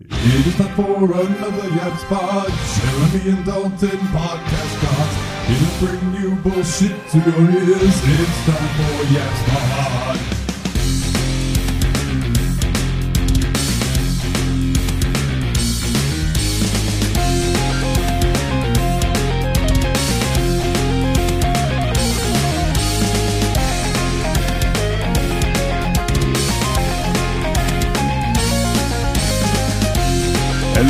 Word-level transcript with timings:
It 0.00 0.46
is 0.46 0.54
time 0.54 0.76
for 0.76 1.04
another 1.06 1.68
Yabs 1.70 2.04
Pod. 2.04 2.52
Jeremy 2.78 3.36
and 3.36 3.44
Dalton 3.44 3.98
podcast 4.14 4.80
gods. 4.80 5.16
It'll 5.50 5.86
bring 5.88 6.22
you 6.22 6.36
bullshit 6.36 7.08
to 7.10 7.18
your 7.18 7.50
ears. 7.50 8.00
It's 8.04 8.46
time 8.46 8.68
for 8.76 9.04
Yabs 9.12 9.42
Pod. 9.48 10.37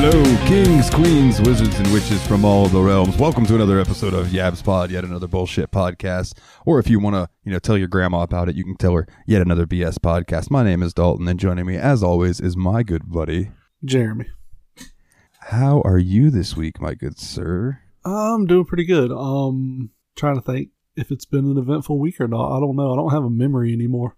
Hello, 0.00 0.22
kings, 0.46 0.88
queens, 0.90 1.40
wizards, 1.40 1.76
and 1.80 1.92
witches 1.92 2.24
from 2.24 2.44
all 2.44 2.68
the 2.68 2.80
realms. 2.80 3.16
Welcome 3.16 3.44
to 3.46 3.56
another 3.56 3.80
episode 3.80 4.14
of 4.14 4.28
Yabs 4.28 4.62
Pod, 4.62 4.92
yet 4.92 5.02
another 5.02 5.26
bullshit 5.26 5.72
podcast. 5.72 6.38
Or 6.64 6.78
if 6.78 6.88
you 6.88 7.00
want 7.00 7.16
to, 7.16 7.28
you 7.42 7.50
know, 7.50 7.58
tell 7.58 7.76
your 7.76 7.88
grandma 7.88 8.22
about 8.22 8.48
it, 8.48 8.54
you 8.54 8.62
can 8.62 8.76
tell 8.76 8.94
her 8.94 9.08
yet 9.26 9.42
another 9.42 9.66
BS 9.66 9.98
podcast. 9.98 10.52
My 10.52 10.62
name 10.62 10.84
is 10.84 10.94
Dalton, 10.94 11.26
and 11.26 11.40
joining 11.40 11.66
me, 11.66 11.76
as 11.76 12.04
always, 12.04 12.38
is 12.40 12.56
my 12.56 12.84
good 12.84 13.10
buddy. 13.10 13.50
Jeremy. 13.84 14.26
How 15.40 15.82
are 15.84 15.98
you 15.98 16.30
this 16.30 16.56
week, 16.56 16.80
my 16.80 16.94
good 16.94 17.18
sir? 17.18 17.80
I'm 18.04 18.46
doing 18.46 18.66
pretty 18.66 18.84
good. 18.84 19.10
Um, 19.10 19.90
trying 20.14 20.36
to 20.36 20.42
think 20.42 20.68
if 20.94 21.10
it's 21.10 21.26
been 21.26 21.50
an 21.50 21.58
eventful 21.58 21.98
week 21.98 22.20
or 22.20 22.28
not. 22.28 22.56
I 22.56 22.60
don't 22.60 22.76
know. 22.76 22.92
I 22.92 22.96
don't 22.96 23.12
have 23.12 23.24
a 23.24 23.30
memory 23.30 23.72
anymore. 23.72 24.14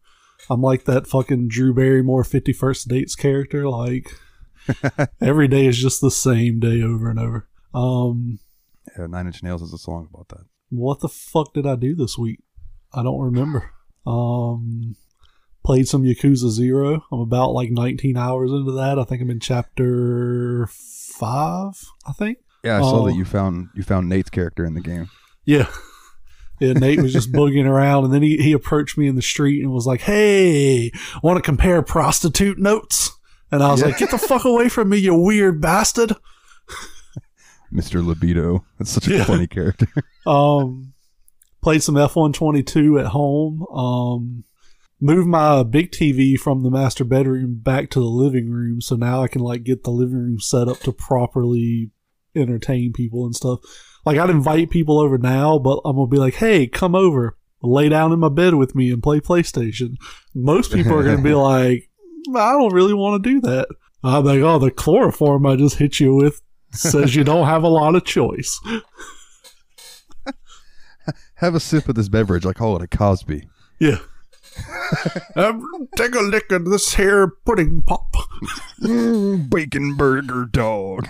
I'm 0.51 0.61
like 0.61 0.85
that 0.85 1.07
fucking 1.07 1.49
Drew 1.49 1.73
Barrymore 1.73 2.23
51st 2.23 2.87
Dates 2.87 3.17
character. 3.17 3.67
Like 3.67 4.11
every 5.21 5.49
day 5.49 5.67
is 5.67 5.79
just 5.79 6.01
the 6.01 6.11
same 6.11 6.61
day 6.61 6.83
over 6.83 7.11
and 7.11 7.19
over. 7.19 7.49
Um, 7.75 8.39
Yeah, 8.99 9.07
Nine 9.07 9.27
Inch 9.27 9.43
Nails 9.43 9.61
has 9.61 9.73
a 9.73 9.79
song 9.79 10.09
about 10.13 10.29
that. 10.29 10.47
what 10.71 11.01
the 11.01 11.09
fuck 11.09 11.53
did 11.55 11.67
I 11.67 11.77
do 11.77 11.95
this 11.95 12.17
week? 12.19 12.41
I 12.93 13.03
don't 13.03 13.21
remember. 13.21 13.71
Um, 14.07 14.97
played 15.65 15.87
some 15.89 16.03
Yakuza 16.05 16.49
Zero. 16.51 17.05
I'm 17.13 17.21
about 17.21 17.53
like 17.53 17.71
19 17.71 18.17
hours 18.17 18.51
into 18.51 18.73
that. 18.73 18.99
I 18.99 19.05
think 19.05 19.23
I'm 19.23 19.31
in 19.31 19.41
chapter 19.41 20.69
five. 21.19 21.73
I 22.07 22.13
think. 22.13 22.39
Yeah, 22.65 22.79
I 22.79 22.81
saw 22.81 23.03
Oh. 23.03 23.07
that 23.07 23.15
you 23.15 23.25
found 23.25 23.69
you 23.75 23.83
found 23.83 24.09
Nate's 24.09 24.31
character 24.31 24.65
in 24.65 24.75
the 24.75 24.81
game. 24.81 25.09
Yeah. 25.45 25.69
Yeah, 26.61 26.75
Nate 26.75 27.01
was 27.01 27.13
just 27.13 27.33
boogieing 27.33 27.65
around, 27.67 28.05
and 28.05 28.13
then 28.13 28.23
he, 28.23 28.37
he 28.37 28.53
approached 28.53 28.99
me 28.99 29.07
in 29.07 29.15
the 29.17 29.23
street 29.23 29.63
and 29.63 29.73
was 29.73 29.87
like, 29.87 30.03
"Hey, 30.03 30.91
want 31.23 31.39
to 31.39 31.43
compare 31.43 31.81
prostitute 31.83 32.59
notes?" 32.59 33.13
And 33.53 33.63
I 33.63 33.71
was 33.73 33.81
Yeah. 33.81 33.89
like, 33.89 33.99
"Get 33.99 34.11
the 34.11 34.19
fuck 34.19 34.45
away 34.45 34.69
from 34.69 34.89
me, 34.91 34.99
you 34.99 35.15
weird 35.15 35.61
bastard!" 35.61 36.13
Mr. 37.73 38.05
Libido. 38.05 38.65
That's 38.79 38.91
such 38.91 39.09
a 39.09 39.17
Yeah. 39.19 39.25
funny 39.25 39.47
character. 39.47 39.87
Um, 40.27 40.93
played 41.63 41.83
some 41.83 41.97
F 41.97 42.15
one 42.15 42.33
twenty 42.33 42.63
two 42.63 42.99
at 42.99 43.07
home. 43.07 43.65
Um, 43.75 44.45
moved 45.01 45.29
my 45.29 45.63
big 45.63 45.91
TV 45.93 46.39
from 46.39 46.63
the 46.63 46.71
master 46.71 47.05
bedroom 47.05 47.59
back 47.63 47.89
to 47.91 48.01
the 48.01 48.05
living 48.07 48.51
room, 48.51 48.81
so 48.83 48.97
now 48.97 49.23
I 49.23 49.29
can 49.29 49.41
like 49.41 49.65
get 49.65 49.83
the 49.83 49.91
living 49.91 50.17
room 50.19 50.41
set 50.41 50.69
up 50.69 50.79
to 50.81 50.93
properly 50.93 51.91
entertain 52.37 52.93
people 52.93 53.25
and 53.25 53.35
stuff. 53.35 53.61
Like 54.05 54.19
I'd 54.19 54.31
invite 54.31 54.71
people 54.71 54.99
over 55.01 55.17
now, 55.19 55.59
but 55.59 55.81
I'm 55.85 55.97
gonna 55.97 56.07
be 56.07 56.19
like, 56.19 56.35
"Hey, 56.35 56.67
come 56.67 56.95
over, 56.95 57.37
lay 57.63 57.89
down 57.89 58.13
in 58.13 58.19
my 58.19 58.29
bed 58.29 58.55
with 58.55 58.75
me 58.75 58.91
and 58.93 59.03
play 59.03 59.21
PlayStation." 59.21 59.95
Most 60.35 60.73
people 60.73 60.93
are 60.99 61.03
gonna 61.05 61.23
be 61.23 61.35
like, 61.35 61.90
"I 62.35 62.53
don't 62.53 62.73
really 62.73 62.95
want 62.95 63.23
to 63.23 63.31
do 63.31 63.41
that." 63.43 63.69
I'm 64.03 64.25
like, 64.25 64.41
"Oh, 64.41 64.59
the 64.59 64.71
chloroform 64.71 65.47
I 65.47 65.57
just 65.57 65.77
hit 65.77 66.01
you 66.01 66.15
with 66.15 66.41
says 66.73 67.15
you 67.15 67.25
don't 67.25 67.47
have 67.47 67.63
a 67.63 67.69
lot 67.69 67.95
of 67.95 68.05
choice." 68.05 68.59
Have 71.41 71.55
a 71.55 71.61
sip 71.61 71.89
of 71.89 71.95
this 71.95 72.11
beverage. 72.11 72.45
I 72.45 72.53
call 72.53 72.77
it 72.77 72.83
a 72.83 72.87
Cosby. 72.87 73.49
Yeah. 73.79 73.97
um, 75.37 75.89
take 75.97 76.15
a 76.15 76.21
lick 76.21 76.53
of 76.53 76.67
this 76.67 76.95
here 76.95 77.29
pudding 77.47 77.81
pop. 77.81 78.15
Mm, 78.83 79.49
bacon 79.51 79.97
burger 79.97 80.45
dog. 80.45 81.09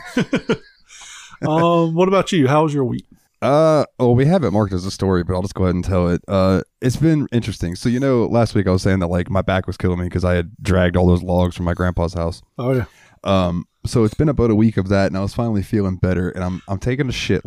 um, 1.43 1.97
what 1.97 2.07
about 2.07 2.31
you? 2.31 2.47
How 2.47 2.63
was 2.63 2.73
your 2.73 2.85
week? 2.85 3.07
Uh, 3.43 3.87
well, 3.99 4.15
we 4.15 4.27
have 4.27 4.45
it 4.45 4.51
marked 4.51 4.73
as 4.73 4.85
a 4.85 4.91
story, 4.91 5.25
but 5.25 5.35
I'll 5.35 5.43
just 5.43 5.55
go 5.55 5.65
ahead 5.65 5.75
and 5.75 5.85
tell 5.85 6.09
it. 6.09 6.23
Uh, 6.29 6.63
it's 6.83 6.97
been 6.97 7.27
interesting. 7.33 7.75
So, 7.75 7.89
you 7.89 7.99
know, 7.99 8.27
last 8.27 8.55
week 8.55 8.67
I 8.67 8.71
was 8.71 8.83
saying 8.83 8.99
that 8.99 9.07
like 9.07 9.31
my 9.31 9.41
back 9.41 9.67
was 9.67 9.79
killing 9.79 9.99
me 9.99 10.07
because 10.07 10.25
I 10.25 10.35
had 10.35 10.51
dragged 10.61 10.97
all 10.97 11.07
those 11.07 11.23
logs 11.23 11.57
from 11.57 11.65
my 11.65 11.73
grandpa's 11.75 12.15
house. 12.15 12.43
Oh 12.59 12.73
yeah. 12.73 12.85
Um, 13.25 13.67
so 13.87 14.05
it's 14.05 14.15
been 14.15 14.29
about 14.29 14.51
a 14.51 14.55
week 14.55 14.77
of 14.77 14.89
that, 14.89 15.07
and 15.07 15.17
I 15.17 15.21
was 15.21 15.35
finally 15.35 15.63
feeling 15.63 15.97
better. 15.97 16.29
And 16.29 16.45
I'm 16.45 16.63
I'm 16.69 16.79
taking 16.79 17.09
a 17.09 17.13
shit. 17.13 17.43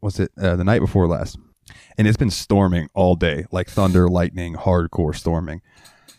Was 0.00 0.18
it 0.18 0.30
uh, 0.40 0.56
the 0.56 0.64
night 0.64 0.80
before 0.80 1.06
last? 1.06 1.38
And 1.98 2.08
it's 2.08 2.16
been 2.16 2.30
storming 2.30 2.88
all 2.94 3.14
day, 3.14 3.44
like 3.52 3.68
thunder, 3.68 4.08
lightning, 4.08 4.54
hardcore 4.54 5.14
storming. 5.14 5.60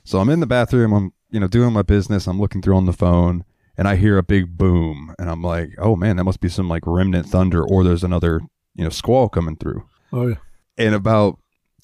So 0.03 0.19
I'm 0.19 0.29
in 0.29 0.39
the 0.41 0.47
bathroom. 0.47 0.93
I'm 0.93 1.13
you 1.31 1.39
know 1.39 1.47
doing 1.47 1.73
my 1.73 1.81
business. 1.81 2.27
I'm 2.27 2.39
looking 2.39 2.61
through 2.61 2.77
on 2.77 2.85
the 2.85 2.93
phone, 2.93 3.45
and 3.77 3.87
I 3.87 3.95
hear 3.95 4.19
a 4.19 4.23
big 4.23 4.57
boom, 4.57 5.15
and 5.17 5.27
I'm 5.27 5.41
like, 5.41 5.71
oh 5.79 5.95
man, 5.95 6.17
that 6.17 6.23
must 6.23 6.39
be 6.39 6.49
some 6.49 6.69
like 6.69 6.83
remnant 6.85 7.27
thunder, 7.27 7.63
or 7.63 7.83
there's 7.83 8.03
another 8.03 8.41
you 8.75 8.83
know 8.83 8.89
squall 8.89 9.29
coming 9.29 9.55
through. 9.55 9.83
Oh 10.13 10.27
yeah. 10.27 10.35
And 10.77 10.95
about 10.95 11.37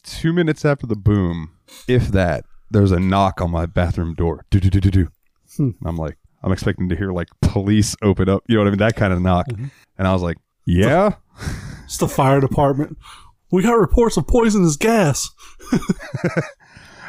two 0.03 0.33
minutes 0.33 0.65
after 0.65 0.87
the 0.87 0.95
boom, 0.95 1.51
if 1.87 2.07
that, 2.09 2.45
there's 2.71 2.91
a 2.91 2.99
knock 2.99 3.41
on 3.41 3.51
my 3.51 3.65
bathroom 3.65 4.13
door. 4.15 4.45
Do 4.49 4.59
do 4.59 4.69
do 4.69 4.79
do 4.79 4.91
do. 4.91 5.07
Hmm. 5.55 5.69
I'm 5.85 5.97
like, 5.97 6.17
I'm 6.43 6.51
expecting 6.51 6.89
to 6.89 6.95
hear 6.95 7.11
like 7.11 7.27
police 7.41 7.95
open 8.01 8.29
up. 8.29 8.43
You 8.47 8.55
know 8.55 8.61
what 8.61 8.67
I 8.67 8.71
mean? 8.71 8.79
That 8.79 8.95
kind 8.95 9.13
of 9.13 9.21
knock. 9.21 9.47
Mhm. 9.49 9.71
And 9.97 10.07
I 10.07 10.13
was 10.13 10.21
like, 10.21 10.37
yeah. 10.65 11.15
It's 11.85 11.97
the 11.97 12.07
fire 12.07 12.41
department. 12.41 12.97
We 13.51 13.63
got 13.63 13.73
reports 13.79 14.17
of 14.17 14.27
poisonous 14.27 14.75
gas. 14.75 15.29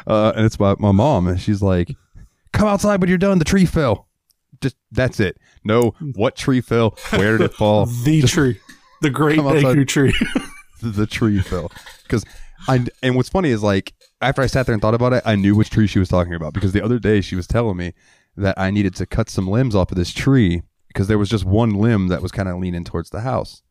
Uh, 0.07 0.31
and 0.35 0.43
it's 0.45 0.59
my, 0.59 0.75
my 0.79 0.91
mom, 0.91 1.27
and 1.27 1.39
she's 1.39 1.61
like, 1.61 1.91
come 2.51 2.67
outside 2.67 2.99
when 2.99 3.09
you're 3.09 3.17
done. 3.17 3.37
The 3.37 3.45
tree 3.45 3.65
fell. 3.65 4.07
Just 4.59 4.75
that's 4.91 5.19
it. 5.19 5.37
No, 5.63 5.93
what 6.15 6.35
tree 6.35 6.61
fell? 6.61 6.97
Where 7.11 7.37
did 7.37 7.45
it 7.45 7.53
fall? 7.53 7.85
The 8.03 8.21
tree. 8.23 8.59
The 9.01 9.09
great 9.09 9.39
outside. 9.39 9.87
Tree. 9.87 10.13
the 10.81 11.07
tree 11.07 11.39
fell 11.39 11.71
because 12.03 12.25
I 12.67 12.85
and 13.01 13.15
what's 13.15 13.29
funny 13.29 13.49
is 13.49 13.63
like 13.63 13.93
after 14.21 14.41
I 14.41 14.47
sat 14.47 14.65
there 14.65 14.73
and 14.73 14.81
thought 14.81 14.93
about 14.93 15.13
it, 15.13 15.23
I 15.25 15.35
knew 15.35 15.55
which 15.55 15.69
tree 15.69 15.87
she 15.87 15.99
was 15.99 16.09
talking 16.09 16.33
about 16.33 16.53
because 16.53 16.71
the 16.73 16.83
other 16.83 16.99
day 16.99 17.21
she 17.21 17.35
was 17.35 17.47
telling 17.47 17.77
me 17.77 17.93
that 18.35 18.57
I 18.57 18.71
needed 18.71 18.95
to 18.95 19.05
cut 19.05 19.29
some 19.29 19.47
limbs 19.47 19.75
off 19.75 19.91
of 19.91 19.97
this 19.97 20.13
tree 20.13 20.63
because 20.87 21.07
there 21.07 21.17
was 21.17 21.29
just 21.29 21.45
one 21.45 21.73
limb 21.73 22.07
that 22.07 22.21
was 22.21 22.31
kind 22.31 22.49
of 22.49 22.57
leaning 22.57 22.83
towards 22.83 23.09
the 23.09 23.21
house. 23.21 23.61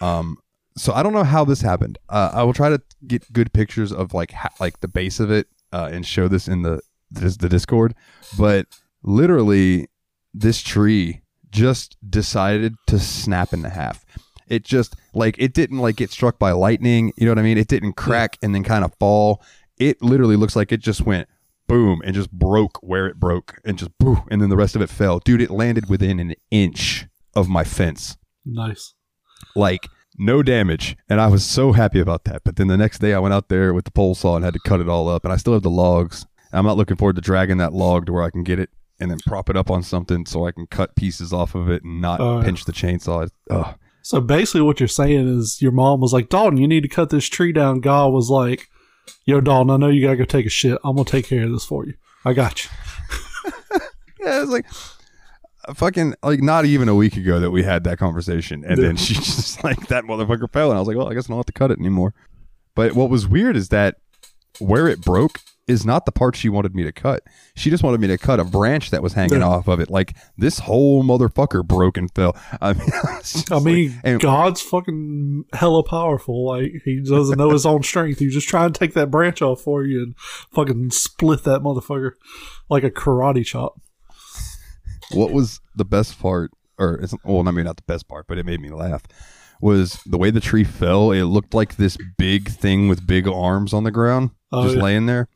Um, 0.00 0.38
so 0.76 0.92
I 0.92 1.02
don't 1.02 1.12
know 1.12 1.24
how 1.24 1.44
this 1.44 1.60
happened. 1.60 1.98
Uh, 2.08 2.30
I 2.32 2.42
will 2.44 2.52
try 2.52 2.68
to 2.68 2.80
get 3.06 3.32
good 3.32 3.52
pictures 3.52 3.92
of 3.92 4.14
like 4.14 4.32
ha- 4.32 4.54
like 4.60 4.80
the 4.80 4.88
base 4.88 5.20
of 5.20 5.30
it 5.30 5.48
uh, 5.72 5.90
and 5.92 6.06
show 6.06 6.28
this 6.28 6.48
in 6.48 6.62
the 6.62 6.80
the, 7.10 7.36
the 7.38 7.48
Discord, 7.48 7.94
but 8.38 8.66
literally 9.02 9.88
this 10.34 10.60
tree 10.60 11.22
just 11.50 11.96
decided 12.08 12.74
to 12.86 12.98
snap 12.98 13.52
in 13.52 13.64
half. 13.64 14.04
It 14.50 14.64
just 14.64 14.96
like 15.14 15.36
it 15.38 15.54
didn't 15.54 15.78
like 15.78 15.96
get 15.96 16.10
struck 16.10 16.38
by 16.38 16.52
lightning. 16.52 17.12
You 17.16 17.26
know 17.26 17.32
what 17.32 17.38
I 17.38 17.42
mean? 17.42 17.58
It 17.58 17.68
didn't 17.68 17.94
crack 17.94 18.38
and 18.42 18.54
then 18.54 18.64
kind 18.64 18.84
of 18.84 18.94
fall. 18.98 19.42
It 19.76 20.02
literally 20.02 20.36
looks 20.36 20.56
like 20.56 20.72
it 20.72 20.80
just 20.80 21.02
went 21.02 21.28
boom 21.66 22.00
and 22.04 22.14
just 22.14 22.30
broke 22.32 22.78
where 22.82 23.06
it 23.06 23.20
broke 23.20 23.60
and 23.64 23.78
just 23.78 23.96
boom 23.98 24.22
and 24.30 24.40
then 24.40 24.48
the 24.48 24.56
rest 24.56 24.74
of 24.74 24.82
it 24.82 24.88
fell. 24.88 25.18
Dude, 25.20 25.42
it 25.42 25.50
landed 25.50 25.88
within 25.88 26.18
an 26.18 26.34
inch 26.50 27.06
of 27.34 27.48
my 27.48 27.64
fence. 27.64 28.16
nice. 28.44 28.94
Like 29.54 29.88
no 30.18 30.42
damage. 30.42 30.96
And 31.08 31.20
I 31.20 31.28
was 31.28 31.44
so 31.44 31.72
happy 31.72 32.00
about 32.00 32.24
that. 32.24 32.42
But 32.44 32.56
then 32.56 32.66
the 32.66 32.76
next 32.76 32.98
day 32.98 33.14
I 33.14 33.18
went 33.20 33.34
out 33.34 33.48
there 33.48 33.72
with 33.72 33.84
the 33.84 33.90
pole 33.92 34.14
saw 34.14 34.36
and 34.36 34.44
had 34.44 34.54
to 34.54 34.60
cut 34.60 34.80
it 34.80 34.88
all 34.88 35.08
up. 35.08 35.24
And 35.24 35.32
I 35.32 35.36
still 35.36 35.52
have 35.52 35.62
the 35.62 35.70
logs. 35.70 36.26
I'm 36.52 36.64
not 36.64 36.76
looking 36.76 36.96
forward 36.96 37.16
to 37.16 37.22
dragging 37.22 37.58
that 37.58 37.72
log 37.72 38.06
to 38.06 38.12
where 38.12 38.24
I 38.24 38.30
can 38.30 38.42
get 38.42 38.58
it 38.58 38.70
and 38.98 39.10
then 39.10 39.18
prop 39.26 39.48
it 39.48 39.56
up 39.56 39.70
on 39.70 39.82
something 39.82 40.26
so 40.26 40.46
I 40.46 40.52
can 40.52 40.66
cut 40.66 40.96
pieces 40.96 41.32
off 41.32 41.54
of 41.54 41.70
it 41.70 41.84
and 41.84 42.00
not 42.00 42.20
yeah. 42.20 42.42
pinch 42.42 42.64
the 42.64 42.72
chainsaw. 42.72 43.30
Ugh. 43.50 43.74
So 44.08 44.22
basically, 44.22 44.62
what 44.62 44.80
you're 44.80 44.88
saying 44.88 45.28
is 45.38 45.60
your 45.60 45.70
mom 45.70 46.00
was 46.00 46.14
like, 46.14 46.30
Dalton, 46.30 46.56
you 46.56 46.66
need 46.66 46.82
to 46.82 46.88
cut 46.88 47.10
this 47.10 47.26
tree 47.26 47.52
down. 47.52 47.80
God 47.80 48.10
was 48.10 48.30
like, 48.30 48.66
Yo, 49.26 49.42
Dalton, 49.42 49.68
I 49.68 49.76
know 49.76 49.88
you 49.88 50.00
gotta 50.00 50.16
go 50.16 50.24
take 50.24 50.46
a 50.46 50.48
shit. 50.48 50.78
I'm 50.82 50.96
gonna 50.96 51.04
take 51.04 51.26
care 51.26 51.44
of 51.44 51.52
this 51.52 51.66
for 51.66 51.84
you. 51.84 51.92
I 52.24 52.32
got 52.32 52.64
you. 52.64 52.70
Yeah, 54.20 54.42
it's 54.42 54.50
like 54.50 54.64
uh, 55.68 55.74
fucking 55.74 56.14
like 56.22 56.40
not 56.40 56.64
even 56.64 56.88
a 56.88 56.94
week 56.94 57.16
ago 57.18 57.38
that 57.38 57.50
we 57.50 57.62
had 57.62 57.84
that 57.84 57.98
conversation, 57.98 58.64
and 58.64 58.82
then 58.82 58.96
she 58.96 59.14
just 59.14 59.62
like 59.62 59.88
that 59.88 60.04
motherfucker 60.04 60.50
fell, 60.52 60.70
and 60.70 60.76
I 60.76 60.80
was 60.80 60.88
like, 60.88 60.96
well, 60.96 61.08
I 61.08 61.14
guess 61.14 61.26
I 61.26 61.28
don't 61.28 61.38
have 61.38 61.46
to 61.46 61.52
cut 61.52 61.70
it 61.70 61.78
anymore. 61.78 62.14
But 62.74 62.94
what 62.94 63.10
was 63.10 63.28
weird 63.28 63.56
is 63.56 63.68
that 63.68 63.96
where 64.58 64.88
it 64.88 65.02
broke 65.02 65.40
is 65.68 65.84
not 65.84 66.06
the 66.06 66.12
part 66.12 66.34
she 66.34 66.48
wanted 66.48 66.74
me 66.74 66.82
to 66.82 66.92
cut. 66.92 67.22
She 67.54 67.68
just 67.70 67.82
wanted 67.82 68.00
me 68.00 68.06
to 68.08 68.16
cut 68.18 68.40
a 68.40 68.44
branch 68.44 68.90
that 68.90 69.02
was 69.02 69.12
hanging 69.12 69.40
Yeah. 69.40 69.46
off 69.48 69.68
of 69.68 69.78
it. 69.80 69.90
Like 69.90 70.16
this 70.36 70.60
whole 70.60 71.04
motherfucker 71.04 71.64
broke 71.64 71.96
and 71.96 72.10
fell. 72.14 72.34
I 72.60 72.72
mean, 72.72 72.90
I 73.50 73.60
mean, 73.60 73.88
like- 73.90 74.00
and- 74.04 74.20
God's 74.20 74.60
fucking 74.62 75.44
hella 75.52 75.82
powerful. 75.84 76.46
Like 76.46 76.72
he 76.84 77.02
doesn't 77.02 77.38
know 77.38 77.50
his 77.50 77.66
own 77.66 77.82
strength. 77.82 78.18
He's 78.18 78.34
just 78.34 78.48
trying 78.48 78.72
to 78.72 78.78
take 78.78 78.94
that 78.94 79.10
branch 79.10 79.42
off 79.42 79.60
for 79.60 79.84
you 79.84 80.02
and 80.02 80.16
fucking 80.52 80.90
split 80.90 81.44
that 81.44 81.60
motherfucker 81.60 82.12
like 82.70 82.82
a 82.84 82.90
karate 82.90 83.44
chop. 83.44 83.80
what 85.12 85.32
was 85.32 85.60
the 85.74 85.84
best 85.84 86.18
part, 86.20 86.50
or 86.78 86.94
it's 86.94 87.14
well, 87.24 87.42
not 87.42 87.52
maybe 87.52 87.64
not 87.64 87.76
the 87.76 87.82
best 87.86 88.08
part, 88.08 88.26
but 88.26 88.38
it 88.38 88.46
made 88.46 88.60
me 88.60 88.70
laugh. 88.70 89.02
Was 89.60 90.00
the 90.06 90.18
way 90.18 90.30
the 90.30 90.40
tree 90.40 90.64
fell? 90.64 91.10
It 91.10 91.24
looked 91.24 91.52
like 91.52 91.76
this 91.76 91.96
big 92.16 92.48
thing 92.48 92.88
with 92.88 93.06
big 93.06 93.26
arms 93.26 93.72
on 93.72 93.82
the 93.84 93.90
ground, 93.90 94.30
Oh, 94.52 94.62
just 94.64 94.76
yeah. 94.76 94.82
laying 94.82 95.06
there. 95.06 95.28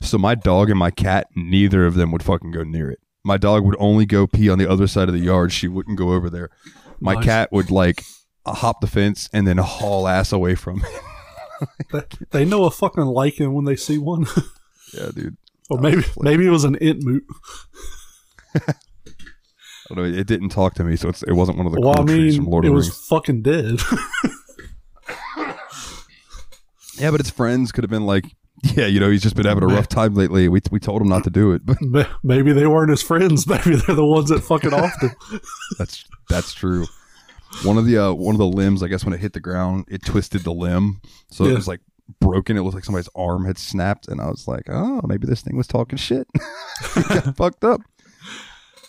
So 0.00 0.18
my 0.18 0.34
dog 0.34 0.70
and 0.70 0.78
my 0.78 0.90
cat, 0.90 1.28
neither 1.34 1.86
of 1.86 1.94
them 1.94 2.12
would 2.12 2.22
fucking 2.22 2.50
go 2.52 2.62
near 2.62 2.90
it. 2.90 3.00
My 3.24 3.36
dog 3.38 3.64
would 3.64 3.76
only 3.78 4.06
go 4.06 4.26
pee 4.26 4.48
on 4.48 4.58
the 4.58 4.70
other 4.70 4.86
side 4.86 5.08
of 5.08 5.14
the 5.14 5.20
yard. 5.20 5.52
She 5.52 5.66
wouldn't 5.68 5.98
go 5.98 6.12
over 6.12 6.30
there. 6.30 6.50
My 7.00 7.14
Nice. 7.14 7.24
cat 7.24 7.52
would 7.52 7.70
like 7.70 8.04
hop 8.46 8.80
the 8.80 8.86
fence 8.86 9.28
and 9.32 9.46
then 9.46 9.58
haul 9.58 10.06
ass 10.06 10.32
away 10.32 10.54
from 10.54 10.82
it. 10.84 11.00
They, 11.90 12.02
they 12.32 12.44
know 12.44 12.64
a 12.64 12.70
fucking 12.70 13.06
lichen 13.06 13.54
when 13.54 13.64
they 13.64 13.76
see 13.76 13.96
one. 13.96 14.26
yeah, 14.92 15.08
dude. 15.14 15.38
or 15.70 15.78
maybe 15.80 16.04
maybe 16.18 16.46
it 16.46 16.50
was 16.50 16.64
an 16.64 16.76
Entmoot. 16.76 17.22
I 18.54 18.74
don't 19.88 19.96
know. 19.96 20.04
It 20.04 20.26
didn't 20.26 20.50
talk 20.50 20.74
to 20.74 20.84
me, 20.84 20.96
so 20.96 21.08
it's, 21.08 21.22
it 21.22 21.32
wasn't 21.32 21.56
one 21.56 21.66
of 21.66 21.72
the 21.72 21.80
Well, 21.80 21.92
I 21.92 21.94
cool 21.96 22.06
trees 22.08 22.34
mean, 22.34 22.42
from 22.44 22.50
Lord 22.52 22.64
it 22.66 22.68
of 22.68 22.72
the 22.72 22.76
was 22.76 22.88
Rings. 22.88 23.06
fucking 23.08 23.40
dead. 23.40 23.80
Yeah, 26.98 27.10
but 27.10 27.20
its 27.20 27.30
friends 27.30 27.72
could 27.72 27.84
have 27.84 27.90
been 27.90 28.06
like, 28.06 28.24
yeah, 28.74 28.86
you 28.86 29.00
know, 29.00 29.10
he's 29.10 29.22
just 29.22 29.36
been 29.36 29.46
having 29.46 29.62
a 29.62 29.66
rough 29.66 29.88
time 29.88 30.14
lately. 30.14 30.48
We, 30.48 30.60
we 30.70 30.80
told 30.80 31.02
him 31.02 31.08
not 31.08 31.24
to 31.24 31.30
do 31.30 31.52
it, 31.52 31.62
but 31.64 31.78
maybe 32.22 32.52
they 32.52 32.66
weren't 32.66 32.90
his 32.90 33.02
friends. 33.02 33.46
Maybe 33.48 33.76
they're 33.76 33.94
the 33.94 34.04
ones 34.04 34.30
that 34.30 34.40
fucking 34.40 34.70
offed 34.70 35.00
him. 35.02 35.40
that's 35.78 36.04
that's 36.28 36.52
true. 36.54 36.86
One 37.62 37.78
of 37.78 37.86
the 37.86 37.98
uh, 37.98 38.12
one 38.12 38.34
of 38.34 38.38
the 38.38 38.46
limbs, 38.46 38.82
I 38.82 38.88
guess, 38.88 39.04
when 39.04 39.14
it 39.14 39.20
hit 39.20 39.32
the 39.32 39.40
ground, 39.40 39.86
it 39.88 40.04
twisted 40.04 40.42
the 40.42 40.52
limb, 40.52 41.00
so 41.30 41.44
it 41.44 41.54
was 41.54 41.68
like 41.68 41.80
broken. 42.20 42.56
It 42.56 42.62
looked 42.62 42.74
like 42.74 42.84
somebody's 42.84 43.08
arm 43.14 43.44
had 43.46 43.56
snapped, 43.58 44.08
and 44.08 44.20
I 44.20 44.26
was 44.26 44.46
like, 44.48 44.64
oh, 44.68 45.00
maybe 45.06 45.26
this 45.26 45.42
thing 45.42 45.56
was 45.56 45.66
talking 45.66 45.96
shit. 45.96 46.26
Got 46.94 47.36
fucked 47.36 47.64
up. 47.64 47.80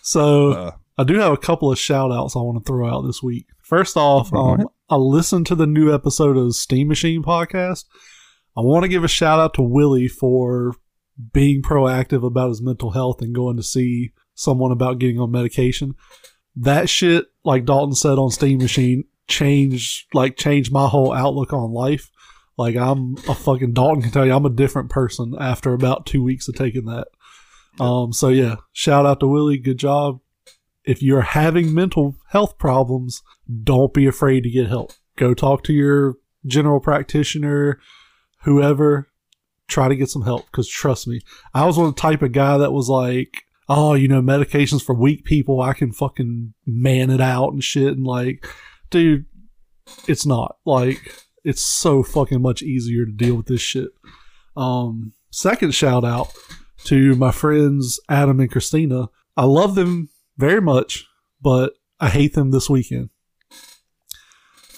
So 0.01 0.51
Uh, 0.51 0.71
I 0.97 1.03
do 1.03 1.15
have 1.19 1.31
a 1.31 1.37
couple 1.37 1.71
of 1.71 1.77
shout 1.79 2.11
outs 2.11 2.35
I 2.35 2.39
want 2.39 2.63
to 2.63 2.67
throw 2.67 2.87
out 2.89 3.01
this 3.01 3.21
week. 3.21 3.47
First 3.61 3.97
off, 3.97 4.33
um. 4.33 4.67
I 4.89 4.95
listened 4.95 5.45
to 5.47 5.55
the 5.55 5.67
new 5.67 5.93
episode 5.93 6.37
of 6.37 6.55
Steam 6.55 6.87
Machine 6.87 7.21
podcast. 7.21 7.83
I 8.57 8.61
want 8.61 8.83
to 8.83 8.89
give 8.89 9.03
a 9.03 9.07
shout 9.07 9.39
out 9.39 9.53
to 9.55 9.61
Willie 9.61 10.07
for 10.07 10.73
being 11.31 11.61
proactive 11.61 12.25
about 12.25 12.49
his 12.49 12.61
mental 12.61 12.89
health 12.91 13.21
and 13.21 13.35
going 13.35 13.55
to 13.57 13.63
see 13.63 14.13
someone 14.33 14.71
about 14.71 14.97
getting 14.97 15.19
on 15.19 15.31
medication. 15.31 15.93
That 16.55 16.89
shit, 16.89 17.27
like 17.43 17.65
Dalton 17.65 17.93
said 17.93 18.17
on 18.17 18.31
Steam 18.31 18.57
Machine, 18.57 19.03
changed 19.27 20.07
like 20.13 20.37
changed 20.37 20.71
my 20.71 20.87
whole 20.87 21.13
outlook 21.13 21.53
on 21.53 21.71
life. 21.71 22.09
Like 22.57 22.75
I'm 22.75 23.17
a 23.29 23.35
fucking 23.35 23.73
Dalton 23.73 24.01
can 24.01 24.11
tell 24.11 24.25
you 24.25 24.33
I'm 24.33 24.45
a 24.45 24.49
different 24.49 24.89
person 24.89 25.35
after 25.39 25.73
about 25.73 26.07
two 26.07 26.23
weeks 26.23 26.47
of 26.47 26.55
taking 26.55 26.85
that. 26.85 27.09
Um, 27.79 28.11
so 28.11 28.29
yeah, 28.29 28.55
shout 28.73 29.05
out 29.05 29.19
to 29.19 29.27
Willie. 29.27 29.59
Good 29.59 29.77
job. 29.77 30.19
If 30.83 31.03
you're 31.03 31.21
having 31.21 31.75
mental 31.75 32.15
health 32.29 32.57
problems, 32.57 33.21
don't 33.63 33.93
be 33.93 34.07
afraid 34.07 34.41
to 34.43 34.49
get 34.49 34.67
help. 34.67 34.93
Go 35.15 35.35
talk 35.35 35.63
to 35.65 35.73
your 35.73 36.15
general 36.45 36.79
practitioner, 36.79 37.79
whoever. 38.47 39.09
Try 39.67 39.89
to 39.89 39.95
get 39.97 40.09
some 40.09 40.21
help 40.21 40.45
because 40.45 40.69
trust 40.69 41.07
me, 41.07 41.19
I 41.53 41.65
was 41.65 41.77
one 41.77 41.89
of 41.89 41.95
the 41.95 42.01
type 42.01 42.21
of 42.21 42.31
guy 42.31 42.57
that 42.57 42.71
was 42.71 42.87
like, 42.87 43.43
oh, 43.67 43.93
you 43.93 44.07
know, 44.07 44.21
medications 44.21 44.81
for 44.81 44.95
weak 44.95 45.25
people. 45.25 45.59
I 45.59 45.73
can 45.73 45.91
fucking 45.91 46.53
man 46.65 47.09
it 47.09 47.19
out 47.19 47.51
and 47.51 47.61
shit. 47.61 47.91
And 47.91 48.07
like, 48.07 48.47
dude, 48.89 49.25
it's 50.07 50.25
not 50.25 50.55
like 50.65 51.13
it's 51.43 51.61
so 51.61 52.01
fucking 52.01 52.41
much 52.41 52.63
easier 52.63 53.05
to 53.05 53.11
deal 53.11 53.35
with 53.35 53.47
this 53.47 53.59
shit. 53.59 53.89
Um, 54.55 55.11
second 55.29 55.75
shout 55.75 56.05
out 56.05 56.31
to 56.85 57.15
my 57.15 57.31
friends 57.31 57.99
Adam 58.07 58.39
and 58.39 58.49
Christina. 58.49 59.09
I 59.35 59.43
love 59.43 59.75
them 59.75 60.07
very 60.37 60.61
much, 60.61 61.05
but 61.41 61.73
I 61.99 62.07
hate 62.07 62.33
them 62.33 62.51
this 62.51 62.69
weekend. 62.69 63.09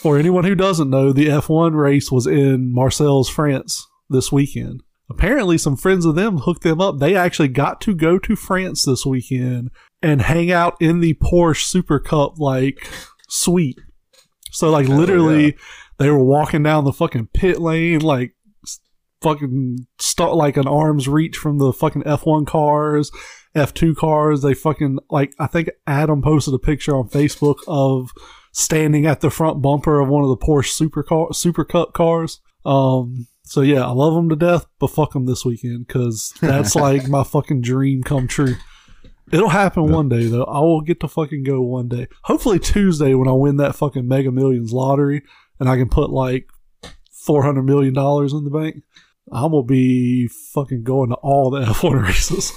For 0.01 0.17
anyone 0.17 0.45
who 0.45 0.55
doesn't 0.55 0.89
know, 0.89 1.11
the 1.11 1.27
F1 1.27 1.73
race 1.75 2.09
was 2.09 2.25
in 2.25 2.73
Marseille's, 2.73 3.27
France 3.27 3.85
this 4.09 4.31
weekend. 4.31 4.81
Apparently, 5.09 5.57
some 5.57 5.75
friends 5.75 6.05
of 6.05 6.15
them 6.15 6.37
hooked 6.37 6.63
them 6.63 6.79
up. 6.79 6.99
They 6.99 7.17
actually 7.17 7.49
got 7.49 7.81
to 7.81 7.93
go 7.93 8.17
to 8.19 8.37
France 8.37 8.85
this 8.85 9.05
weekend 9.05 9.71
and 10.01 10.21
hang 10.21 10.51
out 10.51 10.77
in 10.79 11.01
the 11.01 11.15
Porsche 11.15 11.63
Super 11.63 11.99
Cup 11.99 12.39
like 12.39 12.87
suite. 13.27 13.79
So, 14.51 14.69
like, 14.69 14.87
literally, 14.87 15.47
yeah. 15.47 15.51
they 15.97 16.09
were 16.09 16.23
walking 16.23 16.63
down 16.63 16.85
the 16.85 16.93
fucking 16.93 17.27
pit 17.33 17.59
lane, 17.59 17.99
like, 17.99 18.35
fucking 19.21 19.85
start 19.99 20.33
like 20.33 20.55
an 20.55 20.67
arm's 20.67 21.09
reach 21.09 21.35
from 21.35 21.57
the 21.57 21.73
fucking 21.73 22.03
F1 22.03 22.47
cars, 22.47 23.11
F2 23.53 23.97
cars. 23.97 24.43
They 24.43 24.53
fucking, 24.53 24.99
like, 25.09 25.33
I 25.39 25.47
think 25.47 25.71
Adam 25.85 26.21
posted 26.21 26.53
a 26.53 26.59
picture 26.59 26.95
on 26.95 27.09
Facebook 27.09 27.57
of 27.67 28.11
standing 28.51 29.05
at 29.05 29.21
the 29.21 29.29
front 29.29 29.61
bumper 29.61 29.99
of 29.99 30.09
one 30.09 30.23
of 30.23 30.29
the 30.29 30.37
Porsche 30.37 30.71
Super 30.71 31.03
car, 31.03 31.33
Super 31.33 31.63
Cup 31.63 31.93
cars. 31.93 32.41
Um, 32.65 33.27
so 33.43 33.61
yeah, 33.61 33.85
I 33.85 33.91
love 33.91 34.13
them 34.13 34.29
to 34.29 34.35
death, 34.35 34.65
but 34.79 34.91
fuck 34.91 35.13
them 35.13 35.25
this 35.25 35.45
weekend 35.45 35.87
because 35.87 36.33
that's 36.41 36.75
like 36.75 37.07
my 37.07 37.23
fucking 37.23 37.61
dream 37.61 38.03
come 38.03 38.27
true. 38.27 38.55
It'll 39.31 39.49
happen 39.49 39.91
one 39.91 40.09
day 40.09 40.25
though. 40.25 40.43
I 40.43 40.59
will 40.59 40.81
get 40.81 40.99
to 41.01 41.07
fucking 41.07 41.43
go 41.43 41.61
one 41.61 41.87
day. 41.87 42.07
Hopefully 42.23 42.59
Tuesday 42.59 43.13
when 43.13 43.27
I 43.27 43.33
win 43.33 43.57
that 43.57 43.75
fucking 43.75 44.07
Mega 44.07 44.31
Millions 44.31 44.73
lottery 44.73 45.23
and 45.59 45.69
I 45.69 45.77
can 45.77 45.89
put 45.89 46.09
like 46.09 46.49
four 47.11 47.43
hundred 47.43 47.63
million 47.63 47.93
dollars 47.93 48.33
in 48.33 48.43
the 48.43 48.49
bank. 48.49 48.83
I'm 49.31 49.51
gonna 49.51 49.63
be 49.63 50.27
fucking 50.27 50.83
going 50.83 51.09
to 51.09 51.15
all 51.15 51.51
the 51.51 51.61
F1 51.65 52.03
races. 52.03 52.53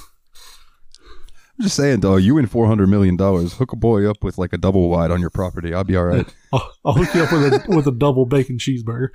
Just 1.63 1.77
saying, 1.77 2.01
dog. 2.01 2.21
You 2.21 2.35
win 2.35 2.45
four 2.45 2.67
hundred 2.67 2.87
million 2.89 3.15
dollars. 3.15 3.53
Hook 3.53 3.71
a 3.71 3.77
boy 3.77 4.09
up 4.09 4.21
with 4.21 4.37
like 4.37 4.51
a 4.51 4.57
double 4.57 4.89
wide 4.89 5.11
on 5.11 5.21
your 5.21 5.29
property. 5.29 5.73
I'll 5.73 5.85
be 5.85 5.95
all 5.95 6.03
right. 6.03 6.27
I'll, 6.53 6.73
I'll 6.83 6.93
hook 6.93 7.15
you 7.15 7.23
up 7.23 7.31
with 7.31 7.53
a 7.53 7.75
with 7.75 7.87
a 7.87 7.91
double 7.91 8.25
bacon 8.25 8.57
cheeseburger. 8.57 9.09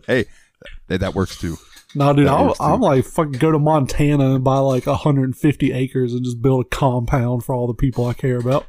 hey, 0.08 0.24
that, 0.88 0.98
that 0.98 1.14
works 1.14 1.38
too. 1.38 1.56
No, 1.94 2.12
dude, 2.12 2.26
I'll. 2.26 2.56
I'm 2.58 2.80
like 2.80 3.04
fucking 3.04 3.38
go 3.38 3.52
to 3.52 3.60
Montana 3.60 4.34
and 4.34 4.42
buy 4.42 4.58
like 4.58 4.86
150 4.86 5.72
acres 5.72 6.12
and 6.12 6.24
just 6.24 6.42
build 6.42 6.66
a 6.66 6.68
compound 6.68 7.44
for 7.44 7.54
all 7.54 7.68
the 7.68 7.74
people 7.74 8.06
I 8.06 8.12
care 8.12 8.38
about. 8.38 8.66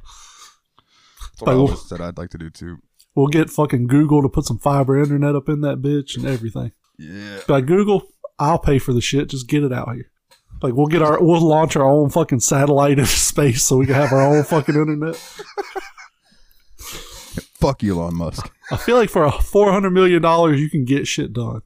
That's 1.31 1.41
what 1.41 1.49
I 1.49 1.53
Like, 1.53 1.59
always 1.61 1.81
said 1.89 1.99
I'd 1.99 2.17
like 2.19 2.29
to 2.29 2.37
do 2.37 2.51
too. 2.51 2.77
We'll 3.15 3.27
get 3.27 3.49
fucking 3.49 3.87
Google 3.87 4.21
to 4.21 4.29
put 4.29 4.45
some 4.45 4.59
fiber 4.59 5.01
internet 5.01 5.35
up 5.35 5.49
in 5.49 5.61
that 5.61 5.81
bitch 5.81 6.15
and 6.15 6.27
everything. 6.27 6.73
Yeah. 6.99 7.39
Like 7.47 7.65
Google, 7.65 8.03
I'll 8.37 8.59
pay 8.59 8.77
for 8.77 8.93
the 8.93 9.01
shit. 9.01 9.29
Just 9.29 9.47
get 9.47 9.63
it 9.63 9.73
out 9.73 9.95
here. 9.95 10.11
Like 10.61 10.73
we'll 10.73 10.87
get 10.87 11.01
our, 11.01 11.21
we'll 11.23 11.41
launch 11.41 11.75
our 11.75 11.85
own 11.87 12.09
fucking 12.09 12.39
satellite 12.39 12.91
into 12.99 13.05
space 13.05 13.63
so 13.63 13.77
we 13.77 13.85
can 13.85 13.95
have 13.95 14.11
our 14.11 14.21
own 14.21 14.43
fucking 14.43 14.75
internet. 14.75 15.15
Fuck 17.59 17.83
Elon 17.83 18.15
Musk. 18.15 18.51
I 18.71 18.77
feel 18.77 18.95
like 18.95 19.09
for 19.09 19.23
a 19.25 19.31
400 19.31 19.89
million 19.91 20.21
dollars, 20.21 20.59
you 20.61 20.69
can 20.69 20.85
get 20.85 21.07
shit 21.07 21.33
done. 21.33 21.61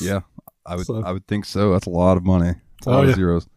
Yeah, 0.00 0.20
I 0.66 0.76
would. 0.76 0.86
So- 0.86 1.02
I 1.04 1.12
would 1.12 1.26
think 1.26 1.44
so. 1.44 1.72
That's 1.72 1.86
a 1.86 1.90
lot 1.90 2.16
of 2.16 2.24
money. 2.24 2.54
It's 2.78 2.86
a 2.86 2.90
Oh, 2.90 2.92
lot 2.94 3.02
yeah. 3.04 3.08
of 3.10 3.14
zeros. 3.16 3.48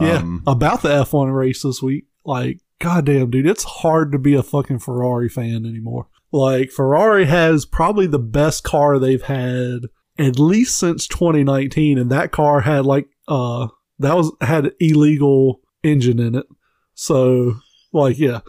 Yeah, 0.00 0.16
Um, 0.18 0.42
about 0.46 0.82
the 0.82 0.88
F1 0.88 1.32
race 1.34 1.62
this 1.62 1.82
week. 1.82 2.06
Like, 2.24 2.60
goddamn, 2.80 3.30
dude, 3.30 3.46
it's 3.46 3.62
hard 3.64 4.10
to 4.12 4.18
be 4.18 4.34
a 4.34 4.42
fucking 4.42 4.78
Ferrari 4.80 5.28
fan 5.28 5.66
anymore. 5.66 6.06
Like, 6.32 6.70
Ferrari 6.70 7.26
has 7.26 7.64
probably 7.66 8.06
the 8.06 8.18
best 8.18 8.64
car 8.64 8.98
they've 8.98 9.22
had 9.22 9.82
at 10.18 10.38
least 10.38 10.78
since 10.78 11.06
2019, 11.06 11.98
and 11.98 12.10
that 12.10 12.32
car 12.32 12.60
had 12.62 12.84
like 12.86 13.06
uh 13.28 13.68
that 13.98 14.16
was 14.16 14.32
had 14.40 14.72
illegal 14.80 15.60
engine 15.82 16.18
in 16.18 16.34
it. 16.34 16.46
So, 16.94 17.56
like, 17.92 18.18
yeah, 18.18 18.40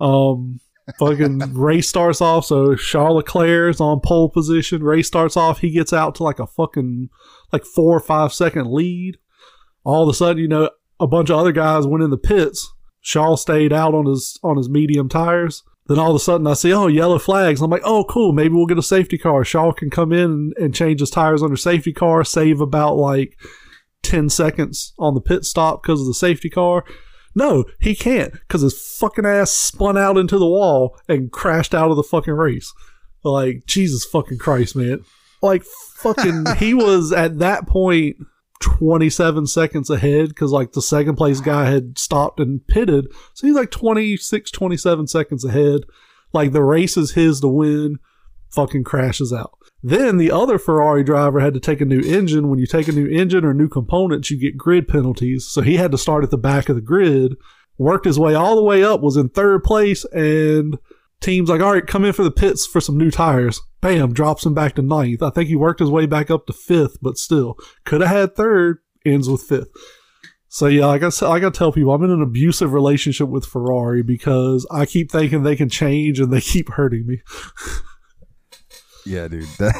um. 0.00 0.60
fucking 0.98 1.38
race 1.54 1.88
starts 1.88 2.20
off. 2.20 2.44
So 2.46 2.74
Charles 2.74 3.16
Leclerc's 3.16 3.80
on 3.80 4.00
pole 4.00 4.28
position. 4.28 4.82
Race 4.82 5.06
starts 5.06 5.36
off. 5.36 5.60
He 5.60 5.70
gets 5.70 5.92
out 5.92 6.14
to 6.16 6.22
like 6.22 6.38
a 6.38 6.46
fucking 6.46 7.08
like 7.52 7.64
four 7.64 7.96
or 7.96 8.00
five 8.00 8.32
second 8.32 8.70
lead. 8.70 9.18
All 9.84 10.02
of 10.02 10.08
a 10.08 10.14
sudden, 10.14 10.42
you 10.42 10.48
know, 10.48 10.70
a 11.00 11.06
bunch 11.06 11.30
of 11.30 11.38
other 11.38 11.52
guys 11.52 11.86
went 11.86 12.04
in 12.04 12.10
the 12.10 12.18
pits. 12.18 12.70
Shaw 13.00 13.36
stayed 13.36 13.72
out 13.72 13.94
on 13.94 14.06
his 14.06 14.38
on 14.42 14.56
his 14.56 14.68
medium 14.68 15.08
tires. 15.08 15.62
Then 15.86 15.98
all 15.98 16.10
of 16.10 16.16
a 16.16 16.20
sudden, 16.20 16.46
I 16.46 16.54
see 16.54 16.72
oh 16.72 16.86
yellow 16.86 17.18
flags. 17.18 17.60
I'm 17.60 17.70
like, 17.70 17.82
oh 17.84 18.04
cool, 18.04 18.32
maybe 18.32 18.54
we'll 18.54 18.66
get 18.66 18.78
a 18.78 18.82
safety 18.82 19.18
car. 19.18 19.44
Shaw 19.44 19.72
can 19.72 19.90
come 19.90 20.12
in 20.12 20.30
and, 20.30 20.54
and 20.58 20.74
change 20.74 21.00
his 21.00 21.10
tires 21.10 21.42
under 21.42 21.56
safety 21.56 21.92
car, 21.92 22.24
save 22.24 22.60
about 22.60 22.96
like 22.96 23.38
ten 24.04 24.28
seconds 24.28 24.92
on 24.98 25.14
the 25.14 25.20
pit 25.20 25.44
stop 25.44 25.82
because 25.82 26.00
of 26.00 26.06
the 26.06 26.14
safety 26.14 26.50
car. 26.50 26.84
No, 27.34 27.64
he 27.80 27.96
can't 27.96 28.32
because 28.32 28.62
his 28.62 28.80
fucking 28.98 29.26
ass 29.26 29.50
spun 29.50 29.98
out 29.98 30.16
into 30.16 30.38
the 30.38 30.46
wall 30.46 30.96
and 31.08 31.32
crashed 31.32 31.74
out 31.74 31.90
of 31.90 31.96
the 31.96 32.02
fucking 32.02 32.34
race. 32.34 32.72
Like 33.24 33.64
Jesus 33.66 34.04
fucking 34.04 34.38
Christ, 34.38 34.76
man! 34.76 35.04
Like 35.42 35.64
fucking, 35.96 36.44
he 36.58 36.74
was 36.74 37.12
at 37.12 37.38
that 37.38 37.66
point 37.66 38.16
27 38.60 39.46
seconds 39.46 39.90
ahead 39.90 40.28
because 40.28 40.52
like 40.52 40.72
the 40.72 40.82
second 40.82 41.16
place 41.16 41.40
guy 41.40 41.70
had 41.70 41.98
stopped 41.98 42.40
and 42.40 42.66
pitted. 42.66 43.06
So 43.34 43.46
he's 43.46 43.56
like 43.56 43.70
26, 43.70 44.50
27 44.50 45.06
seconds 45.06 45.44
ahead. 45.44 45.82
Like 46.32 46.52
the 46.52 46.62
race 46.62 46.96
is 46.96 47.12
his 47.12 47.40
to 47.40 47.48
win, 47.48 47.98
fucking 48.52 48.84
crashes 48.84 49.32
out. 49.32 49.58
Then 49.86 50.16
the 50.16 50.30
other 50.30 50.58
Ferrari 50.58 51.04
driver 51.04 51.40
had 51.40 51.54
to 51.54 51.60
take 51.60 51.80
a 51.80 51.84
new 51.84 52.00
engine. 52.00 52.48
When 52.48 52.58
you 52.58 52.66
take 52.66 52.88
a 52.88 52.92
new 52.92 53.06
engine 53.06 53.44
or 53.44 53.52
new 53.52 53.68
components, 53.68 54.30
you 54.30 54.40
get 54.40 54.56
grid 54.56 54.88
penalties. 54.88 55.46
So 55.46 55.60
he 55.60 55.76
had 55.76 55.92
to 55.92 55.98
start 55.98 56.24
at 56.24 56.30
the 56.30 56.38
back 56.38 56.68
of 56.68 56.74
the 56.74 56.82
grid 56.82 57.34
worked 57.78 58.06
his 58.06 58.18
way 58.18 58.34
all 58.34 58.56
the 58.56 58.62
way 58.62 58.84
up, 58.84 59.00
was 59.00 59.16
in 59.16 59.28
third 59.28 59.64
place, 59.64 60.04
and 60.06 60.78
teams 61.20 61.48
like, 61.48 61.60
all 61.60 61.72
right, 61.72 61.86
come 61.86 62.04
in 62.04 62.12
for 62.12 62.22
the 62.22 62.30
pits 62.30 62.66
for 62.66 62.80
some 62.80 62.96
new 62.96 63.10
tires. 63.10 63.60
Bam, 63.80 64.12
drops 64.12 64.46
him 64.46 64.54
back 64.54 64.74
to 64.74 64.82
ninth. 64.82 65.22
I 65.22 65.30
think 65.30 65.48
he 65.48 65.56
worked 65.56 65.80
his 65.80 65.90
way 65.90 66.06
back 66.06 66.30
up 66.30 66.46
to 66.46 66.52
fifth, 66.52 66.98
but 67.02 67.18
still 67.18 67.56
could 67.84 68.00
have 68.00 68.10
had 68.10 68.36
third. 68.36 68.78
Ends 69.04 69.28
with 69.28 69.42
fifth. 69.42 69.68
So 70.48 70.66
yeah, 70.66 70.86
like 70.86 71.02
I 71.02 71.10
said, 71.10 71.28
I 71.28 71.40
gotta 71.40 71.56
tell 71.56 71.72
people 71.72 71.92
I'm 71.92 72.04
in 72.04 72.10
an 72.10 72.22
abusive 72.22 72.72
relationship 72.72 73.28
with 73.28 73.44
Ferrari 73.44 74.02
because 74.02 74.66
I 74.70 74.86
keep 74.86 75.10
thinking 75.10 75.42
they 75.42 75.56
can 75.56 75.68
change 75.68 76.20
and 76.20 76.32
they 76.32 76.40
keep 76.40 76.70
hurting 76.70 77.06
me. 77.06 77.20
Yeah, 79.06 79.28
dude. 79.28 79.46
That, 79.58 79.74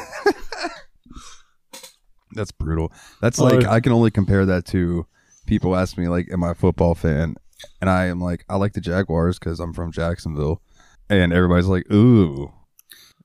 that's 2.32 2.52
brutal. 2.52 2.92
That's 3.20 3.38
Oh, 3.40 3.44
like. 3.44 3.64
I 3.66 3.80
can 3.80 3.92
only 3.92 4.10
compare 4.10 4.44
that 4.46 4.64
to 4.66 5.06
people 5.46 5.76
ask 5.76 5.96
me 5.96 6.08
like, 6.08 6.28
"Am 6.32 6.42
I 6.42 6.50
a 6.50 6.54
football 6.54 6.94
fan?" 6.94 7.36
And 7.80 7.88
I 7.88 8.06
am 8.06 8.20
like, 8.20 8.44
"I 8.48 8.56
like 8.56 8.72
the 8.72 8.80
Jaguars 8.80 9.38
because 9.38 9.60
I'm 9.60 9.72
from 9.72 9.92
Jacksonville," 9.92 10.60
and 11.08 11.32
everybody's 11.32 11.66
like, 11.66 11.90
"Ooh," 11.92 12.52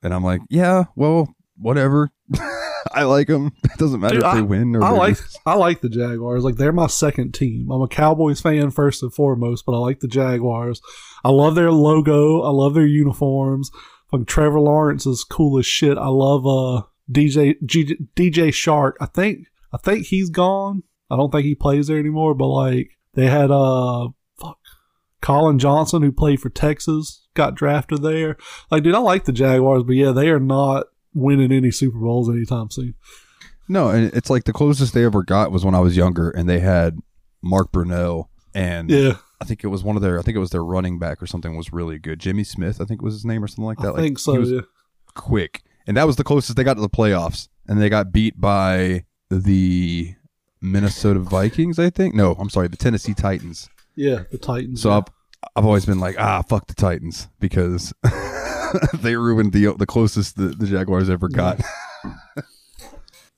and 0.02 0.14
I'm 0.14 0.22
like, 0.24 0.42
"Yeah, 0.48 0.84
well, 0.94 1.34
whatever. 1.58 2.10
I 2.94 3.02
like 3.02 3.26
them. 3.26 3.52
It 3.64 3.72
doesn't 3.78 4.00
matter 4.00 4.16
Dude, 4.20 4.24
if 4.24 4.32
they 4.32 4.38
I- 4.38 4.42
win 4.42 4.76
or 4.76 4.84
I 4.84 4.90
like 4.90 5.08
lose." 5.20 5.36
I 5.44 5.54
like 5.54 5.80
the 5.80 5.88
Jaguars. 5.88 6.44
Like 6.44 6.56
they're 6.56 6.72
my 6.72 6.86
second 6.86 7.34
team. 7.34 7.70
I'm 7.72 7.82
a 7.82 7.88
Cowboys 7.88 8.40
fan 8.40 8.70
first 8.70 9.02
and 9.02 9.12
foremost, 9.12 9.64
but 9.66 9.72
I 9.74 9.78
like 9.78 10.00
the 10.00 10.08
Jaguars. 10.08 10.80
I 11.24 11.30
love 11.30 11.56
their 11.56 11.72
logo. 11.72 12.42
I 12.42 12.50
love 12.50 12.74
their 12.74 12.86
uniforms. 12.86 13.70
Fucking 14.10 14.26
Trevor 14.26 14.60
Lawrence 14.60 15.06
is 15.06 15.24
cool 15.24 15.58
as 15.58 15.66
shit. 15.66 15.98
I 15.98 16.08
love 16.08 16.46
uh 16.46 16.82
DJ 17.10 17.56
G, 17.64 17.96
DJ 18.16 18.48
Chark. 18.48 18.92
I 19.00 19.06
think 19.06 19.46
I 19.72 19.76
think 19.76 20.06
he's 20.06 20.30
gone. 20.30 20.82
I 21.10 21.16
don't 21.16 21.30
think 21.30 21.44
he 21.44 21.54
plays 21.54 21.86
there 21.88 21.98
anymore. 21.98 22.34
But 22.34 22.48
like 22.48 22.98
they 23.14 23.26
had 23.26 23.50
uh 23.50 24.08
fuck 24.36 24.58
Collin 25.20 25.58
Johnson 25.58 26.02
who 26.02 26.12
played 26.12 26.40
for 26.40 26.50
Texas 26.50 27.26
got 27.34 27.54
drafted 27.54 28.02
there. 28.02 28.36
Like 28.70 28.82
dude, 28.82 28.94
I 28.94 28.98
like 28.98 29.24
the 29.24 29.32
Jaguars, 29.32 29.84
but 29.84 29.96
yeah, 29.96 30.12
they 30.12 30.28
are 30.28 30.40
not 30.40 30.86
winning 31.14 31.52
any 31.52 31.70
Super 31.70 31.98
Bowls 31.98 32.28
anytime 32.28 32.70
soon. 32.70 32.94
No, 33.68 33.88
and 33.88 34.12
it's 34.14 34.30
like 34.30 34.44
the 34.44 34.52
closest 34.52 34.94
they 34.94 35.04
ever 35.04 35.22
got 35.22 35.52
was 35.52 35.64
when 35.64 35.76
I 35.76 35.80
was 35.80 35.96
younger, 35.96 36.30
and 36.30 36.48
they 36.48 36.58
had 36.58 36.98
Mark 37.40 37.70
Brunell, 37.70 38.26
and 38.52 38.90
Yeah, 38.90 39.18
I 39.40 39.44
think 39.44 39.64
it 39.64 39.68
was 39.68 39.82
one 39.82 39.96
of 39.96 40.02
their, 40.02 40.18
I 40.18 40.22
think 40.22 40.36
it 40.36 40.40
was 40.40 40.50
their 40.50 40.64
running 40.64 40.98
back 40.98 41.22
or 41.22 41.26
something 41.26 41.56
was 41.56 41.72
really 41.72 41.98
good. 41.98 42.18
Jimmy 42.18 42.44
Smith, 42.44 42.80
I 42.80 42.84
think 42.84 43.02
was 43.02 43.14
his 43.14 43.24
name 43.24 43.42
or 43.42 43.48
something 43.48 43.64
like 43.64 43.78
that. 43.78 43.88
I 43.88 43.90
like, 43.90 44.02
think 44.02 44.18
so. 44.18 44.32
He 44.32 44.38
was 44.38 44.50
yeah. 44.50 44.60
quick, 45.14 45.62
and 45.86 45.96
that 45.96 46.06
was 46.06 46.16
the 46.16 46.24
closest 46.24 46.56
they 46.56 46.64
got 46.64 46.74
to 46.74 46.80
the 46.80 46.90
playoffs, 46.90 47.48
and 47.66 47.80
they 47.80 47.88
got 47.88 48.12
beat 48.12 48.40
by 48.40 49.04
the 49.30 50.14
Minnesota 50.60 51.20
Vikings. 51.20 51.78
I 51.78 51.90
think. 51.90 52.14
No, 52.14 52.32
I'm 52.38 52.50
sorry, 52.50 52.68
the 52.68 52.76
Tennessee 52.76 53.14
Titans. 53.14 53.68
Yeah, 53.96 54.24
the 54.30 54.38
Titans. 54.38 54.82
So 54.82 54.90
I've, 54.90 55.04
I've 55.56 55.64
always 55.64 55.86
been 55.86 56.00
like, 56.00 56.16
ah, 56.18 56.42
fuck 56.42 56.66
the 56.66 56.74
Titans 56.74 57.28
because 57.38 57.94
they 58.94 59.16
ruined 59.16 59.52
the 59.52 59.74
the 59.78 59.86
closest 59.86 60.36
the, 60.36 60.48
the 60.48 60.66
Jaguars 60.66 61.08
ever 61.08 61.28
got. 61.28 61.60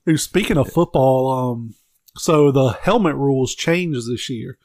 Dude, 0.05 0.19
speaking 0.19 0.57
of 0.57 0.69
football, 0.69 1.31
um, 1.31 1.75
so 2.17 2.51
the 2.51 2.73
helmet 2.81 3.15
rules 3.15 3.55
changed 3.55 4.11
this 4.11 4.29
year. 4.29 4.57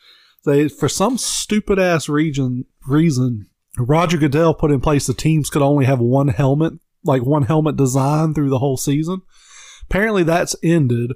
They, 0.45 0.68
for 0.68 0.88
some 0.88 1.18
stupid 1.18 1.78
ass 1.78 2.09
region 2.09 2.64
reason, 2.87 3.47
Roger 3.78 4.16
Goodell 4.18 4.54
put 4.54 4.71
in 4.71 4.80
place 4.80 5.07
the 5.07 5.14
teams 5.14 5.50
could 5.50 5.62
only 5.62 5.85
have 5.85 6.00
one 6.00 6.28
helmet, 6.28 6.75
like 7.04 7.23
one 7.23 7.42
helmet 7.45 7.76
design 7.76 8.35
through 8.35 8.50
the 8.50 8.59
whole 8.59 8.76
season. 8.76 9.23
Apparently, 9.88 10.23
that's 10.23 10.57
ended. 10.62 11.12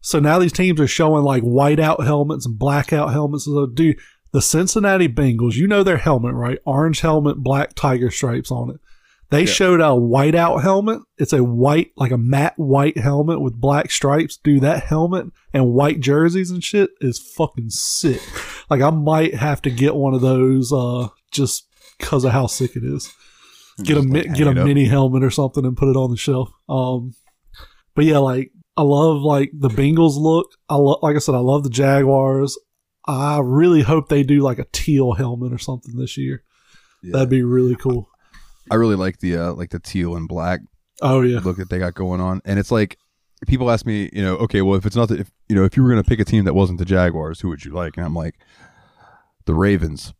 So 0.00 0.20
now 0.20 0.38
these 0.38 0.52
teams 0.52 0.80
are 0.80 0.86
showing 0.86 1.24
like 1.24 1.42
whiteout 1.42 2.04
helmets 2.04 2.46
and 2.46 2.58
blackout 2.58 3.12
helmets. 3.12 3.44
So, 3.46 3.66
dude, 3.66 3.98
the 4.32 4.42
Cincinnati 4.42 5.08
Bengals, 5.08 5.54
you 5.54 5.66
know 5.66 5.82
their 5.82 5.96
helmet, 5.96 6.34
right? 6.34 6.58
Orange 6.66 7.00
helmet, 7.00 7.38
black 7.38 7.74
tiger 7.74 8.10
stripes 8.10 8.50
on 8.50 8.70
it. 8.70 8.76
They 9.30 9.40
Yeah. 9.40 9.46
showed 9.46 9.80
a 9.80 9.90
whiteout 9.94 10.62
helmet. 10.62 11.00
It's 11.18 11.32
a 11.34 11.44
white, 11.44 11.90
like 11.96 12.12
a 12.12 12.18
matte 12.18 12.54
white 12.56 12.96
helmet 12.96 13.40
with 13.40 13.60
black 13.60 13.90
stripes. 13.90 14.38
Dude, 14.42 14.62
that 14.62 14.84
helmet 14.84 15.26
and 15.52 15.72
white 15.74 16.00
jerseys 16.00 16.50
and 16.50 16.62
shit 16.64 16.90
is 17.00 17.18
fucking 17.36 17.70
sick. 17.70 18.20
Like 18.70 18.80
I 18.82 18.90
might 18.90 19.34
have 19.34 19.62
to 19.62 19.70
get 19.70 19.94
one 19.94 20.14
of 20.14 20.20
those, 20.20 20.72
uh, 20.72 21.08
just 21.30 21.66
because 21.98 22.24
of 22.24 22.32
how 22.32 22.46
sick 22.46 22.76
it 22.76 22.84
is. 22.84 23.12
Get 23.82 23.96
a 23.96 24.00
Just, 24.00 24.08
mi- 24.08 24.22
like, 24.22 24.34
get 24.34 24.46
a 24.46 24.54
mini 24.54 24.86
helmet 24.86 25.22
or 25.22 25.30
something 25.30 25.64
and 25.64 25.76
put 25.76 25.88
it 25.88 25.96
on 25.96 26.10
the 26.10 26.16
shelf. 26.16 26.50
Um, 26.68 27.14
but 27.94 28.04
yeah, 28.04 28.18
like 28.18 28.50
I 28.76 28.82
love 28.82 29.22
like 29.22 29.50
the 29.52 29.68
Bengals 29.68 30.16
look. 30.16 30.50
I 30.68 30.76
lo- 30.76 30.98
like 31.02 31.16
I 31.16 31.20
said, 31.20 31.34
I 31.34 31.38
love 31.38 31.62
the 31.64 31.70
Jaguars. 31.70 32.58
I 33.06 33.40
really 33.42 33.82
hope 33.82 34.08
they 34.08 34.22
do 34.22 34.40
like 34.40 34.58
a 34.58 34.66
teal 34.72 35.12
helmet 35.12 35.52
or 35.52 35.58
something 35.58 35.96
this 35.96 36.16
year. 36.16 36.42
Yeah. 37.02 37.12
That'd 37.14 37.30
be 37.30 37.42
really 37.42 37.76
cool. 37.76 38.08
I 38.70 38.74
really 38.74 38.96
like 38.96 39.20
the 39.20 39.36
uh, 39.36 39.52
like 39.54 39.70
the 39.70 39.78
teal 39.78 40.14
and 40.16 40.28
black 40.28 40.60
Oh 41.00 41.22
yeah, 41.22 41.38
look 41.38 41.56
that 41.58 41.70
they 41.70 41.78
got 41.78 41.94
going 41.94 42.20
on. 42.20 42.42
And 42.44 42.58
it's 42.58 42.70
like 42.70 42.98
people 43.46 43.70
ask 43.70 43.86
me, 43.86 44.10
you 44.12 44.22
know, 44.22 44.36
okay, 44.36 44.62
well 44.62 44.76
if 44.76 44.84
it's 44.86 44.96
not 44.96 45.08
the, 45.08 45.20
if 45.20 45.30
you 45.48 45.56
know, 45.56 45.64
if 45.64 45.76
you 45.76 45.82
were 45.82 45.88
gonna 45.88 46.02
pick 46.04 46.20
a 46.20 46.24
team 46.24 46.44
that 46.44 46.54
wasn't 46.54 46.78
the 46.78 46.84
Jaguars, 46.84 47.40
who 47.40 47.48
would 47.48 47.64
you 47.64 47.72
like? 47.72 47.96
And 47.96 48.04
I'm 48.06 48.14
like, 48.14 48.34
the 49.46 49.54
Ravens. 49.54 50.12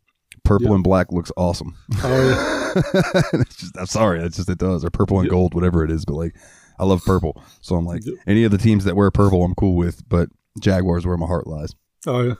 Purple 0.45 0.67
Yep. 0.67 0.75
and 0.75 0.83
black 0.83 1.11
looks 1.11 1.31
awesome. 1.37 1.75
oh 2.03 2.73
yeah. 2.83 3.21
just 3.57 3.77
I'm 3.77 3.85
sorry, 3.85 4.21
it's 4.21 4.37
just 4.37 4.49
it 4.49 4.57
does. 4.57 4.83
Or 4.85 4.89
purple 4.89 5.17
and 5.19 5.25
Yep. 5.25 5.31
gold, 5.31 5.53
whatever 5.53 5.83
it 5.83 5.91
is, 5.91 6.05
but 6.05 6.15
like 6.15 6.35
I 6.79 6.85
love 6.85 7.03
purple. 7.05 7.43
So 7.61 7.75
I'm 7.75 7.85
like 7.85 8.05
Yep. 8.05 8.15
any 8.25 8.43
of 8.45 8.51
the 8.51 8.57
teams 8.57 8.85
that 8.85 8.95
wear 8.95 9.11
purple 9.11 9.43
I'm 9.43 9.53
cool 9.55 9.75
with, 9.75 10.07
but 10.09 10.29
Jaguars 10.59 11.05
where 11.05 11.17
my 11.17 11.27
heart 11.27 11.45
lies. 11.45 11.75
Oh 12.07 12.21
yeah. 12.21 12.33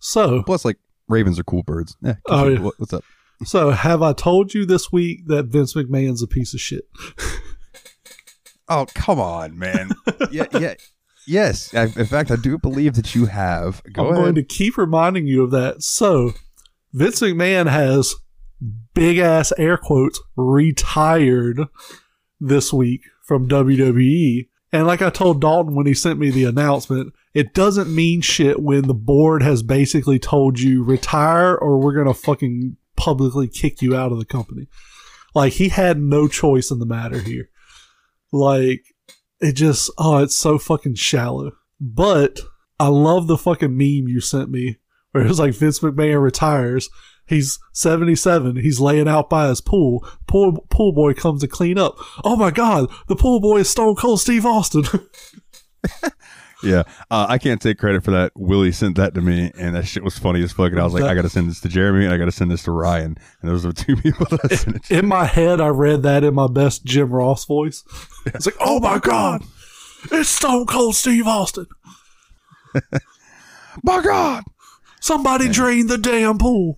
So 0.00 0.42
Plus 0.44 0.64
like 0.64 0.76
Ravens 1.08 1.38
are 1.40 1.44
cool 1.44 1.62
birds. 1.62 1.96
Yeah. 2.02 2.14
Oh, 2.28 2.46
yeah. 2.48 2.60
What, 2.60 2.74
what's 2.78 2.92
up? 2.92 3.04
so 3.44 3.70
have 3.70 4.02
I 4.02 4.12
told 4.12 4.52
you 4.54 4.64
this 4.66 4.92
week 4.92 5.26
that 5.26 5.46
Vince 5.46 5.74
McMahon's 5.74 6.22
a 6.22 6.28
piece 6.28 6.52
of 6.54 6.60
shit? 6.60 6.84
Oh, 8.70 8.86
come 8.94 9.20
on, 9.20 9.58
man. 9.58 9.90
yeah, 10.30 10.46
yeah. 10.52 10.74
Yes. 11.26 11.74
I, 11.74 11.82
in 11.84 12.06
fact, 12.06 12.30
I 12.30 12.36
do 12.36 12.56
believe 12.56 12.94
that 12.94 13.14
you 13.14 13.26
have. 13.26 13.82
Go 13.92 14.06
I'm 14.06 14.12
ahead. 14.12 14.22
going 14.22 14.34
to 14.36 14.42
keep 14.44 14.78
reminding 14.78 15.26
you 15.26 15.42
of 15.42 15.50
that. 15.50 15.82
So 15.82 16.32
Vince 16.92 17.20
McMahon 17.20 17.68
has 17.68 18.14
big 18.94 19.18
ass 19.18 19.52
air 19.58 19.76
quotes 19.76 20.20
retired 20.36 21.60
this 22.40 22.72
week 22.72 23.02
from 23.26 23.48
WWE. 23.48 24.48
And 24.72 24.86
like 24.86 25.02
I 25.02 25.10
told 25.10 25.40
Dalton 25.40 25.74
when 25.74 25.86
he 25.86 25.94
sent 25.94 26.18
me 26.18 26.30
the 26.30 26.44
announcement, 26.44 27.12
it 27.34 27.54
doesn't 27.54 27.94
mean 27.94 28.20
shit 28.20 28.62
when 28.62 28.82
the 28.86 28.94
board 28.94 29.42
has 29.42 29.62
basically 29.62 30.18
told 30.18 30.60
you 30.60 30.82
retire 30.82 31.54
or 31.54 31.78
we're 31.78 31.94
going 31.94 32.06
to 32.06 32.14
fucking 32.14 32.76
publicly 32.96 33.48
kick 33.48 33.82
you 33.82 33.96
out 33.96 34.12
of 34.12 34.18
the 34.18 34.24
company. 34.24 34.68
Like 35.34 35.54
he 35.54 35.68
had 35.68 35.98
no 35.98 36.28
choice 36.28 36.70
in 36.70 36.78
the 36.78 36.86
matter 36.86 37.20
here. 37.20 37.49
Like 38.32 38.84
it 39.40 39.52
just, 39.52 39.90
oh, 39.98 40.18
it's 40.18 40.34
so 40.34 40.58
fucking 40.58 40.94
shallow. 40.94 41.52
But 41.80 42.40
I 42.78 42.88
love 42.88 43.26
the 43.26 43.38
fucking 43.38 43.76
meme 43.76 44.08
you 44.08 44.20
sent 44.20 44.50
me 44.50 44.78
where 45.12 45.24
it 45.24 45.28
was 45.28 45.38
like 45.38 45.54
Vince 45.54 45.80
McMahon 45.80 46.22
retires. 46.22 46.88
He's 47.26 47.58
77. 47.72 48.56
He's 48.56 48.80
laying 48.80 49.08
out 49.08 49.30
by 49.30 49.48
his 49.48 49.60
pool. 49.60 50.06
Pool, 50.26 50.66
pool 50.68 50.92
boy 50.92 51.14
comes 51.14 51.42
to 51.42 51.48
clean 51.48 51.78
up. 51.78 51.96
Oh 52.24 52.36
my 52.36 52.50
God, 52.50 52.90
the 53.06 53.16
pool 53.16 53.40
boy 53.40 53.58
is 53.58 53.70
Stone 53.70 53.96
Cold 53.96 54.20
Steve 54.20 54.44
Austin. 54.44 54.84
Yeah, 56.62 56.82
uh, 57.10 57.26
I 57.28 57.38
can't 57.38 57.60
take 57.60 57.78
credit 57.78 58.04
for 58.04 58.10
that. 58.10 58.32
Willie 58.34 58.72
sent 58.72 58.96
that 58.96 59.14
to 59.14 59.20
me, 59.20 59.50
and 59.58 59.74
that 59.74 59.86
shit 59.86 60.04
was 60.04 60.18
funny 60.18 60.42
as 60.42 60.52
fuck. 60.52 60.72
And 60.72 60.80
I 60.80 60.84
was 60.84 60.92
like, 60.92 61.04
I 61.04 61.14
got 61.14 61.22
to 61.22 61.30
send 61.30 61.50
this 61.50 61.60
to 61.60 61.68
Jeremy, 61.68 62.04
and 62.04 62.12
I 62.12 62.18
got 62.18 62.26
to 62.26 62.32
send 62.32 62.50
this 62.50 62.64
to 62.64 62.72
Ryan. 62.72 63.16
And 63.40 63.50
those 63.50 63.64
are 63.64 63.72
the 63.72 63.82
two 63.82 63.96
people 64.02 64.26
that 64.30 64.52
I 64.52 64.54
sent 64.54 64.76
it 64.76 64.84
to. 64.84 64.98
in 64.98 65.06
my 65.06 65.24
head, 65.24 65.60
I 65.60 65.68
read 65.68 66.02
that 66.02 66.22
in 66.22 66.34
my 66.34 66.48
best 66.48 66.84
Jim 66.84 67.10
Ross 67.10 67.44
voice. 67.46 67.82
It's 68.26 68.46
like, 68.46 68.56
oh 68.60 68.78
my 68.80 68.98
God, 68.98 69.42
it's 70.10 70.28
Stone 70.28 70.66
Cold 70.66 70.94
Steve 70.94 71.26
Austin. 71.26 71.66
My 73.82 74.02
God! 74.02 74.44
Somebody 75.00 75.48
drain 75.48 75.86
the 75.86 75.96
damn 75.98 76.38
pool. 76.38 76.76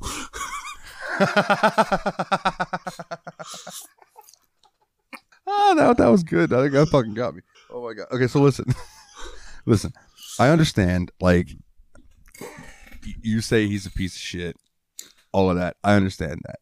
Oh, 5.46 5.74
that, 5.76 5.96
that 5.98 6.08
was 6.08 6.22
good. 6.22 6.52
I 6.52 6.60
think 6.60 6.72
that 6.72 6.88
fucking 6.88 7.14
got 7.14 7.34
me. 7.34 7.42
Oh 7.70 7.82
my 7.82 7.94
god. 7.94 8.06
Okay, 8.12 8.26
so 8.26 8.40
listen, 8.40 8.72
listen. 9.66 9.92
I 10.38 10.48
understand. 10.48 11.10
Like, 11.20 11.48
you 13.22 13.40
say 13.40 13.66
he's 13.66 13.86
a 13.86 13.90
piece 13.90 14.14
of 14.14 14.20
shit. 14.20 14.56
All 15.32 15.50
of 15.50 15.56
that. 15.56 15.76
I 15.82 15.94
understand 15.94 16.40
that. 16.46 16.58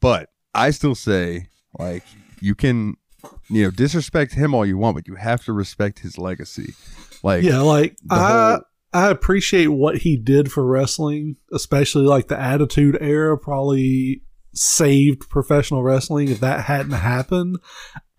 But 0.00 0.30
I 0.54 0.70
still 0.70 0.94
say, 0.94 1.48
like, 1.78 2.04
you 2.40 2.54
can, 2.54 2.96
you 3.48 3.64
know, 3.64 3.70
disrespect 3.70 4.34
him 4.34 4.54
all 4.54 4.66
you 4.66 4.78
want, 4.78 4.96
but 4.96 5.06
you 5.08 5.14
have 5.16 5.44
to 5.44 5.52
respect 5.52 6.00
his 6.00 6.18
legacy. 6.18 6.74
Like, 7.22 7.42
Yeah, 7.42 7.60
like 7.60 7.96
I 8.10 8.50
whole- 8.52 8.60
I 8.92 9.10
appreciate 9.10 9.66
what 9.68 9.98
he 9.98 10.16
did 10.16 10.50
for 10.50 10.64
wrestling, 10.66 11.36
especially 11.52 12.04
like 12.06 12.28
the 12.28 12.38
Attitude 12.40 12.96
Era 13.00 13.36
probably 13.36 14.22
saved 14.56 15.28
professional 15.28 15.82
wrestling. 15.82 16.28
If 16.28 16.40
that 16.40 16.64
hadn't 16.64 16.92
happened, 16.92 17.58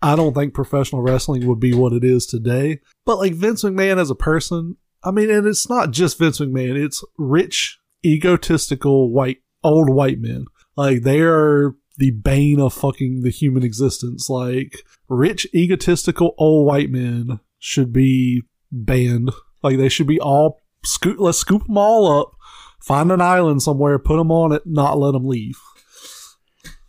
I 0.00 0.16
don't 0.16 0.34
think 0.34 0.54
professional 0.54 1.02
wrestling 1.02 1.46
would 1.46 1.60
be 1.60 1.74
what 1.74 1.92
it 1.92 2.04
is 2.04 2.26
today. 2.26 2.80
But 3.04 3.18
like 3.18 3.34
Vince 3.34 3.64
McMahon 3.64 3.98
as 3.98 4.10
a 4.10 4.14
person, 4.14 4.76
I 5.04 5.10
mean, 5.10 5.30
and 5.30 5.46
it's 5.46 5.68
not 5.68 5.90
just 5.90 6.18
Vince 6.18 6.38
McMahon, 6.38 6.76
it's 6.82 7.04
rich 7.18 7.78
egotistical 8.04 9.12
white 9.12 9.38
old 9.62 9.90
white 9.90 10.20
men. 10.20 10.46
Like 10.76 11.02
they 11.02 11.20
are 11.20 11.74
the 11.96 12.12
bane 12.12 12.60
of 12.60 12.72
fucking 12.72 13.22
the 13.22 13.30
human 13.30 13.64
existence. 13.64 14.30
Like 14.30 14.84
rich 15.08 15.46
egotistical 15.52 16.34
old 16.38 16.66
white 16.66 16.90
men 16.90 17.40
should 17.58 17.92
be 17.92 18.42
banned. 18.70 19.32
Like 19.62 19.78
they 19.78 19.88
should 19.88 20.06
be 20.06 20.20
all 20.20 20.60
scoop. 20.84 21.18
Let's 21.18 21.38
scoop 21.38 21.66
them 21.66 21.76
all 21.76 22.20
up, 22.20 22.32
find 22.80 23.10
an 23.10 23.20
island 23.20 23.62
somewhere, 23.62 23.98
put 23.98 24.16
them 24.16 24.30
on 24.30 24.52
it, 24.52 24.62
not 24.64 24.98
let 24.98 25.12
them 25.12 25.26
leave. 25.26 25.58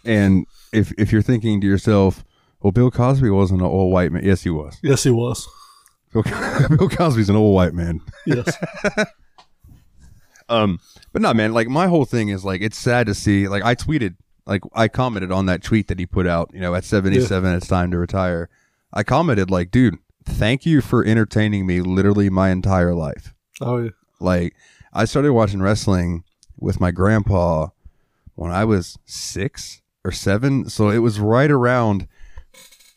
And 0.09 0.47
if 0.73 0.91
if 0.97 1.11
you're 1.11 1.21
thinking 1.21 1.61
to 1.61 1.67
yourself, 1.67 2.25
well, 2.61 2.71
Bill 2.71 2.89
Cosby 2.89 3.29
wasn't 3.29 3.61
an 3.61 3.67
old 3.67 3.93
white 3.93 4.11
man. 4.11 4.25
Yes, 4.25 4.41
he 4.41 4.49
was. 4.49 4.75
Yes, 4.81 5.03
he 5.03 5.11
was. 5.11 5.47
Bill, 6.11 6.23
Bill 6.77 6.89
Cosby's 6.89 7.29
an 7.29 7.35
old 7.35 7.53
white 7.53 7.73
man. 7.73 8.01
Yes. 8.25 8.57
Um, 10.49 10.79
but 11.13 11.21
no, 11.21 11.31
man. 11.31 11.53
Like 11.53 11.67
my 11.67 11.85
whole 11.85 12.05
thing 12.05 12.29
is 12.29 12.43
like 12.43 12.61
it's 12.61 12.75
sad 12.75 13.05
to 13.05 13.13
see. 13.13 13.47
Like 13.47 13.63
I 13.63 13.75
tweeted, 13.75 14.15
like 14.47 14.63
I 14.73 14.87
commented 14.87 15.31
on 15.31 15.45
that 15.45 15.61
tweet 15.61 15.87
that 15.89 15.99
he 15.99 16.07
put 16.07 16.25
out. 16.25 16.49
You 16.51 16.59
know, 16.59 16.73
at 16.73 16.83
77, 16.83 17.53
it's 17.53 17.67
time 17.67 17.91
to 17.91 17.99
retire. 17.99 18.49
I 18.91 19.03
commented 19.03 19.51
like, 19.51 19.69
dude, 19.69 19.99
thank 20.25 20.65
you 20.65 20.81
for 20.81 21.05
entertaining 21.05 21.67
me 21.67 21.81
literally 21.81 22.31
my 22.31 22.49
entire 22.49 22.95
life. 22.95 23.35
oh 23.61 23.77
yeah. 23.77 23.89
Like 24.19 24.55
I 24.91 25.05
started 25.05 25.33
watching 25.33 25.61
wrestling 25.61 26.23
with 26.57 26.79
my 26.81 26.89
grandpa 26.89 27.67
when 28.33 28.51
I 28.51 28.65
was 28.65 28.97
six 29.05 29.78
or 30.03 30.11
seven. 30.11 30.69
So 30.69 30.89
it 30.89 30.99
was 30.99 31.19
right 31.19 31.51
around 31.51 32.07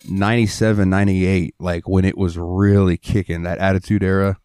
97, 0.08 0.88
98, 0.88 1.54
like 1.58 1.88
when 1.88 2.04
it 2.04 2.16
was 2.16 2.38
really 2.38 2.96
kicking. 2.96 3.42
That 3.42 3.58
attitude 3.58 4.02
era 4.02 4.38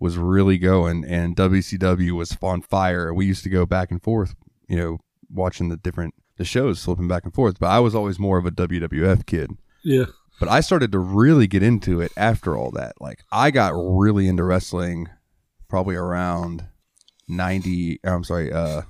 was 0.00 0.16
really 0.16 0.58
going 0.58 1.04
and 1.04 1.36
WCW 1.36 2.12
was 2.12 2.36
on 2.42 2.62
fire. 2.62 3.12
We 3.12 3.26
used 3.26 3.42
to 3.44 3.50
go 3.50 3.66
back 3.66 3.90
and 3.90 4.02
forth, 4.02 4.34
you 4.68 4.76
know, 4.76 4.98
watching 5.30 5.68
the 5.68 5.76
different 5.76 6.14
the 6.36 6.44
shows 6.44 6.82
flipping 6.84 7.08
back 7.08 7.24
and 7.24 7.34
forth. 7.34 7.58
But 7.58 7.68
I 7.68 7.80
was 7.80 7.94
always 7.94 8.18
more 8.18 8.38
of 8.38 8.46
a 8.46 8.50
WWF 8.50 9.26
kid. 9.26 9.50
Yeah. 9.82 10.06
But 10.38 10.48
I 10.48 10.60
started 10.60 10.92
to 10.92 11.00
really 11.00 11.48
get 11.48 11.64
into 11.64 12.00
it 12.00 12.12
after 12.16 12.56
all 12.56 12.70
that. 12.72 13.00
Like 13.00 13.24
I 13.32 13.50
got 13.50 13.72
really 13.74 14.28
into 14.28 14.44
wrestling 14.44 15.08
probably 15.68 15.96
around 15.96 16.64
90 17.26 18.00
I'm 18.04 18.24
sorry, 18.24 18.52
uh 18.52 18.82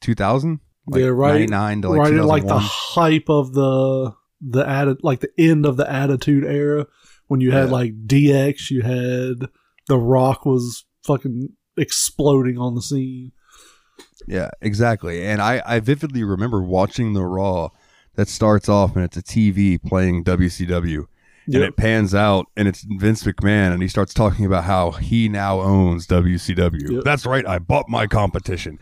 2000? 0.00 0.60
Like 0.88 1.00
Yeah, 1.00 1.08
right- 1.08 1.48
99 1.50 1.82
to 1.82 1.88
like 1.90 1.98
right 1.98 2.14
at 2.14 2.24
like 2.24 2.46
the 2.46 2.58
hype 2.58 3.28
of 3.28 3.52
the 3.54 4.14
the 4.40 4.66
added 4.68 4.98
like 5.02 5.20
the 5.20 5.30
end 5.38 5.64
of 5.66 5.76
the 5.76 5.90
attitude 5.90 6.44
era 6.44 6.86
when 7.28 7.40
you 7.40 7.50
had 7.52 7.66
Yeah. 7.68 7.72
like 7.72 8.06
DX, 8.06 8.70
you 8.70 8.82
had 8.82 9.48
The 9.88 9.98
Rock 9.98 10.44
was 10.46 10.84
fucking 11.04 11.50
exploding 11.76 12.58
on 12.58 12.74
the 12.74 12.82
scene. 12.82 13.32
Yeah, 14.26 14.50
exactly. 14.60 15.24
And 15.24 15.40
I, 15.40 15.62
I 15.64 15.80
vividly 15.80 16.24
remember 16.24 16.62
watching 16.62 17.12
the 17.14 17.24
Raw 17.24 17.70
that 18.14 18.28
starts 18.28 18.68
off 18.68 18.96
and 18.96 19.04
it's 19.04 19.16
a 19.16 19.22
TV 19.22 19.80
playing 19.82 20.24
WCW. 20.24 21.06
And 21.46 21.62
it 21.62 21.76
pans 21.76 22.12
out 22.12 22.46
and 22.56 22.66
it's 22.66 22.84
Vince 22.98 23.22
McMahon 23.22 23.72
and 23.72 23.80
he 23.80 23.86
starts 23.86 24.12
talking 24.12 24.44
about 24.44 24.64
how 24.64 24.90
he 24.90 25.28
now 25.28 25.60
owns 25.60 26.06
WCW. 26.08 26.90
Yep. 26.90 27.04
That's 27.04 27.24
right, 27.24 27.46
I 27.46 27.60
bought 27.60 27.88
my 27.88 28.08
competition. 28.08 28.80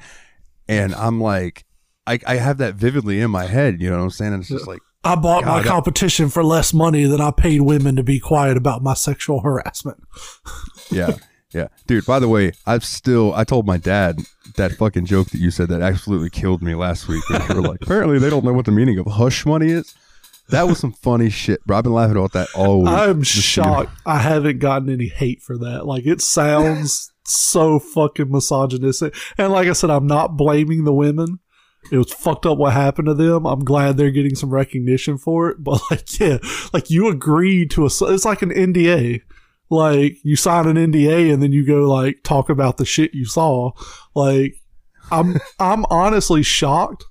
And 0.67 0.95
I'm 0.95 1.21
like, 1.21 1.67
I, 2.07 2.19
I 2.27 2.37
have 2.37 2.59
that 2.59 2.75
vividly 2.75 3.21
in 3.21 3.31
my 3.31 3.47
head, 3.47 3.81
you 3.81 3.89
know 3.91 3.97
what 3.97 4.05
I'm 4.05 4.11
saying? 4.11 4.35
And 4.35 4.43
it's 4.43 4.51
just 4.51 4.67
like, 4.67 4.81
I 5.05 5.15
bought 5.17 5.45
my 5.45 5.57
God, 5.57 5.65
that- 5.65 5.69
competition 5.69 6.29
for 6.29 6.43
less 6.45 6.73
money 6.75 7.05
than 7.05 7.21
I 7.21 7.31
paid 7.31 7.61
women 7.63 7.97
to 7.97 8.03
be 8.03 8.19
quiet 8.21 8.57
about 8.57 8.83
my 8.83 8.95
sexual 8.95 9.41
harassment. 9.41 10.03
yeah, 10.91 11.17
yeah. 11.53 11.69
Dude, 11.87 12.07
by 12.07 12.19
the 12.19 12.29
way, 12.29 12.53
I've 12.67 12.85
still, 12.85 13.35
I 13.35 13.45
told 13.45 13.67
my 13.67 13.77
dad 13.77 14.19
that 14.57 14.73
fucking 14.73 15.07
joke 15.07 15.29
that 15.31 15.39
you 15.39 15.51
said 15.51 15.69
that 15.69 15.83
absolutely 15.83 16.31
killed 16.31 16.63
me 16.63 16.75
last 16.75 17.09
week. 17.09 17.23
You 17.31 17.55
were 17.55 17.63
like, 17.63 17.81
apparently 17.83 18.19
they 18.19 18.31
don't 18.31 18.45
know 18.45 18.53
what 18.53 18.65
the 18.67 18.73
meaning 18.73 18.99
of 18.99 19.07
hush 19.07 19.45
money 19.47 19.71
is. 19.71 19.95
That 20.51 20.65
was 20.69 20.79
some 20.79 20.93
funny 20.93 21.31
shit, 21.31 21.65
bro. 21.65 21.79
I've 21.79 21.85
been 21.85 21.95
laughing 21.95 22.17
about 22.19 22.33
that 22.33 22.49
all 22.55 22.81
week. 22.81 22.89
I'm 22.91 23.21
This 23.21 23.35
year. 23.35 23.65
shocked 23.65 23.91
I 24.05 24.19
haven't 24.19 24.59
gotten 24.59 24.91
any 24.91 25.09
hate 25.09 25.41
for 25.43 25.57
that. 25.59 25.87
Like 25.87 26.05
it 26.05 26.21
sounds 26.21 27.11
so 27.25 27.79
fucking 27.79 28.31
misogynistic. 28.31 29.15
And 29.39 29.53
like 29.53 29.69
I 29.69 29.73
said, 29.73 29.89
I'm 29.89 30.07
not 30.07 30.37
blaming 30.37 30.85
the 30.85 30.93
women. 30.93 31.39
It 31.91 31.99
was 31.99 32.13
fucked 32.13 32.47
up 32.47 32.59
what 32.59 32.73
happened 32.73 33.07
to 33.07 33.15
them. 33.15 33.47
I'm 33.47 33.65
glad 33.65 33.97
they're 33.97 34.11
getting 34.11 34.35
some 34.35 34.51
recognition 34.51 35.19
for 35.19 35.49
it. 35.49 35.63
But 35.63 35.81
like, 35.91 36.19
yeah, 36.21 36.39
like 36.73 36.91
you 36.91 37.09
agreed 37.09 37.71
to 37.73 37.85
a, 37.85 37.87
it's 37.87 38.25
like 38.25 38.43
an 38.43 38.51
NDA. 38.51 39.23
Like 39.71 40.19
you 40.23 40.37
sign 40.37 40.67
an 40.67 40.77
NDA 40.77 41.33
and 41.33 41.43
then 41.43 41.53
you 41.53 41.67
go 41.67 41.89
like 41.89 42.23
talk 42.23 42.49
about 42.49 42.77
the 42.77 42.85
shit 42.85 43.15
you 43.15 43.25
saw. 43.25 43.73
Like 44.15 44.57
I'm, 45.11 45.39
I'm 45.59 45.85
honestly 45.87 46.43
shocked 46.43 47.05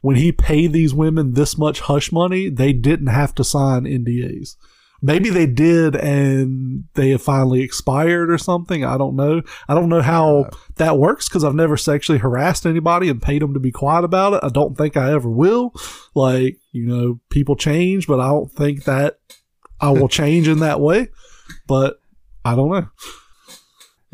when 0.00 0.16
he 0.16 0.32
paid 0.32 0.72
these 0.72 0.94
women 0.94 1.34
this 1.34 1.58
much 1.58 1.80
hush 1.80 2.10
money, 2.10 2.48
they 2.48 2.72
didn't 2.72 3.08
have 3.08 3.34
to 3.34 3.44
sign 3.44 3.84
NDAs. 3.84 4.56
Maybe 5.02 5.30
they 5.30 5.46
did 5.46 5.96
and 5.96 6.84
they 6.94 7.10
have 7.10 7.22
finally 7.22 7.62
expired 7.62 8.30
or 8.30 8.36
something. 8.36 8.84
I 8.84 8.98
don't 8.98 9.16
know. 9.16 9.42
I 9.68 9.74
don't 9.74 9.88
know 9.88 10.02
how 10.02 10.50
that 10.76 10.98
works 10.98 11.28
because 11.28 11.42
I've 11.42 11.54
never 11.54 11.76
sexually 11.78 12.18
harassed 12.18 12.66
anybody 12.66 13.08
and 13.08 13.22
paid 13.22 13.40
them 13.40 13.54
to 13.54 13.60
be 13.60 13.72
quiet 13.72 14.04
about 14.04 14.34
it. 14.34 14.40
I 14.42 14.48
don't 14.50 14.76
think 14.76 14.96
I 14.96 15.12
ever 15.12 15.30
will. 15.30 15.74
Like, 16.14 16.58
you 16.72 16.86
know, 16.86 17.20
people 17.30 17.56
change, 17.56 18.06
but 18.06 18.20
I 18.20 18.28
don't 18.28 18.52
think 18.52 18.84
that 18.84 19.18
I 19.80 19.90
will 19.90 20.08
change 20.20 20.48
in 20.48 20.58
that 20.58 20.80
way. 20.80 21.08
But 21.66 22.00
I 22.44 22.54
don't 22.54 22.70
know. 22.70 22.88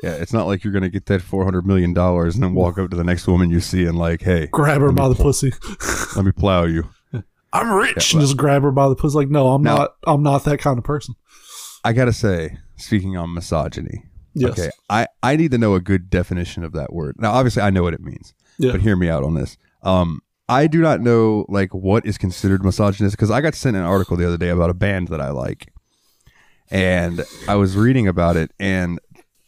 Yeah, 0.03 0.13
it's 0.13 0.33
not 0.33 0.47
like 0.47 0.63
you're 0.63 0.75
gonna 0.75 0.91
get 0.91 1.07
that 1.07 1.23
four 1.23 1.45
hundred 1.45 1.67
million 1.67 1.95
dollars 1.95 2.35
and 2.35 2.45
then 2.45 2.55
walk 2.55 2.79
up 2.79 2.91
to 2.91 2.97
the 2.97 3.05
next 3.05 3.27
woman 3.27 3.51
you 3.51 3.61
see 3.61 3.87
and 3.87 3.99
like, 3.99 4.21
hey, 4.23 4.47
Grab 4.49 4.83
her 4.83 4.93
by 4.93 5.09
the 5.09 5.15
pull- 5.15 5.25
pussy. 5.27 5.53
let 6.17 6.25
me 6.25 6.33
plow 6.33 6.65
you. 6.65 6.89
I'm 7.57 7.73
rich. 7.73 8.13
Yeah, 8.13 8.19
and 8.21 8.27
just 8.27 8.37
grab 8.37 8.63
her 8.63 8.71
by 8.71 8.89
the 8.89 8.95
pussy. 8.97 9.17
Like, 9.17 9.29
no, 9.31 9.49
I'm 9.49 9.63
Now- 9.63 9.77
not. 9.77 9.97
I'm 10.07 10.23
not 10.23 10.45
that 10.45 10.59
kind 10.59 10.79
of 10.79 10.85
person. 10.85 11.15
I 11.85 11.93
gotta 11.93 12.13
say, 12.13 12.59
speaking 12.77 13.17
on 13.17 13.33
misogyny, 13.35 14.05
Yes. 14.35 14.51
okay, 14.59 14.71
I 14.91 15.07
I 15.23 15.37
need 15.37 15.51
to 15.53 15.59
know 15.59 15.75
a 15.75 15.81
good 15.81 16.11
definition 16.11 16.65
of 16.65 16.73
that 16.73 16.93
word. 16.93 17.17
Now, 17.19 17.33
obviously, 17.33 17.63
I 17.63 17.71
know 17.71 17.83
what 17.83 17.95
it 17.95 18.01
means, 18.01 18.35
Yeah. 18.59 18.73
but 18.73 18.81
hear 18.81 18.97
me 18.97 19.09
out 19.09 19.23
on 19.25 19.35
this. 19.35 19.57
Um, 19.83 20.21
I 20.49 20.67
do 20.67 20.81
not 20.81 21.01
know 21.01 21.45
like 21.49 21.73
what 21.75 22.05
is 22.07 22.19
considered 22.19 22.65
misogynist 22.65 23.17
because 23.17 23.31
I 23.31 23.41
got 23.41 23.55
sent 23.55 23.77
an 23.77 23.83
article 23.83 24.17
the 24.17 24.27
other 24.27 24.37
day 24.37 24.49
about 24.49 24.71
a 24.71 24.75
band 24.75 25.09
that 25.09 25.21
I 25.21 25.31
like, 25.31 25.73
and 26.71 27.25
I 27.49 27.55
was 27.57 27.77
reading 27.77 28.09
about 28.09 28.37
it, 28.37 28.51
and 28.59 28.99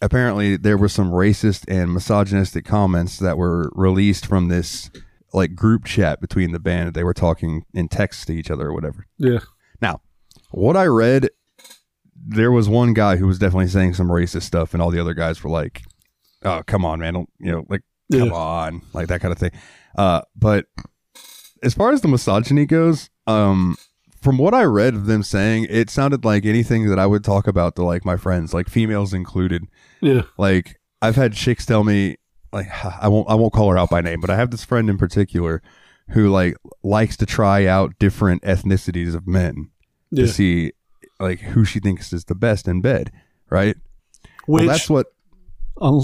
apparently 0.00 0.56
there 0.56 0.76
were 0.78 0.88
some 0.88 1.10
racist 1.10 1.64
and 1.68 1.92
misogynistic 1.92 2.64
comments 2.64 3.18
that 3.18 3.36
were 3.36 3.70
released 3.74 4.26
from 4.26 4.48
this 4.48 4.90
like 5.32 5.54
group 5.54 5.84
chat 5.84 6.20
between 6.20 6.52
the 6.52 6.58
band. 6.60 6.94
They 6.94 7.04
were 7.04 7.14
talking 7.14 7.64
in 7.74 7.88
text 7.88 8.26
to 8.28 8.32
each 8.32 8.50
other 8.50 8.68
or 8.68 8.72
whatever. 8.74 9.06
Yeah. 9.18 9.40
Now, 9.80 10.00
what 10.50 10.76
I 10.76 10.86
read, 10.86 11.28
there 12.16 12.50
was 12.52 12.68
one 12.68 12.94
guy 12.94 13.16
who 13.16 13.26
was 13.26 13.38
definitely 13.38 13.68
saying 13.68 13.94
some 13.94 14.08
racist 14.08 14.42
stuff, 14.42 14.72
and 14.74 14.82
all 14.82 14.90
the 14.90 15.00
other 15.00 15.14
guys 15.14 15.42
were 15.44 15.50
like, 15.50 15.82
"Oh, 16.42 16.62
come 16.66 16.84
on, 16.84 17.00
man! 17.00 17.14
Don't 17.14 17.30
you 17.38 17.52
know, 17.52 17.64
like, 17.68 17.82
come 18.12 18.28
Yeah. 18.28 18.32
on, 18.34 18.82
like 18.92 19.08
that 19.08 19.20
kind 19.20 19.32
of 19.32 19.38
thing." 19.38 19.52
Uh, 19.96 20.22
but 20.36 20.66
as 21.62 21.74
far 21.74 21.92
as 21.92 22.00
the 22.00 22.08
misogyny 22.08 22.66
goes, 22.66 23.10
um, 23.26 23.76
from 24.20 24.38
what 24.38 24.54
I 24.54 24.64
read 24.64 24.94
of 24.94 25.06
them 25.06 25.22
saying, 25.22 25.66
it 25.70 25.90
sounded 25.90 26.24
like 26.24 26.44
anything 26.44 26.88
that 26.88 26.98
I 26.98 27.06
would 27.06 27.22
talk 27.24 27.46
about 27.46 27.76
to 27.76 27.82
like 27.84 28.04
my 28.04 28.16
friends, 28.16 28.52
like 28.54 28.68
females 28.68 29.12
included. 29.14 29.64
Yeah. 30.00 30.22
Like 30.36 30.80
I've 31.00 31.16
had 31.16 31.32
chicks 31.34 31.64
tell 31.66 31.84
me, 31.84 32.16
like 32.52 32.68
I 33.02 33.08
won't 33.08 33.28
I 33.30 33.34
won't 33.34 33.52
call 33.52 33.70
her 33.70 33.78
out 33.78 33.90
by 33.90 34.00
name, 34.00 34.20
but 34.20 34.30
I 34.30 34.36
have 34.36 34.50
this 34.50 34.64
friend 34.64 34.88
in 34.90 34.98
particular 34.98 35.62
who 36.10 36.28
like 36.30 36.56
likes 36.82 37.16
to 37.18 37.26
try 37.26 37.66
out 37.66 37.92
different 37.98 38.42
ethnicities 38.42 39.14
of 39.14 39.26
men 39.26 39.70
Yeah. 40.10 40.24
to 40.24 40.28
see 40.32 40.72
like 41.20 41.40
who 41.40 41.64
she 41.64 41.80
thinks 41.80 42.12
is 42.12 42.24
the 42.24 42.34
best 42.34 42.66
in 42.68 42.80
bed, 42.80 43.10
right? 43.50 43.76
Which 44.46 44.60
well, 44.64 44.66
that's 44.68 44.88
what. 44.88 45.06
um, 45.80 46.02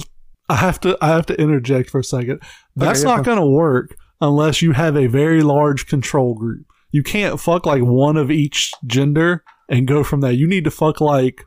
I 0.49 0.57
have 0.57 0.79
to 0.81 0.99
I 1.01 1.09
have 1.09 1.25
to 1.27 1.41
interject 1.41 1.89
for 1.89 2.01
a 2.01 2.05
second. 2.05 2.41
That's 2.77 3.03
yeah, 3.03 3.17
not 3.17 3.25
going 3.25 3.39
to 3.39 3.47
work 3.47 3.97
unless 4.21 4.61
you 4.61 4.73
have 4.73 4.97
a 4.97 5.07
very 5.07 5.43
large 5.43 5.87
control 5.87 6.35
group. 6.35 6.67
You 6.91 7.03
can't 7.03 7.41
fuck 7.41 7.65
like 7.65 7.83
one 7.83 8.17
of 8.19 8.31
each 8.31 8.73
gender 8.87 9.43
and 9.71 9.87
go 9.89 10.05
from 10.05 10.21
that. 10.21 10.35
You 10.35 10.47
need 10.47 10.65
to 10.65 10.71
fuck 10.71 11.01
like 11.01 11.43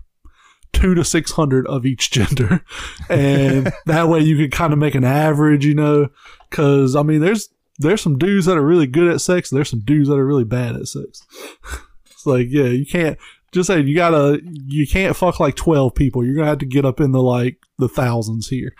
two 0.74 0.96
to 0.96 1.04
six 1.04 1.32
hundred 1.32 1.68
of 1.68 1.86
each 1.86 2.12
gender, 2.12 2.64
and 3.10 3.72
that 3.86 4.10
way 4.10 4.20
you 4.20 4.38
can 4.38 4.52
kind 4.52 4.74
of 4.74 4.80
make 4.80 4.96
an 4.96 5.04
average. 5.04 5.66
You 5.66 5.76
know, 5.76 6.10
because 6.50 6.96
I 6.96 7.04
mean, 7.04 7.22
there's 7.22 7.50
there's 7.80 8.02
some 8.02 8.18
dudes 8.18 8.46
that 8.46 8.58
are 8.58 8.66
really 8.66 8.88
good 8.88 9.08
at 9.08 9.22
sex. 9.22 9.50
There's 9.50 9.70
some 9.70 9.82
dudes 9.82 10.10
that 10.10 10.18
are 10.18 10.26
really 10.26 10.44
bad 10.44 10.76
at 10.76 10.88
sex. 10.88 11.26
it's 12.06 12.26
like 12.26 12.48
yeah, 12.50 12.68
you 12.68 12.86
can't 12.86 13.18
just 13.54 13.68
say 13.68 13.80
you 13.80 13.96
gotta 13.96 14.42
you 14.44 14.86
can't 14.86 15.16
fuck 15.16 15.40
like 15.40 15.56
12 15.56 15.96
people 15.96 16.24
you're 16.24 16.36
gonna 16.36 16.48
have 16.48 16.58
to 16.58 16.66
get 16.66 16.84
up 16.84 17.00
in 17.00 17.14
the 17.14 17.22
like 17.24 17.58
the 17.80 17.88
thousands 17.88 18.50
here 18.50 18.76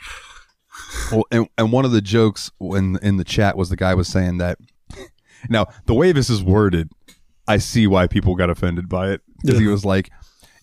Well, 1.12 1.26
and, 1.32 1.48
and 1.58 1.72
one 1.72 1.86
of 1.86 1.92
the 1.92 2.02
jokes 2.02 2.52
when 2.58 2.98
in 3.02 3.18
the 3.18 3.24
chat 3.24 3.58
was 3.58 3.70
the 3.70 3.76
guy 3.76 3.94
was 3.94 4.08
saying 4.08 4.38
that. 4.40 4.60
Now 5.50 5.68
the 5.86 5.94
way 5.94 6.12
this 6.12 6.30
is 6.30 6.44
worded, 6.44 6.90
I 7.48 7.58
see 7.58 7.88
why 7.88 8.08
people 8.08 8.36
got 8.36 8.50
offended 8.50 8.90
by 8.90 9.12
it 9.12 9.22
because 9.42 9.60
he 9.60 9.68
was 9.68 9.86
like, 9.86 10.10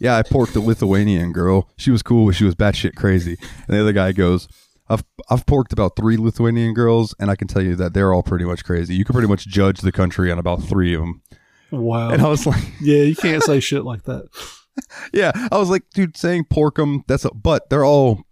"Yeah, 0.05 0.17
I 0.17 0.23
porked 0.23 0.55
a 0.55 0.61
Lithuanian 0.61 1.33
girl. 1.33 1.69
She 1.77 1.90
was 1.90 2.03
cool, 2.03 2.27
but 2.27 2.35
she 2.35 2.45
was 2.45 2.55
batshit 2.55 2.95
crazy." 2.95 3.37
And 3.67 3.77
the 3.77 3.81
other 3.81 3.93
guy 3.93 4.12
goes, 4.12 4.49
I've 4.88 5.05
I've 5.31 5.47
porked 5.47 5.73
about 5.73 5.97
three 5.97 6.17
Lithuanian 6.17 6.75
girls, 6.75 7.14
and 7.19 7.31
I 7.31 7.37
can 7.37 7.49
tell 7.49 7.62
you 7.62 7.75
that 7.77 7.95
they're 7.95 8.12
all 8.12 8.23
pretty 8.23 8.45
much 8.45 8.64
crazy. 8.64 8.95
You 8.95 9.05
can 9.05 9.14
pretty 9.14 9.29
much 9.29 9.47
judge 9.47 9.81
the 9.81 9.93
country 9.93 10.31
on 10.31 10.38
about 10.38 10.62
three 10.62 10.95
of 10.95 11.01
them. 11.01 11.23
Wow. 11.71 12.11
And 12.11 12.23
I 12.23 12.29
was 12.29 12.47
like, 12.47 12.62
yeah, 12.81 13.03
you 13.03 13.17
can't 13.17 13.43
say 13.43 13.61
shit 13.61 13.85
like 13.85 14.05
that. 14.05 14.29
yeah, 15.12 15.33
I 15.51 15.59
was 15.59 15.71
like, 15.71 15.85
dude, 15.95 16.17
saying 16.17 16.45
pork 16.51 16.77
them. 16.77 17.05
That's 17.09 17.25
a, 17.25 17.31
but 17.31 17.71
they're 17.71 17.85
all 17.85 18.25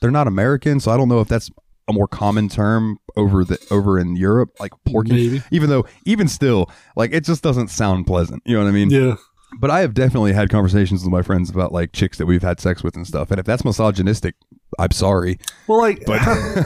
they're 0.00 0.10
not 0.10 0.26
American, 0.26 0.80
so 0.80 0.90
I 0.90 0.96
don't 0.96 1.08
know 1.08 1.20
if 1.20 1.28
that's 1.28 1.50
a 1.88 1.92
more 1.92 2.08
common 2.08 2.48
term 2.48 2.98
over 3.16 3.44
the 3.44 3.58
over 3.70 3.98
in 3.98 4.16
Europe, 4.16 4.50
like 4.60 4.72
porking. 4.86 5.12
Maybe. 5.12 5.42
Even 5.50 5.70
though, 5.70 5.86
even 6.04 6.28
still, 6.28 6.70
like 6.94 7.12
it 7.12 7.24
just 7.24 7.42
doesn't 7.42 7.68
sound 7.68 8.06
pleasant. 8.06 8.42
You 8.44 8.56
know 8.56 8.64
what 8.64 8.68
I 8.68 8.72
mean? 8.72 8.90
Yeah. 8.90 9.16
But 9.58 9.70
I 9.70 9.80
have 9.80 9.94
definitely 9.94 10.32
had 10.32 10.50
conversations 10.50 11.02
with 11.02 11.10
my 11.10 11.22
friends 11.22 11.48
about 11.50 11.72
like 11.72 11.92
chicks 11.92 12.18
that 12.18 12.26
we've 12.26 12.42
had 12.42 12.60
sex 12.60 12.82
with 12.82 12.94
and 12.96 13.06
stuff. 13.06 13.30
And 13.30 13.40
if 13.40 13.46
that's 13.46 13.64
misogynistic, 13.64 14.34
I'm 14.78 14.90
sorry. 14.90 15.38
Well, 15.66 15.78
like, 15.78 16.04
but 16.04 16.20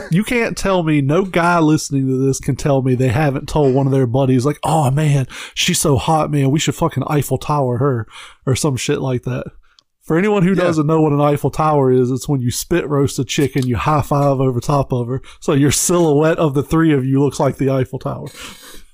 you 0.11 0.23
can't 0.23 0.57
tell 0.57 0.83
me, 0.83 1.01
no 1.01 1.23
guy 1.23 1.59
listening 1.59 2.07
to 2.07 2.17
this 2.25 2.39
can 2.39 2.55
tell 2.55 2.81
me 2.81 2.95
they 2.95 3.07
haven't 3.09 3.47
told 3.47 3.73
one 3.73 3.85
of 3.85 3.93
their 3.93 4.07
buddies, 4.07 4.45
like, 4.45 4.59
oh 4.63 4.91
man, 4.91 5.27
she's 5.53 5.79
so 5.79 5.95
hot, 5.97 6.31
man, 6.31 6.51
we 6.51 6.59
should 6.59 6.75
fucking 6.75 7.03
Eiffel 7.07 7.37
Tower 7.37 7.77
her, 7.77 8.07
or 8.45 8.55
some 8.55 8.75
shit 8.75 8.99
like 8.99 9.23
that. 9.23 9.45
For 10.01 10.17
anyone 10.17 10.43
who 10.43 10.49
Yeah. 10.49 10.63
doesn't 10.63 10.87
know 10.87 10.99
what 10.99 11.13
an 11.13 11.21
Eiffel 11.21 11.51
Tower 11.51 11.91
is, 11.91 12.11
it's 12.11 12.27
when 12.27 12.41
you 12.41 12.51
spit 12.51 12.89
roast 12.89 13.19
a 13.19 13.23
chick 13.23 13.55
and 13.55 13.65
you 13.65 13.77
high 13.77 14.01
five 14.01 14.39
over 14.41 14.59
top 14.59 14.91
of 14.91 15.07
her. 15.07 15.21
So 15.39 15.53
your 15.53 15.71
silhouette 15.71 16.39
of 16.39 16.55
the 16.55 16.63
three 16.63 16.91
of 16.91 17.05
you 17.05 17.21
looks 17.23 17.39
like 17.39 17.57
the 17.57 17.69
Eiffel 17.69 17.99
Tower. 17.99 18.25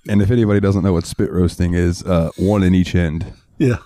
And 0.10 0.22
if 0.22 0.30
anybody 0.30 0.60
doesn't 0.60 0.84
know 0.84 0.94
what 0.94 1.06
spit 1.06 1.32
roasting 1.32 1.74
is, 1.74 2.04
uh, 2.04 2.30
one 2.38 2.62
in 2.62 2.76
each 2.76 2.94
end. 2.94 3.34
Yeah. 3.58 3.78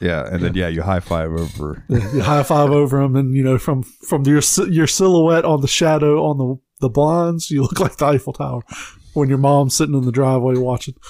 Yeah, 0.00 0.26
and 0.26 0.42
then 0.42 0.54
yeah, 0.54 0.68
you 0.68 0.82
high 0.82 1.00
five 1.00 1.30
over. 1.32 1.84
you 1.88 2.20
high 2.22 2.42
five 2.42 2.70
over 2.70 3.00
them, 3.00 3.16
and 3.16 3.34
you 3.34 3.42
know 3.42 3.58
from 3.58 3.82
from 3.82 4.24
your 4.24 4.42
your 4.68 4.86
silhouette 4.86 5.44
on 5.44 5.60
the 5.60 5.68
shadow 5.68 6.24
on 6.24 6.38
the 6.38 6.56
the 6.80 6.88
blinds, 6.88 7.50
you 7.50 7.62
look 7.62 7.80
like 7.80 7.96
the 7.96 8.06
Eiffel 8.06 8.32
Tower 8.32 8.62
when 9.14 9.28
your 9.28 9.38
mom's 9.38 9.74
sitting 9.74 9.94
in 9.96 10.04
the 10.04 10.12
driveway 10.12 10.56
watching. 10.56 10.94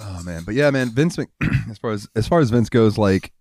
Oh 0.00 0.22
man, 0.24 0.42
but 0.44 0.54
yeah, 0.56 0.70
man, 0.70 0.90
Vince. 0.90 1.16
Mc- 1.18 1.30
as 1.70 1.78
far 1.78 1.92
as 1.92 2.08
as 2.16 2.26
far 2.26 2.40
as 2.40 2.50
Vince 2.50 2.68
goes, 2.68 2.98
like 2.98 3.32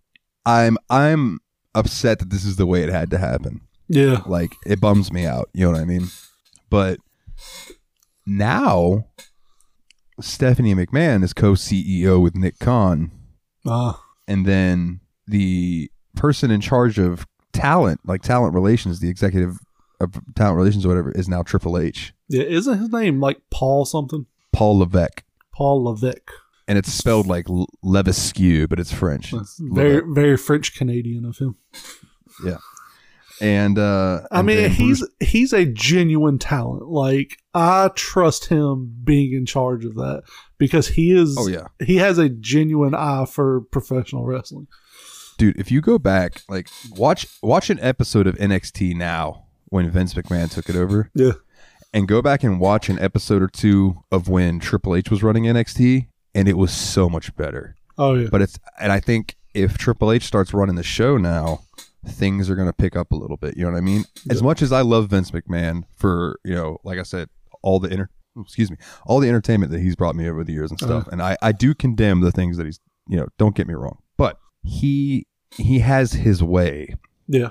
I'm 0.46 0.78
I'm 0.88 1.40
upset 1.74 2.20
that 2.20 2.30
this 2.30 2.46
is 2.46 2.58
the 2.58 2.68
way 2.68 2.84
it 2.84 2.90
had 2.90 3.10
to 3.12 3.18
happen. 3.18 3.62
Yeah, 3.88 4.22
Like 4.28 4.54
it 4.66 4.80
bums 4.80 5.12
me 5.12 5.26
out. 5.26 5.50
You 5.54 5.66
know 5.66 5.72
what 5.72 5.82
I 5.82 5.86
mean? 5.86 6.08
But 6.70 7.00
now 8.28 9.08
Stephanie 10.20 10.76
McMahon 10.76 11.24
is 11.24 11.34
co-CEO 11.34 12.22
with 12.22 12.36
Nick 12.36 12.60
Khan, 12.60 13.12
uh, 13.66 13.94
and 14.28 14.46
then 14.46 15.00
the 15.28 15.90
person 16.16 16.52
in 16.52 16.62
charge 16.62 17.00
of 17.00 17.26
talent, 17.52 18.02
like 18.06 18.22
talent 18.22 18.54
relations, 18.54 19.00
the 19.00 19.10
executive 19.10 19.58
of 20.00 20.20
talent 20.36 20.58
relations 20.58 20.86
or 20.86 20.90
whatever, 20.90 21.12
is 21.14 21.28
now 21.28 21.42
Triple 21.44 21.78
H, 21.78 22.14
yeah. 22.30 22.44
Isn't 22.44 22.78
his 22.80 22.90
name 22.90 23.20
like 23.20 23.42
Paul 23.52 23.86
something? 23.86 24.26
Paul 24.52 24.80
Levesque, 24.80 25.24
Paul 25.54 25.84
Levesque. 25.86 26.30
and 26.68 26.78
it's 26.78 26.92
spelled 26.92 27.26
like 27.28 27.46
Levesque, 27.82 28.70
but 28.70 28.80
it's 28.80 28.92
French. 28.94 29.34
It's 29.34 29.60
Very 29.60 29.96
Levesque. 29.96 30.16
very 30.16 30.38
French 30.38 30.76
Canadian 30.76 31.26
of 31.26 31.38
him. 31.38 31.56
And 33.42 33.78
uh, 33.80 34.22
I 34.32 34.40
and 34.40 34.48
mean, 34.48 34.70
he's 34.70 35.00
Bruce- 35.00 35.12
he's 35.30 35.54
a 35.54 35.66
genuine 35.66 36.40
talent. 36.40 36.88
Like 36.88 37.38
I 37.54 37.90
trust 37.96 38.46
him 38.46 38.94
being 39.04 39.34
in 39.34 39.46
charge 39.46 39.86
of 39.86 39.96
that 39.96 40.24
because 40.58 40.88
he 40.90 41.12
is. 41.12 41.36
oh 41.40 41.48
yeah, 41.48 41.68
he 41.84 41.98
has 41.98 42.18
a 42.18 42.30
genuine 42.30 42.94
eye 42.96 43.26
for 43.26 43.62
professional 43.72 44.26
wrestling. 44.26 44.68
dude. 45.38 45.60
If 45.60 45.72
you 45.72 45.82
go 45.82 45.98
back, 46.00 46.42
like 46.50 46.70
watch 46.92 47.28
watch 47.42 47.70
an 47.70 47.80
episode 47.82 48.28
of 48.28 48.36
NXT 48.38 48.96
now 48.96 49.46
when 49.66 49.90
Vince 49.90 50.14
McMahon 50.14 50.52
took 50.52 50.70
it 50.70 50.76
over, 50.76 51.10
Yeah. 51.16 51.32
and 51.94 52.08
go 52.08 52.22
back 52.22 52.44
and 52.44 52.60
watch 52.60 52.90
an 52.90 53.00
episode 53.00 53.42
or 53.42 53.48
two 53.48 54.04
of 54.12 54.28
when 54.30 54.60
Triple 54.60 54.96
H 54.96 55.10
was 55.10 55.24
running 55.24 55.46
NXT, 55.46 56.08
and 56.36 56.48
it 56.48 56.58
was 56.58 56.72
so 56.72 57.10
much 57.10 57.36
better. 57.36 57.76
Oh 57.98 58.14
yeah. 58.14 58.28
But 58.32 58.42
it's 58.44 58.60
and 58.80 58.92
I 58.92 59.00
think 59.00 59.36
if 59.56 59.78
Triple 59.78 60.12
H 60.12 60.24
starts 60.26 60.54
running 60.54 60.76
the 60.76 60.84
show 60.84 61.18
now, 61.18 61.62
things 62.06 62.50
are 62.50 62.56
going 62.56 62.68
to 62.68 62.74
pick 62.74 62.96
up 62.96 63.12
a 63.12 63.16
little 63.16 63.38
bit. 63.38 63.56
You 63.58 63.66
know 63.66 63.72
what 63.72 63.78
I 63.78 63.82
mean? 63.82 64.04
As 64.30 64.42
much 64.44 64.62
as 64.62 64.72
I 64.72 64.82
love 64.82 65.10
Vince 65.10 65.32
McMahon 65.32 65.84
for 65.96 66.40
you 66.44 66.56
know, 66.56 66.78
like 66.84 67.00
I 67.00 67.04
said, 67.04 67.30
all 67.62 67.80
the 67.80 67.90
inter 67.90 68.10
excuse 68.42 68.72
me, 68.72 68.78
all 69.06 69.20
the 69.20 69.30
entertainment 69.30 69.72
that 69.72 69.80
he's 69.80 69.96
brought 69.96 70.16
me 70.16 70.28
over 70.28 70.44
the 70.44 70.54
years 70.54 70.72
and 70.72 70.80
stuff, 70.80 71.04
Uh-huh. 71.04 71.10
and 71.12 71.22
I 71.22 71.38
I 71.42 71.52
do 71.52 71.74
condemn 71.74 72.22
the 72.22 72.32
things 72.32 72.58
that 72.58 72.66
he's 72.66 72.80
you 73.08 73.18
know, 73.18 73.28
don't 73.38 73.56
get 73.56 73.68
me 73.68 73.74
wrong, 73.74 73.98
but 74.18 74.40
he 74.64 75.28
he 75.52 75.80
has 75.80 76.14
his 76.14 76.42
way 76.42 76.96
yeah. 77.28 77.50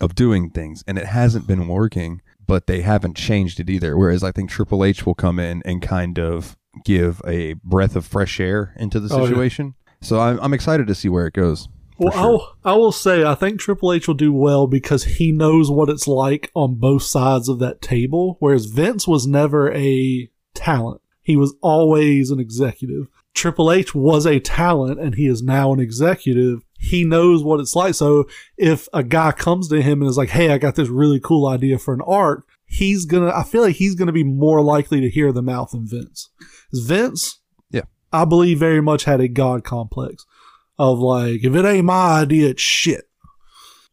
of 0.00 0.14
doing 0.14 0.50
things 0.50 0.82
and 0.86 0.98
it 0.98 1.06
hasn't 1.06 1.46
been 1.46 1.68
working 1.68 2.20
but 2.46 2.66
they 2.66 2.80
haven't 2.80 3.16
changed 3.16 3.60
it 3.60 3.70
either 3.70 3.96
whereas 3.96 4.24
i 4.24 4.32
think 4.32 4.50
triple 4.50 4.84
h 4.84 5.06
will 5.06 5.14
come 5.14 5.38
in 5.38 5.62
and 5.64 5.80
kind 5.80 6.18
of 6.18 6.56
give 6.84 7.20
a 7.26 7.52
breath 7.62 7.94
of 7.94 8.04
fresh 8.04 8.40
air 8.40 8.74
into 8.78 8.98
the 8.98 9.14
Oh, 9.14 9.20
yeah. 9.22 9.28
situation 9.28 9.74
so 10.00 10.18
I'm, 10.18 10.40
I'm 10.40 10.52
excited 10.54 10.86
to 10.88 10.94
see 10.94 11.08
where 11.08 11.26
it 11.28 11.34
goes 11.34 11.68
Well, 11.98 12.12
sure. 12.12 12.20
I'll, 12.20 12.56
I 12.64 12.76
will 12.76 12.92
say 12.92 13.24
I 13.24 13.34
think 13.34 13.60
Triple 13.60 13.92
H 13.92 14.06
will 14.06 14.14
do 14.14 14.32
well 14.32 14.66
because 14.66 15.04
he 15.04 15.32
knows 15.32 15.70
what 15.70 15.88
it's 15.88 16.06
like 16.06 16.50
on 16.54 16.74
both 16.74 17.02
sides 17.02 17.48
of 17.48 17.58
that 17.60 17.80
table, 17.80 18.36
whereas 18.38 18.66
Vince 18.66 19.08
was 19.08 19.26
never 19.26 19.72
a 19.72 20.30
talent. 20.54 21.00
He 21.22 21.36
was 21.36 21.54
always 21.62 22.30
an 22.30 22.38
executive. 22.38 23.08
Triple 23.34 23.72
H 23.72 23.94
was 23.94 24.26
a 24.26 24.40
talent 24.40 25.00
and 25.00 25.14
he 25.14 25.26
is 25.26 25.42
now 25.42 25.72
an 25.72 25.80
executive. 25.80 26.64
He 26.78 27.04
knows 27.04 27.42
what 27.42 27.60
it's 27.60 27.74
like. 27.74 27.94
So 27.94 28.26
if 28.56 28.88
a 28.92 29.02
guy 29.02 29.32
comes 29.32 29.68
to 29.68 29.82
him 29.82 30.00
and 30.00 30.08
is 30.08 30.16
like, 30.16 30.28
Hey, 30.30 30.50
I 30.50 30.58
got 30.58 30.74
this 30.74 30.88
really 30.88 31.18
cool 31.18 31.46
idea 31.46 31.78
for 31.78 31.94
an 31.94 32.02
arc, 32.02 32.46
he's 32.66 33.06
gonna, 33.06 33.32
I 33.34 33.42
feel 33.42 33.62
like 33.62 33.76
he's 33.76 33.94
gonna 33.94 34.12
be 34.12 34.24
more 34.24 34.62
likely 34.62 35.00
to 35.00 35.10
hear 35.10 35.32
them 35.32 35.48
out 35.48 35.70
than 35.70 35.86
Vince. 35.86 36.30
Vince, 36.72 37.40
Yeah. 37.70 37.82
I 38.12 38.24
believe 38.24 38.58
very 38.58 38.80
much 38.82 39.04
had 39.04 39.20
a 39.20 39.28
God 39.28 39.64
complex 39.64 40.25
of 40.78 40.98
like, 40.98 41.44
if 41.44 41.54
it 41.54 41.64
ain't 41.64 41.84
my 41.86 42.20
idea, 42.20 42.48
it's 42.50 42.62
shit. 42.62 43.04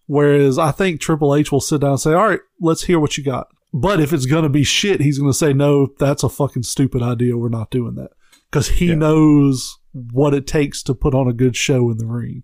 Whereas 0.05 0.59
I 0.59 0.71
think 0.71 0.99
Triple 0.99 1.33
H 1.35 1.51
will 1.51 1.61
sit 1.61 1.81
down 1.81 1.91
and 1.91 1.99
say, 1.99 2.13
all 2.13 2.27
right, 2.27 2.41
let's 2.59 2.83
hear 2.83 2.99
what 2.99 3.17
you 3.17 3.23
got. 3.23 3.47
But 3.73 3.99
if 3.99 4.13
it's 4.13 4.25
going 4.25 4.43
to 4.43 4.49
be 4.49 4.63
shit, 4.63 5.01
he's 5.01 5.17
going 5.17 5.31
to 5.31 5.37
say, 5.37 5.53
no, 5.53 5.89
that's 5.97 6.23
a 6.23 6.29
fucking 6.29 6.63
stupid 6.63 7.01
idea. 7.01 7.37
We're 7.37 7.49
not 7.49 7.71
doing 7.71 7.95
that. 7.95 8.09
Because 8.51 8.67
he 8.67 8.87
Yeah. 8.89 8.95
knows 8.95 9.77
what 10.11 10.33
it 10.33 10.45
takes 10.45 10.83
to 10.83 10.93
put 10.93 11.15
on 11.15 11.27
a 11.27 11.33
good 11.33 11.55
show 11.55 11.89
in 11.89 11.97
the 11.97 12.05
ring. 12.05 12.43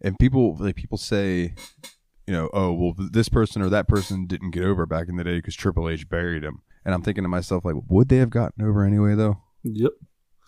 and 0.00 0.18
people 0.18 0.56
like 0.58 0.74
people 0.76 0.98
say 0.98 1.54
you 2.26 2.32
know 2.32 2.48
oh 2.52 2.72
well 2.72 2.94
this 3.10 3.28
person 3.28 3.62
or 3.62 3.68
that 3.68 3.86
person 3.88 4.26
didn't 4.26 4.50
get 4.52 4.64
over 4.64 4.84
back 4.86 5.08
in 5.08 5.14
the 5.16 5.22
day 5.24 5.36
because 5.36 5.54
triple 5.56 5.88
h 5.88 6.08
buried 6.08 6.42
him 6.44 6.60
and 6.84 6.92
i'm 6.94 7.02
thinking 7.02 7.22
to 7.24 7.28
myself 7.28 7.64
like 7.64 7.74
would 7.88 8.08
they 8.08 8.16
have 8.18 8.30
gotten 8.30 8.64
over 8.64 8.84
anyway 8.84 9.14
though 9.16 9.38
Yep. 9.64 9.92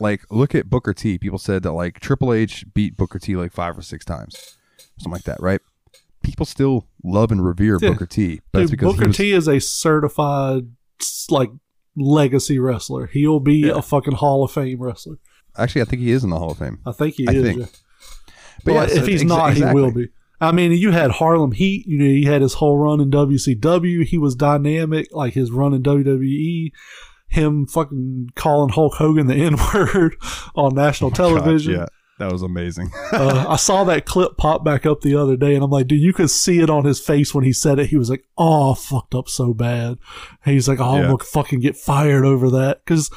Like 0.00 0.22
look 0.30 0.54
at 0.54 0.68
Booker 0.70 0.92
T. 0.94 1.18
People 1.18 1.38
said 1.38 1.62
that 1.62 1.72
like 1.72 2.00
Triple 2.00 2.32
H 2.32 2.64
beat 2.74 2.96
Booker 2.96 3.18
T 3.18 3.36
like 3.36 3.52
five 3.52 3.76
or 3.78 3.82
six 3.82 4.04
times, 4.04 4.56
something 4.98 5.12
like 5.12 5.24
that, 5.24 5.40
right? 5.40 5.60
People 6.22 6.46
still 6.46 6.86
love 7.02 7.30
and 7.30 7.44
revere 7.44 7.78
Yeah. 7.80 7.90
Booker 7.90 8.06
T. 8.06 8.40
But 8.52 8.60
Dude, 8.60 8.70
because 8.72 8.94
Booker 8.96 9.08
was, 9.08 9.16
T 9.16 9.32
is 9.32 9.46
a 9.46 9.60
certified, 9.60 10.62
like, 11.30 11.50
legacy 11.96 12.58
wrestler. 12.58 13.06
He'll 13.06 13.40
be 13.40 13.56
Yeah. 13.66 13.76
a 13.78 13.82
fucking 13.82 14.14
Hall 14.14 14.42
of 14.44 14.50
Fame 14.50 14.80
wrestler. 14.82 15.16
actually 15.56 15.82
I 15.82 15.84
think 15.84 16.02
he 16.02 16.10
is 16.10 16.24
in 16.24 16.30
the 16.30 16.38
Hall 16.38 16.50
of 16.52 16.58
Fame. 16.58 16.78
I 16.86 16.92
think 16.92 17.14
he 17.16 17.28
I 17.28 17.32
is. 17.32 17.42
think. 17.42 17.58
yeah. 17.60 17.66
But 18.64 18.74
Well, 18.74 18.88
yeah, 18.88 18.94
so 18.94 19.00
if 19.02 19.06
he's 19.06 19.22
exa- 19.22 19.28
not, 19.28 19.50
exactly. 19.50 19.80
he 19.80 19.84
will 19.86 19.92
be. 19.94 20.08
I 20.40 20.50
mean, 20.52 20.72
you 20.72 20.90
had 20.90 21.10
Harlem 21.12 21.52
Heat. 21.52 21.86
You 21.86 21.98
know, 21.98 22.04
he 22.06 22.24
had 22.24 22.42
his 22.42 22.54
whole 22.54 22.76
run 22.78 23.00
in 23.00 23.10
WCW. 23.10 24.04
He 24.04 24.18
was 24.18 24.34
dynamic, 24.34 25.08
like 25.12 25.34
his 25.34 25.50
run 25.52 25.72
in 25.74 25.82
WWE. 25.82 26.72
Him 27.28 27.66
fucking 27.66 28.28
calling 28.36 28.70
Hulk 28.70 28.94
Hogan 28.94 29.26
the 29.26 29.34
N 29.44 29.56
word 29.74 30.16
on 30.54 30.74
national 30.74 31.08
Oh 31.08 31.10
God, 31.10 31.16
television. 31.16 31.74
yeah, 31.74 31.86
that 32.18 32.30
was 32.30 32.42
amazing. 32.42 32.90
uh, 33.12 33.46
I 33.48 33.56
saw 33.56 33.82
that 33.84 34.06
clip 34.06 34.36
pop 34.36 34.64
back 34.64 34.86
up 34.86 35.00
the 35.00 35.16
other 35.16 35.36
day, 35.36 35.54
and 35.54 35.64
I'm 35.64 35.70
like, 35.70 35.88
dude, 35.88 36.00
you 36.00 36.12
could 36.12 36.30
see 36.30 36.60
it 36.60 36.70
on 36.70 36.84
his 36.84 37.00
face 37.00 37.34
when 37.34 37.44
he 37.44 37.52
said 37.52 37.78
it. 37.78 37.88
He 37.88 37.96
was 37.96 38.08
like, 38.10 38.24
"Oh, 38.38 38.74
fucked 38.74 39.14
up 39.14 39.28
so 39.28 39.52
bad." 39.52 39.98
And 40.44 40.54
he's 40.54 40.68
like, 40.68 40.78
"Oh, 40.80 40.94
I'm 40.96 41.02
gonna 41.06 41.18
fucking 41.18 41.60
get 41.60 41.76
fired 41.76 42.24
over 42.24 42.50
that." 42.50 42.84
Because 42.84 43.10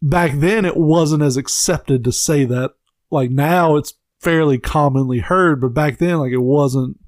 back 0.00 0.32
then 0.34 0.64
it 0.64 0.76
wasn't 0.76 1.22
as 1.22 1.36
accepted 1.36 2.04
to 2.04 2.12
say 2.12 2.44
that. 2.46 2.72
Like 3.10 3.30
now, 3.30 3.76
it's 3.76 3.92
fairly 4.20 4.58
commonly 4.58 5.18
heard, 5.18 5.60
but 5.60 5.74
back 5.74 5.98
then, 5.98 6.18
like 6.18 6.32
it 6.32 6.38
wasn't 6.42 6.98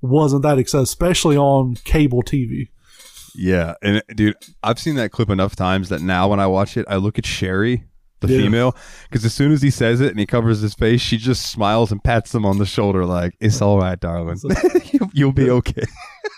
wasn't 0.00 0.42
that 0.42 0.58
accepted, 0.58 0.84
especially 0.84 1.36
on 1.36 1.74
cable 1.84 2.22
TV. 2.22 2.68
Yeah, 3.34 3.74
and 3.82 3.98
uh, 3.98 4.00
dude, 4.14 4.36
I've 4.62 4.78
seen 4.78 4.96
that 4.96 5.10
clip 5.10 5.30
enough 5.30 5.56
times 5.56 5.88
that 5.90 6.00
now 6.00 6.28
when 6.28 6.40
I 6.40 6.46
watch 6.46 6.76
it, 6.76 6.86
I 6.88 6.96
look 6.96 7.18
at 7.18 7.26
Sherri. 7.26 7.84
The 8.20 8.26
Yeah. 8.32 8.38
female, 8.42 8.76
because 9.08 9.24
as 9.24 9.32
soon 9.32 9.52
as 9.52 9.62
he 9.62 9.70
says 9.70 10.00
it 10.00 10.10
and 10.10 10.18
he 10.18 10.26
covers 10.26 10.60
his 10.60 10.74
face, 10.74 11.00
she 11.00 11.18
just 11.18 11.52
smiles 11.52 11.92
and 11.92 12.02
pats 12.02 12.34
him 12.34 12.44
on 12.44 12.58
the 12.58 12.66
shoulder, 12.66 13.06
like 13.06 13.36
"It's 13.38 13.62
all 13.62 13.78
right, 13.78 13.98
darling. 14.00 14.40
you'll, 15.12 15.30
be 15.32 15.48
okay." 15.48 15.84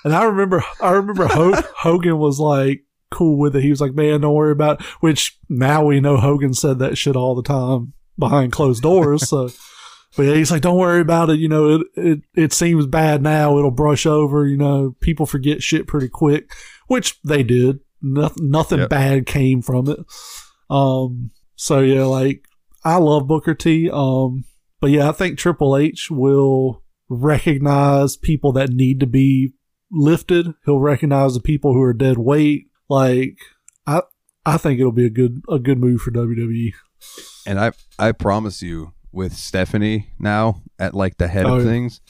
And 0.04 0.14
I 0.14 0.24
remember, 0.24 0.62
I 0.82 0.90
remember 0.90 1.26
Ho- 1.26 1.62
Hogan 1.78 2.18
was 2.18 2.38
like 2.38 2.84
cool 3.10 3.38
with 3.38 3.56
it. 3.56 3.62
He 3.62 3.70
was 3.70 3.80
like, 3.80 3.94
"Man, 3.94 4.20
don't 4.20 4.34
worry 4.34 4.52
about." 4.52 4.80
It. 4.82 4.86
Which 5.00 5.38
now 5.48 5.82
we 5.82 6.00
know 6.00 6.18
Hogan 6.18 6.52
said 6.52 6.80
that 6.80 6.98
shit 6.98 7.16
all 7.16 7.34
the 7.34 7.42
time 7.42 7.94
behind 8.18 8.52
closed 8.52 8.82
doors. 8.82 9.26
So, 9.26 9.48
But 10.18 10.24
yeah, 10.24 10.34
he's 10.34 10.50
like, 10.50 10.60
don't 10.62 10.76
worry 10.76 11.00
about 11.00 11.30
it. 11.30 11.38
You 11.38 11.48
know, 11.48 11.76
it, 11.76 11.86
it, 11.94 12.20
it 12.34 12.52
seems 12.52 12.84
bad 12.88 13.22
now. 13.22 13.56
It'll 13.58 13.70
brush 13.70 14.04
over. 14.06 14.44
You 14.46 14.56
know, 14.58 14.96
people 15.00 15.24
forget 15.24 15.62
shit 15.62 15.86
pretty 15.86 16.08
quick, 16.08 16.52
which 16.90 17.20
they 17.22 17.42
did. 17.42 17.78
Nothing, 18.02 18.50
nothing 18.50 18.78
Yep. 18.80 18.88
bad 18.88 19.26
came 19.26 19.62
from 19.62 19.88
it. 19.88 19.98
Um, 20.68 21.30
so 21.56 21.80
yeah, 21.80 22.04
like 22.04 22.44
I 22.84 22.96
love 22.96 23.28
Booker 23.28 23.54
T. 23.54 23.88
Um, 23.90 24.44
but 24.80 24.90
yeah, 24.90 25.08
I 25.08 25.12
think 25.12 25.38
Triple 25.38 25.76
H 25.76 26.10
will 26.10 26.82
recognize 27.08 28.16
people 28.16 28.52
that 28.52 28.70
need 28.70 29.00
to 29.00 29.06
be 29.06 29.52
lifted. 29.92 30.48
He'll 30.64 30.80
recognize 30.80 31.34
the 31.34 31.40
people 31.40 31.72
who 31.74 31.82
are 31.82 31.92
dead 31.92 32.18
weight. 32.18 32.66
Like 32.88 33.38
I, 33.86 34.02
I 34.44 34.56
think 34.56 34.80
it'll 34.80 34.92
be 34.92 35.06
a 35.06 35.10
good, 35.10 35.42
a 35.48 35.58
good 35.58 35.78
move 35.78 36.00
for. 36.00 36.10
WWE. 36.10 36.72
And 37.46 37.58
I 37.60 37.72
I 37.98 38.12
promise 38.12 38.62
you, 38.62 38.92
with 39.12 39.32
Stephanie 39.34 40.08
now 40.18 40.62
at 40.78 40.94
like 40.94 41.18
the 41.18 41.28
head 41.28 41.46
Oh, 41.46 41.56
of 41.56 41.64
yeah. 41.64 41.70
things, 41.70 42.00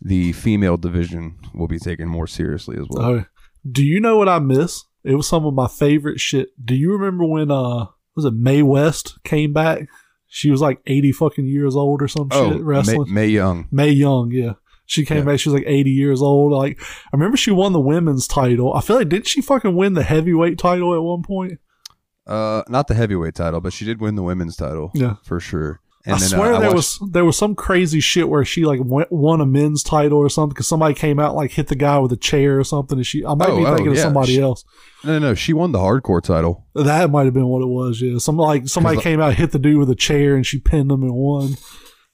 the 0.00 0.32
female 0.32 0.76
division 0.76 1.38
will 1.54 1.68
be 1.68 1.78
taken 1.78 2.08
more 2.08 2.26
seriously 2.26 2.76
as 2.78 2.86
well. 2.88 3.04
Oh, 3.04 3.24
do 3.70 3.84
you 3.84 4.00
know 4.00 4.16
what 4.16 4.28
I 4.28 4.38
miss? 4.38 4.84
It 5.04 5.14
was 5.14 5.26
some 5.28 5.44
of 5.44 5.54
my 5.54 5.68
favorite 5.68 6.20
shit. 6.20 6.48
Do 6.64 6.74
you 6.74 6.92
remember 6.92 7.24
when 7.24 7.50
uh 7.50 7.86
was 8.16 8.24
it 8.24 8.34
Mae 8.34 8.62
West 8.62 9.18
came 9.24 9.52
back? 9.52 9.88
She 10.28 10.50
was 10.50 10.60
like 10.60 10.80
eighty 10.86 11.12
fucking 11.12 11.46
years 11.46 11.76
old 11.76 12.02
or 12.02 12.08
some 12.08 12.28
Oh, 12.30 12.52
shit 12.52 12.62
wrestling. 12.62 13.04
May, 13.12 13.26
Mae 13.26 13.28
Young. 13.28 13.68
Mae 13.70 13.90
Young, 13.90 14.30
yeah. 14.32 14.54
She 14.86 15.04
came 15.04 15.18
Yeah. 15.18 15.24
back. 15.24 15.40
She 15.40 15.48
was 15.48 15.54
like 15.54 15.68
eighty 15.68 15.90
years 15.90 16.20
old. 16.22 16.52
Like 16.52 16.80
I 16.82 17.08
remember 17.12 17.36
she 17.36 17.50
won 17.50 17.72
the 17.72 17.80
women's 17.80 18.26
title. 18.26 18.74
I 18.74 18.80
feel 18.80 18.96
like 18.96 19.08
didn't 19.08 19.26
she 19.26 19.40
fucking 19.42 19.74
win 19.76 19.94
the 19.94 20.02
heavyweight 20.02 20.58
title 20.58 20.94
at 20.94 21.02
one 21.02 21.22
point? 21.22 21.58
Uh, 22.26 22.62
not 22.68 22.88
the 22.88 22.94
heavyweight 22.94 23.34
title, 23.34 23.60
but 23.60 23.72
she 23.72 23.84
did 23.84 24.00
win 24.00 24.14
the 24.14 24.22
women's 24.22 24.56
title. 24.56 24.90
Yeah. 24.94 25.16
for 25.24 25.40
sure. 25.40 25.80
I 26.06 26.12
uh, 26.12 26.18
swear 26.18 26.50
there 26.58 26.60
watched- 26.72 27.00
was 27.00 27.10
there 27.12 27.24
was 27.24 27.38
some 27.38 27.54
crazy 27.54 27.98
shit 28.00 28.28
where 28.28 28.44
she 28.44 28.64
like 28.66 28.80
went, 28.84 29.10
won 29.10 29.40
a 29.40 29.46
men's 29.46 29.82
title 29.82 30.18
or 30.18 30.28
something 30.28 30.50
because 30.50 30.66
somebody 30.68 30.92
came 30.94 31.18
out 31.18 31.34
like 31.34 31.52
hit 31.52 31.68
the 31.68 31.74
guy 31.76 31.98
with 31.98 32.12
a 32.12 32.16
chair 32.16 32.58
or 32.60 32.64
something. 32.64 32.98
And 32.98 33.06
she 33.06 33.24
I 33.24 33.34
might 33.34 33.48
Oh, 33.48 33.56
be 33.56 33.64
oh, 33.64 33.70
thinking 33.74 33.88
of 33.92 33.96
yeah. 33.96 34.02
somebody 34.02 34.34
She- 34.34 34.40
else. 34.42 34.64
no, 35.02 35.18
no, 35.18 35.28
no. 35.30 35.34
She 35.34 35.52
won 35.54 35.72
the 35.72 35.78
hardcore 35.78 36.22
title. 36.22 36.66
That 36.74 37.10
might 37.10 37.24
have 37.24 37.32
been 37.34 37.46
what 37.46 37.62
it 37.62 37.68
was. 37.68 38.00
Yeah, 38.02 38.18
some 38.18 38.36
like 38.36 38.68
somebody 38.68 39.00
came 39.00 39.20
out, 39.20 39.34
hit 39.34 39.52
the 39.52 39.58
dude 39.58 39.78
with 39.78 39.88
a 39.90 39.94
chair, 39.94 40.36
and 40.36 40.44
she 40.46 40.58
pinned 40.60 40.90
him 40.92 41.02
and 41.02 41.14
won. 41.14 41.56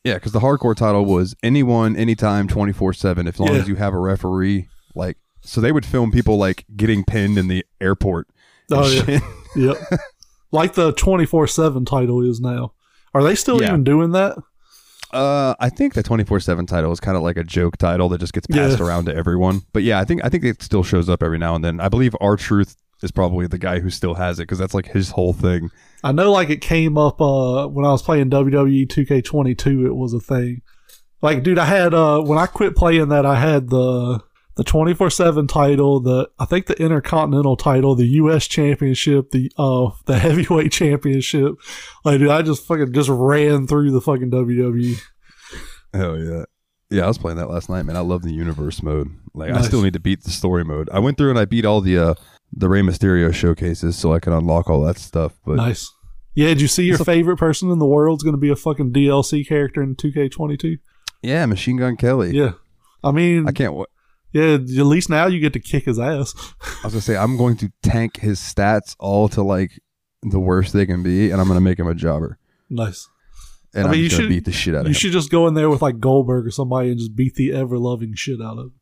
Yeah, 0.04 0.14
because 0.14 0.32
the 0.32 0.40
hardcore 0.40 0.76
title 0.76 1.04
was 1.04 1.34
anyone, 1.42 1.96
anytime, 1.96 2.46
twenty 2.48 2.72
four 2.72 2.92
seven. 2.92 3.26
As 3.26 3.40
long 3.40 3.52
Yeah. 3.52 3.60
as 3.60 3.68
you 3.68 3.74
have 3.74 3.92
a 3.92 3.98
referee, 3.98 4.68
like, 4.94 5.16
so 5.42 5.60
they 5.60 5.72
would 5.72 5.84
film 5.84 6.10
people 6.12 6.38
like 6.38 6.64
getting 6.76 7.04
pinned 7.04 7.36
in 7.38 7.48
the 7.48 7.66
airport. 7.80 8.28
and 8.70 8.78
Oh 8.80 8.86
yeah, 8.88 9.02
shit. 9.04 9.22
yep. 9.56 9.76
Like 10.52 10.74
the 10.74 10.92
twenty 10.92 11.26
four 11.26 11.46
seven 11.46 11.84
title 11.84 12.22
is 12.28 12.40
now. 12.40 12.72
Are 13.14 13.22
they 13.22 13.34
still 13.34 13.60
Yeah. 13.60 13.68
even 13.68 13.84
doing 13.84 14.12
that? 14.12 14.36
Uh, 15.12 15.54
I 15.58 15.70
think 15.70 15.94
the 15.94 16.02
twenty 16.04 16.22
four 16.24 16.38
seven 16.38 16.66
title 16.66 16.92
is 16.92 17.00
kind 17.00 17.16
of 17.16 17.22
like 17.24 17.36
a 17.36 17.42
joke 17.42 17.76
title 17.76 18.08
that 18.10 18.18
just 18.18 18.32
gets 18.32 18.46
passed 18.46 18.78
Yeah. 18.78 18.84
around 18.86 19.06
to 19.06 19.14
everyone. 19.14 19.62
But 19.72 19.82
yeah, 19.82 19.98
I 19.98 20.04
think 20.04 20.24
I 20.24 20.28
think 20.28 20.44
it 20.44 20.62
still 20.62 20.84
shows 20.84 21.08
up 21.08 21.22
every 21.22 21.38
now 21.38 21.54
and 21.56 21.64
then. 21.64 21.80
I 21.80 21.88
believe 21.88 22.14
R-Truth 22.20 22.76
is 23.02 23.10
probably 23.10 23.46
the 23.48 23.58
guy 23.58 23.80
who 23.80 23.90
still 23.90 24.14
has 24.14 24.38
it 24.38 24.42
because 24.42 24.58
that's 24.58 24.74
like 24.74 24.86
his 24.86 25.10
whole 25.10 25.32
thing. 25.32 25.70
I 26.04 26.12
know, 26.12 26.30
like 26.30 26.48
it 26.50 26.60
came 26.60 26.96
up 26.96 27.20
uh 27.20 27.66
when 27.66 27.84
I 27.84 27.90
was 27.90 28.02
playing 28.02 28.30
WWE 28.30 28.88
Two 28.88 29.04
K 29.04 29.20
twenty 29.20 29.54
two. 29.56 29.84
It 29.84 29.96
was 29.96 30.14
a 30.14 30.20
thing. 30.20 30.62
Like, 31.22 31.42
dude, 31.42 31.58
I 31.58 31.64
had 31.64 31.92
uh 31.92 32.20
when 32.20 32.38
I 32.38 32.46
quit 32.46 32.76
playing 32.76 33.08
that, 33.08 33.26
I 33.26 33.34
had 33.34 33.68
the 33.70 34.20
the 34.60 34.64
twenty 34.64 34.92
four 34.92 35.08
seven 35.08 35.46
title, 35.46 36.00
the 36.00 36.28
I 36.38 36.44
think 36.44 36.66
the 36.66 36.78
Intercontinental 36.78 37.56
title, 37.56 37.94
the 37.94 38.04
U.S. 38.06 38.46
Championship, 38.46 39.30
the 39.30 39.50
uh 39.56 39.88
the 40.04 40.18
Heavyweight 40.24 40.70
Championship. 40.70 41.54
Like, 42.04 42.18
dude, 42.18 42.28
I 42.28 42.42
just 42.42 42.66
fucking 42.66 42.92
just 42.92 43.08
ran 43.08 43.66
through 43.66 43.90
the 43.90 44.02
fucking. 44.02 44.30
WWE. 44.30 45.00
Hell 45.94 46.18
yeah. 46.18 46.44
Yeah, 46.90 47.04
I 47.04 47.08
was 47.08 47.16
playing 47.16 47.38
that 47.38 47.48
last 47.48 47.70
night, 47.70 47.84
man. 47.84 47.96
I 47.96 48.00
love 48.00 48.20
the 48.20 48.34
universe 48.34 48.82
mode. 48.82 49.08
Like, 49.32 49.50
I 49.50 49.62
still 49.62 49.80
need 49.80 49.94
to 49.94 50.00
beat 50.00 50.24
the 50.24 50.30
story 50.30 50.62
mode. 50.62 50.90
I 50.92 50.98
went 50.98 51.16
through 51.16 51.30
and 51.30 51.38
I 51.38 51.46
beat 51.46 51.64
all 51.64 51.80
the 51.80 51.96
uh 51.96 52.14
the 52.52 52.68
Rey 52.68 52.82
Mysterio 52.82 53.32
showcases 53.32 53.96
so 53.96 54.12
I 54.12 54.18
can 54.18 54.34
unlock 54.34 54.68
all 54.68 54.82
that 54.82 54.98
stuff. 54.98 55.38
But 55.46 55.56
Nice. 55.56 55.90
Yeah, 56.34 56.48
did 56.48 56.60
you 56.60 56.68
see 56.68 56.84
your 56.84 56.98
favorite 56.98 57.38
person 57.38 57.70
in 57.70 57.78
the 57.78 57.86
world's 57.86 58.22
going 58.22 58.34
to 58.34 58.40
be 58.40 58.50
a 58.50 58.56
fucking 58.56 58.92
DLC 58.92 59.46
character 59.48 59.82
in 59.82 59.96
2K22? 59.96 60.80
yeah, 61.22 61.46
Machine 61.46 61.78
Gun 61.78 61.96
Kelly. 61.96 62.32
Yeah. 62.36 62.52
I 63.02 63.10
mean, 63.12 63.48
I 63.48 63.52
can't. 63.52 63.72
wa- 63.72 63.86
yeah, 64.32 64.54
at 64.54 64.66
least 64.86 65.10
now 65.10 65.26
you 65.26 65.40
get 65.40 65.52
to 65.54 65.60
kick 65.60 65.84
his 65.84 65.98
ass. 65.98 66.34
I 66.82 66.86
was 66.86 66.92
gonna 66.94 67.00
say 67.00 67.16
I'm 67.16 67.36
going 67.36 67.56
to 67.58 67.72
tank 67.82 68.18
his 68.20 68.38
stats 68.40 68.94
all 68.98 69.28
to 69.30 69.42
like 69.42 69.80
the 70.22 70.40
worst 70.40 70.72
they 70.72 70.86
can 70.86 71.02
be, 71.02 71.30
and 71.30 71.40
I'm 71.40 71.48
gonna 71.48 71.60
make 71.60 71.78
him 71.78 71.86
a 71.88 71.94
jobber, 71.94 72.38
nice. 72.68 73.08
and 73.74 73.86
I 73.88 73.90
mean, 73.90 73.98
am 74.00 74.04
you 74.04 74.10
gonna 74.10 74.22
should- 74.22 74.28
beat 74.28 74.44
the 74.44 74.52
shit 74.52 74.74
out 74.74 74.80
of 74.80 74.84
You 74.84 74.88
him. 74.88 74.90
You 74.90 74.94
should 74.94 75.12
just 75.12 75.30
go 75.30 75.46
in 75.48 75.54
there 75.54 75.70
with 75.70 75.82
like 75.82 75.98
Goldberg 76.00 76.46
or 76.46 76.50
somebody 76.50 76.90
and 76.90 76.98
just 76.98 77.14
beat 77.16 77.34
the 77.36 77.52
ever 77.52 77.78
loving 77.78 78.14
shit 78.14 78.40
out 78.40 78.58
of 78.58 78.66
him. 78.66 78.72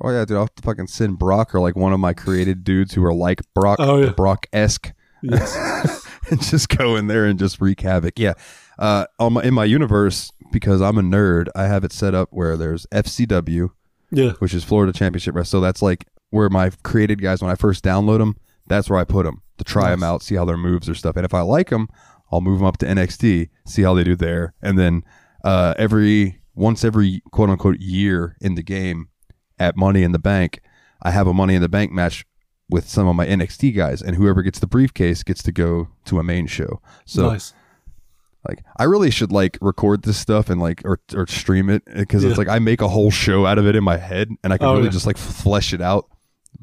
Oh 0.00 0.10
yeah, 0.10 0.24
dude, 0.24 0.36
I'll 0.36 0.44
have 0.44 0.54
to 0.54 0.62
fucking 0.62 0.86
send 0.86 1.18
Brock 1.18 1.54
or 1.54 1.60
like 1.60 1.76
one 1.76 1.92
of 1.92 2.00
my 2.00 2.12
created 2.14 2.64
dudes 2.64 2.94
who 2.94 3.04
are 3.04 3.12
like 3.14 3.42
Brock, 3.54 3.78
Oh, 3.80 3.96
yeah. 4.02 4.10
Brock 4.10 4.46
esque, 4.52 4.92
Yes. 5.22 6.06
and 6.30 6.40
just 6.40 6.68
go 6.70 6.96
in 6.96 7.06
there 7.08 7.26
and 7.26 7.38
just 7.38 7.60
wreak 7.60 7.80
havoc. 7.80 8.18
Yeah, 8.18 8.34
uh, 8.78 9.06
on 9.18 9.34
my, 9.34 9.42
in 9.42 9.52
my 9.52 9.64
universe 9.64 10.30
because 10.52 10.80
I'm 10.80 10.96
a 10.96 11.02
nerd, 11.02 11.48
I 11.54 11.64
have 11.66 11.84
it 11.84 11.92
set 11.92 12.14
up 12.14 12.28
where 12.30 12.56
there's 12.56 12.86
FCW, 12.92 13.70
yeah. 14.10 14.32
which 14.38 14.54
is 14.54 14.64
Florida 14.64 14.92
Championship 14.92 15.34
Wrestling. 15.34 15.60
So 15.60 15.64
that's 15.64 15.82
like 15.82 16.06
where 16.30 16.48
my 16.48 16.70
created 16.82 17.20
guys 17.20 17.42
when 17.42 17.50
I 17.50 17.54
first 17.54 17.84
download 17.84 18.18
them. 18.18 18.36
That's 18.66 18.88
where 18.88 18.98
I 18.98 19.04
put 19.04 19.24
them 19.24 19.42
to 19.58 19.64
try 19.64 19.90
them 19.90 20.02
out, 20.02 20.22
see 20.22 20.36
how 20.36 20.44
their 20.44 20.56
moves 20.56 20.88
or 20.88 20.94
stuff. 20.94 21.16
And 21.16 21.24
if 21.24 21.34
I 21.34 21.40
like 21.40 21.70
them, 21.70 21.88
I'll 22.32 22.40
move 22.40 22.58
them 22.58 22.66
up 22.66 22.78
to 22.78 22.86
NXT, 22.86 23.48
see 23.66 23.82
how 23.82 23.94
they 23.94 24.04
do 24.04 24.14
there, 24.14 24.54
and 24.62 24.78
then 24.78 25.04
uh, 25.44 25.74
every 25.76 26.40
once 26.54 26.84
every 26.84 27.22
quote 27.32 27.50
unquote 27.50 27.80
year 27.80 28.36
in 28.40 28.54
the 28.54 28.62
game 28.62 29.08
at 29.58 29.76
Money 29.76 30.02
in 30.02 30.12
the 30.12 30.18
Bank, 30.18 30.60
I 31.02 31.10
have 31.10 31.26
a 31.26 31.34
Money 31.34 31.54
in 31.54 31.62
the 31.62 31.68
Bank 31.68 31.92
match 31.92 32.24
with 32.68 32.88
some 32.88 33.08
of 33.08 33.16
my 33.16 33.26
NXT 33.26 33.74
guys, 33.74 34.00
and 34.00 34.16
whoever 34.16 34.42
gets 34.42 34.60
the 34.60 34.66
briefcase 34.66 35.22
gets 35.22 35.42
to 35.42 35.52
go 35.52 35.88
to 36.04 36.20
a 36.20 36.22
main 36.22 36.46
show. 36.46 36.80
So 37.04 37.30
nice. 37.32 37.52
Like 38.48 38.62
I 38.78 38.84
really 38.84 39.10
should 39.10 39.32
like 39.32 39.58
record 39.60 40.02
this 40.02 40.16
stuff 40.18 40.48
and 40.50 40.60
like 40.60 40.82
or 40.84 41.00
or 41.14 41.26
stream 41.26 41.68
it 41.70 41.82
eh, 41.88 42.00
because 42.00 42.24
Yeah. 42.24 42.30
it's 42.30 42.38
like 42.38 42.48
I 42.48 42.58
make 42.58 42.80
a 42.80 42.88
whole 42.88 43.10
show 43.10 43.44
out 43.46 43.58
of 43.58 43.66
it 43.66 43.76
in 43.76 43.84
my 43.84 43.96
head 43.96 44.28
and 44.42 44.52
I 44.52 44.58
can 44.58 44.66
Oh, 44.66 44.72
really 44.72 44.84
yeah. 44.84 44.90
just 44.90 45.06
like 45.06 45.18
flesh 45.18 45.72
it 45.74 45.80
out. 45.82 46.06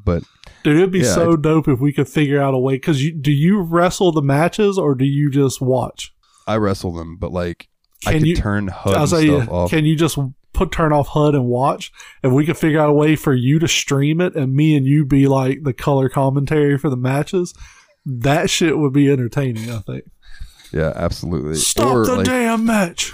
But 0.04 0.22
Dude, 0.64 0.76
it'd 0.76 0.90
be 0.90 1.00
Yeah, 1.00 1.14
so 1.14 1.36
dope 1.36 1.68
if 1.68 1.78
we 1.80 1.92
could 1.92 2.08
figure 2.08 2.40
out 2.42 2.52
a 2.54 2.58
way. 2.58 2.74
Because 2.74 3.02
you, 3.02 3.14
do 3.14 3.30
you 3.32 3.60
wrestle 3.60 4.10
the 4.12 4.22
matches 4.22 4.76
or 4.78 4.94
do 4.94 5.04
you 5.04 5.30
just 5.30 5.60
watch? 5.60 6.12
I 6.46 6.56
wrestle 6.56 6.92
them, 6.92 7.16
but 7.16 7.30
like 7.32 7.68
I 8.06 8.12
Can 8.14 8.24
you- 8.24 8.36
turn 8.36 8.68
HUD 8.68 8.94
I'll 8.94 9.00
and 9.02 9.08
say, 9.10 9.26
stuff 9.26 9.48
off. 9.50 9.70
can 9.70 9.84
you 9.84 9.94
just 9.96 10.18
put 10.52 10.72
turn 10.72 10.92
off 10.92 11.08
HUD 11.08 11.34
and 11.36 11.44
watch? 11.46 11.92
If 12.22 12.32
we 12.32 12.44
could 12.44 12.56
figure 12.56 12.80
out 12.80 12.90
a 12.90 12.92
way 12.94 13.14
for 13.16 13.34
you 13.34 13.58
to 13.60 13.68
stream 13.68 14.20
it 14.20 14.34
and 14.34 14.52
me 14.54 14.76
and 14.76 14.84
you 14.86 15.04
be 15.06 15.26
like 15.28 15.62
the 15.62 15.72
color 15.72 16.08
commentary 16.08 16.76
for 16.78 16.90
the 16.90 16.96
matches, 16.96 17.54
that 18.04 18.50
shit 18.50 18.78
would 18.78 18.92
be 18.92 19.10
entertaining. 19.10 19.70
I 19.70 19.78
think. 19.80 20.04
Yeah, 20.72 20.92
absolutely. 20.94 21.54
Stop 21.56 21.94
or 21.94 22.06
the 22.06 22.16
like 22.16 22.26
damn 22.26 22.64
match. 22.64 23.12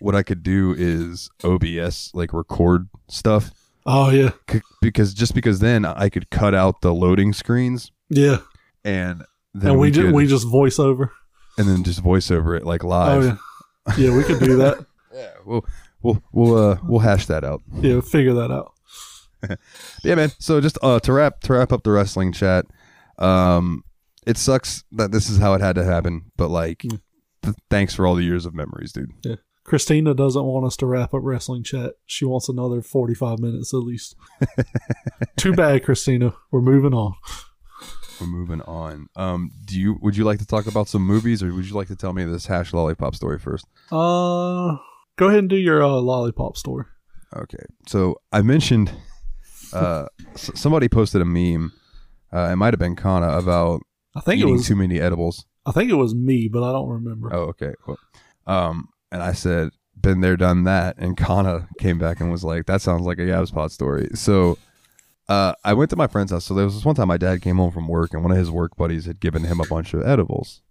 what 0.00 0.14
I 0.14 0.22
could 0.22 0.42
do 0.42 0.74
is 0.76 1.30
OBS 1.44 2.10
like 2.14 2.32
record 2.32 2.88
stuff 3.08 3.50
Oh 3.88 4.10
yeah, 4.10 4.32
c- 4.50 4.62
because 4.82 5.14
just 5.14 5.32
because 5.32 5.60
then 5.60 5.84
I 5.84 6.08
could 6.08 6.28
cut 6.28 6.54
out 6.54 6.80
the 6.80 6.92
loading 6.92 7.32
screens 7.32 7.92
yeah. 8.08 8.38
and 8.84 9.24
then 9.54 9.70
and 9.70 9.80
we 9.80 9.86
we, 9.86 9.90
just 9.92 10.04
could, 10.06 10.14
we 10.14 10.26
just 10.26 10.46
voice 10.48 10.80
over. 10.80 11.12
and 11.56 11.68
then 11.68 11.84
just 11.84 12.00
voice 12.00 12.32
over 12.32 12.56
it 12.56 12.66
like 12.66 12.82
live. 12.82 13.22
Oh 13.22 13.38
yeah, 13.86 13.94
yeah. 13.96 14.16
We 14.16 14.24
could 14.24 14.40
do 14.40 14.56
that. 14.56 14.84
yeah, 15.14 15.30
we'll 15.44 15.64
we'll 16.02 16.20
we'll 16.32 16.58
uh 16.58 16.78
we'll 16.82 16.98
hash 16.98 17.26
that 17.26 17.44
out. 17.44 17.62
Yeah, 17.80 18.00
figure 18.00 18.34
that 18.34 18.50
out. 18.50 18.72
yeah, 20.02 20.16
man. 20.16 20.32
So 20.40 20.60
just 20.60 20.78
uh, 20.82 20.98
to 21.00 21.12
wrap 21.12 21.40
to 21.42 21.52
wrap 21.52 21.72
up 21.72 21.84
the 21.84 21.92
wrestling 21.92 22.32
chat, 22.32 22.66
um, 23.20 23.84
it 24.26 24.36
sucks 24.36 24.84
that 24.92 25.12
this 25.12 25.30
is 25.30 25.38
how 25.38 25.54
it 25.54 25.60
had 25.60 25.76
to 25.76 25.84
happen, 25.84 26.30
but 26.36 26.48
like, 26.48 26.78
Mm. 26.80 27.00
th- 27.42 27.56
thanks 27.70 27.94
for 27.94 28.06
all 28.06 28.14
the 28.16 28.24
years 28.24 28.44
of 28.46 28.54
memories, 28.54 28.92
dude. 28.92 29.12
Yeah. 29.24 29.36
Christina 29.64 30.14
doesn't 30.14 30.44
want 30.44 30.64
us 30.64 30.76
to 30.76 30.86
wrap 30.86 31.12
up 31.12 31.20
wrestling 31.24 31.64
chat. 31.64 31.94
She 32.06 32.24
wants 32.24 32.48
another 32.48 32.82
45 32.82 33.38
minutes 33.40 33.74
at 33.74 33.78
least. 33.78 34.14
Too 35.36 35.52
bad, 35.54 35.84
Christina. 35.84 36.34
We're 36.52 36.60
moving 36.60 36.94
on. 36.94 37.14
We're 38.20 38.26
moving 38.28 38.62
on. 38.62 39.08
Um, 39.16 39.50
do 39.64 39.78
you 39.78 39.98
would 40.00 40.16
you 40.16 40.24
like 40.24 40.38
to 40.38 40.46
talk 40.46 40.66
about 40.66 40.88
some 40.88 41.02
movies, 41.02 41.42
or 41.42 41.52
would 41.52 41.66
you 41.66 41.74
like 41.74 41.88
to 41.88 41.96
tell 41.96 42.12
me 42.12 42.24
this 42.24 42.46
hash 42.46 42.72
lollipop 42.72 43.14
story 43.14 43.38
first? 43.38 43.66
Uh, 43.92 44.76
go 45.16 45.26
ahead 45.26 45.40
and 45.40 45.50
do 45.50 45.56
your 45.56 45.82
uh, 45.82 45.88
lollipop 46.00 46.56
story. 46.56 46.84
Okay, 47.36 47.64
so 47.86 48.16
I 48.32 48.40
mentioned 48.42 48.90
uh, 49.72 50.06
s- 50.34 50.50
somebody 50.54 50.88
posted 50.88 51.20
a 51.20 51.24
meme. 51.26 51.72
Uh, 52.32 52.50
it 52.52 52.56
might 52.56 52.72
have 52.72 52.78
been 52.80 52.96
Kana 52.96 53.36
about 53.36 53.82
I 54.16 54.20
think 54.20 54.40
it 54.40 54.46
was 54.46 54.66
too 54.66 54.76
many 54.76 54.98
edibles. 54.98 55.44
I 55.66 55.72
think 55.72 55.90
it 55.90 55.94
was 55.94 56.14
me, 56.14 56.48
but 56.48 56.62
I 56.62 56.72
don't 56.72 56.88
remember. 56.88 57.34
Oh, 57.34 57.42
okay. 57.50 57.74
Well, 57.86 57.98
um, 58.46 58.88
and 59.12 59.22
I 59.22 59.32
said, 59.32 59.70
been 60.00 60.20
there, 60.20 60.36
done 60.36 60.64
that. 60.64 60.96
And 60.98 61.16
Kana 61.16 61.68
came 61.78 61.98
back 61.98 62.20
and 62.20 62.30
was 62.30 62.44
like, 62.44 62.66
that 62.66 62.80
sounds 62.80 63.04
like 63.04 63.18
a 63.18 63.22
Yabs 63.22 63.52
Pod 63.52 63.72
story. 63.72 64.08
So 64.14 64.58
uh, 65.28 65.54
I 65.64 65.74
went 65.74 65.90
to 65.90 65.96
my 65.96 66.06
friend's 66.06 66.32
house. 66.32 66.44
So 66.44 66.54
there 66.54 66.64
was 66.64 66.74
this 66.74 66.84
one 66.84 66.94
time 66.94 67.08
my 67.08 67.16
dad 67.16 67.42
came 67.42 67.56
home 67.56 67.72
from 67.72 67.88
work 67.88 68.14
and 68.14 68.22
one 68.22 68.32
of 68.32 68.38
his 68.38 68.50
work 68.50 68.76
buddies 68.76 69.06
had 69.06 69.20
given 69.20 69.44
him 69.44 69.60
a 69.60 69.66
bunch 69.66 69.92
of 69.92 70.06
edibles. 70.06 70.62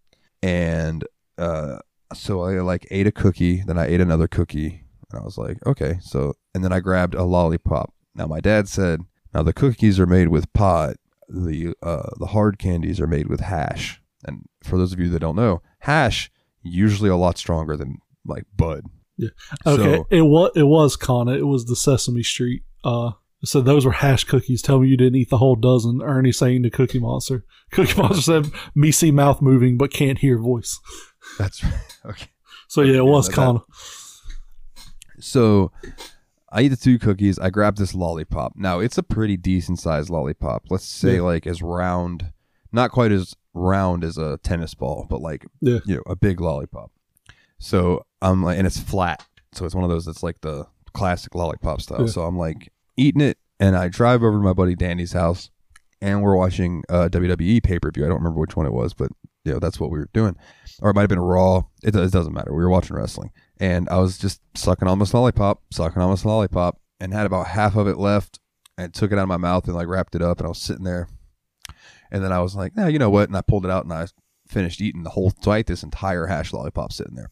And 0.41 1.05
uh, 1.38 1.79
so 2.13 2.43
I 2.43 2.62
like 2.62 2.88
ate 2.91 3.08
a 3.08 3.12
cookie, 3.12 3.63
then 3.65 3.77
I 3.77 3.88
ate 3.88 4.01
another 4.01 4.27
cookie, 4.27 4.86
and 5.12 5.19
I 5.19 5.23
was 5.23 5.38
like, 5.38 5.58
okay. 5.65 5.97
So 6.01 6.36
and 6.53 6.63
then 6.63 6.71
I 6.71 6.79
grabbed 6.79 7.15
a 7.15 7.23
lollipop. 7.23 7.93
Now 8.13 8.27
my 8.27 8.39
dad 8.39 8.67
said, 8.67 9.01
now 9.34 9.43
the 9.43 9.53
cookies 9.53 9.99
are 9.99 10.05
made 10.05 10.29
with 10.29 10.51
pot, 10.53 10.95
the 11.29 11.73
uh, 11.81 12.09
the 12.19 12.27
hard 12.27 12.57
candies 12.59 12.99
are 12.99 13.07
made 13.07 13.27
with 13.27 13.39
hash. 13.41 14.01
And 14.25 14.45
for 14.63 14.77
those 14.77 14.91
of 14.93 14.99
you 14.99 15.09
that 15.09 15.19
don't 15.19 15.35
know, 15.35 15.61
hash 15.79 16.31
usually 16.63 17.09
a 17.09 17.15
lot 17.15 17.38
stronger 17.38 17.77
than 17.77 17.97
like 18.25 18.45
bud. 18.55 18.85
Yeah. 19.17 19.29
Okay, 19.65 19.95
So- 19.97 20.07
it 20.09 20.21
was 20.23 20.51
it 20.55 20.63
was 20.63 20.95
Kana. 20.95 21.33
It 21.33 21.47
was 21.47 21.65
the 21.65 21.75
Sesame 21.75 22.23
Street. 22.23 22.63
Uh, 22.83 23.11
so 23.43 23.61
those 23.61 23.85
were 23.85 23.91
hash 23.91 24.23
cookies. 24.23 24.61
Tell 24.61 24.79
me 24.79 24.88
you 24.88 24.97
didn't 24.97 25.15
eat 25.15 25.29
the 25.29 25.38
whole 25.38 25.55
dozen. 25.55 26.01
Ernie 26.01 26.31
saying 26.31 26.63
to 26.63 26.69
Cookie 26.69 26.99
Monster. 26.99 27.45
Cookie 27.71 27.99
Monster 28.01 28.21
said, 28.21 28.51
"Me 28.73 28.91
see 28.91 29.11
mouth 29.11 29.41
moving, 29.41 29.77
but 29.77 29.91
can't 29.93 30.17
hear 30.19 30.38
voice." 30.39 30.79
That's 31.38 31.63
right. 31.63 31.73
Okay. 32.05 32.27
So 32.67 32.81
yeah, 32.81 32.97
it 32.97 33.05
was 33.05 33.27
that- 33.27 33.35
Kana. 33.35 33.59
So 35.19 35.71
I 36.51 36.62
eat 36.62 36.67
the 36.69 36.75
two 36.77 36.99
cookies. 36.99 37.39
I 37.39 37.49
grab 37.49 37.75
this 37.77 37.93
lollipop. 37.95 38.53
Now 38.55 38.79
it's 38.79 38.97
a 38.97 39.03
pretty 39.03 39.36
decent 39.38 39.79
sized 39.79 40.10
lollipop. 40.10 40.63
Let's 40.69 40.86
say 40.86 41.15
Yeah. 41.15 41.21
like 41.21 41.47
as 41.47 41.62
round, 41.62 42.31
not 42.71 42.91
quite 42.91 43.12
as 43.12 43.36
round 43.53 44.03
as 44.03 44.17
a 44.17 44.38
tennis 44.43 44.73
ball, 44.73 45.08
but 45.10 45.21
like 45.21 45.45
Yeah. 45.62 45.79
you 45.86 45.95
know 45.95 46.03
a 46.05 46.15
big 46.15 46.39
lollipop. 46.41 46.91
So 47.60 48.05
I'm 48.21 48.43
like, 48.43 48.58
and 48.58 48.67
it's 48.67 48.79
flat. 48.79 49.25
So 49.53 49.65
it's 49.65 49.75
one 49.75 49.84
of 49.84 49.89
those 49.89 50.05
that's 50.05 50.23
like 50.23 50.41
the 50.41 50.67
classic 50.93 51.36
lollipop 51.36 51.81
style. 51.81 52.01
Yeah. 52.01 52.08
So 52.08 52.23
I'm 52.23 52.38
like 52.38 52.71
eating 52.97 53.21
it, 53.21 53.38
and 53.60 53.75
I 53.75 53.88
drive 53.88 54.23
over 54.23 54.38
to 54.38 54.43
my 54.43 54.53
buddy 54.53 54.75
Danny's 54.75 55.13
house, 55.13 55.49
and 56.01 56.21
we're 56.21 56.36
watching 56.36 56.84
uh, 56.89 57.10
WWE 57.10 57.63
pay 57.63 57.79
per 57.79 57.91
view. 57.91 58.05
I 58.05 58.08
don't 58.08 58.17
remember 58.17 58.39
which 58.39 58.55
one 58.55 58.65
it 58.65 58.73
was, 58.73 58.93
but 58.93 59.10
you 59.45 59.53
know 59.53 59.60
that's 59.60 59.79
what 59.79 59.91
we 59.91 59.99
were 59.99 60.10
doing, 60.13 60.36
or 60.81 60.89
it 60.89 60.95
might 60.95 61.01
have 61.01 61.10
been 61.10 61.19
Raw. 61.19 61.63
It, 61.84 61.95
it 61.95 62.12
doesn't 62.12 62.34
matter. 62.34 62.53
We 62.53 62.63
were 62.63 62.69
watching 62.69 62.95
wrestling, 62.95 63.31
and 63.60 63.88
I 63.89 63.99
was 63.99 64.17
just 64.17 64.41
sucking 64.55 64.88
on 64.88 64.99
this 64.99 65.13
lollipop, 65.13 65.62
sucking 65.71 66.01
on 66.01 66.12
this 66.12 66.25
lollipop, 66.25 66.79
and 66.99 67.13
had 67.13 67.25
about 67.25 67.47
half 67.47 67.75
of 67.75 67.88
it 67.88 67.97
left, 67.97 68.39
and 68.77 68.93
took 68.93 69.12
it 69.12 69.17
out 69.17 69.23
of 69.23 69.29
my 69.29 69.38
mouth 69.38 69.65
and 69.65 69.75
like 69.75 69.88
wrapped 69.88 70.15
it 70.15 70.21
up, 70.21 70.39
and 70.39 70.47
I 70.47 70.49
was 70.49 70.62
sitting 70.62 70.84
there, 70.84 71.08
and 72.12 72.23
then 72.23 72.31
I 72.31 72.41
was 72.41 72.55
like, 72.55 72.75
nah, 72.75 72.88
you 72.88 72.99
know 72.99 73.10
what? 73.10 73.29
And 73.29 73.38
I 73.38 73.41
pulled 73.41 73.65
it 73.65 73.71
out 73.71 73.84
and 73.84 73.93
I 73.93 74.08
finished 74.47 74.81
eating 74.81 75.03
the 75.03 75.10
whole. 75.12 75.34
So 75.41 75.51
I 75.51 75.58
ate 75.58 75.67
this 75.67 75.84
entire 75.84 76.27
hash 76.27 76.53
lollipop 76.53 76.91
sitting 76.91 77.15
there. 77.15 77.31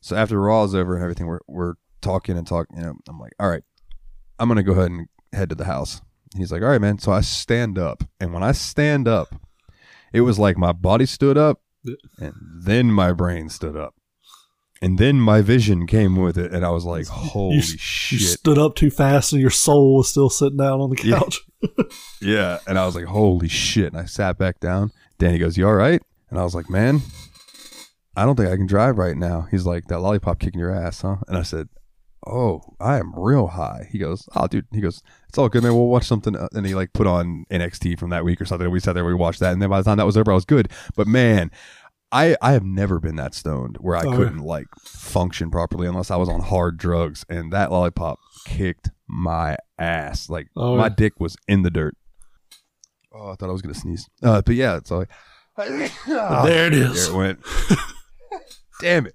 So 0.00 0.16
after 0.16 0.40
Raw 0.40 0.64
is 0.64 0.74
over 0.74 0.94
and 0.94 1.02
everything, 1.02 1.26
we're 1.26 1.40
we're 1.46 1.74
talking 2.00 2.36
and 2.36 2.46
talking. 2.46 2.78
You 2.78 2.84
know, 2.84 2.94
I'm 3.08 3.18
like, 3.18 3.32
all 3.40 3.48
right, 3.48 3.62
I'm 4.38 4.48
gonna 4.48 4.62
go 4.62 4.72
ahead 4.72 4.90
and 4.90 5.08
head 5.32 5.48
to 5.50 5.54
the 5.54 5.64
house. 5.64 6.02
He's 6.36 6.52
like, 6.52 6.62
all 6.62 6.68
right, 6.68 6.80
man. 6.80 6.98
So 6.98 7.12
I 7.12 7.20
stand 7.22 7.78
up, 7.78 8.04
and 8.20 8.32
when 8.32 8.42
I 8.42 8.52
stand 8.52 9.08
up, 9.08 9.34
it 10.16 10.22
was 10.22 10.38
like 10.38 10.56
my 10.56 10.72
body 10.72 11.06
stood 11.06 11.36
up, 11.38 11.60
and 12.18 12.32
then 12.62 12.90
my 12.90 13.12
brain 13.12 13.48
stood 13.48 13.76
up, 13.76 13.94
and 14.82 14.98
then 14.98 15.20
my 15.20 15.40
vision 15.42 15.86
came 15.86 16.16
with 16.16 16.36
it, 16.38 16.52
and 16.52 16.64
I 16.64 16.70
was 16.70 16.84
like, 16.84 17.06
holy 17.06 17.56
You 17.56 17.62
shit, 17.62 18.20
You 18.20 18.26
stood 18.26 18.58
up 18.58 18.74
too 18.74 18.90
fast, 18.90 19.32
and 19.32 19.40
your 19.40 19.50
soul 19.50 19.96
was 19.98 20.08
still 20.08 20.30
sitting 20.30 20.56
down 20.58 20.80
on 20.80 20.90
the 20.90 21.02
Yeah. 21.04 21.18
couch. 21.18 21.40
yeah. 22.20 22.58
And 22.66 22.78
I 22.78 22.86
was 22.86 22.94
like, 22.94 23.04
holy 23.06 23.48
shit, 23.48 23.92
and 23.92 23.98
I 23.98 24.04
sat 24.06 24.38
back 24.38 24.60
down. 24.60 24.90
Danny 25.18 25.38
goes, 25.38 25.56
you 25.56 25.66
all 25.66 25.74
right? 25.74 26.02
And 26.30 26.38
I 26.38 26.44
was 26.44 26.54
like, 26.54 26.68
man, 26.68 27.00
I 28.16 28.24
don't 28.24 28.36
think 28.36 28.48
I 28.50 28.56
can 28.56 28.66
drive 28.66 28.98
right 28.98 29.16
now. 29.16 29.46
He's 29.50 29.66
like, 29.66 29.86
that 29.88 30.00
lollipop 30.00 30.38
kicking 30.38 30.60
your 30.60 30.74
ass, 30.74 31.02
huh? 31.02 31.16
And 31.28 31.36
I 31.36 31.42
said, 31.42 31.68
oh, 32.26 32.60
I 32.80 32.98
am 32.98 33.12
real 33.16 33.46
high. 33.46 33.88
He 33.90 33.98
goes, 33.98 34.28
oh, 34.34 34.46
dude. 34.46 34.66
He 34.72 34.80
goes, 34.80 35.02
it's 35.28 35.38
all 35.38 35.48
good, 35.48 35.62
man. 35.62 35.74
We'll 35.74 35.86
watch 35.88 36.04
something. 36.04 36.34
uh," 36.36 36.48
And 36.54 36.66
he 36.66 36.74
like 36.74 36.92
put 36.92 37.06
on 37.06 37.44
NXT 37.50 37.98
from 37.98 38.10
that 38.10 38.24
week 38.24 38.40
or 38.40 38.44
something. 38.44 38.64
And 38.66 38.72
we 38.72 38.80
sat 38.80 38.94
there, 38.94 39.04
we 39.04 39.14
watched 39.14 39.40
that. 39.40 39.52
And 39.52 39.62
then 39.62 39.70
by 39.70 39.78
the 39.80 39.84
time 39.84 39.98
that 39.98 40.06
was 40.06 40.16
over, 40.16 40.30
I 40.30 40.34
was 40.34 40.44
good. 40.44 40.70
But 40.96 41.06
man, 41.06 41.50
I, 42.12 42.36
I 42.42 42.52
have 42.52 42.64
never 42.64 43.00
been 43.00 43.16
that 43.16 43.34
stoned 43.34 43.76
where 43.80 43.96
I 43.96 44.02
Oh, 44.04 44.16
couldn't 44.16 44.38
like 44.42 44.66
function 44.78 45.50
properly 45.50 45.86
unless 45.88 46.10
I 46.10 46.16
was 46.16 46.28
on 46.28 46.40
hard 46.40 46.76
drugs. 46.78 47.24
And 47.28 47.52
that 47.52 47.70
lollipop 47.70 48.18
kicked 48.44 48.90
my 49.08 49.56
ass. 49.78 50.28
Like 50.30 50.48
Oh, 50.56 50.76
my 50.76 50.84
yeah. 50.86 50.94
dick 50.96 51.14
was 51.20 51.36
in 51.48 51.62
the 51.62 51.70
dirt. 51.70 51.96
Oh, 53.12 53.30
I 53.30 53.34
thought 53.34 53.48
I 53.48 53.52
was 53.52 53.62
gonna 53.62 53.74
sneeze. 53.74 54.08
Uh, 54.22 54.42
but 54.42 54.54
yeah, 54.54 54.76
it's 54.76 54.90
like 54.90 55.08
there 55.56 56.66
it 56.66 56.74
is. 56.74 57.08
there 57.08 57.14
it 57.14 57.16
went. 57.16 57.40
Damn 58.80 59.06
it. 59.06 59.14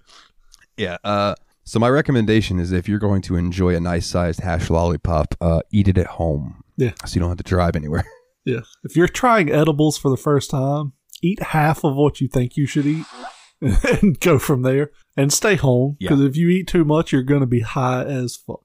Yeah. 0.76 0.96
Uh, 1.04 1.34
so 1.64 1.78
my 1.78 1.88
recommendation 1.88 2.58
is 2.58 2.72
if 2.72 2.88
you're 2.88 2.98
going 2.98 3.22
to 3.22 3.36
enjoy 3.36 3.74
a 3.74 3.80
nice 3.80 4.06
sized 4.06 4.40
hash 4.40 4.70
lollipop, 4.70 5.34
uh, 5.40 5.60
eat 5.70 5.88
it 5.88 5.98
at 5.98 6.06
home. 6.06 6.62
Yeah. 6.76 6.92
So 7.06 7.14
you 7.14 7.20
don't 7.20 7.28
have 7.28 7.38
to 7.38 7.44
drive 7.44 7.76
anywhere. 7.76 8.04
Yeah. 8.44 8.62
If 8.82 8.96
you're 8.96 9.06
trying 9.06 9.52
edibles 9.52 9.96
for 9.96 10.10
the 10.10 10.16
first 10.16 10.50
time, 10.50 10.94
eat 11.22 11.40
half 11.40 11.84
of 11.84 11.94
what 11.94 12.20
you 12.20 12.26
think 12.26 12.56
you 12.56 12.66
should 12.66 12.86
eat 12.86 13.06
and 13.60 14.18
go 14.18 14.40
from 14.40 14.62
there 14.62 14.90
and 15.16 15.32
stay 15.32 15.54
home. 15.54 15.96
Yeah. 16.00 16.08
Because 16.08 16.24
if 16.24 16.36
you 16.36 16.48
eat 16.48 16.66
too 16.66 16.84
much, 16.84 17.12
you're 17.12 17.22
going 17.22 17.42
to 17.42 17.46
be 17.46 17.60
high 17.60 18.02
as 18.02 18.34
fuck. 18.34 18.64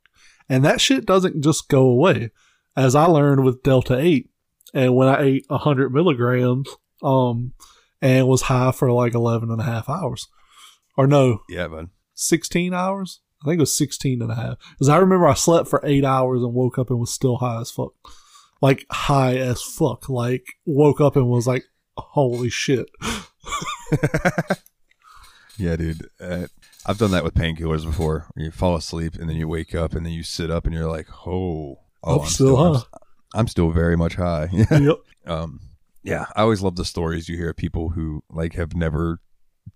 And 0.50 0.66
that 0.66 0.82
shit 0.82 1.06
doesn't 1.06 1.44
just 1.44 1.70
go 1.70 1.84
away. 1.84 2.32
As 2.76 2.96
I 2.96 3.06
learned 3.06 3.44
with 3.44 3.62
Delta 3.62 4.00
8, 4.00 4.28
and 4.74 4.96
when 4.96 5.08
I 5.08 5.22
ate 5.22 5.46
100 5.48 5.94
milligrams, 5.94 6.68
um, 7.04 7.54
and 8.02 8.28
was 8.28 8.44
high 8.44 8.72
for 8.72 8.92
like 8.92 9.14
11 9.14 9.52
and 9.52 9.62
a 9.62 9.64
half 9.64 9.90
hours. 9.90 10.28
Or 10.98 11.08
no, 11.08 11.42
yeah, 11.50 11.68
bud. 11.68 11.90
16 12.18 12.74
hours? 12.74 13.22
I 13.42 13.46
think 13.46 13.60
it 13.60 13.62
was 13.62 13.78
16 13.78 14.22
and 14.22 14.32
a 14.32 14.36
half. 14.36 14.58
Because 14.72 14.90
I 14.90 14.98
remember 14.98 15.28
I 15.28 15.34
slept 15.36 15.68
for 15.68 15.82
eight 15.84 16.04
hours 16.04 16.42
and 16.42 16.54
woke 16.54 16.78
up 16.78 16.90
and 16.90 17.00
was 17.00 17.12
still 17.12 17.38
high 17.38 17.62
as 17.62 17.72
fuck. 17.72 17.94
Like, 18.62 18.86
high 18.92 19.38
as 19.38 19.62
fuck. 19.62 20.10
Like, 20.10 20.46
woke 20.66 21.00
up 21.00 21.16
and 21.16 21.30
was 21.30 21.48
like, 21.48 21.66
holy 21.96 22.50
shit. 22.50 22.90
Yeah, 25.58 25.76
dude. 25.76 26.10
Uh, 26.20 26.48
I've 26.86 26.98
done 26.98 27.12
that 27.12 27.24
with 27.24 27.34
painkillers 27.34 27.84
before. 27.84 28.28
You 28.36 28.52
fall 28.52 28.76
asleep 28.76 29.16
and 29.16 29.30
then 29.30 29.36
you 29.38 29.48
wake 29.48 29.74
up 29.76 29.94
and 29.94 30.06
then 30.06 30.14
you 30.14 30.24
sit 30.24 30.52
up 30.52 30.66
and 30.66 30.74
you're 30.74 30.90
like, 30.90 31.08
oh, 31.26 31.80
oh, 32.04 32.20
I'm 32.20 32.28
still 32.28 32.58
I'm, 32.58 32.76
high. 32.76 32.82
I'm 33.34 33.48
still 33.48 33.72
very 33.72 33.98
much 33.98 34.16
high. 34.16 34.50
Yeah. 34.54 34.80
yep. 34.80 34.98
um 35.26 35.60
yeah 36.04 36.26
i 36.36 36.42
always 36.42 36.62
love 36.62 36.78
the 36.78 36.86
stories 36.86 37.28
you 37.28 37.36
hear 37.36 37.50
of 37.50 37.58
people 37.58 37.90
who 37.90 38.24
like 38.30 38.54
have 38.54 38.76
never 38.76 39.20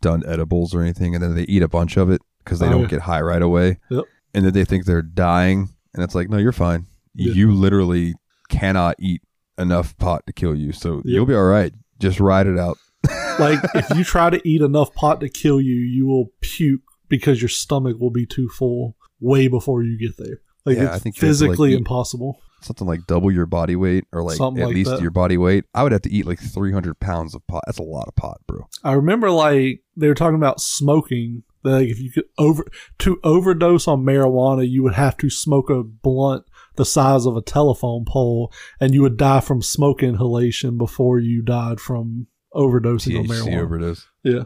done 0.02 0.24
edibles 0.26 0.74
or 0.74 0.82
anything 0.82 1.14
and 1.14 1.24
then 1.24 1.36
they 1.36 1.44
eat 1.44 1.62
a 1.62 1.68
bunch 1.68 1.98
of 1.98 2.10
it 2.10 2.22
because 2.44 2.60
they 2.60 2.68
Oh, 2.68 2.72
don't 2.72 2.82
yeah. 2.84 2.88
get 2.88 3.02
high 3.02 3.22
right 3.22 3.42
away 3.42 3.78
Yep. 3.90 4.06
and 4.34 4.46
then 4.46 4.54
they 4.54 4.66
think 4.66 4.86
they're 4.86 5.02
dying 5.02 5.70
and 5.94 6.04
it's 6.04 6.16
like 6.16 6.30
no 6.30 6.38
you're 6.38 6.52
fine 6.52 6.86
Yeah. 7.16 7.34
you 7.34 7.52
literally 7.52 8.14
cannot 8.50 8.96
eat 9.00 9.22
enough 9.58 9.98
pot 9.98 10.24
to 10.28 10.34
kill 10.34 10.56
you 10.56 10.72
so 10.72 11.02
you'll 11.06 11.26
be 11.26 11.36
all 11.36 11.44
right 11.46 11.74
just 12.00 12.20
ride 12.20 12.48
it 12.48 12.58
out 12.58 12.78
Like, 13.40 13.60
if 13.74 13.90
you 13.98 14.04
try 14.04 14.30
to 14.30 14.42
eat 14.48 14.62
enough 14.62 14.94
pot 14.94 15.22
to 15.22 15.30
kill 15.30 15.60
you, 15.62 15.74
you 15.74 16.06
will 16.06 16.28
puke 16.42 16.82
because 17.10 17.42
your 17.42 17.50
stomach 17.50 17.98
will 18.00 18.12
be 18.12 18.26
too 18.26 18.50
full 18.50 18.96
way 19.20 19.48
before 19.48 19.82
you 19.84 19.98
get 19.98 20.18
there. 20.18 20.42
Like, 20.66 20.76
Yeah, 20.78 20.84
it's 20.88 20.96
I 20.96 21.00
think 21.00 21.16
you 21.18 21.22
like, 21.22 21.30
physically 21.30 21.74
impossible. 21.74 22.40
something 22.62 22.86
like 22.86 23.08
double 23.08 23.32
your 23.32 23.46
body 23.48 23.76
weight 23.78 24.04
or 24.12 24.22
like 24.22 24.36
Something 24.36 24.62
at 24.62 24.68
like 24.68 24.76
least 24.76 24.92
that. 24.92 25.02
your 25.02 25.10
body 25.12 25.38
weight 25.38 25.64
i 25.74 25.82
would 25.82 25.92
have 25.94 26.04
to 26.04 26.12
eat 26.12 26.28
like 26.28 26.40
300 26.40 27.00
pounds 27.00 27.34
of 27.34 27.42
pot 27.48 27.64
that's 27.66 27.80
a 27.80 27.84
lot 27.84 28.08
of 28.08 28.16
pot 28.16 28.40
bro 28.46 28.68
I 28.84 28.94
remember 28.94 29.32
like 29.32 29.82
they 29.96 30.08
were 30.08 30.14
talking 30.14 30.36
about 30.36 30.60
smoking. 30.62 31.42
Like 31.64 31.88
if 31.88 32.00
you 32.00 32.12
could 32.12 32.26
over 32.38 32.66
to 33.00 33.20
overdose 33.24 33.88
on 33.88 34.04
marijuana, 34.04 34.68
you 34.68 34.84
would 34.84 34.96
have 34.96 35.18
to 35.18 35.30
smoke 35.30 35.70
a 35.70 35.84
blunt 35.84 36.46
the 36.76 36.86
size 36.86 37.26
of 37.26 37.36
a 37.36 37.42
telephone 37.42 38.06
pole, 38.06 38.52
and 38.80 38.94
you 38.94 39.02
would 39.02 39.18
die 39.18 39.42
from 39.42 39.62
smoke 39.62 40.02
inhalation 40.02 40.78
before 40.78 41.20
you 41.20 41.42
died 41.42 41.80
from 41.80 42.28
overdosing 42.54 43.20
on 43.20 43.26
marijuana. 43.28 43.62
overdose 43.62 44.08
yeah, 44.24 44.44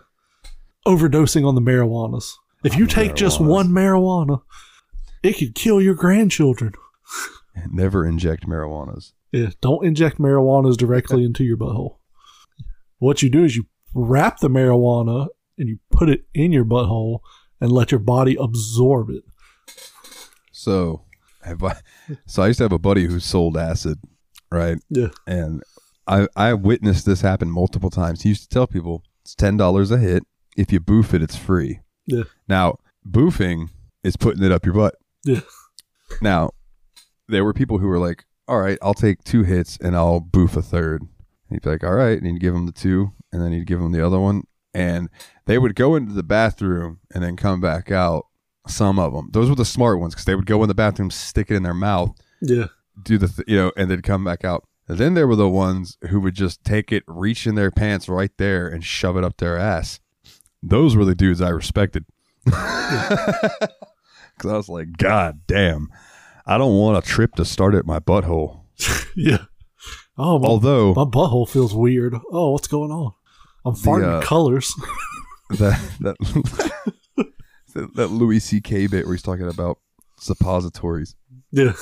overdosing 0.85 1.47
on 1.47 1.55
the 1.55 1.61
marijuanas. 1.61 2.33
If 2.63 2.75
you 2.75 2.83
On 2.83 2.87
the 2.87 2.93
take 2.93 3.15
just 3.15 3.39
one 3.39 3.69
marijuana, 3.69 4.41
it 5.23 5.37
could 5.37 5.55
kill 5.55 5.81
your 5.81 5.95
grandchildren. 5.95 6.73
never 7.69 8.05
inject 8.05 8.47
marijuanas 8.47 9.13
Yeah, 9.31 9.51
don't 9.61 9.85
inject 9.85 10.17
marijuanas 10.17 10.77
directly 10.77 11.23
into 11.25 11.43
your 11.43 11.57
butthole. 11.57 11.97
What 12.97 13.21
you 13.21 13.29
do 13.29 13.43
is 13.43 13.55
you 13.55 13.67
wrap 13.93 14.39
the 14.39 14.49
marijuana 14.49 15.27
and 15.57 15.69
you 15.69 15.79
put 15.91 16.09
it 16.09 16.25
in 16.33 16.51
your 16.51 16.65
butthole 16.65 17.19
and 17.61 17.71
let 17.71 17.91
your 17.91 17.99
body 17.99 18.35
absorb 18.39 19.09
it. 19.09 19.23
So, 20.51 21.03
have 21.43 21.63
I, 21.63 21.75
so 22.25 22.43
I 22.43 22.47
used 22.47 22.57
to 22.57 22.63
have 22.65 22.71
a 22.71 22.79
buddy 22.79 23.05
who 23.05 23.19
sold 23.19 23.57
acid, 23.57 23.99
right? 24.51 24.77
Yeah. 24.89 25.09
And 25.27 25.63
I 26.07 26.27
I 26.35 26.53
witnessed 26.53 27.05
this 27.05 27.21
happen 27.21 27.49
multiple 27.49 27.89
times. 27.89 28.21
He 28.21 28.29
used 28.29 28.43
to 28.43 28.49
tell 28.49 28.67
people 28.67 29.03
it's 29.23 29.35
ten 29.35 29.57
dollars 29.57 29.91
a 29.91 29.97
hit. 29.97 30.23
If 30.57 30.71
you 30.71 30.79
boof 30.79 31.13
it, 31.13 31.21
it's 31.21 31.35
free. 31.35 31.81
Yeah. 32.05 32.23
Now, 32.47 32.77
boofing 33.07 33.69
is 34.03 34.15
putting 34.15 34.43
it 34.43 34.51
up 34.51 34.65
your 34.65 34.75
butt. 34.75 34.95
Yeah. 35.23 35.41
Now, 36.21 36.51
there 37.27 37.43
were 37.43 37.53
people 37.53 37.79
who 37.79 37.87
were 37.87 37.99
like, 37.99 38.25
"All 38.47 38.59
right, 38.59 38.77
I'll 38.81 38.93
take 38.93 39.23
two 39.23 39.43
hits 39.43 39.77
and 39.77 39.95
I'll 39.95 40.19
boof 40.19 40.55
a 40.55 40.61
third. 40.61 41.01
And 41.01 41.09
he'd 41.49 41.63
be 41.63 41.69
like, 41.69 41.83
"All 41.83 41.95
right," 41.95 42.17
and 42.17 42.25
he'd 42.27 42.39
give 42.39 42.55
him 42.55 42.65
the 42.67 42.71
two, 42.71 43.11
and 43.31 43.41
then 43.41 43.51
he'd 43.51 43.67
give 43.67 43.79
him 43.81 43.91
the 43.91 44.05
other 44.05 44.19
one, 44.19 44.43
and 44.75 45.09
they 45.45 45.57
would 45.57 45.75
go 45.75 45.95
into 45.95 46.13
the 46.13 46.23
bathroom 46.23 46.99
and 47.13 47.23
then 47.23 47.35
come 47.37 47.61
back 47.61 47.89
out. 47.91 48.27
Some 48.67 48.97
of 48.99 49.13
them, 49.13 49.29
those 49.31 49.47
were 49.49 49.55
the 49.55 49.63
smart 49.65 49.99
ones, 49.99 50.13
because 50.15 50.25
they 50.25 50.33
would 50.35 50.45
go 50.47 50.61
in 50.63 50.67
the 50.67 50.73
bathroom, 50.75 51.11
stick 51.11 51.51
it 51.51 51.55
in 51.55 51.63
their 51.63 51.73
mouth, 51.75 52.15
Yeah. 52.41 52.65
do 53.03 53.17
the 53.19 53.27
th- 53.27 53.47
you 53.47 53.55
know, 53.57 53.71
and 53.77 53.89
then 53.91 54.01
come 54.01 54.23
back 54.23 54.43
out. 54.43 54.67
And 54.87 54.97
then 54.97 55.13
there 55.13 55.27
were 55.27 55.35
the 55.35 55.47
ones 55.49 55.97
who 56.09 56.19
would 56.21 56.33
just 56.35 56.63
take 56.63 56.91
it, 56.91 57.03
reach 57.07 57.45
in 57.47 57.53
their 57.55 57.69
pants 57.71 58.09
right 58.09 58.31
there, 58.37 58.67
and 58.67 58.83
shove 58.83 59.17
it 59.17 59.23
up 59.23 59.37
their 59.37 59.57
ass. 59.57 59.99
those 60.63 60.95
were 60.95 61.05
the 61.05 61.13
dudes 61.15 61.41
I 61.41 61.49
respected. 61.49 62.05
Because 64.37 64.51
I 64.51 64.57
was 64.57 64.67
like, 64.69 64.97
God 64.97 65.41
damn, 65.47 65.89
I 66.45 66.57
don't 66.57 66.75
want 66.77 66.97
a 66.97 67.07
trip 67.07 67.35
to 67.35 67.45
start 67.45 67.73
at 67.73 67.85
my 67.85 67.99
butthole. 67.99 68.61
yeah. 69.15 69.45
Oh, 70.17 70.39
my, 70.39 70.47
Although 70.47 70.93
my 70.93 71.05
butthole 71.05 71.47
feels 71.47 71.73
weird. 71.73 72.15
Oh, 72.31 72.51
what's 72.51 72.67
going 72.67 72.91
on? 72.91 73.13
I'm 73.65 73.73
farting 73.73 74.19
uh, 74.19 74.21
colors. 74.21 74.73
that 75.51 75.79
that 76.01 76.17
that, 77.73 77.95
that 77.95 78.07
Louis 78.07 78.39
C.K. 78.39 78.87
bit 78.87 79.05
where 79.05 79.13
he's 79.15 79.21
talking 79.23 79.47
about 79.47 79.79
suppositories. 80.19 81.15
yeah. 81.51 81.73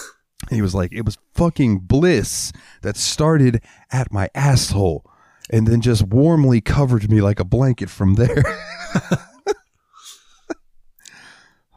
He 0.50 0.62
was 0.62 0.76
like, 0.76 0.92
it 0.92 1.06
was 1.06 1.18
fucking 1.34 1.80
bliss 1.80 2.52
that 2.82 2.98
started 2.98 3.64
at 3.92 4.12
my 4.12 4.28
asshole 4.36 5.06
and 5.50 5.66
then 5.66 5.80
just 5.80 6.04
warmly 6.04 6.60
covered 6.60 7.10
me 7.10 7.22
like 7.22 7.40
a 7.40 7.46
blanket 7.46 7.90
from 7.90 8.16
there. 8.16 8.44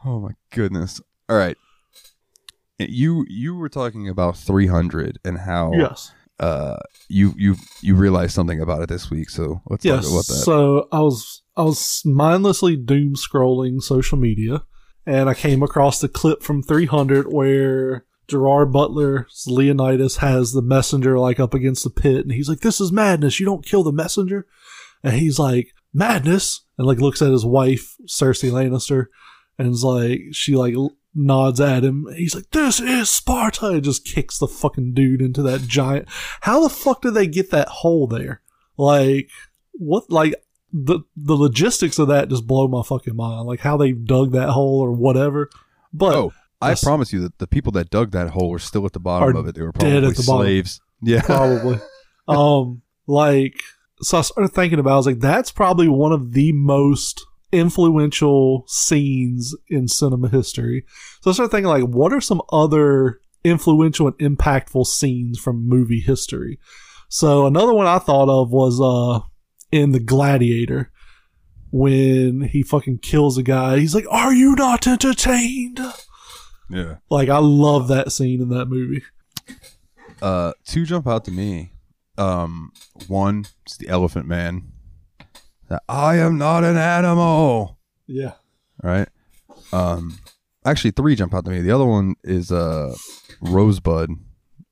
oh 0.05 0.19
my 0.19 0.31
goodness. 0.51 0.99
All 1.29 1.37
right. 1.37 1.57
You 2.77 3.25
you 3.27 3.55
were 3.55 3.69
talking 3.69 4.07
about 4.09 4.37
300 4.37 5.19
and 5.25 5.39
how 5.39 5.71
Yes. 5.73 6.11
Uh 6.39 6.77
you 7.09 7.33
you 7.37 7.55
you 7.81 7.95
realized 7.95 8.33
something 8.33 8.61
about 8.61 8.81
it 8.81 8.89
this 8.89 9.09
week. 9.09 9.29
So 9.29 9.61
let's 9.67 9.83
Yes. 9.85 10.03
talk 10.03 10.11
about 10.13 10.27
that. 10.27 10.43
So 10.45 10.87
I 10.91 10.99
was 10.99 11.41
I 11.55 11.63
was 11.63 12.01
mindlessly 12.05 12.75
doom 12.75 13.15
scrolling 13.15 13.81
social 13.81 14.17
media, 14.17 14.63
and 15.05 15.29
I 15.29 15.33
came 15.33 15.63
across 15.63 15.99
the 15.99 16.07
clip 16.09 16.43
from 16.43 16.61
300 16.61 17.31
where 17.33 18.05
Gerard 18.27 18.71
Butler's 18.73 19.45
Leonidas 19.47 20.17
has 20.17 20.51
the 20.51 20.61
messenger 20.61 21.17
like 21.17 21.39
up 21.39 21.53
against 21.53 21.83
the 21.83 21.89
pit, 21.89 22.23
and 22.25 22.31
he's 22.31 22.49
like, 22.49 22.59
"This 22.59 22.79
is 22.81 22.91
madness. 22.91 23.39
You 23.39 23.45
don't 23.45 23.65
kill 23.65 23.83
the 23.83 23.91
messenger." 23.93 24.45
And 25.03 25.13
he's 25.13 25.39
like, 25.39 25.73
"Madness," 25.93 26.61
and 26.77 26.85
like 26.85 26.99
looks 26.99 27.21
at 27.21 27.31
his 27.31 27.45
wife 27.45 27.95
Cersei 28.07 28.51
Lannister, 28.51 29.05
and 29.57 29.71
is 29.71 29.83
like, 29.83 30.19
she 30.33 30.55
like 30.55 30.75
nods 31.17 31.59
at 31.59 31.83
him. 31.83 32.07
He's 32.15 32.35
like, 32.35 32.49
"This 32.51 32.79
is 32.79 33.09
Sparta," 33.09 33.67
and 33.67 33.83
just 33.83 34.05
kicks 34.05 34.37
the 34.37 34.47
fucking 34.47 34.93
dude 34.93 35.21
into 35.21 35.41
that 35.43 35.61
giant. 35.61 36.07
How 36.41 36.61
the 36.61 36.69
fuck 36.69 37.01
did 37.01 37.13
they 37.13 37.27
get 37.27 37.51
that 37.51 37.67
hole 37.67 38.07
there? 38.07 38.41
Like, 38.77 39.29
what? 39.73 40.09
Like 40.09 40.35
the 40.71 40.99
the 41.15 41.35
logistics 41.35 41.99
of 41.99 42.07
that 42.09 42.29
just 42.29 42.47
blow 42.47 42.67
my 42.67 42.83
fucking 42.83 43.15
mind. 43.15 43.47
Like 43.47 43.61
how 43.61 43.77
they 43.77 43.91
dug 43.91 44.31
that 44.31 44.49
hole 44.49 44.79
or 44.79 44.91
whatever. 44.91 45.49
But 45.91 46.15
oh, 46.15 46.33
I 46.61 46.75
promise 46.75 47.13
you 47.13 47.21
that 47.21 47.37
the 47.39 47.47
people 47.47 47.71
that 47.73 47.89
dug 47.89 48.11
that 48.11 48.29
hole 48.29 48.49
were 48.49 48.59
still 48.59 48.85
at 48.85 48.93
the 48.93 48.99
bottom 48.99 49.35
of 49.35 49.47
it. 49.47 49.55
They 49.55 49.61
were 49.61 49.71
dead 49.71 49.79
probably 49.79 50.07
at 50.07 50.15
the 50.15 50.23
bottom. 50.23 50.45
slaves. 50.45 50.81
Yeah. 51.01 51.21
probably, 51.21 51.79
um, 52.27 52.81
like 53.05 53.55
so 54.01 54.17
I 54.17 54.21
started 54.21 54.49
thinking 54.49 54.79
about. 54.79 54.91
it, 54.91 54.93
I 54.93 54.97
was 54.97 55.05
like, 55.07 55.19
that's 55.19 55.51
probably 55.51 55.87
one 55.87 56.11
of 56.11 56.33
the 56.33 56.51
most 56.53 57.25
influential 57.51 58.65
scenes 58.67 59.55
in 59.69 59.87
cinema 59.87 60.29
history. 60.29 60.85
So 61.21 61.31
I 61.31 61.33
started 61.33 61.51
thinking, 61.51 61.69
like, 61.69 61.83
what 61.83 62.13
are 62.13 62.21
some 62.21 62.41
other 62.51 63.19
influential 63.43 64.07
and 64.07 64.17
impactful 64.17 64.85
scenes 64.87 65.39
from 65.39 65.67
movie 65.67 66.01
history? 66.01 66.59
So 67.09 67.45
another 67.45 67.73
one 67.73 67.87
I 67.87 67.99
thought 67.99 68.29
of 68.29 68.51
was 68.51 68.81
uh 68.81 69.25
in 69.71 69.91
The 69.91 69.99
Gladiator 69.99 70.91
when 71.71 72.41
he 72.41 72.63
fucking 72.63 72.99
kills 72.99 73.37
a 73.37 73.43
guy. 73.43 73.79
He's 73.79 73.95
like, 73.95 74.07
"Are 74.09 74.33
you 74.33 74.55
not 74.55 74.87
entertained?" 74.87 75.79
yeah. 76.69 76.95
Like 77.09 77.29
I 77.29 77.39
love 77.39 77.87
that 77.87 78.11
scene 78.11 78.41
in 78.41 78.49
that 78.49 78.65
movie. 78.67 79.03
Uh, 80.21 80.53
two 80.65 80.85
jump 80.85 81.07
out 81.07 81.25
to 81.25 81.31
me. 81.31 81.71
Um, 82.17 82.71
one 83.07 83.45
is 83.67 83.77
the 83.77 83.87
Elephant 83.87 84.25
Man. 84.27 84.71
That 85.69 85.83
I 85.89 86.17
am 86.17 86.37
not 86.37 86.63
an 86.63 86.77
animal. 86.77 87.77
Yeah. 88.07 88.33
Right. 88.81 89.09
Um, 89.73 90.17
actually, 90.65 90.91
three 90.91 91.15
jump 91.15 91.33
out 91.33 91.45
to 91.45 91.51
me. 91.51 91.61
The 91.61 91.71
other 91.71 91.85
one 91.85 92.15
is 92.23 92.51
uh, 92.51 92.95
Rosebud 93.41 94.09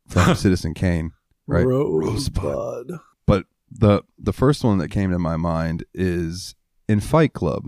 from 0.07 0.35
Citizen 0.35 0.73
Kane. 0.73 1.11
Right. 1.47 1.65
Rosebud. 1.65 2.91
But 3.25 3.45
the 3.71 4.03
the 4.17 4.33
first 4.33 4.63
one 4.63 4.77
that 4.77 4.89
came 4.89 5.11
to 5.11 5.19
my 5.19 5.37
mind 5.37 5.83
is 5.93 6.55
in 6.87 6.99
Fight 7.01 7.33
Club 7.33 7.65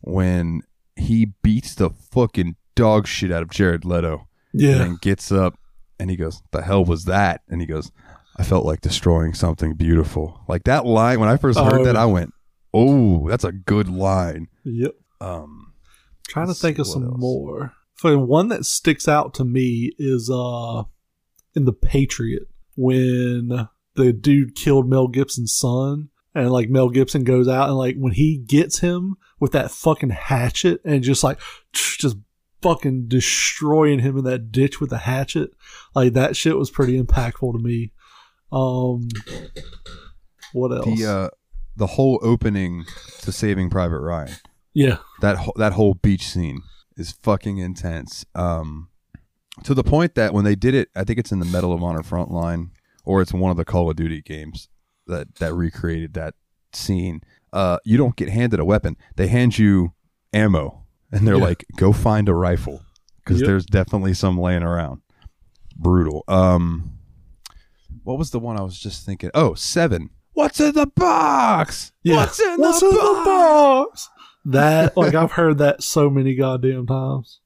when 0.00 0.62
he 0.96 1.32
beats 1.42 1.74
the 1.74 1.90
fucking 1.90 2.56
dog 2.74 3.06
shit 3.06 3.30
out 3.32 3.42
of 3.42 3.50
Jared 3.50 3.84
Leto. 3.84 4.26
Yeah. 4.54 4.82
And 4.82 5.00
gets 5.00 5.30
up 5.30 5.58
and 6.00 6.10
he 6.10 6.16
goes, 6.16 6.42
"The 6.52 6.62
hell 6.62 6.84
was 6.84 7.04
that?" 7.04 7.42
And 7.48 7.60
he 7.60 7.66
goes, 7.66 7.92
"I 8.36 8.42
felt 8.42 8.64
like 8.64 8.80
destroying 8.80 9.34
something 9.34 9.74
beautiful." 9.74 10.40
Like 10.48 10.64
that 10.64 10.86
line 10.86 11.20
when 11.20 11.28
I 11.28 11.36
first 11.36 11.58
heard 11.58 11.80
Oh. 11.80 11.84
that, 11.84 11.96
I 11.96 12.06
went, 12.06 12.32
"Oh, 12.72 13.28
that's 13.28 13.44
a 13.44 13.52
good 13.52 13.88
line." 13.88 14.48
Yep. 14.64 14.94
Um, 15.20 15.72
Trying 16.28 16.48
to 16.48 16.54
think 16.54 16.78
of 16.78 16.86
some 16.86 17.04
else. 17.04 17.16
more. 17.18 17.72
For 17.94 18.16
one 18.18 18.48
that 18.48 18.64
sticks 18.64 19.08
out 19.08 19.34
to 19.34 19.44
me 19.44 19.92
is 19.98 20.30
uh 20.32 20.84
in 21.54 21.64
The 21.64 21.72
Patriot 21.72 22.44
when 22.76 23.68
the 23.94 24.12
dude 24.12 24.54
killed 24.54 24.88
Mel 24.88 25.08
Gibson's 25.08 25.52
son 25.52 26.10
and 26.34 26.52
like 26.52 26.68
Mel 26.70 26.90
Gibson 26.90 27.24
goes 27.24 27.48
out 27.48 27.68
and 27.68 27.76
like 27.76 27.96
when 27.96 28.12
he 28.12 28.38
gets 28.38 28.78
him 28.78 29.16
with 29.40 29.52
that 29.52 29.72
fucking 29.72 30.10
hatchet 30.10 30.80
and 30.84 31.02
just 31.02 31.24
like 31.24 31.40
just 31.72 32.16
fucking 32.62 33.08
destroying 33.08 34.00
him 34.00 34.18
in 34.18 34.24
that 34.24 34.52
ditch 34.52 34.80
with 34.80 34.90
the 34.90 34.98
hatchet. 34.98 35.50
Like 35.94 36.12
that 36.12 36.36
shit 36.36 36.56
was 36.56 36.70
pretty 36.70 37.02
impactful 37.02 37.52
to 37.52 37.58
me. 37.58 37.92
Um 38.52 39.08
what 40.52 40.72
else? 40.72 40.98
the 40.98 41.06
uh, 41.06 41.28
the 41.78 41.86
whole 41.86 42.18
opening 42.22 42.84
to 43.22 43.32
Saving 43.32 43.70
Private 43.70 44.00
Ryan, 44.00 44.34
yeah. 44.74 44.98
that 45.20 45.36
whole, 45.36 45.54
that 45.56 45.72
whole 45.72 45.94
beach 45.94 46.26
scene 46.26 46.62
is 46.96 47.12
fucking 47.22 47.58
intense. 47.58 48.24
Um, 48.34 48.88
to 49.64 49.74
the 49.74 49.84
point 49.84 50.14
that 50.16 50.32
when 50.34 50.44
they 50.44 50.54
did 50.54 50.74
it, 50.74 50.88
I 50.94 51.04
think 51.04 51.18
it's 51.18 51.32
in 51.32 51.38
the 51.38 51.44
Medal 51.46 51.72
of 51.72 51.82
Honor 51.82 52.02
Frontline 52.02 52.70
or 53.04 53.22
it's 53.22 53.32
one 53.32 53.50
of 53.50 53.56
the 53.56 53.64
Call 53.64 53.88
of 53.90 53.96
Duty 53.96 54.20
games 54.22 54.68
that 55.06 55.36
that 55.36 55.54
recreated 55.54 56.14
that 56.14 56.34
scene. 56.72 57.22
Uh, 57.52 57.78
you 57.84 57.96
don't 57.96 58.16
get 58.16 58.28
handed 58.28 58.60
a 58.60 58.64
weapon; 58.64 58.96
they 59.16 59.28
hand 59.28 59.58
you 59.58 59.94
ammo, 60.34 60.84
and 61.10 61.26
they're 61.26 61.36
Yeah. 61.36 61.42
like, 61.44 61.64
"Go 61.76 61.92
find 61.92 62.28
a 62.28 62.34
rifle," 62.34 62.82
because 63.24 63.40
Yep. 63.40 63.46
there's 63.46 63.66
definitely 63.66 64.12
some 64.14 64.38
laying 64.38 64.62
around. 64.62 65.00
Brutal. 65.76 66.24
Um, 66.28 66.92
what 68.02 68.18
was 68.18 68.30
the 68.30 68.38
one 68.40 68.58
I 68.58 68.62
was 68.62 68.78
just 68.78 69.06
thinking? 69.06 69.30
Oh, 69.32 69.54
seven. 69.54 70.10
What's 70.38 70.60
in 70.60 70.72
the 70.72 70.86
box? 70.86 71.90
Yeah. 72.04 72.14
What's 72.18 72.38
in, 72.38 72.60
What's 72.60 72.78
the, 72.78 72.86
in 72.90 72.94
the 72.94 73.00
box? 73.24 73.26
box? 73.26 74.08
That 74.44 74.96
like 74.96 75.12
I've 75.16 75.32
heard 75.32 75.58
that 75.58 75.82
so 75.82 76.08
many 76.08 76.36
goddamn 76.36 76.86
times. 76.86 77.40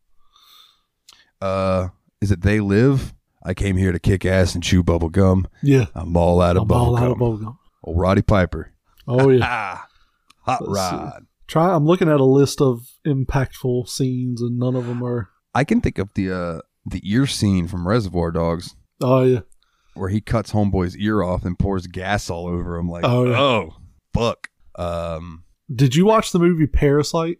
Uh, 1.40 1.88
is 2.20 2.30
it 2.30 2.42
They 2.42 2.60
Live? 2.60 3.14
I 3.42 3.54
came 3.54 3.78
here 3.78 3.92
to 3.92 3.98
kick 3.98 4.26
ass 4.26 4.54
and 4.54 4.62
chew 4.62 4.82
bubble 4.82 5.08
gum. 5.08 5.48
Yeah. 5.62 5.86
I'm 5.94 6.14
all 6.18 6.42
out 6.42 6.56
of 6.56 6.62
I'm 6.64 6.68
bubble 6.68 6.84
all 6.84 6.96
out 6.98 7.10
of 7.12 7.18
gum. 7.18 7.38
bubblegum. 7.38 7.56
Old 7.84 7.98
Roddy 7.98 8.20
Piper. 8.22 8.72
Oh 9.08 9.30
yeah. 9.30 9.40
Ah, 9.42 9.86
hot 10.42 10.68
Let's 10.68 10.90
see. 10.90 10.96
rod. 10.96 11.26
Try 11.48 11.74
I'm 11.74 11.86
looking 11.86 12.10
at 12.10 12.20
a 12.20 12.24
list 12.24 12.60
of 12.60 12.82
impactful 13.06 13.88
scenes 13.88 14.42
and 14.42 14.58
none 14.58 14.76
of 14.76 14.84
them 14.86 15.02
are 15.02 15.30
I 15.54 15.64
can 15.64 15.80
think 15.80 15.96
of 15.96 16.10
the 16.14 16.30
uh 16.30 16.60
the 16.84 17.00
ear 17.04 17.26
scene 17.26 17.68
from 17.68 17.88
Reservoir 17.88 18.30
Dogs 18.32 18.76
Oh 19.00 19.22
yeah. 19.22 19.40
Where 19.94 20.08
he 20.08 20.20
cuts 20.20 20.52
Homeboy's 20.52 20.96
ear 20.96 21.22
off 21.22 21.44
and 21.44 21.58
pours 21.58 21.86
gas 21.86 22.30
all 22.30 22.46
over 22.46 22.76
him. 22.76 22.88
Like, 22.88 23.04
Oh, 23.04 23.26
oh, 23.28 23.76
fuck. 24.14 24.48
Um, 24.76 25.44
Did 25.74 25.94
you 25.94 26.04
watch 26.06 26.32
the 26.32 26.38
movie 26.38 26.66
Parasite? 26.66 27.38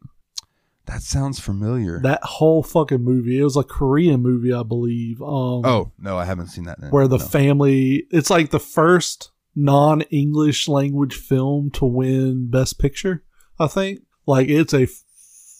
that 0.86 1.00
sounds 1.00 1.38
familiar. 1.38 2.00
That 2.00 2.22
whole 2.24 2.62
fucking 2.62 3.03
movie. 3.05 3.38
It 3.38 3.44
was 3.44 3.57
a 3.57 3.62
Korean 3.62 4.20
movie, 4.20 4.53
I 4.53 4.64
believe. 4.64 5.22
Um 5.22 5.64
oh 5.64 5.92
no, 5.98 6.18
I 6.18 6.24
haven't 6.24 6.48
seen 6.48 6.64
that. 6.64 6.80
Then. 6.80 6.90
where 6.90 7.07
the 7.07 7.18
No. 7.18 7.24
family 7.24 8.05
it's 8.11 8.30
like 8.30 8.50
the 8.50 8.59
first 8.59 9.30
non-english 9.55 10.66
language 10.68 11.14
film 11.14 11.70
to 11.70 11.84
win 11.84 12.48
best 12.50 12.78
picture 12.78 13.22
i 13.61 13.66
think 13.66 14.00
like 14.26 14.48
it's 14.48 14.72
a 14.72 14.86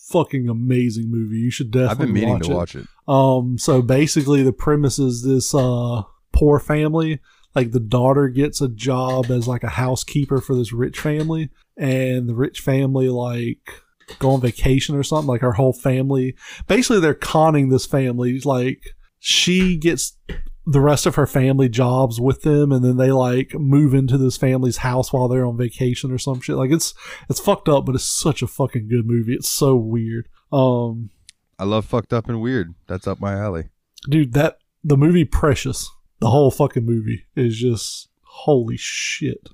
fucking 0.09 0.49
amazing 0.49 1.11
movie 1.11 1.37
you 1.37 1.51
should 1.51 1.71
definitely 1.71 1.91
I've 1.91 1.99
been 1.99 2.13
meaning 2.15 2.29
watch 2.35 2.47
to 2.47 2.51
it. 2.51 2.55
watch 2.55 2.75
it. 2.77 2.87
um 3.07 3.59
so 3.59 3.83
basically 3.83 4.43
the 4.43 4.53
premise 4.53 4.99
is 4.99 5.23
this 5.23 5.55
uh 5.55 6.03
poor 6.33 6.59
family. 6.59 7.21
Like 7.55 7.73
the 7.73 7.81
daughter 7.81 8.29
gets 8.29 8.61
a 8.61 8.69
job 8.69 9.31
as 9.31 9.47
like 9.47 9.63
a 9.63 9.69
housekeeper 9.69 10.41
for 10.41 10.55
this 10.55 10.73
rich 10.73 10.99
family 10.99 11.51
and 11.77 12.29
the 12.29 12.35
rich 12.35 12.61
family 12.61 13.09
like 13.09 13.83
go 14.19 14.31
on 14.31 14.41
vacation 14.41 14.95
or 14.97 15.03
something. 15.03 15.29
Like 15.29 15.43
her 15.43 15.53
whole 15.53 15.75
family 15.75 16.35
basically 16.67 17.01
they're 17.01 17.15
conning 17.15 17.69
this 17.69 17.87
family. 17.87 18.41
Like 18.41 18.95
she 19.19 19.77
gets 19.77 20.17
the 20.65 20.81
rest 20.81 21.07
of 21.07 21.17
her 21.17 21.27
family 21.27 21.69
jobs 21.69 22.21
with 22.21 22.43
them 22.43 22.71
and 22.73 22.85
then 22.85 22.97
they 22.97 23.11
like 23.11 23.53
move 23.55 23.95
into 23.95 24.17
this 24.17 24.37
family's 24.37 24.79
house 24.79 25.13
while 25.13 25.29
they're 25.29 25.45
on 25.45 25.57
vacation 25.57 26.11
or 26.11 26.19
some 26.19 26.41
shit. 26.41 26.57
Like 26.57 26.71
it's 26.71 26.95
it's 27.29 27.41
fucked 27.41 27.69
up 27.69 27.85
but 27.85 27.95
it's 27.95 28.05
such 28.05 28.43
a 28.43 28.47
fucking 28.47 28.89
good 28.89 29.07
movie. 29.07 29.35
It's 29.35 29.51
so 29.51 29.77
weird. 29.77 30.29
Um 30.53 31.11
I 31.59 31.65
love 31.65 31.85
fucked 31.85 32.13
up 32.13 32.29
and 32.29 32.41
weird. 32.41 32.75
That's 32.87 33.07
up 33.07 33.21
my 33.21 33.35
alley. 33.35 33.69
dude 34.09 34.33
that 34.33 34.59
the 34.83 34.97
movie 34.97 35.25
precious 35.25 35.91
the 36.23 36.31
whole 36.31 36.51
fucking 36.51 36.87
movie 36.87 37.27
is 37.37 37.59
just 37.59 38.09
holy 38.23 38.77
shit 38.79 39.49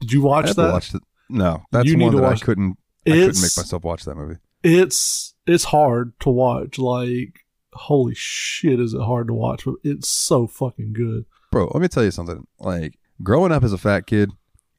did 0.00 0.12
you 0.12 0.22
watch 0.22 0.48
haven't 0.48 0.64
that 0.64 0.72
watched 0.72 0.94
it. 0.94 1.02
No, 1.28 1.62
that's 1.72 1.88
You 1.88 1.98
one 1.98 2.14
that 2.16 2.24
I 2.24 2.36
couldn't. 2.36 2.76
I 3.06 3.10
couldn't 3.10 3.40
make 3.40 3.56
myself 3.56 3.84
watch 3.84 4.04
that 4.04 4.16
movie. 4.16 4.36
it's 4.62 5.34
it's 5.46 5.64
hard 5.64 6.18
to 6.20 6.30
watch. 6.30 6.78
Like 6.78 7.40
holy 7.72 8.14
shit, 8.14 8.80
is 8.80 8.94
it 8.94 9.02
hard 9.02 9.28
to 9.28 9.34
watch? 9.34 9.64
But 9.64 9.76
it's 9.82 10.08
so 10.08 10.46
fucking 10.46 10.92
good. 10.92 11.24
Bro, 11.50 11.70
let 11.72 11.80
me 11.80 11.88
tell 11.88 12.04
you 12.04 12.10
something. 12.10 12.46
Like 12.58 12.98
growing 13.22 13.52
up 13.52 13.64
as 13.64 13.72
a 13.72 13.78
fat 13.78 14.06
kid, 14.06 14.32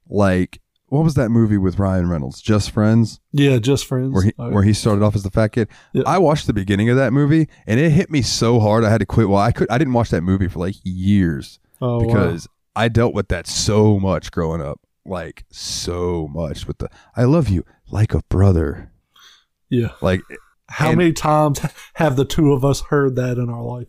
like 0.07 0.61
what 0.89 1.03
was 1.03 1.15
that 1.15 1.29
movie 1.29 1.57
with 1.57 1.79
Ryan 1.79 2.09
Reynolds? 2.09 2.41
Just 2.41 2.71
Friends, 2.71 3.19
Yeah, 3.31 3.57
just 3.59 3.85
friends. 3.85 4.13
where 4.13 4.23
he 4.23 4.33
Oh, 4.39 4.49
where 4.51 4.63
he 4.63 4.73
started 4.73 5.03
off 5.03 5.15
as 5.15 5.23
the 5.23 5.31
fat 5.31 5.49
kid. 5.49 5.67
Yeah. 5.93 6.03
I 6.05 6.17
watched 6.17 6.47
the 6.47 6.53
beginning 6.53 6.89
of 6.89 6.95
that 6.97 7.11
movie 7.13 7.47
and 7.65 7.79
it 7.79 7.89
hit 7.91 8.09
me 8.09 8.21
so 8.21 8.59
hard 8.59 8.83
I 8.83 8.89
had 8.89 8.99
to 8.99 9.05
quit. 9.05 9.27
Well, 9.29 9.39
I 9.41 9.51
could 9.51 9.69
I 9.69 9.77
didn't 9.77 9.93
watch 9.93 10.09
that 10.11 10.21
movie 10.21 10.47
for 10.47 10.59
like 10.59 10.75
years 10.83 11.59
oh, 11.81 11.97
wow. 11.99 12.05
because 12.05 12.47
I 12.75 12.88
dealt 12.89 13.13
with 13.13 13.27
that 13.29 13.47
so 13.47 13.99
much 13.99 14.31
growing 14.31 14.61
up. 14.61 14.79
Like 15.05 15.45
so 15.51 16.27
much 16.29 16.67
with 16.67 16.77
the 16.79 16.89
I 17.15 17.23
love 17.23 17.49
you 17.49 17.63
like 17.91 18.13
a 18.13 18.21
brother. 18.29 18.91
yeah. 19.69 19.91
Like 20.01 20.21
How 20.69 20.89
and- 20.89 20.97
many 20.97 21.13
times 21.13 21.59
have 21.95 22.15
the 22.15 22.25
two 22.25 22.53
of 22.53 22.63
us 22.65 22.81
heard 22.89 23.15
that 23.17 23.38
in 23.38 23.49
our 23.49 23.63
life? 23.63 23.88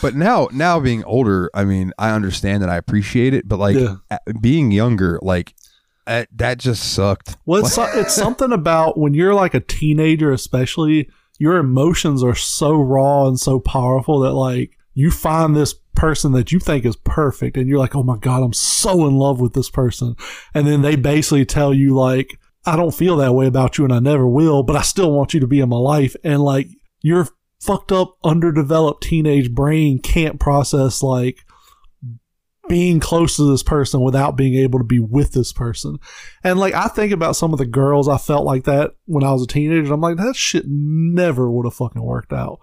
But 0.00 0.14
now, 0.14 0.46
now 0.52 0.78
being 0.78 1.02
older, 1.02 1.50
I 1.54 1.64
mean, 1.64 1.92
I 1.98 2.10
understand 2.12 2.62
and 2.62 2.70
I 2.70 2.76
appreciate 2.76 3.34
it. 3.34 3.48
But 3.48 3.58
like 3.58 3.76
Yeah. 3.76 3.96
being 4.40 4.70
younger, 4.70 5.18
like 5.22 5.54
uh, 6.06 6.24
that 6.32 6.58
just 6.58 6.92
sucked. 6.92 7.36
Well, 7.46 7.64
it's, 7.64 7.78
it's 7.78 8.14
something 8.14 8.52
about 8.52 8.98
when 8.98 9.14
you're 9.14 9.34
like 9.34 9.54
a 9.54 9.60
teenager, 9.60 10.32
especially, 10.32 11.08
your 11.38 11.56
emotions 11.56 12.22
are 12.22 12.34
so 12.34 12.74
raw 12.74 13.26
and 13.26 13.38
so 13.38 13.58
powerful 13.58 14.20
that 14.20 14.32
like 14.32 14.78
you 14.94 15.10
find 15.10 15.56
this 15.56 15.74
person 15.94 16.32
that 16.32 16.52
you 16.52 16.58
think 16.58 16.84
is 16.84 16.96
perfect 16.96 17.56
and 17.56 17.68
you're 17.68 17.78
like, 17.78 17.94
oh 17.94 18.02
my 18.02 18.16
God, 18.16 18.42
I'm 18.42 18.52
so 18.52 19.06
in 19.06 19.16
love 19.16 19.40
with 19.40 19.52
this 19.52 19.70
person. 19.70 20.16
And 20.54 20.66
then 20.66 20.82
they 20.82 20.96
basically 20.96 21.44
tell 21.44 21.74
you, 21.74 21.94
like, 21.94 22.38
I 22.64 22.76
don't 22.76 22.94
feel 22.94 23.16
that 23.16 23.34
way 23.34 23.46
about 23.46 23.78
you 23.78 23.84
and 23.84 23.92
I 23.92 23.98
never 23.98 24.26
will, 24.26 24.62
but 24.62 24.76
I 24.76 24.82
still 24.82 25.12
want 25.12 25.34
you 25.34 25.40
to 25.40 25.46
be 25.46 25.60
in 25.60 25.68
my 25.68 25.76
life. 25.76 26.14
And 26.22 26.42
like, 26.42 26.68
your 27.00 27.28
fucked 27.60 27.92
up, 27.92 28.16
underdeveloped 28.24 29.02
teenage 29.02 29.52
brain 29.52 29.98
can't 30.00 30.38
process 30.38 31.02
like, 31.02 31.38
being 32.68 33.00
close 33.00 33.36
to 33.36 33.50
this 33.50 33.62
person 33.62 34.00
without 34.00 34.36
being 34.36 34.54
able 34.54 34.78
to 34.78 34.84
be 34.84 35.00
with 35.00 35.32
this 35.32 35.52
person. 35.52 35.98
And 36.44 36.58
like 36.58 36.74
I 36.74 36.88
think 36.88 37.12
about 37.12 37.36
some 37.36 37.52
of 37.52 37.58
the 37.58 37.66
girls 37.66 38.08
I 38.08 38.18
felt 38.18 38.44
like 38.44 38.64
that 38.64 38.94
when 39.06 39.24
I 39.24 39.32
was 39.32 39.42
a 39.42 39.46
teenager. 39.46 39.92
I'm 39.92 40.00
like, 40.00 40.16
that 40.16 40.36
shit 40.36 40.64
never 40.66 41.50
would 41.50 41.66
have 41.66 41.74
fucking 41.74 42.02
worked 42.02 42.32
out. 42.32 42.60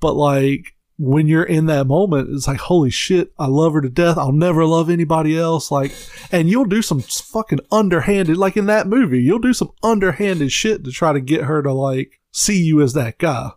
But 0.00 0.14
like 0.14 0.76
when 0.98 1.26
you're 1.26 1.42
in 1.42 1.66
that 1.66 1.86
moment, 1.86 2.30
it's 2.30 2.46
like, 2.46 2.60
holy 2.60 2.90
shit, 2.90 3.32
I 3.38 3.46
love 3.46 3.74
her 3.74 3.80
to 3.82 3.88
death. 3.88 4.16
I'll 4.16 4.32
never 4.32 4.64
love 4.64 4.88
anybody 4.88 5.36
else. 5.36 5.70
Like, 5.70 5.92
and 6.32 6.48
you'll 6.48 6.64
do 6.64 6.80
some 6.80 7.00
fucking 7.00 7.60
underhanded, 7.70 8.36
like 8.36 8.56
in 8.56 8.66
that 8.66 8.86
movie, 8.86 9.20
you'll 9.20 9.38
do 9.38 9.52
some 9.52 9.72
underhanded 9.82 10.52
shit 10.52 10.84
to 10.84 10.90
try 10.90 11.12
to 11.12 11.20
get 11.20 11.42
her 11.42 11.62
to 11.62 11.72
like 11.72 12.20
see 12.32 12.62
you 12.62 12.80
as 12.80 12.94
that 12.94 13.18
guy. 13.18 13.50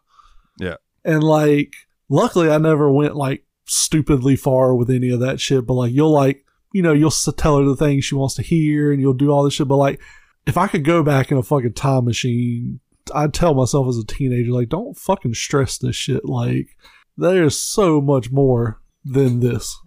Yeah. 0.60 0.76
And 1.06 1.24
like, 1.24 1.74
luckily 2.10 2.50
I 2.50 2.58
never 2.58 2.92
went 2.92 3.16
like 3.16 3.46
stupidly 3.70 4.36
far 4.36 4.76
with 4.76 4.90
any 4.90 5.10
of 5.10 5.20
that 5.20 5.40
shit, 5.40 5.66
but 5.66 5.74
like, 5.74 5.94
you'll 5.94 6.12
like, 6.12 6.46
you 6.74 6.82
know, 6.82 6.94
you'll 6.94 7.12
tell 7.12 7.58
her 7.58 7.66
the 7.66 7.76
things 7.76 8.06
she 8.06 8.16
wants 8.16 8.36
to 8.36 8.42
hear 8.42 8.92
and 8.92 9.02
you'll 9.02 9.14
do 9.14 9.32
all 9.32 9.44
this 9.44 9.54
shit. 9.54 9.68
But 9.68 9.78
like, 9.78 10.02
if 10.46 10.58
I 10.58 10.68
could 10.68 10.84
go 10.84 11.04
back 11.04 11.32
in 11.32 11.38
a 11.38 11.44
fucking 11.44 11.74
time 11.74 12.06
machine, 12.06 12.80
I'd 13.14 13.34
tell 13.34 13.54
myself 13.54 13.88
as 13.88 13.98
a 13.98 14.06
teenager, 14.06 14.52
like, 14.52 14.70
don't 14.70 14.98
fucking 14.98 15.34
stress 15.34 15.78
this 15.78 15.96
shit. 15.96 16.26
Like, 16.26 16.76
there's 17.18 17.60
so 17.60 18.02
much 18.02 18.32
more 18.32 18.82
than 19.04 19.40
this. 19.40 19.78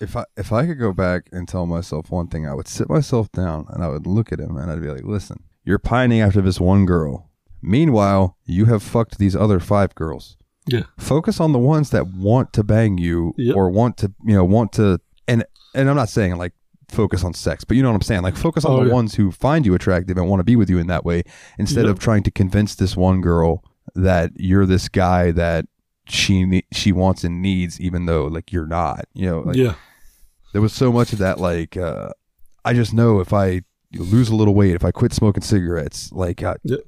If 0.00 0.16
I 0.16 0.24
if 0.36 0.52
I 0.52 0.64
could 0.66 0.78
go 0.78 0.92
back 0.92 1.28
and 1.32 1.48
tell 1.48 1.66
myself 1.66 2.10
one 2.10 2.28
thing, 2.28 2.46
I 2.46 2.54
would 2.54 2.68
sit 2.68 2.88
myself 2.88 3.32
down 3.32 3.66
and 3.70 3.82
I 3.82 3.88
would 3.88 4.06
look 4.06 4.32
at 4.32 4.38
him 4.38 4.56
and 4.56 4.70
I'd 4.70 4.80
be 4.80 4.90
like, 4.90 5.02
"Listen, 5.02 5.42
you're 5.64 5.80
pining 5.80 6.20
after 6.20 6.40
this 6.40 6.60
one 6.60 6.86
girl. 6.86 7.30
Meanwhile, 7.60 8.36
you 8.44 8.66
have 8.66 8.82
fucked 8.82 9.18
these 9.18 9.34
other 9.34 9.58
five 9.58 9.94
girls. 9.96 10.36
Yeah. 10.70 10.82
Focus 10.98 11.40
on 11.40 11.52
the 11.52 11.58
ones 11.58 11.90
that 11.90 12.06
want 12.08 12.52
to 12.54 12.62
bang 12.64 12.98
you 12.98 13.34
Yep. 13.36 13.56
or 13.56 13.70
want 13.70 13.96
to, 13.98 14.12
you 14.24 14.34
know, 14.34 14.44
want 14.44 14.72
to 14.74 14.98
and 15.26 15.44
and 15.74 15.88
I'm 15.90 15.96
not 15.96 16.08
saying 16.08 16.36
like 16.36 16.52
focus 16.88 17.22
on 17.24 17.34
sex, 17.34 17.64
but 17.64 17.76
you 17.76 17.82
know 17.82 17.90
what 17.90 17.96
I'm 17.96 18.02
saying? 18.02 18.22
Like 18.22 18.36
focus 18.36 18.64
on 18.64 18.72
Oh, 18.72 18.80
the 18.82 18.88
yeah. 18.88 18.94
ones 18.94 19.14
who 19.14 19.30
find 19.30 19.66
you 19.66 19.74
attractive 19.74 20.16
and 20.16 20.28
want 20.28 20.40
to 20.40 20.44
be 20.44 20.56
with 20.56 20.70
you 20.70 20.78
in 20.78 20.86
that 20.86 21.04
way 21.04 21.22
instead 21.58 21.84
Yep. 21.84 21.92
of 21.92 21.98
trying 21.98 22.22
to 22.24 22.30
convince 22.30 22.74
this 22.74 22.96
one 22.96 23.20
girl 23.20 23.62
that 23.94 24.30
you're 24.36 24.66
this 24.66 24.88
guy 24.88 25.30
that 25.32 25.66
she 26.08 26.62
she 26.72 26.92
wants 26.92 27.24
and 27.24 27.42
needs 27.42 27.78
even 27.80 28.06
though 28.06 28.24
like 28.26 28.50
you're 28.52 28.66
not. 28.66 29.04
You 29.14 29.26
know, 29.30 29.40
like 29.40 29.56
yeah. 29.56 29.74
there 30.52 30.62
was 30.62 30.72
so 30.72 30.90
much 30.92 31.12
of 31.12 31.18
that 31.18 31.38
like 31.38 31.76
uh 31.76 32.10
i 32.64 32.72
just 32.72 32.92
know 32.92 33.20
if 33.20 33.32
i 33.32 33.60
lose 33.94 34.28
a 34.30 34.34
little 34.34 34.54
weight 34.54 34.74
if 34.74 34.84
i 34.84 34.90
quit 34.90 35.12
smoking 35.12 35.42
cigarettes 35.42 36.10
like 36.12 36.42
I, 36.42 36.56
Yeah. 36.64 36.78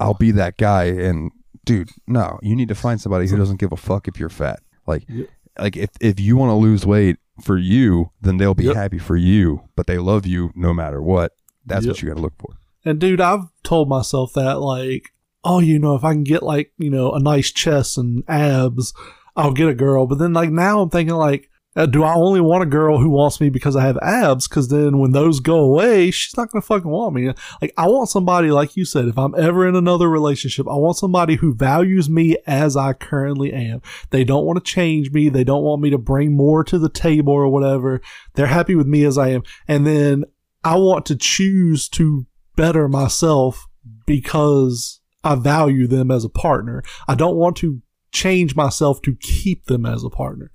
i'll 0.00 0.14
be 0.14 0.30
that 0.32 0.56
guy 0.58 0.84
and 0.84 1.30
dude 1.68 1.90
no 2.06 2.38
you 2.42 2.56
need 2.56 2.68
to 2.68 2.74
find 2.74 3.00
somebody 3.00 3.28
who 3.28 3.36
doesn't 3.36 3.60
give 3.60 3.72
a 3.72 3.76
fuck 3.76 4.08
if 4.08 4.18
you're 4.18 4.28
fat 4.28 4.60
like 4.86 5.04
Yeah. 5.08 5.26
like 5.58 5.76
if 5.76 5.90
if 6.00 6.18
you 6.18 6.36
want 6.36 6.50
to 6.50 6.54
lose 6.54 6.84
weight 6.86 7.16
for 7.42 7.56
you 7.56 8.10
then 8.20 8.36
they'll 8.38 8.54
be 8.54 8.64
Yep. 8.64 8.76
happy 8.76 8.98
for 8.98 9.16
you 9.16 9.62
but 9.76 9.86
they 9.86 9.98
love 9.98 10.26
you 10.26 10.50
no 10.54 10.72
matter 10.74 11.00
what 11.00 11.32
that's 11.66 11.86
what 11.86 11.96
Yep. 11.96 12.02
you 12.02 12.08
got 12.08 12.14
to 12.16 12.22
look 12.22 12.34
for 12.38 12.54
And 12.84 12.98
dude, 12.98 13.20
I've 13.20 13.44
told 13.62 13.88
myself 13.88 14.32
that 14.34 14.60
like, 14.60 15.12
oh, 15.44 15.58
you 15.58 15.78
know, 15.78 15.94
if 15.94 16.04
I 16.04 16.12
can 16.14 16.24
get 16.24 16.42
like, 16.42 16.72
you 16.78 16.88
know, 16.90 17.12
a 17.12 17.18
nice 17.20 17.50
chest 17.52 17.98
and 17.98 18.22
abs, 18.28 18.94
I'll 19.36 19.52
get 19.52 19.68
a 19.68 19.74
girl. 19.74 20.06
But 20.06 20.18
then 20.18 20.32
like 20.32 20.50
now 20.50 20.80
I'm 20.80 20.88
thinking 20.88 21.14
like, 21.16 21.47
Uh, 21.78 21.86
do 21.86 22.02
I 22.02 22.12
only 22.14 22.40
want 22.40 22.64
a 22.64 22.66
girl 22.66 22.98
who 22.98 23.08
wants 23.08 23.40
me 23.40 23.50
because 23.50 23.76
I 23.76 23.82
have 23.82 23.96
abs? 23.98 24.48
Because 24.48 24.66
then 24.66 24.98
when 24.98 25.12
those 25.12 25.38
go 25.38 25.60
away, 25.60 26.10
she's 26.10 26.36
not 26.36 26.50
gonna 26.50 26.60
fucking 26.60 26.90
want 26.90 27.14
me. 27.14 27.32
Like 27.62 27.72
I 27.76 27.86
want 27.86 28.08
somebody 28.08 28.50
like 28.50 28.76
you 28.76 28.84
said. 28.84 29.06
If 29.06 29.16
I'm 29.16 29.34
ever 29.38 29.66
in 29.68 29.76
another 29.76 30.10
relationship, 30.10 30.66
I 30.68 30.74
want 30.74 30.96
somebody 30.96 31.36
who 31.36 31.54
values 31.54 32.10
me 32.10 32.36
as 32.48 32.76
I 32.76 32.94
currently 32.94 33.52
am. 33.52 33.80
They 34.10 34.24
don't 34.24 34.44
want 34.44 34.62
to 34.62 34.72
change 34.72 35.12
me. 35.12 35.28
They 35.28 35.44
don't 35.44 35.62
want 35.62 35.80
me 35.80 35.90
to 35.90 35.98
bring 35.98 36.36
more 36.36 36.64
to 36.64 36.80
the 36.80 36.88
table 36.88 37.32
or 37.32 37.48
whatever. 37.48 38.00
They're 38.34 38.46
happy 38.46 38.74
with 38.74 38.88
me 38.88 39.04
as 39.04 39.16
I 39.16 39.28
am. 39.28 39.44
And 39.68 39.86
then 39.86 40.24
I 40.64 40.76
want 40.76 41.06
to 41.06 41.16
choose 41.16 41.88
to 41.90 42.26
better 42.56 42.88
myself 42.88 43.68
because 44.04 45.00
I 45.22 45.36
value 45.36 45.86
them 45.86 46.10
as 46.10 46.24
a 46.24 46.28
partner. 46.28 46.82
I 47.06 47.14
don't 47.14 47.36
want 47.36 47.56
to 47.58 47.80
change 48.10 48.56
myself 48.56 49.00
to 49.02 49.14
keep 49.14 49.66
them 49.66 49.86
as 49.86 50.02
a 50.02 50.10
partner. 50.10 50.50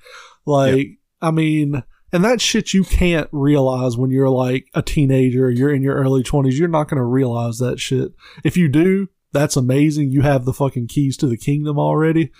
Like, 0.46 1.00
I 1.24 1.32
mean, 1.32 1.84
and 2.12 2.24
that 2.24 2.42
shit 2.42 2.74
you 2.74 2.84
can't 2.84 3.30
realize 3.32 3.98
when 3.98 4.12
you're 4.12 4.30
like 4.30 4.68
a 4.76 4.84
teenager, 4.84 5.50
you're 5.50 5.74
in 5.74 5.82
your 5.82 5.96
early 5.96 6.22
20s. 6.22 6.60
You're 6.60 6.68
not 6.68 6.90
going 6.90 7.00
to 7.00 7.04
realize 7.04 7.58
that 7.58 7.80
shit. 7.80 8.12
If 8.44 8.58
you 8.58 8.70
do, 8.70 9.08
that's 9.32 9.56
amazing. 9.56 10.12
You 10.12 10.22
have 10.22 10.46
the 10.46 10.54
fucking 10.54 10.88
keys 10.88 11.18
to 11.18 11.28
the 11.28 11.38
kingdom 11.38 11.80
already. 11.80 12.32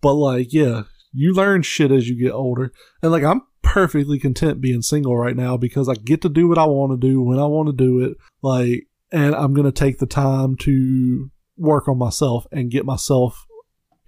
But 0.00 0.14
like, 0.14 0.52
yeah, 0.52 0.82
you 1.12 1.32
learn 1.32 1.62
shit 1.62 1.92
as 1.92 2.08
you 2.08 2.18
get 2.18 2.32
older. 2.32 2.72
And 3.02 3.12
like, 3.12 3.22
I'm 3.22 3.42
perfectly 3.62 4.18
content 4.18 4.60
being 4.60 4.82
single 4.82 5.16
right 5.16 5.36
now 5.36 5.56
because 5.56 5.88
I 5.88 5.94
get 5.94 6.22
to 6.22 6.28
do 6.28 6.48
what 6.48 6.58
I 6.58 6.64
want 6.64 6.92
to 6.92 7.08
do 7.08 7.22
when 7.22 7.38
I 7.38 7.46
want 7.46 7.68
to 7.68 7.72
do 7.72 8.00
it. 8.00 8.16
Like, 8.42 8.88
and 9.12 9.34
I'm 9.34 9.54
going 9.54 9.66
to 9.66 9.72
take 9.72 9.98
the 9.98 10.06
time 10.06 10.56
to 10.62 11.30
work 11.56 11.88
on 11.88 11.98
myself 11.98 12.46
and 12.50 12.70
get 12.70 12.84
myself 12.84 13.46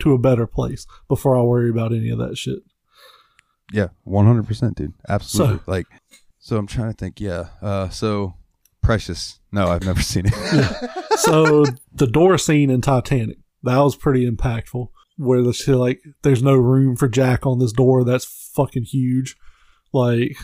to 0.01 0.15
a 0.15 0.19
better 0.19 0.47
place 0.47 0.87
before 1.07 1.37
I 1.37 1.43
worry 1.43 1.71
about 1.71 1.93
any 1.93 2.11
of 2.11 2.19
that 2.19 2.37
shit. 2.37 2.59
Yeah 3.73 3.89
100% 4.07 4.75
dude 4.75 4.93
absolutely 5.09 5.59
So- 5.59 5.63
like 5.67 5.87
so 6.39 6.57
i'm 6.57 6.67
trying 6.67 6.91
to 6.93 6.97
think 6.97 7.21
yeah 7.21 7.49
uh 7.61 7.89
so 7.89 8.35
precious 8.83 9.41
no 9.51 9.67
i've 9.69 9.85
never 9.85 10.01
seen 10.13 10.25
it 10.27 11.19
so 11.19 11.65
the 11.93 12.07
door 12.07 12.39
scene 12.39 12.71
in 12.71 12.81
Titanic 12.81 13.39
that 13.63 13.79
was 13.79 13.97
pretty 13.97 14.31
impactful. 14.31 14.89
Where 15.19 15.43
the 15.43 15.77
like, 15.77 16.03
there's 16.23 16.43
no 16.43 16.55
room 16.55 16.95
for 16.95 17.09
Jack 17.09 17.47
on 17.47 17.59
this 17.59 17.73
door. 17.73 18.05
That's 18.05 18.27
fucking 18.55 18.85
huge. 18.85 19.35
Like, 19.93 20.37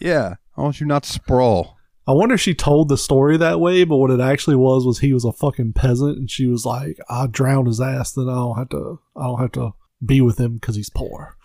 yeah 0.00 0.34
i 0.56 0.60
want 0.60 0.80
you 0.80 0.86
not 0.86 1.02
to 1.04 1.10
sprawl 1.12 1.76
I 2.06 2.12
wonder 2.12 2.36
if 2.36 2.40
she 2.40 2.54
told 2.54 2.88
the 2.88 2.96
story 2.96 3.36
that 3.36 3.60
way, 3.60 3.84
but 3.84 3.96
what 3.96 4.10
it 4.10 4.20
actually 4.20 4.56
was 4.56 4.86
was 4.86 5.00
he 5.00 5.12
was 5.12 5.26
a 5.26 5.32
fucking 5.32 5.74
peasant, 5.74 6.16
and 6.16 6.30
she 6.30 6.46
was 6.46 6.64
like, 6.64 6.96
"I 7.10 7.26
drowned 7.26 7.66
his 7.66 7.82
ass, 7.82 8.12
then 8.12 8.30
I 8.30 8.34
don't 8.34 8.56
have 8.56 8.70
to, 8.70 8.98
I 9.14 9.24
don't 9.24 9.40
have 9.40 9.52
to 9.52 9.72
be 10.02 10.22
with 10.22 10.40
him 10.40 10.54
because 10.54 10.76
he's 10.76 10.88
poor." 10.88 11.36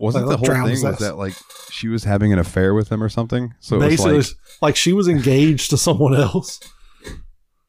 Wasn't 0.00 0.26
the 0.26 0.36
whole 0.38 0.46
thing 0.46 0.82
was 0.82 0.98
that 0.98 1.16
like 1.16 1.34
she 1.70 1.88
was 1.88 2.04
having 2.04 2.32
an 2.32 2.38
affair 2.38 2.74
with 2.74 2.90
him 2.90 3.02
or 3.02 3.08
something? 3.08 3.54
So 3.60 3.76
it 3.76 3.80
Basically, 3.80 4.14
was 4.14 4.30
like, 4.60 4.62
like 4.70 4.76
she 4.76 4.92
was 4.92 5.08
engaged 5.08 5.70
to 5.70 5.76
someone 5.76 6.14
else. 6.14 6.58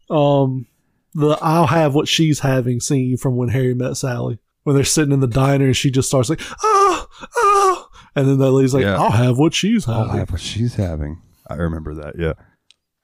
Um, 0.09 0.67
the 1.13 1.38
"I'll 1.41 1.67
have 1.67 1.93
what 1.95 2.07
she's 2.07 2.39
having" 2.39 2.79
scene 2.79 3.17
from 3.17 3.36
when 3.36 3.49
Harry 3.49 3.73
met 3.73 3.97
Sally, 3.97 4.39
when 4.63 4.75
they're 4.75 4.86
sitting 4.86 5.13
in 5.13 5.19
the 5.19 5.27
diner 5.27 5.65
and 5.65 5.75
she 5.77 5.91
just 5.91 6.07
starts 6.07 6.29
like, 6.29 6.41
"Oh, 6.63 7.07
oh," 7.36 7.89
and 8.15 8.27
then 8.27 8.38
that 8.39 8.51
lady's 8.51 8.73
like, 8.73 8.84
Yeah. 8.84 8.97
"I'll 8.97 9.11
have 9.11 9.38
what 9.38 9.53
she's 9.53 9.86
having. 9.86 9.99
I'll 10.01 10.05
having." 10.07 10.19
have 10.19 10.32
what 10.32 10.41
she's 10.41 10.75
having. 10.75 11.21
I 11.47 11.55
remember 11.55 11.93
that. 11.95 12.15
Yeah. 12.17 12.34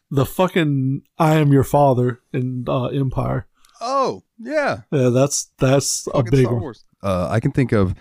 the 0.10 0.26
fucking 0.26 1.02
"I 1.18 1.36
am 1.36 1.52
your 1.52 1.66
father" 1.66 2.22
in 2.32 2.66
uh, 2.68 2.86
Empire. 2.86 3.48
Oh 3.82 4.24
yeah, 4.40 4.82
Yeah, 4.92 5.10
that's 5.10 5.52
that's 5.60 6.08
a 6.14 6.24
big 6.24 6.48
one. 6.48 6.74
Uh, 7.04 7.28
I 7.30 7.40
can 7.40 7.52
think 7.52 7.72
of. 7.74 7.94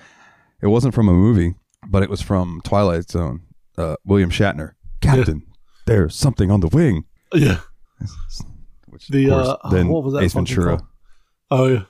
It 0.67 0.71
wasn't 0.71 0.95
from 0.95 1.09
a 1.09 1.13
movie, 1.13 1.55
but 1.89 2.03
it 2.03 2.11
was 2.11 2.21
from 2.21 2.61
Twilight 2.65 3.09
Zone. 3.09 3.43
Uh, 3.79 3.95
William 4.05 4.31
Shatner, 4.31 4.73
Captain. 5.01 5.43
There's 5.87 6.17
something 6.17 6.51
on 6.51 6.59
the 6.59 6.67
wing. 6.67 7.05
Yeah. 7.33 7.61
which 8.89 9.07
The 9.07 9.27
of 9.27 9.31
course, 9.31 9.47
uh, 9.49 9.57
oh, 9.63 9.71
then 9.71 9.87
what 9.89 10.03
was 10.03 10.15
that 10.15 10.23
Ace 10.25 10.33
Ventura. 10.35 10.79
called? 10.79 10.89
Oh 11.53 11.67
yeah. 11.69 11.83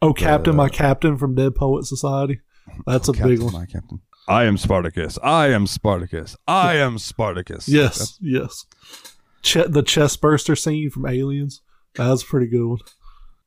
Oh, 0.00 0.12
Captain, 0.14 0.54
Uh, 0.54 0.58
my 0.58 0.68
Captain 0.68 1.16
from 1.18 1.34
Dead 1.34 1.56
Poet 1.56 1.86
Society. 1.86 2.40
That's 2.86 3.08
a 3.08 3.12
Captain, 3.12 3.28
big 3.30 3.42
one. 3.42 3.52
My 3.52 3.66
captain. 3.66 4.00
I 4.28 4.44
am 4.44 4.56
Spartacus. 4.56 5.18
I 5.24 5.48
am 5.48 5.66
Spartacus. 5.66 6.36
I 6.46 6.76
am 6.76 6.98
Spartacus. 6.98 7.68
Yes, 7.68 8.16
yes. 8.20 8.64
Ch- 9.42 9.66
the 9.66 9.82
chest 9.82 10.20
burster 10.20 10.54
scene 10.54 10.88
from 10.90 11.04
Aliens. 11.06 11.62
That's 11.96 12.22
a 12.22 12.26
pretty 12.26 12.46
good 12.46 12.64
one. 12.64 12.78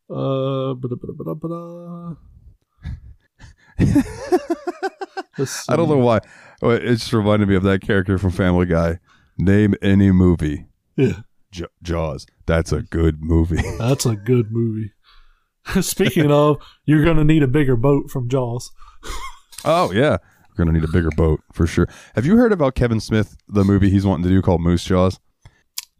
Uh, 0.10 0.74
I 5.68 5.76
don't 5.76 5.90
know 5.90 5.98
why. 5.98 6.20
Oh, 6.62 6.70
It 6.70 6.82
just 6.86 7.12
reminded 7.14 7.50
me 7.50 7.56
of 7.56 7.64
that 7.64 7.82
character 7.82 8.18
from 8.18 8.32
Family 8.32 8.66
Guy. 8.66 9.00
Name 9.38 9.74
any 9.82 10.12
movie. 10.12 10.68
Yeah, 10.96 11.22
J- 11.52 11.66
Jaws. 11.82 12.26
That's 12.46 12.72
a 12.72 12.82
good 12.84 13.22
movie. 13.22 13.62
that's 13.80 14.06
a 14.06 14.16
good 14.16 14.52
movie. 14.52 14.92
Speaking 15.82 16.32
of, 16.32 16.58
you're 16.86 17.04
gonna 17.04 17.24
need 17.24 17.42
a 17.42 17.48
bigger 17.48 17.76
boat 17.76 18.12
from 18.12 18.30
Jaws. 18.30 18.70
oh 19.66 19.92
yeah, 19.92 20.18
we're 20.50 20.66
gonna 20.66 20.72
need 20.78 20.84
a 20.88 20.92
bigger 20.92 21.10
boat 21.18 21.42
for 21.52 21.66
sure. 21.66 21.88
Have 22.16 22.26
you 22.26 22.38
heard 22.38 22.52
about 22.52 22.76
Kevin 22.76 23.00
Smith, 23.00 23.36
the 23.48 23.64
movie 23.64 23.90
he's 23.90 24.06
wanting 24.06 24.24
to 24.24 24.30
do 24.30 24.42
called 24.42 24.62
Moose 24.62 24.84
Jaws? 24.84 25.20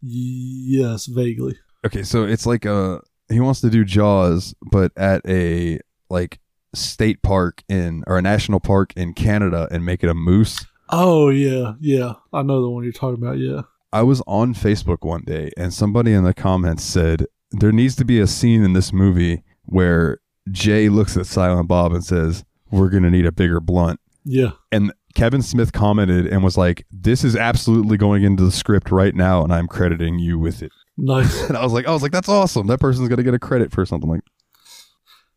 Yes, 0.02 1.06
vaguely. 1.08 1.58
Okay, 1.86 2.04
so 2.04 2.24
it's 2.26 2.46
like 2.46 2.66
a 2.66 3.02
he 3.30 3.40
wants 3.40 3.62
to 3.62 3.70
do 3.70 3.84
Jaws, 3.86 4.54
but 4.72 4.92
at 4.98 5.22
a 5.28 5.80
like 6.10 6.40
state 6.74 7.22
park 7.22 7.64
in 7.70 8.04
or 8.08 8.18
a 8.18 8.22
national 8.22 8.60
park 8.60 8.94
in 8.96 9.14
Canada 9.14 9.68
and 9.72 9.86
make 9.86 10.04
it 10.04 10.10
a 10.10 10.14
moose. 10.14 10.66
Oh 10.90 11.30
yeah, 11.30 11.74
yeah. 11.80 12.14
I 12.32 12.42
know 12.44 12.62
the 12.62 12.70
one 12.70 12.84
you're 12.84 12.94
talking 12.94 13.24
about. 13.24 13.38
Yeah. 13.38 13.62
I 13.92 14.02
was 14.02 14.22
on 14.26 14.54
Facebook 14.54 15.00
one 15.02 15.24
day 15.24 15.52
and 15.56 15.74
somebody 15.74 16.14
in 16.14 16.24
the 16.24 16.34
comments 16.34 16.84
said 16.84 17.28
there 17.52 17.72
needs 17.72 17.96
to 17.98 18.06
be 18.06 18.20
a 18.20 18.28
scene 18.28 18.64
in 18.64 18.74
this 18.74 18.92
movie 18.92 19.44
where 19.66 20.20
Jay 20.52 20.90
looks 20.90 21.16
at 21.16 21.28
Silent 21.28 21.68
Bob 21.68 21.94
and 21.94 22.04
says, 22.04 22.44
"We're 22.72 22.90
going 22.90 23.04
to 23.04 23.12
need 23.12 23.26
a 23.26 23.32
bigger 23.32 23.60
blunt." 23.60 24.00
Yeah. 24.26 24.52
And 24.72 24.94
Kevin 25.14 25.42
Smith 25.44 25.74
commented 25.74 26.26
and 26.26 26.44
was 26.44 26.58
like, 26.58 26.86
"This 26.92 27.24
is 27.24 27.36
absolutely 27.36 27.98
going 27.98 28.24
into 28.24 28.44
the 28.44 28.52
script 28.52 28.92
right 28.92 29.14
now 29.14 29.44
and 29.44 29.54
I'm 29.54 29.68
crediting 29.68 30.20
you 30.20 30.40
with 30.40 30.62
it." 30.64 30.72
Nice. 30.98 31.44
And 31.48 31.58
I 31.58 31.64
was 31.64 31.74
like, 31.74 31.88
I 31.88 31.92
was 31.92 32.02
like, 32.02 32.12
"That's 32.12 32.30
awesome. 32.30 32.68
That 32.68 32.80
person's 32.80 33.10
going 33.10 33.18
to 33.18 33.24
get 33.24 33.34
a 33.34 33.40
credit 33.40 33.72
for 33.72 33.86
something 33.86 34.10
like 34.10 34.22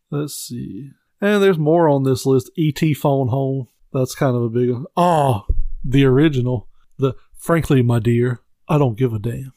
Let's 0.09 0.35
see. 0.35 0.91
And 1.19 1.41
there's 1.41 1.57
more 1.57 1.89
on 1.89 2.03
this 2.03 2.25
list. 2.25 2.51
E.T. 2.55 2.93
Phone 2.93 3.29
Home. 3.29 3.67
That's 3.93 4.13
kind 4.15 4.35
of 4.35 4.43
a 4.43 4.49
big 4.49 4.69
one. 4.71 4.85
Oh, 4.95 5.45
the 5.83 6.05
original. 6.05 6.67
The 6.99 7.13
Frankly, 7.37 7.81
my 7.81 7.99
dear, 7.99 8.41
I 8.67 8.77
don't 8.77 8.97
give 8.97 9.13
a 9.13 9.19
damn. 9.19 9.53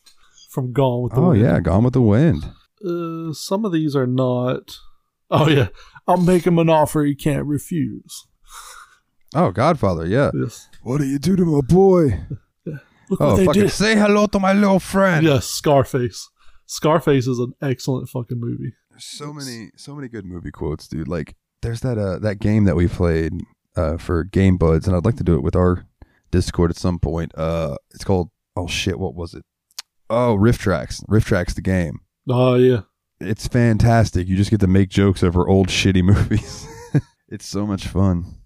From 0.48 0.72
Gone 0.72 1.02
with 1.02 1.12
the 1.14 1.20
Oh 1.20 1.28
Wind. 1.30 1.42
yeah, 1.42 1.60
Gone 1.60 1.84
with 1.84 1.92
the 1.94 2.00
Wind. 2.02 2.44
Uh, 2.84 3.32
some 3.32 3.64
of 3.64 3.72
these 3.72 3.94
are 3.96 4.06
not. 4.06 4.76
Oh 5.30 5.48
yeah, 5.48 5.68
I'll 6.08 6.16
make 6.16 6.46
him 6.46 6.58
an 6.58 6.68
offer 6.70 7.04
he 7.04 7.14
can't 7.14 7.46
refuse. 7.46 8.26
Oh, 9.34 9.50
Godfather, 9.52 10.06
yeah. 10.06 10.30
Yes. 10.34 10.68
What 10.82 10.98
do 10.98 11.06
you 11.06 11.18
do 11.18 11.36
to 11.36 11.44
my 11.44 11.60
boy? 11.60 12.20
Look 12.66 13.20
Oh, 13.20 13.36
fucking 13.44 13.62
did. 13.62 13.70
say 13.70 13.94
hello 13.96 14.26
to 14.26 14.38
my 14.40 14.52
little 14.52 14.80
friend. 14.80 15.24
Yes, 15.24 15.46
Scarface. 15.46 16.28
Scarface 16.66 17.26
is 17.28 17.38
an 17.38 17.52
excellent 17.62 18.08
fucking 18.08 18.40
movie. 18.40 18.72
There's 18.90 19.04
so 19.04 19.32
many, 19.32 19.70
so 19.76 19.94
many 19.94 20.08
good 20.08 20.24
movie 20.24 20.50
quotes, 20.50 20.88
dude. 20.88 21.06
Like, 21.08 21.36
there's 21.62 21.80
that 21.80 21.98
uh 21.98 22.18
that 22.18 22.38
game 22.38 22.64
that 22.64 22.76
we 22.76 22.88
played 22.88 23.32
uh 23.76 23.96
for 23.96 24.24
Game 24.24 24.56
Buds, 24.56 24.86
and 24.86 24.96
I'd 24.96 25.04
like 25.04 25.16
to 25.16 25.24
do 25.24 25.34
it 25.34 25.42
with 25.42 25.56
our 25.56 25.86
Discord 26.30 26.70
at 26.70 26.76
some 26.76 26.98
point. 26.98 27.32
Uh, 27.36 27.76
it's 27.92 28.04
called 28.04 28.30
oh 28.56 28.66
shit, 28.66 28.98
what 28.98 29.14
was 29.14 29.34
it? 29.34 29.44
Oh, 30.08 30.36
RiffTrax. 30.36 31.04
Riff 31.08 31.24
Tracks, 31.24 31.54
the 31.54 31.62
game. 31.62 32.00
Oh 32.28 32.54
yeah. 32.54 32.82
It's 33.20 33.46
fantastic. 33.46 34.26
You 34.28 34.36
just 34.36 34.50
get 34.50 34.60
to 34.60 34.66
make 34.66 34.88
jokes 34.88 35.22
over 35.22 35.46
old 35.48 35.68
shitty 35.68 36.02
movies. 36.02 36.66
it's 37.28 37.46
so 37.46 37.66
much 37.66 37.86
fun. 37.86 38.36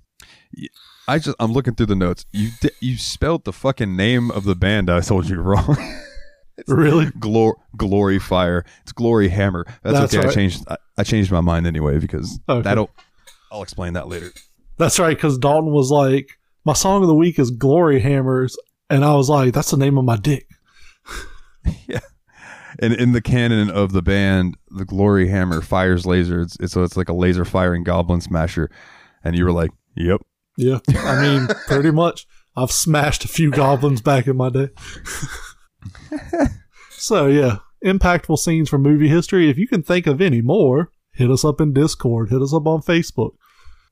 I 1.07 1.19
just 1.19 1.37
I'm 1.39 1.53
looking 1.53 1.75
through 1.75 1.87
the 1.87 1.97
notes. 1.97 2.25
You 2.33 2.51
di- 2.61 2.71
you 2.81 2.97
spelled 2.97 3.45
the 3.45 3.53
fucking 3.53 3.97
name 3.97 4.31
of 4.31 4.45
the 4.45 4.55
band 4.55 4.91
I 4.91 5.01
told 5.01 5.29
you 5.29 5.37
wrong. 5.41 5.77
Really? 6.69 7.07
Glor- 7.07 7.57
glory 7.77 8.19
fire. 8.19 8.65
It's 8.83 8.93
Gloryhammer. 8.93 9.65
That's, 9.83 10.12
That's 10.12 10.15
okay. 10.15 10.29
I 10.29 10.33
changed. 10.33 10.65
I, 10.69 10.77
I 10.99 11.03
changed 11.05 11.30
my 11.32 11.40
mind 11.40 11.66
anyway 11.66 11.99
because 11.99 12.38
Okay. 12.49 12.62
that'll. 12.62 12.90
I'll 13.53 13.62
explain 13.62 13.92
that 13.95 14.09
later. 14.09 14.30
That's 14.78 14.99
right, 14.99 15.16
because 15.16 15.38
Dalton 15.38 15.72
was 15.72 15.90
like, 15.90 16.28
my 16.64 16.72
song 16.72 17.03
of 17.03 17.09
the 17.09 17.14
week 17.14 17.38
is 17.38 17.51
Gloryhammers. 17.53 18.55
And 18.90 19.05
I 19.05 19.14
was 19.14 19.28
like, 19.28 19.55
that's 19.55 19.70
the 19.70 19.76
name 19.76 19.97
of 19.99 20.05
my 20.05 20.16
dick. 20.16 20.47
Yeah, 21.88 22.01
and 22.78 22.92
in 22.92 23.12
the 23.12 23.22
canon 23.22 23.70
of 23.70 23.92
the 23.92 24.03
band, 24.03 24.57
the 24.68 24.84
glory 24.84 25.28
hammer 25.28 25.62
fires 25.62 26.05
lasers. 26.05 26.57
So 26.68 26.82
it's 26.82 26.95
like 26.97 27.09
a 27.09 27.14
laser 27.14 27.47
firing 27.47 27.84
goblin 27.84 28.20
smasher. 28.20 28.70
And 29.22 29.34
you 29.34 29.45
were 29.47 29.53
like, 29.53 29.70
"Yep." 29.97 30.20
Yeah. 30.59 30.80
I 30.95 31.22
mean, 31.22 31.49
pretty 31.66 31.90
much. 31.90 32.26
I've 32.55 32.70
smashed 32.70 33.24
a 33.24 33.28
few 33.28 33.51
goblins 33.51 34.03
back 34.03 34.26
in 34.26 34.36
my 34.36 34.51
day. 34.51 34.68
so, 36.90 37.26
yeah. 37.26 37.59
Impactful 37.85 38.39
scenes 38.39 38.68
from 38.68 38.82
movie 38.82 39.09
history. 39.09 39.51
If 39.51 39.59
you 39.59 39.68
can 39.68 39.82
think 39.82 40.07
of 40.07 40.20
any 40.20 40.41
more, 40.41 40.91
hit 41.12 41.30
us 41.30 41.45
up 41.45 41.61
in 41.61 41.72
Discord, 41.72 42.30
hit 42.30 42.43
us 42.43 42.55
up 42.55 42.66
on 42.66 42.80
Facebook. 42.80 43.32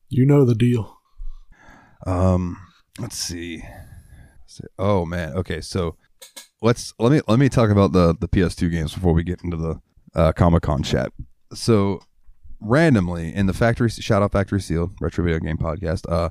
You 0.09 0.26
know 0.26 0.45
the 0.45 0.55
deal. 0.55 0.99
Um, 2.07 2.59
let's 2.99 3.16
see. 3.16 3.62
Oh 4.78 5.05
man. 5.07 5.34
Okay, 5.34 5.61
so 5.61 5.97
let's 6.61 6.95
let 6.99 7.12
me 7.12 7.20
let 7.28 7.38
me 7.38 7.49
talk 7.49 7.70
about 7.70 7.93
the 7.93 8.14
the 8.18 8.28
PS2 8.28 8.70
games 8.70 8.95
before 8.95 9.12
we 9.12 9.24
get 9.24 9.43
into 9.43 9.57
the 9.57 9.80
uh, 10.14 10.32
Comic 10.32 10.62
Con 10.62 10.82
chat. 10.82 11.12
So 11.55 12.01
randomly 12.61 13.34
in 13.34 13.47
the 13.47 13.53
factory 13.53 13.88
shout 13.90 14.22
out 14.22 14.32
Factory 14.32 14.61
Seal 14.61 14.93
Retro 15.01 15.24
Video 15.24 15.38
Game 15.40 15.59
Podcast. 15.59 16.11
Uh, 16.11 16.30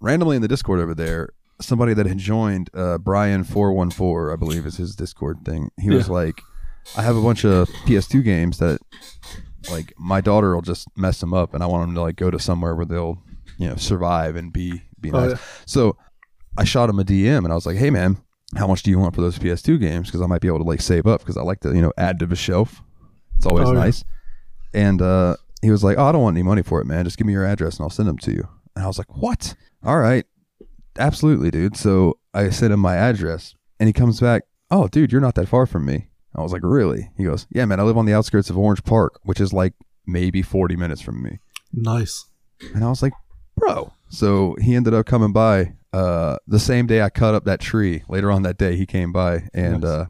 randomly 0.00 0.36
in 0.36 0.42
the 0.42 0.48
Discord 0.48 0.80
over 0.80 0.94
there, 0.94 1.30
somebody 1.60 1.94
that 1.94 2.06
had 2.06 2.18
joined 2.18 2.70
uh, 2.74 2.98
Brian 2.98 3.44
four 3.44 3.72
one 3.72 3.90
four, 3.90 4.32
I 4.32 4.36
believe 4.36 4.66
is 4.66 4.76
his 4.76 4.96
Discord 4.96 5.44
thing. 5.44 5.70
He 5.80 5.90
was 5.90 6.08
like, 6.08 6.40
I 6.96 7.02
have 7.02 7.16
a 7.16 7.22
bunch 7.22 7.44
of 7.44 7.68
PS2 7.86 8.22
games 8.24 8.58
that 8.58 8.78
like 9.70 9.92
my 9.98 10.20
daughter 10.20 10.54
will 10.54 10.62
just 10.62 10.86
mess 10.96 11.20
them 11.20 11.32
up, 11.34 11.54
and 11.54 11.62
I 11.62 11.66
want 11.66 11.86
them 11.88 11.94
to 11.94 12.00
like 12.02 12.16
go 12.16 12.30
to 12.30 12.38
somewhere 12.38 12.74
where 12.74 12.84
they'll 12.86 13.18
you 13.58 13.68
know 13.68 13.76
survive 13.76 14.36
and 14.36 14.52
be 14.52 14.82
be 15.00 15.10
Oh, 15.12 15.20
nice. 15.20 15.30
yeah. 15.32 15.38
So 15.66 15.96
I 16.58 16.64
shot 16.64 16.88
him 16.90 16.98
a 16.98 17.04
DM 17.04 17.38
and 17.44 17.50
I 17.52 17.54
was 17.54 17.66
like, 17.66 17.76
"Hey 17.76 17.90
man, 17.90 18.18
how 18.56 18.66
much 18.66 18.82
do 18.82 18.90
you 18.90 18.98
want 18.98 19.14
for 19.14 19.20
those 19.22 19.38
PS2 19.38 19.80
games? 19.80 20.08
Because 20.08 20.20
I 20.22 20.26
might 20.26 20.40
be 20.40 20.48
able 20.48 20.58
to 20.58 20.64
like 20.64 20.80
save 20.80 21.06
up 21.06 21.20
because 21.20 21.36
I 21.36 21.42
like 21.42 21.60
to 21.60 21.74
you 21.74 21.82
know 21.82 21.92
add 21.96 22.18
to 22.20 22.26
the 22.26 22.36
shelf. 22.36 22.82
It's 23.36 23.46
always 23.46 23.68
Oh, 23.68 23.72
yeah. 23.72 23.78
nice." 23.80 24.04
And 24.74 25.00
uh, 25.00 25.36
he 25.62 25.70
was 25.70 25.82
like, 25.84 25.96
"Oh, 25.98 26.04
I 26.04 26.12
don't 26.12 26.22
want 26.22 26.36
any 26.36 26.42
money 26.42 26.62
for 26.62 26.80
it, 26.80 26.84
man. 26.86 27.04
Just 27.04 27.16
give 27.16 27.26
me 27.26 27.32
your 27.32 27.46
address 27.46 27.76
and 27.78 27.84
I'll 27.84 27.90
send 27.90 28.08
them 28.08 28.18
to 28.18 28.30
you." 28.32 28.46
And 28.76 28.84
I 28.84 28.88
was 28.88 28.98
like, 28.98 29.16
"What? 29.16 29.54
All 29.84 29.98
right, 29.98 30.24
absolutely, 30.98 31.50
dude." 31.50 31.76
So 31.76 32.18
I 32.34 32.50
sent 32.50 32.72
him 32.72 32.80
my 32.80 32.96
address 32.96 33.54
and 33.80 33.86
he 33.88 33.92
comes 33.92 34.20
back, 34.20 34.42
"Oh, 34.70 34.88
dude, 34.88 35.12
you're 35.12 35.20
not 35.20 35.34
that 35.36 35.48
far 35.48 35.66
from 35.66 35.86
me." 35.86 36.08
I 36.36 36.42
was 36.42 36.52
like, 36.52 36.62
"Really?" 36.64 37.10
He 37.16 37.24
goes, 37.24 37.46
"Yeah, 37.50 37.64
man. 37.64 37.80
I 37.80 37.82
live 37.84 37.96
on 37.98 38.06
the 38.06 38.14
outskirts 38.14 38.50
of 38.50 38.58
Orange 38.58 38.82
Park, 38.84 39.20
which 39.24 39.40
is 39.40 39.52
like 39.52 39.72
maybe 40.06 40.42
40 40.42 40.76
minutes 40.76 41.00
from 41.00 41.22
me." 41.22 41.38
Nice. 41.72 42.26
And 42.74 42.84
I 42.84 42.88
was 42.88 43.02
like, 43.02 43.12
bro. 43.56 43.92
So 44.08 44.56
he 44.60 44.74
ended 44.76 44.94
up 44.94 45.06
coming 45.06 45.32
by 45.32 45.74
uh, 45.92 46.36
the 46.46 46.58
same 46.60 46.86
day 46.86 47.02
I 47.02 47.10
cut 47.10 47.34
up 47.34 47.44
that 47.44 47.60
tree. 47.60 48.02
Later 48.08 48.30
on 48.30 48.42
that 48.42 48.58
day, 48.58 48.76
he 48.76 48.86
came 48.86 49.12
by 49.12 49.48
and 49.52 49.82
Nice. 49.82 49.90
uh, 49.90 50.06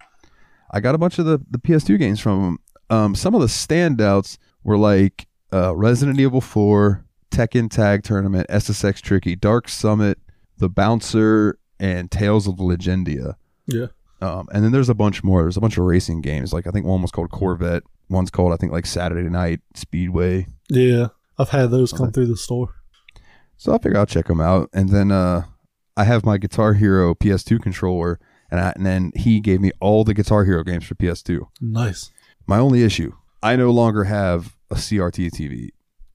I 0.71 0.81
got 0.81 0.95
a 0.95 0.99
bunch 0.99 1.19
of 1.19 1.27
the, 1.27 1.41
the 1.51 1.59
PS2 1.59 1.99
games 1.99 2.21
from 2.21 2.41
him. 2.45 2.59
Um, 2.91 3.15
some 3.15 3.35
of 3.35 3.41
the 3.41 3.47
standouts 3.47 4.37
were 4.63 4.77
like 4.77 5.27
uh, 5.53 5.75
Resident 5.75 6.21
Evil 6.21 6.41
4, 6.41 7.05
Tekken 7.31 7.71
Tag 7.71 8.03
Tournament, 8.03 8.47
SSX 8.51 9.01
Tricky, 9.01 9.37
Dark 9.37 9.69
Summit, 9.69 10.19
The 10.59 10.69
Bouncer, 10.69 11.59
and 11.81 12.11
Tales 12.11 12.47
of 12.47 12.57
Legendia. 12.57 13.35
Yeah. 13.67 13.87
Um, 14.25 14.49
and 14.53 14.65
then 14.65 14.73
there's 14.73 14.89
a 14.89 14.95
bunch 14.95 15.23
more. 15.23 15.43
There's 15.43 15.57
a 15.57 15.61
bunch 15.61 15.77
of 15.79 15.85
racing 15.85 16.21
games. 16.23 16.53
Like 16.53 16.67
I 16.67 16.71
think 16.71 16.87
one 16.87 17.03
was 17.03 17.11
called 17.11 17.31
Corvette. 17.31 17.83
One's 18.09 18.31
called 18.31 18.53
I 18.53 18.57
think 18.57 18.73
like 18.73 18.87
Saturday 18.87 19.29
Night 19.29 19.61
Speedway. 19.75 20.47
Yeah. 20.71 21.09
I've 21.39 21.51
had 21.51 21.71
those 21.71 21.93
come 21.93 22.13
through 22.13 22.27
the 22.27 22.37
store. 22.37 22.75
So 23.57 23.75
I 23.75 23.79
figure 23.79 23.99
I'll 23.99 24.07
check 24.07 24.27
them 24.27 24.41
out. 24.41 24.71
And 24.73 24.89
then 24.91 25.11
uh, 25.11 25.45
I 25.97 26.05
have 26.05 26.25
my 26.25 26.39
Guitar 26.39 26.75
Hero 26.75 27.15
PS2 27.15 27.61
controller, 27.61 28.21
and, 28.51 28.61
I, 28.61 28.73
and 28.77 28.85
then 28.87 29.13
he 29.17 29.41
gave 29.41 29.61
me 29.61 29.71
all 29.81 30.05
the 30.05 30.15
Guitar 30.15 30.45
Hero 30.45 30.63
games 30.63 30.85
for 30.85 30.95
PS2. 30.95 31.41
Nice. 31.61 32.11
My 32.47 32.59
only 32.59 32.83
issue, 32.85 33.13
I 33.43 33.57
no 33.57 33.71
longer 33.71 34.05
have 34.05 34.57
a 34.71 34.75
CRT 34.77 35.31
TV, 35.31 35.71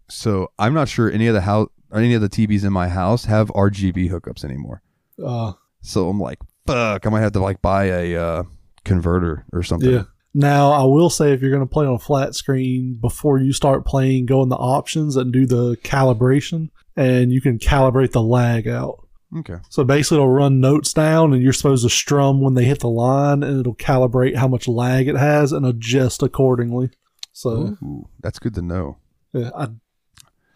so 0.10 0.52
I'm 0.60 0.74
not 0.74 0.88
sure 0.90 1.10
any 1.12 1.28
of 1.28 1.34
the 1.34 1.42
house, 1.42 1.70
any 1.94 2.14
of 2.14 2.22
the 2.22 2.30
TVs 2.30 2.64
in 2.64 2.72
my 2.74 2.88
house 2.88 3.26
have 3.26 3.48
RGB 3.50 4.10
hookups 4.10 4.44
anymore. 4.46 4.82
Uh, 5.24 5.54
So 5.82 6.10
I'm 6.10 6.20
like, 6.20 6.40
fuck, 6.74 7.06
I 7.06 7.10
might 7.10 7.22
have 7.22 7.34
to 7.34 7.40
like 7.40 7.62
buy 7.62 7.86
a 7.86 8.16
uh, 8.16 8.44
converter 8.86 9.46
or 9.54 9.64
something. 9.64 9.92
yeah. 9.92 10.04
Now, 10.34 10.72
I 10.72 10.84
will 10.84 11.10
say 11.10 11.34
if 11.34 11.42
you're 11.42 11.50
going 11.50 11.68
to 11.68 11.72
play 11.74 11.88
on 11.88 11.96
a 11.96 12.00
flat 12.00 12.36
screen, 12.36 12.98
before 13.02 13.40
you 13.40 13.52
start 13.52 13.86
playing, 13.86 14.28
go 14.28 14.44
in 14.44 14.50
the 14.50 14.56
options 14.56 15.16
and 15.16 15.34
do 15.34 15.48
the 15.48 15.76
calibration, 15.78 16.70
and 16.96 17.32
you 17.32 17.42
can 17.42 17.58
calibrate 17.58 18.12
the 18.12 18.22
lag 18.22 18.68
out. 18.68 19.08
Okay. 19.36 19.56
So 19.70 19.84
basically, 19.84 20.18
it'll 20.18 20.30
run 20.30 20.60
notes 20.60 20.94
down, 20.94 21.34
and 21.34 21.42
you're 21.42 21.54
supposed 21.54 21.84
to 21.84 21.90
strum 21.90 22.42
when 22.42 22.54
they 22.54 22.66
hit 22.66 22.80
the 22.80 22.90
line, 22.90 23.42
and 23.42 23.60
it'll 23.60 23.76
calibrate 23.76 24.36
how 24.36 24.48
much 24.48 24.68
lag 24.68 25.08
it 25.08 25.18
has 25.18 25.52
and 25.52 25.66
adjust 25.66 26.22
accordingly. 26.22 26.92
So 27.32 27.78
Ooh, 27.84 28.08
that's 28.22 28.40
good 28.40 28.54
to 28.56 28.62
know. 28.62 28.98
yeah, 29.34 29.50
I 29.56 29.70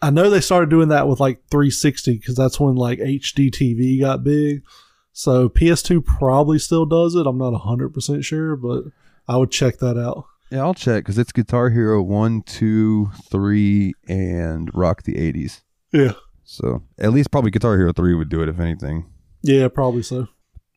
I 0.02 0.10
know 0.10 0.28
they 0.28 0.40
started 0.40 0.70
doing 0.70 0.88
that 0.88 1.08
with 1.08 1.18
like 1.18 1.38
360 1.50 2.18
because 2.18 2.36
that's 2.36 2.60
when 2.60 2.74
like 2.74 2.98
HD 2.98 3.50
TV 3.50 4.00
got 4.00 4.22
big. 4.22 4.62
So 5.16 5.48
PS2 5.48 6.04
probably 6.04 6.58
still 6.58 6.84
does 6.86 7.14
it. 7.14 7.24
I'm 7.24 7.38
not 7.38 7.52
100% 7.54 8.24
sure, 8.24 8.56
but 8.56 8.82
I 9.28 9.36
would 9.36 9.52
check 9.52 9.78
that 9.78 9.96
out. 9.96 10.24
Yeah, 10.50 10.62
I'll 10.62 10.74
check 10.74 11.04
because 11.04 11.18
it's 11.18 11.30
Guitar 11.30 11.70
Hero 11.70 12.02
1, 12.02 12.42
2, 12.42 13.10
3, 13.30 13.94
and 14.08 14.70
Rock 14.74 15.04
the 15.04 15.14
80s. 15.14 15.62
Yeah. 15.92 16.12
So 16.42 16.82
at 16.98 17.12
least 17.12 17.30
probably 17.30 17.52
Guitar 17.52 17.76
Hero 17.78 17.92
3 17.92 18.14
would 18.16 18.28
do 18.28 18.42
it, 18.42 18.48
if 18.48 18.58
anything. 18.58 19.08
Yeah, 19.42 19.68
probably 19.68 20.02
so. 20.02 20.26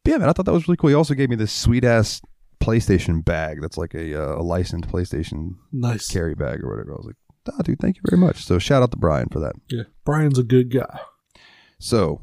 But 0.04 0.12
yeah, 0.12 0.18
man, 0.20 0.30
I 0.30 0.34
thought 0.34 0.46
that 0.46 0.54
was 0.54 0.68
really 0.68 0.78
cool. 0.78 0.90
He 0.90 0.96
also 0.96 1.16
gave 1.16 1.30
me 1.30 1.36
this 1.36 1.52
sweet 1.52 1.84
ass 1.84 2.22
PlayStation 2.62 3.26
bag 3.26 3.60
that's 3.62 3.78
like 3.78 3.96
a, 3.96 4.14
uh, 4.14 4.36
a 4.40 4.44
licensed 4.44 4.88
PlayStation 4.90 5.56
Nice. 5.72 6.12
carry 6.12 6.36
bag 6.36 6.64
or 6.64 6.70
whatever. 6.70 6.94
I 6.94 6.98
was 6.98 7.06
like, 7.08 7.16
ah, 7.52 7.62
dude, 7.64 7.80
thank 7.80 7.96
you 7.98 8.04
very 8.08 8.20
much. 8.20 8.46
So 8.46 8.60
shout 8.60 8.84
out 8.84 8.92
to 8.92 8.98
Brian 8.98 9.30
for 9.30 9.40
that. 9.40 9.56
Yeah. 9.70 9.84
Brian's 10.06 10.38
a 10.38 10.44
good 10.44 10.72
guy. 10.72 11.00
So 11.80 12.22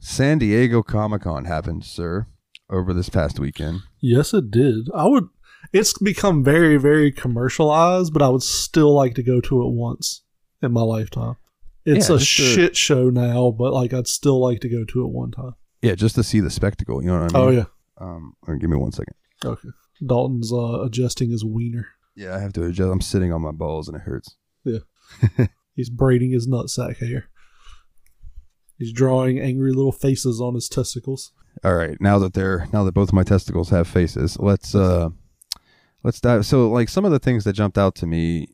San 0.00 0.38
Diego 0.38 0.82
Comic 0.82 1.22
Con 1.22 1.44
happened, 1.44 1.84
sir, 1.84 2.26
over 2.70 2.92
this 2.94 3.08
past 3.10 3.38
weekend. 3.38 3.80
Yes, 4.00 4.32
it 4.34 4.50
did. 4.50 4.88
I 4.94 5.06
would. 5.06 5.28
It's 5.72 5.96
become 5.98 6.42
very, 6.42 6.78
very 6.78 7.12
commercialized, 7.12 8.12
but 8.12 8.22
I 8.22 8.28
would 8.28 8.42
still 8.42 8.94
like 8.94 9.14
to 9.16 9.22
go 9.22 9.40
to 9.42 9.62
it 9.62 9.70
once 9.72 10.22
in 10.62 10.72
my 10.72 10.80
lifetime. 10.80 11.36
It's 11.84 12.08
Yeah, 12.08 12.16
a 12.16 12.18
shit 12.18 12.76
show 12.76 13.10
now, 13.10 13.50
but 13.50 13.72
like 13.74 13.92
I'd 13.92 14.08
still 14.08 14.40
like 14.40 14.60
to 14.60 14.68
go 14.68 14.84
to 14.84 15.04
it 15.04 15.08
one 15.08 15.30
time. 15.30 15.54
Yeah, 15.82 15.94
just 15.94 16.14
to 16.14 16.22
see 16.22 16.40
the 16.40 16.50
spectacle. 16.50 17.02
You 17.02 17.08
know 17.08 17.20
what 17.20 17.34
I 17.34 17.38
mean? 17.38 17.46
Oh 17.48 17.50
yeah. 17.50 17.64
Um, 17.98 18.34
give 18.58 18.70
me 18.70 18.76
one 18.76 18.92
second. 18.92 19.14
Okay. 19.44 19.68
Dalton's 20.04 20.52
uh, 20.52 20.80
adjusting 20.82 21.30
his 21.30 21.44
wiener. 21.44 21.88
Yeah, 22.16 22.34
I 22.34 22.40
have 22.40 22.52
to 22.54 22.64
adjust. 22.64 22.90
I'm 22.90 23.00
sitting 23.02 23.32
on 23.32 23.42
my 23.42 23.52
balls 23.52 23.86
and 23.86 23.96
it 23.96 24.02
hurts. 24.02 24.36
Yeah. 24.64 25.46
He's 25.74 25.90
braiding 25.90 26.32
his 26.32 26.48
nutsack 26.48 26.98
hair. 26.98 27.28
He's 28.80 28.94
drawing 28.94 29.38
angry 29.38 29.72
little 29.72 29.92
faces 29.92 30.40
on 30.40 30.54
his 30.54 30.66
testicles. 30.66 31.32
All 31.62 31.74
right, 31.74 32.00
now 32.00 32.18
that 32.18 32.32
they're 32.32 32.66
now 32.72 32.82
that 32.84 32.94
both 32.94 33.12
my 33.12 33.22
testicles 33.22 33.68
have 33.68 33.86
faces, 33.86 34.38
let's 34.40 34.74
uh 34.74 35.10
let's 36.02 36.18
dive. 36.18 36.46
So 36.46 36.70
like 36.70 36.88
some 36.88 37.04
of 37.04 37.12
the 37.12 37.18
things 37.18 37.44
that 37.44 37.52
jumped 37.52 37.76
out 37.76 37.94
to 37.96 38.06
me 38.06 38.48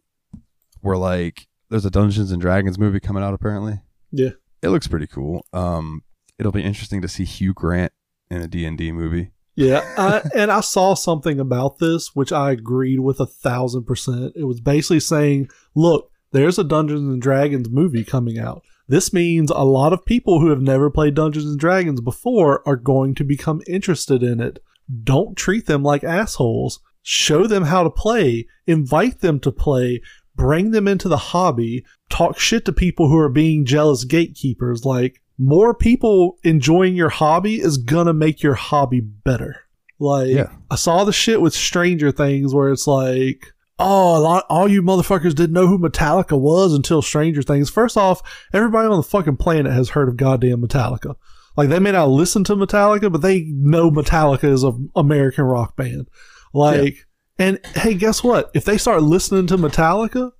were 0.83 0.97
like 0.97 1.47
there's 1.71 1.87
a 1.87 1.91
Dungeons 1.91 2.33
and 2.33 2.43
Dragons 2.43 2.77
movie 2.77 2.99
coming 2.99 3.23
out 3.23 3.35
apparently. 3.35 3.81
Yeah. 4.11 4.31
It 4.63 4.71
looks 4.71 4.89
pretty 4.89 5.07
cool. 5.07 5.47
Um 5.53 6.03
it'll 6.41 6.51
be 6.51 6.65
interesting 6.65 7.01
to 7.03 7.09
see 7.09 7.25
Hugh 7.25 7.55
Grant 7.55 7.93
in 8.29 8.43
a 8.43 8.49
D&D 8.49 8.91
movie. 8.91 9.31
Yeah, 9.55 9.81
I, 9.97 10.29
and 10.35 10.51
I 10.51 10.61
saw 10.61 10.95
something 10.95 11.39
about 11.39 11.79
this 11.79 12.17
which 12.17 12.33
I 12.33 12.51
agreed 12.51 12.99
with 12.99 13.21
a 13.21 13.27
thousand 13.27 13.85
percent. 13.85 14.33
It 14.35 14.45
was 14.45 14.61
basically 14.61 15.01
saying, 15.01 15.51
"Look, 15.77 16.11
there's 16.33 16.59
a 16.59 16.65
Dungeons 16.65 17.09
and 17.13 17.23
Dragons 17.23 17.71
movie 17.71 18.05
coming 18.05 18.39
out. 18.41 18.65
This 18.89 19.13
means 19.13 19.51
a 19.51 19.65
lot 19.65 19.93
of 19.93 20.05
people 20.05 20.41
who 20.41 20.51
have 20.51 20.63
never 20.63 20.91
played 20.91 21.15
Dungeons 21.15 21.47
and 21.47 21.59
Dragons 21.59 22.01
before 22.01 22.67
are 22.69 22.77
going 22.77 23.15
to 23.17 23.25
become 23.25 23.61
interested 23.67 24.23
in 24.23 24.41
it. 24.41 24.63
Don't 25.03 25.37
treat 25.37 25.67
them 25.67 25.83
like 25.83 26.05
assholes. 26.05 26.81
Show 27.03 27.47
them 27.47 27.65
how 27.65 27.83
to 27.83 27.91
play. 27.91 28.47
Invite 28.67 29.21
them 29.21 29.41
to 29.41 29.53
play." 29.53 30.01
Bring 30.37 30.73
them 30.73 30.87
into 30.87 31.09
the 31.09 31.17
hobby. 31.17 31.83
Talk 32.11 32.39
shit 32.39 32.67
to 32.67 32.73
people 32.73 33.09
who 33.09 33.17
are 33.17 33.31
being 33.31 33.65
jealous 33.65 34.05
gatekeepers. 34.05 34.85
Like, 34.85 35.23
more 35.39 35.73
people 35.73 36.37
enjoying 36.45 36.95
your 36.95 37.09
hobby 37.09 37.59
is 37.59 37.79
gonna 37.79 38.13
make 38.13 38.43
your 38.43 38.53
hobby 38.55 39.01
better. 39.01 39.57
Like 39.99 40.29
Yeah. 40.29 40.51
I 40.71 40.77
saw 40.77 41.05
the 41.05 41.13
shit 41.13 41.41
with 41.41 41.55
Stranger 41.55 42.13
Things 42.13 42.53
where 42.53 42.71
it's 42.71 42.87
like, 42.87 43.47
oh, 43.79 44.17
a 44.17 44.21
lot, 44.21 44.47
all 44.49 44.69
you 44.69 44.83
motherfuckers 44.83 45.35
didn't 45.35 45.53
know 45.53 45.67
who 45.67 45.79
Metallica 45.79 46.39
was 46.39 46.73
until 46.73 47.03
Stranger 47.03 47.43
Things. 47.43 47.71
First 47.71 47.97
off, 47.97 48.23
everybody 48.53 48.89
on 48.89 48.97
the 48.97 49.03
fucking 49.03 49.37
planet 49.37 49.73
has 49.73 49.91
heard 49.91 50.09
of 50.09 50.17
goddamn 50.17 50.63
Metallica. 50.63 51.17
Like 51.57 51.69
they 51.69 51.79
may 51.79 51.93
not 51.93 52.11
listen 52.11 52.45
to 52.45 52.57
Metallica, 52.57 53.11
but 53.11 53.23
they 53.23 53.43
know 53.43 53.91
Metallica 53.91 54.45
is 54.45 54.63
an 54.63 54.91
American 54.95 55.45
rock 55.45 55.77
band. 55.77 56.09
Like, 56.53 57.07
and 57.39 57.59
hey, 57.75 57.95
guess 57.95 58.23
what? 58.23 58.51
If 58.55 58.65
they 58.65 58.79
start 58.79 59.03
listening 59.03 59.47
to 59.49 59.59
Metallica, 59.59 60.33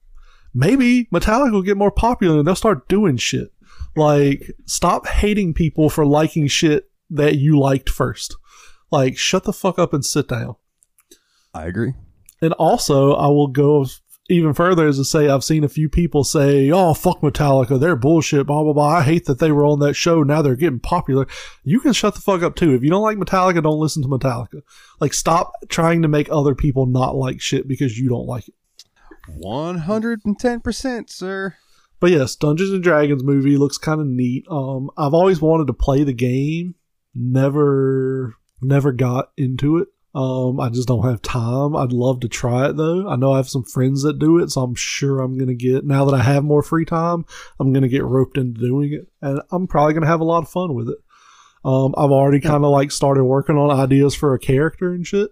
maybe 0.55 1.07
Metallica 1.07 1.53
will 1.53 1.63
get 1.63 1.77
more 1.77 1.91
popular 1.91 2.39
and 2.39 2.47
they'll 2.47 2.55
start 2.55 2.89
doing 2.89 3.17
shit. 3.17 3.49
Like, 3.97 4.51
stop 4.67 5.07
hating 5.07 5.55
people 5.55 5.89
for 5.89 6.05
liking 6.05 6.49
shit 6.49 6.91
that 7.11 7.37
you 7.37 7.59
liked 7.59 7.89
first. 7.89 8.37
Like, 8.91 9.17
shut 9.17 9.45
the 9.45 9.53
fuck 9.53 9.79
up 9.79 9.95
and 9.95 10.05
sit 10.05 10.29
down. 10.29 10.57
I 11.55 11.65
agree. 11.67 11.95
And 12.41 12.53
also, 12.55 13.15
I 13.15 13.29
will 13.29 13.49
go 13.49 13.87
even 14.29 14.55
further 14.55 14.89
as 14.89 14.97
to 14.97 15.05
say 15.05 15.29
I've 15.29 15.45
seen 15.45 15.65
a 15.65 15.69
few 15.69 15.89
people 15.89 16.25
say, 16.25 16.71
"Oh, 16.71 16.95
fuck 16.95 17.21
Metallica, 17.21 17.79
they're 17.79 17.97
bullshit." 17.97 18.47
Blah 18.47 18.63
blah 18.65 18.73
blah. 18.73 18.89
I 18.89 19.03
hate 19.03 19.27
that 19.27 19.39
they 19.39 19.53
were 19.53 19.65
on 19.65 19.79
that 19.81 19.95
show. 19.95 20.23
Now 20.23 20.43
they're 20.43 20.57
getting 20.57 20.81
popular. 20.81 21.27
You 21.65 21.81
can 21.81 21.93
shut 21.93 22.15
the 22.15 22.21
fuck 22.21 22.43
up 22.43 22.57
too. 22.57 22.75
If 22.75 22.83
you 22.83 22.91
don't 22.91 23.03
like 23.03 23.19
Metallica, 23.19 23.63
don't 23.63 23.81
listen 23.81 24.03
to 24.03 24.09
Metallica. 24.09 24.63
Like, 25.01 25.15
stop 25.15 25.53
trying 25.69 26.03
to 26.03 26.09
make 26.09 26.29
other 26.31 26.55
people 26.55 26.87
not 26.87 27.15
like 27.15 27.41
shit 27.41 27.69
because 27.69 27.99
you 27.99 28.09
don't 28.09 28.27
like 28.27 28.49
it. 28.49 28.55
110%, 29.43 31.11
sir. 31.11 31.57
But 31.99 32.11
yes, 32.11 32.37
Dungeons 32.37 32.71
and 32.71 32.83
Dragons 32.83 33.25
movie 33.25 33.57
looks 33.57 33.79
kind 33.79 34.01
of 34.01 34.07
neat. 34.07 34.45
Um, 34.51 34.91
I've 34.97 35.15
always 35.15 35.41
wanted 35.41 35.69
to 35.69 35.73
play 35.73 36.05
the 36.05 36.13
game, 36.13 36.75
never, 37.15 38.37
never 38.61 38.93
got 38.93 39.31
into 39.37 39.79
it. 39.79 39.89
Um, 40.17 40.59
I 40.61 40.71
just 40.71 40.89
don't 40.89 41.05
have 41.05 41.21
time. 41.21 41.77
I'd 41.77 41.93
love 41.93 42.21
to 42.21 42.29
try 42.29 42.71
it 42.71 42.77
though. 42.79 43.07
I 43.07 43.17
know 43.17 43.33
I 43.33 43.37
have 43.37 43.51
some 43.51 43.65
friends 43.65 44.03
that 44.03 44.19
do 44.19 44.39
it, 44.39 44.51
so 44.51 44.63
I'm 44.63 44.75
sure 44.75 45.21
I'm 45.21 45.37
gonna 45.37 45.53
get 45.53 45.85
now 45.85 46.07
that 46.07 46.15
I 46.19 46.23
have 46.23 46.43
more 46.43 46.63
free 46.63 46.87
time. 46.87 47.27
I'm 47.61 47.71
gonna 47.75 47.87
get 47.87 48.03
roped 48.03 48.39
into 48.39 48.59
doing 48.59 48.95
it, 48.95 49.09
and 49.21 49.43
I'm 49.53 49.67
probably 49.67 49.93
gonna 49.93 50.07
have 50.07 50.23
a 50.23 50.25
lot 50.25 50.43
of 50.43 50.49
fun 50.49 50.75
with 50.75 50.89
it. 50.89 50.97
Um, 51.67 51.95
I've 51.99 52.13
already 52.13 52.41
kind 52.41 52.65
of 52.65 52.71
like 52.71 52.93
started 52.93 53.25
working 53.25 53.59
on 53.59 53.71
ideas 53.71 54.15
for 54.15 54.33
a 54.33 54.39
character 54.39 54.95
and 54.95 55.07
shit. 55.07 55.29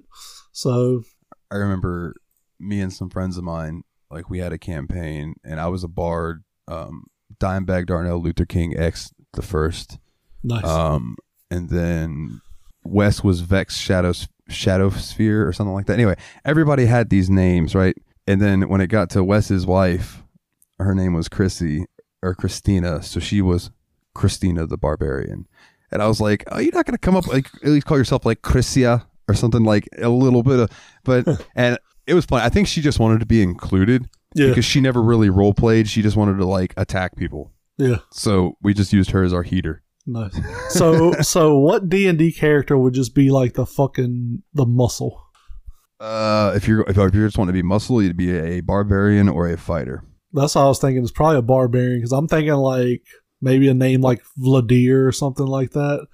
So 0.52 1.02
I 1.50 1.56
remember 1.56 2.14
me 2.60 2.82
and 2.82 2.92
some 2.92 3.08
friends 3.08 3.38
of 3.38 3.44
mine, 3.44 3.84
like 4.10 4.28
we 4.28 4.40
had 4.40 4.52
a 4.52 4.58
campaign, 4.58 5.32
and 5.42 5.60
I 5.60 5.68
was 5.68 5.82
a 5.82 5.88
bard, 5.88 6.44
um, 6.68 7.04
Dimebag 7.38 7.86
Darnell 7.86 8.20
Luther 8.20 8.44
King 8.44 8.76
X 8.76 9.14
the 9.32 9.40
first, 9.40 9.98
nice. 10.42 10.62
um, 10.62 11.16
and 11.50 11.70
then 11.70 12.42
Wes 12.84 13.24
was 13.24 13.40
Vex 13.40 13.78
Shadows 13.78 14.28
Shadow 14.48 14.90
Sphere 14.90 15.46
or 15.46 15.52
something 15.52 15.74
like 15.74 15.86
that. 15.86 15.94
Anyway, 15.94 16.16
everybody 16.44 16.86
had 16.86 17.10
these 17.10 17.30
names, 17.30 17.74
right? 17.74 17.96
And 18.26 18.40
then 18.40 18.68
when 18.68 18.80
it 18.80 18.88
got 18.88 19.10
to 19.10 19.24
Wes's 19.24 19.66
wife, 19.66 20.22
her 20.78 20.94
name 20.94 21.14
was 21.14 21.28
Chrissy 21.28 21.86
or 22.22 22.34
Christina, 22.34 23.02
so 23.02 23.20
she 23.20 23.42
was 23.42 23.70
Christina 24.14 24.66
the 24.66 24.78
Barbarian. 24.78 25.46
And 25.90 26.02
I 26.02 26.08
was 26.08 26.20
like, 26.20 26.44
"Oh, 26.50 26.58
you're 26.58 26.74
not 26.74 26.86
gonna 26.86 26.98
come 26.98 27.16
up 27.16 27.26
like 27.26 27.48
at 27.62 27.68
least 27.68 27.86
call 27.86 27.98
yourself 27.98 28.24
like 28.24 28.42
Chrissia 28.42 29.06
or 29.28 29.34
something 29.34 29.64
like 29.64 29.88
a 29.98 30.08
little 30.08 30.42
bit 30.42 30.58
of." 30.58 30.70
But 31.04 31.26
and 31.54 31.78
it 32.06 32.14
was 32.14 32.24
fun. 32.24 32.42
I 32.42 32.48
think 32.48 32.66
she 32.66 32.80
just 32.80 32.98
wanted 32.98 33.20
to 33.20 33.26
be 33.26 33.42
included 33.42 34.08
yeah, 34.34 34.48
because 34.48 34.64
she 34.64 34.80
never 34.80 35.02
really 35.02 35.30
role 35.30 35.54
played. 35.54 35.88
She 35.88 36.02
just 36.02 36.16
wanted 36.16 36.38
to 36.38 36.44
like 36.46 36.74
attack 36.76 37.16
people. 37.16 37.52
yeah. 37.78 37.98
So 38.10 38.56
we 38.62 38.74
just 38.74 38.92
used 38.92 39.10
her 39.10 39.22
as 39.22 39.32
our 39.32 39.44
heater. 39.44 39.82
Nice. 40.06 40.38
So, 40.70 41.12
so 41.20 41.56
what 41.58 41.88
D 41.88 42.08
and 42.08 42.18
D 42.18 42.32
character 42.32 42.76
would 42.76 42.94
just 42.94 43.14
be 43.14 43.30
like 43.30 43.54
the 43.54 43.64
fucking 43.64 44.42
the 44.52 44.66
muscle? 44.66 45.22
Uh, 46.00 46.52
if 46.56 46.66
you're 46.66 46.82
if, 46.82 46.98
if 46.98 47.14
you 47.14 47.24
just 47.24 47.38
want 47.38 47.48
to 47.48 47.52
be 47.52 47.62
muscle, 47.62 48.02
you'd 48.02 48.16
be 48.16 48.36
a 48.36 48.60
barbarian 48.60 49.28
or 49.28 49.48
a 49.48 49.56
fighter. 49.56 50.04
That's 50.32 50.56
what 50.56 50.62
I 50.62 50.66
was 50.66 50.80
thinking. 50.80 51.02
It's 51.02 51.12
probably 51.12 51.38
a 51.38 51.42
barbarian 51.42 51.98
because 51.98 52.12
I'm 52.12 52.26
thinking 52.26 52.52
like 52.54 53.02
maybe 53.40 53.68
a 53.68 53.74
name 53.74 54.00
like 54.00 54.22
Vladir 54.38 55.06
or 55.06 55.12
something 55.12 55.46
like 55.46 55.70
that. 55.72 56.06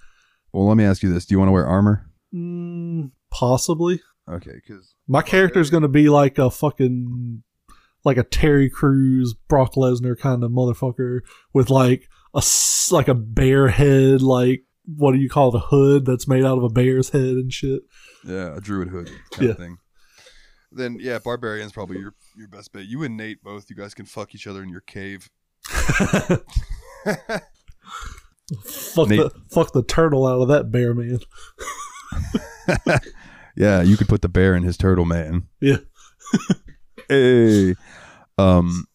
Well, 0.53 0.67
let 0.67 0.77
me 0.77 0.85
ask 0.85 1.03
you 1.03 1.13
this: 1.13 1.25
Do 1.25 1.35
you 1.35 1.39
want 1.39 1.49
to 1.49 1.53
wear 1.53 1.67
armor? 1.67 2.07
Mm, 2.35 3.13
possibly. 3.31 4.03
Okay, 4.29 4.53
because 4.55 4.95
My 5.09 5.23
character's 5.23 5.71
going 5.71 5.83
to 5.83 5.89
be 5.89 6.09
like 6.09 6.39
a 6.39 6.51
fucking 6.51 7.43
like 8.05 8.17
a 8.17 8.25
Terry 8.25 8.69
Crews, 8.69 9.35
Brock 9.49 9.75
Lesnar 9.75 10.19
kind 10.19 10.45
of 10.45 10.51
motherfucker 10.51 11.21
with 11.53 11.71
like 11.71 12.09
a 12.35 12.43
like 12.91 13.09
a 13.09 13.15
bear 13.15 13.69
head, 13.69 14.23
like 14.23 14.65
what 14.97 15.13
do 15.13 15.19
you 15.19 15.29
call 15.29 15.51
the 15.51 15.61
hood 15.61 16.05
that's 16.05 16.27
made 16.29 16.45
out 16.45 16.59
of 16.59 16.65
a 16.65 16.69
bear's 16.69 17.11
head 17.11 17.23
and 17.23 17.53
shit. 17.53 17.83
yeah, 18.27 18.57
a 18.57 18.61
druid 18.61 18.89
hood 18.89 19.11
kind 19.33 19.45
Yeah. 19.47 19.51
of 19.53 19.59
thing. 19.59 19.77
Then 20.73 20.99
yeah, 21.01 21.19
barbarian's 21.19 21.73
probably 21.73 21.99
your 21.99 22.15
your 22.37 22.49
best 22.49 22.73
bet. 22.73 22.87
You 22.87 23.03
and 23.03 23.17
Nate 23.17 23.43
both, 23.43 23.69
you 23.71 23.77
guys 23.77 23.95
can 23.95 24.07
fuck 24.07 24.35
each 24.35 24.47
other 24.47 24.63
in 24.63 24.69
your 24.69 24.83
cave. 24.83 25.29
Fuck 28.65 29.09
Nate- 29.09 29.19
the 29.21 29.31
fuck 29.49 29.73
the 29.73 29.83
turtle 29.85 30.27
out 30.27 30.41
of 30.41 30.49
that 30.49 30.73
bear 30.73 30.93
man. 30.95 31.19
yeah, 33.57 33.81
you 33.83 33.97
could 33.97 34.09
put 34.09 34.23
the 34.23 34.29
bear 34.29 34.55
in 34.57 34.65
his 34.65 34.77
turtle 34.77 35.05
man. 35.05 35.47
Yeah. 35.61 35.77
hey. 37.09 37.75
Um. 38.39 38.87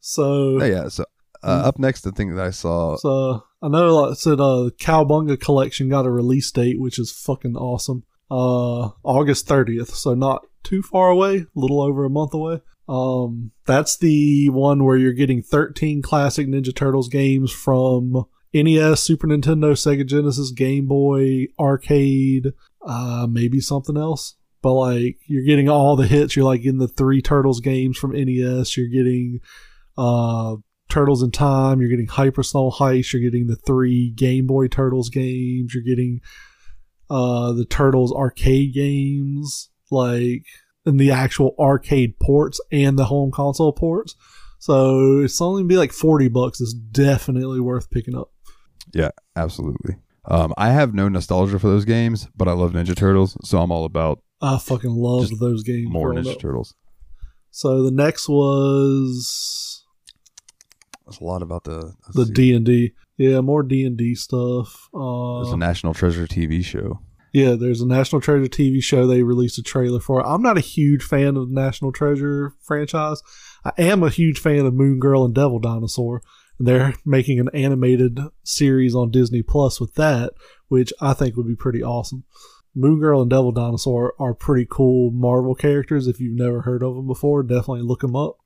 So 0.00 0.62
yeah. 0.62 0.88
So 0.88 1.04
uh, 1.42 1.62
up 1.64 1.78
next, 1.78 2.02
the 2.02 2.12
thing 2.12 2.34
that 2.34 2.44
I 2.44 2.50
saw. 2.50 2.96
So 2.96 3.44
I 3.62 3.68
know, 3.68 3.96
like 3.96 4.10
I 4.12 4.14
said, 4.14 4.40
uh, 4.40 4.70
Cowabunga 4.78 5.40
collection 5.40 5.88
got 5.88 6.06
a 6.06 6.10
release 6.10 6.50
date, 6.50 6.80
which 6.80 6.98
is 6.98 7.12
fucking 7.12 7.56
awesome. 7.56 8.04
Uh, 8.30 8.90
August 9.02 9.48
30th, 9.48 9.88
so 9.88 10.14
not 10.14 10.46
too 10.62 10.82
far 10.82 11.10
away, 11.10 11.38
a 11.38 11.46
little 11.54 11.82
over 11.82 12.04
a 12.04 12.10
month 12.10 12.32
away. 12.32 12.60
Um, 12.88 13.52
that's 13.66 13.96
the 13.96 14.50
one 14.50 14.84
where 14.84 14.96
you're 14.96 15.12
getting 15.12 15.42
13 15.42 16.02
classic 16.02 16.46
Ninja 16.46 16.74
Turtles 16.74 17.08
games 17.08 17.52
from 17.52 18.24
NES, 18.52 19.00
Super 19.00 19.26
Nintendo, 19.26 19.72
Sega 19.72 20.06
Genesis, 20.06 20.50
Game 20.50 20.86
Boy, 20.86 21.46
arcade, 21.58 22.52
uh, 22.84 23.26
maybe 23.28 23.60
something 23.60 23.96
else. 23.96 24.36
But 24.62 24.74
like, 24.74 25.18
you're 25.26 25.44
getting 25.44 25.68
all 25.68 25.96
the 25.96 26.06
hits. 26.06 26.36
You're 26.36 26.44
like 26.44 26.64
in 26.64 26.78
the 26.78 26.88
three 26.88 27.22
Turtles 27.22 27.60
games 27.60 27.96
from 27.96 28.12
NES. 28.12 28.76
You're 28.76 28.88
getting, 28.88 29.40
uh, 29.96 30.56
Turtles 30.90 31.22
in 31.22 31.30
Time. 31.30 31.80
You're 31.80 31.90
getting 31.90 32.06
Hyperstone 32.06 32.74
Heist. 32.74 33.12
You're 33.12 33.22
getting 33.22 33.46
the 33.46 33.56
three 33.56 34.10
Game 34.10 34.46
Boy 34.46 34.68
Turtles 34.68 35.08
games. 35.08 35.74
You're 35.74 35.84
getting 35.84 36.20
uh, 37.08 37.52
the 37.52 37.64
Turtles 37.64 38.12
arcade 38.12 38.74
games, 38.74 39.70
like 39.90 40.44
in 40.84 40.96
the 40.96 41.10
actual 41.10 41.54
arcade 41.58 42.18
ports 42.18 42.60
and 42.70 42.98
the 42.98 43.06
home 43.06 43.30
console 43.30 43.72
ports. 43.72 44.14
So 44.58 45.20
it's 45.20 45.40
only 45.40 45.64
be 45.64 45.76
like 45.76 45.92
forty 45.92 46.28
bucks. 46.28 46.60
It's 46.60 46.74
definitely 46.74 47.60
worth 47.60 47.90
picking 47.90 48.16
up. 48.16 48.30
Yeah, 48.92 49.10
absolutely. 49.36 49.96
Um, 50.26 50.52
I 50.58 50.70
have 50.70 50.94
no 50.94 51.08
nostalgia 51.08 51.58
for 51.58 51.68
those 51.68 51.84
games, 51.84 52.28
but 52.36 52.46
I 52.46 52.52
love 52.52 52.72
Ninja 52.72 52.94
Turtles, 52.94 53.36
so 53.42 53.60
I'm 53.60 53.72
all 53.72 53.84
about 53.84 54.22
I 54.42 54.58
fucking 54.58 54.90
love 54.90 55.30
those 55.38 55.62
games. 55.62 55.88
more 55.90 56.12
Ninja 56.12 56.32
up. 56.32 56.38
Turtles. 56.38 56.74
So 57.50 57.82
the 57.82 57.90
next 57.90 58.28
was 58.28 59.59
There's 61.10 61.20
a 61.20 61.24
lot 61.24 61.42
about 61.42 61.64
the 61.64 61.94
the. 62.14 62.24
D 62.24 62.54
and 62.54 62.64
D. 62.64 62.92
Yeah, 63.16 63.40
more 63.40 63.62
D 63.62 63.84
and 63.84 63.96
D 63.96 64.14
stuff. 64.14 64.88
Uh, 64.94 65.42
There's 65.42 65.52
a 65.52 65.56
National 65.58 65.92
Treasure 65.92 66.26
TV 66.26 66.64
show. 66.64 67.00
yeah, 67.32 67.54
there's 67.54 67.80
a 67.80 67.86
National 67.86 68.20
Treasure 68.20 68.48
TV 68.48 68.82
show 68.82 69.06
they 69.06 69.22
released 69.22 69.58
a 69.58 69.62
trailer 69.62 70.00
for. 70.00 70.20
It. 70.20 70.24
I'm 70.26 70.42
not 70.42 70.56
a 70.56 70.60
huge 70.62 71.02
fan 71.02 71.36
of 71.36 71.48
the 71.48 71.54
National 71.54 71.92
Treasure 71.92 72.54
franchise. 72.62 73.20
I 73.64 73.72
am 73.78 74.02
a 74.02 74.08
huge 74.10 74.38
fan 74.38 74.64
of 74.66 74.74
Moon 74.74 74.98
Girl 74.98 75.24
and 75.24 75.34
Devil 75.34 75.58
Dinosaur. 75.58 76.22
They're 76.58 76.94
making 77.06 77.38
an 77.40 77.48
animated 77.54 78.20
series 78.42 78.94
on 78.94 79.10
Disney 79.10 79.42
Plus 79.42 79.80
with 79.80 79.94
that, 79.94 80.32
which 80.68 80.92
I 81.00 81.12
think 81.14 81.36
would 81.36 81.46
be 81.48 81.56
pretty 81.56 81.82
awesome. 81.82 82.24
Moon 82.74 83.00
Girl 83.00 83.20
and 83.20 83.30
Devil 83.30 83.52
Dinosaur 83.52 84.14
are 84.18 84.34
pretty 84.34 84.66
cool 84.70 85.10
Marvel 85.10 85.54
characters. 85.54 86.06
If 86.06 86.20
you've 86.20 86.38
never 86.38 86.62
heard 86.62 86.82
of 86.82 86.94
them 86.96 87.06
before, 87.06 87.42
definitely 87.42 87.82
look 87.82 88.00
them 88.00 88.14
up. 88.16 88.36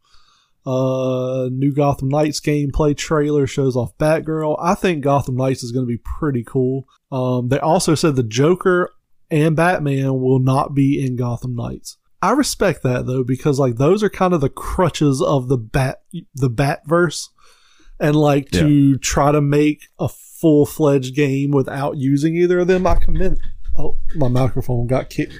Uh, 0.67 1.49
new 1.53 1.73
Gotham 1.73 2.09
Knights 2.09 2.41
gameplay 2.41 2.97
trailer 2.97 3.47
shows 3.47 3.77
off 3.77 3.97
Batgirl. 3.99 4.57
I 4.61 4.75
think 4.75 5.05
Gotham 5.05 5.37
Knights 5.37 5.63
is 5.63 5.73
going 5.73 5.85
to 5.85 5.93
be 5.93 6.03
pretty 6.03 6.43
cool. 6.43 6.89
Um, 7.13 7.49
they 7.49 7.59
also 7.59 7.95
said 7.95 8.17
the 8.17 8.23
Joker 8.23 8.91
and 9.31 9.57
Batman 9.57 10.21
will 10.21 10.39
not 10.39 10.75
be 10.75 11.05
in 11.05 11.17
Gotham 11.17 11.55
Knights. 11.55 11.99
I 12.23 12.31
respect 12.31 12.83
that 12.85 13.05
though 13.05 13.23
because 13.23 13.59
like 13.59 13.77
those 13.77 14.03
are 14.03 14.09
kind 14.09 14.33
of 14.33 14.41
the 14.41 14.49
crutches 14.49 15.21
of 15.21 15.49
the 15.49 15.59
bat 15.59 16.03
the 16.35 16.49
Batverse, 16.49 17.29
and 18.01 18.17
like 18.17 18.51
to 18.53 18.97
try 18.97 19.31
to 19.31 19.43
make 19.43 19.89
a 19.99 20.09
full 20.09 20.65
fledged 20.65 21.15
game 21.15 21.51
without 21.51 21.99
using 21.99 22.35
either 22.37 22.61
of 22.61 22.67
them. 22.67 22.87
I 22.87 22.95
commend. 22.95 23.41
Oh, 23.77 23.99
my 24.15 24.29
microphone 24.29 24.87
got 24.87 25.11
kicked. 25.11 25.39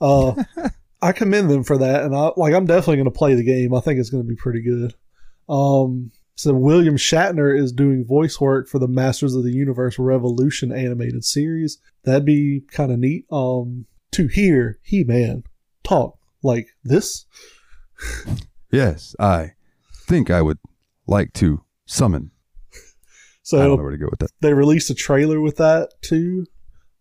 Uh, 0.00 0.34
I 1.02 1.12
commend 1.12 1.50
them 1.50 1.64
for 1.64 1.78
that, 1.78 2.04
and 2.04 2.14
I 2.14 2.30
like. 2.36 2.54
I'm 2.54 2.66
definitely 2.66 2.96
going 2.96 3.04
to 3.06 3.10
play 3.10 3.34
the 3.34 3.44
game. 3.44 3.74
I 3.74 3.80
think 3.80 3.98
it's 3.98 4.10
going 4.10 4.22
to 4.22 4.28
be 4.28 4.36
pretty 4.36 4.62
good. 4.62 4.94
Um, 5.48 6.12
so 6.34 6.54
William 6.54 6.96
Shatner 6.96 7.58
is 7.58 7.72
doing 7.72 8.04
voice 8.04 8.40
work 8.40 8.68
for 8.68 8.78
the 8.78 8.88
Masters 8.88 9.34
of 9.34 9.44
the 9.44 9.52
Universe 9.52 9.98
Revolution 9.98 10.72
animated 10.72 11.24
series. 11.24 11.78
That'd 12.04 12.24
be 12.24 12.62
kind 12.70 12.92
of 12.92 12.98
neat. 12.98 13.26
Um, 13.30 13.86
to 14.12 14.26
hear 14.26 14.78
He 14.82 15.04
Man 15.04 15.44
talk 15.82 16.18
like 16.42 16.68
this. 16.84 17.26
Yes, 18.72 19.16
I 19.18 19.54
think 20.06 20.30
I 20.30 20.42
would 20.42 20.58
like 21.08 21.32
to 21.34 21.64
summon. 21.86 22.30
So 23.42 23.58
I 23.58 23.66
don't 23.66 23.78
know 23.78 23.82
where 23.82 23.90
to 23.90 23.98
go 23.98 24.06
with 24.08 24.20
that. 24.20 24.30
they 24.40 24.54
released 24.54 24.90
a 24.90 24.94
trailer 24.94 25.40
with 25.40 25.56
that 25.56 25.90
too. 26.02 26.46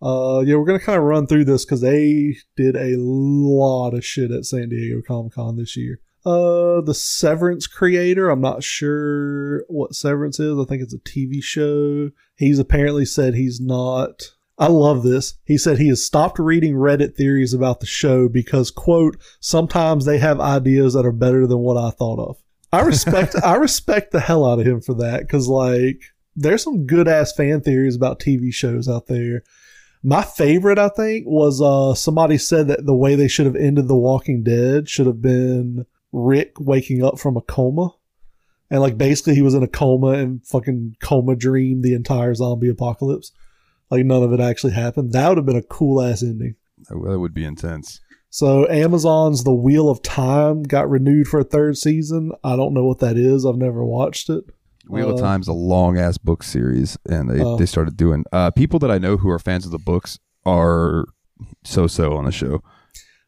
Uh, 0.01 0.43
yeah, 0.45 0.55
we're 0.55 0.65
gonna 0.65 0.79
kind 0.79 0.97
of 0.97 1.03
run 1.03 1.27
through 1.27 1.45
this 1.45 1.65
because 1.65 1.81
they 1.81 2.37
did 2.55 2.75
a 2.75 2.95
lot 2.97 3.93
of 3.93 4.05
shit 4.05 4.31
at 4.31 4.45
San 4.45 4.69
Diego 4.69 5.01
Comic 5.05 5.33
Con 5.33 5.57
this 5.57 5.75
year. 5.75 5.99
Uh, 6.25 6.81
the 6.81 6.93
Severance 6.93 7.65
creator, 7.65 8.29
I'm 8.29 8.41
not 8.41 8.63
sure 8.63 9.63
what 9.67 9.95
Severance 9.95 10.39
is. 10.39 10.59
I 10.59 10.65
think 10.65 10.81
it's 10.81 10.93
a 10.93 10.99
TV 10.99 11.41
show. 11.41 12.11
He's 12.35 12.59
apparently 12.59 13.05
said 13.05 13.33
he's 13.33 13.59
not. 13.59 14.31
I 14.57 14.67
love 14.67 15.03
this. 15.03 15.35
He 15.45 15.57
said 15.57 15.77
he 15.77 15.87
has 15.87 16.03
stopped 16.03 16.37
reading 16.37 16.73
Reddit 16.73 17.15
theories 17.15 17.53
about 17.53 17.79
the 17.79 17.85
show 17.85 18.27
because, 18.27 18.71
quote, 18.71 19.15
sometimes 19.39 20.03
they 20.03 20.17
have 20.17 20.41
ideas 20.41 20.93
that 20.93 21.05
are 21.05 21.13
better 21.13 21.47
than 21.47 21.59
what 21.59 21.77
I 21.77 21.91
thought 21.91 22.19
of. 22.19 22.37
I 22.73 22.81
respect, 22.81 23.35
I 23.43 23.55
respect 23.55 24.11
the 24.11 24.19
hell 24.19 24.45
out 24.45 24.59
of 24.59 24.67
him 24.67 24.81
for 24.81 24.93
that 24.95 25.21
because, 25.21 25.47
like, 25.47 26.01
there's 26.35 26.63
some 26.63 26.85
good 26.85 27.07
ass 27.07 27.33
fan 27.33 27.61
theories 27.61 27.95
about 27.95 28.19
TV 28.19 28.53
shows 28.53 28.89
out 28.89 29.07
there. 29.07 29.43
My 30.01 30.23
favorite, 30.23 30.79
I 30.79 30.89
think, 30.89 31.25
was 31.27 31.61
uh 31.61 31.93
somebody 31.93 32.37
said 32.37 32.67
that 32.67 32.85
the 32.85 32.95
way 32.95 33.15
they 33.15 33.27
should 33.27 33.45
have 33.45 33.55
ended 33.55 33.87
The 33.87 33.97
Walking 33.97 34.43
Dead 34.43 34.87
should 34.89 35.07
have 35.07 35.21
been 35.21 35.85
Rick 36.11 36.53
waking 36.59 37.03
up 37.03 37.19
from 37.19 37.37
a 37.37 37.41
coma. 37.41 37.89
And 38.71 38.81
like 38.81 38.97
basically 38.97 39.35
he 39.35 39.41
was 39.41 39.55
in 39.55 39.63
a 39.63 39.67
coma 39.67 40.09
and 40.09 40.45
fucking 40.45 40.95
coma 41.01 41.35
dreamed 41.35 41.83
the 41.83 41.93
entire 41.93 42.33
zombie 42.33 42.69
apocalypse. 42.69 43.31
Like 43.89 44.05
none 44.05 44.23
of 44.23 44.31
it 44.31 44.39
actually 44.39 44.73
happened. 44.73 45.11
That 45.13 45.27
would 45.27 45.37
have 45.37 45.45
been 45.45 45.55
a 45.55 45.63
cool 45.63 46.01
ass 46.01 46.23
ending. 46.23 46.55
That 46.89 47.19
would 47.19 47.33
be 47.33 47.45
intense. 47.45 47.99
So 48.29 48.69
Amazon's 48.69 49.43
The 49.43 49.53
Wheel 49.53 49.89
of 49.89 50.03
Time 50.03 50.61
got 50.61 50.89
renewed 50.89 51.27
for 51.27 51.39
a 51.39 51.43
third 51.43 51.77
season. 51.77 52.31
I 52.43 52.55
don't 52.55 52.75
know 52.75 52.85
what 52.85 52.99
that 52.99 53.17
is. 53.17 53.45
I've 53.45 53.57
never 53.57 53.83
watched 53.83 54.29
it. 54.29 54.43
Wheel 54.89 55.09
of 55.11 55.17
Uh, 55.17 55.21
Time's 55.21 55.47
a 55.47 55.53
long 55.53 55.97
ass 55.97 56.17
book 56.17 56.43
series, 56.43 56.97
and 57.07 57.29
they, 57.29 57.41
Oh. 57.41 57.57
they 57.57 57.65
started 57.65 57.95
doing. 57.95 58.23
Uh, 58.33 58.51
people 58.51 58.79
that 58.79 58.91
I 58.91 58.97
know 58.97 59.17
who 59.17 59.29
are 59.29 59.39
fans 59.39 59.65
of 59.65 59.71
the 59.71 59.77
books 59.79 60.17
are 60.45 61.05
so 61.63 61.87
so 61.87 62.13
on 62.17 62.25
the 62.25 62.31
show. 62.31 62.61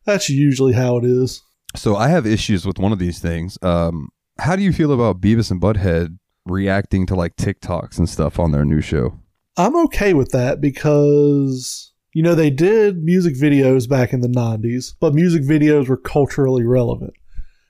That's 0.06 0.30
usually 0.30 0.74
how 0.74 0.98
it 0.98 1.06
is. 1.06 1.42
So 1.76 1.96
I 1.96 2.08
have 2.10 2.26
issues 2.26 2.66
with 2.66 2.80
one 2.80 2.92
of 2.92 3.00
these 3.00 3.20
things. 3.20 3.58
Um, 3.62 4.10
how 4.40 4.56
do 4.56 4.64
you 4.64 4.74
feel 4.74 4.92
about 4.92 5.22
Beavis 5.22 5.52
and 5.52 5.62
Butthead 5.62 6.18
reacting 6.46 7.06
to 7.06 7.16
like 7.16 7.36
TikToks 7.36 7.98
and 8.00 8.10
stuff 8.10 8.40
on 8.40 8.52
their 8.52 8.66
new 8.66 8.82
show? 8.82 9.20
I'm 9.58 9.76
okay 9.86 10.14
with 10.14 10.32
that 10.32 10.60
because 10.62 11.94
you 12.14 12.24
know 12.24 12.36
they 12.36 12.50
did 12.50 13.04
music 13.04 13.36
videos 13.36 13.88
back 13.88 14.12
in 14.14 14.22
the 14.22 14.28
90s, 14.28 14.94
but 15.00 15.14
music 15.14 15.44
videos 15.44 15.88
were 15.88 15.98
culturally 15.98 16.66
relevant. 16.66 17.14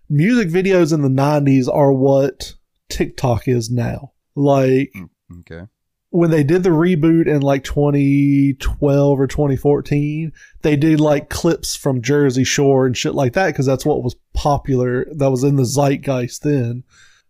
Music 0.10 0.50
videos 0.50 0.94
in 0.94 1.02
the 1.02 1.10
90s 1.10 1.68
are 1.72 1.94
what 1.94 2.54
TikTok 2.92 3.48
is 3.48 3.70
now. 3.72 4.12
Like 4.36 4.94
Okay. 5.40 5.68
when 6.10 6.30
they 6.30 6.44
did 6.44 6.64
the 6.64 6.70
reboot 6.70 7.26
in 7.28 7.42
like 7.42 7.64
2012 7.64 9.20
or 9.20 9.28
2014, 9.28 10.32
they 10.62 10.76
did 10.76 11.00
like 11.00 11.30
clips 11.30 11.76
from 11.76 12.02
Jersey 12.02 12.44
Shore 12.44 12.86
and 12.86 12.96
shit 12.98 13.16
like 13.16 13.34
that 13.34 13.48
because 13.48 13.66
that's 13.66 13.86
what 13.86 14.04
was 14.04 14.16
popular. 14.34 15.06
That 15.14 15.32
was 15.32 15.44
in 15.44 15.56
the 15.56 15.64
zeitgeist 15.66 16.44
then. 16.44 16.84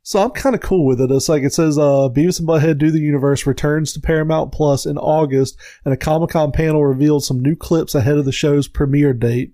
So 0.03 0.19
I'm 0.19 0.31
kind 0.31 0.55
of 0.55 0.61
cool 0.61 0.87
with 0.87 0.99
it. 0.99 1.11
It's 1.11 1.29
like 1.29 1.43
it 1.43 1.53
says, 1.53 1.77
uh, 1.77 2.09
Beavis 2.09 2.39
and 2.39 2.47
Butthead 2.47 2.79
Do 2.79 2.89
the 2.89 2.99
Universe 2.99 3.45
returns 3.45 3.93
to 3.93 3.99
Paramount 4.01 4.51
Plus 4.51 4.87
in 4.87 4.97
August, 4.97 5.59
and 5.85 5.93
a 5.93 5.97
Comic 5.97 6.31
Con 6.31 6.51
panel 6.51 6.83
revealed 6.83 7.23
some 7.23 7.39
new 7.39 7.55
clips 7.55 7.93
ahead 7.93 8.17
of 8.17 8.25
the 8.25 8.31
show's 8.31 8.67
premiere 8.67 9.13
date. 9.13 9.53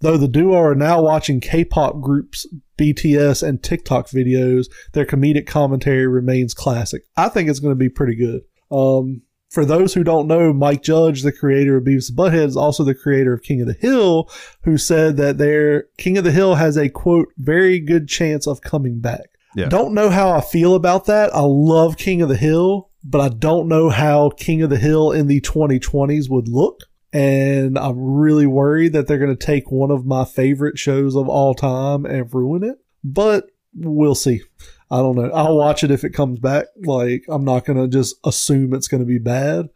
Though 0.00 0.16
the 0.16 0.28
duo 0.28 0.56
are 0.58 0.74
now 0.74 1.02
watching 1.02 1.40
K-pop 1.40 2.00
groups, 2.00 2.46
BTS, 2.78 3.46
and 3.46 3.62
TikTok 3.62 4.08
videos, 4.08 4.66
their 4.92 5.06
comedic 5.06 5.46
commentary 5.46 6.06
remains 6.06 6.54
classic. 6.54 7.02
I 7.16 7.28
think 7.28 7.48
it's 7.48 7.60
going 7.60 7.72
to 7.72 7.78
be 7.78 7.88
pretty 7.88 8.14
good. 8.14 8.42
Um, 8.70 9.22
for 9.50 9.64
those 9.64 9.94
who 9.94 10.04
don't 10.04 10.26
know, 10.26 10.52
Mike 10.52 10.82
Judge, 10.82 11.22
the 11.22 11.32
creator 11.32 11.76
of 11.76 11.84
Beavis 11.84 12.10
and 12.10 12.18
Butthead, 12.18 12.46
is 12.46 12.56
also 12.56 12.84
the 12.84 12.94
creator 12.94 13.32
of 13.32 13.42
King 13.42 13.60
of 13.62 13.66
the 13.66 13.72
Hill, 13.74 14.30
who 14.64 14.76
said 14.76 15.16
that 15.16 15.38
their 15.38 15.84
King 15.96 16.18
of 16.18 16.24
the 16.24 16.32
Hill 16.32 16.56
has 16.56 16.76
a 16.76 16.88
quote 16.88 17.28
very 17.38 17.78
good 17.78 18.08
chance 18.08 18.46
of 18.46 18.60
coming 18.60 19.00
back. 19.00 19.30
Yeah. 19.54 19.70
Don't 19.70 19.94
know 19.94 20.10
how 20.10 20.30
I 20.30 20.42
feel 20.42 20.74
about 20.74 21.06
that. 21.06 21.34
I 21.34 21.40
love 21.40 21.96
King 21.96 22.20
of 22.20 22.28
the 22.28 22.36
Hill, 22.36 22.90
but 23.02 23.20
I 23.20 23.28
don't 23.30 23.68
know 23.68 23.88
how 23.88 24.30
King 24.30 24.60
of 24.62 24.68
the 24.68 24.78
Hill 24.78 25.12
in 25.12 25.28
the 25.28 25.40
2020s 25.40 26.28
would 26.28 26.48
look. 26.48 26.80
And 27.16 27.78
I'm 27.78 27.98
really 27.98 28.46
worried 28.46 28.92
that 28.92 29.06
they're 29.06 29.16
going 29.16 29.34
to 29.34 29.46
take 29.46 29.70
one 29.70 29.90
of 29.90 30.04
my 30.04 30.26
favorite 30.26 30.78
shows 30.78 31.16
of 31.16 31.30
all 31.30 31.54
time 31.54 32.04
and 32.04 32.32
ruin 32.34 32.62
it. 32.62 32.76
But 33.02 33.46
we'll 33.74 34.14
see. 34.14 34.42
I 34.90 34.98
don't 34.98 35.16
know. 35.16 35.30
I'll 35.30 35.56
watch 35.56 35.82
it 35.82 35.90
if 35.90 36.04
it 36.04 36.10
comes 36.10 36.40
back. 36.40 36.66
Like, 36.84 37.24
I'm 37.28 37.44
not 37.44 37.64
going 37.64 37.78
to 37.78 37.88
just 37.88 38.16
assume 38.24 38.74
it's 38.74 38.88
going 38.88 39.00
to 39.00 39.06
be 39.06 39.18
bad, 39.18 39.70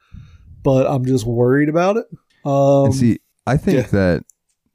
but 0.62 0.86
I'm 0.86 1.06
just 1.06 1.24
worried 1.24 1.70
about 1.70 1.96
it. 1.96 2.06
Um, 2.44 2.86
and 2.86 2.94
see, 2.94 3.20
I 3.46 3.56
think 3.56 3.76
yeah. 3.78 3.86
that 3.86 4.24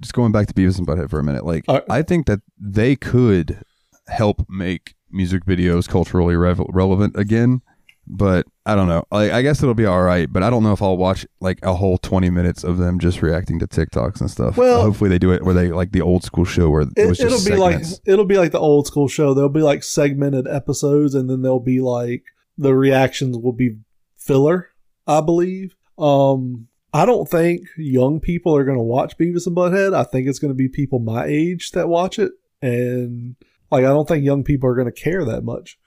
just 0.02 0.16
going 0.16 0.32
back 0.32 0.48
to 0.48 0.54
Beavis 0.56 0.80
and 0.80 0.88
Butthead 0.88 1.12
for 1.12 1.20
a 1.20 1.24
minute, 1.24 1.46
like 1.46 1.66
Uh, 1.68 1.82
I 1.88 2.02
think 2.02 2.26
that 2.26 2.40
they 2.60 2.96
could 2.96 3.62
help 4.08 4.46
make 4.50 4.96
music 5.12 5.46
videos 5.46 5.88
culturally 5.88 6.36
rev- 6.36 6.66
relevant 6.70 7.16
again. 7.16 7.62
But 8.08 8.46
I 8.66 8.76
don't 8.76 8.88
know. 8.88 9.06
Like, 9.12 9.32
I 9.32 9.42
guess 9.42 9.62
it'll 9.62 9.74
be 9.74 9.86
all 9.86 10.02
right, 10.02 10.32
but 10.32 10.44
I 10.44 10.50
don't 10.50 10.64
know 10.64 10.74
if 10.74 10.82
I'll 10.82 10.98
watch 10.98 11.26
like 11.40 11.60
a 11.64 11.74
whole 11.74 11.98
twenty 11.98 12.30
minutes 12.30 12.64
of 12.64 12.78
them 12.78 13.00
just 13.00 13.22
reacting 13.22 13.60
to 13.60 13.68
TikToks 13.68 14.22
and 14.22 14.30
stuff. 14.30 14.58
Well- 14.58 14.82
hopefully 14.82 15.10
they 15.10 15.20
do 15.20 15.32
it 15.32 15.44
where 15.44 15.54
they 15.54 15.70
like 15.70 15.92
the 15.92 16.02
old 16.02 16.24
school 16.24 16.46
show 16.46 16.70
where 16.70 16.82
it, 16.82 16.90
It, 16.96 17.08
was 17.08 17.18
just 17.18 17.48
it'll 17.48 17.56
be 17.56 17.60
like 17.60 17.84
it'll 18.06 18.26
be 18.26 18.38
like 18.38 18.52
the 18.52 18.60
old 18.60 18.88
school 18.88 19.08
show. 19.08 19.34
There'll 19.34 19.50
be 19.50 19.62
like 19.62 19.84
segmented 19.84 20.48
episodes, 20.48 21.16
and 21.16 21.30
then 21.30 21.42
there'll 21.42 21.60
be 21.60 21.82
like 21.82 22.24
the 22.58 22.76
reactions 22.76 23.38
will 23.38 23.54
be 23.54 23.78
filler. 24.18 24.70
I 25.08 25.22
believe. 25.22 25.76
Um, 25.98 26.68
I 26.94 27.06
don't 27.06 27.30
think 27.30 27.68
young 27.78 28.20
people 28.20 28.56
are 28.56 28.64
going 28.64 28.78
to 28.78 28.84
watch 28.84 29.18
Beavis 29.18 29.46
and 29.48 29.56
Butthead. 29.56 29.94
I 29.94 30.04
think 30.04 30.28
it's 30.28 30.40
going 30.40 30.50
to 30.50 30.56
be 30.56 30.70
people 30.70 31.00
my 31.00 31.26
age 31.26 31.72
that 31.72 31.90
watch 31.90 32.18
it, 32.20 32.32
and 32.62 33.36
like 33.72 33.84
I 33.84 33.90
don't 33.90 34.08
think 34.08 34.24
young 34.24 34.44
people 34.44 34.70
are 34.70 34.76
going 34.76 34.92
to 34.92 34.92
care 34.92 35.26
that 35.26 35.44
much, 35.44 35.78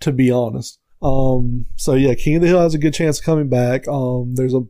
to 0.00 0.12
be 0.12 0.30
honest. 0.30 0.78
Um, 1.02 1.66
so 1.76 1.94
yeah, 1.94 2.14
King 2.14 2.36
of 2.36 2.42
the 2.42 2.48
Hill 2.48 2.60
has 2.60 2.74
a 2.74 2.78
good 2.78 2.94
chance 2.94 3.18
of 3.18 3.24
coming 3.24 3.48
back. 3.48 3.88
Um, 3.88 4.34
there's 4.34 4.54
a 4.54 4.60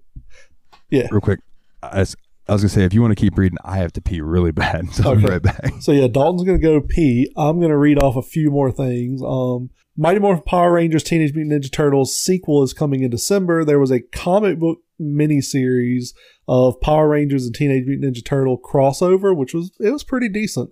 yeah. 0.91 1.09
real 1.11 1.21
quick. 1.21 1.41
I, 1.83 2.01
was- 2.01 2.17
I 2.49 2.53
was 2.53 2.63
gonna 2.63 2.71
say 2.71 2.85
if 2.85 2.93
you 2.93 3.01
want 3.01 3.13
to 3.13 3.21
keep 3.21 3.39
reading, 3.39 3.59
I 3.65 3.77
have 3.77 3.93
to 3.95 4.01
pee 4.01 4.21
really 4.21 4.51
bad, 4.51 4.89
so 4.93 5.11
I'll 5.11 5.17
be 5.17 5.25
right 5.25 5.43
back. 5.43 5.75
So 5.81 5.93
yeah, 5.93 6.09
Dalton's 6.09 6.45
gonna 6.45 6.59
go 6.59 6.81
pee. 6.81 7.33
I'm 7.37 7.61
gonna 7.61 7.79
read 7.79 8.03
off 8.03 8.17
a 8.17 8.23
few 8.23 8.51
more 8.51 8.73
things. 8.73 9.23
Um, 9.23 9.71
Mighty 9.97 10.19
Morphin 10.21 10.43
Power 10.45 10.73
Rangers 10.73 11.03
Teenage 11.03 11.35
Mutant 11.35 11.65
Ninja 11.65 11.71
Turtles 11.73 12.17
sequel 12.17 12.63
is 12.63 12.73
coming 12.73 13.03
in 13.03 13.11
December. 13.11 13.65
There 13.65 13.79
was 13.79 13.91
a 13.91 14.01
comic 14.01 14.59
book 14.59 14.79
miniseries 15.01 16.15
of 16.49 16.81
Power 16.81 17.09
Rangers 17.09 17.45
and 17.45 17.55
Teenage 17.55 17.87
Mutant 17.87 18.17
Ninja 18.17 18.25
Turtle 18.25 18.59
crossover, 18.59 19.37
which 19.37 19.55
was 19.55 19.71
it 19.79 19.91
was 19.91 20.05
pretty 20.05 20.29
decent. 20.29 20.71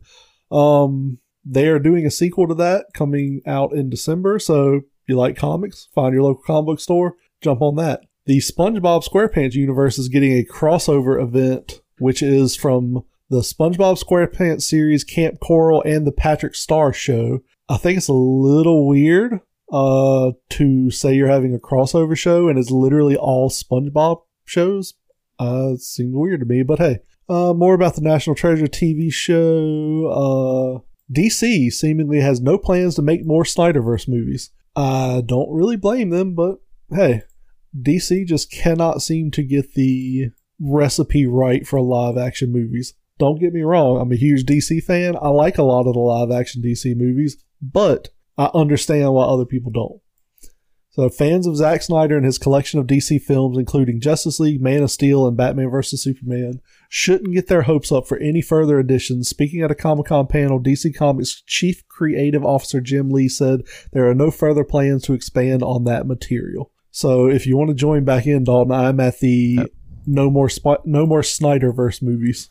Um, 0.51 1.19
they 1.45 1.69
are 1.69 1.79
doing 1.79 2.05
a 2.05 2.11
sequel 2.11 2.49
to 2.49 2.55
that 2.55 2.87
coming 2.95 3.43
out 3.47 3.73
in 3.73 3.89
December. 3.89 4.39
So 4.39 4.83
you 5.11 5.17
like 5.17 5.37
comics, 5.37 5.89
find 5.95 6.15
your 6.15 6.23
local 6.23 6.43
comic 6.43 6.67
book 6.67 6.81
store, 6.81 7.17
jump 7.43 7.61
on 7.61 7.77
that. 7.77 8.01
The 8.27 8.39
SpongeBob 8.39 9.07
SquarePants 9.07 9.55
universe 9.55 9.99
is 9.99 10.09
getting 10.09 10.33
a 10.33 10.45
crossover 10.45 11.23
event, 11.23 11.83
which 11.99 12.23
is 12.23 12.57
from 12.57 13.05
the 13.29 13.41
SpongeBob 13.41 14.03
SquarePants 14.03 14.63
series, 14.63 15.05
Kamp 15.05 15.41
Koral, 15.41 15.85
and 15.85 16.07
the 16.07 16.13
Patrick 16.13 16.55
Star 16.55 16.93
Show. 16.93 17.41
I 17.69 17.77
think 17.77 17.99
it's 17.99 18.09
a 18.09 18.13
little 18.13 18.87
weird 18.87 19.41
uh, 19.73 20.33
to 20.51 20.91
say 20.91 21.15
you're 21.15 21.29
having 21.29 21.55
a 21.55 21.59
crossover 21.59 22.17
show 22.17 22.49
and 22.49 22.59
it's 22.59 22.71
literally 22.71 23.17
all 23.17 23.51
SpongeBob 23.51 24.23
shows. 24.45 24.95
Uh, 25.39 25.73
it 25.75 25.81
seems 25.81 26.15
weird 26.15 26.41
to 26.41 26.47
me, 26.47 26.63
but 26.63 26.79
hey. 26.79 27.01
Uh, 27.29 27.55
more 27.55 27.75
about 27.75 27.95
the 27.95 28.01
National 28.01 28.35
Treasure 28.35 28.67
TV 28.67 29.13
show. 29.13 30.09
Uh, 30.11 31.13
DC 31.13 31.73
seemingly 31.73 32.21
has 32.21 32.41
no 32.41 32.59
plans 32.59 32.97
to 32.97 33.03
make 33.03 33.25
more 33.25 33.45
Snyderverse 33.45 34.09
movies. 34.09 34.51
I 34.77 35.23
don't 35.25 35.53
really 35.53 35.77
blame 35.77 36.11
them, 36.11 36.35
but 36.35 36.57
hey, 36.91 37.23
DC 37.79 38.27
just 38.27 38.51
cannot 38.51 39.03
seem 39.03 39.31
to 39.33 39.43
get 39.43 39.75
the 39.75 40.31
recipe 40.61 41.27
right 41.27 41.67
for 41.67 41.81
live 41.81 42.17
action 42.17 42.53
movies. 42.53 42.95
Don't 43.19 43.41
get 43.41 43.53
me 43.53 43.63
wrong, 43.63 44.01
I'm 44.01 44.13
a 44.13 44.17
huge 44.17 44.45
DC 44.45 44.83
fan. 44.85 45.17
I 45.21 45.29
like 45.29 45.59
a 45.59 45.63
lot 45.63 45.87
of 45.87 45.95
the 45.95 46.01
live 46.01 46.31
action 46.31 46.63
DC 46.63 46.97
movies, 46.97 47.37
but 47.61 48.09
I 48.39 48.51
understand 48.55 49.13
why 49.13 49.25
other 49.25 49.45
people 49.45 49.73
don't. 49.73 50.01
So, 50.93 51.09
fans 51.09 51.47
of 51.47 51.57
Zack 51.57 51.83
Snyder 51.83 52.17
and 52.17 52.27
his 52.27 52.37
collection 52.37 52.81
of 52.81 52.87
DC 52.89 53.23
films, 53.23 53.57
including 53.57 54.01
Justice 54.01 54.41
League, 54.41 54.61
Man 54.61 54.83
of 54.83 54.91
Steel, 54.91 55.25
and 55.25 55.37
Batman 55.37 55.71
vs. 55.71 56.03
Superman, 56.03 56.61
shouldn't 56.89 57.33
get 57.33 57.47
their 57.47 57.63
hopes 57.63 57.93
up 57.93 58.09
for 58.09 58.19
any 58.19 58.43
further 58.43 58.81
additions. 58.81 59.29
Speaking 59.29 59.63
at 59.63 59.71
a 59.71 59.77
Comic 59.77 60.07
Con 60.07 60.27
panel, 60.27 60.59
DC 60.61 60.93
Comics 60.97 61.43
Chief 61.47 61.87
Creative 61.87 62.45
Officer 62.45 62.81
Jim 62.81 63.09
Lee 63.11 63.29
said 63.29 63.63
there 63.93 64.11
are 64.11 64.15
no 64.17 64.33
further 64.33 64.65
plans 64.65 65.05
to 65.05 65.13
expand 65.13 65.63
on 65.63 65.85
that 65.85 66.09
material. 66.09 66.73
So, 66.91 67.27
if 67.29 67.47
you 67.47 67.57
want 67.57 67.69
to 67.69 67.75
join 67.75 68.05
back 68.05 68.27
in, 68.27 68.43
Dalton, 68.43 68.73
I'm 68.73 68.99
at 68.99 69.21
the 69.21 69.71
no 70.07 70.29
more 70.29 70.49
Sp- 70.51 70.83
no 70.85 71.07
more 71.07 71.23
Snyderverse 71.23 72.03
movies. 72.03 72.51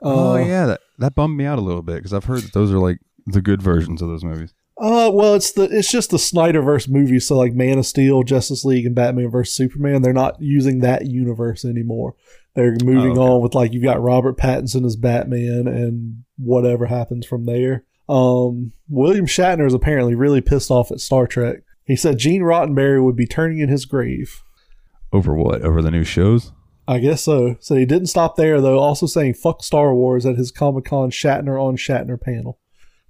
oh 0.00 0.32
Uh, 0.32 0.36
yeah, 0.38 0.64
that 0.64 0.80
that 0.98 1.14
bummed 1.14 1.36
me 1.36 1.44
out 1.44 1.58
a 1.58 1.62
little 1.62 1.82
bit 1.82 1.96
because 1.96 2.14
I've 2.14 2.24
heard 2.24 2.44
that 2.44 2.54
those 2.54 2.72
are 2.72 2.78
like 2.78 2.98
the 3.26 3.42
good 3.42 3.60
versions 3.60 4.00
of 4.00 4.08
those 4.08 4.24
movies. 4.24 4.54
Uh, 4.82 5.08
well, 5.12 5.34
it's 5.34 5.52
the 5.52 5.62
it's 5.70 5.90
just 5.92 6.10
the 6.10 6.16
Snyderverse 6.16 6.88
movies. 6.88 7.28
So 7.28 7.36
like 7.36 7.52
Man 7.52 7.78
of 7.78 7.86
Steel, 7.86 8.24
Justice 8.24 8.64
League, 8.64 8.84
and 8.84 8.96
Batman 8.96 9.30
vs 9.30 9.54
Superman. 9.54 10.02
They're 10.02 10.12
not 10.12 10.42
using 10.42 10.80
that 10.80 11.06
universe 11.06 11.64
anymore. 11.64 12.16
They're 12.54 12.74
moving 12.82 13.12
Oh, 13.16 13.22
okay. 13.22 13.32
on 13.34 13.42
with 13.42 13.54
like 13.54 13.72
you've 13.72 13.84
got 13.84 14.02
Robert 14.02 14.36
Pattinson 14.36 14.84
as 14.84 14.96
Batman 14.96 15.68
and 15.68 16.24
whatever 16.36 16.86
happens 16.86 17.24
from 17.26 17.44
there. 17.46 17.84
Um, 18.08 18.72
William 18.88 19.26
Shatner 19.26 19.66
is 19.68 19.72
apparently 19.72 20.16
really 20.16 20.40
pissed 20.40 20.70
off 20.70 20.90
at 20.90 20.98
Star 21.00 21.28
Trek. 21.28 21.58
He 21.84 21.94
said 21.94 22.18
Gene 22.18 22.42
Roddenberry 22.42 23.02
would 23.02 23.16
be 23.16 23.26
turning 23.26 23.60
in 23.60 23.68
his 23.68 23.84
grave. 23.84 24.42
Over 25.12 25.34
what? 25.36 25.62
Over 25.62 25.80
the 25.80 25.90
new 25.92 26.04
shows? 26.04 26.50
I 26.88 26.98
guess 26.98 27.22
so. 27.22 27.56
So 27.60 27.76
he 27.76 27.86
didn't 27.86 28.08
stop 28.08 28.34
there 28.34 28.60
though, 28.60 28.80
also 28.80 29.06
saying 29.06 29.34
fuck 29.34 29.62
Star 29.62 29.94
Wars 29.94 30.26
at 30.26 30.36
his 30.36 30.50
Comic 30.50 30.86
Con 30.86 31.10
Shatner 31.12 31.62
on 31.62 31.76
Shatner 31.76 32.20
panel. 32.20 32.58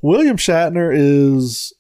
William 0.03 0.37
Shatner 0.37 0.93
is 0.95 1.73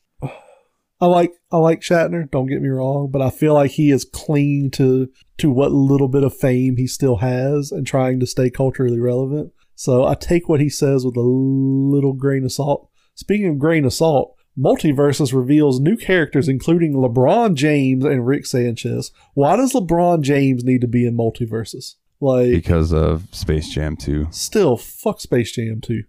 I 1.00 1.06
like 1.06 1.32
I 1.50 1.56
like 1.56 1.80
Shatner, 1.80 2.30
don't 2.30 2.46
get 2.46 2.62
me 2.62 2.68
wrong, 2.68 3.10
but 3.10 3.20
I 3.20 3.30
feel 3.30 3.54
like 3.54 3.72
he 3.72 3.90
is 3.90 4.04
clinging 4.04 4.70
to 4.72 5.08
to 5.38 5.50
what 5.50 5.72
little 5.72 6.08
bit 6.08 6.22
of 6.22 6.34
fame 6.34 6.76
he 6.76 6.86
still 6.86 7.16
has 7.16 7.72
and 7.72 7.84
trying 7.84 8.20
to 8.20 8.26
stay 8.26 8.48
culturally 8.48 9.00
relevant. 9.00 9.52
So 9.74 10.04
I 10.04 10.14
take 10.14 10.48
what 10.48 10.60
he 10.60 10.68
says 10.68 11.04
with 11.04 11.16
a 11.16 11.20
little 11.20 12.12
grain 12.12 12.44
of 12.44 12.52
salt. 12.52 12.88
Speaking 13.16 13.48
of 13.48 13.58
grain 13.58 13.84
of 13.84 13.92
salt, 13.92 14.36
Multiversus 14.56 15.32
reveals 15.32 15.80
new 15.80 15.96
characters 15.96 16.48
including 16.48 16.94
LeBron 16.94 17.54
James 17.54 18.04
and 18.04 18.24
Rick 18.24 18.46
Sanchez. 18.46 19.10
Why 19.34 19.56
does 19.56 19.72
LeBron 19.72 20.20
James 20.20 20.62
need 20.62 20.82
to 20.82 20.88
be 20.88 21.04
in 21.04 21.16
Multiversus? 21.16 21.96
Like 22.20 22.50
Because 22.50 22.92
of 22.92 23.26
Space 23.32 23.68
Jam 23.68 23.96
2. 23.96 24.28
still 24.30 24.76
fuck 24.76 25.20
Space 25.20 25.50
Jam 25.50 25.80
2. 25.80 26.04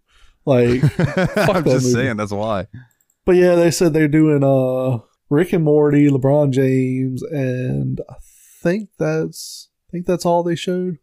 Like 0.46 0.84
I'm 1.00 1.64
just 1.64 1.86
movie. 1.86 1.92
saying 1.94 2.18
that's 2.18 2.32
why. 2.32 2.68
But 3.26 3.36
yeah, 3.36 3.56
they 3.56 3.72
said 3.72 3.94
they're 3.94 4.08
doing 4.08 4.44
uh 4.44 5.00
Rick 5.30 5.54
and 5.54 5.64
Morty, 5.64 6.10
LeBron 6.10 6.52
James, 6.52 7.24
and 7.24 8.02
I 8.10 8.16
think 8.62 8.90
that's 9.00 9.70
I 9.88 9.92
think 9.92 10.06
that's 10.06 10.26
all 10.26 10.44
they 10.44 10.56
showed. 10.56 11.00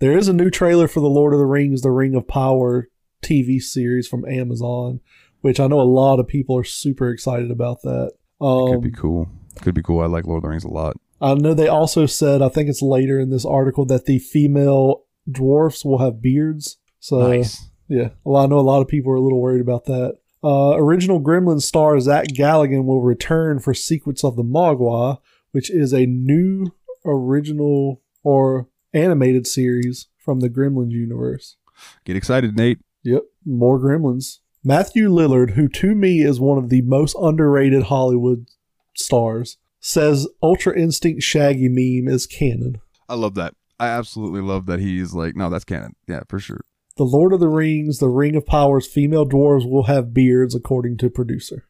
There 0.00 0.16
is 0.16 0.28
a 0.28 0.32
new 0.32 0.50
trailer 0.50 0.88
for 0.88 1.00
the 1.00 1.08
Lord 1.08 1.32
of 1.32 1.38
the 1.40 1.46
Rings, 1.46 1.82
The 1.82 1.90
Ring 1.90 2.14
of 2.14 2.28
Power 2.28 2.88
TV 3.22 3.60
series 3.60 4.06
from 4.06 4.24
Amazon, 4.26 5.00
which 5.40 5.58
I 5.58 5.66
know 5.66 5.80
a 5.80 5.82
lot 5.82 6.20
of 6.20 6.28
people 6.28 6.56
are 6.56 6.64
super 6.64 7.10
excited 7.10 7.50
about 7.50 7.82
that. 7.82 8.12
Um, 8.40 8.68
Could 8.74 8.82
be 8.82 8.90
cool. 8.92 9.28
Could 9.60 9.74
be 9.74 9.82
cool. 9.82 10.00
I 10.00 10.06
like 10.06 10.24
Lord 10.24 10.38
of 10.38 10.42
the 10.44 10.48
Rings 10.50 10.64
a 10.64 10.68
lot. 10.68 10.96
I 11.20 11.34
know 11.34 11.52
they 11.52 11.66
also 11.66 12.06
said, 12.06 12.42
I 12.42 12.48
think 12.48 12.68
it's 12.68 12.80
later 12.80 13.18
in 13.18 13.30
this 13.30 13.44
article, 13.44 13.84
that 13.86 14.04
the 14.04 14.20
female 14.20 15.02
dwarfs 15.30 15.84
will 15.84 15.98
have 15.98 16.22
beards. 16.22 16.78
So 17.00 17.26
nice. 17.26 17.67
Yeah, 17.88 18.10
well, 18.24 18.42
I 18.42 18.46
know 18.46 18.58
a 18.58 18.60
lot 18.60 18.82
of 18.82 18.88
people 18.88 19.12
are 19.12 19.16
a 19.16 19.20
little 19.20 19.40
worried 19.40 19.60
about 19.60 19.86
that. 19.86 20.18
Uh, 20.42 20.76
original 20.76 21.20
Gremlin 21.20 21.60
star 21.60 21.98
Zach 21.98 22.28
Galligan 22.28 22.84
will 22.84 23.02
return 23.02 23.58
for 23.58 23.74
Secrets 23.74 24.22
of 24.22 24.36
the 24.36 24.44
Mogwai, 24.44 25.18
which 25.50 25.70
is 25.70 25.92
a 25.92 26.06
new 26.06 26.72
original 27.04 28.00
or 28.22 28.68
animated 28.92 29.46
series 29.46 30.06
from 30.16 30.40
the 30.40 30.50
Gremlins 30.50 30.92
universe. 30.92 31.56
Get 32.04 32.16
excited, 32.16 32.56
Nate. 32.56 32.78
Yep, 33.02 33.22
more 33.44 33.80
Gremlins. 33.80 34.38
Matthew 34.62 35.08
Lillard, 35.08 35.52
who 35.54 35.68
to 35.68 35.94
me 35.94 36.20
is 36.20 36.40
one 36.40 36.58
of 36.58 36.68
the 36.68 36.82
most 36.82 37.16
underrated 37.20 37.84
Hollywood 37.84 38.46
stars, 38.94 39.56
says 39.80 40.28
Ultra 40.42 40.78
Instinct 40.78 41.22
Shaggy 41.22 41.68
meme 41.68 42.12
is 42.12 42.26
canon. 42.26 42.80
I 43.08 43.14
love 43.14 43.34
that. 43.36 43.54
I 43.80 43.88
absolutely 43.88 44.40
love 44.40 44.66
that 44.66 44.80
he's 44.80 45.14
like, 45.14 45.36
no, 45.36 45.48
that's 45.48 45.64
canon. 45.64 45.94
Yeah, 46.06 46.22
for 46.28 46.38
sure. 46.40 46.60
The 46.98 47.04
Lord 47.04 47.32
of 47.32 47.38
the 47.38 47.48
Rings, 47.48 48.00
The 48.00 48.08
Ring 48.08 48.34
of 48.34 48.44
Power's 48.44 48.86
female 48.86 49.24
dwarves 49.24 49.70
will 49.70 49.84
have 49.84 50.12
beards, 50.12 50.52
according 50.52 50.96
to 50.98 51.08
producer. 51.08 51.68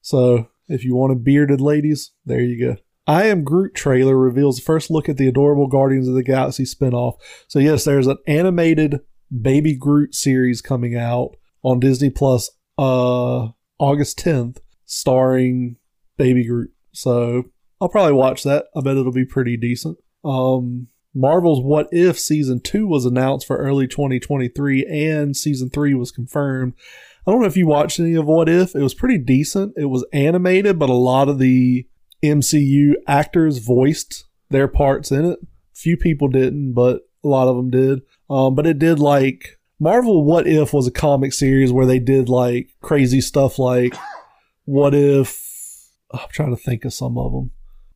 So, 0.00 0.50
if 0.68 0.84
you 0.84 0.94
wanted 0.94 1.24
bearded 1.24 1.60
ladies, 1.60 2.12
there 2.24 2.40
you 2.40 2.64
go. 2.64 2.76
I 3.04 3.24
Am 3.24 3.42
Groot 3.42 3.74
trailer 3.74 4.16
reveals 4.16 4.56
the 4.56 4.62
first 4.62 4.88
look 4.88 5.08
at 5.08 5.16
the 5.16 5.26
adorable 5.26 5.66
Guardians 5.66 6.06
of 6.06 6.14
the 6.14 6.22
Galaxy 6.22 6.62
spinoff. 6.62 7.14
So, 7.48 7.58
yes, 7.58 7.82
there's 7.82 8.06
an 8.06 8.18
animated 8.28 9.00
Baby 9.36 9.74
Groot 9.74 10.14
series 10.14 10.62
coming 10.62 10.96
out 10.96 11.34
on 11.64 11.80
Disney 11.80 12.10
Plus 12.10 12.48
uh, 12.78 13.48
August 13.80 14.16
10th, 14.20 14.58
starring 14.84 15.76
Baby 16.16 16.46
Groot. 16.46 16.70
So, 16.92 17.50
I'll 17.80 17.88
probably 17.88 18.12
watch 18.12 18.44
that. 18.44 18.66
I 18.76 18.80
bet 18.80 18.96
it'll 18.96 19.10
be 19.10 19.24
pretty 19.24 19.56
decent. 19.56 19.98
Um, 20.24 20.86
Marvel's 21.14 21.62
What 21.62 21.88
If 21.92 22.18
season 22.18 22.60
two 22.60 22.86
was 22.86 23.04
announced 23.04 23.46
for 23.46 23.56
early 23.56 23.86
2023, 23.86 24.86
and 24.86 25.36
season 25.36 25.70
three 25.70 25.94
was 25.94 26.10
confirmed. 26.10 26.74
I 27.26 27.30
don't 27.30 27.40
know 27.40 27.46
if 27.46 27.56
you 27.56 27.66
watched 27.66 28.00
any 28.00 28.14
of 28.14 28.26
What 28.26 28.48
If. 28.48 28.74
It 28.74 28.82
was 28.82 28.94
pretty 28.94 29.18
decent. 29.18 29.74
It 29.76 29.86
was 29.86 30.06
animated, 30.12 30.78
but 30.78 30.90
a 30.90 30.94
lot 30.94 31.28
of 31.28 31.38
the 31.38 31.86
MCU 32.22 32.94
actors 33.06 33.58
voiced 33.58 34.24
their 34.50 34.68
parts 34.68 35.10
in 35.10 35.24
it. 35.24 35.38
Few 35.74 35.96
people 35.96 36.28
didn't, 36.28 36.72
but 36.72 37.02
a 37.24 37.28
lot 37.28 37.48
of 37.48 37.56
them 37.56 37.70
did. 37.70 38.00
Um, 38.30 38.54
but 38.54 38.66
it 38.66 38.78
did 38.78 38.98
like 38.98 39.58
Marvel 39.78 40.24
What 40.24 40.46
If 40.46 40.72
was 40.72 40.86
a 40.86 40.92
comic 40.92 41.32
series 41.32 41.72
where 41.72 41.86
they 41.86 41.98
did 41.98 42.28
like 42.28 42.70
crazy 42.80 43.20
stuff 43.20 43.58
like 43.58 43.96
what 44.64 44.94
if 44.94 45.52
I'm 46.12 46.28
trying 46.30 46.54
to 46.54 46.62
think 46.62 46.84
of 46.84 46.92
some 46.92 47.16
of 47.18 47.32
them. 47.32 47.50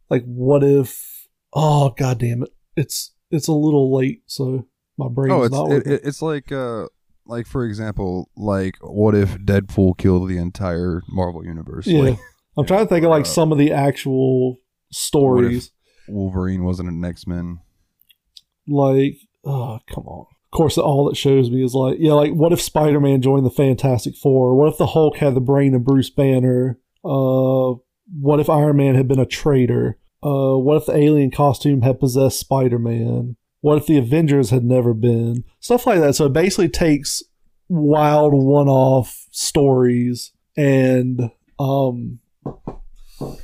Like, 0.08 0.24
what 0.24 0.62
if? 0.62 1.28
Oh, 1.52 1.90
god 1.90 2.18
damn 2.18 2.42
it! 2.42 2.50
It's 2.76 3.12
it's 3.30 3.48
a 3.48 3.52
little 3.52 3.94
late, 3.94 4.22
so 4.26 4.66
my 4.98 5.08
brain's 5.08 5.32
Oh, 5.32 5.42
it's 5.42 5.52
not 5.54 5.72
it, 5.72 5.86
it- 5.86 6.00
it's 6.04 6.22
like 6.22 6.52
uh 6.52 6.86
like 7.26 7.46
for 7.46 7.64
example, 7.64 8.30
like 8.36 8.76
what 8.82 9.14
if 9.14 9.36
Deadpool 9.38 9.98
killed 9.98 10.28
the 10.28 10.38
entire 10.38 11.02
Marvel 11.08 11.44
universe? 11.44 11.86
yeah, 11.86 12.00
Like 12.02 12.18
I'm 12.56 12.66
trying 12.66 12.84
to 12.84 12.88
think 12.88 13.04
of 13.04 13.10
like 13.10 13.22
uh, 13.22 13.28
some 13.28 13.50
of 13.52 13.58
the 13.58 13.72
actual 13.72 14.58
stories. 14.92 15.72
Wolverine 16.08 16.62
wasn't 16.64 16.88
an 16.88 17.04
X 17.04 17.26
Men. 17.26 17.58
like 18.68 19.16
oh 19.44 19.78
come 19.92 20.04
on 20.06 20.26
of 20.52 20.56
course 20.56 20.78
all 20.78 21.06
that 21.08 21.16
shows 21.16 21.50
me 21.50 21.64
is 21.64 21.74
like 21.74 21.96
yeah 22.00 22.12
like 22.12 22.32
what 22.32 22.52
if 22.52 22.60
spider-man 22.60 23.20
joined 23.22 23.44
the 23.46 23.50
fantastic 23.50 24.14
four 24.16 24.54
what 24.56 24.68
if 24.68 24.78
the 24.78 24.86
hulk 24.88 25.16
had 25.18 25.34
the 25.34 25.40
brain 25.40 25.74
of 25.74 25.84
bruce 25.84 26.10
banner 26.10 26.78
uh 27.04 27.72
what 28.20 28.40
if 28.40 28.48
iron 28.50 28.76
man 28.76 28.94
had 28.94 29.06
been 29.08 29.18
a 29.20 29.26
traitor 29.26 29.98
uh 30.22 30.56
what 30.56 30.76
if 30.78 30.86
the 30.86 30.96
alien 30.96 31.30
costume 31.30 31.82
had 31.82 32.00
possessed 32.00 32.40
spider-man? 32.40 33.36
What 33.60 33.78
if 33.78 33.86
the 33.86 33.98
avengers 33.98 34.50
had 34.50 34.64
never 34.64 34.94
been? 34.94 35.44
Stuff 35.60 35.86
like 35.86 36.00
that. 36.00 36.14
So 36.14 36.26
it 36.26 36.32
basically 36.32 36.68
takes 36.68 37.22
wild 37.68 38.32
one-off 38.32 39.26
stories 39.30 40.32
and 40.56 41.30
um 41.58 42.20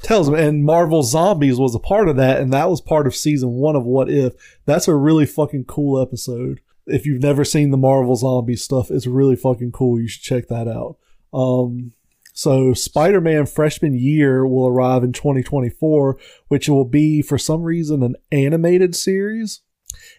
tells 0.03 0.27
them 0.27 0.37
and 0.37 0.65
marvel 0.65 1.03
zombies 1.03 1.59
was 1.59 1.75
a 1.75 1.81
part 1.81 2.09
of 2.09 2.17
that 2.17 2.41
and 2.41 2.53
that 2.53 2.69
was 2.69 2.81
part 2.81 3.07
of 3.07 3.17
season 3.17 3.51
one 3.51 3.75
of 3.75 3.85
what 3.85 4.11
if. 4.11 4.35
That's 4.65 4.87
a 4.87 4.95
really 4.95 5.27
fucking 5.27 5.65
cool 5.65 6.01
episode. 6.01 6.61
If 6.87 7.07
you've 7.07 7.23
never 7.23 7.45
seen 7.45 7.71
the 7.71 7.77
marvel 7.77 8.17
zombie 8.17 8.57
stuff 8.57 8.91
it's 8.91 9.07
really 9.07 9.37
fucking 9.37 9.73
cool. 9.73 10.01
You 10.01 10.09
should 10.09 10.23
check 10.23 10.49
that 10.49 10.69
out. 10.69 10.99
Um 11.33 11.93
so 12.33 12.73
spider-man 12.73 13.47
freshman 13.47 13.95
year 13.95 14.47
will 14.47 14.67
arrive 14.67 15.05
in 15.05 15.13
2024 15.13 16.19
which 16.49 16.69
will 16.69 16.85
be 16.85 17.23
for 17.23 17.39
some 17.39 17.63
reason 17.63 18.03
an 18.03 18.17
animated 18.31 18.95
series. 18.97 19.61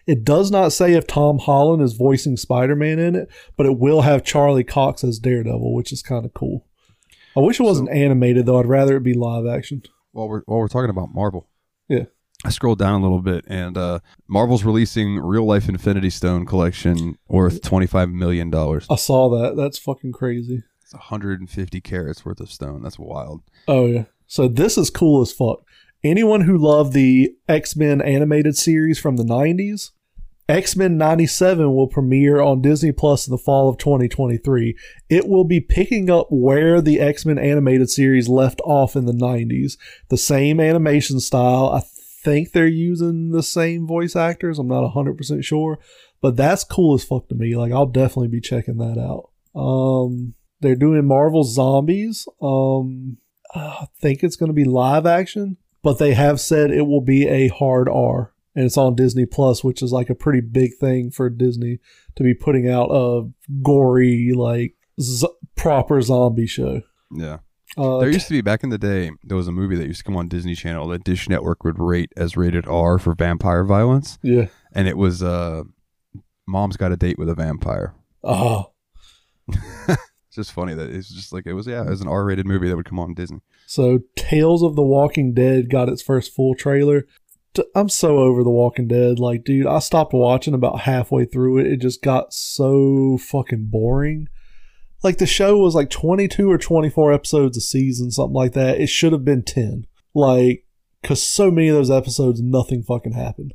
It 0.06 0.24
does 0.24 0.50
not 0.50 0.72
say 0.72 0.92
if 0.94 1.06
tom 1.06 1.38
holland 1.40 1.82
is 1.82 1.94
voicing 1.94 2.36
spider-man 2.36 2.98
in 2.98 3.14
it 3.16 3.28
but 3.56 3.66
it 3.66 3.78
will 3.78 4.02
have 4.02 4.24
charlie 4.24 4.64
cox 4.64 5.02
as 5.04 5.18
daredevil 5.18 5.74
which 5.74 5.92
is 5.92 6.02
kind 6.02 6.24
of 6.24 6.32
cool. 6.34 6.66
I 7.36 7.40
wish 7.40 7.58
it 7.58 7.64
wasn't 7.64 7.90
animated 7.90 8.46
though. 8.46 8.60
I'd 8.60 8.66
rather 8.66 8.96
it 8.96 9.02
be 9.02 9.14
live 9.14 9.46
action. 9.46 9.82
While 10.12 10.28
we're 10.28 10.42
while 10.46 10.60
we're 10.60 10.68
talking 10.68 10.90
about 10.90 11.12
Marvel, 11.12 11.48
Yeah. 11.88 12.04
I 12.44 12.50
scrolled 12.50 12.78
down 12.78 13.00
a 13.00 13.02
little 13.02 13.22
bit, 13.22 13.44
and 13.48 13.76
uh, 13.78 14.00
Marvel's 14.28 14.64
releasing 14.64 15.18
real 15.18 15.46
life 15.46 15.66
Infinity 15.68 16.10
Stone 16.10 16.44
collection 16.46 17.16
worth 17.26 17.62
twenty 17.62 17.86
five 17.86 18.10
million 18.10 18.50
dollars. 18.50 18.86
i 18.90 18.96
saw 18.96 19.30
that. 19.30 19.56
That's 19.56 19.78
fucking 19.78 20.12
crazy 20.12 20.62
It's 20.94 21.00
one 21.00 21.08
hundred 21.08 21.40
and 21.40 21.50
fifty 21.50 21.80
carats 21.80 22.24
worth 22.24 22.40
of 22.40 22.50
stone. 22.50 22.82
That's 22.82 22.98
wild. 22.98 23.42
Oh 23.68 23.86
yeah. 23.86 24.04
So 24.26 24.48
this 24.48 24.78
is 24.78 24.90
cool 24.90 25.20
as 25.20 25.32
fuck. 25.32 25.64
Anyone 26.02 26.42
who 26.42 26.58
loved 26.58 26.92
the 26.92 27.34
X-Men 27.48 28.02
animated 28.02 28.56
series 28.56 28.98
from 28.98 29.16
the 29.16 29.24
90s, 29.24 29.92
X-Men 30.48 30.98
97 30.98 31.74
will 31.74 31.86
premiere 31.86 32.42
on 32.42 32.60
Disney 32.60 32.92
Plus 32.92 33.26
in 33.26 33.30
the 33.30 33.38
fall 33.38 33.70
of 33.70 33.78
2023. 33.78 34.76
It 35.08 35.26
will 35.26 35.44
be 35.44 35.60
picking 35.60 36.10
up 36.10 36.26
where 36.30 36.82
the 36.82 37.00
X-Men 37.00 37.38
animated 37.38 37.88
series 37.88 38.28
left 38.28 38.60
off 38.64 38.96
in 38.96 39.06
the 39.06 39.12
90s. 39.12 39.78
The 40.10 40.18
same 40.18 40.60
animation 40.60 41.20
style. 41.20 41.70
I 41.70 41.80
think 42.22 42.52
they're 42.52 42.66
using 42.66 43.30
the 43.30 43.42
same 43.42 43.86
voice 43.86 44.14
actors. 44.14 44.58
I'm 44.58 44.68
not 44.68 44.94
100% 44.94 45.42
sure, 45.42 45.78
but 46.20 46.36
that's 46.36 46.64
cool 46.64 46.94
as 46.94 47.04
fuck 47.04 47.28
to 47.28 47.34
me. 47.34 47.56
Like 47.56 47.72
I'll 47.72 47.86
definitely 47.86 48.28
be 48.28 48.40
checking 48.42 48.76
that 48.76 48.98
out. 48.98 49.30
Um 49.58 50.34
they're 50.64 50.74
doing 50.76 51.06
Marvel 51.06 51.44
Zombies. 51.44 52.26
Um 52.42 53.18
I 53.54 53.86
think 54.00 54.24
it's 54.24 54.34
going 54.34 54.48
to 54.48 54.52
be 54.54 54.64
live 54.64 55.06
action, 55.06 55.58
but 55.82 56.00
they 56.00 56.14
have 56.14 56.40
said 56.40 56.72
it 56.72 56.88
will 56.88 57.00
be 57.00 57.28
a 57.28 57.46
hard 57.48 57.88
R, 57.88 58.32
and 58.56 58.64
it's 58.64 58.76
on 58.76 58.96
Disney 58.96 59.26
Plus, 59.26 59.62
which 59.62 59.80
is 59.80 59.92
like 59.92 60.10
a 60.10 60.14
pretty 60.16 60.40
big 60.40 60.74
thing 60.80 61.12
for 61.12 61.30
Disney 61.30 61.78
to 62.16 62.24
be 62.24 62.34
putting 62.34 62.68
out 62.68 62.88
a 62.90 63.30
gory, 63.62 64.32
like 64.34 64.74
z- 65.00 65.28
proper 65.54 66.02
zombie 66.02 66.48
show. 66.48 66.82
Yeah. 67.12 67.38
Uh, 67.76 67.98
There 67.98 68.10
used 68.10 68.26
to 68.26 68.34
be 68.34 68.40
back 68.40 68.64
in 68.64 68.70
the 68.70 68.78
day. 68.78 69.12
There 69.22 69.36
was 69.36 69.46
a 69.46 69.52
movie 69.52 69.76
that 69.76 69.86
used 69.86 69.98
to 70.00 70.04
come 70.04 70.16
on 70.16 70.26
Disney 70.26 70.56
Channel 70.56 70.88
that 70.88 71.04
Dish 71.04 71.28
Network 71.28 71.62
would 71.62 71.78
rate 71.78 72.10
as 72.16 72.36
rated 72.36 72.66
R 72.66 72.98
for 72.98 73.14
vampire 73.14 73.62
violence, 73.62 74.18
yeah. 74.22 74.46
and 74.72 74.88
it 74.88 74.96
was 74.96 75.22
uh, 75.22 75.62
"Mom's 76.48 76.76
Got 76.76 76.90
a 76.90 76.96
Date 76.96 77.18
with 77.20 77.28
a 77.28 77.36
Vampire." 77.36 77.94
Oh, 78.24 78.72
It's 80.36 80.48
just 80.48 80.52
funny 80.52 80.74
that 80.74 80.90
it's 80.90 81.08
just 81.08 81.32
like 81.32 81.46
it 81.46 81.52
was. 81.52 81.68
Yeah, 81.68 81.82
it 81.82 81.90
was 81.90 82.00
an 82.00 82.08
R 82.08 82.24
rated 82.24 82.44
movie 82.44 82.68
that 82.68 82.74
would 82.74 82.88
come 82.88 82.98
on 82.98 83.14
Disney. 83.14 83.38
so 83.68 84.00
Tales 84.16 84.64
of 84.64 84.74
the 84.74 84.82
Walking 84.82 85.32
Dead 85.32 85.70
got 85.70 85.88
its 85.88 86.02
first 86.02 86.34
full 86.34 86.56
trailer. 86.56 87.06
I'm 87.72 87.88
so 87.88 88.18
over 88.18 88.42
The 88.42 88.50
Walking 88.50 88.88
Dead. 88.88 89.20
Like, 89.20 89.44
dude, 89.44 89.68
I 89.68 89.78
stopped 89.78 90.12
watching 90.12 90.52
about 90.52 90.80
halfway 90.80 91.24
through 91.24 91.58
it. 91.58 91.68
It 91.68 91.80
just 91.80 92.02
got 92.02 92.32
so 92.32 93.16
fucking 93.16 93.66
boring. 93.70 94.26
Like, 95.04 95.18
the 95.18 95.26
show 95.26 95.56
was 95.58 95.76
like 95.76 95.88
22 95.88 96.50
or 96.50 96.58
24 96.58 97.12
episodes 97.12 97.56
a 97.56 97.60
season, 97.60 98.10
something 98.10 98.34
like 98.34 98.54
that. 98.54 98.80
It 98.80 98.88
should 98.88 99.12
have 99.12 99.24
been 99.24 99.44
10. 99.44 99.86
Like, 100.16 100.66
because 101.00 101.22
so 101.22 101.52
many 101.52 101.68
of 101.68 101.76
those 101.76 101.92
episodes, 101.92 102.42
nothing 102.42 102.82
fucking 102.82 103.12
happened. 103.12 103.54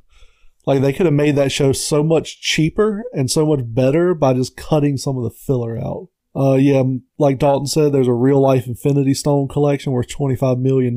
Like, 0.66 0.82
they 0.82 0.94
could 0.94 1.06
have 1.06 1.14
made 1.14 1.36
that 1.36 1.52
show 1.52 1.74
so 1.74 2.02
much 2.02 2.40
cheaper 2.40 3.04
and 3.12 3.30
so 3.30 3.46
much 3.46 3.66
better 3.66 4.14
by 4.14 4.34
just 4.34 4.56
cutting 4.56 4.96
some 4.96 5.18
of 5.18 5.26
the 5.26 5.30
filler 5.30 5.78
out. 5.78 6.08
Uh, 6.36 6.54
yeah, 6.56 6.84
like 7.18 7.40
Dalton 7.40 7.66
said, 7.68 7.92
there's 7.92 8.08
a 8.08 8.14
real 8.14 8.40
life 8.40 8.68
Infinity 8.68 9.14
Stone 9.14 9.48
collection 9.48 9.92
worth 9.92 10.08
$25 10.08 10.60
million 10.60 10.96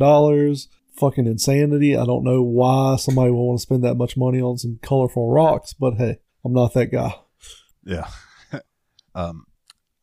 fucking 0.94 1.26
insanity. 1.26 1.96
I 1.96 2.04
don't 2.04 2.22
know 2.24 2.42
why 2.42 2.96
somebody 2.96 3.30
would 3.30 3.38
want 3.38 3.58
to 3.58 3.62
spend 3.62 3.82
that 3.84 3.94
much 3.96 4.16
money 4.16 4.40
on 4.40 4.58
some 4.58 4.78
colorful 4.82 5.30
rocks, 5.30 5.72
but 5.72 5.94
hey, 5.94 6.18
I'm 6.44 6.52
not 6.52 6.74
that 6.74 6.92
guy. 6.92 7.14
Yeah. 7.84 8.08
um, 9.14 9.44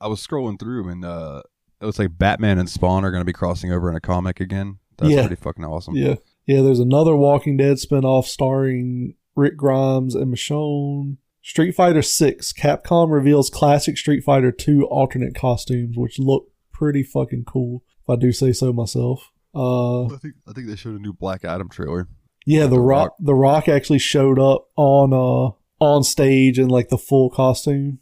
I 0.01 0.07
was 0.07 0.25
scrolling 0.25 0.59
through 0.59 0.89
and 0.89 1.05
uh, 1.05 1.43
it 1.81 1.85
looks 1.85 1.99
like 1.99 2.17
Batman 2.17 2.57
and 2.57 2.69
Spawn 2.69 3.05
are 3.05 3.11
going 3.11 3.21
to 3.21 3.25
be 3.25 3.33
crossing 3.33 3.71
over 3.71 3.89
in 3.89 3.95
a 3.95 4.01
comic 4.01 4.39
again. 4.39 4.79
That's 4.97 5.11
Yeah. 5.11 5.21
pretty 5.27 5.41
fucking 5.41 5.63
awesome. 5.63 5.95
Yeah. 5.95 6.15
Yeah, 6.45 6.61
there's 6.61 6.79
another 6.79 7.15
Walking 7.15 7.57
Dead 7.57 7.77
spinoff 7.77 8.25
starring 8.25 9.13
Rick 9.35 9.55
Grimes 9.55 10.15
and 10.15 10.33
Michonne. 10.33 11.17
Street 11.41 11.71
Fighter 11.73 12.01
6. 12.01 12.53
Capcom 12.53 13.11
reveals 13.11 13.49
classic 13.49 13.97
Street 13.97 14.23
Fighter 14.23 14.51
2 14.51 14.85
alternate 14.87 15.35
costumes, 15.35 15.95
which 15.97 16.19
look 16.19 16.45
pretty 16.73 17.03
fucking 17.03 17.45
cool, 17.45 17.83
if 18.03 18.09
I 18.09 18.15
do 18.15 18.31
say 18.31 18.51
so 18.51 18.71
myself. 18.73 19.31
Uh, 19.55 20.05
I 20.05 20.17
think 20.21 20.35
I 20.47 20.53
think 20.53 20.67
they 20.67 20.75
showed 20.75 20.95
a 20.99 21.01
new 21.01 21.13
Black 21.13 21.43
Adam 21.43 21.69
trailer. 21.69 22.07
Yeah, 22.45 22.63
the 22.63 22.69
The 22.71 22.79
rock, 22.81 23.09
Rock. 23.09 23.15
the 23.19 23.33
Rock 23.35 23.67
actually 23.67 23.99
showed 23.99 24.37
up 24.39 24.67
on 24.75 25.11
uh 25.13 25.55
on 25.83 26.03
stage 26.03 26.59
in 26.59 26.67
like 26.67 26.89
the 26.89 26.97
full 26.97 27.29
costume. 27.29 27.99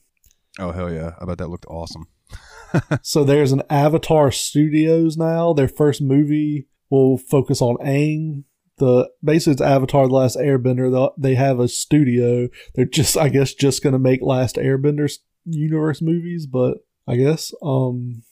Oh 0.60 0.72
hell 0.72 0.92
yeah! 0.92 1.12
I 1.22 1.26
bet 1.26 1.38
that 1.38 1.50
looked 1.50 1.66
awesome. 1.68 2.08
so 3.01 3.24
there's 3.24 3.51
an 3.54 3.64
Avatar 3.70 4.32
Studios 4.32 5.16
now. 5.16 5.54
Their 5.54 5.68
first 5.70 6.01
movie 6.01 6.68
will 6.89 7.18
focus 7.18 7.62
on 7.62 7.78
Aang. 7.78 8.43
The 8.78 9.09
basically 9.24 9.54
it's 9.54 9.62
Avatar: 9.62 10.08
The 10.08 10.13
Last 10.13 10.37
Airbender. 10.37 11.12
They- 11.17 11.36
have 11.36 11.59
a 11.59 11.67
studio. 11.67 12.47
They're 12.75 12.86
just, 12.86 13.17
I 13.17 13.29
guess, 13.29 13.54
just 13.54 13.83
gonna 13.83 13.99
make 13.99 14.21
Last 14.21 14.55
Airbender 14.55 15.12
universe 15.45 16.01
movies. 16.01 16.45
But 16.47 16.79
I 17.08 17.16
guess 17.16 17.54
um 17.62 18.24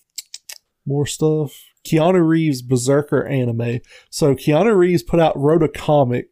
more 0.86 1.06
stuff. 1.06 1.64
Keanu 1.86 2.28
Reeves 2.28 2.62
Berserker 2.62 3.26
anime. 3.26 3.80
So 4.10 4.36
Keanu 4.36 4.76
Reeves 4.76 5.04
put 5.04 5.20
out 5.20 5.38
wrote 5.38 5.64
a 5.64 5.68
comic 5.68 6.30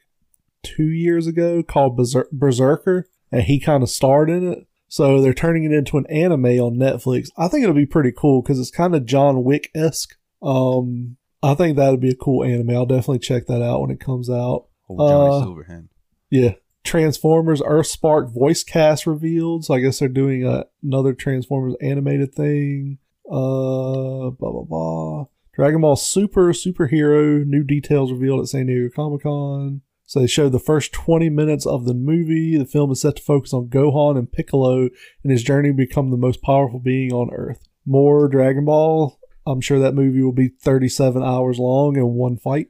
two 0.64 0.90
years 0.90 1.27
ago 1.27 1.61
called 1.64 1.98
Berser- 1.98 2.31
Berserker, 2.31 3.07
and 3.31 3.44
he 3.44 3.60
kind 3.60 3.84
of 3.84 3.90
starred 3.90 4.30
in 4.30 4.52
it. 4.52 4.68
So 4.88 5.22
they're 5.22 5.34
turning 5.34 5.64
it 5.64 5.72
into 5.72 5.98
an 5.98 6.06
anime 6.07 6.45
on 6.45 6.76
Netflix. 6.76 7.30
I 7.35 7.48
think 7.48 7.64
it'll 7.64 7.76
be 7.76 7.85
pretty 7.85 8.11
cool 8.15 8.41
because 8.41 8.60
it's 8.60 8.69
kind 8.72 8.94
of 8.95 9.06
John 9.06 9.44
Wick 9.44 9.72
esque. 9.73 10.15
Um, 10.41 11.18
I 11.44 11.56
think 11.56 11.76
that'd 11.78 11.99
be 11.99 12.11
a 12.11 12.15
cool 12.15 12.44
anime. 12.44 12.72
I'll 12.72 12.86
definitely 12.86 13.20
check 13.20 13.48
that 13.48 13.61
out 13.61 13.82
when 13.82 13.91
it 13.91 13.99
comes 13.99 14.30
out. 14.30 14.68
Old 14.90 14.99
Johnny 14.99 15.30
Uh, 15.30 15.45
Silverhand. 15.45 15.88
Yeah. 16.30 16.53
Transformers 16.84 17.61
Earth 17.65 17.88
Spark 17.88 18.30
voice 18.34 18.64
cast 18.64 19.06
revealed. 19.07 19.65
So 19.65 19.74
I 19.74 19.80
guess 19.80 19.99
they're 19.99 20.07
doing 20.10 20.45
a, 20.45 20.65
another 20.82 21.14
Transformers 21.14 21.76
animated 21.82 22.34
thing. 22.34 22.98
Uh, 23.30 24.30
blah, 24.32 24.52
blah, 24.52 24.64
blah. 24.64 25.26
Dragon 25.53 25.82
Ball 25.82 25.95
Super 25.95 26.52
superhero. 26.53 27.45
New 27.45 27.64
details 27.64 28.11
revealed 28.11 28.41
at 28.41 28.48
San 28.48 28.65
Diego 28.68 28.90
Comic 28.94 29.24
Con. 29.24 29.82
So 30.06 30.20
they 30.20 30.28
showed 30.28 30.52
the 30.52 30.60
first 30.60 30.91
20 30.94 31.30
minutes 31.30 31.65
of 31.65 31.86
the 31.86 31.94
movie. 31.94 32.57
The 32.57 32.65
film 32.65 32.91
is 32.91 33.02
set 33.02 33.15
to 33.15 33.22
focus 33.22 33.53
on 33.53 33.68
Gohan 33.70 34.18
and 34.18 34.32
Piccolo 34.32 34.90
and 35.24 35.32
his 35.32 35.44
journey 35.44 35.70
to 35.70 35.74
become 35.74 36.11
the 36.11 36.18
most 36.18 36.41
powerful 36.41 36.80
being 36.80 37.11
on 37.14 37.32
Earth. 37.34 37.60
More 37.86 38.28
Dragon 38.28 38.65
Ball. 38.65 39.18
I'm 39.45 39.61
sure 39.61 39.80
that 39.80 39.94
movie 39.95 40.22
will 40.22 40.32
be 40.32 40.48
37 40.49 41.22
hours 41.24 41.60
long 41.60 41.95
in 41.98 42.06
one 42.14 42.38
fight. 42.38 42.68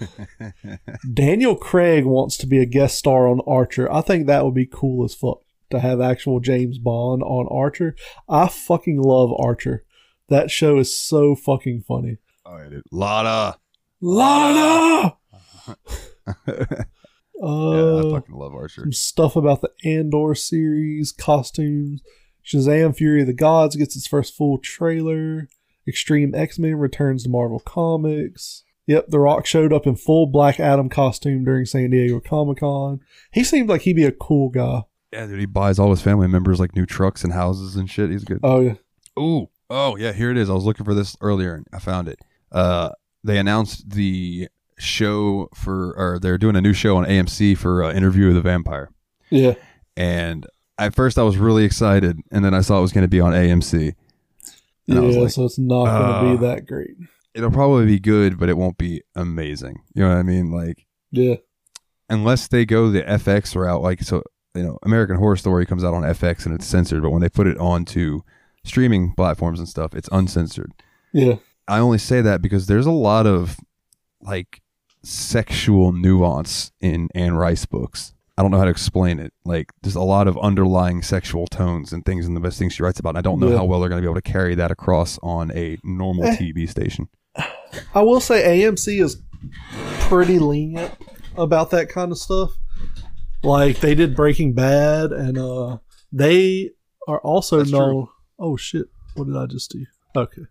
Daniel 1.14 1.56
Craig 1.56 2.04
wants 2.04 2.36
to 2.38 2.46
be 2.46 2.58
a 2.58 2.66
guest 2.66 2.96
star 2.98 3.28
on 3.28 3.40
Archer. 3.46 3.90
I 3.92 4.00
think 4.00 4.26
that 4.26 4.44
would 4.44 4.54
be 4.54 4.66
cool 4.70 5.04
as 5.04 5.14
fuck 5.14 5.40
to 5.70 5.78
have 5.80 6.00
actual 6.00 6.40
James 6.40 6.78
Bond 6.78 7.22
on 7.22 7.46
Archer. 7.50 7.94
I 8.28 8.48
fucking 8.48 9.00
love 9.00 9.30
Archer. 9.38 9.84
That 10.28 10.50
show 10.50 10.78
is 10.78 10.96
so 10.98 11.34
fucking 11.34 11.82
funny. 11.86 12.18
Oh 12.46 12.56
yeah, 12.62 12.68
dude. 12.70 12.82
Lada. 12.90 13.58
Lana! 14.00 15.16
yeah, 16.48 16.64
Uh, 17.42 17.98
I 17.98 18.10
fucking 18.12 18.34
love 18.34 18.54
Archer. 18.54 18.82
some 18.82 18.92
stuff 18.92 19.36
about 19.36 19.60
the 19.62 19.70
Andor 19.84 20.34
series, 20.34 21.12
costumes. 21.12 22.02
Shazam 22.44 22.96
Fury 22.96 23.20
of 23.22 23.26
the 23.26 23.32
Gods 23.34 23.76
gets 23.76 23.96
its 23.96 24.06
first 24.06 24.34
full 24.34 24.58
trailer. 24.58 25.48
Extreme 25.86 26.34
X 26.34 26.58
Men 26.58 26.76
returns 26.76 27.24
to 27.24 27.30
Marvel 27.30 27.60
Comics. 27.60 28.64
Yep, 28.86 29.06
The 29.08 29.20
Rock 29.20 29.46
showed 29.46 29.72
up 29.72 29.86
in 29.86 29.94
full 29.94 30.26
Black 30.26 30.58
Adam 30.58 30.88
costume 30.88 31.44
during 31.44 31.64
San 31.64 31.90
Diego 31.90 32.18
Comic 32.18 32.58
Con. 32.58 33.00
He 33.32 33.44
seemed 33.44 33.68
like 33.68 33.82
he'd 33.82 33.94
be 33.96 34.04
a 34.04 34.10
cool 34.10 34.48
guy. 34.48 34.82
Yeah, 35.12 35.26
dude, 35.26 35.40
he 35.40 35.46
buys 35.46 35.78
all 35.78 35.90
his 35.90 36.02
family 36.02 36.28
members 36.28 36.58
like 36.58 36.74
new 36.74 36.86
trucks 36.86 37.22
and 37.24 37.32
houses 37.32 37.76
and 37.76 37.88
shit. 37.88 38.10
He's 38.10 38.24
good. 38.24 38.40
Oh, 38.42 38.60
yeah. 38.60 38.74
Ooh, 39.18 39.48
oh 39.68 39.96
yeah, 39.96 40.12
here 40.12 40.30
it 40.30 40.36
is. 40.36 40.50
I 40.50 40.54
was 40.54 40.64
looking 40.64 40.84
for 40.84 40.94
this 40.94 41.16
earlier 41.20 41.54
and 41.54 41.66
I 41.72 41.78
found 41.78 42.08
it. 42.08 42.18
Uh, 42.50 42.90
they 43.22 43.38
announced 43.38 43.90
the 43.90 44.48
show 44.78 45.48
for, 45.54 45.94
or 45.96 46.18
they're 46.18 46.38
doing 46.38 46.56
a 46.56 46.60
new 46.60 46.72
show 46.72 46.96
on 46.96 47.04
AMC 47.04 47.56
for 47.58 47.84
uh, 47.84 47.92
Interview 47.92 48.26
with 48.26 48.36
the 48.36 48.42
Vampire. 48.42 48.90
Yeah. 49.30 49.54
And 49.96 50.46
at 50.78 50.94
first 50.94 51.18
I 51.18 51.22
was 51.22 51.36
really 51.36 51.64
excited, 51.64 52.18
and 52.32 52.44
then 52.44 52.54
I 52.54 52.60
saw 52.60 52.78
it 52.78 52.82
was 52.82 52.92
going 52.92 53.02
to 53.02 53.08
be 53.08 53.20
on 53.20 53.32
AMC. 53.32 53.94
And 54.90 54.98
I 54.98 55.02
was 55.02 55.16
Yeah, 55.16 55.22
like, 55.22 55.30
so 55.30 55.44
it's 55.44 55.58
not 55.58 55.84
going 55.86 56.02
to 56.02 56.14
uh, 56.18 56.32
be 56.36 56.46
that 56.46 56.66
great. 56.66 56.90
It'll 57.34 57.50
probably 57.50 57.86
be 57.86 58.00
good, 58.00 58.38
but 58.38 58.48
it 58.48 58.56
won't 58.56 58.76
be 58.76 59.02
amazing. 59.14 59.80
You 59.94 60.02
know 60.02 60.08
what 60.10 60.16
I 60.18 60.22
mean? 60.22 60.50
Like, 60.50 60.84
Yeah. 61.12 61.36
unless 62.08 62.48
they 62.48 62.66
go 62.66 62.90
the 62.90 63.02
FX 63.02 63.54
route, 63.54 63.82
like 63.82 64.02
so, 64.02 64.22
you 64.54 64.64
know, 64.64 64.78
American 64.82 65.16
Horror 65.16 65.36
Story 65.36 65.64
comes 65.64 65.84
out 65.84 65.94
on 65.94 66.02
FX 66.02 66.44
and 66.44 66.54
it's 66.54 66.66
censored, 66.66 67.02
but 67.02 67.10
when 67.10 67.22
they 67.22 67.28
put 67.28 67.46
it 67.46 67.56
onto 67.58 68.22
streaming 68.64 69.14
platforms 69.16 69.58
and 69.60 69.68
stuff, 69.68 69.94
it's 69.94 70.08
uncensored. 70.10 70.72
Yeah. 71.12 71.36
I 71.68 71.78
only 71.78 71.98
say 71.98 72.20
that 72.20 72.42
because 72.42 72.66
there's 72.66 72.86
a 72.86 72.90
lot 72.90 73.26
of 73.28 73.56
like 74.20 74.60
sexual 75.04 75.92
nuance 75.92 76.72
in 76.80 77.08
Anne 77.14 77.34
Rice 77.34 77.64
books. 77.64 78.12
I 78.40 78.42
don't 78.42 78.50
know 78.52 78.56
how 78.58 78.64
to 78.64 78.70
explain 78.70 79.18
it. 79.20 79.34
Like 79.44 79.70
there's 79.82 79.96
a 79.96 80.00
lot 80.00 80.26
of 80.26 80.38
underlying 80.38 81.02
sexual 81.02 81.46
tones 81.46 81.92
and 81.92 82.02
things 82.06 82.24
in 82.26 82.32
the 82.32 82.40
best 82.40 82.58
things 82.58 82.72
she 82.72 82.82
writes 82.82 82.98
about. 82.98 83.10
And 83.10 83.18
I 83.18 83.20
don't 83.20 83.38
know 83.38 83.50
Yeah. 83.50 83.58
how 83.58 83.66
well 83.66 83.80
they're 83.80 83.90
going 83.90 84.00
to 84.00 84.06
be 84.06 84.10
able 84.10 84.20
to 84.20 84.22
carry 84.32 84.54
that 84.54 84.70
across 84.70 85.18
on 85.22 85.50
a 85.50 85.76
normal 85.84 86.24
Eh. 86.24 86.36
TV 86.36 86.66
station. 86.66 87.08
I 87.94 88.00
will 88.00 88.18
say 88.20 88.62
AMC 88.62 89.02
is 89.02 89.20
pretty 90.08 90.38
lenient 90.38 90.90
about 91.36 91.70
that 91.72 91.90
kind 91.90 92.12
of 92.12 92.16
stuff. 92.18 92.52
Like 93.42 93.80
they 93.80 93.94
did 93.94 94.16
Breaking 94.16 94.54
Bad, 94.54 95.12
and 95.12 95.36
uh, 95.36 95.76
they 96.10 96.70
are 97.06 97.20
also 97.20 97.58
That's 97.58 97.70
known. 97.72 98.08
Oh 98.38 98.56
shit! 98.56 98.86
What 99.16 99.26
did 99.26 99.36
I 99.36 99.44
just 99.44 99.70
do? 99.70 99.84
Okay. 100.16 100.42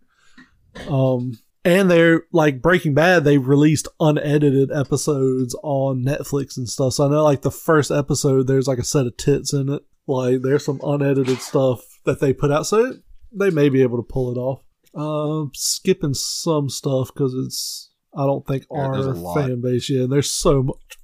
Um, 0.88 1.40
and 1.66 1.90
they're 1.90 2.24
like 2.32 2.62
Breaking 2.62 2.94
Bad. 2.94 3.24
They 3.24 3.38
released 3.38 3.88
unedited 4.00 4.72
episodes 4.72 5.56
on 5.64 6.04
Netflix 6.04 6.58
and 6.58 6.70
stuff. 6.70 6.94
So 6.94 7.06
I 7.06 7.10
know 7.10 7.24
like 7.24 7.42
the 7.42 7.52
first 7.52 7.92
episode, 7.92 8.48
there's 8.48 8.68
like 8.68 8.80
a 8.80 8.84
set 8.84 9.06
of 9.06 9.18
tits 9.18 9.54
in 9.54 9.70
it. 9.70 9.84
Like 10.08 10.42
there's 10.42 10.66
some 10.66 10.80
unedited 10.84 11.40
stuff 11.40 11.82
that 12.06 12.20
they 12.20 12.34
put 12.34 12.52
out, 12.52 12.66
so 12.66 12.94
they 13.32 13.50
may 13.50 13.70
be 13.70 13.82
able 13.82 13.98
to 13.98 14.04
pull 14.04 14.32
it 14.32 14.40
off. 14.40 14.64
Um, 14.96 15.52
skipping 15.54 16.16
some 16.16 16.70
stuff 16.70 17.12
because 17.14 17.34
it's 17.36 17.92
I 18.16 18.26
don't 18.26 18.46
think 18.48 18.66
Yeah, 18.72 18.88
our 18.88 19.36
fan 19.36 19.62
base. 19.62 19.90
Yeah, 19.90 20.06
there's 20.10 20.32
so 20.32 20.64
much. 20.64 20.98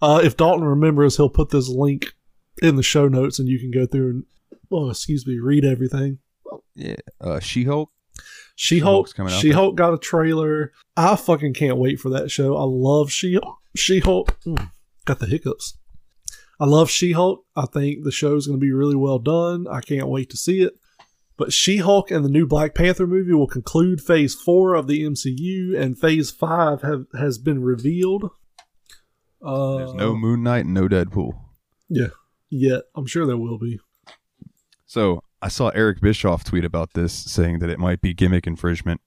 Uh, 0.00 0.20
if 0.22 0.36
Dalton 0.36 0.64
remembers, 0.64 1.16
he'll 1.16 1.28
put 1.28 1.50
this 1.50 1.68
link 1.68 2.14
in 2.62 2.76
the 2.76 2.82
show 2.82 3.08
notes, 3.08 3.38
and 3.38 3.48
you 3.48 3.58
can 3.58 3.70
go 3.70 3.86
through 3.86 4.10
and 4.10 4.24
oh, 4.70 4.90
excuse 4.90 5.26
me, 5.26 5.38
read 5.38 5.64
everything. 5.64 6.18
Yeah, 6.74 6.96
uh, 7.20 7.40
She 7.40 7.64
Hulk. 7.64 7.90
She 8.62 8.78
Hulk. 8.80 9.06
She-Hulk's 9.06 9.12
coming 9.14 9.32
out 9.32 9.40
She 9.40 9.52
Hulk 9.52 9.74
got 9.74 9.94
a 9.94 9.98
trailer. 9.98 10.72
I 10.94 11.16
fucking 11.16 11.54
can't 11.54 11.78
wait 11.78 11.98
for 11.98 12.10
that 12.10 12.30
show. 12.30 12.58
I 12.58 12.64
love 12.64 13.10
She 13.10 13.40
She 13.74 14.00
Hulk. 14.00 14.38
Got 15.06 15.18
the 15.18 15.24
hiccups. 15.24 15.78
I 16.60 16.66
love 16.66 16.90
She 16.90 17.12
Hulk. 17.12 17.46
I 17.56 17.64
think 17.64 18.04
the 18.04 18.12
show's 18.12 18.46
going 18.46 18.60
to 18.60 18.62
be 18.62 18.70
really 18.70 18.96
well 18.96 19.18
done. 19.18 19.66
I 19.66 19.80
can't 19.80 20.08
wait 20.08 20.28
to 20.28 20.36
see 20.36 20.60
it. 20.60 20.74
But 21.38 21.54
She 21.54 21.78
Hulk 21.78 22.10
and 22.10 22.22
the 22.22 22.28
new 22.28 22.46
Black 22.46 22.74
Panther 22.74 23.06
movie 23.06 23.32
will 23.32 23.46
conclude 23.46 24.02
Phase 24.02 24.34
Four 24.34 24.74
of 24.74 24.86
the 24.88 25.04
MCU, 25.04 25.74
and 25.74 25.98
Phase 25.98 26.30
Five 26.30 26.82
have 26.82 27.06
has 27.18 27.38
been 27.38 27.62
revealed. 27.62 28.28
Uh, 29.42 29.76
There's 29.78 29.94
no 29.94 30.14
Moon 30.14 30.42
Knight 30.42 30.66
and 30.66 30.74
no 30.74 30.86
Deadpool. 30.86 31.32
yeah, 31.88 32.08
yet 32.50 32.82
I'm 32.94 33.06
sure 33.06 33.24
there 33.24 33.38
will 33.38 33.56
be. 33.58 33.80
So 34.84 35.22
I 35.42 35.48
saw 35.48 35.68
Eric 35.70 36.00
Bischoff 36.00 36.44
tweet 36.44 36.64
about 36.64 36.92
this, 36.94 37.12
saying 37.12 37.60
that 37.60 37.70
it 37.70 37.78
might 37.78 38.00
be 38.00 38.12
gimmick 38.14 38.46
infringement. 38.46 39.00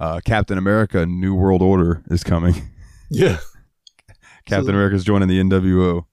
Uh, 0.00 0.20
Captain 0.24 0.58
America: 0.58 1.06
New 1.06 1.34
World 1.34 1.62
Order 1.62 2.02
is 2.10 2.24
coming. 2.24 2.54
Yeah. 3.10 3.38
Captain 4.46 4.74
So- 4.74 4.94
is 4.94 5.04
joining 5.04 5.28
the 5.28 5.38
NWO. 5.40 6.06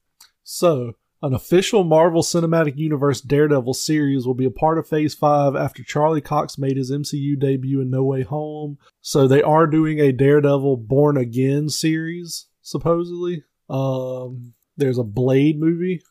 So, 0.44 0.92
an 1.22 1.32
official 1.34 1.84
Marvel 1.84 2.22
Cinematic 2.22 2.76
Universe 2.76 3.20
Daredevil 3.22 3.74
series 3.74 4.26
will 4.26 4.34
be 4.34 4.44
a 4.44 4.50
part 4.50 4.78
of 4.78 4.86
Phase 4.86 5.14
5 5.14 5.56
after 5.56 5.82
Charlie 5.82 6.20
Cox 6.20 6.58
made 6.58 6.76
his 6.76 6.92
MCU 6.92 7.38
debut 7.38 7.80
in 7.80 7.90
No 7.90 8.04
Way 8.04 8.22
Home. 8.22 8.76
So, 9.00 9.26
they 9.26 9.42
are 9.42 9.66
doing 9.66 9.98
a 10.00 10.12
Daredevil 10.12 10.76
Born 10.76 11.16
Again 11.16 11.70
series, 11.70 12.46
supposedly. 12.60 13.42
Um, 13.70 14.52
there's 14.76 14.98
a 14.98 15.04
Blade 15.04 15.58
movie. 15.58 16.02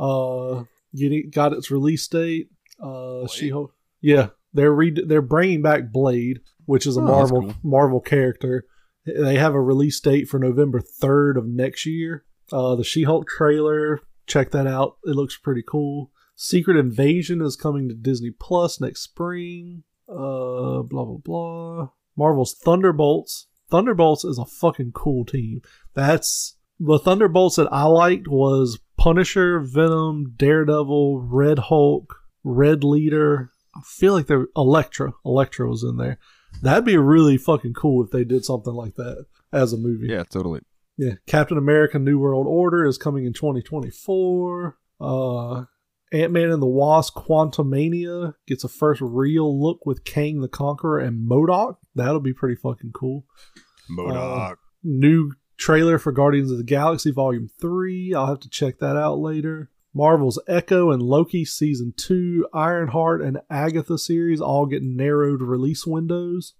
Uh, 0.00 0.64
getting 0.96 1.30
got 1.30 1.52
its 1.52 1.70
release 1.70 2.08
date. 2.08 2.48
Uh? 2.82 3.26
She 3.28 3.52
Yeah, 4.00 4.28
they're 4.52 4.72
re- 4.74 5.04
they're 5.06 5.22
bringing 5.22 5.62
back 5.62 5.92
Blade, 5.92 6.40
which 6.66 6.86
is 6.86 6.96
a 6.96 7.00
Oh, 7.00 7.04
Marvel 7.04 7.42
cool. 7.42 7.54
Marvel 7.62 8.00
character. 8.00 8.66
They 9.04 9.36
have 9.36 9.54
a 9.54 9.60
release 9.60 9.98
date 10.00 10.28
for 10.28 10.38
November 10.38 10.80
3rd 10.80 11.36
of 11.36 11.46
next 11.46 11.86
year. 11.86 12.24
Uh, 12.52 12.74
the 12.76 12.84
She 12.84 13.02
Hulk 13.04 13.26
trailer, 13.28 14.00
check 14.26 14.50
that 14.52 14.66
out. 14.66 14.96
It 15.04 15.16
looks 15.16 15.36
pretty 15.36 15.62
cool. 15.66 16.10
Secret 16.36 16.76
Invasion 16.76 17.40
is 17.42 17.56
coming 17.56 17.88
to 17.88 17.94
Disney 17.94 18.30
Plus 18.30 18.80
next 18.80 19.02
spring. 19.02 19.82
Uh, 20.08 20.82
blah, 20.82 21.04
blah, 21.04 21.18
blah. 21.24 21.88
Marvel's 22.16 22.54
Thunderbolts. 22.54 23.46
Thunderbolts 23.70 24.24
is 24.24 24.38
a 24.38 24.44
fucking 24.44 24.92
cool 24.92 25.24
team. 25.24 25.62
That's 25.94 26.56
the 26.78 26.98
Thunderbolts 26.98 27.56
that 27.56 27.72
I 27.72 27.84
liked 27.84 28.28
was 28.28 28.78
Punisher, 28.98 29.60
Venom, 29.60 30.34
Daredevil, 30.36 31.22
Red 31.22 31.58
Hulk, 31.58 32.21
Red 32.44 32.84
Leader. 32.84 33.50
I 33.74 33.80
feel 33.84 34.12
like 34.12 34.26
they're 34.26 34.48
Elektra. 34.56 35.12
Elektra 35.24 35.68
was 35.68 35.82
in 35.82 35.96
there. 35.96 36.18
That'd 36.60 36.84
be 36.84 36.98
really 36.98 37.38
fucking 37.38 37.74
cool 37.74 38.04
if 38.04 38.10
they 38.10 38.24
did 38.24 38.44
something 38.44 38.74
like 38.74 38.96
that 38.96 39.26
as 39.52 39.72
a 39.72 39.78
movie. 39.78 40.08
Yeah, 40.08 40.24
totally. 40.24 40.60
Yeah, 40.98 41.14
Captain 41.26 41.56
America: 41.56 41.98
New 41.98 42.18
World 42.18 42.46
Order 42.46 42.84
is 42.86 42.98
coming 42.98 43.24
in 43.24 43.32
2024. 43.32 44.76
Uh, 45.00 45.64
Ant 46.12 46.32
Man 46.32 46.50
and 46.50 46.62
the 46.62 46.66
Wasp: 46.66 47.16
Quantumania 47.16 48.34
gets 48.46 48.64
a 48.64 48.68
first 48.68 49.00
real 49.00 49.60
look 49.60 49.86
with 49.86 50.04
Kang 50.04 50.40
the 50.40 50.48
Conqueror 50.48 50.98
and 50.98 51.28
MODOK. 51.28 51.76
That'll 51.94 52.20
be 52.20 52.34
pretty 52.34 52.56
fucking 52.56 52.92
cool. 52.92 53.24
MODOK. 53.90 54.56
New 54.84 55.32
trailer 55.56 55.98
for 55.98 56.12
Guardians 56.12 56.50
of 56.50 56.58
the 56.58 56.64
Galaxy 56.64 57.10
Volume 57.10 57.48
3. 57.60 58.14
I'll 58.14 58.26
have 58.26 58.40
to 58.40 58.50
check 58.50 58.78
that 58.80 58.96
out 58.96 59.18
later. 59.18 59.70
Marvel's 59.94 60.40
Echo 60.48 60.90
and 60.90 61.02
Loki 61.02 61.44
Season 61.44 61.92
2, 61.96 62.48
Ironheart, 62.54 63.22
and 63.22 63.40
Agatha 63.50 63.98
series 63.98 64.40
all 64.40 64.66
get 64.66 64.82
narrowed 64.82 65.42
release 65.42 65.86
windows. 65.86 66.54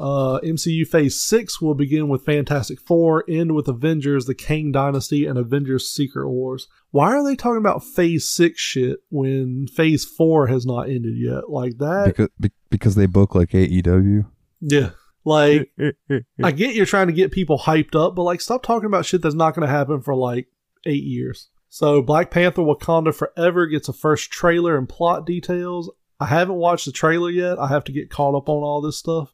Uh, 0.00 0.38
MCU 0.44 0.86
Phase 0.86 1.20
6 1.20 1.60
will 1.60 1.74
begin 1.74 2.08
with 2.08 2.24
Fantastic 2.24 2.80
Four, 2.80 3.24
end 3.28 3.56
with 3.56 3.66
Avengers, 3.66 4.26
The 4.26 4.34
Kang 4.34 4.70
Dynasty, 4.70 5.26
and 5.26 5.36
Avengers 5.36 5.88
Secret 5.90 6.28
Wars. 6.28 6.68
Why 6.92 7.16
are 7.16 7.24
they 7.24 7.34
talking 7.34 7.58
about 7.58 7.82
Phase 7.82 8.28
6 8.28 8.60
shit 8.60 8.98
when 9.10 9.66
Phase 9.66 10.04
4 10.04 10.46
has 10.46 10.64
not 10.64 10.88
ended 10.88 11.14
yet? 11.18 11.50
Like 11.50 11.78
that? 11.78 12.04
because 12.06 12.28
be- 12.38 12.52
because 12.70 12.94
they 12.94 13.06
book 13.06 13.34
like 13.34 13.50
AEW. 13.50 14.26
yeah. 14.60 14.90
Like, 15.24 15.72
I 16.42 16.52
get 16.52 16.74
you're 16.74 16.86
trying 16.86 17.08
to 17.08 17.12
get 17.12 17.32
people 17.32 17.58
hyped 17.58 17.94
up, 17.94 18.14
but 18.14 18.22
like, 18.22 18.40
stop 18.40 18.62
talking 18.62 18.86
about 18.86 19.04
shit 19.04 19.20
that's 19.20 19.34
not 19.34 19.54
going 19.54 19.66
to 19.66 19.72
happen 19.72 20.00
for 20.00 20.14
like 20.14 20.46
eight 20.86 21.02
years. 21.02 21.50
So, 21.70 22.00
Black 22.02 22.30
Panther 22.30 22.62
Wakanda 22.62 23.14
Forever 23.14 23.66
gets 23.66 23.88
a 23.88 23.92
first 23.92 24.30
trailer 24.30 24.76
and 24.78 24.88
plot 24.88 25.26
details. 25.26 25.90
I 26.20 26.26
haven't 26.26 26.56
watched 26.56 26.86
the 26.86 26.92
trailer 26.92 27.30
yet. 27.30 27.58
I 27.58 27.68
have 27.68 27.84
to 27.84 27.92
get 27.92 28.10
caught 28.10 28.34
up 28.34 28.48
on 28.48 28.62
all 28.62 28.80
this 28.80 28.96
stuff, 28.98 29.32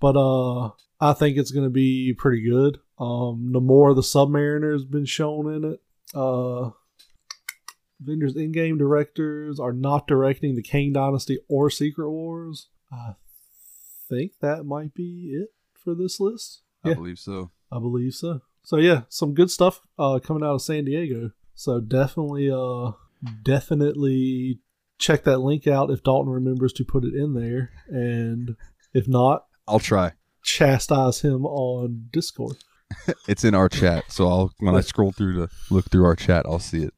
but 0.00 0.16
uh, 0.16 0.70
I 1.00 1.12
think 1.12 1.36
it's 1.36 1.50
going 1.52 1.66
to 1.66 1.70
be 1.70 2.14
pretty 2.16 2.42
good. 2.42 2.78
Um, 2.98 3.52
Namor 3.54 3.94
the 3.94 4.00
Submariner 4.00 4.72
has 4.72 4.84
been 4.84 5.04
shown 5.04 5.52
in 5.52 5.72
it. 5.74 5.80
Uh, 6.14 6.70
Avengers 8.02 8.34
Endgame 8.34 8.78
directors 8.78 9.58
are 9.60 9.72
not 9.72 10.06
directing 10.06 10.54
the 10.56 10.62
Kang 10.62 10.92
Dynasty 10.92 11.38
or 11.48 11.70
Secret 11.70 12.10
Wars. 12.10 12.68
I 12.92 13.14
think 14.08 14.32
that 14.40 14.64
might 14.64 14.94
be 14.94 15.30
it 15.34 15.48
for 15.74 15.94
this 15.94 16.20
list. 16.20 16.62
I 16.84 16.90
Yeah. 16.90 16.94
believe 16.94 17.18
so. 17.18 17.50
I 17.70 17.78
believe 17.78 18.14
so. 18.14 18.40
So 18.62 18.76
yeah, 18.78 19.02
some 19.08 19.34
good 19.34 19.50
stuff 19.50 19.80
uh, 19.98 20.18
coming 20.22 20.42
out 20.42 20.54
of 20.54 20.62
San 20.62 20.84
Diego. 20.84 21.32
So 21.56 21.80
definitely, 21.80 22.50
uh, 22.50 22.92
definitely 23.42 24.60
check 24.98 25.24
that 25.24 25.38
link 25.38 25.66
out 25.66 25.90
if 25.90 26.02
Dalton 26.02 26.30
remembers 26.32 26.72
to 26.74 26.84
put 26.84 27.04
it 27.04 27.14
in 27.14 27.34
there, 27.34 27.70
and 27.88 28.56
if 28.94 29.08
not, 29.08 29.46
I'll 29.66 29.78
try. 29.80 30.12
chastise 30.42 31.20
him 31.22 31.44
on 31.46 32.08
Discord. 32.12 32.56
It's 33.28 33.42
in 33.44 33.54
our 33.54 33.68
chat, 33.68 34.04
so 34.08 34.28
I'll 34.28 34.52
when 34.60 34.76
I 34.76 34.80
scroll 34.80 35.10
through 35.10 35.34
to 35.46 35.52
look 35.70 35.90
through 35.90 36.04
our 36.04 36.14
chat, 36.14 36.46
I'll 36.46 36.60
see 36.60 36.82
it. 36.84 36.94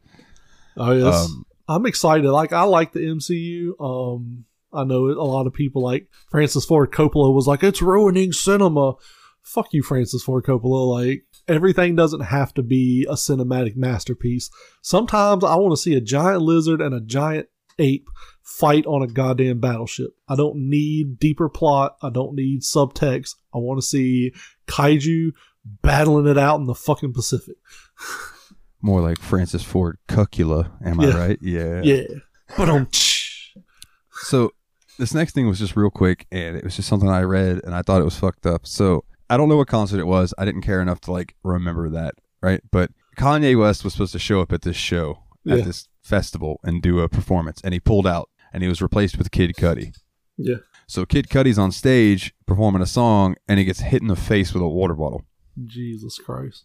Oh 0.76 0.92
yes, 0.92 1.24
Um, 1.24 1.46
I'm 1.66 1.86
excited. 1.86 2.30
Like 2.30 2.52
I 2.52 2.64
like 2.64 2.92
the 2.92 3.00
MCU. 3.00 3.72
Um, 3.80 4.44
I 4.72 4.84
know 4.84 5.06
a 5.06 5.24
lot 5.24 5.46
of 5.46 5.54
people 5.54 5.82
like 5.82 6.08
Francis 6.30 6.66
Ford 6.66 6.92
Coppola 6.92 7.34
was 7.34 7.46
like 7.46 7.62
it's 7.62 7.80
ruining 7.80 8.32
cinema. 8.32 8.94
Fuck 9.42 9.68
you, 9.72 9.82
Francis 9.82 10.22
Ford 10.22 10.44
Coppola. 10.44 10.86
Like 10.90 11.24
everything 11.48 11.96
doesn't 11.96 12.20
have 12.20 12.52
to 12.54 12.62
be 12.62 13.06
a 13.08 13.14
cinematic 13.14 13.76
masterpiece. 13.76 14.50
Sometimes 14.82 15.42
I 15.44 15.56
want 15.56 15.72
to 15.72 15.80
see 15.82 15.94
a 15.94 16.00
giant 16.00 16.42
lizard 16.42 16.80
and 16.80 16.94
a 16.94 17.00
giant 17.00 17.48
ape 17.78 18.08
fight 18.42 18.86
on 18.86 19.02
a 19.02 19.06
goddamn 19.06 19.60
battleship. 19.60 20.10
I 20.28 20.36
don't 20.36 20.68
need 20.68 21.18
deeper 21.18 21.48
plot. 21.48 21.96
I 22.02 22.10
don't 22.10 22.34
need 22.34 22.62
subtext. 22.62 23.34
I 23.54 23.58
want 23.58 23.78
to 23.80 23.86
see 23.86 24.32
kaiju 24.66 25.30
battling 25.82 26.26
it 26.26 26.38
out 26.38 26.60
in 26.60 26.66
the 26.66 26.74
fucking 26.74 27.12
Pacific. 27.12 27.56
more 28.82 29.00
like 29.00 29.18
Francis 29.20 29.62
Ford 29.62 29.98
Cucula. 30.08 30.72
Am 30.84 31.00
Yeah. 31.00 31.08
I 31.08 31.18
right? 31.18 31.38
Yeah. 31.40 31.80
Yeah. 31.84 32.02
But 32.56 32.68
um. 32.68 32.88
So 34.22 34.52
this 34.98 35.14
next 35.14 35.34
thing 35.34 35.46
was 35.46 35.58
just 35.58 35.76
real 35.76 35.90
quick, 35.90 36.26
and 36.32 36.56
it 36.56 36.64
was 36.64 36.74
just 36.74 36.88
something 36.88 37.08
I 37.08 37.22
read, 37.22 37.60
and 37.64 37.74
I 37.74 37.82
thought 37.82 38.00
it 38.00 38.04
was 38.04 38.16
fucked 38.18 38.46
up. 38.46 38.66
So 38.66 39.04
I 39.30 39.36
don't 39.36 39.48
know 39.48 39.56
what 39.56 39.68
concert 39.68 40.00
it 40.00 40.06
was. 40.06 40.32
I 40.38 40.44
didn't 40.44 40.62
care 40.62 40.80
enough 40.80 41.00
to 41.02 41.12
like 41.12 41.34
remember 41.42 41.88
that, 41.90 42.14
right? 42.42 42.60
But 42.70 42.90
Kanye 43.16 43.58
West 43.58 43.84
was 43.84 43.92
supposed 43.94 44.12
to 44.12 44.18
show 44.18 44.40
up 44.40 44.52
at 44.52 44.62
this 44.62 44.76
show 44.76 45.24
at 45.48 45.58
Yeah. 45.58 45.64
this 45.64 45.88
festival 46.02 46.60
and 46.62 46.80
do 46.82 47.00
a 47.00 47.08
performance, 47.08 47.60
and 47.62 47.74
he 47.74 47.80
pulled 47.80 48.06
out, 48.06 48.30
and 48.52 48.62
he 48.62 48.68
was 48.68 48.80
replaced 48.80 49.18
with 49.18 49.30
Kid 49.30 49.54
Cudi. 49.56 49.94
Yeah. 50.36 50.56
So 50.86 51.04
Kid 51.04 51.28
Cudi's 51.28 51.58
on 51.58 51.72
stage 51.72 52.32
performing 52.46 52.80
a 52.80 52.86
song, 52.86 53.34
and 53.46 53.58
he 53.58 53.64
gets 53.64 53.80
hit 53.80 54.00
in 54.02 54.08
the 54.08 54.16
face 54.16 54.54
with 54.54 54.62
a 54.62 54.68
water 54.68 54.94
bottle. 54.94 55.24
Jesus 55.66 56.18
Christ. 56.18 56.64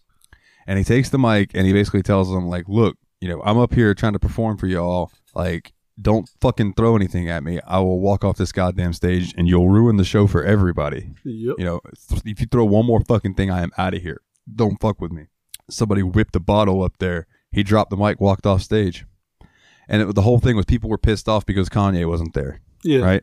and 0.66 0.78
he 0.78 0.84
takes 0.84 1.10
the 1.10 1.18
mic 1.18 1.50
and 1.54 1.66
he 1.66 1.72
basically 1.74 2.02
tells 2.02 2.30
them 2.32 2.46
like 2.48 2.64
look 2.68 2.96
you 3.20 3.28
know 3.28 3.42
i'm 3.44 3.58
up 3.58 3.74
here 3.74 3.92
trying 3.94 4.12
to 4.14 4.18
perform 4.18 4.56
for 4.56 4.66
y'all 4.66 5.10
like 5.34 5.72
don't 6.00 6.28
fucking 6.40 6.74
throw 6.74 6.96
anything 6.96 7.28
at 7.28 7.42
me 7.44 7.60
i 7.66 7.78
will 7.78 8.00
walk 8.00 8.24
off 8.24 8.36
this 8.36 8.50
goddamn 8.52 8.92
stage 8.92 9.32
and 9.36 9.46
you'll 9.48 9.68
ruin 9.68 9.96
the 9.96 10.04
show 10.04 10.26
for 10.26 10.42
everybody 10.44 11.12
Yep. 11.24 11.54
you 11.58 11.64
know 11.64 11.80
if 12.24 12.40
you 12.40 12.46
throw 12.50 12.64
one 12.64 12.84
more 12.86 13.00
fucking 13.00 13.34
thing 13.34 13.50
i 13.50 13.62
am 13.62 13.70
out 13.78 13.94
of 13.94 14.02
here 14.02 14.20
don't 14.52 14.80
fuck 14.80 15.00
with 15.00 15.12
me 15.12 15.26
somebody 15.70 16.02
whipped 16.02 16.34
a 16.36 16.40
bottle 16.40 16.82
up 16.82 16.98
there 16.98 17.26
he 17.52 17.62
dropped 17.62 17.90
the 17.90 17.96
mic 17.96 18.20
walked 18.20 18.44
off 18.46 18.62
stage 18.62 19.06
and 19.88 20.02
it, 20.02 20.14
the 20.14 20.22
whole 20.22 20.40
thing 20.40 20.56
was 20.56 20.64
people 20.66 20.90
were 20.90 20.98
pissed 20.98 21.28
off 21.28 21.46
because 21.46 21.68
kanye 21.68 22.08
wasn't 22.08 22.34
there 22.34 22.60
Yeah. 22.82 23.00
right? 23.00 23.22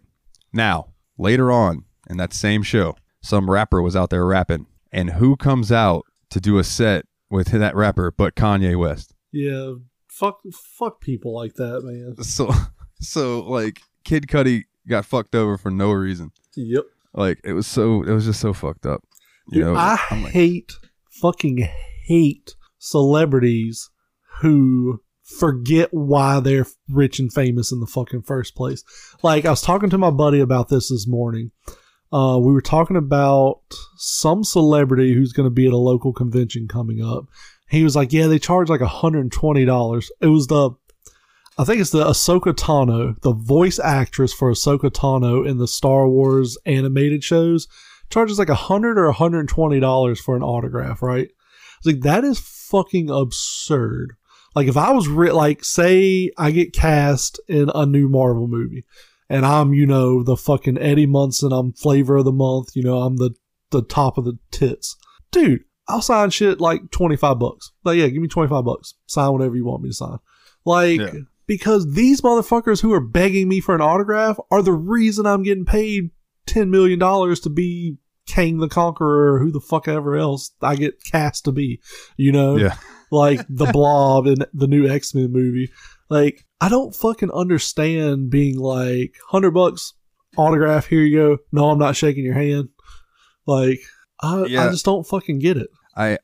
Now, 0.53 0.93
later 1.17 1.51
on 1.51 1.85
in 2.09 2.17
that 2.17 2.33
same 2.33 2.61
show, 2.63 2.95
some 3.21 3.49
rapper 3.49 3.81
was 3.81 3.95
out 3.95 4.09
there 4.09 4.25
rapping, 4.25 4.65
and 4.91 5.11
who 5.11 5.35
comes 5.37 5.71
out 5.71 6.05
to 6.29 6.39
do 6.41 6.57
a 6.57 6.63
set 6.63 7.05
with 7.29 7.47
that 7.51 7.75
rapper 7.75 8.11
but 8.11 8.35
Kanye 8.35 8.77
West? 8.77 9.13
Yeah. 9.31 9.75
Fuck 10.11 10.41
fuck 10.77 10.99
people 10.99 11.33
like 11.33 11.55
that, 11.55 11.81
man. 11.83 12.23
So, 12.23 12.51
so 12.99 13.39
like 13.41 13.81
Kid 14.03 14.27
Cudi 14.27 14.65
got 14.87 15.05
fucked 15.05 15.35
over 15.35 15.57
for 15.57 15.71
no 15.71 15.91
reason. 15.91 16.31
Yep. 16.55 16.83
Like 17.13 17.39
it 17.43 17.53
was 17.53 17.65
so, 17.65 18.03
it 18.03 18.11
was 18.11 18.25
just 18.25 18.39
so 18.39 18.53
fucked 18.53 18.85
up. 18.85 19.03
You 19.47 19.61
Dude, 19.61 19.73
know, 19.73 19.75
I 19.75 19.97
like, 20.11 20.31
hate 20.33 20.73
fucking 21.21 21.67
hate 22.05 22.55
celebrities 22.77 23.89
who 24.41 25.01
forget 25.23 25.89
why 25.93 26.39
they're 26.39 26.67
rich 26.89 27.19
and 27.19 27.31
famous 27.31 27.71
in 27.71 27.79
the 27.79 27.87
fucking 27.87 28.23
first 28.23 28.55
place. 28.55 28.83
Like 29.23 29.45
I 29.45 29.49
was 29.49 29.61
talking 29.61 29.89
to 29.89 29.97
my 29.97 30.11
buddy 30.11 30.39
about 30.39 30.69
this 30.69 30.89
this 30.89 31.07
morning. 31.07 31.51
Uh, 32.11 32.37
we 32.37 32.51
were 32.51 32.61
talking 32.61 32.97
about 32.97 33.61
some 33.95 34.43
celebrity 34.43 35.13
who's 35.13 35.31
going 35.31 35.45
to 35.45 35.53
be 35.53 35.65
at 35.67 35.73
a 35.73 35.77
local 35.77 36.11
convention 36.11 36.67
coming 36.67 37.01
up. 37.01 37.25
He 37.71 37.83
was 37.83 37.95
like, 37.95 38.11
"Yeah, 38.11 38.27
they 38.27 38.37
charge 38.37 38.69
like 38.69 38.81
hundred 38.81 39.21
and 39.21 39.31
twenty 39.31 39.63
dollars." 39.63 40.11
It 40.19 40.27
was 40.27 40.47
the, 40.47 40.71
I 41.57 41.63
think 41.63 41.79
it's 41.79 41.91
the 41.91 42.03
Ahsoka 42.03 42.53
Tano, 42.53 43.19
the 43.21 43.33
voice 43.33 43.79
actress 43.79 44.33
for 44.33 44.51
Ahsoka 44.51 44.91
Tano 44.91 45.47
in 45.47 45.57
the 45.57 45.69
Star 45.69 46.07
Wars 46.07 46.57
animated 46.65 47.23
shows 47.23 47.67
charges 48.09 48.37
like 48.37 48.49
hundred 48.49 48.99
or 48.99 49.09
hundred 49.11 49.39
and 49.39 49.49
twenty 49.49 49.79
dollars 49.79 50.19
for 50.19 50.35
an 50.35 50.43
autograph, 50.43 51.01
right? 51.01 51.29
Like, 51.83 52.01
that 52.01 52.23
is 52.23 52.39
fucking 52.39 53.09
absurd. 53.09 54.15
Like 54.53 54.67
if 54.67 54.75
I 54.75 54.91
was 54.91 55.07
re- 55.07 55.31
like, 55.31 55.63
say 55.63 56.29
I 56.37 56.51
get 56.51 56.73
cast 56.73 57.39
in 57.47 57.71
a 57.73 57.85
new 57.85 58.09
Marvel 58.09 58.49
movie, 58.49 58.83
and 59.29 59.45
I'm 59.45 59.73
you 59.73 59.85
know 59.85 60.23
the 60.23 60.35
fucking 60.35 60.77
Eddie 60.77 61.05
Munson, 61.05 61.53
I'm 61.53 61.71
flavor 61.71 62.17
of 62.17 62.25
the 62.25 62.33
month, 62.33 62.75
you 62.75 62.83
know 62.83 62.99
I'm 62.99 63.15
the 63.15 63.31
the 63.71 63.81
top 63.81 64.17
of 64.17 64.25
the 64.25 64.37
tits, 64.51 64.97
dude. 65.31 65.63
I'll 65.91 66.01
sign 66.01 66.29
shit 66.29 66.59
like 66.59 66.89
twenty 66.91 67.15
five 67.15 67.39
bucks. 67.39 67.71
Like 67.83 67.97
yeah, 67.97 68.07
give 68.07 68.21
me 68.21 68.27
twenty 68.27 68.49
five 68.49 68.65
bucks. 68.65 68.93
Sign 69.07 69.31
whatever 69.31 69.55
you 69.55 69.65
want 69.65 69.83
me 69.83 69.89
to 69.89 69.95
sign. 69.95 70.17
Like 70.65 70.99
Yeah. 70.99 71.11
because 71.47 71.93
these 71.93 72.21
motherfuckers 72.21 72.81
who 72.81 72.93
are 72.93 72.99
begging 73.01 73.47
me 73.47 73.59
for 73.59 73.75
an 73.75 73.81
autograph 73.81 74.37
are 74.49 74.61
the 74.61 74.73
reason 74.73 75.25
I'm 75.25 75.43
getting 75.43 75.65
paid 75.65 76.11
ten 76.45 76.69
million 76.69 76.99
dollars 76.99 77.39
to 77.41 77.49
be 77.49 77.97
Kang 78.27 78.59
the 78.59 78.69
Conqueror 78.69 79.33
or 79.33 79.39
who 79.39 79.51
the 79.51 79.59
fuck 79.59 79.87
ever 79.87 80.15
else 80.15 80.51
I 80.61 80.75
get 80.75 81.03
cast 81.03 81.45
to 81.45 81.51
be. 81.51 81.81
You 82.17 82.31
know? 82.31 82.55
yeah, 82.57 82.75
Like 83.11 83.41
the 83.49 83.65
blob 83.65 84.27
in 84.27 84.37
the 84.53 84.67
new 84.67 84.87
X 84.87 85.13
Men 85.13 85.31
movie. 85.31 85.69
Like, 86.09 86.45
I 86.59 86.67
don't 86.69 86.93
fucking 86.95 87.31
understand 87.31 88.29
being 88.29 88.57
like, 88.57 89.15
hundred 89.29 89.51
bucks, 89.51 89.93
autograph, 90.37 90.87
here 90.87 91.01
you 91.01 91.17
go. 91.17 91.37
No, 91.51 91.69
I'm 91.69 91.79
not 91.79 91.95
shaking 91.95 92.23
your 92.25 92.33
hand. 92.33 92.69
Like, 93.47 93.79
I, 94.21 94.43
I 94.43 94.69
just 94.69 94.85
don't 94.85 95.07
fucking 95.07 95.39
get 95.39 95.57
it. 95.57 95.69
I. 95.95 96.17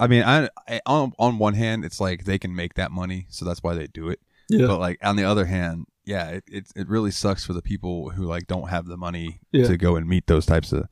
I 0.00 0.06
mean, 0.06 0.22
I, 0.22 0.48
I 0.68 0.80
on 0.86 1.12
on 1.18 1.38
one 1.38 1.54
hand, 1.54 1.84
it's 1.84 2.00
like 2.00 2.24
they 2.24 2.38
can 2.38 2.54
make 2.54 2.74
that 2.74 2.92
money, 2.92 3.26
so 3.30 3.44
that's 3.44 3.62
why 3.62 3.74
they 3.74 3.88
do 3.88 4.08
it. 4.08 4.20
Yeah. 4.48 4.66
But 4.68 4.78
like 4.78 4.98
on 5.02 5.16
the 5.16 5.24
other 5.24 5.44
hand, 5.46 5.86
yeah, 6.04 6.28
it, 6.30 6.44
it 6.48 6.66
it 6.76 6.88
really 6.88 7.10
sucks 7.10 7.44
for 7.44 7.52
the 7.52 7.62
people 7.62 8.10
who 8.10 8.24
like 8.24 8.46
don't 8.46 8.68
have 8.68 8.86
the 8.86 8.96
money 8.96 9.40
Yeah. 9.50 9.66
to 9.66 9.76
go 9.76 9.96
and 9.96 10.08
meet 10.08 10.26
those 10.28 10.46
types 10.46 10.72
of. 10.72 10.88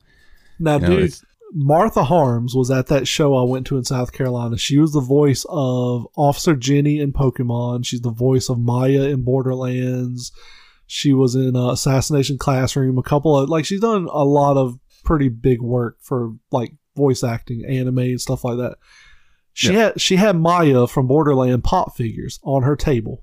now, 0.59 0.75
You 0.75 0.81
know, 0.81 0.97
dude, 1.01 1.15
Martha 1.53 2.03
Harms 2.03 2.55
was 2.57 2.69
at 2.73 2.89
that 2.89 3.07
show 3.07 3.37
I 3.37 3.45
went 3.45 3.67
to 3.69 3.77
in 3.77 3.85
South 3.85 4.13
Carolina. 4.13 4.59
She 4.59 4.77
was 4.79 4.93
the 4.93 5.01
voice 5.01 5.47
of 5.49 6.09
Officer 6.17 6.57
Jenny 6.57 6.99
in 6.99 7.13
Pokemon. 7.13 7.87
She's 7.87 8.01
the 8.01 8.11
voice 8.11 8.49
of 8.51 8.59
Maya 8.59 9.05
in 9.05 9.23
Borderlands. 9.23 10.33
She 10.89 11.13
was 11.13 11.37
in 11.37 11.55
uh, 11.55 11.71
Assassination 11.71 12.39
Classroom. 12.39 12.99
A 12.99 13.03
couple 13.05 13.37
of 13.39 13.49
like 13.49 13.65
she's 13.65 13.81
done 13.81 14.09
a 14.11 14.25
lot 14.25 14.57
of 14.57 14.81
pretty 15.05 15.29
big 15.29 15.63
work 15.63 15.99
for 16.03 16.33
like 16.51 16.75
voice 16.97 17.23
acting, 17.23 17.65
anime, 17.65 17.99
and 17.99 18.21
stuff 18.21 18.45
like 18.45 18.57
that. 18.59 18.77
She 19.53 19.73
had 19.75 20.01
she 20.01 20.17
had 20.17 20.37
Maya 20.37 20.87
from 20.87 21.07
Borderland 21.07 21.65
pop 21.65 21.97
figures 21.97 22.39
on 22.43 22.63
her 22.63 22.77
table. 22.77 23.23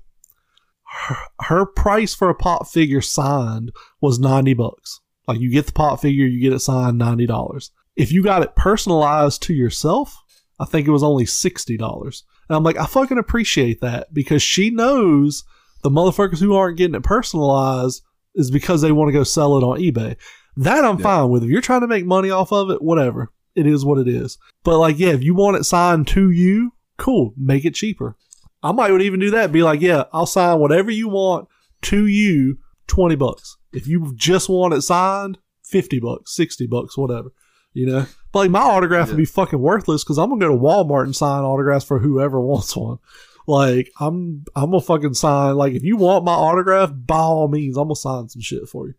Her, 0.82 1.16
her 1.40 1.66
price 1.66 2.14
for 2.14 2.28
a 2.30 2.34
pop 2.34 2.68
figure 2.68 3.00
signed 3.00 3.72
was 4.00 4.18
ninety 4.18 4.54
bucks. 4.54 5.00
Like 5.28 5.40
you 5.40 5.50
get 5.50 5.66
the 5.66 5.72
pop 5.72 6.00
figure, 6.00 6.26
you 6.26 6.40
get 6.40 6.52
it 6.52 6.60
signed 6.60 6.98
ninety 6.98 7.26
dollars. 7.26 7.70
If 7.96 8.10
you 8.12 8.22
got 8.22 8.42
it 8.42 8.56
personalized 8.56 9.42
to 9.44 9.54
yourself, 9.54 10.16
I 10.58 10.64
think 10.64 10.86
it 10.86 10.92
was 10.92 11.02
only 11.04 11.26
sixty 11.26 11.76
dollars. 11.76 12.24
And 12.48 12.56
I'm 12.56 12.62
like, 12.64 12.76
I 12.76 12.86
fucking 12.86 13.18
appreciate 13.18 13.80
that 13.80 14.12
because 14.12 14.42
she 14.42 14.70
knows 14.70 15.44
the 15.82 15.90
motherfuckers 15.90 16.40
who 16.40 16.54
aren't 16.54 16.78
getting 16.78 16.94
it 16.96 17.02
personalized 17.02 18.02
is 18.34 18.50
because 18.50 18.82
they 18.82 18.92
want 18.92 19.08
to 19.08 19.12
go 19.12 19.22
sell 19.24 19.56
it 19.56 19.62
on 19.64 19.78
eBay. 19.78 20.16
That 20.56 20.84
I'm 20.84 20.98
Yeah. 20.98 21.02
fine 21.04 21.28
with. 21.30 21.44
If 21.44 21.50
you're 21.50 21.60
trying 21.60 21.80
to 21.82 21.86
make 21.86 22.04
money 22.06 22.30
off 22.30 22.52
of 22.52 22.70
it, 22.70 22.82
whatever. 22.82 23.30
It 23.54 23.66
is 23.66 23.84
what 23.84 23.98
it 23.98 24.08
is. 24.08 24.38
But 24.62 24.78
like, 24.78 24.98
yeah, 24.98 25.10
if 25.10 25.22
you 25.22 25.34
want 25.34 25.56
it 25.56 25.64
signed 25.64 26.08
to 26.08 26.30
you, 26.30 26.72
cool, 26.96 27.34
make 27.36 27.64
it 27.64 27.74
cheaper. 27.74 28.16
I 28.62 28.72
might 28.72 28.90
would 28.90 29.02
even 29.02 29.20
do 29.20 29.30
that. 29.30 29.52
Be 29.52 29.62
like, 29.62 29.80
yeah, 29.80 30.04
I'll 30.12 30.26
sign 30.26 30.58
whatever 30.58 30.90
you 30.90 31.08
want 31.08 31.48
to 31.82 32.06
you, 32.06 32.58
twenty 32.86 33.14
bucks. 33.14 33.56
If 33.72 33.86
you 33.86 34.12
just 34.16 34.48
want 34.48 34.74
it 34.74 34.82
signed, 34.82 35.38
fifty 35.62 36.00
bucks, 36.00 36.34
sixty 36.34 36.66
bucks, 36.66 36.96
whatever. 36.96 37.32
You 37.74 37.86
know, 37.86 38.06
but 38.32 38.38
like 38.38 38.50
my 38.50 38.60
autograph 38.60 39.08
would 39.08 39.16
be 39.16 39.24
fucking 39.24 39.58
worthless 39.58 40.04
because 40.04 40.16
I'm 40.16 40.30
gonna 40.30 40.46
go 40.46 40.52
to 40.52 40.60
Walmart 40.60 41.04
and 41.04 41.14
sign 41.14 41.42
autographs 41.42 41.84
for 41.84 41.98
whoever 41.98 42.40
wants 42.40 42.76
one. 42.76 42.98
Like 43.46 43.90
I'm, 44.00 44.44
I'm 44.56 44.70
gonna 44.70 44.80
fucking 44.80 45.14
sign. 45.14 45.56
Like 45.56 45.74
if 45.74 45.82
you 45.82 45.96
want 45.96 46.24
my 46.24 46.32
autograph, 46.32 46.92
by 46.94 47.18
all 47.18 47.48
means, 47.48 47.76
I'm 47.76 47.84
gonna 47.84 47.96
sign 47.96 48.28
some 48.28 48.40
shit 48.40 48.68
for 48.68 48.86
you. 48.86 48.94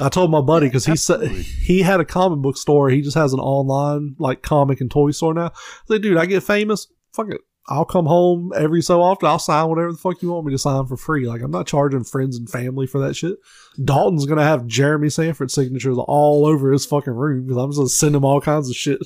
I 0.00 0.08
told 0.10 0.30
my 0.30 0.42
buddy 0.42 0.66
because 0.66 0.84
he 0.84 0.96
said 0.96 1.30
he 1.30 1.80
had 1.82 2.00
a 2.00 2.04
comic 2.04 2.40
book 2.40 2.56
store. 2.58 2.90
He 2.90 3.00
just 3.00 3.16
has 3.16 3.32
an 3.32 3.40
online 3.40 4.14
like 4.18 4.42
comic 4.42 4.80
and 4.80 4.90
toy 4.90 5.10
store 5.12 5.32
now. 5.32 5.46
I 5.46 5.50
said, 5.88 6.02
dude, 6.02 6.18
I 6.18 6.26
get 6.26 6.42
famous. 6.42 6.86
Fuck 7.14 7.30
it. 7.30 7.40
I'll 7.68 7.84
come 7.86 8.06
home 8.06 8.52
every 8.54 8.80
so 8.82 9.00
often. 9.02 9.28
I'll 9.28 9.38
sign 9.40 9.68
whatever 9.68 9.90
the 9.90 9.98
fuck 9.98 10.22
you 10.22 10.30
want 10.30 10.46
me 10.46 10.52
to 10.52 10.58
sign 10.58 10.86
for 10.86 10.96
free. 10.96 11.26
Like 11.26 11.40
I'm 11.42 11.50
not 11.50 11.66
charging 11.66 12.04
friends 12.04 12.36
and 12.36 12.48
family 12.48 12.86
for 12.86 13.00
that 13.00 13.14
shit. 13.16 13.38
Dalton's 13.82 14.26
gonna 14.26 14.44
have 14.44 14.66
Jeremy 14.66 15.08
Sanford 15.08 15.50
signatures 15.50 15.96
all 15.98 16.46
over 16.46 16.70
his 16.70 16.86
fucking 16.86 17.14
room 17.14 17.46
because 17.46 17.56
I'm 17.56 17.70
just 17.70 17.78
gonna 17.78 17.88
send 17.88 18.14
him 18.14 18.24
all 18.24 18.40
kinds 18.40 18.68
of 18.68 18.76
shit. 18.76 19.00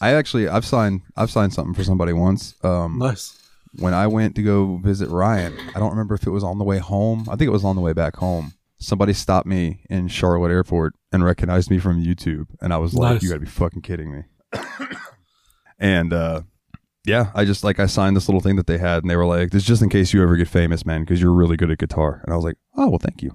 I 0.00 0.12
actually 0.12 0.48
I've 0.48 0.64
signed 0.64 1.02
I've 1.16 1.30
signed 1.30 1.52
something 1.52 1.74
for 1.74 1.84
somebody 1.84 2.12
once. 2.12 2.54
Um, 2.62 2.98
Nice. 2.98 3.36
when 3.78 3.92
I 3.92 4.06
went 4.06 4.36
to 4.36 4.42
go 4.42 4.76
visit 4.78 5.08
Ryan, 5.10 5.54
I 5.74 5.78
don't 5.80 5.90
remember 5.90 6.14
if 6.14 6.26
it 6.26 6.30
was 6.30 6.44
on 6.44 6.58
the 6.58 6.64
way 6.64 6.78
home. 6.78 7.26
I 7.28 7.36
think 7.36 7.48
it 7.48 7.52
was 7.52 7.64
on 7.64 7.76
the 7.76 7.82
way 7.82 7.92
back 7.92 8.16
home. 8.16 8.52
Somebody 8.84 9.12
stopped 9.12 9.46
me 9.46 9.84
in 9.88 10.08
Charlotte 10.08 10.50
Airport 10.50 10.94
and 11.12 11.24
recognized 11.24 11.70
me 11.70 11.78
from 11.78 12.02
YouTube, 12.02 12.46
and 12.60 12.72
I 12.72 12.76
was 12.76 12.94
like, 12.94 13.14
Nice. 13.14 13.22
"You 13.22 13.28
got 13.28 13.36
to 13.36 13.40
be 13.40 13.46
fucking 13.46 13.82
kidding 13.82 14.12
me!" 14.12 14.22
and 15.78 16.12
uh, 16.12 16.42
yeah, 17.06 17.30
I 17.34 17.44
just 17.44 17.64
like 17.64 17.80
I 17.80 17.86
signed 17.86 18.16
this 18.16 18.28
little 18.28 18.40
thing 18.40 18.56
that 18.56 18.66
they 18.66 18.78
had, 18.78 19.02
and 19.02 19.10
they 19.10 19.16
were 19.16 19.26
like, 19.26 19.50
"This 19.50 19.62
is 19.62 19.68
just 19.68 19.82
in 19.82 19.88
case 19.88 20.12
you 20.12 20.22
ever 20.22 20.36
get 20.36 20.48
famous, 20.48 20.86
man, 20.86 21.02
because 21.02 21.20
you're 21.20 21.32
really 21.32 21.56
good 21.56 21.70
at 21.70 21.78
guitar." 21.78 22.20
And 22.24 22.32
I 22.32 22.36
was 22.36 22.44
like, 22.44 22.56
"Oh 22.76 22.88
well, 22.88 22.98
thank 22.98 23.22
you." 23.22 23.34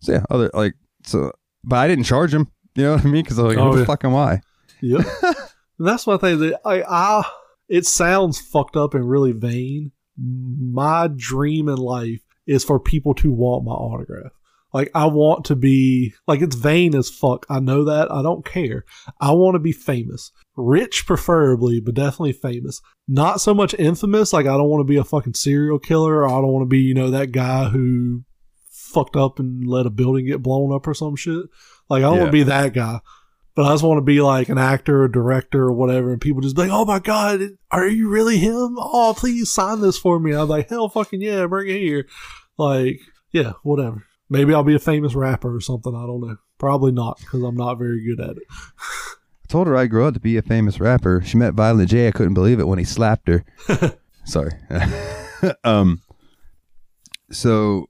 So 0.00 0.12
yeah, 0.12 0.24
other 0.30 0.50
like 0.54 0.74
so, 1.04 1.32
but 1.64 1.76
I 1.76 1.88
didn't 1.88 2.04
charge 2.04 2.32
him. 2.32 2.48
You 2.74 2.84
know 2.84 2.92
what 2.94 3.04
I 3.04 3.08
mean? 3.08 3.22
Because 3.22 3.38
I 3.38 3.42
was 3.42 3.56
like, 3.56 3.64
Oh, 3.64 3.72
"Who 3.72 3.78
the 3.78 3.86
fuck 3.86 4.04
am 4.04 4.14
I?" 4.14 4.40
Yep. 4.80 5.06
That's 5.78 6.06
one 6.06 6.18
thing 6.18 6.38
that 6.40 6.60
I, 6.64 6.82
I 6.82 7.30
it 7.68 7.86
sounds 7.86 8.40
fucked 8.40 8.76
up 8.76 8.94
and 8.94 9.08
really 9.08 9.32
vain. 9.32 9.92
My 10.16 11.08
dream 11.14 11.68
in 11.68 11.76
life 11.76 12.20
is 12.46 12.64
for 12.64 12.80
people 12.80 13.14
to 13.14 13.30
want 13.30 13.64
my 13.64 13.72
autograph. 13.72 14.32
Like 14.72 14.90
I 14.94 15.06
want 15.06 15.46
to 15.46 15.56
be 15.56 16.14
like 16.26 16.42
it's 16.42 16.56
vain 16.56 16.94
as 16.94 17.08
fuck. 17.08 17.46
I 17.48 17.60
know 17.60 17.84
that. 17.84 18.12
I 18.12 18.22
don't 18.22 18.44
care. 18.44 18.84
I 19.20 19.32
want 19.32 19.54
to 19.54 19.60
be 19.60 19.72
famous. 19.72 20.30
Rich 20.56 21.06
preferably, 21.06 21.80
but 21.80 21.94
definitely 21.94 22.32
famous. 22.32 22.80
Not 23.06 23.40
so 23.40 23.54
much 23.54 23.74
infamous, 23.74 24.32
like 24.32 24.46
I 24.46 24.56
don't 24.56 24.68
want 24.68 24.80
to 24.80 24.90
be 24.90 24.96
a 24.96 25.04
fucking 25.04 25.34
serial 25.34 25.78
killer 25.78 26.16
or 26.16 26.28
I 26.28 26.32
don't 26.32 26.52
want 26.52 26.62
to 26.62 26.68
be, 26.68 26.80
you 26.80 26.94
know, 26.94 27.10
that 27.10 27.32
guy 27.32 27.68
who 27.68 28.24
fucked 28.70 29.16
up 29.16 29.38
and 29.38 29.66
let 29.66 29.86
a 29.86 29.90
building 29.90 30.26
get 30.26 30.42
blown 30.42 30.74
up 30.74 30.86
or 30.86 30.94
some 30.94 31.16
shit. 31.16 31.46
Like 31.88 32.00
I 32.00 32.10
don't 32.10 32.18
want 32.18 32.28
to 32.28 32.32
be 32.32 32.42
that 32.44 32.74
guy. 32.74 33.00
But 33.54 33.66
I 33.66 33.72
just 33.72 33.82
want 33.82 33.98
to 33.98 34.02
be 34.02 34.20
like 34.20 34.50
an 34.50 34.58
actor 34.58 35.02
or 35.02 35.08
director 35.08 35.62
or 35.64 35.72
whatever, 35.72 36.12
and 36.12 36.20
people 36.20 36.42
just 36.42 36.54
be 36.54 36.62
like, 36.62 36.70
"Oh 36.70 36.84
my 36.84 37.00
god, 37.00 37.40
are 37.72 37.88
you 37.88 38.08
really 38.08 38.38
him? 38.38 38.76
Oh, 38.78 39.14
please 39.16 39.50
sign 39.50 39.80
this 39.80 39.98
for 39.98 40.20
me." 40.20 40.32
I'm 40.32 40.46
like, 40.46 40.68
"Hell, 40.68 40.88
fucking 40.88 41.20
yeah, 41.20 41.44
bring 41.46 41.68
it 41.68 41.80
here." 41.80 42.06
Like, 42.56 43.00
yeah, 43.32 43.54
whatever. 43.64 44.04
Maybe 44.30 44.52
I'll 44.52 44.64
be 44.64 44.74
a 44.74 44.80
famous 44.80 45.14
rapper 45.14 45.54
or 45.54 45.60
something. 45.60 45.94
I 45.94 46.06
don't 46.06 46.20
know. 46.20 46.36
Probably 46.58 46.92
not 46.92 47.18
because 47.18 47.42
I'm 47.42 47.56
not 47.56 47.78
very 47.78 48.04
good 48.04 48.20
at 48.20 48.36
it. 48.36 48.42
I 48.48 49.46
told 49.48 49.66
her 49.66 49.76
I'd 49.76 49.90
grow 49.90 50.08
up 50.08 50.14
to 50.14 50.20
be 50.20 50.36
a 50.36 50.42
famous 50.42 50.78
rapper. 50.80 51.22
She 51.24 51.38
met 51.38 51.54
Violent 51.54 51.88
J. 51.88 52.08
I 52.08 52.10
couldn't 52.10 52.34
believe 52.34 52.60
it 52.60 52.68
when 52.68 52.78
he 52.78 52.84
slapped 52.84 53.28
her. 53.28 53.44
Sorry. 54.24 54.52
um. 55.64 56.02
So, 57.30 57.88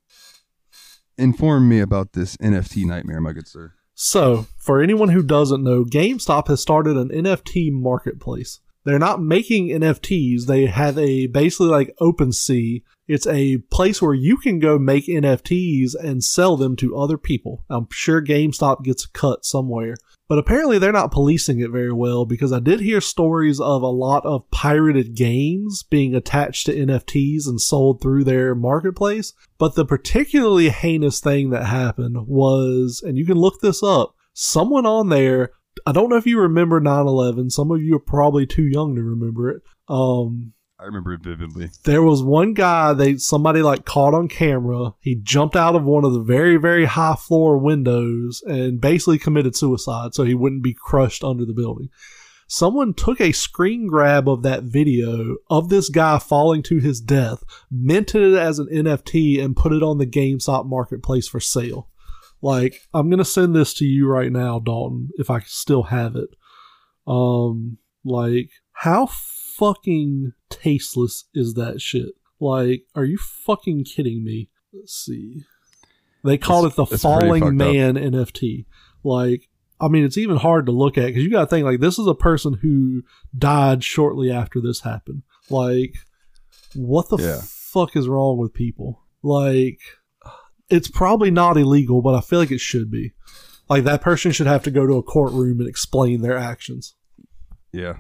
inform 1.16 1.68
me 1.68 1.80
about 1.80 2.12
this 2.12 2.36
NFT 2.38 2.84
nightmare, 2.84 3.20
my 3.20 3.32
good 3.32 3.46
sir. 3.46 3.74
So, 3.94 4.46
for 4.58 4.80
anyone 4.80 5.08
who 5.08 5.22
doesn't 5.22 5.62
know, 5.62 5.84
GameStop 5.84 6.48
has 6.48 6.60
started 6.60 6.96
an 6.96 7.08
NFT 7.08 7.72
marketplace. 7.72 8.60
They're 8.84 8.98
not 8.98 9.20
making 9.20 9.68
NFTs. 9.68 10.46
They 10.46 10.66
have 10.66 10.96
a 10.96 11.26
basically 11.26 11.66
like 11.66 11.94
OpenSea. 12.00 12.82
It's 13.08 13.26
a 13.26 13.58
place 13.70 14.02
where 14.02 14.14
you 14.14 14.36
can 14.36 14.58
go 14.58 14.78
make 14.78 15.06
NFTs 15.06 15.94
and 15.94 16.22
sell 16.22 16.58
them 16.58 16.76
to 16.76 16.96
other 16.96 17.16
people. 17.16 17.64
I'm 17.70 17.88
sure 17.90 18.22
GameStop 18.22 18.84
gets 18.84 19.06
a 19.06 19.10
cut 19.10 19.46
somewhere. 19.46 19.96
But 20.28 20.38
apparently 20.38 20.78
they're 20.78 20.92
not 20.92 21.10
policing 21.10 21.58
it 21.60 21.70
very 21.70 21.92
well 21.92 22.26
because 22.26 22.52
I 22.52 22.60
did 22.60 22.80
hear 22.80 23.00
stories 23.00 23.58
of 23.60 23.80
a 23.80 23.86
lot 23.86 24.26
of 24.26 24.50
pirated 24.50 25.16
games 25.16 25.82
being 25.82 26.14
attached 26.14 26.66
to 26.66 26.76
NFTs 26.76 27.46
and 27.46 27.58
sold 27.58 28.02
through 28.02 28.24
their 28.24 28.54
marketplace. 28.54 29.32
But 29.56 29.74
the 29.74 29.86
particularly 29.86 30.68
heinous 30.68 31.20
thing 31.20 31.48
that 31.50 31.64
happened 31.64 32.26
was, 32.26 33.02
and 33.02 33.16
you 33.16 33.24
can 33.24 33.38
look 33.38 33.62
this 33.62 33.82
up, 33.82 34.14
someone 34.34 34.84
on 34.84 35.08
there, 35.08 35.52
I 35.86 35.92
don't 35.92 36.10
know 36.10 36.16
if 36.16 36.26
you 36.26 36.38
remember 36.38 36.78
9 36.78 37.06
11. 37.06 37.48
Some 37.48 37.70
of 37.70 37.80
you 37.80 37.96
are 37.96 38.00
probably 38.00 38.44
too 38.46 38.64
young 38.64 38.96
to 38.96 39.02
remember 39.02 39.48
it. 39.48 39.62
Um, 39.88 40.52
I 40.80 40.84
remember 40.84 41.12
it 41.12 41.22
vividly. 41.22 41.70
there 41.84 42.02
was 42.02 42.22
one 42.22 42.54
guy 42.54 42.92
they 42.92 43.16
somebody 43.16 43.62
like 43.62 43.84
caught 43.84 44.14
on 44.14 44.28
camera. 44.28 44.94
He 45.00 45.16
jumped 45.16 45.56
out 45.56 45.74
of 45.74 45.82
one 45.82 46.04
of 46.04 46.12
the 46.12 46.20
very 46.20 46.56
very 46.56 46.84
high 46.84 47.16
floor 47.16 47.58
windows 47.58 48.42
and 48.46 48.80
basically 48.80 49.18
committed 49.18 49.56
suicide 49.56 50.14
so 50.14 50.22
he 50.22 50.34
wouldn't 50.34 50.62
be 50.62 50.74
crushed 50.74 51.24
under 51.24 51.44
the 51.44 51.52
building. 51.52 51.88
Someone 52.46 52.94
took 52.94 53.20
a 53.20 53.32
screen 53.32 53.88
grab 53.88 54.28
of 54.28 54.42
that 54.42 54.62
video 54.62 55.36
of 55.50 55.68
this 55.68 55.90
guy 55.90 56.18
falling 56.18 56.62
to 56.62 56.78
his 56.78 57.00
death, 57.00 57.42
minted 57.70 58.22
it 58.22 58.38
as 58.38 58.58
an 58.58 58.68
NFT 58.68 59.42
and 59.42 59.56
put 59.56 59.72
it 59.72 59.82
on 59.82 59.98
the 59.98 60.06
GameStop 60.06 60.64
marketplace 60.66 61.28
for 61.28 61.40
sale. 61.40 61.90
Like 62.40 62.82
I'm 62.94 63.10
going 63.10 63.18
to 63.18 63.24
send 63.24 63.54
this 63.54 63.74
to 63.74 63.84
you 63.84 64.06
right 64.06 64.30
now, 64.30 64.60
Dalton, 64.60 65.10
if 65.18 65.28
I 65.28 65.40
still 65.40 65.84
have 65.84 66.14
it. 66.14 66.30
Um 67.04 67.78
like 68.04 68.50
how 68.72 69.08
fucking 69.58 70.32
tasteless 70.50 71.24
is 71.34 71.54
that 71.54 71.80
shit? 71.80 72.10
Like, 72.40 72.82
are 72.94 73.04
you 73.04 73.18
fucking 73.18 73.84
kidding 73.84 74.22
me? 74.24 74.48
Let's 74.72 74.94
see. 74.94 75.42
They 76.24 76.38
called 76.38 76.66
It's- 76.66 76.78
it 76.88 76.90
the 76.90 76.98
Falling 76.98 77.42
fucked 77.42 77.50
up. 77.50 77.54
Man 77.54 77.94
NFT. 77.96 78.66
Like, 79.04 79.48
I 79.80 79.88
mean, 79.88 80.04
it's 80.04 80.18
even 80.18 80.36
hard 80.36 80.66
to 80.66 80.72
look 80.72 80.98
at 80.98 81.06
because 81.06 81.22
you 81.22 81.30
got 81.30 81.42
to 81.42 81.46
think 81.46 81.64
like 81.64 81.80
this 81.80 81.98
is 81.98 82.06
a 82.06 82.14
person 82.14 82.54
who 82.62 83.02
died 83.36 83.84
shortly 83.84 84.30
after 84.30 84.60
this 84.60 84.80
happened. 84.80 85.22
Like, 85.50 85.94
what 86.74 87.08
the 87.08 87.16
Yeah. 87.18 87.40
fuck 87.44 87.96
is 87.96 88.08
wrong 88.08 88.38
with 88.38 88.52
people? 88.52 89.02
Like, 89.22 89.80
it's 90.68 90.88
probably 90.90 91.30
not 91.30 91.56
illegal, 91.56 92.02
but 92.02 92.14
I 92.14 92.20
feel 92.20 92.38
like 92.40 92.50
it 92.50 92.60
should 92.60 92.90
be. 92.90 93.12
Like 93.68 93.84
that 93.84 94.00
person 94.02 94.32
should 94.32 94.46
have 94.46 94.62
to 94.64 94.70
go 94.70 94.86
to 94.86 94.94
a 94.94 95.02
courtroom 95.02 95.60
and 95.60 95.68
explain 95.68 96.20
their 96.22 96.36
actions. 96.36 96.94
Yeah, 97.72 97.98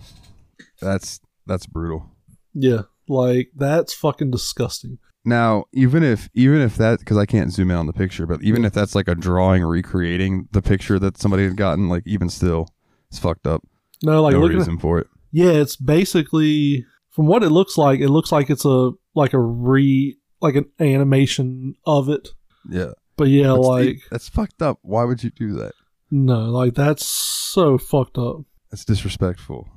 that's 0.80 1.20
that's 1.48 1.66
brutal. 1.66 2.10
Yeah, 2.54 2.82
like 3.08 3.50
that's 3.56 3.94
fucking 3.94 4.30
disgusting. 4.30 4.98
Now, 5.24 5.64
even 5.74 6.02
if 6.02 6.28
even 6.34 6.60
if 6.60 6.76
that 6.76 7.00
because 7.00 7.16
I 7.18 7.26
can't 7.26 7.52
zoom 7.52 7.70
in 7.70 7.76
on 7.76 7.86
the 7.86 7.92
picture, 7.92 8.26
but 8.26 8.42
even 8.42 8.64
if 8.64 8.72
that's 8.72 8.94
like 8.94 9.08
a 9.08 9.14
drawing 9.14 9.62
recreating 9.64 10.48
the 10.52 10.62
picture 10.62 10.98
that 11.00 11.18
somebody 11.18 11.44
had 11.44 11.56
gotten, 11.56 11.88
like 11.88 12.04
even 12.06 12.28
still, 12.30 12.68
it's 13.10 13.18
fucked 13.18 13.46
up. 13.46 13.62
No, 14.02 14.22
like 14.22 14.34
no 14.34 14.40
looking 14.40 14.56
at, 14.56 14.60
reason 14.60 14.78
for 14.78 14.98
it. 15.00 15.06
yeah, 15.32 15.50
it's 15.50 15.76
basically 15.76 16.86
from 17.10 17.26
what 17.26 17.42
it 17.42 17.50
looks 17.50 17.76
like. 17.76 18.00
It 18.00 18.08
looks 18.10 18.30
like 18.32 18.48
it's 18.48 18.64
a 18.64 18.92
like 19.14 19.32
a 19.34 19.40
re 19.40 20.16
like 20.40 20.54
an 20.54 20.66
animation 20.80 21.74
of 21.84 22.08
it. 22.08 22.28
Yeah, 22.70 22.92
But 23.16 23.28
yeah, 23.28 23.48
That's- 23.48 23.66
like 23.66 23.98
that's 24.10 24.28
fucked 24.28 24.62
up. 24.62 24.78
Why 24.82 25.04
would 25.04 25.22
you 25.24 25.30
do 25.30 25.52
that? 25.54 25.72
no, 26.10 26.44
like 26.46 26.74
that's 26.74 27.04
so 27.04 27.76
fucked 27.76 28.16
up. 28.18 28.42
That's 28.70 28.84
disrespectful. 28.84 29.68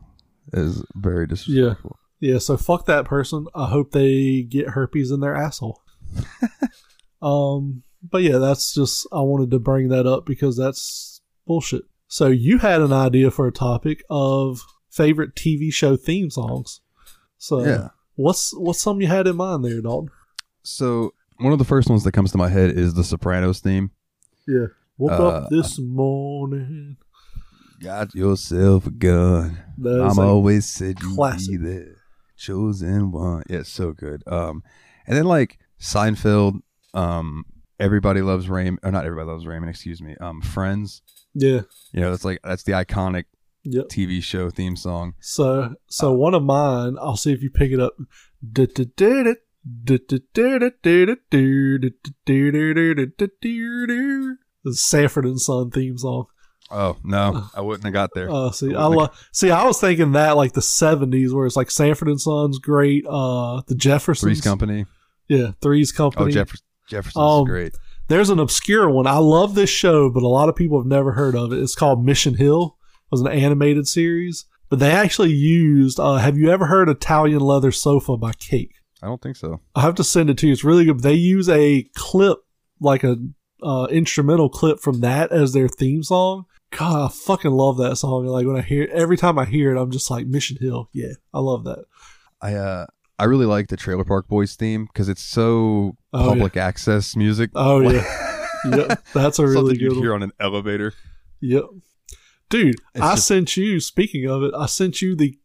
Is 0.54 0.84
very 0.96 1.28
disrespectful. 1.28 1.98
Yeah, 2.20 2.38
so 2.38 2.56
fuck 2.58 2.86
that 2.86 3.06
person. 3.06 3.48
I 3.56 3.68
hope 3.70 3.92
they 3.92 4.44
get 4.44 4.70
herpes 4.70 5.10
in 5.12 5.22
their 5.22 5.36
asshole. 5.36 5.82
um, 7.22 7.84
but 8.10 8.24
yeah, 8.24 8.38
that's 8.38 8.74
just 8.74 9.08
I 9.12 9.22
wanted 9.22 9.52
to 9.52 9.60
bring 9.60 9.90
that 9.90 10.06
up 10.08 10.26
because 10.26 10.58
that's 10.58 11.22
bullshit. 11.46 11.84
So 12.08 12.28
you 12.28 12.58
had 12.58 12.82
an 12.82 12.92
idea 12.94 13.32
for 13.32 13.48
a 13.48 13.52
topic 13.52 14.04
of 14.10 14.62
favorite 14.90 15.36
TV 15.36 15.72
show 15.74 15.96
theme 15.96 16.30
songs. 16.30 16.82
So 17.38 17.64
Yeah. 17.66 17.90
what's 18.16 18.54
what's 18.58 18.82
something 18.82 19.02
you 19.02 19.08
had 19.08 19.28
in 19.28 19.38
mind 19.38 19.64
there, 19.64 19.82
Dalton? 19.82 20.10
So 20.64 21.14
one 21.38 21.54
of 21.54 21.60
the 21.60 21.66
first 21.66 21.90
ones 21.90 22.04
that 22.04 22.12
comes 22.12 22.32
to 22.34 22.38
my 22.38 22.50
head 22.50 22.72
is 22.78 22.94
the 22.94 23.04
Sopranos 23.04 23.60
theme. 23.62 23.92
Yeah. 24.48 24.68
Woke 24.98 25.12
Uh, 25.20 25.28
up 25.28 25.50
this 25.50 25.80
morning. 25.80 26.98
Got 27.82 28.14
yourself 28.16 28.88
a 28.88 28.92
gun. 28.92 29.58
Like- 29.78 30.18
always 30.18 30.66
said 30.66 31.00
classic. 31.00 31.50
be 31.52 31.58
the 31.58 31.96
chosen 32.38 33.12
one. 33.12 33.44
Yeah, 33.50 33.60
it's 33.60 33.70
so 33.72 33.92
good. 33.94 34.24
Um, 34.28 34.64
and 35.08 35.18
then 35.18 35.26
like 35.26 35.58
Seinfeld, 35.80 36.60
um, 36.94 37.46
Everybody 37.80 38.22
Loves 38.22 38.48
Raymond, 38.50 38.80
or 38.84 38.92
not 38.92 39.06
Everybody 39.06 39.28
Loves 39.30 39.48
Raymond, 39.48 39.70
excuse 39.70 40.02
me. 40.02 40.16
Um, 40.22 40.42
Friends. 40.42 41.02
yeah. 41.34 41.62
You 41.94 42.02
know, 42.02 42.12
that's 42.12 42.26
like 42.26 42.40
that's 42.44 42.64
the 42.64 42.74
iconic 42.74 43.26
Yep. 43.64 43.90
TV 43.90 44.22
show 44.24 44.50
theme 44.50 44.76
song. 44.76 45.14
So 45.20 45.62
Uh, 45.62 45.70
so 45.88 46.14
one 46.14 46.34
of 46.34 46.44
mine, 46.44 46.96
I'll 47.00 47.16
see 47.18 47.32
if 47.32 47.42
you 47.44 47.50
pick 47.52 47.72
it 47.72 47.80
up. 47.80 47.94
The 54.64 54.74
Sanford 54.74 55.26
and 55.26 55.40
Son 55.40 55.70
theme 55.72 55.98
song. 55.98 56.26
Oh 56.72 56.98
no, 57.04 57.46
I 57.56 57.62
wouldn't 57.62 57.84
have 57.84 57.94
got 57.94 58.12
there. 58.16 58.30
Uh, 58.32 58.52
see, 58.52 58.74
I 58.74 58.84
I 58.84 58.86
lo- 58.86 59.10
see. 59.32 59.52
I 59.52 59.66
was 59.66 59.80
thinking 59.80 60.14
that 60.14 60.38
like 60.38 60.54
the 60.54 60.62
'70s, 60.62 61.34
where 61.34 61.46
it's 61.46 61.56
like 61.56 61.70
Sanford 61.72 62.08
and 62.08 62.20
Son's 62.22 62.60
great. 62.60 63.06
Uh, 63.08 63.62
the 63.68 63.76
Jeffersons, 63.76 64.22
Three's 64.22 64.42
Company. 64.42 64.86
yeah, 65.28 65.52
Three's 65.62 65.92
Oh, 65.94 66.10
Company. 66.12 66.32
Jefferson. 66.32 66.66
Jefferson's 66.88 67.22
Um, 67.24 67.46
great. 67.46 67.74
There's 68.08 68.30
an 68.30 68.40
obscure 68.40 68.90
one. 68.90 69.08
I 69.08 69.18
love 69.20 69.56
this 69.56 69.70
show, 69.70 70.10
but 70.10 70.24
a 70.24 70.28
lot 70.28 70.50
of 70.50 70.56
people 70.56 70.78
have 70.80 70.88
never 70.88 71.14
heard 71.14 71.36
of 71.36 71.54
it. 71.54 71.60
It's 71.60 71.76
called 71.76 72.04
Mission 72.06 72.36
Hill. 72.36 72.76
It 73.06 73.12
was 73.12 73.22
an 73.22 73.28
animated 73.28 73.88
series, 73.88 74.46
but 74.70 74.80
they 74.80 74.92
actually 74.92 75.32
used. 75.32 76.00
Uh, 76.00 76.16
have 76.18 76.38
you 76.38 76.50
ever 76.52 76.66
heard 76.66 76.90
Italian 76.90 77.40
Leather 77.40 77.72
Sofa 77.72 78.18
by 78.18 78.34
Cake? 78.34 78.74
I 79.04 79.08
don't 79.08 79.22
think 79.22 79.36
so. 79.38 79.62
I 79.76 79.82
have 79.82 79.96
to 79.96 80.04
send 80.04 80.30
it 80.30 80.38
to 80.40 80.48
you. 80.48 80.54
It's 80.54 80.64
really 80.64 80.86
good. 80.86 81.00
They 81.02 81.14
use 81.14 81.48
a 81.50 81.84
clip, 81.96 82.40
like 82.80 83.04
a 83.04 83.16
uh, 83.64 83.88
instrumental 83.90 84.50
clip 84.50 84.80
from 84.80 85.00
that 85.02 85.32
as 85.32 85.54
their 85.54 85.68
theme 85.70 86.04
song. 86.04 86.46
God, 86.78 87.06
I 87.10 87.14
fucking 87.14 87.52
love 87.52 87.78
that 87.78 87.98
song. 87.98 88.26
Like 88.26 88.46
when 88.48 88.56
I 88.56 88.62
hear 88.62 88.88
every 88.94 89.18
time 89.18 89.38
I 89.38 89.46
hear 89.46 89.76
it, 89.76 89.80
I'm 89.82 89.92
just 89.92 90.10
like 90.10 90.26
Mission 90.28 90.58
Hill. 90.60 90.90
Yeah, 90.94 91.14
I 91.34 91.40
love 91.40 91.66
that. 91.66 91.86
I 92.42 92.56
uh 92.56 92.86
I 93.20 93.26
really 93.26 93.46
like 93.46 93.68
the 93.68 93.78
Trailer 93.78 94.06
Park 94.06 94.28
Boys 94.28 94.56
theme 94.56 94.86
because 94.86 95.10
it's 95.10 95.22
so 95.22 95.96
Oh, 96.14 96.30
public 96.30 96.58
access 96.58 97.16
music. 97.16 97.52
Oh 97.56 97.80
yeah, 97.82 98.48
Yep, 98.66 99.04
that's 99.14 99.40
a 99.40 99.44
really 99.44 99.56
Something 99.56 99.76
good 99.76 99.96
you'd 99.96 100.02
hear 100.02 100.14
on 100.14 100.24
an 100.24 100.32
elevator. 100.40 100.94
Yep. 101.42 101.66
Dude, 102.50 102.76
It's 102.96 103.02
I 103.04 103.16
just- 103.16 103.28
sent 103.28 103.56
you, 103.58 103.80
speaking 103.80 104.28
of 104.28 104.44
it, 104.44 104.54
I 104.56 104.66
sent 104.66 105.02
you 105.02 105.16
the 105.16 105.38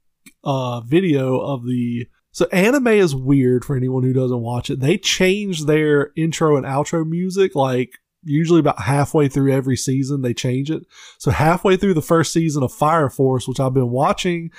uh, 0.44 0.80
video 0.80 1.38
of 1.40 1.64
the. 1.66 2.06
So, 2.32 2.46
anime 2.52 2.88
is 2.88 3.14
weird 3.14 3.64
for 3.64 3.76
anyone 3.76 4.02
who 4.02 4.12
doesn't 4.12 4.40
watch 4.42 4.68
it. 4.70 4.80
They 4.80 4.98
change 4.98 5.64
their 5.64 6.10
intro 6.16 6.56
and 6.56 6.66
outro 6.66 7.08
music 7.08 7.54
like 7.54 7.98
usually 8.26 8.60
about 8.60 8.80
halfway 8.82 9.28
through 9.28 9.52
every 9.52 9.76
season. 9.76 10.20
They 10.22 10.34
change 10.34 10.70
it. 10.70 10.84
So, 11.18 11.30
halfway 11.30 11.76
through 11.76 11.94
the 11.94 12.02
first 12.02 12.32
season 12.32 12.62
of 12.62 12.72
Fire 12.72 13.08
Force, 13.08 13.48
which 13.48 13.60
I've 13.60 13.72
been 13.74 13.90
watching, 13.90 14.50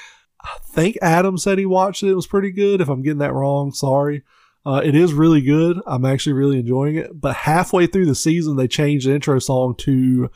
I 0.41 0.57
think 0.72 0.98
Adam 1.02 1.38
said 1.38 1.57
he 1.60 1.65
watched 1.65 2.02
it. 2.03 2.10
It 2.10 2.15
was 2.15 2.27
pretty 2.27 2.52
good. 2.52 2.81
If 2.81 2.89
I'm 2.89 3.02
getting 3.03 3.19
that 3.19 3.34
wrong, 3.34 3.72
sorry. 3.73 4.23
Uh, 4.65 4.81
it 4.84 4.95
is 4.95 5.14
really 5.14 5.41
good. 5.41 5.80
I'm 5.88 6.03
actually 6.03 6.34
really 6.34 6.60
enjoying 6.60 6.95
it. 6.98 7.19
But 7.22 7.35
halfway 7.35 7.88
through 7.88 8.06
the 8.07 8.15
season, 8.15 8.56
they 8.57 8.68
changed 8.68 9.07
the 9.07 9.14
intro 9.15 9.39
song 9.39 9.76
to 9.80 10.30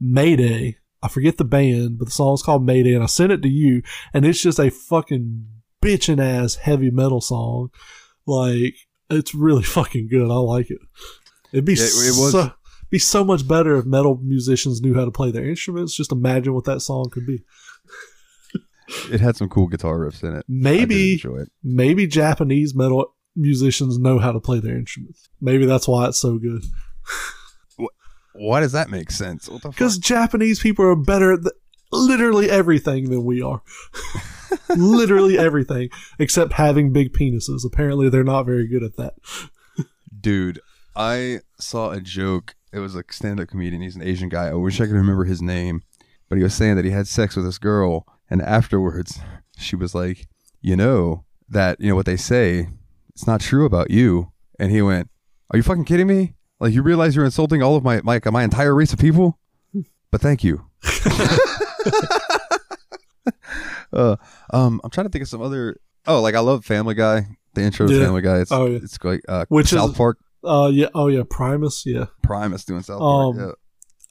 Mayday. 0.00 0.78
I 1.02 1.08
forget 1.08 1.36
the 1.36 1.44
band, 1.44 1.98
but 1.98 2.06
the 2.06 2.10
song's 2.10 2.42
called 2.42 2.64
Mayday, 2.66 2.94
and 2.94 3.02
I 3.02 3.06
sent 3.06 3.30
it 3.32 3.42
to 3.42 3.48
you, 3.48 3.82
and 4.12 4.24
it's 4.24 4.40
just 4.42 4.58
a 4.58 4.70
fucking 4.70 5.46
bitchin' 5.82 6.18
ass 6.20 6.56
heavy 6.56 6.90
metal 6.90 7.20
song. 7.20 7.70
Like 8.26 8.74
it's 9.08 9.34
really 9.34 9.62
fucking 9.76 10.08
good. 10.08 10.30
I 10.30 10.34
like 10.36 10.70
it. 10.70 10.78
It'd 11.52 11.64
be 11.64 11.74
Yeah, 11.74 11.84
it 11.84 12.18
was- 12.18 12.32
so, 12.32 12.52
be 12.90 12.98
so 12.98 13.24
much 13.24 13.46
better 13.46 13.76
if 13.76 13.84
metal 13.84 14.18
musicians 14.22 14.80
knew 14.80 14.94
how 14.94 15.04
to 15.04 15.10
play 15.10 15.30
their 15.30 15.48
instruments. 15.48 15.96
Just 15.96 16.12
imagine 16.12 16.54
what 16.54 16.64
that 16.64 16.80
song 16.80 17.10
could 17.10 17.26
be. 17.26 17.42
It 19.10 19.20
had 19.20 19.36
some 19.36 19.48
cool 19.48 19.66
guitar 19.66 19.98
riffs 19.98 20.22
in 20.22 20.36
it. 20.36 20.44
Maybe 20.48 21.14
it. 21.14 21.50
maybe 21.62 22.06
Japanese 22.06 22.74
metal 22.74 23.14
musicians 23.34 23.98
know 23.98 24.18
how 24.18 24.32
to 24.32 24.40
play 24.40 24.60
their 24.60 24.76
instruments. 24.76 25.28
Maybe 25.40 25.66
that's 25.66 25.88
why 25.88 26.06
it's 26.08 26.20
so 26.20 26.38
good. 26.38 26.62
Why 28.38 28.60
does 28.60 28.72
that 28.72 28.90
make 28.90 29.10
sense? 29.10 29.46
The? 29.46 29.58
Because 29.68 29.98
Japanese 29.98 30.60
people 30.60 30.84
are 30.84 30.96
better 30.96 31.32
at 31.32 31.42
th- 31.42 31.54
literally 31.90 32.50
everything 32.50 33.10
than 33.10 33.24
we 33.24 33.42
are. 33.42 33.62
literally 34.76 35.38
everything, 35.38 35.88
except 36.18 36.52
having 36.54 36.92
big 36.92 37.12
penises. 37.12 37.64
Apparently, 37.64 38.08
they're 38.08 38.24
not 38.24 38.44
very 38.44 38.68
good 38.68 38.82
at 38.82 38.96
that. 38.96 39.14
Dude, 40.20 40.60
I 40.94 41.40
saw 41.58 41.90
a 41.90 42.00
joke. 42.00 42.55
It 42.76 42.80
was 42.80 42.94
a 42.94 43.02
stand-up 43.10 43.48
comedian. 43.48 43.80
He's 43.80 43.96
an 43.96 44.02
Asian 44.02 44.28
guy. 44.28 44.48
I 44.48 44.52
wish 44.54 44.78
I 44.82 44.84
could 44.84 44.92
remember 44.92 45.24
his 45.24 45.40
name, 45.40 45.80
but 46.28 46.36
he 46.36 46.44
was 46.44 46.52
saying 46.52 46.76
that 46.76 46.84
he 46.84 46.90
had 46.90 47.08
sex 47.08 47.34
with 47.34 47.46
this 47.46 47.56
girl, 47.56 48.04
and 48.28 48.42
afterwards, 48.42 49.18
she 49.58 49.76
was 49.76 49.94
like, 49.94 50.26
"You 50.60 50.76
know 50.76 51.24
that 51.48 51.80
you 51.80 51.88
know 51.88 51.94
what 51.96 52.04
they 52.04 52.18
say. 52.18 52.68
It's 53.14 53.26
not 53.26 53.40
true 53.40 53.64
about 53.64 53.90
you." 53.90 54.30
And 54.58 54.70
he 54.70 54.82
went, 54.82 55.08
"Are 55.50 55.56
you 55.56 55.62
fucking 55.62 55.86
kidding 55.86 56.06
me? 56.06 56.34
Like 56.60 56.74
you 56.74 56.82
realize 56.82 57.16
you're 57.16 57.24
insulting 57.24 57.62
all 57.62 57.76
of 57.76 57.82
my 57.82 58.02
my 58.02 58.20
my 58.30 58.42
entire 58.44 58.74
race 58.74 58.92
of 58.92 58.98
people?" 58.98 59.38
But 60.12 60.20
thank 60.20 60.44
you. 60.44 60.66
uh, 63.92 64.16
um, 64.52 64.80
I'm 64.84 64.90
trying 64.90 65.06
to 65.06 65.10
think 65.10 65.22
of 65.22 65.28
some 65.28 65.42
other. 65.42 65.78
Oh, 66.06 66.20
like 66.20 66.34
I 66.34 66.40
love 66.40 66.64
Family 66.64 66.94
Guy. 66.94 67.26
The 67.54 67.62
intro 67.62 67.86
to 67.86 68.00
Family 68.04 68.20
Guy. 68.22 68.40
It's 68.40 68.52
Oh, 68.52 68.66
yeah. 68.66 68.78
it's 68.82 68.98
like 69.02 69.22
uh, 69.28 69.46
Which 69.48 69.72
is- 69.72 69.78
South 69.78 69.96
Park 69.96 70.18
Uh, 70.46 70.68
yeah. 70.68 70.88
Oh, 70.94 71.08
yeah. 71.08 71.22
Primus. 71.28 71.84
Yeah. 71.86 72.06
Primus 72.22 72.64
doing 72.64 72.82
South 72.82 73.00
Park. 73.00 73.36
Um, 73.36 73.40
yeah. 73.40 73.52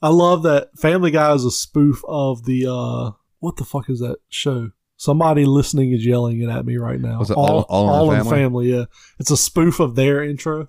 I 0.02 0.08
love 0.10 0.42
that 0.42 0.68
Family 0.78 1.10
Guy 1.10 1.32
is 1.34 1.44
a 1.44 1.50
spoof 1.50 2.02
of 2.06 2.44
the 2.44 2.66
uh, 2.70 3.12
what 3.40 3.56
the 3.56 3.64
fuck 3.64 3.88
is 3.88 4.00
that 4.00 4.18
show? 4.28 4.70
Somebody 4.98 5.44
listening 5.44 5.92
is 5.92 6.04
yelling 6.06 6.40
it 6.40 6.48
at 6.48 6.64
me 6.66 6.76
right 6.76 7.00
now. 7.00 7.18
Was 7.18 7.30
it 7.30 7.36
All- 7.36 7.62
All 7.68 8.10
in 8.12 8.18
the 8.20 8.24
Family? 8.24 8.72
Yeah, 8.72 8.84
it's 9.18 9.30
a 9.30 9.36
spoof 9.36 9.78
of 9.80 9.94
their 9.94 10.22
intro, 10.22 10.68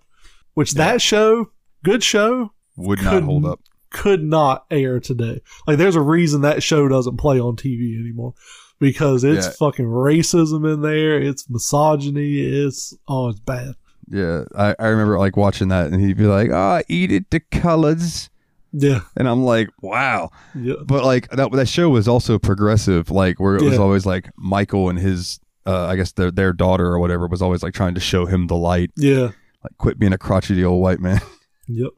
which 0.54 0.74
that 0.74 1.02
show, 1.02 1.52
good 1.84 2.04
show, 2.04 2.52
Would 2.78 3.02
not 3.04 3.24
hold 3.24 3.46
up. 3.46 3.60
could 3.90 4.24
not 4.24 4.66
air 4.72 5.00
today. 5.00 5.42
Like, 5.66 5.78
there's 5.78 5.96
a 5.96 6.02
reason 6.02 6.42
that 6.42 6.62
show 6.64 6.88
doesn't 6.90 7.18
play 7.18 7.40
on 7.40 7.56
TV 7.56 7.98
anymore 8.00 8.34
because 8.80 9.24
it's 9.24 9.46
Yeah. 9.48 9.54
fucking 9.60 9.86
racism 9.86 10.72
in 10.74 10.82
there. 10.82 11.22
It's 11.22 11.50
misogyny. 11.50 12.40
It's 12.40 12.94
oh, 13.08 13.30
it's 13.30 13.40
bad. 13.40 13.76
Yeah, 14.10 14.46
I, 14.56 14.76
I 14.80 14.88
remember 14.88 15.20
like 15.20 15.36
watching 15.36 15.68
that, 15.70 15.92
and 15.92 16.02
he'd 16.02 16.18
be 16.18 16.26
like, 16.26 16.50
"Ah, 16.52 16.82
eat 16.88 17.12
it 17.12 17.30
to 17.32 17.40
colors," 17.40 18.30
Yeah, 18.72 19.02
and 19.16 19.28
I'm 19.28 19.44
like, 19.44 19.70
"Wow!" 19.82 20.32
yeah, 20.56 20.76
But 20.86 21.04
like 21.04 21.30
that 21.32 21.52
that 21.52 21.68
show 21.68 21.90
was 21.90 22.08
also 22.08 22.40
progressive, 22.40 23.12
like 23.12 23.40
where 23.40 23.56
it 23.56 23.64
was 23.64 23.78
always 23.80 24.06
like 24.06 24.30
Michael 24.38 24.90
and 24.90 24.98
his, 24.98 25.40
uh, 25.66 25.86
I 25.88 25.96
guess 25.96 26.14
their 26.14 26.32
their 26.32 26.54
daughter 26.54 26.86
or 26.86 27.00
whatever 27.00 27.28
was 27.28 27.42
always 27.42 27.64
like 27.64 27.74
trying 27.74 27.96
to 27.96 28.00
show 28.00 28.26
him 28.26 28.48
the 28.48 28.56
light, 28.56 28.92
yeah, 28.96 29.32
like 29.64 29.78
quit 29.78 30.00
being 30.00 30.14
a 30.14 30.18
crotchety 30.18 30.64
old 30.64 30.82
white 30.82 31.00
man, 31.00 31.20
yep. 31.68 31.92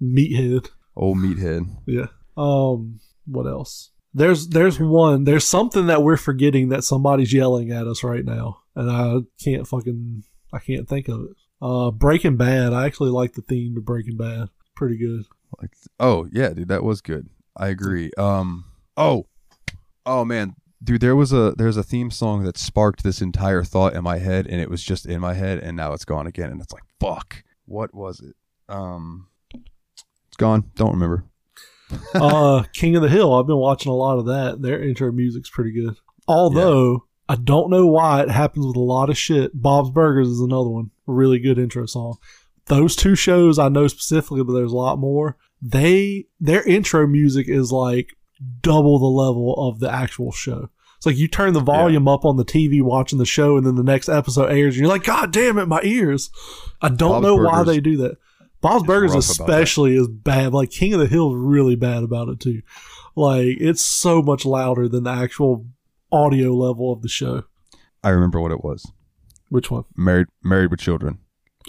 Meathead. 0.00 0.68
old 0.96 1.18
meathead. 1.18 1.76
Yeah. 1.86 2.06
Um. 2.36 3.00
What 3.26 3.46
else? 3.46 3.90
There's 4.14 4.48
there's 4.48 4.78
one. 4.78 5.24
There's 5.24 5.44
something 5.44 5.86
that 5.86 6.02
we're 6.02 6.16
forgetting 6.16 6.68
that 6.68 6.84
somebody's 6.84 7.32
yelling 7.32 7.72
at 7.72 7.86
us 7.86 8.02
right 8.04 8.24
now, 8.24 8.60
and 8.76 8.90
I 8.90 9.16
can't 9.42 9.66
fucking 9.66 10.22
I 10.52 10.60
can't 10.60 10.88
think 10.88 11.08
of 11.08 11.20
it. 11.22 11.36
Uh, 11.60 11.90
Breaking 11.90 12.36
Bad. 12.36 12.72
I 12.72 12.86
actually 12.86 13.10
like 13.10 13.34
the 13.34 13.42
theme 13.42 13.74
to 13.74 13.80
Breaking 13.80 14.16
Bad. 14.16 14.48
Pretty 14.76 14.96
good. 14.96 15.24
Like, 15.60 15.70
oh 15.98 16.28
yeah, 16.32 16.50
dude, 16.50 16.68
that 16.68 16.84
was 16.84 17.00
good. 17.00 17.28
I 17.56 17.68
agree. 17.68 18.10
Um, 18.16 18.64
oh, 18.96 19.26
oh 20.06 20.24
man, 20.24 20.54
dude, 20.82 21.00
there 21.00 21.16
was 21.16 21.32
a 21.32 21.54
there's 21.56 21.76
a 21.76 21.82
theme 21.82 22.10
song 22.10 22.44
that 22.44 22.58
sparked 22.58 23.02
this 23.02 23.20
entire 23.20 23.64
thought 23.64 23.94
in 23.94 24.04
my 24.04 24.18
head, 24.18 24.46
and 24.46 24.60
it 24.60 24.70
was 24.70 24.82
just 24.82 25.06
in 25.06 25.20
my 25.20 25.34
head, 25.34 25.58
and 25.58 25.76
now 25.76 25.92
it's 25.92 26.04
gone 26.04 26.26
again, 26.26 26.50
and 26.50 26.60
it's 26.60 26.72
like, 26.72 26.84
fuck, 27.00 27.42
what 27.64 27.94
was 27.94 28.20
it? 28.20 28.36
Um, 28.68 29.28
it's 29.54 30.36
gone. 30.36 30.70
Don't 30.76 30.92
remember. 30.92 31.24
uh, 32.14 32.64
King 32.72 32.96
of 32.96 33.02
the 33.02 33.08
Hill. 33.08 33.34
I've 33.34 33.46
been 33.46 33.56
watching 33.56 33.90
a 33.90 33.96
lot 33.96 34.18
of 34.18 34.26
that. 34.26 34.62
Their 34.62 34.82
intro 34.82 35.10
music's 35.10 35.50
pretty 35.50 35.72
good. 35.72 35.96
Although 36.28 37.07
I 37.28 37.36
don't 37.36 37.70
know 37.70 37.86
why 37.86 38.22
it 38.22 38.30
happens 38.30 38.66
with 38.66 38.76
a 38.76 38.80
lot 38.80 39.10
of 39.10 39.18
shit. 39.18 39.50
Bob's 39.60 39.90
Burgers 39.90 40.28
is 40.28 40.40
another 40.40 40.70
one. 40.70 40.90
Really 41.06 41.38
good 41.38 41.58
intro 41.58 41.86
song. 41.86 42.16
Those 42.66 42.96
two 42.96 43.14
shows 43.14 43.58
I 43.58 43.68
know 43.68 43.86
specifically, 43.86 44.42
but 44.42 44.52
there's 44.52 44.72
a 44.72 44.76
lot 44.76 44.98
more. 44.98 45.36
They 45.60 46.26
their 46.40 46.62
intro 46.62 47.06
music 47.06 47.48
is 47.48 47.72
like 47.72 48.16
double 48.60 48.98
the 48.98 49.06
level 49.06 49.54
of 49.56 49.80
the 49.80 49.90
actual 49.90 50.32
show. 50.32 50.70
It's 50.96 51.06
like 51.06 51.16
you 51.16 51.28
turn 51.28 51.52
the 51.52 51.60
volume 51.60 52.08
up 52.08 52.24
on 52.24 52.36
the 52.36 52.44
TV 52.44 52.82
watching 52.82 53.18
the 53.18 53.24
show, 53.24 53.56
and 53.56 53.64
then 53.64 53.76
the 53.76 53.84
next 53.84 54.08
episode 54.08 54.50
airs, 54.50 54.74
and 54.74 54.80
you're 54.80 54.88
like, 54.88 55.04
God 55.04 55.32
damn 55.32 55.58
it, 55.58 55.66
my 55.66 55.80
ears! 55.84 56.30
I 56.82 56.88
don't 56.88 57.22
Bob's 57.22 57.22
know 57.22 57.36
why 57.36 57.62
they 57.62 57.80
do 57.80 57.98
that. 57.98 58.16
Bob's 58.60 58.84
Burgers 58.84 59.14
rough 59.14 59.24
about 59.24 59.46
that. 59.46 59.52
especially 59.54 59.96
is 59.96 60.08
bad. 60.08 60.52
Like 60.52 60.70
King 60.70 60.94
of 60.94 61.00
the 61.00 61.06
Hill 61.06 61.32
is 61.32 61.38
really 61.38 61.76
bad 61.76 62.02
about 62.02 62.28
it 62.28 62.40
too. 62.40 62.62
Like 63.14 63.56
it's 63.60 63.84
so 63.84 64.22
much 64.22 64.44
louder 64.44 64.88
than 64.88 65.04
the 65.04 65.10
actual 65.10 65.66
audio 66.12 66.52
level 66.52 66.92
of 66.92 67.02
the 67.02 67.08
show. 67.08 67.44
I 68.02 68.10
remember 68.10 68.40
what 68.40 68.52
it 68.52 68.62
was. 68.64 68.90
Which 69.48 69.70
one? 69.70 69.84
Married, 69.96 70.26
married 70.42 70.70
with 70.70 70.80
children. 70.80 71.18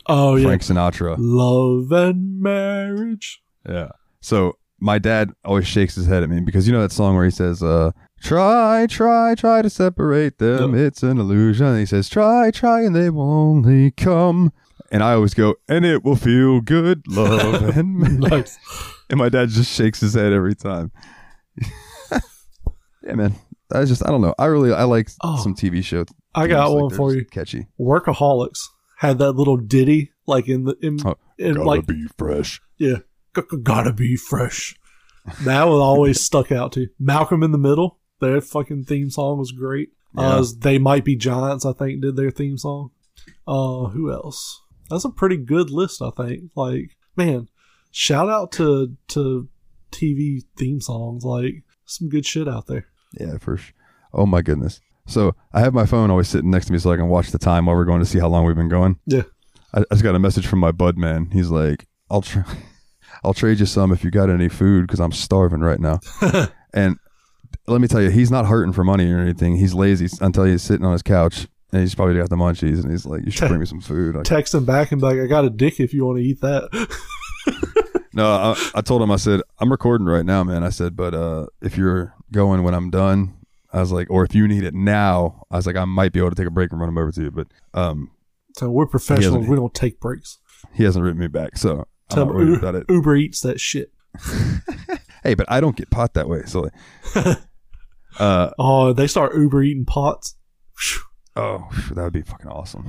Oh 0.07 0.35
yeah, 0.35 0.45
Frank 0.45 0.61
Sinatra. 0.61 1.15
love 1.17 1.91
and 1.91 2.41
marriage. 2.41 3.41
Yeah. 3.67 3.89
So 4.21 4.57
my 4.79 4.99
dad 4.99 5.31
always 5.43 5.67
shakes 5.67 5.95
his 5.95 6.07
head 6.07 6.23
at 6.23 6.29
me 6.29 6.39
because 6.41 6.67
you 6.67 6.73
know 6.73 6.81
that 6.81 6.91
song 6.91 7.15
where 7.15 7.25
he 7.25 7.31
says, 7.31 7.61
uh, 7.61 7.91
try, 8.21 8.87
try, 8.89 9.35
try 9.35 9.61
to 9.61 9.69
separate 9.69 10.37
them. 10.37 10.73
Yep. 10.75 10.87
It's 10.87 11.03
an 11.03 11.17
illusion. 11.17 11.67
And 11.67 11.79
he 11.79 11.85
says, 11.85 12.09
try, 12.09 12.51
try, 12.51 12.81
and 12.81 12.95
they 12.95 13.09
will 13.09 13.29
only 13.29 13.91
come. 13.91 14.53
And 14.91 15.03
I 15.03 15.13
always 15.13 15.33
go, 15.33 15.55
and 15.67 15.85
it 15.85 16.03
will 16.03 16.15
feel 16.15 16.61
good, 16.61 17.03
love 17.07 17.61
and 17.77 18.19
Nice. 18.19 18.57
And 19.09 19.19
my 19.19 19.29
dad 19.29 19.49
just 19.49 19.71
shakes 19.71 19.99
his 19.99 20.15
head 20.15 20.33
every 20.33 20.55
time. 20.55 20.91
yeah, 22.11 23.13
man. 23.13 23.35
I 23.71 23.85
just, 23.85 24.05
I 24.05 24.09
don't 24.09 24.21
know. 24.21 24.33
I 24.39 24.45
really, 24.45 24.73
I 24.73 24.83
like 24.83 25.09
Oh. 25.21 25.41
some 25.43 25.53
TV 25.55 25.83
shows. 25.83 26.07
I 26.33 26.47
got 26.47 26.69
like, 26.71 26.81
one 26.83 26.89
for 26.95 27.13
you. 27.13 27.25
Catchy. 27.25 27.67
Workaholics 27.79 28.59
had 28.97 29.17
that 29.19 29.33
little 29.33 29.57
ditty 29.57 30.11
like 30.27 30.47
in 30.47 30.63
the 30.65 30.75
in, 30.81 30.97
Oh, 31.05 31.15
in 31.37 31.55
like 31.55 31.85
be 31.87 32.05
fresh. 32.17 32.61
yeah, 32.77 32.97
g- 33.35 33.41
g- 33.49 33.57
gotta 33.63 33.93
be 33.93 34.15
fresh. 34.15 34.75
That 35.43 35.65
was 35.65 35.79
always 35.79 36.21
stuck 36.23 36.51
out 36.51 36.71
to 36.73 36.87
Malcolm 36.99 37.43
in 37.43 37.51
the 37.51 37.57
Middle. 37.57 37.99
Their 38.19 38.41
fucking 38.41 38.85
theme 38.85 39.09
song 39.09 39.37
was 39.39 39.51
great. 39.51 39.89
Yeah. 40.15 40.21
Uh, 40.37 40.45
they 40.57 40.77
might 40.79 41.05
be 41.05 41.15
giants. 41.15 41.65
I 41.65 41.73
think 41.73 42.01
did 42.01 42.15
their 42.15 42.31
theme 42.31 42.57
song. 42.57 42.89
Uh, 43.47 43.85
who 43.87 44.11
else? 44.11 44.61
That's 44.89 45.05
a 45.05 45.09
pretty 45.09 45.37
good 45.37 45.69
list. 45.69 46.01
I 46.01 46.09
think. 46.11 46.51
Like 46.55 46.95
man, 47.15 47.47
shout 47.91 48.29
out 48.29 48.51
to 48.53 48.95
to 49.09 49.47
TV 49.91 50.41
theme 50.57 50.81
songs. 50.81 51.23
Like 51.23 51.63
some 51.85 52.09
good 52.09 52.25
shit 52.25 52.47
out 52.47 52.67
there. 52.67 52.87
Yeah, 53.13 53.37
for 53.37 53.57
sure. 53.57 53.73
Oh 54.13 54.25
my 54.25 54.41
goodness. 54.41 54.81
So 55.07 55.35
I 55.53 55.61
have 55.61 55.73
my 55.73 55.85
phone 55.85 56.11
always 56.11 56.27
sitting 56.27 56.51
next 56.51 56.67
to 56.67 56.73
me 56.73 56.79
so 56.79 56.91
I 56.91 56.97
can 56.97 57.07
watch 57.07 57.31
the 57.31 57.39
time 57.39 57.65
while 57.65 57.75
we're 57.75 57.85
going 57.85 57.99
to 57.99 58.05
see 58.05 58.19
how 58.19 58.27
long 58.27 58.45
we've 58.45 58.55
been 58.55 58.69
going. 58.69 58.99
Yeah. 59.05 59.23
I, 59.73 59.79
I 59.81 59.85
just 59.91 60.03
got 60.03 60.15
a 60.15 60.19
message 60.19 60.47
from 60.47 60.59
my 60.59 60.71
bud 60.71 60.97
man. 60.97 61.29
He's 61.31 61.49
like, 61.49 61.87
"I'll 62.09 62.21
tra- 62.21 62.45
I'll 63.23 63.33
trade 63.33 63.59
you 63.59 63.65
some 63.65 63.91
if 63.91 64.03
you 64.03 64.11
got 64.11 64.29
any 64.29 64.49
food 64.49 64.87
because 64.87 64.99
I'm 64.99 65.11
starving 65.11 65.61
right 65.61 65.79
now." 65.79 65.99
and 66.73 66.97
let 67.67 67.81
me 67.81 67.87
tell 67.87 68.01
you, 68.01 68.09
he's 68.09 68.31
not 68.31 68.45
hurting 68.45 68.73
for 68.73 68.83
money 68.83 69.11
or 69.11 69.19
anything. 69.19 69.57
He's 69.57 69.73
lazy 69.73 70.07
until 70.21 70.43
he's 70.43 70.61
sitting 70.61 70.85
on 70.85 70.93
his 70.93 71.03
couch 71.03 71.47
and 71.71 71.81
he's 71.81 71.95
probably 71.95 72.15
got 72.15 72.29
the 72.29 72.35
munchies 72.35 72.81
and 72.83 72.91
he's 72.91 73.05
like, 73.05 73.25
"You 73.25 73.31
should 73.31 73.47
bring 73.47 73.59
me 73.59 73.65
some 73.65 73.81
food." 73.81 74.15
Like, 74.15 74.23
Text 74.25 74.53
him 74.53 74.65
back 74.65 74.91
and 74.91 75.01
be 75.01 75.07
like, 75.07 75.19
"I 75.19 75.27
got 75.27 75.45
a 75.45 75.49
dick 75.49 75.79
if 75.79 75.93
you 75.93 76.05
want 76.05 76.19
to 76.19 76.23
eat 76.23 76.41
that." 76.41 77.85
No, 78.19 78.29
I, 78.53 78.69
I 78.75 78.81
told 78.81 79.01
him. 79.01 79.11
I 79.11 79.15
said 79.15 79.41
I'm 79.59 79.71
recording 79.71 80.05
right 80.07 80.25
now, 80.25 80.43
man. 80.43 80.63
I 80.63 80.69
said, 80.69 80.95
but 80.95 81.13
uh, 81.13 81.45
if 81.61 81.77
you're 81.77 82.13
going 82.31 82.63
when 82.63 82.73
I'm 82.73 82.89
done, 82.89 83.37
I 83.71 83.79
was 83.79 83.91
like, 83.91 84.09
or 84.09 84.23
if 84.25 84.35
you 84.35 84.47
need 84.47 84.63
it 84.63 84.73
now, 84.73 85.45
I 85.49 85.55
was 85.55 85.65
like, 85.65 85.75
I 85.77 85.85
might 85.85 86.11
be 86.11 86.19
able 86.19 86.31
to 86.31 86.35
take 86.35 86.47
a 86.47 86.51
break 86.51 86.71
and 86.71 86.79
run 86.81 86.89
them 86.89 86.97
over 86.97 87.11
to 87.13 87.21
you. 87.21 87.31
But 87.31 87.47
um, 87.73 88.11
So 88.57 88.69
we're 88.69 88.87
professionals. 88.87 89.47
We 89.47 89.55
don't 89.55 89.73
take 89.73 89.99
breaks. 89.99 90.37
he 90.73 90.83
hasn't 90.83 91.03
written 91.05 91.19
me 91.19 91.27
back, 91.27 91.57
so 91.57 91.71
I'm 91.71 91.85
Tell 92.09 92.25
not 92.25 92.31
him 92.31 92.37
worried 92.37 92.49
U- 92.49 92.55
about 92.57 92.75
it. 92.75 92.85
Uber 92.89 93.15
eats 93.15 93.41
that 93.41 93.59
shit. 93.59 93.91
Hey, 95.23 95.33
but 95.33 95.45
I 95.51 95.59
don't 95.59 95.75
get 95.75 95.89
pot 95.89 96.13
that 96.13 96.29
way. 96.29 96.43
So, 96.45 96.69
uh, 98.19 98.49
Oh, 98.57 98.93
they 98.93 99.05
start 99.07 99.35
Uber 99.35 99.61
eating 99.63 99.85
pots. 99.85 100.35
Oh, 101.35 101.67
that 101.93 102.03
would 102.03 102.13
be 102.13 102.21
fucking 102.21 102.47
awesome. 102.49 102.87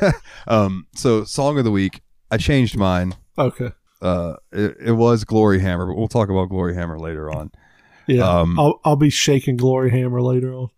um, 0.46 0.86
so 0.94 1.24
song 1.24 1.58
of 1.58 1.64
the 1.64 1.70
week, 1.70 2.00
I 2.30 2.36
changed 2.36 2.76
mine. 2.76 3.14
Okay. 3.36 3.70
Uh, 4.02 4.34
it, 4.52 4.76
it 4.80 4.92
was 4.92 5.24
Gloryhammer, 5.24 5.86
but 5.86 5.96
we'll 5.96 6.08
talk 6.08 6.28
about 6.28 6.50
Gloryhammer 6.50 7.00
later 7.00 7.30
on. 7.30 7.50
Yeah. 8.06 8.28
Um, 8.28 8.58
I'll 8.58 8.80
I'll 8.84 8.96
be 8.96 9.10
shaking 9.10 9.56
Gloryhammer 9.56 10.22
later 10.22 10.52
on. 10.52 10.68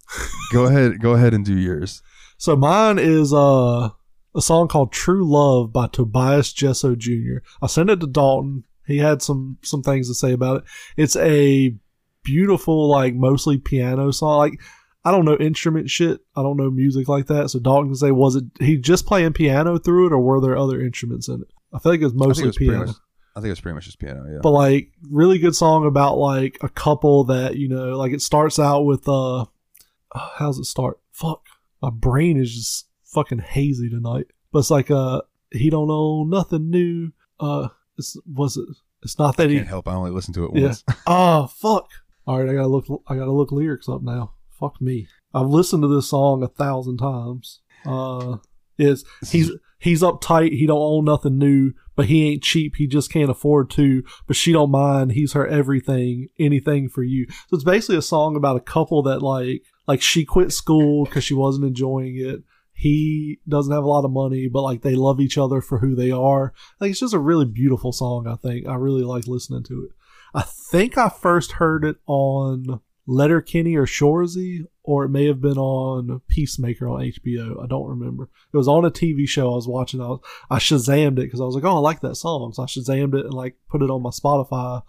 Go 0.52 0.66
ahead, 0.66 1.00
go 1.00 1.14
ahead 1.14 1.34
and 1.34 1.44
do 1.44 1.56
yours. 1.56 2.00
So 2.38 2.54
mine 2.54 3.00
is 3.00 3.32
uh, 3.32 3.88
a 4.36 4.40
song 4.40 4.68
called 4.68 4.92
"True 4.92 5.28
Love" 5.28 5.72
by 5.72 5.88
Tobias 5.88 6.52
Jesso 6.52 6.94
Jr. 6.94 7.38
I 7.60 7.66
sent 7.66 7.90
it 7.90 7.98
to 8.00 8.06
Dalton. 8.06 8.64
He 8.86 8.98
had 8.98 9.20
some 9.20 9.58
some 9.62 9.82
things 9.82 10.08
to 10.08 10.14
say 10.14 10.32
about 10.32 10.58
it. 10.58 10.64
It's 10.96 11.16
a 11.16 11.74
beautiful, 12.22 12.88
like 12.88 13.14
mostly 13.14 13.58
piano 13.58 14.12
song. 14.12 14.38
Like 14.38 14.60
I 15.04 15.10
don't 15.10 15.24
know 15.24 15.36
instrument 15.36 15.90
shit. 15.90 16.20
I 16.36 16.42
don't 16.42 16.56
know 16.56 16.70
music 16.70 17.08
like 17.08 17.26
that. 17.26 17.50
So 17.50 17.58
Dalton 17.58 17.88
can 17.88 17.96
say, 17.96 18.10
was 18.10 18.36
it 18.36 18.44
he 18.60 18.76
just 18.76 19.06
playing 19.06 19.32
piano 19.32 19.78
through 19.78 20.06
it, 20.06 20.12
or 20.12 20.20
were 20.20 20.40
there 20.40 20.56
other 20.56 20.80
instruments 20.80 21.28
in 21.28 21.42
it? 21.42 21.48
I 21.72 21.78
feel 21.78 21.92
like 21.92 22.00
it 22.00 22.04
was 22.04 22.12
I 22.14 22.16
mostly 22.16 22.44
it 22.44 22.46
was 22.48 22.56
piano. 22.56 22.86
much. 22.86 22.96
I 23.34 23.40
think 23.40 23.46
it 23.48 23.50
was 23.50 23.60
pretty 23.60 23.74
much 23.74 23.84
just 23.84 23.98
piano. 23.98 24.24
Yeah. 24.30 24.38
but 24.42 24.50
like 24.50 24.92
really 25.10 25.38
good 25.38 25.54
song 25.54 25.86
about 25.86 26.16
like 26.18 26.58
a 26.62 26.68
couple 26.68 27.24
that 27.24 27.56
you 27.56 27.68
know 27.68 27.96
like 27.98 28.12
it 28.12 28.22
starts 28.22 28.58
out 28.58 28.82
with 28.82 29.06
uh 29.08 29.44
how's 30.36 30.58
it 30.58 30.64
start 30.64 30.98
fuck 31.12 31.42
my 31.82 31.90
brain 31.90 32.38
is 32.38 32.54
just 32.54 32.86
fucking 33.04 33.38
hazy 33.40 33.88
tonight 33.90 34.26
but 34.52 34.60
it's 34.60 34.70
like 34.70 34.90
uh 34.90 35.20
he 35.52 35.68
don't 35.70 35.88
know 35.88 36.24
nothing 36.24 36.70
new 36.70 37.12
uh 37.40 37.68
it's 37.98 38.16
was 38.26 38.56
it 38.56 38.68
it's 39.02 39.18
not 39.18 39.36
that 39.36 39.50
he 39.50 39.56
Can't 39.56 39.68
help. 39.68 39.86
I 39.88 39.94
only 39.94 40.10
listened 40.10 40.34
to 40.36 40.46
it 40.46 40.50
Yeah. 40.54 40.66
once. 40.68 40.84
oh 41.06 41.46
fuck 41.58 41.88
all 42.26 42.40
right 42.40 42.48
i 42.48 42.54
gotta 42.54 42.66
look 42.68 42.86
i 43.06 43.14
gotta 43.14 43.32
look 43.32 43.52
lyrics 43.52 43.88
up 43.88 44.02
now 44.02 44.32
fuck 44.58 44.80
me 44.80 45.06
i've 45.34 45.46
listened 45.46 45.82
to 45.82 45.88
this 45.88 46.08
song 46.08 46.42
a 46.42 46.48
thousand 46.48 46.96
times 46.96 47.60
uh 47.84 48.38
is 48.78 49.04
he's 49.30 49.50
he's 49.78 50.02
uptight. 50.02 50.50
He 50.50 50.66
don't 50.66 50.80
own 50.80 51.04
nothing 51.04 51.38
new 51.38 51.72
but 51.94 52.06
he 52.06 52.28
ain't 52.28 52.42
cheap. 52.42 52.76
He 52.76 52.86
just 52.86 53.10
can't 53.10 53.30
afford 53.30 53.70
to 53.70 54.04
but 54.26 54.36
she 54.36 54.52
don't 54.52 54.70
mind. 54.70 55.12
He's 55.12 55.32
her 55.32 55.46
everything 55.46 56.28
anything 56.38 56.88
for 56.88 57.02
you. 57.02 57.26
So 57.48 57.56
it's 57.56 57.64
basically 57.64 57.96
a 57.96 58.02
song 58.02 58.36
about 58.36 58.56
a 58.56 58.60
couple 58.60 59.02
that 59.04 59.22
like 59.22 59.62
like 59.86 60.02
she 60.02 60.24
quit 60.24 60.52
school 60.52 61.04
because 61.04 61.24
she 61.24 61.34
wasn't 61.34 61.66
enjoying 61.66 62.16
it. 62.16 62.42
He 62.72 63.38
doesn't 63.48 63.72
have 63.72 63.84
a 63.84 63.88
lot 63.88 64.04
of 64.04 64.10
money 64.10 64.48
but 64.48 64.62
like 64.62 64.82
they 64.82 64.94
love 64.94 65.20
each 65.20 65.38
other 65.38 65.60
for 65.60 65.78
who 65.78 65.94
they 65.94 66.10
are. 66.10 66.52
Like 66.80 66.90
it's 66.90 67.00
just 67.00 67.14
a 67.14 67.18
really 67.18 67.46
beautiful 67.46 67.92
song 67.92 68.26
i 68.26 68.36
think. 68.36 68.66
I 68.66 68.74
really 68.74 69.04
like 69.04 69.26
listening 69.26 69.64
to 69.64 69.84
it. 69.84 69.90
I 70.34 70.42
think 70.42 70.98
i 70.98 71.08
first 71.08 71.52
heard 71.52 71.84
it 71.84 71.96
on 72.06 72.80
Letterkenny 73.06 73.76
or 73.76 73.86
Shoresy 73.86 74.66
or 74.86 75.04
it 75.04 75.10
may 75.10 75.26
have 75.26 75.40
been 75.40 75.58
on 75.58 76.20
peacemaker 76.28 76.88
on 76.88 77.00
hbo 77.00 77.62
i 77.62 77.66
don't 77.66 77.88
remember. 77.88 78.24
It 78.52 78.56
was 78.56 78.68
on 78.68 78.84
a 78.84 78.90
tv 78.90 79.28
show 79.28 79.52
i 79.52 79.56
was 79.56 79.68
watching. 79.68 80.00
I, 80.00 80.08
was, 80.08 80.20
I 80.50 80.58
shazammed 80.58 81.18
it 81.18 81.26
because 81.26 81.40
i 81.40 81.44
was 81.44 81.54
like 81.54 81.64
oh 81.64 81.76
i 81.76 81.80
like 81.80 82.00
that 82.00 82.16
song. 82.16 82.52
So 82.52 82.62
i 82.62 82.66
shazammed 82.66 83.14
it 83.14 83.26
and 83.26 83.34
like 83.34 83.56
put 83.68 83.82
it 83.82 83.90
on 83.90 84.02
my 84.02 84.10
spotify 84.10 84.82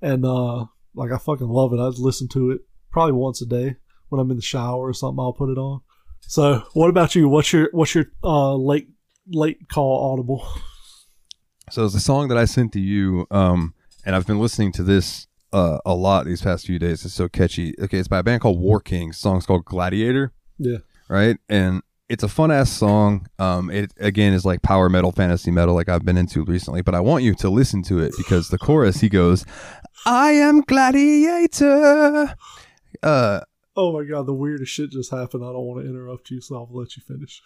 and 0.00 0.24
uh 0.24 0.66
like 0.94 1.10
i 1.10 1.18
fucking 1.18 1.48
love 1.48 1.72
it. 1.72 1.80
I 1.80 1.86
listen 1.86 2.28
to 2.28 2.52
it 2.52 2.60
probably 2.92 3.12
once 3.12 3.42
a 3.42 3.46
day 3.46 3.76
when 4.08 4.20
i'm 4.20 4.30
in 4.30 4.36
the 4.36 4.42
shower 4.42 4.88
or 4.88 4.92
something 4.92 5.20
i'll 5.20 5.32
put 5.32 5.50
it 5.50 5.58
on. 5.58 5.80
So 6.20 6.62
what 6.74 6.90
about 6.90 7.14
you? 7.14 7.28
What's 7.28 7.52
your 7.52 7.68
what's 7.72 7.94
your 7.94 8.06
uh 8.22 8.54
late 8.54 8.88
late 9.26 9.68
call 9.68 10.12
audible? 10.12 10.46
So 11.70 11.84
it's 11.84 11.94
a 11.94 12.00
song 12.00 12.28
that 12.28 12.38
I 12.38 12.46
sent 12.46 12.72
to 12.72 12.80
you, 12.80 13.28
um, 13.30 13.74
and 14.04 14.16
I've 14.16 14.26
been 14.26 14.40
listening 14.40 14.72
to 14.72 14.82
this 14.82 15.28
uh, 15.52 15.78
a 15.84 15.94
lot 15.94 16.26
these 16.26 16.42
past 16.42 16.66
few 16.66 16.78
days. 16.78 17.04
It's 17.04 17.14
so 17.14 17.28
catchy. 17.28 17.74
Okay, 17.80 17.98
it's 17.98 18.08
by 18.08 18.18
a 18.18 18.22
band 18.22 18.42
called 18.42 18.60
Warkings. 18.60 19.16
Song's 19.16 19.46
called 19.46 19.64
Gladiator. 19.64 20.32
Yeah. 20.58 20.78
Right, 21.08 21.38
and 21.48 21.82
it's 22.08 22.22
a 22.22 22.28
fun 22.28 22.50
ass 22.50 22.70
song. 22.70 23.26
Um, 23.38 23.70
it 23.70 23.92
again 23.98 24.32
is 24.32 24.44
like 24.44 24.62
power 24.62 24.88
metal, 24.88 25.12
fantasy 25.12 25.50
metal, 25.50 25.74
like 25.74 25.88
I've 25.88 26.04
been 26.04 26.16
into 26.16 26.44
recently. 26.44 26.82
But 26.82 26.94
I 26.94 27.00
want 27.00 27.24
you 27.24 27.34
to 27.36 27.50
listen 27.50 27.82
to 27.84 27.98
it 27.98 28.14
because 28.16 28.48
the 28.48 28.58
chorus 28.58 29.00
he 29.00 29.08
goes, 29.08 29.44
"I 30.06 30.32
am 30.32 30.60
Gladiator." 30.60 32.34
Uh, 33.02 33.40
oh 33.76 33.92
my 33.92 34.04
god 34.04 34.26
the 34.26 34.34
weirdest 34.34 34.70
shit 34.70 34.90
just 34.90 35.12
happened 35.12 35.44
i 35.44 35.46
don't 35.46 35.64
want 35.64 35.82
to 35.82 35.88
interrupt 35.88 36.28
you 36.28 36.40
so 36.40 36.56
i'll 36.56 36.68
let 36.72 36.96
you 36.96 37.02
finish 37.06 37.40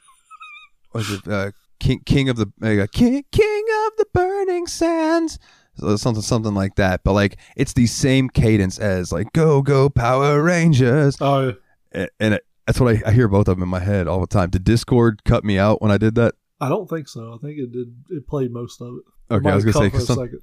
was 0.94 1.10
it 1.10 1.28
uh, 1.28 1.50
King 1.80 2.00
King 2.06 2.28
of 2.28 2.36
the 2.36 2.46
uh, 2.62 2.86
King 2.92 3.24
King 3.30 3.64
of 3.86 3.96
the 3.98 4.06
Burning 4.14 4.66
Sands? 4.66 5.38
So 5.76 5.96
something 5.96 6.22
something 6.22 6.54
like 6.54 6.76
that. 6.76 7.02
But 7.04 7.12
like 7.12 7.36
it's 7.56 7.72
the 7.72 7.86
same 7.86 8.28
cadence 8.30 8.78
as 8.78 9.12
like 9.12 9.32
Go 9.32 9.62
Go 9.62 9.88
Power 9.90 10.42
Rangers, 10.42 11.16
oh 11.20 11.54
yeah. 11.94 12.06
And 12.20 12.34
it, 12.34 12.44
that's 12.66 12.80
what 12.80 12.96
I, 12.96 13.02
I 13.08 13.12
hear 13.12 13.28
both 13.28 13.48
of 13.48 13.56
them 13.56 13.62
in 13.62 13.68
my 13.68 13.80
head 13.80 14.08
all 14.08 14.20
the 14.20 14.26
time. 14.26 14.50
Did 14.50 14.64
Discord 14.64 15.22
cut 15.24 15.44
me 15.44 15.58
out 15.58 15.80
when 15.82 15.90
I 15.90 15.98
did 15.98 16.14
that? 16.16 16.34
i 16.60 16.68
don't 16.68 16.88
think 16.88 17.08
so 17.08 17.34
i 17.34 17.38
think 17.44 17.58
it 17.58 17.72
did 17.72 17.92
it 18.10 18.26
played 18.28 18.52
most 18.52 18.80
of 18.80 18.94
it 18.94 19.02
Okay, 19.34 19.50
I 19.50 19.54
was 19.56 19.64
gonna 19.64 19.72
say 19.72 19.90
cut 19.90 19.90
for 19.90 19.96
'cause 19.98 20.02
a 20.04 20.06
some, 20.06 20.18
second. 20.18 20.40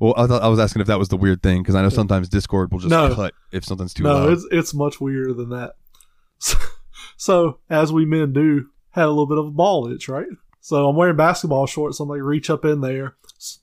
well, 0.00 0.12
I 0.16 0.26
thought 0.26 0.42
I 0.42 0.48
was 0.48 0.58
asking 0.58 0.82
if 0.82 0.88
that 0.88 0.98
was 0.98 1.08
the 1.08 1.16
weird 1.16 1.44
thing 1.44 1.62
because 1.62 1.76
I 1.76 1.80
know 1.82 1.90
sometimes 1.90 2.28
Discord 2.28 2.72
will 2.72 2.80
just 2.80 2.90
No. 2.90 3.14
cut 3.14 3.34
if 3.52 3.64
something's 3.64 3.94
too 3.94 4.02
no 4.02 4.14
loud. 4.14 4.32
it's 4.32 4.46
it's 4.50 4.74
much 4.74 5.00
weirder 5.00 5.32
than 5.34 5.50
that 5.50 5.74
so, 6.38 6.58
so 7.16 7.58
as 7.70 7.92
we 7.92 8.04
men 8.04 8.32
do 8.32 8.66
had 8.90 9.04
a 9.04 9.08
little 9.08 9.26
bit 9.28 9.38
of 9.38 9.46
a 9.46 9.50
ball 9.52 9.90
itch 9.92 10.08
right 10.08 10.26
so 10.68 10.88
i'm 10.88 10.96
wearing 10.96 11.16
basketball 11.16 11.66
shorts. 11.66 12.00
I'm 12.00 12.08
like 12.08 12.20
reach 12.22 12.50
up 12.50 12.64
in 12.64 12.80
there 12.80 13.16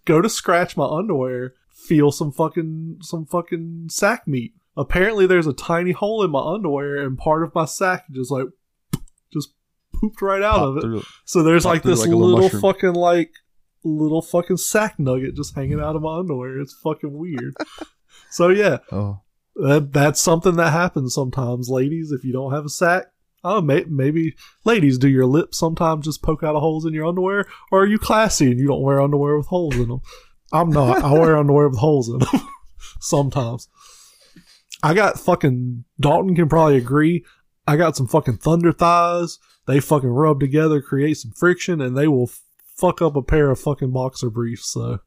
go 0.06 0.22
to 0.22 0.30
scratch 0.30 0.76
my 0.76 0.86
underwear 0.86 1.53
feel 1.69 2.11
some 2.11 2.32
fucking 2.32 2.98
some 3.02 3.26
fucking 3.26 3.88
sack 3.90 4.27
meat. 4.27 4.53
Apparently 4.76 5.27
there's 5.27 5.48
a 5.48 5.53
tiny 5.53 5.91
hole 5.91 6.23
in 6.23 6.32
my 6.32 6.41
underwear 6.41 6.98
and 6.98 7.18
part 7.18 7.44
of 7.44 7.53
my 7.53 7.65
sack 7.65 8.06
just 8.11 8.32
like 8.32 8.48
just 9.32 9.53
pooped 9.94 10.22
right 10.22 10.41
out 10.41 10.56
Pop 10.56 10.68
of 10.68 10.77
it. 10.77 10.82
through. 10.82 11.03
so 11.26 11.44
there's 11.44 11.64
like 11.65 11.84
this 11.84 11.99
like 11.99 12.10
little 12.10 12.40
little 12.40 12.60
fucking 12.60 12.94
like 12.94 13.32
little 13.84 14.22
fucking 14.22 14.57
sack 14.57 14.98
nugget 14.98 15.36
just 15.36 15.56
hanging 15.56 15.80
out 15.80 15.95
of 15.95 16.02
my 16.02 16.18
underwear. 16.18 16.60
It's 16.60 16.73
fucking 16.84 17.14
weird. 17.14 17.56
So 18.32 18.49
yeah. 18.49 18.80
Oh, 18.91 19.22
that 19.56 19.94
that's 19.94 20.19
something 20.19 20.56
that 20.56 20.72
happens 20.72 21.14
sometimes, 21.14 21.69
ladies. 21.69 22.11
If 22.11 22.23
you 22.26 22.34
don't 22.34 22.52
have 22.52 22.65
a 22.65 22.69
sack, 22.69 23.06
oh, 23.46 23.62
may, 23.62 23.86
maybe 23.88 24.36
ladies, 24.66 24.98
do 24.98 25.08
your 25.08 25.26
lips 25.26 25.58
sometimes 25.58 26.06
just 26.06 26.22
poke 26.22 26.44
out 26.44 26.56
of 26.56 26.62
holes 26.62 26.86
in 26.86 26.94
your 26.94 27.06
underwear, 27.06 27.48
or 27.72 27.84
are 27.84 27.88
you 27.88 28.00
classy 28.00 28.52
and 28.52 28.60
you 28.60 28.68
don't 28.68 28.82
wear 28.82 29.02
underwear 29.02 29.38
with 29.38 29.48
holes 29.48 29.76
in 29.76 29.88
them? 29.88 30.02
I'm 30.52 30.70
not. 30.70 31.04
I 31.04 31.14
wear 31.14 31.38
underwear 31.38 31.70
with 31.70 31.80
holes 31.80 32.10
in 32.10 32.20
them 32.20 32.42
sometimes. 33.00 33.68
I 34.84 34.94
got 34.94 35.20
fucking 35.20 35.86
Dalton 36.00 36.36
can 36.36 36.50
probably 36.50 36.78
agree. 36.78 37.26
I 37.68 37.78
got 37.78 37.96
some 37.96 38.08
fucking 38.08 38.38
thunder 38.38 38.72
thighs. 38.72 39.40
They 39.68 39.80
fucking 39.80 40.10
rub 40.10 40.40
together, 40.40 40.82
create 40.82 41.18
some 41.18 41.32
friction, 41.32 41.82
and 41.82 41.98
they 41.98 42.08
will 42.08 42.30
fuck 42.76 43.02
up 43.02 43.16
a 43.16 43.22
pair 43.22 43.50
of 43.50 43.60
fucking 43.60 43.92
boxer 43.92 44.30
briefs. 44.30 44.72
So, 44.72 45.00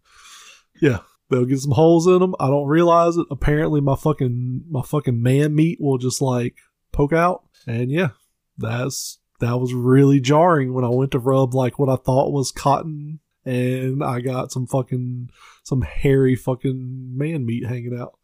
yeah, 0.80 0.98
they'll 1.30 1.44
get 1.44 1.60
some 1.60 1.72
holes 1.72 2.06
in 2.06 2.18
them. 2.18 2.34
I 2.40 2.48
don't 2.48 2.66
realize 2.66 3.16
it. 3.16 3.26
Apparently, 3.30 3.80
my 3.80 3.94
fucking 3.94 4.64
my 4.68 4.82
fucking 4.82 5.22
man 5.22 5.54
meat 5.54 5.78
will 5.80 5.98
just 5.98 6.20
like 6.20 6.56
poke 6.92 7.12
out, 7.12 7.44
and 7.66 7.90
yeah, 7.90 8.10
that's 8.58 9.18
that 9.40 9.58
was 9.60 9.72
really 9.72 10.20
jarring 10.20 10.72
when 10.74 10.84
I 10.84 10.88
went 10.88 11.12
to 11.12 11.18
rub 11.18 11.54
like 11.54 11.78
what 11.78 11.88
I 11.88 11.96
thought 11.96 12.32
was 12.32 12.50
cotton, 12.52 13.20
and 13.44 14.02
I 14.02 14.20
got 14.20 14.50
some 14.52 14.66
fucking 14.66 15.30
some 15.62 15.82
hairy 15.82 16.34
fucking 16.34 17.16
man 17.16 17.46
meat 17.46 17.66
hanging 17.66 17.96
out. 17.98 18.18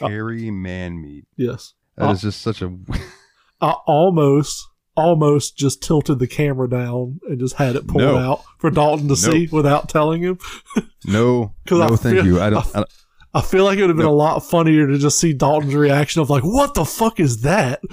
Uh, 0.00 0.08
hairy 0.08 0.50
man 0.50 1.00
meat. 1.02 1.24
Yes, 1.36 1.74
That 1.96 2.08
Oh. 2.08 2.12
is 2.12 2.20
just 2.22 2.40
such 2.40 2.62
a. 2.62 2.72
I 3.60 3.72
almost 3.86 4.66
almost 4.96 5.56
just 5.56 5.82
tilted 5.82 6.18
the 6.18 6.26
camera 6.26 6.68
down 6.68 7.20
and 7.28 7.38
just 7.38 7.54
had 7.56 7.74
it 7.76 7.86
pulled 7.86 8.02
No. 8.02 8.16
out 8.16 8.42
for 8.58 8.70
Dalton 8.70 9.08
to 9.08 9.16
see 9.16 9.48
without 9.50 9.88
telling 9.88 10.22
him. 10.22 10.38
No, 11.06 11.54
no, 11.70 11.82
I 11.82 11.88
thank 11.96 12.16
feel- 12.16 12.26
you. 12.26 12.40
I 12.40 12.50
don't. 12.50 12.66
I- 12.66 12.70
I 12.70 12.72
don't 12.80 12.92
I 13.32 13.40
feel 13.40 13.64
like 13.64 13.78
it 13.78 13.82
would 13.82 13.90
have 13.90 13.96
been 13.96 14.06
a 14.06 14.12
lot 14.12 14.40
funnier 14.40 14.86
to 14.88 14.98
just 14.98 15.18
see 15.18 15.32
Dalton's 15.32 15.74
reaction 15.74 16.20
of 16.20 16.28
like, 16.30 16.42
"What 16.42 16.74
the 16.74 16.84
fuck 16.84 17.18
is 17.20 17.42
that?" 17.42 17.80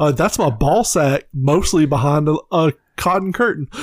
Uh, 0.00 0.12
that's 0.12 0.38
my 0.38 0.50
ball 0.50 0.84
sack, 0.84 1.28
mostly 1.32 1.86
behind 1.86 2.28
a, 2.28 2.36
a 2.50 2.72
cotton 2.96 3.32
curtain. 3.32 3.68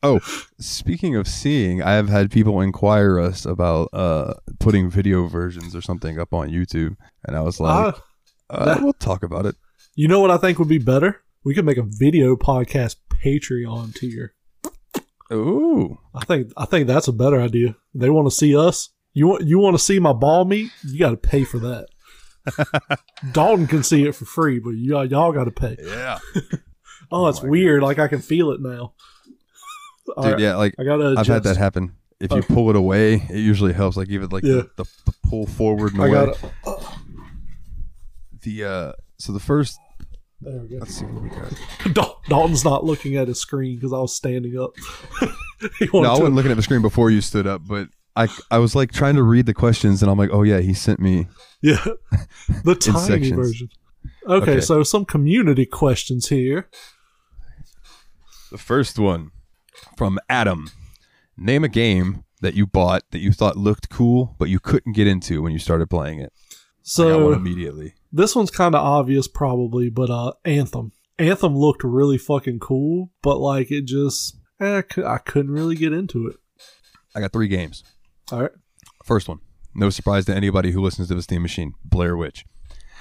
Oh, 0.00 0.20
speaking 0.60 1.16
of 1.16 1.26
seeing, 1.26 1.82
I 1.82 1.94
have 1.94 2.08
had 2.08 2.30
people 2.30 2.60
inquire 2.60 3.18
us 3.18 3.44
about 3.44 3.88
uh 3.92 4.34
putting 4.60 4.88
video 4.88 5.26
versions 5.26 5.74
or 5.74 5.82
something 5.82 6.20
up 6.20 6.32
on 6.32 6.50
YouTube, 6.50 6.96
and 7.24 7.36
I 7.36 7.40
was 7.40 7.58
like, 7.58 7.96
Ah, 7.96 8.02
uh, 8.48 8.64
that- 8.64 8.80
"We'll 8.82 8.92
talk 8.92 9.24
about 9.24 9.44
it." 9.44 9.56
you 9.96 10.06
know 10.06 10.20
what 10.20 10.30
I 10.30 10.36
think 10.36 10.60
would 10.60 10.68
be 10.68 10.78
better? 10.78 11.20
We 11.44 11.52
could 11.52 11.64
make 11.64 11.78
a 11.78 11.82
video 11.84 12.36
podcast 12.36 12.94
Patreon 13.10 13.92
tier. 13.96 14.34
Ooh. 15.32 15.98
I 16.14 16.24
think 16.24 16.52
I 16.56 16.64
think 16.64 16.86
that's 16.86 17.08
a 17.08 17.12
better 17.12 17.40
idea. 17.40 17.74
They 17.92 18.08
want 18.08 18.28
to 18.28 18.34
see 18.34 18.56
us. 18.56 18.90
You 19.14 19.26
want 19.26 19.44
you 19.48 19.58
want 19.58 19.76
to 19.76 19.82
see 19.82 19.98
my 19.98 20.12
ball 20.12 20.44
meat? 20.44 20.70
You 20.86 21.00
got 21.00 21.10
to 21.10 21.16
pay 21.16 21.42
for 21.42 21.58
that. 21.58 21.88
Dalton 23.32 23.66
can 23.66 23.82
see 23.82 24.04
it 24.06 24.14
for 24.14 24.24
free, 24.24 24.58
but 24.58 24.70
y'all 24.70 25.04
y'all 25.04 25.32
got 25.32 25.44
to 25.44 25.50
pay. 25.50 25.76
Yeah. 25.82 26.18
Oh, 27.10 27.26
it's 27.28 27.42
my 27.42 27.48
weird. 27.48 27.82
Like 27.82 27.98
I 27.98 28.06
can 28.06 28.18
feel 28.20 28.50
it 28.50 28.60
now. 28.60 28.92
Dude, 30.06 30.16
right, 30.32 30.38
yeah, 30.38 30.56
like 30.56 30.74
I 30.78 30.84
gotta. 30.84 31.14
I've 31.16 31.26
had 31.26 31.42
that 31.44 31.56
happen. 31.56 31.94
If 32.20 32.30
you 32.32 32.38
Okay. 32.38 32.52
pull 32.54 32.68
it 32.68 32.76
away, 32.76 33.14
it 33.14 33.38
usually 33.38 33.72
helps. 33.72 33.96
Like 33.96 34.10
even 34.10 34.28
like 34.28 34.42
Yeah. 34.44 34.56
the, 34.76 34.84
the, 34.84 34.84
the 35.06 35.12
pull 35.26 35.46
forward 35.46 35.94
and 35.94 36.02
I 36.02 36.08
away. 36.08 36.34
got 36.66 36.94
The 38.42 38.64
uh 38.64 38.92
so 39.18 39.32
the 39.32 39.40
first 39.40 39.78
There 40.42 40.58
we 40.58 40.68
go. 40.68 40.76
let's 40.80 40.94
see 40.96 41.06
what 41.06 41.22
we 41.22 41.30
got. 41.30 41.52
Dal- 41.94 42.20
Dalton's 42.28 42.64
not 42.64 42.84
looking 42.84 43.16
at 43.16 43.28
his 43.28 43.40
screen 43.40 43.76
because 43.76 43.94
I 43.94 43.98
was 44.00 44.14
standing 44.14 44.58
up. 44.58 44.72
No, 45.92 46.04
I 46.04 46.10
wasn't 46.10 46.34
looking 46.34 46.50
at 46.50 46.56
the 46.58 46.62
screen 46.62 46.82
before 46.82 47.10
you 47.10 47.20
stood 47.20 47.46
up, 47.46 47.62
but 47.66 47.88
I 48.18 48.28
I 48.50 48.58
was 48.58 48.74
like 48.74 48.90
trying 48.92 49.14
to 49.16 49.22
read 49.22 49.46
the 49.46 49.54
questions 49.54 50.02
and 50.02 50.10
I'm 50.10 50.18
like, 50.18 50.30
oh 50.32 50.42
yeah, 50.42 50.60
he 50.60 50.74
sent 50.74 50.98
me 51.00 51.26
yeah, 51.62 51.84
the 52.64 52.74
tiny 52.80 53.30
version. 53.32 53.68
Okay, 54.26 54.52
Okay. 54.52 54.60
so 54.60 54.82
some 54.82 55.04
community 55.04 55.64
questions 55.66 56.28
here. 56.28 56.68
the 58.50 58.58
first 58.58 58.98
one 58.98 59.30
from 59.96 60.18
Adam. 60.28 60.70
Name 61.36 61.62
a 61.64 61.68
game 61.68 62.24
that 62.40 62.54
you 62.54 62.66
bought 62.66 63.02
that 63.12 63.18
you 63.20 63.32
thought 63.32 63.56
looked 63.56 63.88
cool, 63.90 64.34
but 64.38 64.48
you 64.48 64.58
couldn't 64.58 64.92
get 64.94 65.06
into 65.06 65.40
when 65.42 65.52
you 65.52 65.58
started 65.58 65.88
playing 65.88 66.18
it. 66.20 66.32
I 66.98 67.02
got 67.02 67.20
one 67.20 67.32
So 67.32 67.32
immediately. 67.34 67.94
this 68.12 68.34
one's 68.34 68.50
kind 68.50 68.74
of 68.74 68.82
obvious, 68.84 69.28
probably, 69.28 69.88
but 69.90 70.10
uh, 70.10 70.32
Anthem. 70.44 70.92
Anthem 71.18 71.56
looked 71.56 71.84
really 71.84 72.18
fucking 72.18 72.58
cool, 72.60 73.10
but 73.22 73.38
like 73.38 73.70
it 73.70 73.84
just, 73.86 74.36
eh, 74.60 74.82
I 74.96 75.02
I 75.14 75.18
couldn't 75.18 75.52
really 75.52 75.76
get 75.76 75.92
into 75.92 76.26
it. 76.26 76.36
I 77.14 77.20
got 77.20 77.32
three 77.32 77.48
games. 77.48 77.84
All 78.32 78.42
right, 78.42 78.50
First 79.04 79.28
one, 79.28 79.38
no 79.74 79.90
surprise 79.90 80.24
to 80.26 80.34
anybody 80.34 80.70
who 80.70 80.82
listens 80.82 81.08
to 81.08 81.14
the 81.14 81.22
Steam 81.22 81.42
Machine, 81.42 81.72
Blair 81.84 82.16
Witch. 82.16 82.44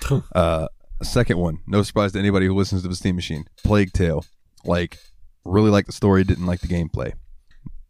uh, 0.36 0.68
second 1.04 1.38
one, 1.38 1.60
no 1.68 1.84
surprise 1.84 2.14
to 2.14 2.20
anybody 2.20 2.46
who 2.46 2.54
listens 2.56 2.84
to 2.84 2.88
the 2.88 2.96
Steam 2.96 3.16
Machine, 3.16 3.46
Plague 3.64 3.92
Tale. 3.94 4.24
Like, 4.64 4.98
really 5.44 5.70
like 5.70 5.86
the 5.86 5.92
story, 5.92 6.24
didn't 6.24 6.46
like 6.46 6.62
the 6.62 6.68
gameplay. 6.68 7.14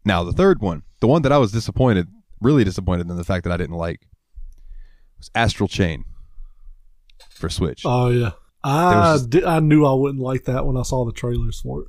Now 0.04 0.24
the 0.24 0.32
third 0.32 0.60
one, 0.60 0.82
the 1.00 1.06
one 1.06 1.22
that 1.22 1.32
I 1.32 1.38
was 1.38 1.52
disappointed, 1.52 2.08
really 2.40 2.64
disappointed 2.64 3.08
in 3.10 3.16
the 3.16 3.24
fact 3.24 3.44
that 3.44 3.52
I 3.52 3.56
didn't 3.56 3.76
like, 3.76 4.00
was 5.18 5.30
Astral 5.34 5.68
Chain 5.68 6.04
for 7.30 7.48
Switch. 7.48 7.82
oh 7.84 8.08
yeah, 8.08 8.30
I 8.64 9.16
just- 9.18 9.44
I 9.46 9.60
knew 9.60 9.84
I 9.84 9.92
wouldn't 9.92 10.22
like 10.22 10.44
that 10.44 10.66
when 10.66 10.76
I 10.76 10.82
saw 10.82 11.04
the 11.04 11.12
trailers 11.12 11.60
for 11.60 11.82
it. 11.82 11.88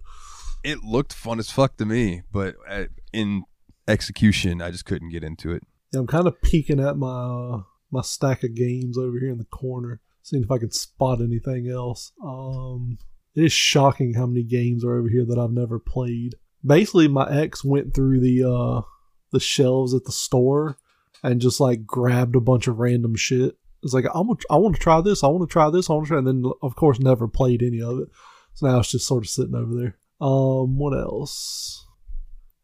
It 0.64 0.84
looked 0.84 1.14
fun 1.14 1.40
as 1.40 1.50
fuck 1.50 1.78
to 1.78 1.86
me, 1.86 2.22
but 2.32 2.56
uh, 2.68 2.86
in 3.14 3.44
execution, 3.90 4.62
I 4.62 4.72
just 4.72 4.86
couldn't 4.86 5.10
get 5.10 5.24
into 5.24 5.52
it. 5.52 5.64
Yeah, 5.92 6.02
I'm 6.02 6.08
kind 6.08 6.28
of 6.28 6.42
peeking 6.42 6.80
at 6.80 6.98
my 6.98 7.08
uh, 7.08 7.62
my 7.92 8.02
stack 8.02 8.44
of 8.44 8.54
games 8.54 8.98
over 8.98 9.20
here 9.20 9.32
in 9.32 9.38
the 9.40 9.46
corner, 9.46 10.00
seeing 10.22 10.44
if 10.44 10.52
I 10.52 10.60
can 10.60 10.72
spot 10.72 11.22
anything 11.22 11.70
else. 11.70 12.12
Um, 12.24 13.00
it 13.36 13.44
is 13.44 13.54
shocking 13.54 14.14
how 14.14 14.26
many 14.26 14.44
games 14.44 14.84
are 14.84 14.98
over 14.98 15.10
here 15.10 15.26
that 15.26 15.40
I've 15.40 15.52
never 15.52 15.80
played. 15.80 16.36
Basically, 16.66 17.08
my 17.08 17.30
ex 17.30 17.64
went 17.64 17.94
through 17.94 18.20
the 18.20 18.44
uh, 18.44 18.82
the 19.32 19.40
shelves 19.40 19.94
at 19.94 20.06
the 20.06 20.12
store 20.12 20.78
and 21.24 21.42
just 21.42 21.60
like 21.60 21.86
grabbed 21.86 22.36
a 22.36 22.42
bunch 22.42 22.68
of 22.68 22.80
random 22.80 23.16
shit. 23.16 23.58
It's 23.82 23.94
like 23.94 24.06
I'm 24.14 24.30
I 24.50 24.58
want 24.58 24.76
to 24.76 24.82
try 24.82 25.02
this, 25.02 25.24
I 25.24 25.28
want 25.28 25.50
to 25.50 25.52
try 25.52 25.70
this, 25.70 25.90
I 25.90 25.94
want 25.94 26.06
to 26.06 26.10
try, 26.10 26.18
and 26.18 26.28
then 26.28 26.52
of 26.62 26.76
course 26.76 27.00
never 27.00 27.28
played 27.28 27.64
any 27.64 27.82
of 27.82 28.00
it. 28.00 28.10
So 28.54 28.68
now 28.68 28.80
it's 28.80 28.92
just 28.92 29.08
sort 29.08 29.24
of 29.24 29.30
sitting 29.30 29.56
over 29.56 29.74
there. 29.74 29.98
Um, 30.20 30.78
what 30.78 30.92
else? 30.92 31.86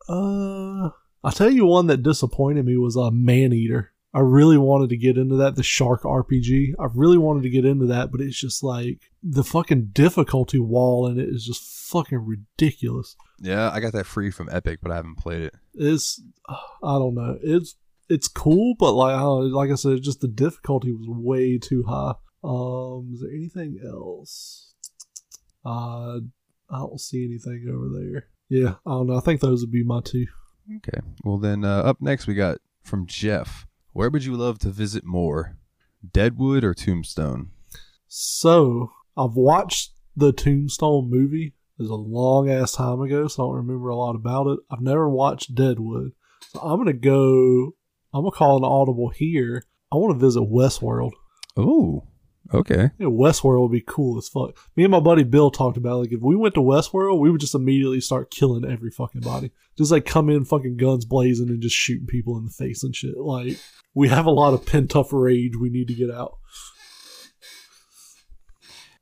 Uh, 0.10 0.90
I'll 1.26 1.32
tell 1.32 1.50
you 1.50 1.66
one 1.66 1.88
that 1.88 2.04
disappointed 2.04 2.68
me 2.68 2.78
was 2.78 2.96
a 2.96 3.02
uh, 3.02 3.12
Maneater. 3.12 3.92
I 4.14 4.20
really 4.20 4.60
wanted 4.60 4.90
to 4.90 4.98
get 4.98 5.18
into 5.18 5.36
that, 5.38 5.56
the 5.56 5.64
Shark 5.64 6.04
RPG. 6.04 6.74
I 6.80 6.86
really 6.94 7.18
wanted 7.18 7.42
to 7.44 7.50
get 7.50 7.66
into 7.66 7.88
that, 7.88 8.12
but 8.12 8.22
it's 8.22 8.40
just 8.40 8.62
like 8.62 9.10
the 9.24 9.44
fucking 9.44 9.88
difficulty 9.88 10.60
wall 10.60 11.08
in 11.08 11.20
it 11.20 11.28
is 11.28 11.44
just 11.44 11.64
fucking 11.64 12.24
ridiculous. 12.24 13.16
Yeah, 13.40 13.72
I 13.72 13.80
got 13.80 13.94
that 13.94 14.06
free 14.06 14.30
from 14.30 14.50
Epic, 14.52 14.82
but 14.84 14.92
I 14.92 14.98
haven't 14.98 15.18
played 15.18 15.42
it. 15.42 15.56
It's 15.74 16.22
I 16.48 17.00
don't 17.00 17.16
know. 17.16 17.40
It's 17.42 17.76
it's 18.08 18.28
cool, 18.28 18.76
but 18.78 18.92
like 18.92 19.16
I 19.16 19.24
like 19.24 19.72
I 19.72 19.76
said, 19.76 20.04
just 20.04 20.22
the 20.22 20.28
difficulty 20.28 20.92
was 20.94 21.08
way 21.10 21.58
too 21.58 21.86
high. 21.88 22.14
Um, 22.44 23.10
is 23.16 23.22
there 23.22 23.32
anything 23.32 23.80
else? 23.84 24.76
Uh, 25.66 26.20
I 26.70 26.78
don't 26.78 27.02
see 27.02 27.26
anything 27.26 27.66
over 27.68 27.90
there. 28.00 28.28
Yeah, 28.48 28.76
I 28.86 28.92
don't 28.92 29.08
know. 29.08 29.18
I 29.18 29.22
think 29.22 29.42
those 29.42 29.62
would 29.62 29.72
be 29.72 29.84
my 29.84 30.02
two. 30.06 30.28
Okay. 30.78 31.00
Well, 31.24 31.38
then 31.38 31.64
uh, 31.64 31.80
up 31.80 32.02
next 32.02 32.28
we 32.28 32.34
got 32.34 32.58
from 32.84 33.06
Jeff. 33.06 33.68
Where 33.94 34.10
would 34.10 34.26
you 34.26 34.36
love 34.36 34.60
to 34.60 34.70
visit 34.70 35.06
more, 35.06 35.58
Deadwood 36.12 36.64
or 36.64 36.74
Tombstone? 36.74 37.52
So 38.08 38.92
I've 39.18 39.36
watched 39.36 39.92
the 40.16 40.32
Tombstone 40.32 41.10
movie. 41.10 41.54
It 41.78 41.82
was 41.82 41.90
a 41.90 41.96
long 41.96 42.50
ass 42.50 42.74
time 42.74 43.02
ago, 43.02 43.28
so 43.28 43.44
I 43.44 43.46
don't 43.48 43.68
remember 43.68 43.90
a 43.90 43.96
lot 43.96 44.16
about 44.16 44.48
it. 44.48 44.60
I've 44.72 44.82
never 44.82 45.10
watched 45.10 45.56
Deadwood, 45.56 46.14
so 46.50 46.60
I'm 46.60 46.78
gonna 46.78 46.94
go. 46.94 47.76
I'm 48.14 48.22
gonna 48.22 48.32
call 48.32 48.58
an 48.58 48.64
audible 48.64 49.10
here. 49.10 49.64
I 49.92 49.98
want 49.98 50.14
to 50.14 50.26
visit 50.26 50.42
Westworld. 50.42 51.12
Oh, 51.58 52.08
okay. 52.54 52.92
Yeah, 53.00 53.08
Westworld 53.08 53.62
would 53.64 53.72
be 53.72 53.84
cool 53.86 54.18
as 54.18 54.28
fuck. 54.30 54.58
Me 54.76 54.84
and 54.84 54.92
my 54.92 55.00
buddy 55.00 55.24
Bill 55.24 55.50
talked 55.52 55.78
about 55.78 56.00
like 56.00 56.12
if 56.12 56.22
we 56.22 56.36
went 56.36 56.54
to 56.56 56.62
Westworld, 56.62 57.20
we 57.20 57.32
would 57.32 57.42
just 57.42 57.56
immediately 57.56 58.02
start 58.02 58.32
killing 58.32 58.64
every 58.70 58.92
fucking 58.92 59.22
body. 59.22 59.52
Just 59.78 59.92
like 59.92 60.06
come 60.06 60.30
in 60.30 60.46
fucking 60.46 60.78
guns 60.78 61.06
blazing 61.06 61.50
and 61.50 61.62
just 61.62 61.76
shooting 61.76 62.08
people 62.08 62.38
in 62.38 62.46
the 62.46 62.52
face 62.52 62.84
and 62.84 62.96
shit. 62.96 63.18
Like 63.18 63.58
we 63.94 64.10
have 64.10 64.26
a 64.26 64.32
lot 64.32 64.54
of 64.54 64.66
pent 64.66 64.96
up 64.96 65.12
rage 65.12 65.56
we 65.56 65.70
need 65.70 65.88
to 65.88 65.94
get 65.96 66.12
out. 66.12 66.38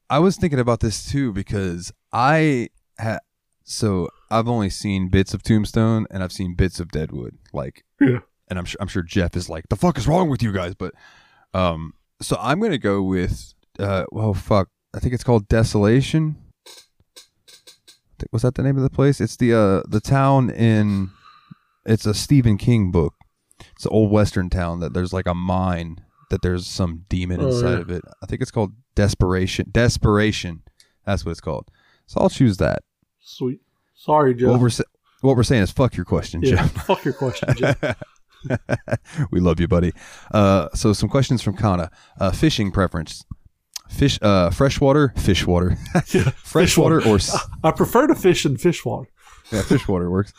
I 0.09 0.19
was 0.19 0.37
thinking 0.37 0.59
about 0.59 0.79
this 0.79 1.09
too 1.09 1.33
because 1.33 1.91
I 2.11 2.69
had 2.97 3.19
so 3.63 4.09
I've 4.29 4.47
only 4.47 4.69
seen 4.69 5.09
bits 5.09 5.33
of 5.33 5.41
Tombstone 5.41 6.05
and 6.11 6.21
I've 6.23 6.31
seen 6.33 6.55
bits 6.55 6.79
of 6.79 6.91
Deadwood. 6.91 7.37
Like, 7.53 7.83
Yeah. 7.99 8.19
and 8.49 8.59
I'm 8.59 8.65
sure 8.65 8.77
I'm 8.81 8.87
sure 8.87 9.03
Jeff 9.03 9.35
is 9.35 9.49
like, 9.49 9.65
the 9.69 9.75
fuck 9.75 9.97
is 9.97 10.07
wrong 10.07 10.29
with 10.29 10.43
you 10.43 10.51
guys? 10.51 10.75
But, 10.75 10.93
um, 11.53 11.93
so 12.21 12.37
I'm 12.39 12.59
gonna 12.59 12.77
go 12.77 13.01
with 13.01 13.53
uh, 13.79 14.05
well, 14.11 14.33
fuck, 14.33 14.69
I 14.93 14.99
think 14.99 15.13
it's 15.13 15.23
called 15.23 15.47
Desolation. 15.47 16.35
Think- 18.19 18.31
Was 18.31 18.43
that 18.43 18.55
the 18.55 18.63
name 18.63 18.77
of 18.77 18.83
the 18.83 18.89
place? 18.89 19.19
It's 19.19 19.35
the 19.37 19.53
uh 19.53 19.81
the 19.87 20.01
town 20.01 20.49
in. 20.49 21.09
It's 21.85 22.05
a 22.05 22.13
Stephen 22.13 22.57
King 22.57 22.91
book. 22.91 23.13
It's 23.75 23.85
an 23.85 23.91
old 23.91 24.09
western 24.11 24.49
town 24.49 24.79
that 24.79 24.93
there's 24.93 25.11
like 25.13 25.27
a 25.27 25.33
mine 25.33 25.97
that 26.29 26.41
there's 26.41 26.65
some 26.65 27.03
demon 27.09 27.41
Oh, 27.41 27.47
inside 27.47 27.71
yeah. 27.73 27.79
of 27.81 27.89
it. 27.89 28.01
I 28.21 28.25
think 28.25 28.41
it's 28.41 28.51
called 28.51 28.71
Desperation. 28.95 29.67
Desperation. 29.71 30.63
That's 31.05 31.25
what 31.25 31.31
it's 31.31 31.41
called. 31.41 31.69
So 32.05 32.21
I'll 32.21 32.29
choose 32.29 32.57
that. 32.57 32.83
Sweet. 33.19 33.59
Sorry, 33.95 34.33
Jeff. 34.33 34.49
What 34.49 34.61
we're 34.61 34.69
what 35.21 35.35
we're 35.35 35.43
saying 35.43 35.63
is 35.63 35.71
fuck 35.71 35.95
your 35.95 36.05
question, 36.05 36.41
yeah, 36.43 36.55
Jeff. 36.55 36.71
fuck 36.85 37.03
your 37.05 37.13
question, 37.13 37.49
Jeff. 37.57 37.77
we 39.31 39.39
love 39.39 39.59
you, 39.59 39.67
buddy. 39.67 39.91
Uh, 40.31 40.69
so 40.73 40.93
some 40.93 41.09
questions 41.09 41.41
from 41.41 41.55
Kana. 41.57 41.89
Uh, 42.19 42.31
fishing 42.31 42.71
preference. 42.71 43.23
Fish, 43.89 44.17
uh, 44.21 44.49
freshwater, 44.49 45.13
fish 45.17 45.45
water, 45.45 45.77
Yeah, 46.13 46.31
freshwater 46.43 47.05
or 47.05 47.15
s- 47.15 47.37
I 47.63 47.71
prefer 47.71 48.07
to 48.07 48.15
fish 48.15 48.45
in 48.45 48.57
fish 48.57 48.83
water. 48.83 49.07
yeah, 49.51 49.61
fish 49.61 49.87
water 49.87 50.09
works. 50.09 50.33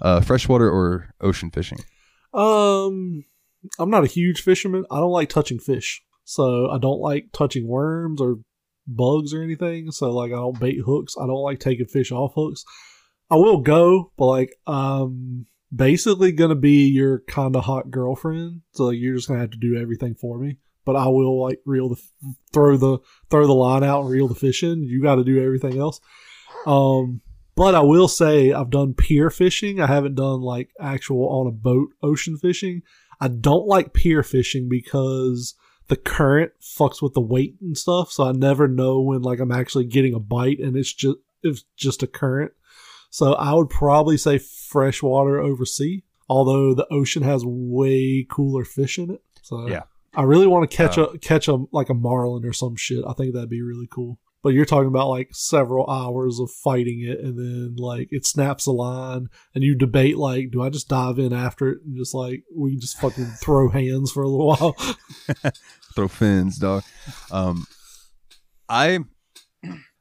Uh, 0.00 0.20
freshwater 0.20 0.70
or 0.70 1.12
ocean 1.20 1.50
fishing. 1.50 1.78
Um, 2.32 3.24
I'm 3.78 3.90
not 3.90 4.04
a 4.04 4.08
huge 4.08 4.42
fisherman. 4.42 4.84
I 4.90 4.98
don't 4.98 5.10
like 5.10 5.28
touching 5.30 5.58
fish, 5.58 6.02
so 6.24 6.70
I 6.70 6.78
don't 6.78 7.00
like 7.00 7.26
touching 7.32 7.66
worms 7.66 8.20
or 8.20 8.36
bugs 8.86 9.32
or 9.34 9.42
anything. 9.42 9.90
So 9.90 10.10
like, 10.12 10.30
I 10.32 10.36
don't 10.36 10.58
bait 10.60 10.78
hooks. 10.84 11.14
I 11.20 11.26
don't 11.26 11.42
like 11.42 11.58
taking 11.60 11.86
fish 11.86 12.12
off 12.12 12.32
hooks. 12.36 12.64
I 13.30 13.36
will 13.36 13.60
go, 13.60 14.12
but 14.16 14.26
like, 14.26 14.54
um, 14.66 15.46
basically 15.74 16.32
gonna 16.32 16.54
be 16.54 16.86
your 16.88 17.20
kind 17.20 17.56
of 17.56 17.64
hot 17.64 17.90
girlfriend. 17.90 18.62
So 18.72 18.86
like, 18.86 18.98
you're 18.98 19.16
just 19.16 19.28
gonna 19.28 19.40
have 19.40 19.50
to 19.52 19.58
do 19.58 19.76
everything 19.76 20.14
for 20.14 20.38
me. 20.38 20.58
But 20.84 20.96
I 20.96 21.06
will 21.06 21.40
like 21.40 21.60
reel 21.64 21.88
the 21.88 22.00
throw 22.52 22.76
the 22.76 22.98
throw 23.30 23.46
the 23.46 23.52
line 23.52 23.84
out 23.84 24.02
and 24.02 24.10
reel 24.10 24.28
the 24.28 24.34
fish 24.34 24.62
in. 24.62 24.82
You 24.82 25.00
got 25.00 25.14
to 25.14 25.24
do 25.24 25.40
everything 25.40 25.78
else. 25.78 26.00
Um, 26.66 27.20
but 27.54 27.74
I 27.74 27.80
will 27.80 28.08
say 28.08 28.52
I've 28.52 28.70
done 28.70 28.94
pier 28.94 29.30
fishing. 29.30 29.80
I 29.80 29.86
haven't 29.86 30.16
done 30.16 30.40
like 30.40 30.70
actual 30.80 31.28
on 31.28 31.46
a 31.46 31.52
boat 31.52 31.90
ocean 32.02 32.36
fishing. 32.36 32.82
I 33.20 33.28
don't 33.28 33.68
like 33.68 33.94
pier 33.94 34.24
fishing 34.24 34.68
because 34.68 35.54
the 35.88 35.96
current 35.96 36.52
fucks 36.60 37.02
with 37.02 37.14
the 37.14 37.20
weight 37.20 37.56
and 37.60 37.76
stuff. 37.76 38.10
So 38.10 38.24
I 38.24 38.32
never 38.32 38.66
know 38.66 39.00
when 39.00 39.22
like 39.22 39.38
I'm 39.38 39.52
actually 39.52 39.84
getting 39.84 40.14
a 40.14 40.20
bite 40.20 40.58
and 40.58 40.76
it's 40.76 40.92
just 40.92 41.18
it's 41.42 41.64
just 41.76 42.02
a 42.02 42.06
current. 42.06 42.52
So 43.12 43.34
I 43.34 43.52
would 43.52 43.68
probably 43.68 44.16
say 44.16 44.38
freshwater 44.38 45.38
over 45.38 45.64
sea. 45.66 46.02
Although 46.28 46.72
the 46.74 46.86
ocean 46.90 47.22
has 47.24 47.44
way 47.44 48.26
cooler 48.28 48.64
fish 48.64 48.98
in 48.98 49.10
it. 49.10 49.22
So 49.42 49.68
Yeah. 49.68 49.82
I 50.14 50.22
really 50.22 50.46
want 50.46 50.68
to 50.70 50.76
catch 50.76 50.96
Uh, 50.96 51.08
a 51.08 51.18
catch 51.18 51.46
a 51.46 51.58
like 51.72 51.90
a 51.90 51.94
marlin 51.94 52.44
or 52.46 52.52
some 52.54 52.74
shit. 52.74 53.04
I 53.06 53.12
think 53.12 53.34
that'd 53.34 53.50
be 53.50 53.60
really 53.62 53.86
cool. 53.90 54.18
But 54.42 54.54
you're 54.54 54.64
talking 54.64 54.88
about 54.88 55.08
like 55.08 55.28
several 55.32 55.88
hours 55.88 56.40
of 56.40 56.50
fighting 56.50 57.00
it, 57.02 57.20
and 57.20 57.38
then 57.38 57.76
like 57.76 58.08
it 58.10 58.26
snaps 58.26 58.66
a 58.66 58.72
line, 58.72 59.28
and 59.54 59.62
you 59.62 59.74
debate 59.76 60.16
like, 60.16 60.50
do 60.50 60.62
I 60.62 60.68
just 60.70 60.88
dive 60.88 61.18
in 61.18 61.32
after 61.32 61.68
it 61.68 61.78
and 61.84 61.96
just 61.96 62.14
like 62.14 62.42
we 62.54 62.76
just 62.76 62.98
fucking 62.98 63.26
throw 63.42 63.68
hands 63.68 64.10
for 64.10 64.22
a 64.22 64.28
little 64.28 64.46
while? 64.48 64.76
Throw 65.94 66.08
fins, 66.08 66.56
dog. 66.58 66.82
Um, 67.30 67.66
I 68.68 69.00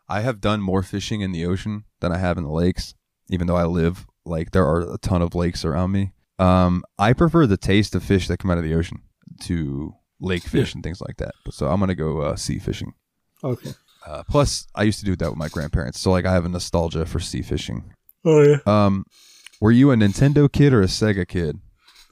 I 0.10 0.22
have 0.22 0.40
done 0.42 0.62
more 0.62 0.84
fishing 0.84 1.20
in 1.22 1.34
the 1.34 1.46
ocean 1.46 1.84
than 2.00 2.12
I 2.14 2.18
have 2.18 2.38
in 2.38 2.44
the 2.46 2.52
lakes, 2.52 2.94
even 3.32 3.48
though 3.48 3.56
I 3.56 3.66
live 3.66 4.06
like 4.26 4.52
there 4.52 4.66
are 4.66 4.94
a 4.94 4.98
ton 4.98 5.22
of 5.22 5.34
lakes 5.34 5.66
around 5.66 5.92
me. 5.92 6.12
Um, 6.38 6.84
I 7.00 7.14
prefer 7.14 7.48
the 7.48 7.58
taste 7.58 7.96
of 7.96 8.04
fish 8.04 8.28
that 8.28 8.38
come 8.38 8.52
out 8.52 8.58
of 8.58 8.64
the 8.64 8.76
ocean 8.76 9.02
to 9.42 9.94
lake 10.20 10.44
fish 10.44 10.74
and 10.74 10.84
things 10.84 11.02
like 11.02 11.18
that. 11.18 11.34
So 11.50 11.68
I'm 11.68 11.80
gonna 11.80 11.96
go 11.96 12.22
uh, 12.22 12.36
sea 12.36 12.60
fishing. 12.60 12.94
okay. 13.44 13.72
Uh, 14.06 14.24
plus, 14.28 14.66
I 14.74 14.82
used 14.84 15.00
to 15.00 15.06
do 15.06 15.16
that 15.16 15.30
with 15.30 15.38
my 15.38 15.48
grandparents, 15.48 16.00
so 16.00 16.12
like 16.12 16.26
I 16.26 16.34
have 16.34 16.46
a 16.46 16.50
nostalgia 16.50 17.06
for 17.06 17.20
sea 17.20 17.42
fishing. 17.42 17.94
Oh 18.26 18.42
yeah. 18.42 18.58
Um, 18.66 19.06
were 19.60 19.72
you 19.72 19.92
a 19.92 19.96
Nintendo 19.96 20.52
kid 20.52 20.74
or 20.74 20.82
a 20.82 20.88
Sega 20.88 21.28
kid? 21.28 21.60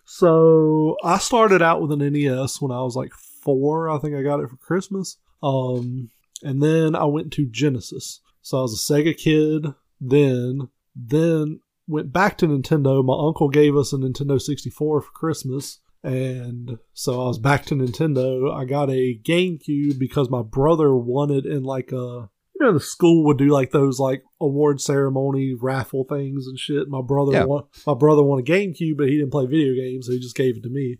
So 0.05 0.97
I 1.03 1.17
started 1.17 1.61
out 1.61 1.81
with 1.81 1.91
an 1.91 1.99
NES 1.99 2.61
when 2.61 2.71
I 2.71 2.81
was 2.81 2.95
like 2.95 3.11
four. 3.13 3.89
I 3.89 3.97
think 3.99 4.15
I 4.15 4.21
got 4.21 4.39
it 4.39 4.49
for 4.49 4.57
Christmas. 4.57 5.17
Um, 5.41 6.09
and 6.43 6.61
then 6.61 6.95
I 6.95 7.05
went 7.05 7.33
to 7.33 7.45
Genesis. 7.45 8.21
So 8.41 8.59
I 8.59 8.61
was 8.61 8.73
a 8.73 8.93
Sega 8.93 9.17
kid. 9.17 9.67
Then, 10.01 10.69
then 10.95 11.59
went 11.87 12.11
back 12.13 12.37
to 12.39 12.47
Nintendo. 12.47 13.03
My 13.03 13.15
uncle 13.27 13.49
gave 13.49 13.75
us 13.75 13.93
a 13.93 13.97
Nintendo 13.97 14.39
64 14.39 15.01
for 15.01 15.11
Christmas. 15.11 15.79
And 16.03 16.77
so 16.93 17.21
I 17.21 17.27
was 17.27 17.39
back 17.39 17.65
to 17.65 17.75
Nintendo. 17.75 18.53
I 18.53 18.63
got 18.65 18.89
a 18.89 19.19
GameCube 19.21 19.99
because 19.99 20.29
my 20.29 20.41
brother 20.43 20.95
wanted 20.95 21.45
in 21.45 21.63
like 21.63 21.91
a 21.91 22.29
you 22.55 22.65
know 22.65 22.73
the 22.73 22.79
school 22.79 23.25
would 23.25 23.37
do 23.37 23.47
like 23.49 23.71
those 23.71 23.99
like 23.99 24.21
award 24.41 24.79
ceremony 24.81 25.55
raffle 25.59 26.05
things 26.05 26.45
and 26.47 26.57
shit. 26.59 26.87
My 26.89 27.01
brother 27.01 27.33
Yeah. 27.33 27.45
won, 27.45 27.63
my 27.87 27.93
brother 27.95 28.23
won 28.23 28.39
a 28.39 28.43
GameCube, 28.43 28.97
but 28.97 29.07
he 29.07 29.17
didn't 29.17 29.31
play 29.31 29.45
video 29.45 29.73
games, 29.73 30.07
so 30.07 30.13
he 30.13 30.19
just 30.19 30.35
gave 30.35 30.57
it 30.57 30.63
to 30.63 30.69
me. 30.69 30.97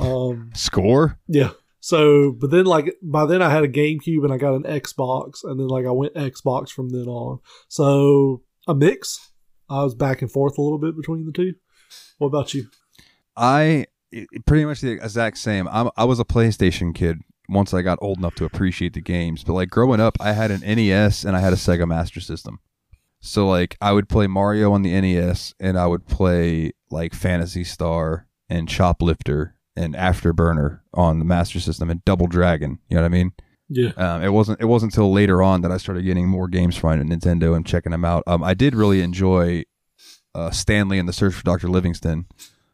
Um, 0.00 0.50
Score? 0.54 1.18
yeah. 1.28 1.50
So, 1.80 2.32
but 2.32 2.50
then 2.50 2.64
like 2.64 2.94
by 3.02 3.26
then 3.26 3.42
I 3.42 3.50
had 3.50 3.64
a 3.64 3.68
GameCube 3.68 4.22
and 4.24 4.32
I 4.32 4.36
got 4.38 4.54
an 4.54 4.62
Xbox, 4.62 5.42
and 5.44 5.58
then 5.58 5.66
like 5.66 5.84
I 5.84 5.90
went 5.90 6.14
Xbox 6.14 6.70
from 6.70 6.90
then 6.90 7.06
on. 7.06 7.40
So 7.68 8.42
a 8.66 8.74
mix. 8.74 9.32
I 9.68 9.82
was 9.84 9.94
back 9.94 10.22
and 10.22 10.30
forth 10.30 10.58
a 10.58 10.62
little 10.62 10.78
bit 10.78 10.96
between 10.96 11.26
the 11.26 11.32
two. 11.32 11.54
What 12.18 12.28
about 12.28 12.54
you? 12.54 12.68
I 13.36 13.86
pretty 14.46 14.64
much 14.64 14.80
the 14.80 14.92
exact 14.92 15.38
same. 15.38 15.68
I'm, 15.68 15.90
I 15.96 16.04
was 16.04 16.20
a 16.20 16.24
PlayStation 16.24 16.94
kid 16.94 17.20
once 17.48 17.72
I 17.74 17.82
got 17.82 17.98
old 18.00 18.18
enough 18.18 18.34
to 18.36 18.44
appreciate 18.44 18.94
the 18.94 19.00
games, 19.00 19.44
but 19.44 19.54
like 19.54 19.70
growing 19.70 20.00
up, 20.00 20.16
I 20.20 20.32
had 20.32 20.50
an 20.50 20.60
NES 20.60 21.24
and 21.24 21.36
I 21.36 21.40
had 21.40 21.52
a 21.52 21.56
Sega 21.56 21.86
Master 21.86 22.20
System. 22.20 22.60
So 23.20 23.48
like 23.48 23.76
I 23.80 23.92
would 23.92 24.08
play 24.08 24.26
Mario 24.26 24.72
on 24.72 24.82
the 24.82 25.00
NES 25.00 25.54
and 25.60 25.78
I 25.78 25.86
would 25.86 26.06
play 26.06 26.72
like 26.90 27.14
Phantasy 27.14 27.64
Star 27.64 28.26
and 28.48 28.68
Choplifter 28.68 29.52
and 29.76 29.94
Afterburner 29.94 30.80
on 30.92 31.18
the 31.18 31.24
Master 31.24 31.60
System 31.60 31.88
and 31.88 32.04
Double 32.04 32.26
Dragon. 32.26 32.78
You 32.88 32.96
know 32.96 33.02
what 33.02 33.06
I 33.06 33.10
mean? 33.10 33.32
Yeah. 33.74 33.90
Um, 33.96 34.22
it 34.22 34.28
wasn't 34.28 34.60
it 34.60 34.66
wasn't 34.66 34.92
until 34.92 35.10
later 35.12 35.42
on 35.42 35.62
that 35.62 35.72
I 35.72 35.78
started 35.78 36.04
getting 36.04 36.28
more 36.28 36.46
games 36.48 36.76
from 36.76 37.00
Nintendo 37.08 37.56
and 37.56 37.64
checking 37.66 37.92
them 37.92 38.04
out. 38.04 38.22
Um, 38.26 38.42
I 38.44 38.52
did 38.54 38.74
really 38.74 39.00
enjoy 39.00 39.64
uh, 40.34 40.50
Stanley 40.50 40.98
and 40.98 41.08
the 41.08 41.12
Search 41.12 41.34
for 41.34 41.42
Doctor 41.42 41.68
Livingston 41.68 42.26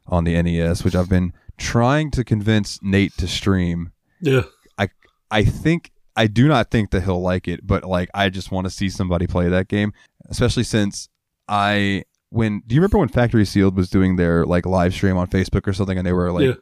on 0.07 0.25
the 0.25 0.41
NES, 0.43 0.83
which 0.85 0.95
I've 0.97 1.09
been 1.09 1.33
trying 1.57 2.11
to 2.13 2.25
convince 2.25 2.81
Nate 2.83 3.17
to 3.19 3.29
stream. 3.29 3.93
Yeah. 4.21 4.43
I 4.77 4.89
I 5.31 5.45
think 5.45 5.93
I 6.17 6.27
do 6.27 6.49
not 6.49 6.71
think 6.73 6.91
that 6.91 7.03
he'll 7.05 7.23
like 7.23 7.47
it, 7.47 7.65
but 7.65 7.85
like 7.85 8.09
I 8.15 8.29
just 8.29 8.51
want 8.51 8.67
to 8.67 8.71
see 8.71 8.89
somebody 8.89 9.27
play 9.29 9.49
that 9.49 9.69
game, 9.69 9.93
especially 10.29 10.65
since 10.65 11.09
I 11.49 12.05
when 12.31 12.63
do 12.67 12.75
you 12.75 12.81
remember 12.81 12.99
when 12.99 13.09
Factory 13.09 13.45
Sealed 13.45 13.77
was 13.77 13.89
doing 13.89 14.17
their 14.17 14.45
like 14.45 14.67
live 14.67 14.95
stream 14.95 15.17
on 15.17 15.29
Facebook 15.29 15.67
or 15.69 15.73
something 15.73 15.97
and 15.97 16.07
they 16.07 16.13
were 16.13 16.33
like 16.33 16.45
Yeah. 16.47 16.55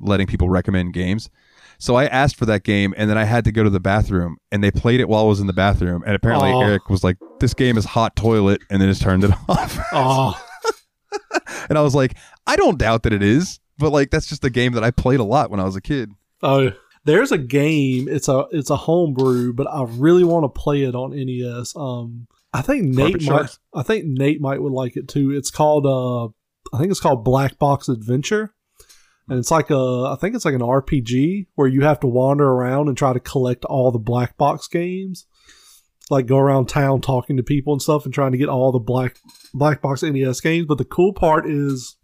letting 0.00 0.26
people 0.26 0.48
recommend 0.48 0.94
games. 0.94 1.28
So 1.82 1.96
I 1.96 2.04
asked 2.06 2.36
for 2.36 2.46
that 2.46 2.62
game 2.62 2.94
and 2.96 3.10
then 3.10 3.18
I 3.18 3.24
had 3.24 3.44
to 3.44 3.50
go 3.50 3.64
to 3.64 3.68
the 3.68 3.80
bathroom 3.80 4.36
and 4.52 4.62
they 4.62 4.70
played 4.70 5.00
it 5.00 5.08
while 5.08 5.24
I 5.24 5.26
was 5.26 5.40
in 5.40 5.48
the 5.48 5.52
bathroom 5.52 6.04
and 6.06 6.14
apparently 6.14 6.52
Aw. 6.52 6.62
Eric 6.62 6.88
was 6.88 7.02
like 7.02 7.16
this 7.40 7.54
game 7.54 7.76
is 7.76 7.84
hot 7.84 8.14
toilet 8.14 8.62
and 8.70 8.80
then 8.80 8.88
just 8.88 9.02
turned 9.02 9.24
it 9.24 9.32
off. 9.48 9.80
Oh, 9.90 10.40
and 11.68 11.76
I 11.76 11.82
was 11.82 11.92
like 11.92 12.16
I 12.46 12.54
don't 12.54 12.78
doubt 12.78 13.02
that 13.02 13.12
it 13.12 13.20
is, 13.20 13.58
but 13.78 13.90
like 13.90 14.12
that's 14.12 14.28
just 14.28 14.44
a 14.44 14.50
game 14.50 14.74
that 14.74 14.84
I 14.84 14.92
played 14.92 15.18
a 15.18 15.24
lot 15.24 15.50
when 15.50 15.58
I 15.58 15.64
was 15.64 15.74
a 15.74 15.80
kid. 15.80 16.12
oh. 16.44 16.70
There's 17.04 17.32
a 17.32 17.38
game. 17.38 18.06
It's 18.06 18.28
a 18.28 18.46
it's 18.52 18.70
a 18.70 18.76
homebrew, 18.76 19.54
but 19.54 19.66
I 19.66 19.82
really 19.82 20.22
want 20.22 20.44
to 20.44 20.48
play 20.48 20.84
it 20.84 20.94
on 20.94 21.10
NES. 21.10 21.74
Um, 21.74 22.28
I 22.52 22.62
think 22.62 22.84
Nate 22.84 23.26
Carpet 23.26 23.58
might. 23.74 23.80
I 23.80 23.82
think 23.82 24.04
Nate 24.04 24.40
might 24.40 24.62
would 24.62 24.72
like 24.72 24.96
it 24.96 25.08
too. 25.08 25.32
It's 25.32 25.50
called 25.50 25.84
uh, 25.84 26.26
I 26.72 26.78
think 26.78 26.92
it's 26.92 27.00
called 27.00 27.24
Black 27.24 27.58
Box 27.58 27.88
Adventure, 27.88 28.54
and 29.28 29.38
it's 29.38 29.50
like 29.50 29.70
a 29.70 29.74
I 30.12 30.16
think 30.20 30.34
it's 30.34 30.44
like 30.44 30.54
an 30.54 30.60
RPG 30.60 31.46
where 31.54 31.68
you 31.68 31.82
have 31.82 32.00
to 32.00 32.06
wander 32.06 32.48
around 32.48 32.88
and 32.88 32.96
try 32.96 33.12
to 33.12 33.20
collect 33.20 33.64
all 33.64 33.90
the 33.90 33.98
black 33.98 34.36
box 34.36 34.68
games. 34.68 35.26
Like 36.10 36.26
go 36.26 36.38
around 36.38 36.66
town 36.66 37.00
talking 37.00 37.36
to 37.36 37.42
people 37.42 37.72
and 37.72 37.80
stuff 37.80 38.04
and 38.04 38.12
trying 38.12 38.32
to 38.32 38.38
get 38.38 38.48
all 38.48 38.72
the 38.72 38.78
black 38.78 39.16
black 39.54 39.80
box 39.80 40.02
NES 40.02 40.40
games. 40.40 40.66
But 40.66 40.78
the 40.78 40.84
cool 40.84 41.12
part 41.12 41.48
is 41.48 41.96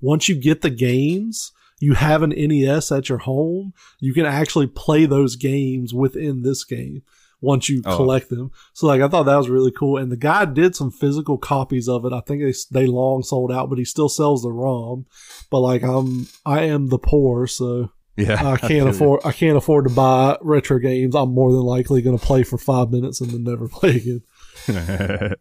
once 0.00 0.28
you 0.28 0.36
get 0.36 0.60
the 0.60 0.70
games, 0.70 1.52
you 1.80 1.94
have 1.94 2.22
an 2.22 2.30
NES 2.30 2.92
at 2.92 3.08
your 3.08 3.18
home, 3.18 3.72
you 3.98 4.12
can 4.12 4.26
actually 4.26 4.66
play 4.66 5.06
those 5.06 5.36
games 5.36 5.94
within 5.94 6.42
this 6.42 6.64
game 6.64 7.02
once 7.40 7.68
you 7.68 7.82
Oh. 7.86 7.96
collect 7.96 8.30
them. 8.30 8.50
So 8.72 8.86
like 8.86 9.00
I 9.00 9.08
thought 9.08 9.24
that 9.24 9.36
was 9.36 9.48
really 9.48 9.70
cool. 9.70 9.96
And 9.96 10.10
the 10.10 10.16
guy 10.16 10.44
did 10.44 10.74
some 10.74 10.90
physical 10.90 11.38
copies 11.38 11.88
of 11.88 12.04
it. 12.04 12.12
I 12.12 12.20
think 12.20 12.42
they 12.42 12.54
they 12.80 12.86
long 12.86 13.22
sold 13.22 13.52
out, 13.52 13.68
but 13.70 13.78
he 13.78 13.84
still 13.84 14.08
sells 14.08 14.42
the 14.42 14.50
ROM. 14.52 15.06
But 15.50 15.60
like 15.60 15.82
I'm 15.82 16.26
I 16.44 16.62
am 16.64 16.88
the 16.88 16.98
poor, 16.98 17.46
so 17.46 17.90
Yeah, 18.16 18.44
I 18.52 18.56
can't 18.68 18.88
afford 18.88 19.20
I 19.24 19.32
can't 19.32 19.56
afford 19.56 19.86
to 19.88 19.94
buy 19.94 20.36
retro 20.40 20.78
games. 20.78 21.14
I'm 21.14 21.32
more 21.32 21.52
than 21.52 21.62
likely 21.62 22.02
going 22.02 22.18
to 22.18 22.24
play 22.26 22.42
for 22.42 22.58
five 22.58 22.90
minutes 22.90 23.20
and 23.20 23.30
then 23.30 23.44
never 23.44 23.68
play 23.78 23.96
again. 23.96 24.22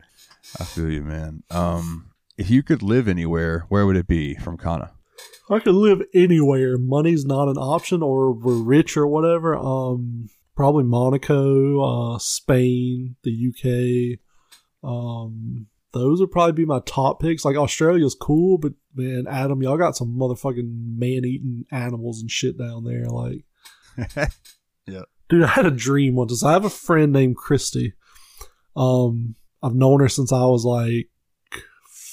I 0.59 0.63
feel 0.63 0.89
you, 0.89 1.01
man. 1.03 1.43
Um, 1.49 2.11
if 2.37 2.49
you 2.49 2.63
could 2.63 2.81
live 2.83 3.07
anywhere, 3.07 3.65
where 3.69 3.85
would 3.85 3.97
it 3.97 4.07
be 4.07 4.35
from 4.35 4.57
Kana? 4.57 4.91
I 5.49 5.59
could 5.59 5.75
live 5.75 6.01
anywhere. 6.13 6.77
Money's 6.77 7.25
not 7.25 7.47
an 7.47 7.57
option, 7.57 8.03
or 8.03 8.31
we're 8.31 8.61
rich 8.61 8.95
or 8.97 9.07
whatever. 9.07 9.55
Um, 9.57 10.29
probably 10.57 10.83
Monaco, 10.83 12.15
uh, 12.15 12.19
Spain, 12.19 13.15
the 13.23 14.17
UK. 14.19 14.19
Um, 14.83 15.67
those 15.93 16.19
would 16.19 16.31
probably 16.31 16.53
be 16.53 16.65
my 16.65 16.81
top 16.85 17.21
picks. 17.21 17.45
Like 17.45 17.55
Australia's 17.55 18.17
cool, 18.19 18.57
but 18.57 18.73
man, 18.93 19.25
Adam, 19.29 19.61
y'all 19.61 19.77
got 19.77 19.95
some 19.95 20.17
motherfucking 20.17 20.97
man-eating 20.97 21.65
animals 21.71 22.19
and 22.19 22.29
shit 22.29 22.57
down 22.57 22.83
there. 22.83 23.05
Like, 23.05 23.45
yeah, 24.87 25.03
dude, 25.29 25.43
I 25.43 25.47
had 25.47 25.67
a 25.67 25.71
dream 25.71 26.15
once. 26.15 26.43
I 26.43 26.51
have 26.51 26.65
a 26.65 26.69
friend 26.69 27.13
named 27.13 27.37
Christy. 27.37 27.93
Um, 28.75 29.35
I've 29.63 29.75
known 29.75 30.01
her 30.01 30.09
since 30.09 30.33
I 30.33 30.45
was 30.45 30.65
like 30.65 31.09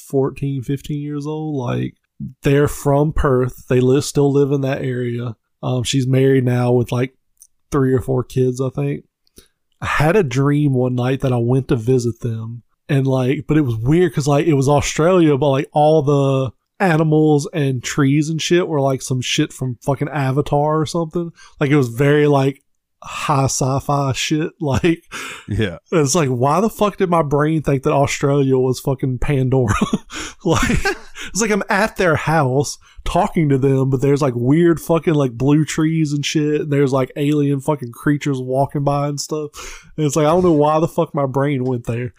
14, 0.09 0.63
15 0.63 1.01
years 1.01 1.27
old. 1.27 1.57
Like, 1.57 1.95
they're 2.43 2.69
from 2.69 3.13
Perth. 3.13 3.67
They 3.69 3.81
live 3.81 4.05
still 4.05 4.33
live 4.33 4.53
in 4.53 4.61
that 4.61 4.83
area. 4.83 5.37
Um, 5.63 5.83
she's 5.83 6.07
married 6.07 6.45
now 6.45 6.73
with 6.73 6.93
like 6.93 7.17
three 7.75 7.93
or 7.93 8.01
four 8.01 8.23
kids, 8.23 8.61
I 8.61 8.69
think. 8.71 9.05
I 9.81 9.87
had 9.87 10.15
a 10.15 10.23
dream 10.23 10.75
one 10.75 10.95
night 10.95 11.21
that 11.23 11.33
I 11.33 11.39
went 11.39 11.67
to 11.69 11.77
visit 11.77 12.21
them, 12.21 12.63
and 12.89 13.05
like, 13.05 13.47
but 13.49 13.57
it 13.57 13.63
was 13.63 13.77
weird 13.77 14.13
because 14.13 14.29
like 14.29 14.47
it 14.47 14.55
was 14.55 14.69
Australia, 14.69 15.37
but 15.37 15.51
like 15.51 15.69
all 15.73 16.03
the 16.03 16.53
animals 16.79 17.49
and 17.53 17.83
trees 17.83 18.29
and 18.29 18.41
shit 18.41 18.69
were 18.69 18.81
like 18.81 19.03
some 19.03 19.21
shit 19.21 19.53
from 19.53 19.79
fucking 19.83 20.09
Avatar 20.09 20.81
or 20.81 20.87
something. 20.87 21.33
Like 21.59 21.71
it 21.71 21.77
was 21.77 21.89
very 21.89 22.29
like 22.29 22.63
high 23.05 23.45
sci-fi 23.45 24.13
shit. 24.13 24.53
Like 24.61 25.05
Yeah, 25.49 25.79
it's 25.93 26.15
like, 26.15 26.31
why 26.31 26.61
the 26.61 26.71
fuck 26.71 26.97
did 26.97 27.11
my 27.11 27.23
brain 27.23 27.63
think 27.63 27.83
that 27.83 27.93
Australia 27.93 28.57
was 28.57 28.81
fucking 28.81 29.19
Pandora? 29.19 29.75
like, 30.45 30.71
it's 31.29 31.41
like 31.41 31.51
I'm 31.51 31.63
at 31.69 31.97
their 31.97 32.17
house 32.17 32.79
talking 33.05 33.49
to 33.51 33.59
them, 33.59 33.91
but 33.91 34.01
there's 34.01 34.23
like 34.23 34.35
weird 34.35 34.81
fucking 34.81 35.15
like 35.15 35.33
blue 35.33 35.65
trees 35.65 36.13
and 36.13 36.25
shit. 36.25 36.63
And 36.63 36.73
there's 36.73 36.93
like 36.93 37.13
alien 37.17 37.61
fucking 37.61 37.93
creatures 37.93 38.41
walking 38.41 38.85
by 38.85 39.09
and 39.09 39.21
stuff. 39.21 39.51
And 39.97 40.07
it's 40.07 40.17
like, 40.17 40.27
I 40.27 40.31
don't 40.31 40.45
know 40.45 40.53
why 40.53 40.81
the 40.81 40.89
fuck 40.89 41.15
my 41.15 41.27
brain 41.27 41.65
went 41.65 41.85
there. 41.85 42.15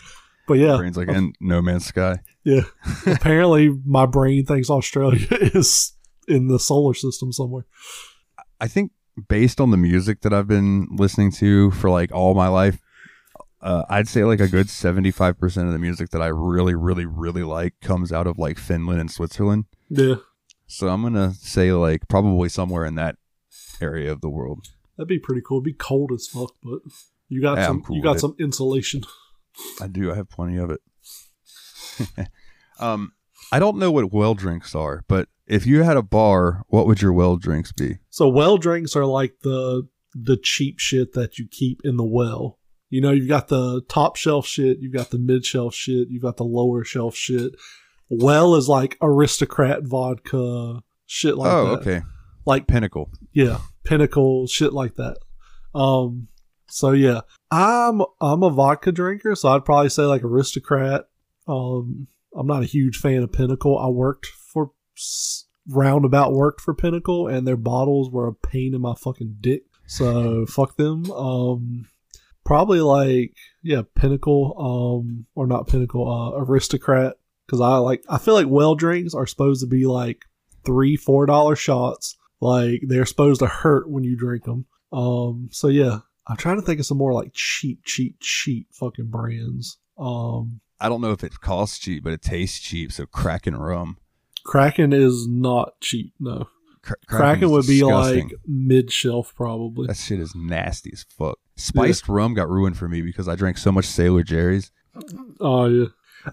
But 0.48 0.56
yeah, 0.56 0.78
brains 0.78 0.98
like 0.98 1.10
in 1.10 1.34
No 1.42 1.62
Man's 1.62 1.86
Sky. 1.86 2.20
yeah. 2.44 2.62
Apparently 3.08 3.70
my 3.86 4.06
brain 4.06 4.46
thinks 4.46 4.70
Australia 4.70 5.26
is 5.32 5.94
in 6.28 6.48
the 6.48 6.60
solar 6.60 6.94
system 6.94 7.32
somewhere. 7.32 7.66
I 8.62 8.68
think 8.68 8.92
based 9.28 9.62
on 9.62 9.72
the 9.72 9.78
music 9.78 10.22
that 10.22 10.34
I've 10.34 10.48
been 10.48 10.88
listening 10.92 11.32
to 11.34 11.72
for 11.72 11.90
like 11.90 12.12
all 12.12 12.34
my 12.34 12.48
life, 12.48 12.80
uh, 13.62 13.84
I'd 13.90 14.08
say 14.08 14.24
like 14.24 14.40
a 14.40 14.48
good 14.48 14.70
seventy 14.70 15.12
five 15.12 15.40
percent 15.40 15.68
of 15.68 15.74
the 15.74 15.80
music 15.80 16.10
that 16.12 16.22
I 16.22 16.28
really, 16.28 16.76
really, 16.76 17.06
really 17.06 17.44
like 17.44 17.74
comes 17.82 18.12
out 18.12 18.28
of 18.28 18.38
like 18.38 18.58
Finland 18.60 19.00
and 19.00 19.10
Switzerland. 19.12 19.66
Yeah. 19.90 20.16
So 20.68 20.90
I'm 20.90 21.02
gonna 21.04 21.34
say 21.34 21.72
like 21.72 22.08
probably 22.08 22.50
somewhere 22.50 22.86
in 22.86 22.96
that 22.96 23.18
area 23.82 24.12
of 24.12 24.22
the 24.22 24.30
world. 24.30 24.68
That'd 24.98 25.08
be 25.10 25.20
pretty 25.20 25.42
cool. 25.46 25.58
It'd 25.58 25.66
be 25.66 25.74
cold 25.74 26.12
as 26.14 26.28
fuck, 26.28 26.54
but 26.64 26.80
You 27.28 27.42
got 27.42 27.58
Yeah, 27.58 27.68
some. 27.68 27.82
Cool 27.82 27.98
you 27.98 28.04
got 28.04 28.16
it. 28.18 28.20
some 28.20 28.36
insulation. 28.40 29.04
I 29.82 29.88
do. 29.88 30.12
I 30.12 30.16
have 30.16 30.30
plenty 30.30 30.58
of 30.58 30.70
it. 30.70 30.82
um, 32.80 33.14
I 33.52 33.60
don't 33.60 33.78
know 33.78 33.92
what 33.92 34.12
well 34.12 34.34
drinks 34.34 34.76
are, 34.76 35.04
but 35.08 35.28
if 35.48 35.66
you 35.66 35.84
had 35.84 35.98
a 35.98 36.02
bar, 36.04 36.64
what 36.68 36.88
would 36.88 37.02
your 37.02 37.14
well 37.14 37.38
drinks 37.38 37.72
be? 37.72 37.98
So 38.10 38.28
well 38.28 38.58
drinks 38.58 38.96
are 38.96 39.06
like 39.06 39.40
the 39.42 39.88
the 40.14 40.38
cheap 40.38 40.80
shit 40.80 41.14
that 41.14 41.38
you 41.38 41.48
keep 41.50 41.82
in 41.84 41.98
the 41.98 42.06
well. 42.06 42.60
You 42.90 43.02
know, 43.02 43.12
you've 43.12 43.28
got 43.28 43.48
the 43.48 43.82
top 43.90 44.16
shelf 44.16 44.48
shit, 44.48 44.78
you've 44.80 44.94
got 44.94 45.10
the 45.10 45.20
mid 45.20 45.46
shelf 45.46 45.76
shit, 45.76 46.08
you've 46.10 46.22
got 46.22 46.38
the 46.38 46.44
lower 46.44 46.84
shelf 46.84 47.16
shit. 47.16 47.54
Well 48.10 48.56
is 48.56 48.70
like 48.70 48.98
aristocrat 49.02 49.84
vodka, 49.84 50.84
shit 51.06 51.38
like 51.38 51.50
that. 51.50 51.58
oh, 51.58 51.70
that. 51.76 51.80
okay. 51.82 52.02
Like 52.46 52.68
Pinnacle. 52.68 53.10
yeah, 53.34 53.60
pinnacle, 53.84 54.48
shit 54.48 54.74
like 54.74 54.96
that. 54.96 55.18
Um 55.74 56.28
so 56.68 56.92
yeah. 56.92 57.22
I'm 57.52 58.02
I'm 58.22 58.44
a 58.44 58.50
vodka 58.50 58.92
drinker, 58.92 59.36
so 59.36 59.50
I'd 59.50 59.66
probably 59.66 59.90
say 59.90 60.04
like 60.04 60.24
aristocrat. 60.24 61.06
Um 61.48 62.08
I'm 62.38 62.48
not 62.48 62.64
a 62.64 62.68
huge 62.68 62.98
fan 62.98 63.24
of 63.24 63.32
Pinnacle. 63.32 63.78
I 63.78 63.88
worked 63.88 64.28
roundabout 65.68 66.34
worked 66.34 66.62
for 66.62 66.74
Pinnacle 66.74 67.28
and 67.28 67.48
their 67.48 67.58
bottles 67.58 68.12
were 68.12 68.28
a 68.28 68.34
pain 68.34 68.74
in 68.74 68.82
my 68.82 68.94
fucking 68.96 69.38
dick. 69.42 69.64
So 69.88 70.46
fuck 70.50 70.78
them. 70.78 71.10
Um 71.12 71.86
probably 72.44 72.82
like 72.82 73.34
yeah, 73.64 73.82
Pinnacle 73.96 74.56
um 74.60 75.26
or 75.36 75.48
not 75.48 75.68
Pinnacle, 75.68 76.08
uh 76.10 76.40
aristocrat 76.40 77.16
cuz 77.48 77.62
I 77.62 77.78
like 77.78 78.04
I 78.10 78.18
feel 78.18 78.34
like 78.34 78.48
well 78.48 78.76
drinks 78.76 79.14
are 79.14 79.28
supposed 79.28 79.62
to 79.62 79.68
be 79.68 79.86
like 79.86 80.26
3 80.66 80.96
4 80.96 81.26
dollar 81.26 81.56
shots. 81.56 82.16
Like 82.42 82.82
they're 82.88 83.06
supposed 83.06 83.40
to 83.40 83.48
hurt 83.48 83.90
when 83.90 84.04
you 84.04 84.16
drink 84.16 84.44
them. 84.44 84.66
Um 84.92 85.50
so 85.52 85.68
yeah, 85.68 86.00
I'm 86.28 86.38
trying 86.38 86.58
to 86.58 86.62
think 86.62 86.80
of 86.80 86.86
some 86.86 86.98
more 86.98 87.14
like 87.14 87.32
cheap 87.34 87.82
cheap 87.86 88.18
cheap 88.20 88.68
fucking 88.72 89.10
brands. 89.10 89.78
Um 89.98 90.62
I 90.80 90.90
don't 90.90 91.02
know 91.02 91.12
if 91.12 91.24
it 91.24 91.40
costs 91.40 91.80
cheap, 91.80 92.04
but 92.04 92.14
it 92.14 92.22
tastes 92.22 92.60
cheap. 92.60 92.92
So 92.92 93.06
Kraken 93.06 93.56
rum. 93.56 93.98
Kraken 94.46 94.94
is 94.94 95.28
not 95.28 95.80
cheap. 95.82 96.14
No, 96.20 96.48
Kra- 96.84 96.94
Kraken 97.08 97.50
would 97.52 97.68
be 97.68 97.80
disgusting. 97.80 98.28
like 98.30 98.38
mid 98.46 98.92
shelf 98.92 99.34
probably. 99.36 99.88
that 99.88 99.98
shit 99.98 100.20
is 100.20 100.34
nasty 100.36 100.92
as 100.94 101.04
fuck. 101.10 101.38
Spiced 101.58 102.08
rum 102.08 102.34
got 102.34 102.50
ruined 102.50 102.78
for 102.78 102.88
me 102.88 103.02
because 103.02 103.28
I 103.28 103.36
drank 103.36 103.58
so 103.58 103.72
much 103.72 103.86
Sailor 103.86 104.24
Jerry's. 104.24 104.72
Oh 105.40 105.66
yeah, 105.66 105.86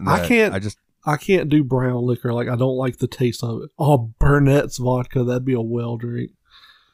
I 0.07 0.27
can't- 0.27 0.55
I 0.55 0.59
just 0.59 0.79
I 1.05 1.17
can't 1.17 1.49
do 1.49 1.65
brown 1.65 2.07
liquor. 2.07 2.33
Like 2.33 2.49
I 2.49 2.55
don't 2.57 2.77
like 2.77 2.99
the 2.99 3.09
taste 3.09 3.43
of 3.43 3.63
it. 3.63 3.71
Oh, 3.79 4.13
Burnett's 4.21 4.79
vodka. 4.79 5.25
That'd 5.25 5.45
be 5.45 5.55
a 5.55 5.61
well 5.61 5.97
drink. 5.97 6.31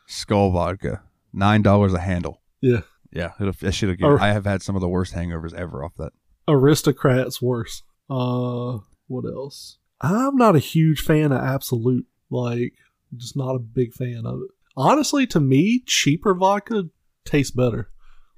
skull 0.06 0.50
vodka, 0.50 1.02
nine 1.32 1.60
dollars 1.62 1.92
a 1.92 1.98
handle. 2.00 2.40
Yeah. 2.62 2.80
yeah. 3.12 3.32
It'll, 3.40 3.52
that 3.60 3.72
shit'll. 3.72 3.96
Or- 4.06 4.20
I 4.20 4.28
have 4.32 4.46
had 4.46 4.62
some 4.62 4.76
of 4.76 4.80
the 4.80 4.88
worst 4.88 5.14
hangovers 5.14 5.52
ever 5.52 5.84
off 5.84 5.94
that. 5.96 6.12
Aristocrat's 6.48 7.42
worse. 7.42 7.82
Uh, 8.08 8.78
what 9.06 9.24
else? 9.26 9.78
I'm 10.00 10.36
not 10.36 10.56
a 10.56 10.60
huge 10.60 11.00
fan 11.00 11.32
of 11.32 11.40
Absolut. 11.42 12.04
Like, 12.30 12.74
just 13.16 13.36
not 13.36 13.54
a 13.54 13.58
big 13.60 13.94
fan 13.94 14.22
of 14.26 14.40
it. 14.42 14.50
Honestly, 14.76 15.26
to 15.28 15.40
me, 15.40 15.82
cheaper 15.86 16.34
vodka 16.34 16.84
tastes 17.24 17.50
better. 17.54 17.90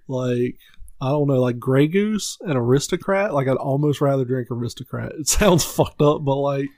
Like, 0.08 0.56
I 1.00 1.08
don't 1.10 1.28
know, 1.28 1.40
like 1.40 1.58
Grey 1.58 1.86
Goose 1.88 2.38
and 2.40 2.56
Aristocrat. 2.56 3.34
Like, 3.34 3.48
I'd 3.48 3.56
almost 3.56 4.00
rather 4.00 4.24
drink 4.24 4.48
Aristocrat. 4.50 5.12
It 5.18 5.28
sounds 5.28 5.64
fucked 5.64 6.00
up, 6.02 6.24
but 6.24 6.36
like, 6.36 6.68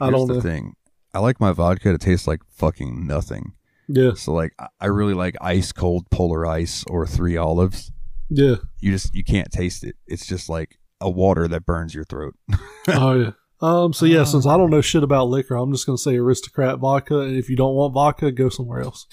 I 0.00 0.06
Here's 0.06 0.16
don't 0.18 0.28
the 0.28 0.34
know. 0.34 0.40
thing. 0.40 0.74
I 1.12 1.18
like 1.20 1.38
my 1.40 1.52
vodka 1.52 1.92
to 1.92 1.98
taste 1.98 2.26
like 2.26 2.40
fucking 2.50 3.06
nothing. 3.06 3.52
Yeah, 3.88 4.14
So 4.14 4.32
like, 4.32 4.52
I- 4.58 4.68
I 4.80 4.86
really 4.86 5.14
like 5.14 5.36
ice 5.40 5.70
cold 5.72 6.08
polar 6.10 6.46
ice 6.46 6.84
or 6.88 7.06
three 7.06 7.36
olives. 7.36 7.92
yeah. 8.30 8.56
You 8.80 8.92
just 8.92 9.14
you 9.14 9.22
can't 9.22 9.50
taste 9.52 9.84
it. 9.84 9.96
It's 10.06 10.26
just 10.26 10.48
like 10.48 10.78
a 11.00 11.10
water 11.10 11.46
that 11.48 11.66
burns 11.66 11.94
your 11.94 12.04
throat. 12.04 12.34
oh 12.88 13.12
yeah. 13.20 13.30
Um. 13.60 13.92
So 13.92 14.04
yeah, 14.06 14.24
since 14.24 14.46
I 14.46 14.56
don't 14.56 14.70
know 14.70 14.80
shit 14.80 15.02
about 15.02 15.28
liquor, 15.28 15.54
I'm 15.56 15.72
just 15.72 15.86
gonna 15.86 15.98
say 15.98 16.16
Aristocrat 16.16 16.78
vodka. 16.78 17.20
And 17.20 17.36
if 17.36 17.48
you 17.48 17.56
don't 17.56 17.74
want 17.74 17.94
vodka, 17.94 18.30
go 18.32 18.48
somewhere 18.48 18.80
else. 18.80 19.06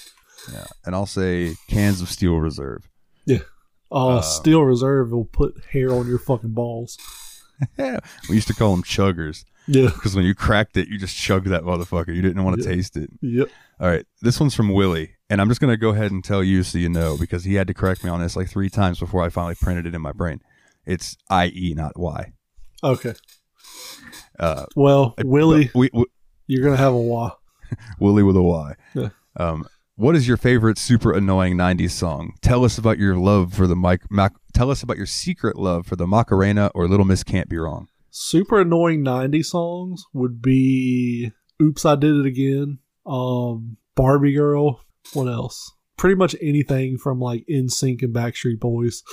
yeah, 0.52 0.66
and 0.86 0.96
I'll 0.96 1.06
say 1.06 1.56
cans 1.70 2.02
of 2.02 2.10
Steel 2.10 2.38
Reserve. 2.38 2.88
Uh, 3.30 3.40
Uh, 4.18 4.22
Steel 4.22 4.62
Reserve 4.64 5.12
will 5.12 5.26
put 5.26 5.66
hair 5.74 5.92
on 5.92 6.08
your 6.08 6.20
fucking 6.20 6.54
balls. 6.54 6.98
Yeah, 7.78 8.00
we 8.28 8.34
used 8.36 8.48
to 8.48 8.56
call 8.56 8.72
them 8.74 8.82
chuggers 8.84 9.46
Yeah. 9.68 9.92
because 9.94 10.16
when 10.16 10.26
you 10.26 10.34
cracked 10.34 10.78
it, 10.78 10.88
you 10.88 10.98
just 10.98 11.16
chugged 11.16 11.46
that 11.48 11.62
motherfucker. 11.62 12.08
You 12.16 12.24
didn't 12.24 12.44
want 12.44 12.60
to 12.60 12.64
Yeah. 12.68 12.76
taste 12.76 12.98
it. 12.98 13.12
Yep. 13.22 13.50
All 13.80 13.88
right, 13.88 14.04
this 14.24 14.40
one's 14.40 14.56
from 14.56 14.70
Willie, 14.74 15.12
and 15.30 15.40
I'm 15.40 15.48
just 15.48 15.62
gonna 15.62 15.78
go 15.78 15.90
ahead 15.90 16.10
and 16.12 16.24
tell 16.24 16.44
you 16.44 16.64
so 16.64 16.80
you 16.80 16.90
know 16.90 17.18
because 17.20 17.44
he 17.44 17.54
had 17.54 17.68
to 17.68 17.76
correct 17.76 18.04
me 18.04 18.10
on 18.10 18.20
this 18.20 18.36
like 18.36 18.50
three 18.50 18.70
times 18.72 19.00
before 19.00 19.22
I 19.22 19.30
finally 19.30 19.54
printed 19.54 19.86
it 19.86 19.94
in 19.94 20.02
my 20.02 20.12
brain. 20.12 20.40
It's 20.88 21.16
I 21.30 21.48
E, 21.54 21.76
not 21.78 22.00
Y. 22.00 22.32
Okay. 22.84 23.14
Uh, 24.42 24.66
Well, 24.76 25.14
Willie, 25.24 25.70
we, 25.76 25.90
we, 25.94 26.06
you're 26.48 26.64
gonna 26.64 26.78
have 26.78 26.94
a 26.94 26.98
wah. 26.98 27.32
Willie 28.00 28.24
with 28.24 28.36
a 28.36 28.42
Y. 28.42 28.74
Yeah. 28.96 29.10
Um, 29.38 29.66
what 29.96 30.16
is 30.16 30.28
your 30.28 30.38
favorite 30.38 30.78
super 30.78 31.14
annoying 31.14 31.56
'90s 31.56 31.92
song? 31.92 32.34
Tell 32.42 32.66
us 32.66 32.78
about 32.78 32.98
your 32.98 33.16
love 33.16 33.54
for 33.54 33.68
the 33.68 33.76
mic. 33.76 34.02
Mac, 34.10 34.34
tell 34.54 34.72
us 34.72 34.82
about 34.82 34.98
your 34.98 35.06
secret 35.06 35.58
love 35.58 35.86
for 35.86 35.96
the 35.96 36.08
Macarena 36.08 36.72
or 36.74 36.88
Little 36.88 37.06
Miss 37.06 37.24
Can't 37.24 37.48
Be 37.48 37.58
Wrong. 37.58 37.88
Super 38.10 38.60
annoying 38.60 39.06
'90s 39.06 39.46
songs 39.46 40.04
would 40.12 40.42
be 40.42 41.32
"Oops, 41.62 41.86
I 41.86 41.96
Did 41.96 42.18
It 42.18 42.26
Again," 42.26 42.80
um, 43.06 43.78
"Barbie 43.96 44.34
Girl." 44.34 44.82
What 45.14 45.28
else? 45.28 45.72
Pretty 45.98 46.16
much 46.16 46.36
anything 46.42 46.98
from 46.98 47.20
like 47.20 47.46
NSYNC 47.48 48.02
and 48.02 48.16
Backstreet 48.16 48.60
Boys. 48.60 49.04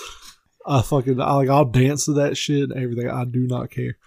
I 0.67 0.83
fucking 0.83 1.21
I, 1.21 1.35
like 1.35 1.49
I'll 1.49 1.65
dance 1.67 2.07
to 2.07 2.13
that 2.15 2.37
shit. 2.37 2.71
and 2.71 2.83
Everything. 2.83 3.11
I 3.11 3.25
do 3.25 3.47
not 3.47 3.71
care. 3.71 3.99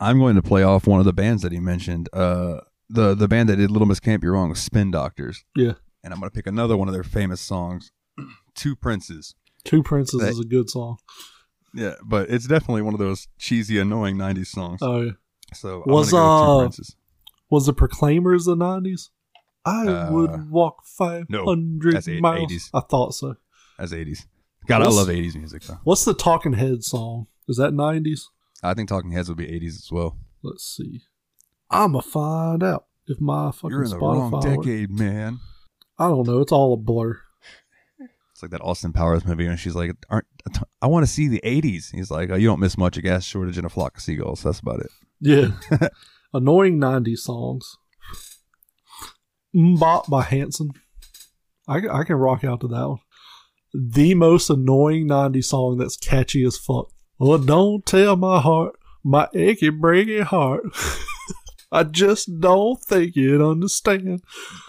I'm 0.00 0.18
going 0.18 0.36
to 0.36 0.42
play 0.42 0.62
off 0.62 0.86
one 0.86 1.00
of 1.00 1.06
the 1.06 1.12
bands 1.12 1.42
that 1.42 1.52
he 1.52 1.60
mentioned. 1.60 2.08
Uh, 2.12 2.60
the 2.88 3.14
the 3.14 3.28
band 3.28 3.48
that 3.48 3.56
did 3.56 3.70
Little 3.70 3.86
Miss 3.88 4.00
Can't 4.00 4.20
Be 4.22 4.28
Wrong 4.28 4.48
was 4.48 4.60
Spin 4.60 4.90
Doctors. 4.90 5.44
Yeah. 5.56 5.72
And 6.04 6.14
I'm 6.14 6.20
going 6.20 6.30
to 6.30 6.34
pick 6.34 6.46
another 6.46 6.76
one 6.76 6.88
of 6.88 6.94
their 6.94 7.02
famous 7.02 7.40
songs, 7.40 7.90
Two 8.54 8.76
Princes. 8.76 9.34
Two 9.64 9.82
Princes 9.82 10.20
That- 10.20 10.30
is 10.30 10.40
a 10.40 10.44
good 10.44 10.70
song. 10.70 10.98
Yeah, 11.74 11.94
but 12.02 12.30
it's 12.30 12.46
definitely 12.46 12.80
one 12.82 12.94
of 12.94 12.98
those 13.00 13.28
cheesy, 13.38 13.78
annoying 13.78 14.16
'90s 14.16 14.46
songs. 14.46 14.78
Oh 14.80 15.00
yeah. 15.02 15.10
so 15.52 15.82
was, 15.84 16.10
go 16.10 16.16
uh, 16.18 16.58
Princes. 16.60 16.96
Was 17.50 17.66
the 17.66 17.74
Proclaimers 17.74 18.46
the 18.46 18.56
'90s? 18.56 19.10
I 19.66 19.86
Uh, 19.86 20.12
would 20.12 20.50
walk 20.50 20.84
five 20.86 21.26
hundred 21.30 21.94
that's 21.96 22.08
eight- 22.08 22.22
miles. 22.22 22.50
80s. 22.50 22.70
I 22.72 22.80
thought 22.80 23.14
so. 23.14 23.36
As 23.78 23.92
'80s. 23.92 24.24
God, 24.66 24.80
what's- 24.80 24.94
I 24.94 24.96
love 24.98 25.08
'80s 25.08 25.34
music 25.36 25.62
though. 25.64 25.78
What's 25.84 26.06
the 26.06 26.14
Talking 26.14 26.54
Heads 26.54 26.86
song? 26.86 27.26
Is 27.48 27.58
that 27.58 27.72
'90s? 27.74 28.22
I 28.62 28.74
think 28.74 28.88
Talking 28.88 29.12
Heads 29.12 29.28
would 29.28 29.38
be 29.38 29.46
'80s 29.46 29.76
as 29.76 29.88
well. 29.90 30.16
Let's 30.42 30.64
see. 30.64 31.02
I'ma 31.70 32.00
find 32.00 32.62
out 32.62 32.86
if 33.06 33.20
my 33.20 33.50
fucking 33.52 33.70
You're 33.70 33.84
in 33.84 33.90
the 33.90 33.96
Spotify. 33.96 34.00
wrong 34.00 34.30
works. 34.30 34.44
decade, 34.46 34.90
man. 34.90 35.38
I 35.98 36.08
don't 36.08 36.26
know. 36.26 36.40
It's 36.40 36.52
all 36.52 36.72
a 36.74 36.76
blur. 36.76 37.20
It's 38.32 38.42
like 38.42 38.52
that 38.52 38.60
Austin 38.62 38.92
Powers 38.92 39.24
movie, 39.24 39.46
and 39.46 39.58
she's 39.58 39.74
like, 39.74 39.92
"Aren't 40.08 40.26
I 40.80 40.86
want 40.86 41.04
to 41.04 41.12
see 41.12 41.26
the 41.28 41.40
'80s?" 41.44 41.90
He's 41.92 42.10
like, 42.10 42.30
oh, 42.30 42.36
"You 42.36 42.46
don't 42.46 42.60
miss 42.60 42.78
much. 42.78 42.96
A 42.96 43.02
gas 43.02 43.24
shortage 43.24 43.58
and 43.58 43.66
a 43.66 43.70
flock 43.70 43.96
of 43.96 44.02
seagulls. 44.02 44.42
That's 44.42 44.60
about 44.60 44.80
it." 44.80 44.90
Yeah. 45.20 45.48
Annoying 46.32 46.78
'90s 46.78 47.18
songs. 47.18 47.76
MMMBop 49.54 50.08
by 50.08 50.22
Hanson. 50.22 50.70
I, 51.66 51.80
I 51.90 52.04
can 52.04 52.16
rock 52.16 52.44
out 52.44 52.60
to 52.60 52.68
that 52.68 52.88
one. 52.88 52.98
The 53.74 54.14
most 54.14 54.48
annoying 54.50 55.08
'90s 55.08 55.44
song 55.46 55.78
that's 55.78 55.96
catchy 55.96 56.44
as 56.44 56.56
fuck. 56.56 56.90
Well, 57.18 57.38
don't 57.38 57.84
tell 57.84 58.16
my 58.16 58.40
heart, 58.40 58.78
my 59.04 59.28
achy 59.34 59.70
breaky 59.70 60.22
heart. 60.22 60.62
I 61.72 61.82
just 61.82 62.40
don't 62.40 62.80
think 62.82 63.14
you'd 63.16 63.42
understand. 63.46 64.22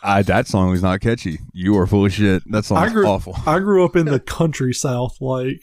I, 0.04 0.22
that 0.24 0.48
song 0.48 0.70
was 0.72 0.82
not 0.84 1.00
catchy. 1.00 1.40
You 1.54 1.78
are 1.78 1.88
full 1.88 2.06
of 2.06 2.12
shit. 2.14 2.44
That 2.52 2.58
I 2.58 2.62
song's 2.62 2.92
grew- 2.94 3.06
awful. 3.08 3.38
I 3.46 3.60
grew 3.60 3.86
up 3.86 3.96
in 3.96 4.06
the 4.08 4.20
country 4.38 4.74
south. 4.74 5.22
Like 5.22 5.62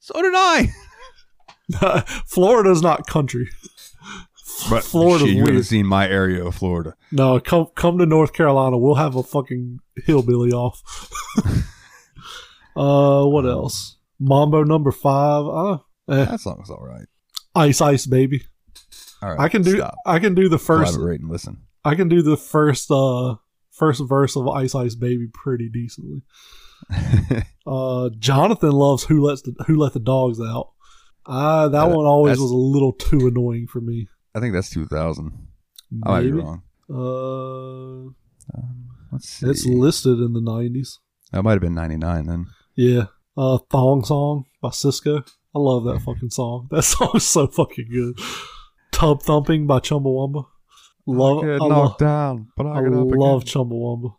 So 0.00 0.20
did 0.20 0.34
I. 0.34 0.72
Florida's 2.26 2.82
not 2.82 3.06
country. 3.06 3.48
But 4.68 4.82
Florida's 4.82 5.28
shit, 5.28 5.36
you 5.36 5.44
haven't 5.46 5.62
seen 5.64 5.86
my 5.86 6.08
area 6.08 6.44
of 6.44 6.54
Florida. 6.54 6.94
No, 7.12 7.38
come 7.40 7.66
come 7.76 7.96
to 7.98 8.06
North 8.06 8.32
Carolina. 8.32 8.76
We'll 8.76 8.96
have 8.96 9.14
a 9.16 9.22
fucking 9.22 9.78
hillbilly 10.04 10.50
off. 10.52 10.82
uh, 12.76 13.24
what 13.24 13.46
else? 13.46 13.96
Mambo 14.18 14.64
number 14.64 14.90
five. 14.90 15.46
Uh, 15.46 15.78
eh. 16.08 16.24
That 16.24 16.40
song's 16.40 16.70
all 16.70 16.84
right. 16.84 17.06
Ice 17.54 17.80
Ice 17.80 18.06
Baby. 18.06 18.44
All 19.22 19.30
right, 19.30 19.40
I 19.40 19.48
can 19.48 19.62
do. 19.62 19.76
Stop. 19.76 19.94
I 20.06 20.18
can 20.18 20.34
do 20.34 20.48
the 20.48 20.58
first. 20.58 20.92
Collaborate 20.94 21.20
and 21.20 21.30
listen. 21.30 21.62
I 21.84 21.94
can 21.94 22.08
do 22.08 22.22
the 22.22 22.36
first. 22.36 22.90
Uh, 22.90 23.36
first 23.70 24.02
verse 24.08 24.36
of 24.36 24.48
Ice 24.48 24.74
Ice 24.74 24.94
Baby 24.94 25.28
pretty 25.32 25.68
decently. 25.68 26.22
Uh, 27.66 28.08
Jonathan 28.18 28.72
loves 28.72 29.04
Who 29.04 29.22
Lets 29.22 29.42
the 29.42 29.54
Who 29.66 29.76
Let 29.76 29.92
the 29.92 30.00
Dogs 30.00 30.40
Out. 30.40 30.70
Uh, 31.26 31.68
that 31.68 31.82
Uh, 31.84 31.88
one 31.94 32.06
always 32.06 32.38
was 32.40 32.50
a 32.50 32.56
little 32.56 32.94
too 32.94 33.26
annoying 33.26 33.66
for 33.66 33.82
me. 33.82 34.08
I 34.34 34.40
think 34.40 34.54
that's 34.54 34.70
2000. 34.70 35.32
I 36.02 36.08
might 36.08 36.20
be 36.22 36.32
wrong. 36.32 36.62
Uh, 36.88 38.08
Um, 38.54 38.88
let's 39.12 39.28
see. 39.28 39.46
it's 39.48 39.66
listed 39.66 40.18
in 40.18 40.32
the 40.32 40.40
nineties. 40.40 40.98
that 41.30 41.42
might 41.42 41.52
have 41.52 41.60
been 41.60 41.74
99 41.74 42.24
then. 42.26 42.46
Yeah. 42.74 43.06
Uh, 43.36 43.58
Thong 43.70 44.02
Song 44.02 44.46
by 44.62 44.70
Sisqó. 44.70 45.28
I 45.54 45.58
love 45.58 45.84
that 45.84 46.00
fucking 46.00 46.30
song. 46.30 46.68
That 46.70 46.82
song 46.84 47.12
is 47.14 47.26
so 47.26 47.46
fucking 47.46 47.88
good. 47.90 48.18
Tub 48.92 49.22
Thumping 49.22 49.66
by 49.66 49.80
Chumbawamba. 49.80 50.46
Love, 51.06 51.38
I 51.38 51.46
get 51.46 51.62
I, 51.62 51.94
down, 51.98 52.48
but 52.56 52.66
I, 52.66 52.78
I 52.78 52.80
love 52.80 53.42
again. 53.42 53.54
Chumbawamba. 53.54 54.14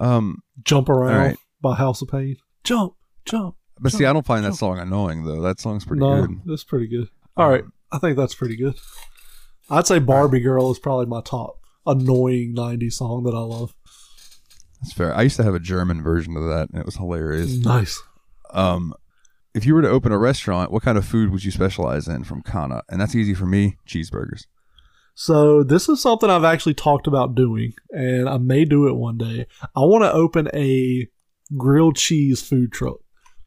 Um, 0.00 0.42
Jump 0.64 0.88
Around 0.88 1.16
right. 1.16 1.36
by 1.60 1.74
House 1.74 2.02
of 2.02 2.08
Pain. 2.08 2.36
Jump, 2.64 2.94
jump. 3.24 3.56
but 3.80 3.92
see, 3.92 4.04
I 4.04 4.12
don't 4.12 4.26
find 4.26 4.44
that 4.44 4.54
song 4.54 4.78
annoying 4.78 5.24
though. 5.24 5.40
That 5.40 5.60
song's 5.60 5.84
pretty 5.84 6.00
no, 6.00 6.26
good. 6.26 6.40
that's 6.44 6.64
pretty 6.64 6.88
good. 6.88 7.08
All 7.36 7.48
right, 7.48 7.64
I 7.92 7.98
think 7.98 8.16
that's 8.16 8.34
pretty 8.34 8.56
good. 8.56 8.74
I'd 9.70 9.86
say 9.86 9.98
Barbie 9.98 10.40
Girl 10.40 10.70
is 10.70 10.78
probably 10.78 11.06
my 11.06 11.20
top 11.20 11.60
annoying 11.86 12.54
90s 12.54 12.94
song 12.94 13.24
that 13.24 13.34
I 13.34 13.40
love. 13.40 13.74
That's 14.80 14.92
fair. 14.92 15.14
I 15.14 15.22
used 15.22 15.36
to 15.36 15.44
have 15.44 15.54
a 15.54 15.60
German 15.60 16.02
version 16.02 16.36
of 16.36 16.44
that, 16.44 16.70
and 16.70 16.78
it 16.78 16.86
was 16.86 16.96
hilarious. 16.96 17.58
Nice. 17.58 18.00
Um, 18.50 18.94
if 19.58 19.66
you 19.66 19.74
were 19.74 19.82
to 19.82 19.90
open 19.90 20.12
a 20.12 20.18
restaurant, 20.18 20.70
what 20.70 20.84
kind 20.84 20.96
of 20.96 21.04
food 21.04 21.30
would 21.30 21.44
you 21.44 21.50
specialize 21.50 22.06
in 22.06 22.22
from 22.22 22.42
Kana? 22.42 22.82
And 22.88 23.00
that's 23.00 23.16
easy 23.16 23.34
for 23.34 23.44
me: 23.44 23.76
cheeseburgers. 23.86 24.46
So 25.14 25.64
this 25.64 25.88
is 25.88 26.00
something 26.00 26.30
I've 26.30 26.44
actually 26.44 26.74
talked 26.74 27.08
about 27.08 27.34
doing, 27.34 27.72
and 27.90 28.28
I 28.28 28.38
may 28.38 28.64
do 28.64 28.86
it 28.86 28.94
one 28.94 29.18
day. 29.18 29.46
I 29.74 29.80
want 29.80 30.04
to 30.04 30.12
open 30.12 30.48
a 30.54 31.08
grilled 31.56 31.96
cheese 31.96 32.40
food 32.40 32.70
truck, 32.70 32.98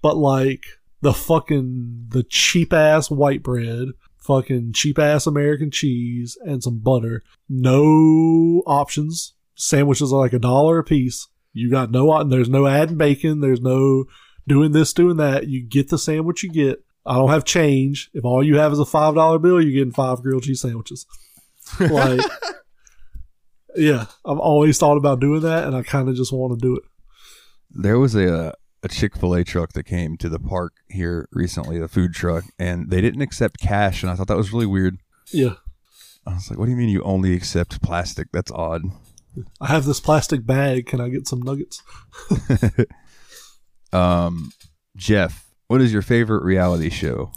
but 0.02 0.18
like 0.18 0.66
the 1.00 1.14
fucking 1.14 2.08
the 2.10 2.24
cheap 2.24 2.74
ass 2.74 3.10
white 3.10 3.42
bread, 3.42 3.88
fucking 4.18 4.74
cheap 4.74 5.00
ass 5.00 5.26
American 5.26 5.72
cheese, 5.72 6.38
and 6.42 6.62
some 6.62 6.80
butter. 6.80 7.24
No 7.48 8.64
options. 8.68 9.34
Sandwiches 9.56 10.12
are 10.12 10.20
like 10.20 10.34
a 10.34 10.40
dollar 10.40 10.80
a 10.80 10.84
piece. 10.84 11.30
You 11.54 11.72
got 11.72 11.90
no. 11.90 12.22
There's 12.26 12.50
no 12.50 12.68
adding 12.68 12.98
bacon. 12.98 13.40
There's 13.40 13.62
no 13.62 14.06
doing 14.48 14.72
this, 14.72 14.94
doing 14.94 15.18
that. 15.18 15.48
You 15.48 15.64
get 15.64 15.90
the 15.90 15.98
sandwich 15.98 16.44
you 16.44 16.52
get. 16.52 16.84
I 17.06 17.16
don't 17.16 17.30
have 17.30 17.46
change. 17.46 18.10
If 18.14 18.26
all 18.26 18.44
you 18.44 18.58
have 18.58 18.72
is 18.72 18.80
a 18.80 18.86
five 18.86 19.16
dollar 19.16 19.40
bill, 19.40 19.62
you're 19.62 19.74
getting 19.74 19.94
five 19.94 20.22
grilled 20.22 20.44
cheese 20.44 20.62
sandwiches. 20.62 21.06
Like, 21.80 22.22
yeah, 23.76 24.06
I've 24.26 24.40
always 24.40 24.78
thought 24.78 24.98
about 24.98 25.20
doing 25.20 25.42
that, 25.42 25.66
and 25.66 25.76
I 25.76 25.84
kind 25.84 26.10
of 26.10 26.16
just 26.16 26.32
want 26.34 26.60
to 26.60 26.64
do 26.64 26.76
it. 26.76 26.84
There 27.72 27.98
was 28.00 28.16
a 28.16 28.54
a 28.84 28.88
Chick 28.88 29.16
Fil 29.16 29.36
A 29.36 29.44
truck 29.44 29.74
that 29.74 29.84
came 29.84 30.18
to 30.18 30.30
the 30.30 30.40
park 30.40 30.74
here 30.90 31.28
recently, 31.32 31.80
the 31.80 31.88
food 31.88 32.14
truck, 32.14 32.44
and 32.58 32.90
they 32.90 33.02
didn't 33.02 33.22
accept 33.22 33.60
cash, 33.60 34.04
and 34.04 34.12
I 34.12 34.16
thought 34.16 34.28
that 34.28 34.38
was 34.38 34.54
really 34.54 34.66
weird. 34.66 34.98
Yeah, 35.32 35.56
I 36.26 36.34
was 36.34 36.50
like, 36.50 36.60
"What 36.60 36.66
do 36.66 36.72
you 36.72 36.78
mean 36.78 36.90
you 36.90 37.04
only 37.04 37.34
accept 37.34 37.82
plastic? 37.82 38.28
That's 38.32 38.52
odd." 38.52 38.84
I 39.62 39.68
have 39.68 39.86
this 39.86 40.00
plastic 40.02 40.46
bag. 40.46 40.88
Can 40.88 41.00
I 41.00 41.10
get 41.10 41.28
some 41.28 41.42
nuggets? 41.42 41.82
Um, 43.94 44.52
Jeff, 44.96 45.48
what 45.68 45.82
is 45.82 45.94
your 45.94 46.02
favorite 46.02 46.44
reality 46.44 46.90
show? 46.90 47.32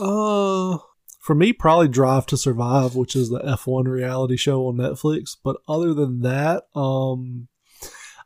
Uh, 0.00 0.78
for 1.20 1.34
me, 1.34 1.52
probably 1.52 1.88
Drive 1.88 2.26
to 2.26 2.36
Survive, 2.36 2.94
which 2.94 3.16
is 3.16 3.30
the 3.30 3.40
F1 3.40 3.86
reality 3.86 4.36
show 4.36 4.66
on 4.66 4.76
Netflix. 4.76 5.36
But 5.42 5.56
other 5.68 5.94
than 5.94 6.20
that, 6.20 6.64
um, 6.74 7.48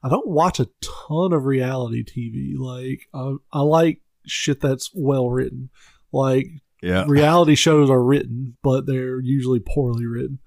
I 0.03 0.09
don't 0.09 0.29
watch 0.29 0.61
a 0.61 0.69
ton 0.83 1.33
of 1.33 1.45
reality 1.45 2.05
TV. 2.05 2.59
Like, 2.59 3.07
I, 3.15 3.35
I 3.53 3.61
like 3.61 4.03
shit 4.27 4.61
that's 4.61 4.91
well 4.95 5.31
written. 5.31 5.71
Like, 6.13 6.47
Yeah, 6.83 7.05
reality 7.09 7.55
shows 7.55 7.91
are 7.91 8.03
written, 8.03 8.57
but 8.63 8.87
they're 8.87 9.21
usually 9.21 9.61
poorly 9.61 10.07
written. 10.07 10.39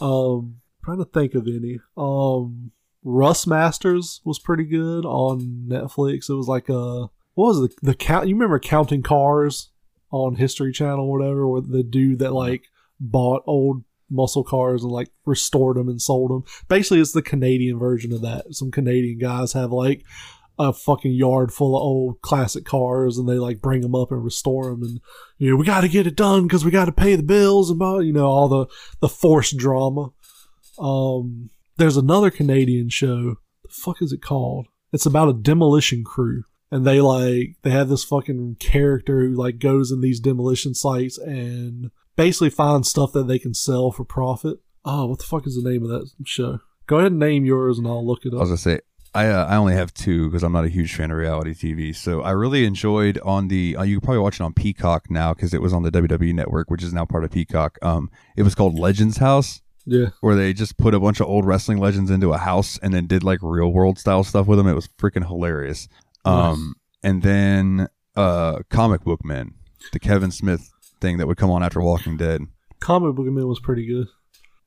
Um, 0.00 0.56
trying 0.84 0.98
to 0.98 1.04
think 1.04 1.34
of 1.34 1.46
any. 1.46 1.78
Um, 1.96 2.72
Russ 3.04 3.46
Masters 3.46 4.20
was 4.24 4.38
pretty 4.38 4.64
good 4.64 5.04
on 5.04 5.66
Netflix. 5.68 6.28
It 6.28 6.34
was 6.34 6.48
like 6.48 6.68
a 6.68 7.08
what 7.34 7.46
was 7.46 7.60
it? 7.62 7.74
The 7.82 7.94
count? 7.94 8.28
You 8.28 8.34
remember 8.34 8.58
counting 8.58 9.02
cars 9.02 9.70
on 10.10 10.36
History 10.36 10.72
Channel 10.72 11.06
or 11.06 11.18
whatever, 11.18 11.46
where 11.46 11.60
the 11.60 11.82
dude 11.82 12.18
that 12.18 12.32
like 12.32 12.64
bought 12.98 13.42
old 13.46 13.84
muscle 14.10 14.42
cars 14.42 14.82
and 14.82 14.90
like 14.90 15.10
restored 15.24 15.76
them 15.76 15.88
and 15.88 16.02
sold 16.02 16.30
them. 16.30 16.44
Basically, 16.68 17.00
it's 17.00 17.12
the 17.12 17.22
Canadian 17.22 17.78
version 17.78 18.12
of 18.12 18.22
that. 18.22 18.54
Some 18.54 18.70
Canadian 18.70 19.18
guys 19.18 19.52
have 19.52 19.70
like 19.70 20.04
a 20.58 20.72
fucking 20.72 21.12
yard 21.12 21.52
full 21.52 21.76
of 21.76 21.82
old 21.82 22.20
classic 22.20 22.64
cars 22.64 23.16
and 23.16 23.28
they 23.28 23.38
like 23.38 23.60
bring 23.60 23.80
them 23.80 23.94
up 23.94 24.10
and 24.10 24.24
restore 24.24 24.70
them 24.70 24.82
and 24.82 25.00
you 25.38 25.48
know 25.48 25.56
we 25.56 25.64
got 25.64 25.82
to 25.82 25.88
get 25.88 26.06
it 26.06 26.16
done 26.16 26.42
because 26.42 26.64
we 26.64 26.72
got 26.72 26.86
to 26.86 26.92
pay 26.92 27.14
the 27.14 27.22
bills 27.22 27.70
and 27.70 27.80
you 28.04 28.12
know 28.12 28.26
all 28.26 28.48
the 28.48 28.66
the 29.00 29.08
forced 29.08 29.56
drama 29.56 30.08
um 30.80 31.48
there's 31.78 31.96
another 31.96 32.30
canadian 32.30 32.90
show. 32.90 33.36
The 33.62 33.70
fuck 33.70 34.02
is 34.02 34.12
it 34.12 34.20
called? 34.20 34.66
It's 34.92 35.06
about 35.06 35.28
a 35.28 35.32
demolition 35.32 36.04
crew. 36.04 36.44
And 36.70 36.86
they 36.86 37.00
like 37.00 37.56
they 37.62 37.70
have 37.70 37.88
this 37.88 38.04
fucking 38.04 38.56
character 38.60 39.20
who 39.20 39.34
like 39.34 39.58
goes 39.58 39.90
in 39.90 40.02
these 40.02 40.20
demolition 40.20 40.74
sites 40.74 41.16
and 41.16 41.90
basically 42.14 42.50
finds 42.50 42.90
stuff 42.90 43.12
that 43.12 43.26
they 43.26 43.38
can 43.38 43.54
sell 43.54 43.90
for 43.90 44.04
profit. 44.04 44.58
Oh 44.84 45.06
what 45.06 45.18
the 45.18 45.24
fuck 45.24 45.46
is 45.46 45.56
the 45.56 45.68
name 45.68 45.82
of 45.82 45.88
that 45.88 46.10
show? 46.26 46.58
Go 46.86 46.98
ahead 46.98 47.12
and 47.12 47.18
name 47.18 47.46
yours 47.46 47.78
and 47.78 47.86
i'll 47.86 48.06
look 48.06 48.26
it 48.26 48.34
I 48.34 48.36
up 48.36 48.40
was 48.40 48.50
gonna 48.50 48.58
say 48.58 48.80
I 49.14 49.28
uh, 49.28 49.46
I 49.46 49.56
only 49.56 49.74
have 49.74 49.94
two 49.94 50.28
because 50.28 50.42
I'm 50.42 50.52
not 50.52 50.66
a 50.66 50.68
huge 50.68 50.94
fan 50.94 51.10
of 51.10 51.16
reality 51.16 51.54
TV. 51.54 51.96
So 51.96 52.20
I 52.20 52.32
really 52.32 52.66
enjoyed 52.66 53.18
on 53.20 53.48
the 53.48 53.76
uh, 53.76 53.82
you 53.82 53.96
can 53.96 54.04
probably 54.04 54.20
watch 54.20 54.40
it 54.40 54.42
on 54.42 54.52
Peacock 54.52 55.10
now 55.10 55.32
because 55.32 55.54
it 55.54 55.62
was 55.62 55.72
on 55.72 55.82
the 55.82 55.90
WWE 55.90 56.34
Network, 56.34 56.70
which 56.70 56.82
is 56.82 56.92
now 56.92 57.06
part 57.06 57.24
of 57.24 57.30
Peacock. 57.30 57.78
Um, 57.80 58.10
it 58.36 58.42
was 58.42 58.54
called 58.54 58.78
Legends 58.78 59.16
House, 59.16 59.62
yeah 59.90 60.06
where 60.20 60.34
they 60.36 60.52
just 60.52 60.76
put 60.76 60.94
a 60.94 61.00
bunch 61.00 61.18
of 61.20 61.26
old 61.26 61.44
wrestling 61.46 61.78
legends 61.78 62.10
into 62.10 62.32
a 62.32 62.38
house 62.38 62.78
and 62.82 62.92
then 62.94 63.06
did 63.06 63.22
like 63.24 63.38
real 63.42 63.72
world 63.72 63.98
style 63.98 64.22
stuff 64.24 64.46
with 64.46 64.58
them. 64.58 64.66
It 64.68 64.74
was 64.74 64.88
freaking 64.98 65.26
hilarious. 65.26 65.88
Um, 66.24 66.74
and 67.02 67.22
then 67.22 67.88
uh, 68.16 68.60
Comic 68.70 69.02
Book 69.02 69.24
Men, 69.24 69.54
the 69.92 69.98
Kevin 69.98 70.30
Smith 70.30 70.70
thing 71.00 71.16
that 71.18 71.26
would 71.26 71.36
come 71.38 71.50
on 71.50 71.62
after 71.62 71.80
Walking 71.80 72.16
Dead. 72.16 72.42
comic 72.80 73.14
book 73.14 73.26
man 73.26 73.46
was 73.46 73.60
pretty 73.60 73.86
good 73.86 74.06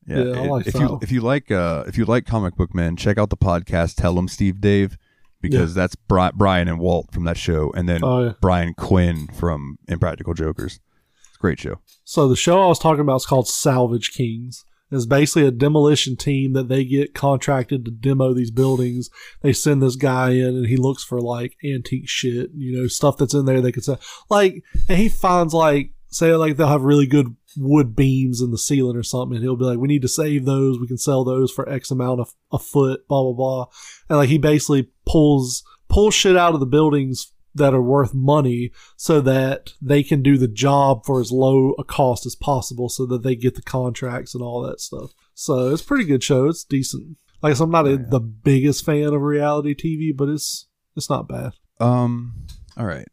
Yeah, 0.07 0.17
I 0.39 0.43
it- 0.45 0.49
like 0.49 0.67
if 0.67 0.73
that 0.73 0.79
you 0.81 0.99
if 1.01 1.11
you 1.11 1.21
like 1.21 1.51
uh 1.51 1.83
if 1.87 1.97
you 1.97 2.05
like 2.05 2.25
comic 2.25 2.55
book 2.55 2.73
men, 2.73 2.95
check 2.95 3.17
out 3.17 3.29
the 3.29 3.37
podcast 3.37 3.95
Tell 3.95 4.13
them 4.15 4.27
Steve 4.27 4.59
Dave 4.61 4.97
because 5.41 5.73
that's 5.73 5.95
Bri- 5.95 6.31
Brian 6.35 6.67
and 6.67 6.79
Walt 6.79 7.11
from 7.13 7.23
that 7.25 7.37
show, 7.37 7.71
and 7.75 7.89
then 7.89 8.03
Oh, 8.03 8.23
yeah. 8.25 8.33
Brian 8.41 8.73
Quinn 8.75 9.27
from 9.27 9.77
Impractical 9.87 10.33
Jokers. 10.35 10.79
It's 11.27 11.35
a 11.37 11.39
great 11.39 11.59
show. 11.59 11.79
So 12.03 12.27
the 12.27 12.35
show 12.35 12.61
I 12.61 12.67
was 12.67 12.77
talking 12.79 13.01
about 13.01 13.15
is 13.17 13.25
called 13.25 13.47
Salvage 13.47 14.11
Kings. 14.11 14.63
It's 14.91 15.05
basically 15.05 15.47
a 15.47 15.51
demolition 15.51 16.17
team 16.17 16.53
that 16.53 16.67
they 16.67 16.83
get 16.83 17.13
contracted 17.13 17.85
to 17.85 17.91
demo 17.91 18.33
these 18.33 18.51
buildings. 18.51 19.09
They 19.41 19.53
send 19.53 19.81
this 19.81 19.95
guy 19.95 20.31
in 20.31 20.55
and 20.55 20.67
he 20.67 20.75
looks 20.75 21.03
for 21.03 21.21
like 21.21 21.55
antique 21.63 22.09
shit, 22.09 22.51
you 22.53 22.77
know, 22.77 22.87
stuff 22.87 23.17
that's 23.17 23.33
in 23.33 23.45
there 23.45 23.61
they 23.61 23.71
could 23.71 23.85
sell. 23.85 23.99
Like, 24.29 24.63
and 24.89 24.97
he 24.97 25.07
finds 25.07 25.53
like, 25.53 25.91
say 26.07 26.35
like 26.35 26.57
they'll 26.57 26.67
have 26.67 26.81
really 26.81 27.07
good 27.07 27.35
wood 27.55 27.95
beams 27.95 28.41
in 28.41 28.51
the 28.51 28.57
ceiling 28.57 28.97
or 28.97 29.03
something 29.03 29.37
and 29.37 29.43
he'll 29.43 29.55
be 29.55 29.65
like, 29.65 29.79
we 29.79 29.87
need 29.87 30.01
to 30.01 30.07
save 30.09 30.45
those. 30.45 30.77
We 30.77 30.87
can 30.87 30.97
sell 30.97 31.23
those 31.23 31.51
for 31.51 31.67
X 31.69 31.89
amount 31.89 32.19
of 32.19 32.33
a 32.51 32.59
foot, 32.59 33.07
blah, 33.07 33.23
blah, 33.23 33.33
blah. 33.33 33.65
And 34.09 34.17
like 34.17 34.29
he 34.29 34.37
basically 34.37 34.89
pulls, 35.05 35.63
pulls 35.87 36.13
shit 36.13 36.35
out 36.35 36.53
of 36.53 36.59
the 36.59 36.65
buildings 36.65 37.31
that 37.53 37.73
are 37.73 37.81
worth 37.81 38.13
money 38.13 38.71
so 38.95 39.21
that 39.21 39.73
they 39.81 40.03
can 40.03 40.21
do 40.21 40.37
the 40.37 40.47
job 40.47 41.05
for 41.05 41.19
as 41.19 41.31
low 41.31 41.71
a 41.73 41.83
cost 41.83 42.25
as 42.25 42.35
possible 42.35 42.89
so 42.89 43.05
that 43.05 43.23
they 43.23 43.35
get 43.35 43.55
the 43.55 43.61
contracts 43.61 44.33
and 44.33 44.43
all 44.43 44.61
that 44.61 44.79
stuff. 44.79 45.11
So 45.33 45.69
it's 45.69 45.81
a 45.81 45.85
pretty 45.85 46.05
good 46.05 46.23
show. 46.23 46.47
It's 46.47 46.63
decent. 46.63 47.17
Like 47.41 47.59
I'm 47.59 47.71
not 47.71 47.87
a, 47.87 47.97
the 47.97 48.19
biggest 48.19 48.85
fan 48.85 49.13
of 49.13 49.21
reality 49.21 49.73
TV, 49.73 50.15
but 50.15 50.29
it's 50.29 50.67
it's 50.95 51.09
not 51.09 51.27
bad. 51.27 51.53
Um, 51.79 52.45
all 52.77 52.85
right. 52.85 53.07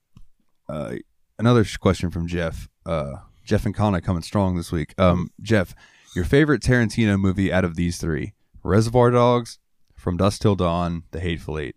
Uh, 0.69 0.97
another 1.39 1.65
question 1.81 2.11
from 2.11 2.27
Jeff. 2.27 2.69
Uh, 2.85 3.13
Jeff 3.45 3.65
and 3.65 3.75
Connor 3.75 4.03
coming 4.03 4.23
strong 4.23 4.57
this 4.57 4.71
week. 4.71 4.95
Um, 4.99 5.31
Jeff, 5.41 5.75
your 6.15 6.27
favorite 6.27 6.63
Tarantino 6.63 7.19
movie 7.19 7.53
out 7.53 7.65
of 7.65 7.77
these 7.77 7.97
three: 7.97 8.35
Reservoir 8.63 9.11
Dogs, 9.11 9.59
From 9.97 10.19
Dusk 10.19 10.43
Till 10.43 10.57
Dawn, 10.57 11.05
The 11.13 11.21
Hateful 11.21 11.59
Eight. 11.59 11.77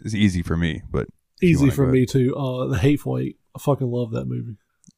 It's 0.00 0.14
easy 0.14 0.42
for 0.42 0.56
me, 0.56 0.82
but 0.90 1.08
Easy 1.42 1.70
for 1.70 1.86
me 1.86 2.06
too. 2.06 2.34
Uh, 2.36 2.66
The 2.68 2.78
Hateful 2.78 3.18
Eight. 3.18 3.38
I 3.54 3.58
fucking 3.58 3.90
love 3.90 4.12
that 4.12 4.26
movie. 4.26 4.56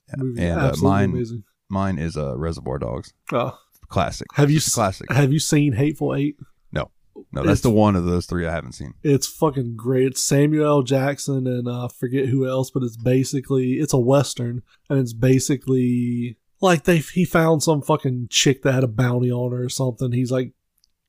Yeah, 0.08 0.14
Movie's 0.18 0.38
and, 0.44 0.60
uh, 0.60 0.64
absolutely 0.64 0.90
mine- 0.90 1.10
amazing. 1.10 1.44
mine 1.68 1.98
is 1.98 2.16
uh, 2.16 2.36
Reservoir 2.38 2.78
Dogs. 2.78 3.12
Uh, 3.32 3.50
Classic. 3.88 4.26
have 4.34 4.50
you 4.50 4.56
It's 4.58 4.66
a 4.66 4.70
s- 4.70 4.74
classic? 4.74 5.12
have 5.12 5.32
you 5.32 5.38
seen 5.40 5.72
Hateful 5.74 6.14
Eight? 6.14 6.36
No, 6.72 6.90
no 7.32 7.42
that's 7.42 7.44
it's- 7.44 7.60
the 7.60 7.70
one 7.70 7.96
of 7.96 8.04
those 8.04 8.26
three 8.26 8.46
I 8.46 8.52
haven't 8.52 8.72
seen. 8.72 8.94
It's 9.02 9.26
fucking 9.26 9.76
great. 9.76 10.06
It's 10.08 10.22
Samuel 10.22 10.66
L. 10.66 10.82
Jackson 10.82 11.46
and 11.46 11.66
uh, 11.68 11.86
I 11.86 11.88
forget 11.88 12.26
who 12.26 12.46
else, 12.48 12.70
but 12.70 12.82
it's 12.82 12.96
basically 12.96 13.74
it's 13.74 13.92
a 13.92 13.98
western, 13.98 14.62
and 14.90 14.98
it's 15.00 15.12
basically 15.12 16.36
like 16.60 16.84
they 16.84 16.98
he 16.98 17.24
found 17.24 17.62
some 17.62 17.82
fucking 17.82 18.28
chick 18.30 18.62
that 18.62 18.72
had 18.74 18.84
a 18.84 18.88
bounty 18.88 19.30
on 19.30 19.52
her 19.52 19.64
or 19.64 19.68
something. 19.68 20.12
He's 20.12 20.30
like 20.32 20.52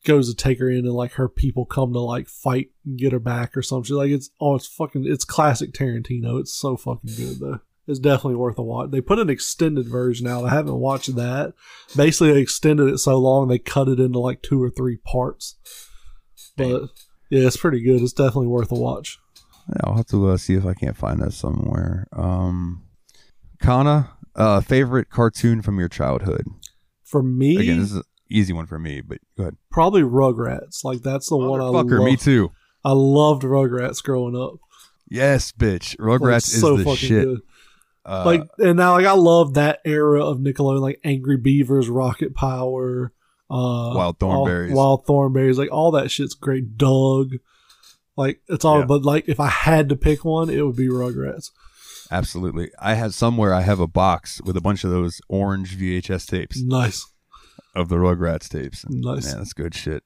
goes 0.06 0.30
to 0.30 0.36
take 0.36 0.60
her 0.60 0.70
in, 0.70 0.86
and 0.86 0.94
like 0.94 1.14
her 1.14 1.30
people 1.30 1.66
come 1.66 1.94
to 1.94 2.00
like 2.00 2.28
fight 2.28 2.70
and 2.86 2.98
get 2.98 3.12
her 3.12 3.20
back 3.20 3.56
or 3.58 3.62
something. 3.62 3.96
Like 3.96 4.12
it's 4.12 4.30
oh, 4.40 4.56
it's 4.56 4.68
fucking 4.68 5.06
it's 5.06 5.26
classic 5.26 5.74
Tarantino. 5.74 6.40
It's 6.40 6.54
so 6.54 6.78
fucking 6.78 7.12
good 7.16 7.40
though. 7.40 7.60
It's 7.88 8.00
definitely 8.00 8.36
worth 8.36 8.60
a 8.60 8.64
watch. 8.64 8.92
They 8.92 9.00
put 9.00 9.20
an 9.20 9.30
extended 9.30 9.88
version 9.88 10.28
out. 10.28 10.44
I 10.44 10.50
haven't 10.50 10.76
watched 10.76 11.16
that. 11.16 11.54
Basically, 11.96 12.34
they 12.34 12.42
extended 12.42 12.90
it 12.90 12.98
so 12.98 13.18
long 13.18 13.48
they 13.48 13.60
cut 13.60 13.88
it 13.88 14.00
into 14.00 14.20
like 14.20 14.42
two 14.42 14.62
or 14.62 14.70
three 14.70 14.98
parts. 14.98 15.56
But 16.58 16.80
Damn. 16.80 16.90
yeah, 17.30 17.48
it's 17.48 17.56
pretty 17.56 17.82
good. 17.82 18.02
It's 18.02 18.12
definitely 18.12 18.48
worth 18.48 18.74
a 18.74 18.76
watch. 18.76 19.20
Yeah, 19.70 19.82
I'll 19.86 19.96
have 19.96 20.08
to 20.08 20.30
uh, 20.30 20.38
see 20.38 20.56
if 20.56 20.66
I 20.66 20.74
can't 20.74 20.98
find 20.98 21.22
that 21.22 21.32
somewhere. 21.32 22.08
Um, 22.12 22.84
Kana, 23.62 24.18
uh, 24.36 24.60
favorite 24.62 25.10
cartoon 25.10 25.62
from 25.62 25.80
your 25.80 25.90
childhood? 25.90 26.46
For 27.04 27.24
me, 27.24 27.56
Again, 27.58 27.80
this 27.80 27.92
is 27.92 27.98
an 27.98 28.04
easy 28.30 28.54
one 28.54 28.66
for 28.66 28.80
me, 28.80 29.02
but 29.02 29.20
go 29.38 29.44
ahead. 29.44 29.58
probably 29.72 30.02
Rugrats. 30.02 30.84
Like 30.84 31.02
that's 31.02 31.30
the 31.30 31.38
one 31.38 31.62
I 31.62 31.66
love. 31.66 31.86
me 31.88 32.16
too. 32.18 32.52
I 32.86 32.92
loved 32.92 33.44
Rugrats 33.44 34.02
growing 34.04 34.36
up. 34.36 34.54
Yes, 35.10 35.52
bitch. 35.52 35.98
Like, 36.00 36.20
Rugrats 36.22 36.54
is 36.54 36.62
the 36.62 36.96
shit. 36.96 37.24
good. 37.26 37.42
Uh, 38.06 38.24
like 38.26 38.44
and 38.60 38.78
now 38.78 38.94
like 38.94 39.06
I 39.06 39.12
love 39.14 39.56
that 39.56 39.80
era 39.84 40.24
of 40.26 40.38
Nickelodeon, 40.38 40.80
like 40.80 41.00
Angry 41.04 41.36
Beavers, 41.38 41.90
Rocket 41.90 42.34
Power, 42.36 43.12
uh 43.50 43.92
Wild 43.96 44.22
all- 44.24 44.46
Thornberrys. 44.48 44.74
Wild 44.74 45.06
Thornberrys, 45.06 45.58
like 45.58 45.72
all 45.72 45.92
that 45.92 46.10
shit's 46.12 46.34
great. 46.34 46.78
Doug. 46.78 47.34
Like 48.16 48.42
it's 48.48 48.64
all 48.66 48.80
Yeah. 48.80 48.86
but 48.86 49.04
like 49.04 49.28
if 49.28 49.40
I 49.40 49.48
had 49.50 49.90
to 49.90 49.96
pick 49.98 50.24
one, 50.24 50.50
it 50.50 50.66
would 50.66 50.76
be 50.78 50.88
Rugrats. 50.88 51.52
absolutely. 52.10 52.72
I 52.80 52.94
had 52.94 53.14
somewhere. 53.14 53.54
I 53.54 53.62
have 53.62 53.80
a 53.82 53.88
box 53.88 54.42
with 54.42 54.56
a 54.56 54.62
bunch 54.62 54.84
of 54.86 54.90
those 54.92 55.20
orange 55.28 55.78
VHS 55.78 56.26
tapes 56.28 56.62
Nice. 56.62 57.06
Of 57.78 57.90
the 57.90 57.98
Rugrats 57.98 58.50
tapes. 58.50 58.86
Nice. 58.90 59.28
Man, 59.28 59.38
that's 59.38 59.54
good 59.54 59.76
shit. 59.76 60.04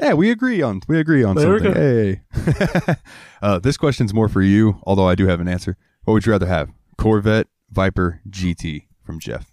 Yeah, 0.00 0.14
we 0.14 0.32
agree 0.32 0.60
on 0.60 0.80
we 0.88 0.98
agree 0.98 1.22
on 1.22 1.36
There 1.36 1.60
something. 1.60 1.72
Hey, 1.72 2.22
uh, 3.42 3.60
this 3.60 3.76
question's 3.76 4.12
more 4.12 4.28
for 4.28 4.42
you, 4.42 4.80
although 4.82 5.08
I 5.08 5.14
do 5.14 5.28
have 5.28 5.40
an 5.40 5.46
answer. 5.46 5.76
What 6.02 6.14
would 6.14 6.26
you 6.26 6.32
rather 6.32 6.46
have? 6.46 6.70
Corvette, 6.96 7.46
Viper, 7.70 8.20
GT 8.28 8.86
from 9.04 9.20
Jeff. 9.20 9.48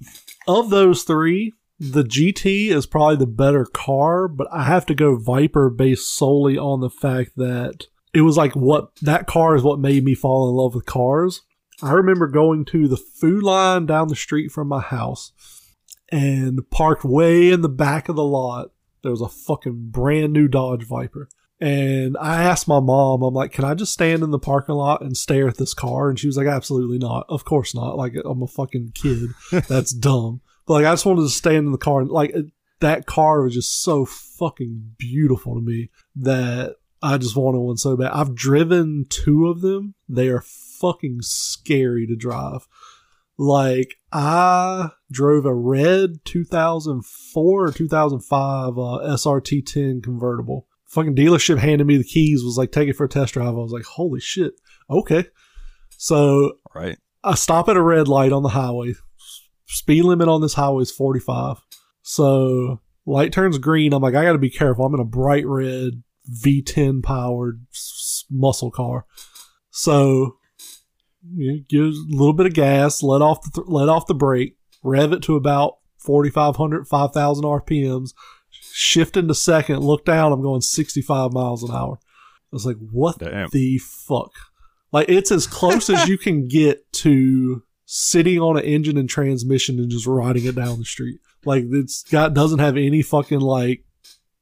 Of 0.48 0.72
those 0.72 1.04
three, 1.04 1.54
the 1.80 2.04
GT 2.04 2.70
is 2.70 2.88
probably 2.88 3.18
the 3.18 3.28
better 3.28 3.66
car, 3.66 4.28
but 4.28 4.48
I 4.52 4.64
have 4.64 4.88
to 4.88 4.96
go 4.96 5.16
Viper 5.16 5.70
based 5.70 6.16
solely 6.16 6.58
on 6.58 6.80
the 6.80 6.90
fact 6.90 7.34
that 7.38 7.86
it 8.16 8.22
was 8.22 8.36
like 8.36 8.56
what 8.56 8.96
that 9.04 9.28
car 9.28 9.56
is 9.56 9.62
what 9.62 9.80
made 9.80 10.04
me 10.04 10.16
fall 10.16 10.50
in 10.50 10.56
love 10.56 10.74
with 10.74 10.88
cars. 10.88 11.44
I 11.84 11.92
remember 11.92 12.28
going 12.28 12.66
to 12.66 12.88
the 12.88 12.98
Food 12.98 13.44
Lion 13.44 13.86
down 13.86 14.08
the 14.08 14.16
street 14.16 14.52
from 14.52 14.70
my 14.70 14.82
house 14.82 15.34
and 16.16 16.70
parked 16.70 17.04
way 17.04 17.52
in 17.52 17.60
the 17.60 17.68
back 17.68 18.08
of 18.08 18.16
the 18.16 18.24
lot. 18.24 18.72
There 19.04 19.12
was 19.12 19.22
a 19.22 19.28
fucking 19.28 19.90
brand 19.90 20.32
new 20.32 20.48
Dodge 20.48 20.86
Viper. 20.86 21.28
And 21.60 22.16
I 22.18 22.42
asked 22.44 22.70
my 22.70 22.80
mom, 22.80 23.22
I'm 23.22 23.34
like, 23.34 23.52
can 23.52 23.66
I 23.66 23.74
just 23.74 23.92
stand 23.92 24.24
in 24.24 24.32
the 24.32 24.40
parking 24.40 24.76
lot 24.76 25.02
and 25.02 25.18
stare 25.18 25.50
at 25.50 25.58
this 25.58 25.74
car? 25.74 26.10
And 26.10 26.18
she 26.18 26.28
was 26.28 26.38
like, 26.38 26.48
absolutely 26.48 27.00
not. 27.00 27.26
Of 27.28 27.44
course 27.44 27.76
not. 27.76 27.98
Like, 27.98 28.14
I'm 28.24 28.42
a 28.42 28.48
fucking 28.48 28.94
kid. 28.96 29.30
That's 29.68 29.92
dumb. 29.92 30.40
But 30.66 30.76
like, 30.76 30.86
I 30.86 30.94
just 30.94 31.06
wanted 31.06 31.24
to 31.24 31.30
stand 31.30 31.66
in 31.66 31.74
the 31.74 31.78
car 31.78 32.00
and 32.00 32.10
like, 32.10 32.34
that 32.80 33.06
car 33.06 33.44
was 33.44 33.54
just 33.54 33.84
so 33.84 34.06
fucking 34.06 34.96
beautiful 34.98 35.56
to 35.56 35.62
me 35.62 35.90
that 36.16 36.76
I 37.04 37.18
just 37.18 37.36
wanted 37.36 37.60
one 37.60 37.78
so 37.78 37.98
bad. 37.98 38.12
I've 38.12 38.36
driven 38.36 39.06
two 39.10 39.48
of 39.48 39.60
them. 39.60 39.96
They 40.08 40.30
are 40.30 40.42
fucking 40.42 41.24
scary 41.24 42.08
to 42.08 42.16
drive. 42.16 42.68
Like 43.38 43.98
I 44.12 44.92
drove 45.12 45.46
a 45.46 45.54
red 45.54 46.24
2004 46.26 47.68
or 47.68 47.72
2005 47.72 48.70
uh, 48.70 48.82
SRT 49.14 49.66
10 49.66 50.02
convertible. 50.02 50.68
Fucking 50.88 51.16
dealership 51.16 51.58
handed 51.58 51.86
me 51.86 51.98
the 51.98 52.04
keys. 52.04 52.44
Was 52.44 52.58
like, 52.58 52.72
take 52.72 52.90
it 52.90 52.96
for 52.96 53.06
a 53.06 53.10
test 53.10 53.34
drive. 53.34 53.50
I 53.50 53.52
was 53.52 53.72
like, 53.72 53.86
holy 53.86 54.20
shit. 54.20 54.54
Okay. 54.90 55.26
So 55.98 56.54
Right. 56.74 56.98
I 57.24 57.36
stop 57.36 57.70
at 57.70 57.78
a 57.78 57.82
red 57.82 58.08
light 58.08 58.32
on 58.32 58.44
the 58.44 58.50
highway. 58.50 58.94
Speed 59.66 60.04
limit 60.04 60.28
on 60.28 60.42
this 60.42 60.54
highway 60.54 60.84
is 60.84 60.92
45. 60.92 61.58
So 62.02 62.82
light 63.06 63.32
turns 63.32 63.58
green. 63.58 63.94
I'm 63.94 64.02
like, 64.02 64.16
I 64.16 64.24
got 64.24 64.34
to 64.34 64.38
be 64.38 64.50
careful. 64.50 64.86
I'm 64.86 64.94
in 64.94 65.00
a 65.00 65.06
bright 65.06 65.46
red 65.46 66.04
V10 66.44 67.04
powered 67.04 67.66
muscle 68.30 68.72
car. 68.72 69.06
So 69.72 70.38
you 71.34 71.52
know, 71.52 71.60
give 71.68 71.82
a 71.82 72.16
little 72.16 72.34
bit 72.34 72.46
of 72.46 72.54
gas, 72.54 73.02
let 73.02 73.22
off 73.22 73.42
the 73.42 73.62
th- 73.62 73.68
let 73.68 73.90
off 73.90 74.06
the 74.08 74.14
brake, 74.14 74.55
rev 74.86 75.12
it 75.12 75.24
to 75.24 75.36
about 75.36 75.78
4,500, 75.98 76.88
5,000 76.88 77.44
RPMs, 77.44 78.14
shift 78.50 79.18
into 79.18 79.34
second, 79.34 79.80
look 79.80 80.06
down. 80.06 80.32
I'm 80.32 80.42
going 80.42 80.62
65 80.62 81.34
miles 81.34 81.64
an 81.64 81.76
hour. 81.76 82.00
I 82.00 82.56
was 82.56 82.66
like, 82.66 82.78
what 82.92 83.18
Damn. 83.20 83.50
the 83.52 83.80
fuck? 83.80 84.32
Like 84.92 85.10
it's 85.10 85.32
as 85.32 85.48
close 85.48 85.90
as 85.90 86.08
you 86.08 86.18
can 86.18 86.48
get 86.48 86.90
to 86.94 87.64
sitting 87.86 88.40
on 88.40 88.58
an 88.58 88.64
engine 88.64 88.98
and 88.98 89.10
transmission 89.10 89.78
and 89.80 89.90
just 89.90 90.08
riding 90.08 90.46
it 90.46 90.56
down 90.56 90.80
the 90.80 90.86
street. 90.86 91.20
Like 91.44 91.66
it's 91.70 92.04
got 92.04 92.34
doesn't 92.34 92.60
have 92.60 92.78
any 92.78 93.02
fucking 93.02 93.42
like 93.42 93.84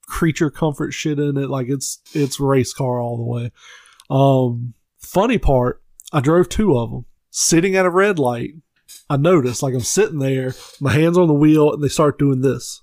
creature 0.06 0.52
comfort 0.52 0.92
shit 0.92 1.18
in 1.18 1.38
it. 1.38 1.50
Like 1.50 1.70
it's 1.70 2.00
it's 2.14 2.40
race 2.40 2.72
car 2.74 3.02
all 3.02 3.18
the 3.18 3.24
way. 3.24 3.52
Um, 4.10 4.76
funny 5.00 5.38
part, 5.38 5.82
I 6.12 6.20
drove 6.20 6.50
two 6.50 6.78
of 6.78 6.92
them. 6.92 7.06
Sitting 7.32 7.76
at 7.76 7.88
a 7.88 7.90
red 7.90 8.20
light, 8.20 8.54
I 9.14 9.18
noticed 9.18 9.62
like 9.62 9.76
I'm 9.76 9.82
sitting 9.82 10.18
there, 10.18 10.56
my 10.82 10.92
hands 10.92 11.20
on 11.20 11.28
the 11.28 11.36
wheel, 11.36 11.72
and 11.72 11.84
they 11.84 11.88
start 11.88 12.18
doing 12.18 12.42
this. 12.42 12.82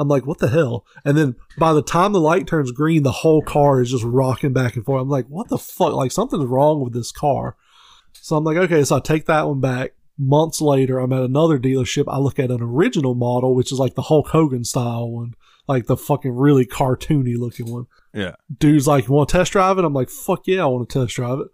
I'm 0.00 0.08
like, 0.08 0.26
what 0.26 0.38
the 0.38 0.48
hell? 0.48 0.84
And 1.04 1.16
then 1.16 1.36
by 1.58 1.72
the 1.72 1.82
time 1.82 2.12
the 2.12 2.20
light 2.20 2.48
turns 2.48 2.72
green, 2.72 3.04
the 3.04 3.12
whole 3.12 3.40
car 3.40 3.80
is 3.80 3.92
just 3.92 4.02
rocking 4.02 4.52
back 4.52 4.74
and 4.74 4.84
forth. 4.84 5.00
I'm 5.00 5.08
like, 5.08 5.26
what 5.26 5.48
the 5.48 5.58
fuck? 5.58 5.92
Like 5.92 6.10
something's 6.10 6.46
wrong 6.46 6.82
with 6.82 6.92
this 6.92 7.12
car. 7.12 7.56
So 8.14 8.36
I'm 8.36 8.42
like, 8.42 8.56
okay, 8.56 8.82
so 8.82 8.96
I 8.96 9.00
take 9.00 9.26
that 9.26 9.46
one 9.46 9.60
back. 9.60 9.92
Months 10.18 10.60
later, 10.60 10.98
I'm 10.98 11.12
at 11.12 11.22
another 11.22 11.58
dealership. 11.58 12.06
I 12.08 12.18
look 12.18 12.40
at 12.40 12.50
an 12.50 12.62
original 12.62 13.14
model, 13.14 13.54
which 13.54 13.70
is 13.70 13.78
like 13.78 13.94
the 13.94 14.02
Hulk 14.02 14.28
Hogan 14.28 14.64
style 14.64 15.08
one, 15.08 15.34
like 15.68 15.86
the 15.86 15.96
fucking 15.96 16.34
really 16.34 16.66
cartoony 16.66 17.38
looking 17.38 17.70
one. 17.70 17.86
Yeah. 18.12 18.34
Dude's 18.58 18.88
like, 18.88 19.06
you 19.06 19.14
want 19.14 19.28
to 19.28 19.38
test 19.38 19.52
drive 19.52 19.78
it? 19.78 19.84
I'm 19.84 19.94
like, 19.94 20.10
fuck 20.10 20.48
yeah, 20.48 20.62
I 20.62 20.66
want 20.66 20.88
to 20.88 21.00
test 21.00 21.14
drive 21.14 21.38
it. 21.38 21.46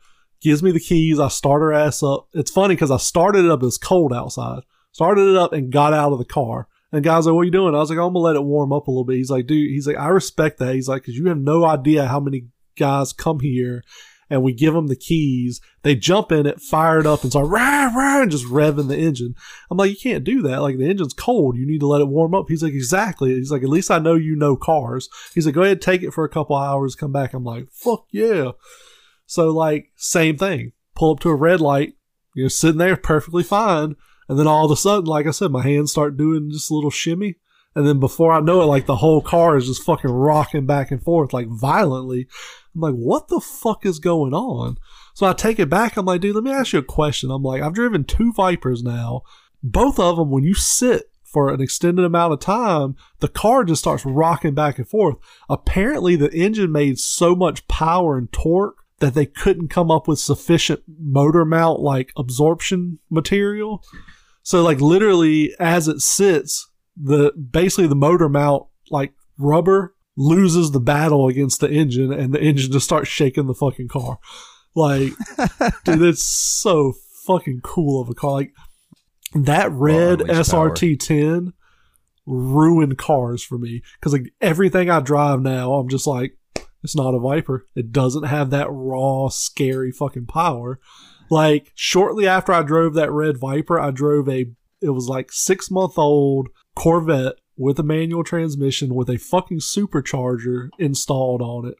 Gives 0.46 0.62
me 0.62 0.70
the 0.70 0.78
keys. 0.78 1.18
I 1.18 1.26
start 1.26 1.60
her 1.60 1.72
ass 1.72 2.04
up. 2.04 2.28
It's 2.32 2.52
funny 2.52 2.76
because 2.76 2.92
I 2.92 2.98
started 2.98 3.44
it 3.44 3.50
up. 3.50 3.62
It 3.62 3.66
was 3.66 3.78
cold 3.78 4.12
outside. 4.12 4.60
Started 4.92 5.28
it 5.28 5.36
up 5.36 5.52
and 5.52 5.72
got 5.72 5.92
out 5.92 6.12
of 6.12 6.20
the 6.20 6.24
car. 6.24 6.68
And 6.92 7.04
the 7.04 7.08
guy's 7.08 7.26
like, 7.26 7.34
what 7.34 7.40
are 7.40 7.46
you 7.46 7.50
doing? 7.50 7.74
I 7.74 7.78
was 7.78 7.90
like, 7.90 7.98
I'm 7.98 8.12
to 8.12 8.20
let 8.20 8.36
it 8.36 8.44
warm 8.44 8.72
up 8.72 8.86
a 8.86 8.92
little 8.92 9.04
bit. 9.04 9.16
He's 9.16 9.28
like, 9.28 9.48
dude, 9.48 9.72
he's 9.72 9.88
like, 9.88 9.96
I 9.96 10.06
respect 10.06 10.60
that. 10.60 10.76
He's 10.76 10.86
like, 10.86 11.02
because 11.02 11.16
you 11.16 11.26
have 11.26 11.36
no 11.36 11.64
idea 11.64 12.06
how 12.06 12.20
many 12.20 12.46
guys 12.78 13.12
come 13.12 13.40
here 13.40 13.82
and 14.30 14.44
we 14.44 14.52
give 14.52 14.72
them 14.72 14.86
the 14.86 14.94
keys. 14.94 15.60
They 15.82 15.96
jump 15.96 16.30
in 16.30 16.46
it, 16.46 16.60
fire 16.60 17.00
it 17.00 17.06
up, 17.06 17.22
and 17.22 17.32
start 17.32 17.48
rah, 17.48 17.90
rah, 17.92 18.22
and 18.22 18.30
just 18.30 18.46
revving 18.46 18.86
the 18.86 18.96
engine. 18.96 19.34
I'm 19.68 19.78
like, 19.78 19.90
you 19.90 19.96
can't 19.96 20.22
do 20.22 20.42
that. 20.42 20.62
Like, 20.62 20.78
the 20.78 20.88
engine's 20.88 21.12
cold. 21.12 21.56
You 21.56 21.66
need 21.66 21.80
to 21.80 21.88
let 21.88 22.02
it 22.02 22.08
warm 22.08 22.36
up. 22.36 22.46
He's 22.46 22.62
like, 22.62 22.72
exactly. 22.72 23.34
He's 23.34 23.50
like, 23.50 23.64
at 23.64 23.68
least 23.68 23.90
I 23.90 23.98
know 23.98 24.14
you 24.14 24.36
know 24.36 24.54
cars. 24.54 25.08
He's 25.34 25.44
like, 25.44 25.56
go 25.56 25.62
ahead, 25.62 25.82
take 25.82 26.04
it 26.04 26.12
for 26.12 26.24
a 26.24 26.28
couple 26.28 26.54
hours, 26.54 26.94
come 26.94 27.10
back. 27.10 27.34
I'm 27.34 27.42
like, 27.42 27.68
fuck 27.72 28.06
yeah. 28.12 28.52
So, 29.26 29.50
like, 29.50 29.92
same 29.96 30.36
thing. 30.36 30.72
Pull 30.94 31.12
up 31.12 31.20
to 31.20 31.30
a 31.30 31.34
red 31.34 31.60
light, 31.60 31.94
you're 32.34 32.50
sitting 32.50 32.78
there 32.78 32.96
perfectly 32.96 33.42
fine. 33.42 33.96
And 34.28 34.38
then 34.38 34.46
all 34.46 34.66
of 34.66 34.70
a 34.70 34.76
sudden, 34.76 35.06
like 35.06 35.26
I 35.26 35.30
said, 35.30 35.50
my 35.50 35.62
hands 35.62 35.90
start 35.90 36.16
doing 36.16 36.50
just 36.50 36.70
a 36.70 36.74
little 36.74 36.90
shimmy. 36.90 37.36
And 37.74 37.86
then 37.86 38.00
before 38.00 38.32
I 38.32 38.40
know 38.40 38.62
it, 38.62 38.66
like 38.66 38.86
the 38.86 38.96
whole 38.96 39.20
car 39.20 39.56
is 39.56 39.66
just 39.66 39.82
fucking 39.82 40.10
rocking 40.10 40.66
back 40.66 40.90
and 40.90 41.02
forth, 41.02 41.32
like 41.32 41.46
violently. 41.48 42.26
I'm 42.74 42.80
like, 42.80 42.94
what 42.94 43.28
the 43.28 43.40
fuck 43.40 43.86
is 43.86 43.98
going 43.98 44.34
on? 44.34 44.78
So 45.14 45.26
I 45.26 45.32
take 45.32 45.58
it 45.58 45.70
back. 45.70 45.96
I'm 45.96 46.06
like, 46.06 46.20
dude, 46.20 46.34
let 46.34 46.44
me 46.44 46.50
ask 46.50 46.72
you 46.72 46.78
a 46.78 46.82
question. 46.82 47.30
I'm 47.30 47.42
like, 47.42 47.62
I've 47.62 47.74
driven 47.74 48.04
two 48.04 48.32
Vipers 48.32 48.82
now. 48.82 49.22
Both 49.62 49.98
of 49.98 50.16
them, 50.16 50.30
when 50.30 50.44
you 50.44 50.54
sit 50.54 51.10
for 51.24 51.52
an 51.52 51.60
extended 51.60 52.04
amount 52.04 52.32
of 52.32 52.40
time, 52.40 52.96
the 53.20 53.28
car 53.28 53.64
just 53.64 53.82
starts 53.82 54.04
rocking 54.04 54.54
back 54.54 54.78
and 54.78 54.88
forth. 54.88 55.16
Apparently, 55.48 56.16
the 56.16 56.32
engine 56.34 56.72
made 56.72 56.98
so 56.98 57.34
much 57.34 57.66
power 57.68 58.16
and 58.16 58.30
torque 58.32 58.85
that 58.98 59.14
they 59.14 59.26
couldn't 59.26 59.68
come 59.68 59.90
up 59.90 60.08
with 60.08 60.18
sufficient 60.18 60.82
motor 60.98 61.44
mount 61.44 61.80
like 61.80 62.12
absorption 62.16 62.98
material. 63.10 63.84
So 64.42 64.62
like 64.62 64.80
literally 64.80 65.54
as 65.58 65.88
it 65.88 66.00
sits, 66.00 66.70
the 66.96 67.32
basically 67.32 67.88
the 67.88 67.94
motor 67.94 68.28
mount 68.28 68.64
like 68.90 69.12
rubber 69.38 69.94
loses 70.16 70.70
the 70.70 70.80
battle 70.80 71.28
against 71.28 71.60
the 71.60 71.70
engine 71.70 72.10
and 72.10 72.32
the 72.32 72.40
engine 72.40 72.72
just 72.72 72.86
starts 72.86 73.08
shaking 73.08 73.46
the 73.46 73.54
fucking 73.54 73.88
car. 73.88 74.18
Like 74.74 75.12
dude, 75.84 76.02
it's 76.02 76.24
so 76.24 76.94
fucking 77.26 77.60
cool 77.62 78.00
of 78.00 78.08
a 78.08 78.14
car. 78.14 78.32
Like 78.32 78.52
that 79.34 79.70
red. 79.72 80.20
SRT 80.20 80.98
ten 81.00 81.52
ruined 82.26 82.98
cars 82.98 83.44
for 83.44 83.56
me 83.56 83.82
because 83.94 84.12
like 84.12 84.32
everything 84.40 84.90
I 84.90 85.00
drive 85.00 85.40
now, 85.40 85.74
I'm 85.74 85.88
just 85.88 86.06
like, 86.06 86.36
it's 86.86 86.94
not 86.94 87.14
a 87.14 87.18
Viper. 87.18 87.66
It 87.74 87.90
doesn't 87.90 88.22
have 88.22 88.50
that 88.50 88.68
raw, 88.70 89.28
scary 89.28 89.90
fucking 89.90 90.26
power. 90.26 90.78
Like 91.28 91.72
shortly 91.74 92.28
after 92.28 92.52
I 92.52 92.62
drove 92.62 92.94
that 92.94 93.10
red 93.10 93.38
Viper, 93.38 93.80
I 93.80 93.90
drove 93.90 94.28
a 94.28 94.46
it 94.80 94.90
was 94.90 95.08
like 95.08 95.32
six 95.32 95.68
month 95.68 95.98
old 95.98 96.48
Corvette 96.76 97.34
with 97.56 97.80
a 97.80 97.82
manual 97.82 98.22
transmission 98.22 98.94
with 98.94 99.10
a 99.10 99.18
fucking 99.18 99.58
supercharger 99.58 100.68
installed 100.78 101.42
on 101.42 101.66
it, 101.66 101.74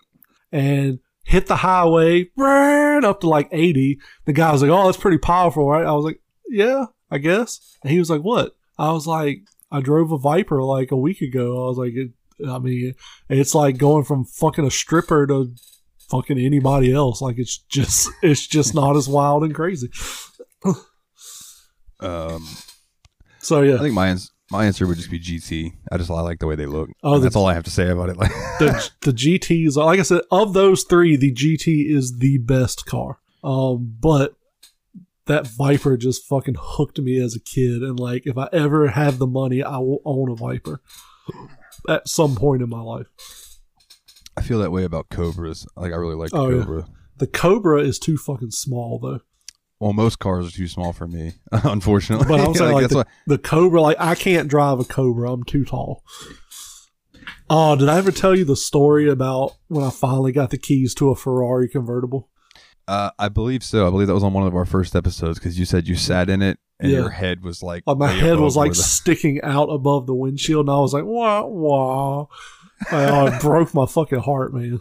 and 0.50 0.98
hit 1.24 1.46
the 1.46 1.56
highway 1.56 2.28
right 2.36 3.04
up 3.04 3.20
to 3.20 3.28
like 3.28 3.48
eighty. 3.52 4.00
The 4.24 4.32
guy 4.32 4.50
was 4.50 4.60
like, 4.60 4.72
"Oh, 4.72 4.86
that's 4.86 4.96
pretty 4.96 5.18
powerful, 5.18 5.70
right?" 5.70 5.86
I 5.86 5.92
was 5.92 6.04
like, 6.04 6.20
"Yeah, 6.48 6.86
I 7.12 7.18
guess." 7.18 7.78
And 7.84 7.92
he 7.92 8.00
was 8.00 8.10
like, 8.10 8.22
"What?" 8.22 8.56
I 8.76 8.90
was 8.90 9.06
like, 9.06 9.42
"I 9.70 9.80
drove 9.80 10.10
a 10.10 10.18
Viper 10.18 10.64
like 10.64 10.90
a 10.90 10.96
week 10.96 11.20
ago." 11.20 11.64
I 11.64 11.68
was 11.68 11.78
like, 11.78 11.92
it, 11.94 12.10
"I 12.48 12.58
mean, 12.58 12.94
it's 13.28 13.54
like 13.54 13.78
going 13.78 14.04
from 14.04 14.24
fucking 14.24 14.64
a 14.66 14.70
stripper 14.70 15.26
to 15.26 15.54
fucking 16.10 16.38
anybody 16.38 16.92
else. 16.92 17.20
Like 17.20 17.38
it's 17.38 17.58
just 17.58 18.08
it's 18.22 18.46
just 18.46 18.74
not 18.74 18.96
as 18.96 19.08
wild 19.08 19.44
and 19.44 19.54
crazy. 19.54 19.90
Um, 22.00 22.46
So 23.38 23.62
yeah, 23.62 23.76
I 23.76 23.78
think 23.78 23.94
my 23.94 24.16
my 24.50 24.66
answer 24.66 24.86
would 24.86 24.96
just 24.98 25.10
be 25.10 25.18
GT. 25.18 25.72
I 25.90 25.96
just 25.96 26.10
I 26.10 26.20
like 26.20 26.38
the 26.40 26.46
way 26.46 26.54
they 26.54 26.66
look. 26.66 26.90
Oh, 27.02 27.14
the- 27.14 27.20
that's 27.24 27.36
all 27.36 27.46
I 27.46 27.54
have 27.54 27.64
to 27.64 27.70
say 27.70 27.88
about 27.88 28.08
it. 28.10 28.16
Like, 28.16 28.30
the 28.58 28.90
the 29.00 29.64
is, 29.66 29.76
like 29.76 29.98
I 30.00 30.02
said, 30.02 30.22
of 30.30 30.52
those 30.52 30.84
three, 30.84 31.16
the 31.16 31.32
GT 31.32 31.90
is 31.90 32.18
the 32.18 32.38
best 32.38 32.86
car. 32.86 33.18
Um, 33.42 33.96
but 34.00 34.34
that 35.26 35.46
Viper 35.46 35.96
just 35.96 36.26
fucking 36.26 36.56
hooked 36.58 36.98
me 37.00 37.18
as 37.18 37.34
a 37.34 37.40
kid, 37.40 37.82
and 37.82 37.98
like 37.98 38.26
if 38.26 38.36
I 38.36 38.48
ever 38.52 38.88
have 38.88 39.18
the 39.18 39.26
money, 39.26 39.62
I 39.62 39.78
will 39.78 40.02
own 40.04 40.30
a 40.30 40.34
Viper 40.34 40.80
at 41.88 42.08
some 42.08 42.34
point 42.34 42.62
in 42.62 42.68
my 42.68 42.80
life. 42.80 43.06
I 44.36 44.42
feel 44.42 44.58
that 44.60 44.70
way 44.72 44.84
about 44.84 45.08
Cobras. 45.08 45.66
Like, 45.76 45.92
I 45.92 45.96
really 45.96 46.14
like 46.14 46.30
the 46.30 46.36
Oh, 46.38 46.48
yeah. 46.50 46.62
Cobra. 46.62 46.86
The 47.18 47.26
Cobra 47.26 47.80
is 47.82 47.98
too 47.98 48.18
fucking 48.18 48.50
small 48.50 48.98
though. 48.98 49.20
Well, 49.80 49.92
most 49.92 50.18
cars 50.18 50.48
are 50.48 50.56
too 50.56 50.68
small 50.68 50.92
for 50.92 51.06
me, 51.06 51.32
unfortunately. 51.52 52.26
But 52.28 52.40
I'm 52.40 52.54
saying 52.54 52.72
like 52.72 52.82
that's 52.88 52.94
the, 52.94 53.06
the 53.26 53.38
Cobra, 53.38 53.80
like 53.80 53.96
I 53.98 54.14
can't 54.14 54.48
drive 54.48 54.80
a 54.80 54.84
Cobra. 54.84 55.32
I'm 55.32 55.44
too 55.44 55.64
tall. 55.64 56.02
Oh, 57.48 57.76
did 57.76 57.88
I 57.88 57.96
ever 57.98 58.10
tell 58.10 58.36
you 58.36 58.44
the 58.44 58.56
story 58.56 59.08
about 59.08 59.52
when 59.68 59.84
I 59.84 59.90
finally 59.90 60.32
got 60.32 60.50
the 60.50 60.58
keys 60.58 60.94
to 60.96 61.10
a 61.10 61.16
Ferrari 61.16 61.68
convertible? 61.68 62.28
Uh, 62.88 63.10
I 63.18 63.28
believe 63.28 63.64
so. 63.64 63.86
I 63.86 63.90
believe 63.90 64.06
that 64.06 64.14
was 64.14 64.22
on 64.22 64.32
one 64.32 64.46
of 64.46 64.54
our 64.54 64.64
first 64.64 64.94
episodes 64.94 65.38
because 65.38 65.58
you 65.58 65.64
said 65.64 65.88
you 65.88 65.96
sat 65.96 66.30
in 66.30 66.40
it 66.42 66.58
and 66.78 66.90
Yeah. 66.92 66.98
your 66.98 67.10
head 67.10 67.42
was 67.42 67.62
like, 67.62 67.82
Like 67.86 67.98
my 67.98 68.10
head 68.12 68.38
was 68.38 68.56
like 68.56 68.72
the- 68.72 68.76
sticking 68.76 69.40
out 69.42 69.66
above 69.70 70.06
the 70.06 70.14
windshield, 70.14 70.66
and 70.68 70.74
I 70.76 70.78
was 70.80 70.92
like, 70.94 71.04
wah 71.04 71.44
wah. 71.46 72.26
oh, 72.92 73.26
it 73.26 73.40
broke 73.40 73.74
my 73.74 73.86
fucking 73.86 74.20
heart, 74.20 74.54
man. 74.54 74.80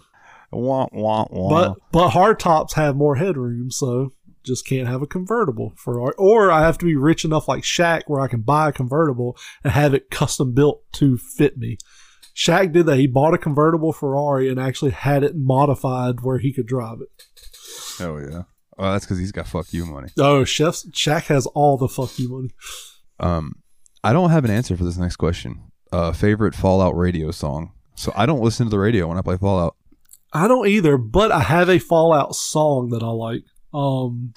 wah, 0.52 0.88
wah, 0.92 1.26
wah. 1.32 1.50
But 1.50 1.78
but 1.92 2.10
hard 2.10 2.40
tops 2.40 2.74
have 2.76 2.96
more 2.96 3.16
headroom, 3.16 3.72
so 3.72 4.14
just 4.44 4.68
can't 4.68 4.88
have 4.88 5.02
a 5.02 5.08
convertible 5.08 5.74
Ferrari. 5.76 6.14
Or 6.20 6.52
I 6.52 6.62
have 6.62 6.78
to 6.78 6.86
be 6.86 6.96
rich 6.96 7.26
enough 7.26 7.48
like 7.48 7.64
Shaq 7.64 8.04
where 8.06 8.22
I 8.22 8.28
can 8.28 8.42
buy 8.42 8.70
a 8.70 8.72
convertible 8.72 9.36
and 9.64 9.74
have 9.74 9.96
it 9.96 10.12
custom 10.12 10.54
built 10.54 10.84
to 10.94 11.18
fit 11.18 11.58
me. 11.58 11.78
Shaq 12.36 12.72
did 12.74 12.86
that. 12.86 12.98
He 12.98 13.08
bought 13.08 13.34
a 13.34 13.38
convertible 13.40 13.92
Ferrari 13.94 14.50
and 14.50 14.60
actually 14.60 14.92
had 14.92 15.24
it 15.24 15.36
modified 15.36 16.22
where 16.22 16.38
he 16.38 16.54
could 16.54 16.68
drive 16.68 17.00
it. 17.02 17.10
Oh 18.00 18.18
yeah. 18.18 18.44
Oh, 18.78 18.92
that's 18.92 19.06
because 19.06 19.20
he's 19.20 19.32
got 19.32 19.48
fuck 19.48 19.72
you 19.72 19.86
money. 19.86 20.10
Oh, 20.20 20.44
Chef 20.44 20.76
Shaq 20.92 21.24
has 21.28 21.46
all 21.48 21.78
the 21.78 21.88
fuck 21.88 22.18
you 22.20 22.30
money. 22.30 22.50
Um, 23.20 23.54
I 24.04 24.12
don't 24.14 24.30
have 24.32 24.44
an 24.46 24.52
answer 24.52 24.76
for 24.76 24.84
this 24.84 24.98
next 24.98 25.16
question. 25.16 25.72
Uh, 25.92 26.12
favorite 26.12 26.54
Fallout 26.56 26.98
radio 26.98 27.32
song. 27.32 27.72
So 27.96 28.12
I 28.16 28.26
don't 28.26 28.42
listen 28.42 28.66
to 28.66 28.70
the 28.70 28.80
radio 28.80 29.08
when 29.08 29.18
I 29.18 29.22
play 29.22 29.38
Fallout. 29.38 29.76
I 30.34 30.50
don't 30.50 30.68
either, 30.68 30.98
but 30.98 31.32
I 31.32 31.40
have 31.40 31.70
a 31.70 31.80
Fallout 31.80 32.36
song 32.36 32.90
that 32.90 33.02
I 33.02 33.08
like. 33.08 33.44
Um, 33.74 34.34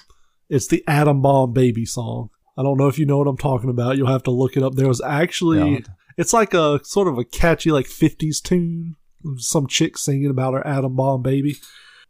it's 0.49 0.67
the 0.67 0.83
Atom 0.87 1.21
Bomb 1.21 1.51
Baby 1.51 1.85
song. 1.85 2.29
I 2.57 2.63
don't 2.63 2.77
know 2.77 2.87
if 2.87 2.97
you 2.97 3.05
know 3.05 3.17
what 3.17 3.27
I'm 3.27 3.37
talking 3.37 3.69
about. 3.69 3.97
You'll 3.97 4.07
have 4.07 4.23
to 4.23 4.31
look 4.31 4.55
it 4.55 4.63
up. 4.63 4.75
There 4.75 4.87
was 4.87 5.01
actually, 5.01 5.73
Yeah. 5.73 5.79
it's 6.17 6.31
like 6.31 6.53
a 6.53 6.79
sort 6.83 7.09
of 7.09 7.17
a 7.17 7.25
catchy 7.25 7.71
like 7.71 7.87
50s 7.87 8.41
tune. 8.41 8.95
Some 9.37 9.67
chick 9.67 9.97
singing 9.97 10.29
about 10.29 10.53
her 10.53 10.65
Atom 10.65 10.95
Bomb 10.95 11.21
Baby. 11.21 11.57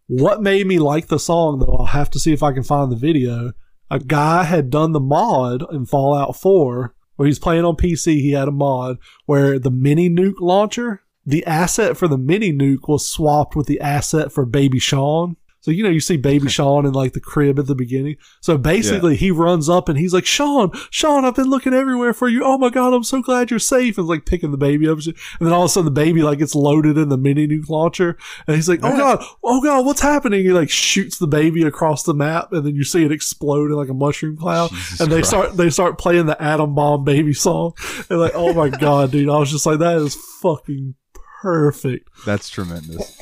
What 0.10 0.42
made 0.42 0.66
me 0.66 0.80
like 0.80 1.06
the 1.06 1.20
song 1.20 1.60
though? 1.60 1.78
I'll 1.78 1.86
have 1.86 2.10
to 2.10 2.20
see 2.20 2.34
if 2.34 2.42
I 2.42 2.52
can 2.52 2.64
find 2.64 2.92
the 2.92 2.96
video. 2.96 3.52
A 3.92 4.00
guy 4.00 4.44
had 4.44 4.72
done 4.72 4.92
the 4.92 5.00
mod 5.00 5.64
in 5.72 5.86
Fallout 5.86 6.36
4 6.36 6.96
where 7.16 7.28
he's 7.28 7.38
playing 7.38 7.64
on 7.64 7.76
PC. 7.76 8.16
He 8.16 8.32
had 8.32 8.48
a 8.48 8.52
mod 8.52 8.98
where 9.28 9.60
the 9.60 9.70
mini 9.70 10.10
nuke 10.10 10.42
launcher, 10.42 11.04
the 11.28 11.46
asset 11.46 11.96
for 11.96 12.08
the 12.08 12.18
mini 12.18 12.52
nuke 12.52 12.88
was 12.88 13.08
swapped 13.08 13.56
with 13.56 13.68
the 13.68 13.80
asset 13.80 14.32
for 14.32 14.48
Baby 14.48 14.80
Sean. 14.80 15.36
So 15.70 15.74
you 15.74 15.84
know 15.84 15.90
you 15.90 16.00
see 16.00 16.18
Baby 16.18 16.50
Sean 16.50 16.88
in 16.88 16.94
like 16.94 17.14
the 17.14 17.20
crib 17.20 17.60
at 17.60 17.68
the 17.68 17.76
beginning. 17.76 18.16
So 18.42 18.58
basically 18.58 19.16
he 19.16 19.30
runs 19.30 19.70
up 19.70 19.88
and 19.88 20.00
he's 20.00 20.16
like, 20.16 20.26
Sean, 20.26 20.72
Sean, 20.90 21.26
I've 21.26 21.36
been 21.36 21.50
looking 21.50 21.76
everywhere 21.76 22.12
for 22.12 22.28
you. 22.28 22.44
Oh 22.44 22.58
my 22.58 22.70
god, 22.70 22.92
I'm 22.92 23.04
so 23.04 23.22
glad 23.22 23.52
you're 23.52 23.60
safe. 23.60 24.00
And 24.00 24.08
like 24.08 24.26
picking 24.26 24.50
the 24.50 24.58
baby 24.58 24.88
up 24.88 24.98
and. 24.98 25.08
And 25.40 25.48
then 25.48 25.54
all 25.54 25.62
of 25.62 25.68
a 25.68 25.70
sudden 25.70 25.86
the 25.86 25.92
baby 25.92 26.24
like 26.24 26.40
gets 26.40 26.56
loaded 26.56 26.98
in 26.98 27.10
the 27.10 27.18
mini 27.18 27.48
nuke 27.48 27.70
launcher. 27.70 28.18
And 28.48 28.56
he's 28.56 28.68
like, 28.68 28.80
Oh 28.82 28.98
god, 28.98 29.24
oh 29.44 29.62
god, 29.62 29.86
what's 29.86 30.02
happening? 30.02 30.42
He 30.42 30.50
like 30.50 30.72
shoots 30.72 31.20
the 31.20 31.28
baby 31.28 31.62
across 31.62 32.02
the 32.02 32.16
map 32.16 32.52
and 32.52 32.66
then 32.66 32.76
you 32.76 32.84
see 32.84 33.06
it 33.06 33.12
explode 33.12 33.70
in 33.70 33.78
like 33.78 33.90
a 33.90 33.94
mushroom 33.94 34.38
cloud. 34.38 34.72
Jesus 34.72 35.02
and 35.02 35.12
they 35.12 35.18
Christ. 35.18 35.30
start 35.30 35.58
they 35.58 35.70
start 35.70 36.00
playing 36.00 36.26
the 36.26 36.42
Atom 36.42 36.74
Bomb 36.74 37.04
baby 37.04 37.34
song. 37.34 37.74
And 38.10 38.20
like, 38.20 38.34
oh 38.34 38.54
my 38.54 38.70
god, 38.70 39.12
dude. 39.12 39.30
I 39.30 39.38
was 39.38 39.52
just 39.52 39.68
like, 39.68 39.78
that 39.80 39.98
is 39.98 40.16
fucking 40.42 40.96
perfect. 41.42 42.10
That's 42.26 42.50
tremendous. 42.50 43.18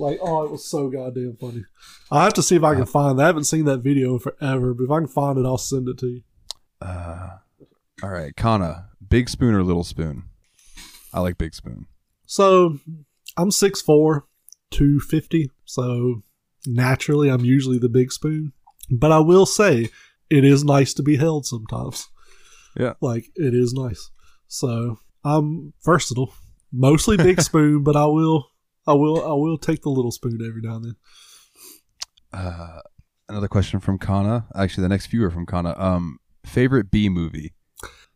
Like, 0.00 0.18
oh, 0.22 0.44
it 0.44 0.50
was 0.50 0.64
so 0.64 0.88
goddamn 0.88 1.36
funny. 1.40 1.64
I 2.10 2.24
have 2.24 2.34
to 2.34 2.42
see 2.42 2.56
if 2.56 2.64
I 2.64 2.74
can 2.74 2.86
find. 2.86 3.18
that. 3.18 3.22
I 3.22 3.26
haven't 3.26 3.44
seen 3.44 3.66
that 3.66 3.78
video 3.78 4.14
in 4.14 4.18
forever, 4.18 4.74
but 4.74 4.84
if 4.84 4.90
I 4.90 4.98
can 4.98 5.08
find 5.08 5.38
it, 5.38 5.44
I'll 5.44 5.58
send 5.58 5.88
it 5.88 5.98
to 5.98 6.06
you. 6.06 6.22
Uh, 6.80 7.36
all 8.02 8.08
right, 8.08 8.34
Kana, 8.34 8.88
big 9.06 9.28
spoon 9.28 9.54
or 9.54 9.62
little 9.62 9.84
spoon? 9.84 10.24
I 11.12 11.20
like 11.20 11.36
big 11.36 11.54
spoon. 11.54 11.86
So, 12.24 12.78
I'm 13.36 13.50
6'4", 13.50 14.22
250, 14.70 15.50
so 15.64 16.22
naturally 16.66 17.28
I'm 17.28 17.44
usually 17.44 17.78
the 17.78 17.88
big 17.88 18.10
spoon. 18.12 18.52
But 18.90 19.12
I 19.12 19.18
will 19.18 19.46
say, 19.46 19.88
it 20.30 20.44
is 20.44 20.64
nice 20.64 20.94
to 20.94 21.02
be 21.02 21.16
held 21.16 21.44
sometimes. 21.44 22.08
Yeah. 22.78 22.94
Like, 23.00 23.26
it 23.34 23.54
is 23.54 23.74
nice. 23.74 24.10
So, 24.48 24.98
I'm 25.24 25.74
versatile. 25.84 26.32
Mostly 26.72 27.16
big 27.16 27.40
spoon, 27.42 27.82
but 27.82 27.96
I 27.96 28.06
will, 28.06 28.48
I 28.86 28.94
will, 28.94 29.24
I 29.24 29.34
will 29.34 29.58
take 29.58 29.82
the 29.82 29.90
little 29.90 30.10
spoon 30.10 30.40
every 30.46 30.62
now 30.62 30.76
and 30.76 30.84
then. 30.84 30.96
Uh, 32.32 32.80
another 33.28 33.48
question 33.48 33.80
from 33.80 33.98
Kana. 33.98 34.46
Actually, 34.54 34.82
the 34.82 34.88
next 34.88 35.06
few 35.06 35.24
are 35.24 35.30
from 35.30 35.46
Kana. 35.46 35.74
Um, 35.78 36.18
favorite 36.44 36.90
B 36.90 37.08
movie? 37.08 37.54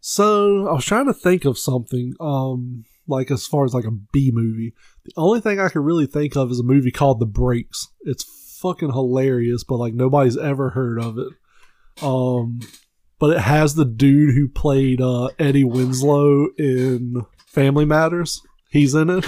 So 0.01 0.69
I 0.69 0.73
was 0.73 0.85
trying 0.85 1.07
to 1.07 1.15
think 1.15 1.45
of 1.45 1.59
something, 1.59 2.15
um, 2.21 2.85
like 3.09 3.31
as 3.31 3.47
far 3.47 3.65
as 3.65 3.75
like 3.75 3.87
a 3.87 3.91
B 3.91 4.31
movie. 4.33 4.75
The 5.05 5.13
only 5.17 5.41
thing 5.41 5.59
I 5.59 5.69
could 5.69 5.85
really 5.85 6.07
think 6.07 6.37
of 6.37 6.51
is 6.51 6.61
a 6.61 6.65
movie 6.65 6.91
called 6.91 7.21
The 7.21 7.27
Breaks. 7.27 7.89
It's 8.03 8.25
fucking 8.61 8.93
hilarious, 8.93 9.65
but 9.65 9.77
like 9.77 9.95
nobody's 9.95 10.37
ever 10.37 10.71
heard 10.71 11.01
of 11.01 11.19
it. 11.19 11.33
Um, 12.03 12.61
but 13.19 13.37
it 13.37 13.41
has 13.41 13.75
the 13.75 13.85
dude 13.85 14.35
who 14.35 14.49
played 14.49 15.01
uh, 15.01 15.29
Eddie 15.39 15.65
Winslow 15.65 16.49
in 16.59 17.25
Family 17.47 17.85
Matters. 17.85 18.43
He's 18.71 18.95
in 18.95 19.09
it. 19.11 19.25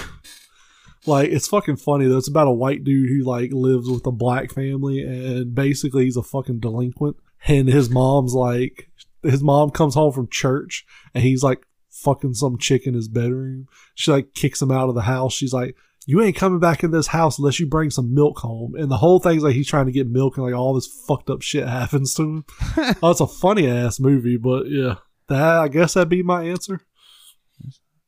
Like 1.07 1.29
it's 1.29 1.47
fucking 1.47 1.77
funny 1.77 2.07
though. 2.07 2.17
It's 2.17 2.27
about 2.27 2.47
a 2.47 2.51
white 2.51 2.83
dude 2.83 3.09
who 3.09 3.23
like 3.23 3.51
lives 3.51 3.89
with 3.89 4.05
a 4.05 4.11
black 4.11 4.51
family 4.51 5.01
and 5.01 5.55
basically 5.55 6.05
he's 6.05 6.17
a 6.17 6.23
fucking 6.23 6.59
delinquent. 6.59 7.17
And 7.47 7.67
his 7.67 7.89
mom's 7.89 8.33
like 8.33 8.89
his 9.23 9.41
mom 9.41 9.71
comes 9.71 9.95
home 9.95 10.11
from 10.11 10.27
church 10.29 10.85
and 11.13 11.23
he's 11.23 11.43
like 11.43 11.65
fucking 11.89 12.33
some 12.33 12.57
chick 12.57 12.85
in 12.85 12.93
his 12.93 13.07
bedroom. 13.07 13.67
She 13.95 14.11
like 14.11 14.33
kicks 14.33 14.61
him 14.61 14.71
out 14.71 14.89
of 14.89 14.95
the 14.95 15.01
house. 15.01 15.33
She's 15.33 15.53
like, 15.53 15.75
You 16.05 16.21
ain't 16.21 16.35
coming 16.35 16.59
back 16.59 16.83
in 16.83 16.91
this 16.91 17.07
house 17.07 17.39
unless 17.39 17.59
you 17.59 17.67
bring 17.67 17.89
some 17.89 18.13
milk 18.13 18.39
home. 18.39 18.75
And 18.75 18.91
the 18.91 18.97
whole 18.97 19.19
thing's 19.19 19.43
like 19.43 19.55
he's 19.55 19.67
trying 19.67 19.85
to 19.85 19.91
get 19.91 20.07
milk 20.07 20.37
and 20.37 20.45
like 20.45 20.55
all 20.55 20.73
this 20.73 20.87
fucked 21.07 21.29
up 21.29 21.41
shit 21.41 21.67
happens 21.67 22.13
to 22.15 22.23
him. 22.23 22.45
oh, 23.01 23.11
it's 23.11 23.21
a 23.21 23.27
funny 23.27 23.67
ass 23.67 23.99
movie, 23.99 24.37
but 24.37 24.69
yeah. 24.69 24.95
That 25.29 25.57
I 25.57 25.67
guess 25.67 25.93
that'd 25.93 26.07
be 26.07 26.23
my 26.23 26.43
answer. 26.43 26.79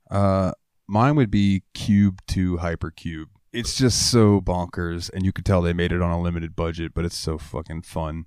Uh, 0.10 0.54
mine 0.90 1.16
would 1.16 1.32
be 1.32 1.64
Cube 1.74 2.20
to 2.28 2.58
Hypercube. 2.58 3.26
It's 3.54 3.76
just 3.78 4.12
so 4.12 4.42
bonkers, 4.42 5.10
and 5.14 5.24
you 5.26 5.32
could 5.32 5.46
tell 5.46 5.62
they 5.62 5.74
made 5.74 5.92
it 5.92 6.02
on 6.02 6.12
a 6.12 6.22
limited 6.22 6.56
budget, 6.56 6.94
but 6.94 7.06
it's 7.06 7.16
so 7.18 7.38
fucking 7.38 7.84
fun. 7.84 8.26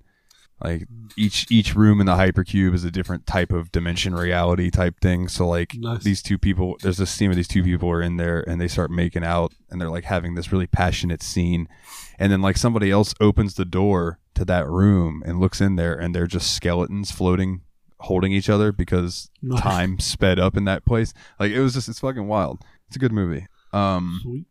Like 0.63 0.85
each 1.17 1.45
each 1.51 1.75
room 1.75 1.99
in 1.99 2.05
the 2.05 2.13
hypercube 2.15 2.73
is 2.73 2.85
a 2.85 2.91
different 2.91 3.25
type 3.27 3.51
of 3.51 3.71
dimension 3.71 4.15
reality 4.15 4.69
type 4.69 4.99
thing. 5.01 5.27
So 5.27 5.45
like 5.47 5.73
Nice. 5.75 6.03
these 6.03 6.21
two 6.21 6.37
people, 6.37 6.77
there's 6.81 6.97
this 6.97 7.09
scene 7.11 7.29
where 7.29 7.35
these 7.35 7.49
two 7.49 7.63
people 7.63 7.89
are 7.89 8.01
in 8.01 8.15
there 8.17 8.47
and 8.47 8.61
they 8.61 8.69
start 8.69 8.89
making 8.91 9.25
out 9.25 9.53
and 9.69 9.81
they're 9.81 9.89
like 9.89 10.05
having 10.05 10.35
this 10.35 10.51
really 10.53 10.67
passionate 10.67 11.21
scene, 11.21 11.67
and 12.17 12.31
then 12.31 12.41
like 12.41 12.55
somebody 12.57 12.91
else 12.91 13.13
opens 13.19 13.55
the 13.55 13.65
door 13.65 14.19
to 14.35 14.45
that 14.45 14.67
room 14.69 15.21
and 15.25 15.39
looks 15.39 15.59
in 15.59 15.75
there 15.75 15.95
and 15.99 16.15
they're 16.15 16.27
just 16.27 16.53
skeletons 16.53 17.11
floating, 17.11 17.61
holding 18.03 18.31
each 18.31 18.49
other 18.49 18.71
because 18.71 19.29
Nice. 19.41 19.61
time 19.61 19.99
sped 19.99 20.39
up 20.39 20.55
in 20.57 20.65
that 20.65 20.85
place. 20.85 21.13
Like 21.39 21.51
it 21.51 21.59
was 21.61 21.73
just 21.73 21.89
it's 21.89 21.99
fucking 21.99 22.27
wild. 22.27 22.61
It's 22.87 22.95
a 22.95 22.99
good 22.99 23.11
movie. 23.11 23.47
Um, 23.71 24.19
Sweet. 24.21 24.45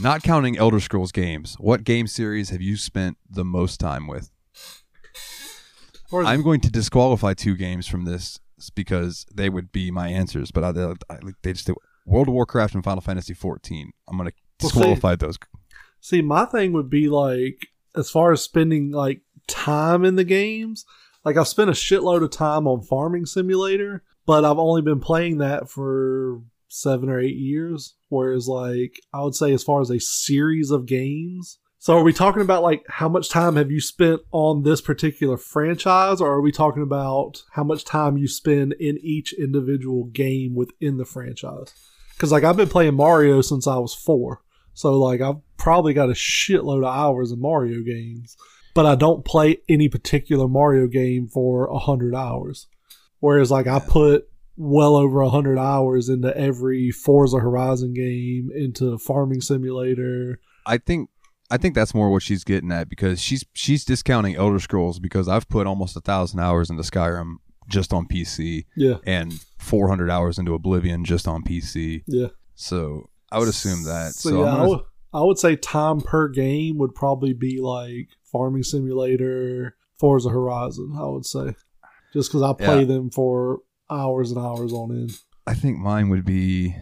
not 0.00 0.22
counting 0.22 0.56
Elder 0.56 0.80
Scrolls 0.80 1.12
games, 1.12 1.56
what 1.58 1.84
game 1.84 2.06
series 2.06 2.50
have 2.50 2.62
you 2.62 2.76
spent 2.76 3.18
the 3.28 3.44
most 3.44 3.78
time 3.78 4.06
with? 4.06 4.30
I'm 6.12 6.42
going 6.42 6.60
to 6.60 6.70
disqualify 6.70 7.34
two 7.34 7.56
games 7.56 7.86
from 7.86 8.04
this 8.04 8.38
because 8.74 9.24
they 9.34 9.48
would 9.48 9.72
be 9.72 9.90
my 9.90 10.08
answers, 10.08 10.50
but 10.50 10.62
I, 10.62 10.94
I, 11.12 11.18
they 11.42 11.54
just 11.54 11.70
World 12.04 12.28
of 12.28 12.34
Warcraft 12.34 12.74
and 12.74 12.84
Final 12.84 13.00
Fantasy 13.00 13.32
14. 13.34 13.92
I'm 14.08 14.16
going 14.18 14.28
to 14.28 14.34
Well, 14.60 14.70
see- 14.70 14.74
disqualify 14.78 15.16
those. 15.16 15.38
See, 16.00 16.20
my 16.20 16.44
thing 16.44 16.72
would 16.72 16.90
be 16.90 17.08
like, 17.08 17.68
as 17.96 18.10
far 18.10 18.32
as 18.32 18.42
spending 18.42 18.90
like 18.90 19.20
time 19.46 20.04
in 20.04 20.16
the 20.16 20.24
games, 20.24 20.84
like 21.24 21.36
I've 21.36 21.48
spent 21.48 21.70
a 21.70 21.74
shitload 21.74 22.22
of 22.22 22.30
time 22.30 22.66
on 22.66 22.82
Farming 22.82 23.26
Simulator, 23.26 24.02
but 24.26 24.44
I've 24.44 24.58
only 24.58 24.82
been 24.82 25.00
playing 25.00 25.38
that 25.38 25.68
for 25.68 26.40
seven 26.68 27.08
or 27.08 27.20
eight 27.20 27.36
years. 27.36 27.94
Whereas, 28.08 28.48
like, 28.48 29.00
I 29.12 29.22
would 29.22 29.34
say, 29.34 29.52
as 29.52 29.62
far 29.62 29.80
as 29.80 29.90
a 29.90 30.00
series 30.00 30.70
of 30.70 30.86
games, 30.86 31.58
So 31.78 31.98
are 31.98 32.04
we 32.04 32.12
talking 32.12 32.42
about 32.42 32.62
like 32.62 32.84
how 32.88 33.08
much 33.08 33.28
time 33.28 33.56
have 33.56 33.72
you 33.72 33.80
spent 33.80 34.20
on 34.30 34.62
this 34.62 34.80
particular 34.80 35.36
franchise 35.36 36.20
or 36.20 36.30
are 36.30 36.40
we 36.40 36.52
talking 36.52 36.82
about 36.84 37.42
how 37.54 37.64
much 37.64 37.84
time 37.84 38.16
you 38.16 38.28
spend 38.28 38.74
in 38.74 38.98
each 39.02 39.32
individual 39.32 40.04
game 40.04 40.54
within 40.54 40.98
the 40.98 41.04
franchise? 41.04 41.74
Cuz 42.18 42.30
like 42.30 42.44
I've 42.44 42.56
been 42.56 42.68
playing 42.68 42.94
Mario 42.94 43.40
since 43.40 43.66
I 43.66 43.78
was 43.78 43.94
4. 43.94 44.40
So 44.74 44.96
like 44.96 45.20
I've 45.20 45.40
probably 45.56 45.92
got 45.92 46.08
a 46.08 46.12
shitload 46.12 46.86
of 46.86 46.94
hours 46.94 47.32
in 47.32 47.40
Mario 47.40 47.82
games, 47.82 48.36
but 48.74 48.86
I 48.86 48.94
don't 48.94 49.24
play 49.24 49.58
any 49.68 49.88
particular 49.88 50.48
Mario 50.48 50.86
game 50.86 51.28
for 51.28 51.66
a 51.66 51.74
100 51.74 52.14
hours. 52.14 52.66
Whereas 53.20 53.50
like 53.50 53.66
I 53.66 53.78
put 53.78 54.28
well 54.56 54.96
over 54.96 55.20
a 55.20 55.26
100 55.26 55.58
hours 55.58 56.08
into 56.08 56.36
every 56.36 56.90
Forza 56.90 57.38
Horizon 57.38 57.94
game, 57.94 58.50
into 58.54 58.98
Farming 58.98 59.40
Simulator. 59.40 60.40
I 60.66 60.78
think 60.78 61.08
I 61.50 61.58
think 61.58 61.74
that's 61.74 61.94
more 61.94 62.10
what 62.10 62.22
she's 62.22 62.44
getting 62.44 62.72
at 62.72 62.88
because 62.88 63.20
she's 63.20 63.44
she's 63.52 63.84
discounting 63.84 64.36
Elder 64.36 64.58
Scrolls 64.58 64.98
because 64.98 65.28
I've 65.28 65.48
put 65.48 65.66
almost 65.66 65.96
a 65.96 66.00
thousand 66.00 66.40
hours 66.40 66.70
into 66.70 66.82
Skyrim 66.82 67.34
just 67.68 67.92
on 67.92 68.06
PC 68.06 68.64
Yeah. 68.76 68.96
and 69.06 69.32
400 69.58 70.10
hours 70.10 70.38
into 70.38 70.54
Oblivion 70.54 71.04
just 71.04 71.28
on 71.28 71.42
PC. 71.42 72.02
Yeah. 72.06 72.28
So 72.54 73.08
I 73.30 73.38
would 73.38 73.48
assume 73.48 73.84
that. 73.84 74.12
So, 74.14 74.30
So, 74.30 74.44
yeah, 74.44 74.50
I'm 74.50 74.66
gonna- 74.68 74.82
I 75.14 75.20
would 75.22 75.38
say 75.38 75.56
time 75.56 76.00
per 76.00 76.28
game 76.28 76.78
would 76.78 76.94
probably 76.94 77.32
be 77.34 77.60
like 77.60 78.08
Farming 78.24 78.62
Simulator, 78.62 79.76
Forza 79.98 80.30
Horizon. 80.30 80.94
I 80.98 81.06
would 81.06 81.26
say, 81.26 81.54
just 82.12 82.30
because 82.30 82.42
I 82.42 82.52
play 82.54 82.80
Yeah. 82.80 82.84
them 82.86 83.10
for 83.10 83.60
hours 83.90 84.30
and 84.30 84.40
hours 84.40 84.72
on 84.72 84.90
end. 84.92 85.12
I 85.46 85.54
think 85.54 85.78
mine 85.78 86.08
would 86.08 86.24
be 86.24 86.74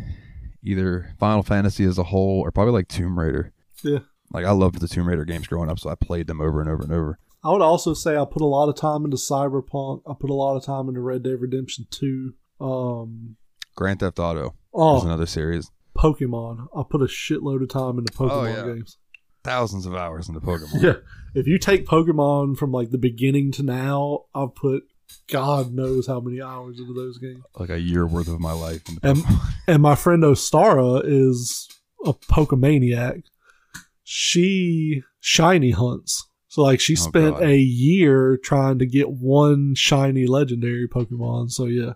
either 0.63 1.15
Final 1.19 1.43
Fantasy 1.43 1.85
as 1.85 1.99
a 1.99 2.05
whole 2.05 2.41
or 2.41 2.51
probably 2.53 2.73
like 2.73 2.89
Tomb 2.89 3.19
Raider. 3.19 3.53
Yeah. 3.83 4.01
Like 4.33 4.45
I 4.45 4.53
loved 4.53 4.81
the 4.81 4.87
Tomb 4.89 5.09
Raider 5.09 5.25
games 5.25 5.47
growing 5.49 5.71
up, 5.71 5.79
so 5.81 5.91
I 5.91 5.95
played 5.97 6.27
them 6.27 6.41
over 6.41 6.61
and 6.61 6.71
over 6.71 6.83
and 6.85 6.93
over. 6.93 7.19
I 7.43 7.51
would 7.51 7.63
also 7.63 7.95
say 7.95 8.17
I 8.17 8.25
put 8.27 8.43
a 8.43 8.47
lot 8.47 8.69
of 8.69 8.77
time 8.77 9.05
into 9.05 9.17
Cyberpunk. 9.17 10.03
I 10.07 10.13
put 10.19 10.31
a 10.31 10.35
lot 10.35 10.57
of 10.57 10.65
time 10.65 10.89
into 10.89 11.01
Red 11.01 11.23
Dead 11.23 11.41
Redemption 11.41 11.87
Two. 11.91 12.35
Um, 12.61 13.37
Grand 13.75 14.01
Theft 14.01 14.19
Auto 14.19 14.47
is 14.49 14.53
oh, 14.75 15.01
another 15.05 15.25
series. 15.27 15.71
Pokemon. 16.01 16.67
I 16.77 16.83
put 16.89 17.03
a 17.03 17.07
shitload 17.07 17.63
of 17.63 17.69
time 17.69 17.99
into 17.99 18.13
oh, 18.19 18.25
Pokemon 18.25 18.31
Oh, 18.33 18.45
yeah. 18.67 18.75
games. 18.75 18.97
Thousands 19.45 19.87
of 19.87 19.95
hours 19.95 20.29
into 20.29 20.41
Pokemon. 20.41 20.83
Yeah. 20.83 20.95
If 21.35 21.47
you 21.47 21.59
take 21.59 21.87
Pokemon 21.87 22.57
from 22.57 22.73
like 22.73 22.91
the 22.91 22.99
beginning 22.99 23.53
to 23.53 23.63
now, 23.63 24.25
I've 24.35 24.55
put 24.55 24.83
God 25.31 25.73
knows 25.73 26.07
how 26.07 26.21
many 26.21 26.41
hours 26.41 26.79
into 26.79 26.95
those 26.95 27.19
games. 27.19 27.43
Like 27.59 27.71
a 27.71 27.81
year 27.81 28.07
worth 28.07 28.29
of 28.29 28.39
my 28.41 28.53
life. 28.53 28.83
Into 28.89 29.01
And- 29.09 29.25
And 29.69 29.83
my 29.83 29.95
friend 29.95 30.23
Ostara 30.25 31.03
is 31.05 31.69
a 32.05 32.13
Pokemaniac. 32.15 33.23
She 34.05 35.03
shiny 35.21 35.71
hunts. 35.71 36.27
So 36.49 36.63
like 36.63 36.81
she 36.81 36.95
Oh, 36.95 36.97
spent 37.09 37.35
God. 37.39 37.43
a 37.45 37.57
year 37.59 38.37
trying 38.43 38.79
to 38.81 38.87
get 38.87 39.11
one 39.11 39.75
shiny 39.75 40.27
legendary 40.27 40.89
Pokemon. 40.89 41.51
So 41.53 41.67
yeah. 41.67 41.93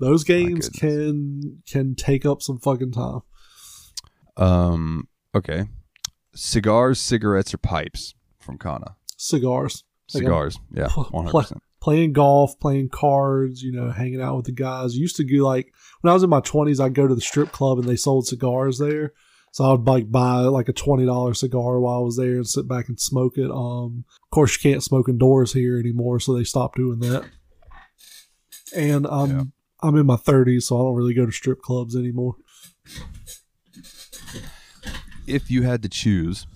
Those 0.00 0.24
games 0.24 0.68
can 0.68 1.62
can 1.68 1.94
take 1.94 2.26
up 2.26 2.42
some 2.42 2.58
fucking 2.58 2.90
time. 2.92 3.20
Um. 4.36 5.08
Okay. 5.34 5.64
Cigars, 6.34 7.00
cigarettes, 7.00 7.54
or 7.54 7.58
pipes 7.58 8.14
from 8.40 8.58
Kana. 8.58 8.96
Cigars. 9.16 9.84
Cigars. 10.08 10.58
Yeah. 10.72 10.88
One 10.88 11.24
hundred 11.24 11.30
pl- 11.30 11.40
percent. 11.42 11.62
playing 11.80 12.12
golf, 12.12 12.58
playing 12.60 12.88
cards, 12.90 13.62
you 13.62 13.72
know, 13.72 13.90
hanging 13.90 14.20
out 14.20 14.36
with 14.36 14.46
the 14.46 14.52
guys. 14.52 14.96
Used 14.96 15.16
to 15.16 15.24
do 15.24 15.42
like 15.44 15.72
when 16.00 16.10
I 16.10 16.14
was 16.14 16.22
in 16.22 16.30
my 16.30 16.40
twenties, 16.40 16.80
I'd 16.80 16.94
go 16.94 17.06
to 17.06 17.14
the 17.14 17.20
strip 17.20 17.52
club 17.52 17.78
and 17.78 17.88
they 17.88 17.96
sold 17.96 18.26
cigars 18.26 18.78
there. 18.78 19.12
So 19.52 19.64
I 19.64 19.70
would 19.72 19.86
like 19.86 20.10
buy 20.10 20.40
like 20.40 20.68
a 20.68 20.72
twenty 20.72 21.06
dollar 21.06 21.32
cigar 21.34 21.78
while 21.80 21.98
I 21.98 22.00
was 22.00 22.16
there 22.16 22.34
and 22.34 22.46
sit 22.46 22.66
back 22.68 22.88
and 22.88 22.98
smoke 23.00 23.38
it. 23.38 23.50
Um, 23.50 24.04
of 24.24 24.30
course, 24.30 24.52
you 24.62 24.70
can't 24.70 24.82
smoke 24.82 25.08
indoors 25.08 25.52
here 25.52 25.78
anymore, 25.78 26.18
so 26.20 26.34
they 26.34 26.44
stopped 26.44 26.76
doing 26.76 26.98
that. 27.00 27.24
And 28.74 29.06
I'm 29.06 29.30
Yeah. 29.30 29.42
I'm 29.82 29.96
in 29.96 30.06
my 30.06 30.16
thirties, 30.16 30.66
so 30.66 30.76
I 30.76 30.82
don't 30.82 30.96
really 30.96 31.14
go 31.14 31.26
to 31.26 31.32
strip 31.32 31.60
clubs 31.62 31.94
anymore. 31.94 32.34
If 35.26 35.50
you 35.50 35.62
had 35.62 35.82
to 35.82 35.88
choose 35.88 36.46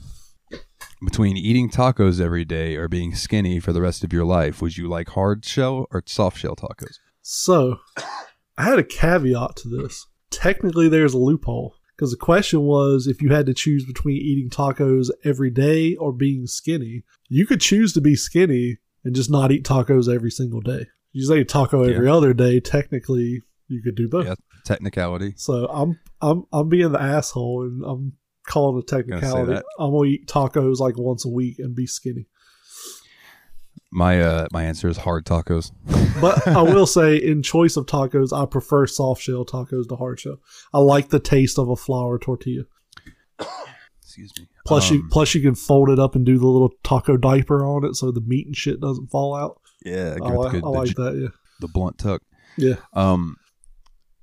between 1.05 1.37
eating 1.37 1.71
tacos 1.71 2.21
every 2.21 2.45
day 2.45 2.77
or 2.77 2.89
being 2.89 3.15
skinny 3.15 3.61
for 3.61 3.73
the 3.73 3.81
rest 3.81 4.05
of 4.05 4.13
your 4.13 4.25
life, 4.25 4.61
would 4.61 4.77
you 4.77 4.89
like 4.89 5.11
hard 5.11 5.45
shell 5.45 5.87
or 5.91 6.03
soft 6.07 6.39
shell 6.39 6.57
tacos? 6.57 6.99
So 7.23 7.79
I 8.59 8.65
had 8.65 8.79
a 8.79 8.85
caveat 8.85 9.57
to 9.57 9.69
this. 9.69 10.07
Technically, 10.31 10.89
there's 10.89 11.15
a 11.15 11.19
loophole 11.19 11.77
because 11.97 12.11
the 12.11 12.19
question 12.19 12.63
was 12.63 13.07
if 13.07 13.23
you 13.23 13.31
had 13.31 13.47
to 13.47 13.55
choose 13.55 13.87
between 13.87 14.17
eating 14.17 14.51
tacos 14.51 15.09
every 15.25 15.51
day 15.51 15.95
or 15.97 16.13
being 16.13 16.47
skinny, 16.47 17.05
you 17.29 17.47
could 17.47 17.61
choose 17.61 17.93
to 17.95 18.01
be 18.01 18.15
skinny 18.15 18.79
and 19.05 19.15
just 19.15 19.31
not 19.31 19.51
eat 19.51 19.65
tacos 19.65 20.13
every 20.13 20.31
single 20.31 20.61
day. 20.61 20.87
You 21.13 21.25
say 21.27 21.43
taco 21.43 21.85
every 21.85 22.09
other 22.09 22.35
day, 22.35 22.61
technically 22.61 23.43
you 23.67 23.83
could 23.83 23.95
do 23.95 24.09
both. 24.09 24.27
Yeah. 24.27 24.35
Technicality. 24.65 25.33
So 25.37 25.67
I'm 25.67 25.99
I'm 26.21 26.45
I'm 26.53 26.69
being 26.69 26.93
the 26.93 27.01
asshole 27.01 27.63
and 27.63 27.83
I'm 27.85 28.13
calling 28.49 28.79
it 28.79 28.83
a 28.91 28.97
technicality. 28.97 29.61
I'm 29.79 29.93
gonna 29.93 30.05
eat 30.09 30.27
tacos 30.27 30.79
like 30.79 30.99
once 30.99 31.25
a 31.25 31.29
week 31.29 31.59
and 31.61 31.75
be 31.77 31.87
skinny. 31.87 32.27
My 33.91 34.21
uh 34.21 34.47
my 34.53 34.65
answer 34.65 34.89
is 34.89 34.97
hard 34.99 35.25
tacos. 35.25 35.71
But 36.21 36.49
I 36.49 36.63
will 36.63 36.87
say, 36.87 37.17
in 37.17 37.45
choice 37.45 37.77
of 37.77 37.87
tacos, 37.87 38.37
I 38.37 38.45
prefer 38.45 38.89
soft 38.89 39.23
shell 39.23 39.45
tacos 39.45 39.89
to 39.89 39.95
hard 39.95 40.19
shell. 40.19 40.39
I 40.75 40.79
like 40.81 41.11
the 41.11 41.21
taste 41.21 41.61
of 41.61 41.69
a 41.69 41.77
flour 41.77 42.19
tortilla. 42.19 42.65
Excuse 44.03 44.33
me. 44.37 44.49
Plus, 44.67 44.91
you 44.91 44.99
Um, 45.03 45.09
plus 45.13 45.33
you 45.37 45.41
can 45.41 45.55
fold 45.55 45.91
it 45.91 46.01
up 46.01 46.17
and 46.17 46.27
do 46.27 46.37
the 46.39 46.47
little 46.49 46.73
taco 46.83 47.17
diaper 47.17 47.65
on 47.65 47.85
it, 47.85 47.95
so 47.95 48.11
the 48.11 48.21
meat 48.21 48.47
and 48.49 48.57
shit 48.57 48.81
doesn't 48.81 49.07
fall 49.13 49.33
out. 49.37 49.61
yeah, 49.87 50.17
I, 50.21 50.29
like, 50.31 50.53
good- 50.53 50.65
I 50.65 50.69
like 50.69 50.97
that. 50.97 51.17
Yeah, 51.23 51.29
the 51.61 51.69
blunt 51.69 51.99
tuck. 51.99 52.21
yeah. 52.57 52.75
Um, 52.95 53.37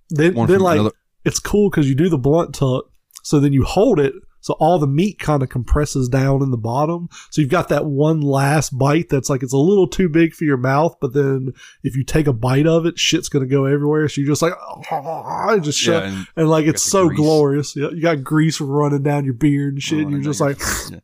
Then 0.09 0.33
then 0.33 0.59
like 0.59 0.79
another- 0.79 0.95
it's 1.23 1.39
cool 1.39 1.69
because 1.69 1.87
you 1.87 1.95
do 1.95 2.09
the 2.09 2.17
blunt 2.17 2.53
tuck, 2.55 2.85
so 3.25 3.39
then 3.39 3.53
you 3.53 3.63
hold 3.63 3.99
it, 3.99 4.13
so 4.39 4.53
all 4.59 4.77
the 4.77 4.85
meat 4.85 5.17
kind 5.17 5.41
of 5.41 5.49
compresses 5.49 6.07
down 6.07 6.43
in 6.43 6.51
the 6.51 6.57
bottom. 6.57 7.09
So 7.31 7.41
you've 7.41 7.49
got 7.49 7.69
that 7.69 7.87
one 7.87 8.21
last 8.21 8.77
bite 8.77 9.09
that's 9.09 9.27
like 9.27 9.41
it's 9.41 9.53
a 9.53 9.57
little 9.57 9.87
too 9.87 10.07
big 10.07 10.35
for 10.35 10.43
your 10.43 10.57
mouth, 10.57 10.95
but 11.01 11.13
then 11.13 11.51
if 11.81 11.95
you 11.95 12.03
take 12.03 12.27
a 12.27 12.33
bite 12.33 12.67
of 12.67 12.85
it, 12.85 12.99
shit's 12.99 13.27
gonna 13.27 13.47
go 13.47 13.65
everywhere. 13.65 14.07
So 14.07 14.21
you're 14.21 14.27
just 14.29 14.43
like 14.43 14.53
just 15.63 15.79
shut, 15.79 16.03
yeah, 16.03 16.09
and 16.09 16.27
and 16.35 16.49
like 16.49 16.67
it's 16.67 16.83
so 16.83 17.07
grease. 17.07 17.17
glorious. 17.17 17.75
Yeah, 17.75 17.89
you 17.89 18.01
got 18.03 18.23
grease 18.23 18.61
running 18.61 19.01
down 19.01 19.25
your 19.25 19.33
beard 19.33 19.73
and 19.73 19.81
shit. 19.81 20.01
and 20.01 20.11
you're 20.11 20.21
just 20.21 20.39
like, 20.39 20.59
Yeah. 20.91 20.99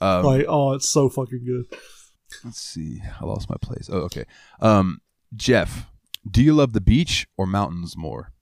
Um, 0.00 0.24
like, 0.24 0.46
oh, 0.48 0.72
it's 0.72 0.88
so 0.88 1.10
fucking 1.10 1.44
good. 1.44 1.78
let's 2.42 2.58
see. 2.62 3.02
I 3.20 3.26
lost 3.26 3.50
my 3.50 3.56
place. 3.60 3.90
Oh, 3.92 3.98
okay. 3.98 4.24
Um, 4.60 5.02
Jeff, 5.36 5.86
do 6.28 6.42
you 6.42 6.54
love 6.54 6.72
the 6.72 6.80
beach 6.80 7.26
or 7.36 7.46
mountains 7.46 7.94
more? 7.98 8.32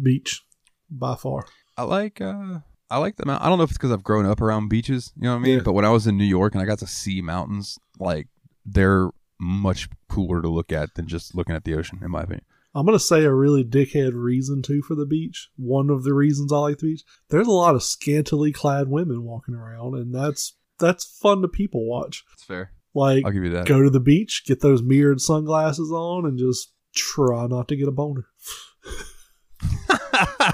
Beach, 0.00 0.42
by 0.88 1.16
far. 1.16 1.46
I 1.76 1.84
like 1.84 2.20
uh 2.20 2.60
I 2.90 2.98
like 2.98 3.16
the 3.16 3.24
mountain. 3.24 3.46
I 3.46 3.48
don't 3.48 3.58
know 3.58 3.64
if 3.64 3.70
it's 3.70 3.78
because 3.78 3.92
I've 3.92 4.04
grown 4.04 4.26
up 4.26 4.42
around 4.42 4.68
beaches, 4.68 5.12
you 5.16 5.22
know 5.22 5.30
what 5.30 5.40
I 5.40 5.42
mean? 5.42 5.56
Yeah. 5.56 5.62
But 5.62 5.72
when 5.72 5.86
I 5.86 5.90
was 5.90 6.06
in 6.06 6.18
New 6.18 6.24
York 6.24 6.54
and 6.54 6.62
I 6.62 6.66
got 6.66 6.78
to 6.80 6.86
see 6.86 7.22
mountains, 7.22 7.78
like 7.98 8.28
they're 8.66 9.08
much 9.40 9.88
cooler 10.08 10.42
to 10.42 10.48
look 10.48 10.72
at 10.72 10.94
than 10.94 11.06
just 11.06 11.34
looking 11.34 11.54
at 11.54 11.64
the 11.64 11.74
ocean, 11.74 12.00
in 12.02 12.10
my 12.10 12.22
opinion. 12.22 12.44
I'm 12.74 12.86
gonna 12.86 12.98
say 12.98 13.24
a 13.24 13.32
really 13.32 13.64
dickhead 13.64 14.12
reason 14.14 14.62
too 14.62 14.82
for 14.82 14.94
the 14.94 15.06
beach. 15.06 15.50
One 15.56 15.90
of 15.90 16.04
the 16.04 16.14
reasons 16.14 16.52
I 16.52 16.58
like 16.58 16.78
the 16.78 16.92
beach. 16.92 17.02
There's 17.28 17.46
a 17.46 17.52
lot 17.52 17.74
of 17.74 17.82
scantily 17.82 18.52
clad 18.52 18.88
women 18.88 19.24
walking 19.24 19.54
around, 19.54 19.94
and 19.94 20.14
that's 20.14 20.56
that's 20.78 21.04
fun 21.04 21.42
to 21.42 21.48
people 21.48 21.86
watch. 21.86 22.24
That's 22.30 22.44
fair. 22.44 22.72
Like, 22.94 23.24
I'll 23.24 23.32
give 23.32 23.44
you 23.44 23.50
that. 23.50 23.66
go 23.66 23.82
to 23.82 23.90
the 23.90 24.00
beach, 24.00 24.44
get 24.46 24.60
those 24.60 24.82
mirrored 24.82 25.20
sunglasses 25.20 25.90
on, 25.90 26.26
and 26.26 26.38
just 26.38 26.72
try 26.94 27.46
not 27.46 27.68
to 27.68 27.76
get 27.76 27.88
a 27.88 27.92
boner. 27.92 28.26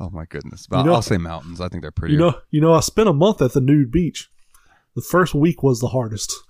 oh 0.00 0.10
my 0.10 0.24
goodness. 0.26 0.66
But 0.66 0.78
You 0.80 0.84
know- 0.86 0.94
I'll 0.94 1.02
say 1.02 1.18
mountains. 1.18 1.60
I 1.60 1.68
think 1.68 1.82
they're 1.82 1.90
pretty. 1.90 2.14
You 2.14 2.20
know, 2.20 2.34
you 2.50 2.60
know, 2.60 2.72
I 2.74 2.80
spent 2.80 3.08
a 3.08 3.12
month 3.12 3.40
at 3.42 3.52
the 3.52 3.60
nude 3.60 3.90
beach. 3.90 4.30
The 4.94 5.02
first 5.02 5.34
week 5.34 5.62
was 5.62 5.80
the 5.80 5.88
hardest. 5.88 6.32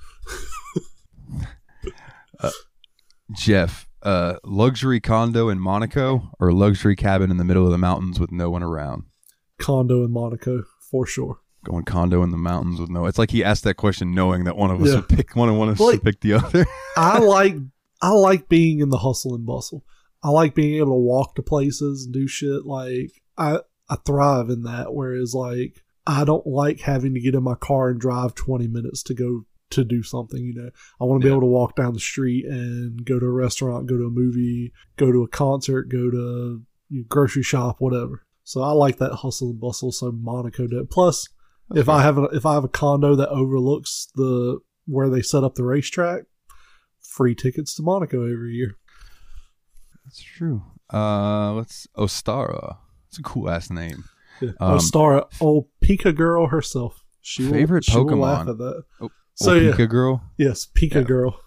Jeff, 3.34 3.88
uh, 4.02 4.34
luxury 4.44 5.00
condo 5.00 5.48
in 5.48 5.58
Monaco 5.58 6.30
or 6.38 6.52
luxury 6.52 6.96
cabin 6.96 7.30
in 7.30 7.36
the 7.38 7.44
middle 7.44 7.64
of 7.64 7.70
the 7.72 7.78
mountains 7.78 8.20
with 8.20 8.30
no 8.32 8.50
one 8.50 8.62
around? 8.62 9.04
Condo 9.58 10.04
in 10.04 10.10
Monaco 10.12 10.64
for 10.90 11.06
sure. 11.06 11.38
Going 11.64 11.84
condo 11.84 12.22
in 12.24 12.30
the 12.30 12.36
mountains 12.36 12.80
with 12.80 12.90
no. 12.90 13.06
It's 13.06 13.18
like 13.18 13.30
he 13.30 13.44
asked 13.44 13.62
that 13.64 13.74
question 13.74 14.12
knowing 14.14 14.44
that 14.44 14.56
one 14.56 14.70
of 14.70 14.82
us 14.82 14.88
Yeah. 14.88 14.96
would 14.96 15.08
pick 15.08 15.36
one 15.36 15.48
and 15.48 15.58
one 15.58 15.68
of 15.68 15.74
us 15.74 15.78
Well, 15.80 15.90
would 15.92 16.02
pick 16.02 16.20
the 16.20 16.32
other. 16.34 16.66
I 16.96 17.18
like 17.20 17.54
I 18.02 18.10
like 18.10 18.48
being 18.48 18.80
in 18.80 18.88
the 18.90 18.98
hustle 18.98 19.34
and 19.34 19.46
bustle. 19.46 19.84
I 20.22 20.30
like 20.30 20.54
being 20.54 20.76
able 20.76 20.92
to 20.92 20.94
walk 21.00 21.34
to 21.34 21.42
places 21.42 22.04
and 22.04 22.14
do 22.14 22.26
shit. 22.26 22.64
Like 22.64 23.10
I 23.36 23.58
I 23.88 23.96
thrive 24.06 24.48
in 24.50 24.62
that. 24.62 24.94
Whereas 24.94 25.34
like 25.34 25.82
I 26.06 26.24
don't 26.24 26.46
like 26.46 26.80
having 26.80 27.14
to 27.14 27.20
get 27.20 27.34
in 27.34 27.42
my 27.42 27.54
car 27.54 27.88
and 27.90 28.00
drive 28.00 28.34
twenty 28.34 28.68
minutes 28.68 29.02
to 29.04 29.14
go 29.14 29.44
to 29.70 29.84
do 29.84 30.02
something. 30.02 30.40
You 30.44 30.54
know, 30.54 30.70
I 31.00 31.04
want 31.04 31.22
to 31.22 31.24
be 31.24 31.28
Yeah. 31.30 31.36
able 31.36 31.46
to 31.46 31.52
walk 31.52 31.76
down 31.76 31.94
the 31.94 32.00
street 32.00 32.44
and 32.44 33.04
go 33.04 33.18
to 33.18 33.26
a 33.26 33.30
restaurant, 33.30 33.88
go 33.88 33.96
to 33.96 34.04
a 34.06 34.10
movie, 34.10 34.72
go 34.96 35.10
to 35.10 35.22
a 35.22 35.28
concert, 35.28 35.88
go 35.88 36.10
to 36.10 36.62
grocery 37.08 37.42
shop, 37.42 37.76
whatever. 37.80 38.26
So 38.44 38.60
I 38.60 38.72
like 38.72 38.98
that 38.98 39.12
hustle 39.14 39.50
and 39.50 39.60
bustle. 39.60 39.92
So 39.92 40.12
Monaco 40.12 40.66
did. 40.66 40.90
Plus, 40.90 41.28
if 41.74 41.88
I 41.88 42.02
have 42.02 42.18
a, 42.18 42.24
if 42.24 42.44
I 42.44 42.54
have 42.54 42.64
a 42.64 42.68
condo 42.68 43.14
that 43.16 43.30
overlooks 43.30 44.08
the 44.14 44.58
where 44.86 45.08
they 45.08 45.22
set 45.22 45.44
up 45.44 45.54
the 45.54 45.64
racetrack, 45.64 46.24
free 47.00 47.34
tickets 47.34 47.74
to 47.76 47.82
Monaco 47.82 48.22
every 48.30 48.52
year. 48.54 48.76
That's 50.04 50.22
true. 50.22 50.62
Uh, 50.92 51.52
let's 51.54 51.86
Ostara. 51.96 52.76
It's 53.08 53.18
a 53.18 53.22
cool 53.22 53.48
ass 53.50 53.70
name. 53.70 54.04
Yeah. 54.40 54.50
Um, 54.60 54.80
oh, 54.94 55.22
old 55.40 55.66
Pika 55.84 56.14
girl 56.14 56.46
herself. 56.48 57.04
She 57.20 57.44
will, 57.44 57.52
Favorite 57.52 57.84
she 57.84 57.96
will 57.96 58.16
laugh 58.16 58.48
at 58.48 58.58
that. 58.58 58.82
Oh, 59.00 59.10
So, 59.34 59.52
oh, 59.52 59.54
yeah. 59.54 59.72
Pika 59.72 59.88
girl. 59.88 60.22
Yes, 60.36 60.66
Pika 60.66 60.96
Yeah. 60.96 61.02
girl. 61.02 61.40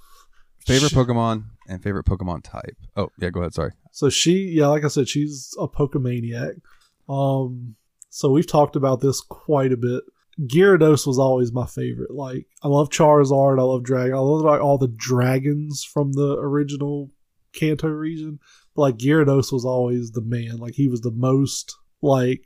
Favorite 0.66 0.90
She- 0.90 0.96
Pokemon 0.96 1.46
and 1.68 1.84
favorite 1.84 2.06
Pokemon 2.06 2.44
type. 2.44 2.78
Oh 2.96 3.10
yeah, 3.20 3.30
go 3.30 3.42
ahead. 3.42 3.54
Sorry. 3.54 3.72
So 3.92 4.10
she, 4.10 4.52
yeah, 4.56 4.68
like 4.68 4.84
I 4.86 4.88
said, 4.88 5.08
she's 5.10 5.54
a 5.60 5.68
Pokemaniac. 5.68 6.62
Um, 7.10 7.76
so 8.10 8.32
we've 8.32 8.48
talked 8.48 8.76
about 8.76 9.02
this 9.02 9.22
quite 9.22 9.72
a 9.72 9.78
bit. 9.78 10.04
Gyarados 10.40 11.06
was 11.08 11.18
always 11.20 11.52
my 11.54 11.66
favorite. 11.66 12.12
Like, 12.12 12.46
I 12.62 12.68
love 12.68 12.90
Charizard, 12.90 13.60
I 13.60 13.64
love 13.64 13.84
Dragon, 13.84 14.16
I 14.16 14.20
love 14.20 14.42
like 14.42 14.62
all 14.62 14.78
the 14.78 14.88
dragons 14.96 15.84
from 15.84 16.12
the 16.14 16.36
original 16.40 17.12
Kanto 17.56 17.88
region. 17.88 18.40
But 18.76 18.82
like 18.82 18.98
Gyarados 18.98 19.52
was 19.52 19.66
always 19.66 20.12
the 20.12 20.22
man. 20.22 20.58
Like 20.58 20.74
he 20.76 20.88
was 20.88 21.02
the 21.02 21.12
most 21.12 21.76
like 22.02 22.44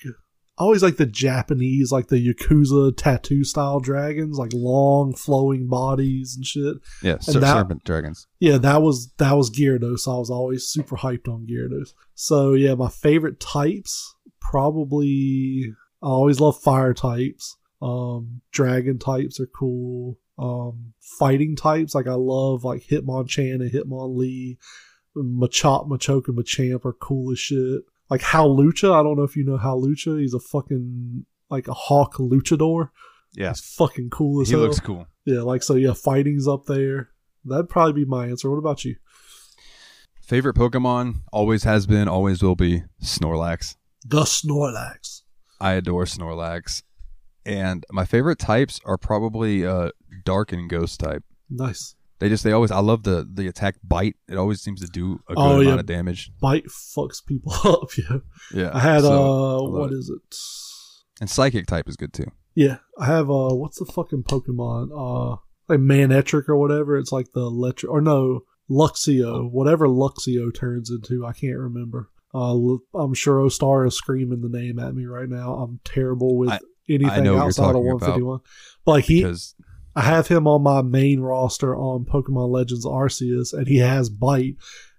always 0.57 0.83
like 0.83 0.97
the 0.97 1.05
Japanese, 1.05 1.91
like 1.91 2.09
the 2.09 2.17
Yakuza 2.33 2.95
tattoo 2.95 3.43
style 3.43 3.79
dragons, 3.79 4.37
like 4.37 4.51
long 4.53 5.13
flowing 5.15 5.67
bodies 5.67 6.35
and 6.35 6.45
shit. 6.45 6.75
Yeah, 7.01 7.17
Ser- 7.19 7.39
that- 7.39 7.53
Serpent 7.55 7.83
Dragons. 7.85 8.27
Yeah, 8.39 8.57
that 8.59 8.81
was 8.81 9.11
that 9.17 9.33
was 9.33 9.49
Gyarados. 9.49 10.07
I 10.07 10.17
was 10.19 10.29
always 10.29 10.65
super 10.67 10.97
hyped 10.97 11.27
on 11.27 11.47
Gyarados. 11.49 11.93
So 12.13 12.53
yeah, 12.53 12.75
my 12.75 12.89
favorite 12.89 13.39
types 13.39 14.15
probably 14.41 15.73
I 16.01 16.07
always 16.07 16.39
love 16.39 16.59
fire 16.61 16.93
types. 16.93 17.57
Um, 17.81 18.41
dragon 18.51 18.99
types 18.99 19.39
are 19.39 19.47
cool. 19.47 20.17
Um, 20.37 20.93
fighting 21.17 21.55
types 21.55 21.93
like 21.95 22.07
I 22.07 22.13
love 22.13 22.63
like 22.63 22.83
Hitmonchan 22.89 23.55
and 23.55 23.71
Hitmonlee. 23.71 24.57
Machop, 25.15 25.87
Machoke, 25.89 26.27
and 26.27 26.37
Machamp 26.37 26.85
are 26.85 26.93
cool 26.93 27.31
as 27.31 27.39
shit. 27.39 27.81
Like 28.09 28.21
Hawlucha, 28.21 28.91
I 28.93 29.03
don't 29.03 29.17
know 29.17 29.23
if 29.23 29.35
you 29.35 29.43
know 29.43 29.57
Hawlucha. 29.57 30.19
He's 30.19 30.33
a 30.33 30.39
fucking 30.39 31.25
like 31.49 31.67
a 31.67 31.73
hawk 31.73 32.15
luchador. 32.15 32.89
Yeah, 33.35 33.49
He's 33.49 33.59
fucking 33.61 34.09
cool 34.09 34.41
as 34.41 34.49
he 34.49 34.55
hell. 34.55 34.63
looks 34.63 34.79
cool. 34.79 35.07
Yeah, 35.25 35.41
like 35.41 35.61
so. 35.63 35.75
Yeah, 35.75 35.93
fighting's 35.93 36.47
up 36.47 36.65
there. 36.65 37.09
That'd 37.45 37.69
probably 37.69 37.93
be 38.03 38.05
my 38.09 38.27
answer. 38.27 38.49
What 38.49 38.57
about 38.57 38.83
you? 38.85 38.95
Favorite 40.21 40.55
Pokemon 40.55 41.21
always 41.31 41.63
has 41.63 41.87
been, 41.87 42.07
always 42.07 42.41
will 42.43 42.55
be 42.55 42.83
Snorlax. 43.03 43.75
The 44.05 44.21
Snorlax. 44.21 45.21
I 45.59 45.73
adore 45.73 46.05
Snorlax, 46.05 46.83
and 47.45 47.85
my 47.91 48.05
favorite 48.05 48.39
types 48.39 48.79
are 48.85 48.97
probably 48.97 49.65
uh, 49.65 49.89
Dark 50.23 50.51
and 50.51 50.69
Ghost 50.69 50.99
type. 50.99 51.23
Nice. 51.49 51.95
They 52.19 52.27
just 52.29 52.43
they 52.43 52.51
always 52.51 52.71
I 52.71 52.79
love 52.79 53.03
the 53.03 53.27
the 53.31 53.47
attack 53.47 53.75
bite. 53.83 54.15
It 54.27 54.37
always 54.37 54.61
seems 54.61 54.81
to 54.81 54.87
do 54.87 55.19
a 55.29 55.35
good 55.35 55.41
Oh, 55.41 55.51
amount 55.61 55.65
yeah. 55.65 55.73
of 55.79 55.85
damage. 55.85 56.31
Bite 56.41 56.65
fucks 56.67 57.25
people 57.25 57.53
up. 57.63 57.89
Yeah. 57.97 58.17
Yeah, 58.53 58.71
I 58.73 58.79
had 58.79 59.01
so- 59.01 59.65
uh, 59.65 59.69
what 59.69 59.91
it. 59.91 59.95
is 59.95 60.09
it? 60.09 60.37
and 61.21 61.29
Psychic 61.29 61.65
type 61.67 61.87
is 61.89 61.95
good 61.97 62.13
too. 62.13 62.27
Yeah, 62.55 62.77
I 62.97 63.05
have 63.05 63.29
uh, 63.29 63.55
what's 63.55 63.79
the 63.79 63.85
fucking 63.85 64.23
Pokemon? 64.23 64.89
Uh, 64.91 65.37
like 65.69 65.79
Manectric 65.79 66.49
or 66.49 66.57
whatever. 66.57 66.97
It's 66.97 67.11
like 67.11 67.27
the 67.33 67.41
Electric 67.41 67.89
or 67.91 68.01
no 68.01 68.41
Luxio, 68.69 69.49
whatever 69.51 69.87
Luxio 69.87 70.53
turns 70.53 70.89
into. 70.89 71.25
I 71.25 71.31
can't 71.33 71.57
remember. 71.57 72.09
Uh, 72.33 72.55
I'm 72.93 73.13
sure 73.13 73.39
Ostar 73.39 73.87
is 73.87 73.95
screaming 73.95 74.41
the 74.41 74.49
name 74.49 74.77
at 74.79 74.93
me 74.93 75.05
right 75.05 75.27
now. 75.29 75.55
I'm 75.55 75.79
terrible 75.83 76.37
with 76.37 76.49
I- 76.51 76.59
anything 76.87 77.27
I 77.27 77.37
outside 77.37 77.75
of 77.75 77.99
talking 77.99 78.21
about. 78.23 78.41
But 78.85 78.91
like 78.91 79.05
he, 79.05 79.21
Because 79.21 79.55
I 79.99 80.03
have 80.03 80.29
him 80.29 80.47
on 80.47 80.63
my 80.63 80.81
main 80.81 81.19
roster 81.19 81.75
on 81.75 82.05
Pokemon 82.05 82.51
Legends 82.51 82.85
Arceus, 82.85 83.51
and 83.51 83.67
he 83.67 83.79
has 83.79 84.09
Bite. 84.09 84.55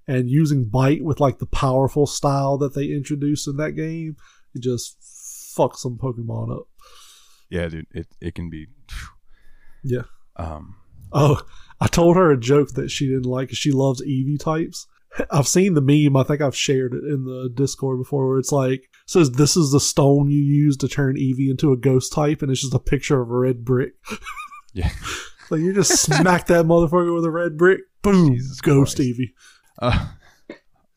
And 0.07 0.29
using 0.29 0.67
Bite 0.67 1.03
with 1.03 1.21
like 1.21 1.39
the 1.39 1.47
powerful 1.47 2.07
style 2.07 2.59
that 2.59 2.75
they 2.75 2.85
introduced 2.89 3.49
in 3.49 3.57
that 3.57 3.73
game, 3.73 4.19
it 4.55 4.61
just 4.61 5.01
fucks 5.01 5.77
some 5.77 5.97
Pokemon 5.97 6.55
up. 6.55 6.67
yeah, 7.49 7.67
dude, 7.69 7.87
it 7.93 8.09
it 8.21 8.35
can 8.35 8.51
be. 8.51 8.67
Yeah. 9.83 10.03
Um. 10.37 10.77
Oh, 11.13 11.41
I 11.81 11.87
told 11.87 12.17
her 12.17 12.31
a 12.31 12.39
joke 12.39 12.73
that 12.73 12.91
she 12.91 13.07
didn't 13.07 13.25
like. 13.25 13.49
She 13.53 13.73
loves 13.73 14.03
Eevee 14.03 14.39
types. 14.39 14.87
I've 15.31 15.49
seen 15.49 15.73
the 15.73 15.81
meme. 15.81 16.15
I 16.15 16.25
think 16.25 16.43
I've 16.43 16.55
shared 16.55 16.93
it 16.93 17.05
in 17.05 17.25
the 17.25 17.51
Discord 17.55 18.01
before, 18.01 18.29
where 18.29 18.39
it's 18.39 18.53
like 18.53 18.83
says 19.07 19.31
this 19.31 19.57
is 19.57 19.73
the 19.73 19.81
stone 19.81 20.31
you 20.31 20.43
use 20.43 20.77
to 20.77 20.89
turn 20.89 21.17
Eevee 21.17 21.49
into 21.49 21.73
a 21.73 21.79
ghost 21.79 22.13
type, 22.13 22.43
and 22.43 22.51
it's 22.51 22.61
just 22.61 22.75
a 22.75 22.79
picture 22.79 23.23
of 23.23 23.31
a 23.31 23.39
red 23.39 23.65
brick. 23.65 23.95
Yeah. 24.73 24.91
like 25.51 25.61
you 25.61 25.73
just 25.73 25.99
smack 25.99 26.47
that 26.47 26.65
motherfucker 26.65 27.15
with 27.15 27.25
a 27.25 27.31
red 27.31 27.57
brick, 27.57 27.81
boom, 28.03 28.35
Jesus 28.35 28.61
ghost 28.61 28.97
Christ. 28.97 29.19
Eevee. 29.19 29.33
Uh, 29.79 30.09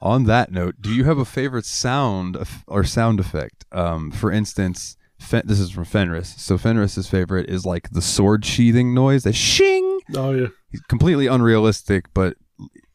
on 0.02 0.26
that 0.26 0.52
note, 0.52 0.76
do 0.82 0.94
you 0.94 1.06
have 1.06 1.18
a 1.18 1.26
favorite 1.26 1.66
sound 1.66 2.38
or 2.68 2.84
sound 2.84 3.20
effect? 3.20 3.66
Um, 3.72 4.12
for 4.12 4.32
instance, 4.32 4.98
Fen- 5.18 5.44
this 5.46 5.60
is 5.60 5.72
from 5.72 5.86
Fenris. 5.86 6.36
So 6.38 6.58
Fenris's 6.58 7.08
favorite 7.08 7.50
is 7.50 7.66
like 7.66 7.90
the 7.92 8.02
sword 8.02 8.46
sheathing 8.46 8.94
noise, 8.94 9.24
the 9.24 9.34
shing. 9.34 10.02
Oh 10.16 10.32
yeah. 10.32 10.48
He's 10.70 10.82
completely 10.82 11.28
unrealistic, 11.28 12.14
but 12.14 12.36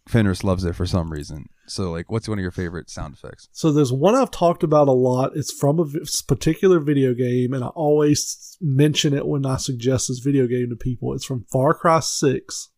Fenris 0.08 0.42
loves 0.42 0.64
it 0.64 0.74
for 0.74 0.86
some 0.86 1.12
reason. 1.12 1.48
So, 1.66 1.90
like, 1.90 2.10
what's 2.10 2.28
one 2.28 2.38
of 2.38 2.42
your 2.42 2.50
favorite 2.50 2.88
sound 2.88 3.14
effects? 3.14 3.48
So 3.52 3.70
there's 3.70 3.92
one 3.92 4.14
I've 4.14 4.30
talked 4.30 4.62
about 4.62 4.88
a 4.88 4.92
lot. 4.92 5.32
It's 5.36 5.52
from 5.52 5.78
a 5.78 5.86
particular 6.26 6.80
video 6.80 7.12
game, 7.12 7.52
and 7.52 7.62
I 7.62 7.68
always 7.68 8.56
mention 8.60 9.12
it 9.12 9.26
when 9.26 9.44
I 9.44 9.56
suggest 9.56 10.08
this 10.08 10.20
video 10.20 10.46
game 10.46 10.70
to 10.70 10.76
people. 10.76 11.12
It's 11.12 11.26
from 11.26 11.44
Far 11.52 11.74
Cry 11.74 12.00
6. 12.00 12.70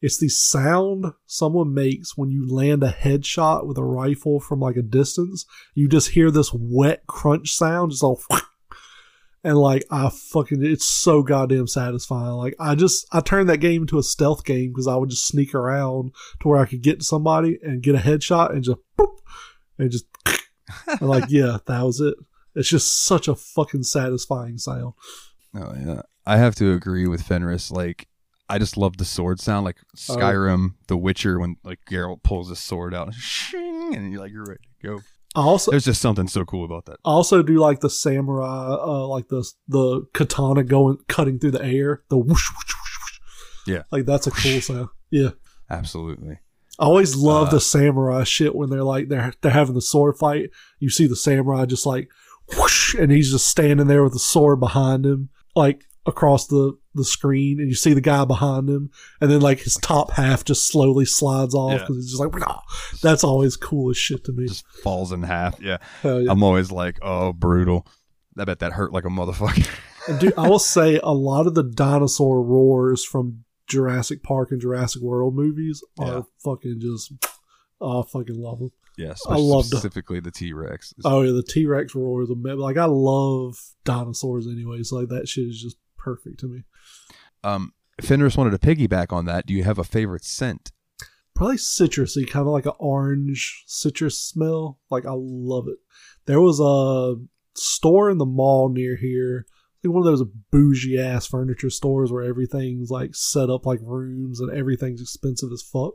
It's 0.00 0.18
the 0.18 0.28
sound 0.28 1.06
someone 1.26 1.74
makes 1.74 2.16
when 2.16 2.30
you 2.30 2.48
land 2.48 2.82
a 2.84 2.92
headshot 2.92 3.66
with 3.66 3.76
a 3.78 3.84
rifle 3.84 4.40
from 4.40 4.60
like 4.60 4.76
a 4.76 4.82
distance. 4.82 5.44
You 5.74 5.88
just 5.88 6.10
hear 6.10 6.30
this 6.30 6.52
wet 6.52 7.06
crunch 7.06 7.52
sound, 7.52 7.92
It's 7.92 8.02
all 8.02 8.22
and 9.48 9.56
like 9.56 9.82
I 9.90 10.10
fucking 10.10 10.62
it's 10.62 10.86
so 10.86 11.22
goddamn 11.22 11.66
satisfying. 11.66 12.32
Like 12.32 12.54
I 12.60 12.74
just 12.74 13.06
I 13.12 13.20
turned 13.20 13.48
that 13.48 13.58
game 13.58 13.82
into 13.82 13.98
a 13.98 14.02
stealth 14.02 14.44
game 14.44 14.68
because 14.68 14.86
I 14.86 14.94
would 14.96 15.08
just 15.08 15.26
sneak 15.26 15.54
around 15.54 16.12
to 16.40 16.48
where 16.48 16.58
I 16.58 16.66
could 16.66 16.82
get 16.82 16.98
to 16.98 17.04
somebody 17.04 17.58
and 17.62 17.82
get 17.82 17.94
a 17.94 17.98
headshot 17.98 18.50
and 18.50 18.62
just 18.62 18.78
boop, 18.98 19.16
and 19.78 19.90
just 19.90 20.04
and 20.86 21.08
like 21.08 21.24
yeah, 21.30 21.58
that 21.66 21.82
was 21.82 21.98
it. 22.00 22.14
It's 22.54 22.68
just 22.68 23.06
such 23.06 23.26
a 23.26 23.34
fucking 23.34 23.84
satisfying 23.84 24.58
sound. 24.58 24.92
Oh 25.54 25.72
yeah, 25.82 26.02
I 26.26 26.36
have 26.36 26.54
to 26.56 26.74
agree 26.74 27.06
with 27.06 27.22
Fenris. 27.22 27.70
Like, 27.70 28.06
I 28.50 28.58
just 28.58 28.76
love 28.76 28.98
the 28.98 29.06
sword 29.06 29.40
sound, 29.40 29.64
like 29.64 29.78
oh. 29.80 30.16
Skyrim, 30.16 30.74
The 30.88 30.96
Witcher, 30.98 31.40
when 31.40 31.56
like 31.64 31.78
Geralt 31.88 32.22
pulls 32.22 32.50
his 32.50 32.58
sword 32.58 32.92
out, 32.92 33.14
shing, 33.14 33.94
and 33.94 34.12
you're 34.12 34.20
like 34.20 34.30
you're 34.30 34.44
ready 34.44 34.60
to 34.82 34.86
go. 34.86 35.00
I 35.34 35.42
also 35.42 35.70
There's 35.70 35.84
just 35.84 36.00
something 36.00 36.26
so 36.28 36.44
cool 36.44 36.64
about 36.64 36.86
that. 36.86 36.96
I 37.04 37.10
also 37.10 37.42
do 37.42 37.58
like 37.58 37.80
the 37.80 37.90
samurai, 37.90 38.74
uh, 38.80 39.06
like 39.06 39.28
the 39.28 39.48
the 39.68 40.06
katana 40.14 40.64
going 40.64 40.98
cutting 41.08 41.38
through 41.38 41.52
the 41.52 41.62
air, 41.64 42.02
the 42.08 42.16
whoosh 42.16 42.50
whoosh 42.50 42.74
whoosh. 42.74 43.20
whoosh. 43.66 43.74
Yeah. 43.74 43.82
like 43.92 44.06
that's 44.06 44.26
a 44.26 44.30
cool 44.30 44.60
sound. 44.60 44.88
Yeah. 45.10 45.30
Absolutely. 45.70 46.38
I 46.80 46.84
always 46.84 47.14
love 47.16 47.48
Uh, 47.48 47.52
the 47.52 47.60
samurai 47.60 48.24
shit 48.24 48.54
when 48.54 48.70
they're 48.70 48.82
like 48.84 49.08
they're 49.08 49.32
they're 49.42 49.52
having 49.52 49.74
the 49.74 49.82
sword 49.82 50.16
fight. 50.16 50.50
You 50.78 50.90
see 50.90 51.06
the 51.06 51.16
samurai 51.16 51.66
just 51.66 51.84
like 51.86 52.08
whoosh, 52.56 52.94
and 52.94 53.12
he's 53.12 53.30
just 53.30 53.48
standing 53.48 53.86
there 53.88 54.02
with 54.02 54.14
the 54.14 54.18
sword 54.18 54.60
behind 54.60 55.04
him, 55.04 55.28
like 55.54 55.84
across 56.08 56.46
the 56.48 56.76
the 56.94 57.04
screen, 57.04 57.60
and 57.60 57.68
you 57.68 57.74
see 57.76 57.92
the 57.92 58.00
guy 58.00 58.24
behind 58.24 58.68
him, 58.68 58.90
and 59.20 59.30
then 59.30 59.40
like 59.40 59.60
his 59.60 59.76
top 59.76 60.12
half 60.12 60.44
just 60.44 60.66
slowly 60.66 61.04
slides 61.04 61.54
off 61.54 61.72
Yeah. 61.72 61.78
because 61.78 61.96
it's 61.98 62.10
just 62.10 62.20
like 62.20 62.34
"Wah." 62.34 62.60
that's 63.02 63.22
always 63.22 63.56
cool 63.56 63.90
as 63.90 63.96
shit 63.96 64.24
to 64.24 64.32
me. 64.32 64.46
Just 64.48 64.66
falls 64.82 65.12
in 65.12 65.22
half. 65.22 65.60
Yeah. 65.60 65.78
Yeah. 66.02 66.24
I'm 66.28 66.42
always 66.42 66.72
like, 66.72 66.98
oh, 67.02 67.32
brutal. 67.32 67.86
I 68.36 68.44
bet 68.44 68.58
that 68.60 68.72
hurt 68.72 68.92
like 68.92 69.04
a 69.04 69.08
motherfucker. 69.08 69.68
And 70.08 70.18
dude, 70.20 70.32
I 70.38 70.48
will 70.48 70.58
say 70.58 70.98
a 71.02 71.12
lot 71.12 71.46
of 71.46 71.54
the 71.54 71.62
dinosaur 71.64 72.42
roars 72.42 73.04
from 73.04 73.44
Jurassic 73.66 74.22
Park 74.22 74.50
and 74.52 74.60
Jurassic 74.60 75.02
World 75.02 75.34
movies 75.34 75.82
are 75.98 76.06
Yeah. 76.06 76.20
fucking 76.42 76.78
just. 76.80 77.12
Oh, 77.80 78.02
I 78.02 78.06
fucking 78.06 78.40
love 78.40 78.58
them. 78.58 78.70
yeah, 78.96 79.14
I 79.28 79.36
love 79.36 79.66
specifically 79.66 80.18
the 80.20 80.30
T 80.32 80.52
Rex. 80.52 80.94
Oh 81.04 81.22
yeah, 81.22 81.30
the 81.32 81.42
T 81.44 81.66
Rex 81.66 81.94
roars. 81.94 82.28
Like 82.30 82.76
I 82.76 82.86
love 82.86 83.56
dinosaurs 83.84 84.46
anyway, 84.48 84.82
so 84.82 84.96
like 84.96 85.08
that 85.10 85.28
shit 85.28 85.44
is 85.48 85.60
just 85.62 85.76
perfect 86.08 86.40
to 86.40 86.46
me. 86.46 86.62
Um, 87.44 87.72
Fenris 88.00 88.36
wanted 88.36 88.50
to 88.50 88.58
piggyback 88.58 89.12
on 89.12 89.24
that. 89.26 89.46
Do 89.46 89.54
you 89.54 89.64
have 89.64 89.78
a 89.78 89.84
favorite 89.84 90.24
scent? 90.24 90.72
Probably 91.34 91.56
citrusy, 91.56 92.28
kind 92.28 92.46
of 92.46 92.52
like 92.52 92.66
an 92.66 92.72
orange 92.78 93.64
citrus 93.66 94.20
smell. 94.20 94.78
Like 94.90 95.06
I 95.06 95.14
love 95.14 95.66
it. 95.68 95.78
There 96.26 96.40
was 96.40 96.60
a 96.60 97.16
store 97.56 98.10
in 98.10 98.18
the 98.18 98.26
mall 98.26 98.68
near 98.68 98.96
here. 98.96 99.46
I 99.48 99.78
think 99.82 99.94
one 99.94 100.06
of 100.06 100.06
those 100.06 100.26
bougie 100.50 100.98
ass 100.98 101.26
furniture 101.26 101.70
stores 101.70 102.10
where 102.10 102.24
everything's 102.24 102.90
like 102.90 103.14
set 103.14 103.50
up 103.50 103.64
like 103.64 103.78
rooms 103.82 104.40
and 104.40 104.50
everything's 104.50 105.00
expensive 105.00 105.50
as 105.52 105.62
fuck. 105.62 105.94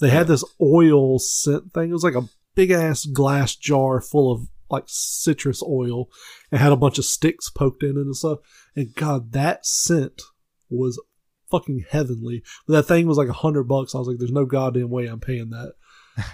They 0.00 0.10
had 0.10 0.26
this 0.26 0.44
oil 0.60 1.20
scent 1.20 1.72
thing. 1.72 1.90
It 1.90 1.92
was 1.92 2.02
like 2.02 2.16
a 2.16 2.28
big 2.54 2.72
ass 2.72 3.06
glass 3.06 3.54
jar 3.54 4.00
full 4.00 4.32
of 4.32 4.48
like 4.72 4.84
citrus 4.86 5.62
oil 5.62 6.08
and 6.50 6.60
had 6.60 6.72
a 6.72 6.76
bunch 6.76 6.98
of 6.98 7.04
sticks 7.04 7.50
poked 7.50 7.82
in 7.82 7.90
it 7.90 7.96
and 7.96 8.16
stuff. 8.16 8.38
And 8.74 8.94
God, 8.94 9.32
that 9.32 9.66
scent 9.66 10.22
was 10.70 11.00
fucking 11.50 11.84
heavenly. 11.90 12.42
But 12.66 12.74
that 12.74 12.82
thing 12.84 13.06
was 13.06 13.18
like 13.18 13.28
a 13.28 13.34
hundred 13.34 13.64
bucks. 13.64 13.94
I 13.94 13.98
was 13.98 14.08
like, 14.08 14.18
there's 14.18 14.32
no 14.32 14.46
goddamn 14.46 14.90
way 14.90 15.06
I'm 15.06 15.20
paying 15.20 15.50
that. 15.50 15.74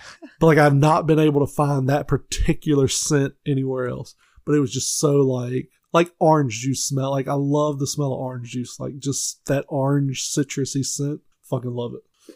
but 0.41 0.47
like 0.47 0.59
I've 0.59 0.75
not 0.75 1.07
been 1.07 1.19
able 1.19 1.47
to 1.47 1.53
find 1.53 1.89
that 1.89 2.09
particular 2.09 2.89
scent 2.89 3.35
anywhere 3.47 3.89
else. 3.89 4.15
But 4.47 4.55
it 4.55 4.61
was 4.61 4.73
just 4.73 4.99
so 4.99 5.17
like 5.17 5.69
like 5.93 6.13
orange 6.19 6.61
juice 6.61 6.87
smell. 6.87 7.11
Like 7.11 7.29
I 7.29 7.35
love 7.35 7.79
the 7.79 7.87
smell 7.87 8.13
of 8.13 8.21
orange 8.21 8.51
juice. 8.51 8.79
Like 8.81 8.99
just 8.99 9.45
that 9.47 9.67
orange 9.69 10.27
citrusy 10.35 10.85
scent. 10.85 11.21
Fucking 11.43 11.71
love 11.71 11.93
it. 11.95 12.35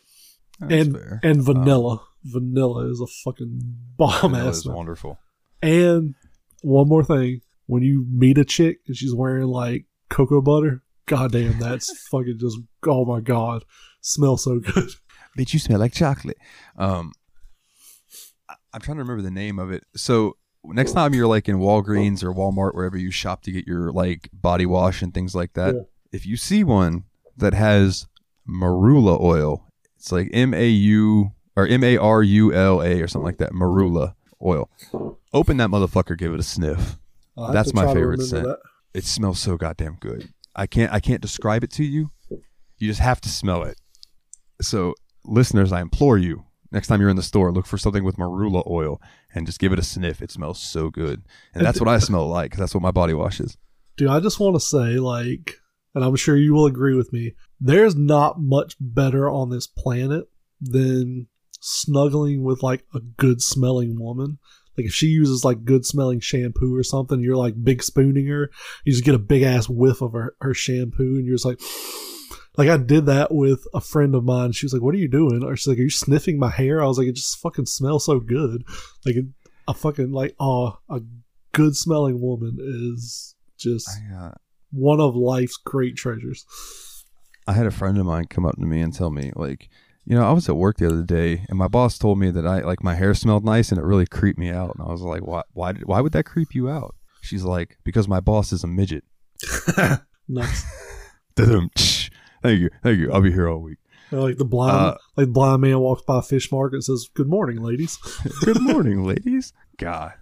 That's 0.60 0.72
and 0.72 0.96
fair. 0.96 1.20
and 1.22 1.38
um, 1.38 1.44
vanilla. 1.44 2.02
vanilla 2.24 2.90
is 2.90 3.00
a 3.00 3.06
fucking 3.24 3.60
bomb 3.96 4.32
That 4.32 4.46
ass 4.46 4.58
is 4.58 4.66
wonderful. 4.66 5.18
And 5.62 6.14
one 6.62 6.88
more 6.88 7.04
thing, 7.04 7.40
when 7.66 7.82
you 7.82 8.04
meet 8.10 8.38
a 8.38 8.44
chick 8.44 8.78
and 8.86 8.96
she's 8.96 9.14
wearing 9.14 9.46
like 9.46 9.86
cocoa 10.10 10.40
butter, 10.42 10.82
goddamn, 11.06 11.58
that's 11.58 12.06
fucking 12.10 12.38
just 12.38 12.58
oh 12.86 13.04
my 13.04 13.20
god, 13.20 13.64
smells 14.00 14.44
so 14.44 14.58
good. 14.58 14.90
Bitch, 15.38 15.52
you 15.52 15.58
smell 15.58 15.78
like 15.78 15.92
chocolate. 15.94 16.36
Um, 16.76 17.12
I- 18.48 18.56
I'm 18.74 18.80
trying 18.80 18.96
to 18.98 19.02
remember 19.02 19.22
the 19.22 19.30
name 19.30 19.58
of 19.58 19.70
it. 19.70 19.84
So 19.96 20.36
next 20.64 20.92
time 20.92 21.14
you're 21.14 21.26
like 21.26 21.48
in 21.48 21.56
Walgreens 21.58 22.22
or 22.22 22.32
Walmart, 22.32 22.74
wherever 22.74 22.96
you 22.98 23.10
shop 23.10 23.42
to 23.44 23.52
get 23.52 23.66
your 23.66 23.92
like 23.92 24.28
body 24.32 24.66
wash 24.66 25.00
and 25.02 25.14
things 25.14 25.34
like 25.34 25.54
that, 25.54 25.74
Yeah. 25.74 25.80
if 26.12 26.26
you 26.26 26.36
see 26.36 26.64
one 26.64 27.04
that 27.36 27.54
has 27.54 28.06
marula 28.48 29.20
oil, 29.20 29.66
it's 29.96 30.12
like 30.12 30.28
M 30.32 30.52
A 30.52 30.68
U 30.68 31.32
or 31.56 31.66
M 31.66 31.82
A 31.84 31.96
R 31.96 32.22
U 32.22 32.52
L 32.52 32.82
A 32.82 33.00
or 33.00 33.06
something 33.08 33.26
like 33.26 33.38
that, 33.38 33.52
marula 33.52 34.14
oil. 34.44 34.70
Open 35.32 35.56
that 35.58 35.70
motherfucker, 35.70 36.16
give 36.16 36.32
it 36.32 36.40
a 36.40 36.44
sniff. 36.44 36.98
I'll 37.36 37.52
That's 37.52 37.74
my 37.74 37.92
favorite 37.92 38.22
scent. 38.22 38.48
It 38.94 39.04
smells 39.04 39.40
so 39.40 39.56
goddamn 39.56 39.96
good. 40.00 40.28
I 40.54 40.66
can't 40.66 40.92
I 40.92 41.00
can't 41.00 41.22
describe 41.22 41.64
it 41.64 41.70
to 41.72 41.84
you. 41.84 42.10
You 42.30 42.88
just 42.88 43.00
have 43.00 43.20
to 43.22 43.28
smell 43.28 43.62
it. 43.62 43.78
So, 44.60 44.94
listeners, 45.24 45.72
I 45.72 45.80
implore 45.80 46.18
you, 46.18 46.44
next 46.70 46.88
time 46.88 47.00
you're 47.00 47.10
in 47.10 47.16
the 47.16 47.22
store, 47.22 47.52
look 47.52 47.66
for 47.66 47.78
something 47.78 48.04
with 48.04 48.16
marula 48.16 48.68
oil 48.68 49.00
and 49.34 49.46
just 49.46 49.58
give 49.58 49.72
it 49.72 49.78
a 49.78 49.82
sniff. 49.82 50.20
It 50.20 50.30
smells 50.30 50.60
so 50.60 50.90
good. 50.90 51.22
And 51.54 51.64
that's 51.64 51.80
what 51.80 51.88
I 51.88 51.98
smell 51.98 52.28
like. 52.28 52.56
that's 52.56 52.74
what 52.74 52.82
my 52.82 52.90
body 52.90 53.14
wash 53.14 53.40
is. 53.40 53.56
Dude, 53.96 54.08
I 54.08 54.20
just 54.20 54.40
want 54.40 54.56
to 54.56 54.60
say, 54.60 54.98
like, 54.98 55.56
and 55.94 56.04
I'm 56.04 56.16
sure 56.16 56.36
you 56.36 56.54
will 56.54 56.66
agree 56.66 56.94
with 56.94 57.12
me, 57.12 57.34
there's 57.60 57.94
not 57.94 58.40
much 58.40 58.76
better 58.80 59.30
on 59.30 59.50
this 59.50 59.66
planet 59.66 60.24
than 60.60 61.28
snuggling 61.62 62.42
with 62.42 62.62
like 62.62 62.84
a 62.94 63.00
good 63.00 63.40
smelling 63.40 63.98
woman. 63.98 64.38
Like 64.76 64.86
if 64.86 64.94
she 64.94 65.06
uses 65.06 65.44
like 65.44 65.64
good 65.64 65.86
smelling 65.86 66.20
shampoo 66.20 66.74
or 66.74 66.82
something, 66.82 67.20
you're 67.20 67.36
like 67.36 67.62
big 67.62 67.82
spooning 67.82 68.26
her, 68.26 68.50
you 68.84 68.92
just 68.92 69.04
get 69.04 69.14
a 69.14 69.18
big 69.18 69.42
ass 69.42 69.68
whiff 69.68 70.02
of 70.02 70.12
her, 70.12 70.34
her 70.40 70.54
shampoo 70.54 71.16
and 71.16 71.24
you're 71.24 71.36
just 71.36 71.44
like 71.44 71.60
like 72.56 72.68
I 72.68 72.76
did 72.76 73.06
that 73.06 73.32
with 73.32 73.64
a 73.72 73.80
friend 73.80 74.14
of 74.14 74.24
mine. 74.24 74.52
She 74.52 74.66
was 74.66 74.72
like, 74.72 74.82
"What 74.82 74.94
are 74.94 74.98
you 74.98 75.08
doing?" 75.08 75.44
Or 75.44 75.56
she's 75.56 75.68
like, 75.68 75.78
"Are 75.78 75.82
you 75.82 75.90
sniffing 75.90 76.38
my 76.38 76.50
hair?" 76.50 76.82
I 76.82 76.86
was 76.86 76.98
like, 76.98 77.06
"It 77.06 77.16
just 77.16 77.38
fucking 77.38 77.66
smells 77.66 78.06
so 78.06 78.18
good." 78.18 78.64
Like 79.06 79.16
a 79.68 79.74
fucking 79.74 80.10
like 80.10 80.34
oh, 80.40 80.78
a 80.90 81.00
good 81.52 81.76
smelling 81.76 82.20
woman 82.20 82.58
is 82.60 83.36
just 83.56 83.88
I, 83.88 84.16
uh, 84.16 84.30
one 84.72 85.00
of 85.00 85.14
life's 85.14 85.56
great 85.56 85.96
treasures. 85.96 86.44
I 87.46 87.52
had 87.52 87.66
a 87.66 87.70
friend 87.70 87.98
of 87.98 88.06
mine 88.06 88.26
come 88.26 88.46
up 88.46 88.56
to 88.56 88.66
me 88.66 88.80
and 88.80 88.94
tell 88.94 89.10
me, 89.10 89.32
like, 89.34 89.68
you 90.04 90.16
know, 90.16 90.24
I 90.28 90.32
was 90.32 90.48
at 90.48 90.56
work 90.56 90.76
the 90.78 90.86
other 90.88 91.02
day 91.02 91.44
and 91.48 91.56
my 91.58 91.68
boss 91.68 91.96
told 91.98 92.18
me 92.18 92.30
that 92.30 92.46
I 92.46 92.60
like 92.60 92.82
my 92.82 92.94
hair 92.94 93.14
smelled 93.14 93.44
nice 93.44 93.70
and 93.70 93.78
it 93.78 93.84
really 93.84 94.06
creeped 94.06 94.38
me 94.38 94.50
out. 94.50 94.74
And 94.76 94.86
I 94.86 94.90
was 94.90 95.00
like, 95.02 95.22
why? 95.26 95.42
Why? 95.52 95.72
Did, 95.72 95.86
why 95.86 96.00
would 96.00 96.12
that 96.12 96.24
creep 96.24 96.54
you 96.54 96.68
out? 96.68 96.94
She's 97.20 97.44
like, 97.44 97.78
because 97.84 98.08
my 98.08 98.18
boss 98.20 98.52
is 98.52 98.64
a 98.64 98.66
midget. 98.66 99.04
nice. 100.28 100.64
Thank 101.36 102.60
you, 102.60 102.70
thank 102.82 102.98
you. 102.98 103.12
I'll 103.12 103.20
be 103.22 103.32
here 103.32 103.48
all 103.48 103.60
week. 103.60 103.78
like 104.10 104.36
the 104.36 104.44
blind, 104.44 104.76
Uh, 104.76 104.96
like 105.16 105.26
the 105.28 105.32
blind 105.32 105.62
man 105.62 105.78
walks 105.78 106.02
by 106.02 106.18
a 106.18 106.22
fish 106.22 106.50
market 106.50 106.74
and 106.76 106.84
says, 106.84 107.08
"Good 107.14 107.28
morning, 107.28 107.62
ladies." 107.62 107.96
Good 108.44 108.60
morning, 108.60 109.04
ladies. 109.04 109.52
God. 109.78 110.12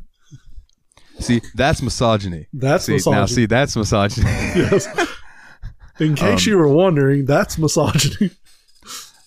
See, 1.18 1.40
that's 1.54 1.82
misogyny. 1.82 2.46
That's 2.52 2.84
see, 2.84 2.92
misogyny. 2.92 3.20
now 3.20 3.26
see, 3.26 3.46
that's 3.46 3.74
misogyny. 3.76 4.26
yes. 4.30 4.86
In 5.98 6.14
case 6.14 6.46
Um, 6.46 6.50
you 6.50 6.58
were 6.58 6.68
wondering, 6.68 7.24
that's 7.26 7.58
misogyny. 7.58 8.30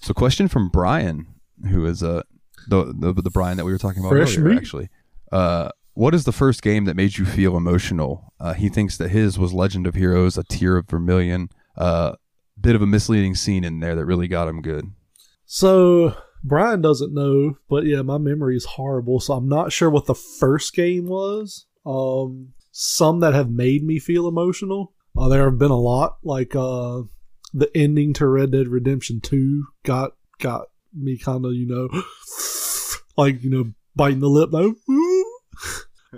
So, 0.04 0.14
question 0.14 0.48
from 0.48 0.70
Brian, 0.70 1.28
who 1.70 1.86
is 1.86 2.04
uh 2.04 2.24
the 2.68 2.94
the, 2.98 3.14
the 3.14 3.30
Brian 3.30 3.58
that 3.58 3.66
we 3.66 3.72
were 3.72 3.78
talking 3.78 4.02
about 4.04 4.12
Fresh 4.12 4.38
earlier, 4.38 4.50
meat. 4.50 4.58
actually. 4.58 4.90
Uh, 5.32 5.70
what 5.94 6.14
is 6.14 6.26
the 6.26 6.32
first 6.32 6.62
game 6.62 6.86
that 6.86 6.96
made 6.96 7.18
you 7.18 7.26
feel 7.26 7.56
emotional? 7.56 8.34
Uh, 8.40 8.54
he 8.54 8.70
thinks 8.70 8.98
that 8.98 9.10
his 9.10 9.38
was 9.38 9.54
Legend 9.54 9.88
of 9.88 9.96
Heroes, 9.96 10.38
a 10.38 10.44
tear 10.44 10.78
of 10.78 10.88
vermilion. 10.88 11.50
Uh, 11.78 12.14
bit 12.60 12.76
of 12.76 12.82
a 12.82 12.88
misleading 12.88 13.36
scene 13.36 13.64
in 13.64 13.80
there 13.80 13.96
that 13.96 14.06
really 14.06 14.28
got 14.28 14.48
him 14.48 14.62
good. 14.62 14.92
So 15.46 16.16
Brian 16.44 16.82
doesn't 16.82 17.14
know, 17.14 17.58
but 17.70 17.86
yeah, 17.86 18.02
my 18.02 18.18
memory 18.18 18.56
is 18.56 18.66
horrible. 18.66 19.20
So 19.20 19.34
I'm 19.34 19.48
not 19.48 19.72
sure 19.72 19.90
what 19.90 20.06
the 20.06 20.16
first 20.16 20.74
game 20.74 21.06
was. 21.08 21.66
Um, 21.86 22.54
some 22.72 23.20
that 23.20 23.34
have 23.34 23.50
made 23.50 23.84
me 23.84 24.00
feel 24.00 24.28
emotional. 24.28 24.94
Uh, 25.18 25.30
there 25.30 25.44
have 25.44 25.60
been 25.60 25.72
a 25.72 25.80
lot. 25.80 26.18
Like 26.24 26.56
uh, 26.56 27.04
the 27.54 27.70
ending 27.76 28.14
to 28.14 28.28
Red 28.28 28.52
Dead 28.52 28.68
Redemption 28.68 29.22
Two 29.22 29.66
got 29.84 30.12
got 30.40 30.68
me 30.94 31.18
kind 31.18 31.46
of 31.46 31.54
you 31.54 31.68
know, 31.68 31.90
like 33.18 33.44
you 33.44 33.50
know, 33.50 33.72
biting 33.96 34.20
the 34.20 34.30
lip 34.30 34.50
though. 34.52 34.76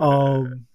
um, 0.00 0.66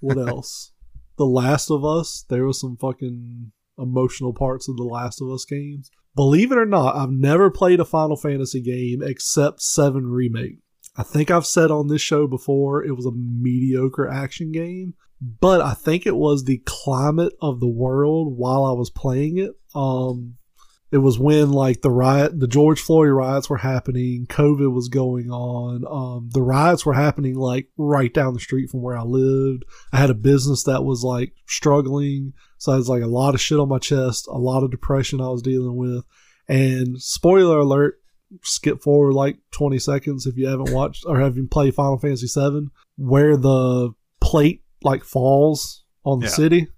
what 0.00 0.18
else? 0.18 0.72
The 1.16 1.26
Last 1.26 1.70
of 1.70 1.84
Us. 1.84 2.24
There 2.28 2.44
was 2.44 2.60
some 2.60 2.76
fucking 2.76 3.52
emotional 3.78 4.32
parts 4.32 4.68
of 4.68 4.76
the 4.76 4.84
Last 4.84 5.20
of 5.20 5.30
Us 5.30 5.44
games. 5.44 5.90
Believe 6.14 6.50
it 6.50 6.58
or 6.58 6.66
not, 6.66 6.96
I've 6.96 7.10
never 7.10 7.50
played 7.50 7.78
a 7.80 7.84
Final 7.84 8.16
Fantasy 8.16 8.62
game 8.62 9.02
except 9.02 9.60
7 9.60 10.06
Remake. 10.06 10.58
I 10.96 11.02
think 11.02 11.30
I've 11.30 11.46
said 11.46 11.70
on 11.70 11.88
this 11.88 12.00
show 12.00 12.26
before 12.26 12.82
it 12.82 12.96
was 12.96 13.04
a 13.04 13.12
mediocre 13.12 14.08
action 14.08 14.50
game, 14.50 14.94
but 15.20 15.60
I 15.60 15.74
think 15.74 16.06
it 16.06 16.16
was 16.16 16.44
the 16.44 16.62
climate 16.64 17.34
of 17.42 17.60
the 17.60 17.68
world 17.68 18.38
while 18.38 18.64
I 18.64 18.72
was 18.72 18.88
playing 18.88 19.36
it. 19.36 19.50
Um 19.76 20.36
it 20.92 20.98
was 20.98 21.18
when 21.18 21.50
like 21.50 21.82
the 21.82 21.90
riot 21.90 22.38
the 22.38 22.46
George 22.46 22.80
Floyd 22.80 23.10
riots 23.10 23.50
were 23.50 23.56
happening, 23.58 24.26
COVID 24.28 24.72
was 24.72 24.88
going 24.88 25.30
on. 25.30 25.84
Um 25.86 26.30
the 26.32 26.42
riots 26.42 26.86
were 26.86 26.94
happening 26.94 27.34
like 27.36 27.68
right 27.76 28.12
down 28.14 28.34
the 28.34 28.40
street 28.40 28.70
from 28.70 28.82
where 28.82 28.96
I 28.96 29.02
lived. 29.02 29.64
I 29.92 29.98
had 29.98 30.10
a 30.10 30.14
business 30.14 30.62
that 30.64 30.84
was 30.84 31.02
like 31.04 31.34
struggling. 31.46 32.32
So 32.58 32.72
I 32.72 32.76
was 32.76 32.88
like 32.88 33.02
a 33.02 33.06
lot 33.08 33.34
of 33.34 33.40
shit 33.40 33.58
on 33.60 33.68
my 33.68 33.78
chest, 33.78 34.26
a 34.28 34.38
lot 34.38 34.62
of 34.64 34.70
depression 34.70 35.20
I 35.20 35.28
was 35.28 35.42
dealing 35.42 35.76
with. 35.76 36.04
And 36.48 37.02
spoiler 37.02 37.58
alert, 37.58 38.00
skip 38.42 38.80
forward 38.82 39.12
like 39.14 39.38
20 39.50 39.78
seconds 39.80 40.26
if 40.26 40.36
you 40.36 40.46
haven't 40.46 40.72
watched 40.72 41.04
or 41.06 41.18
haven't 41.20 41.50
played 41.50 41.74
Final 41.74 41.98
Fantasy 41.98 42.28
7, 42.28 42.70
where 42.96 43.36
the 43.36 43.90
plate 44.20 44.62
like 44.82 45.02
falls 45.04 45.84
on 46.04 46.20
the 46.20 46.26
Yeah. 46.26 46.32
city. 46.32 46.68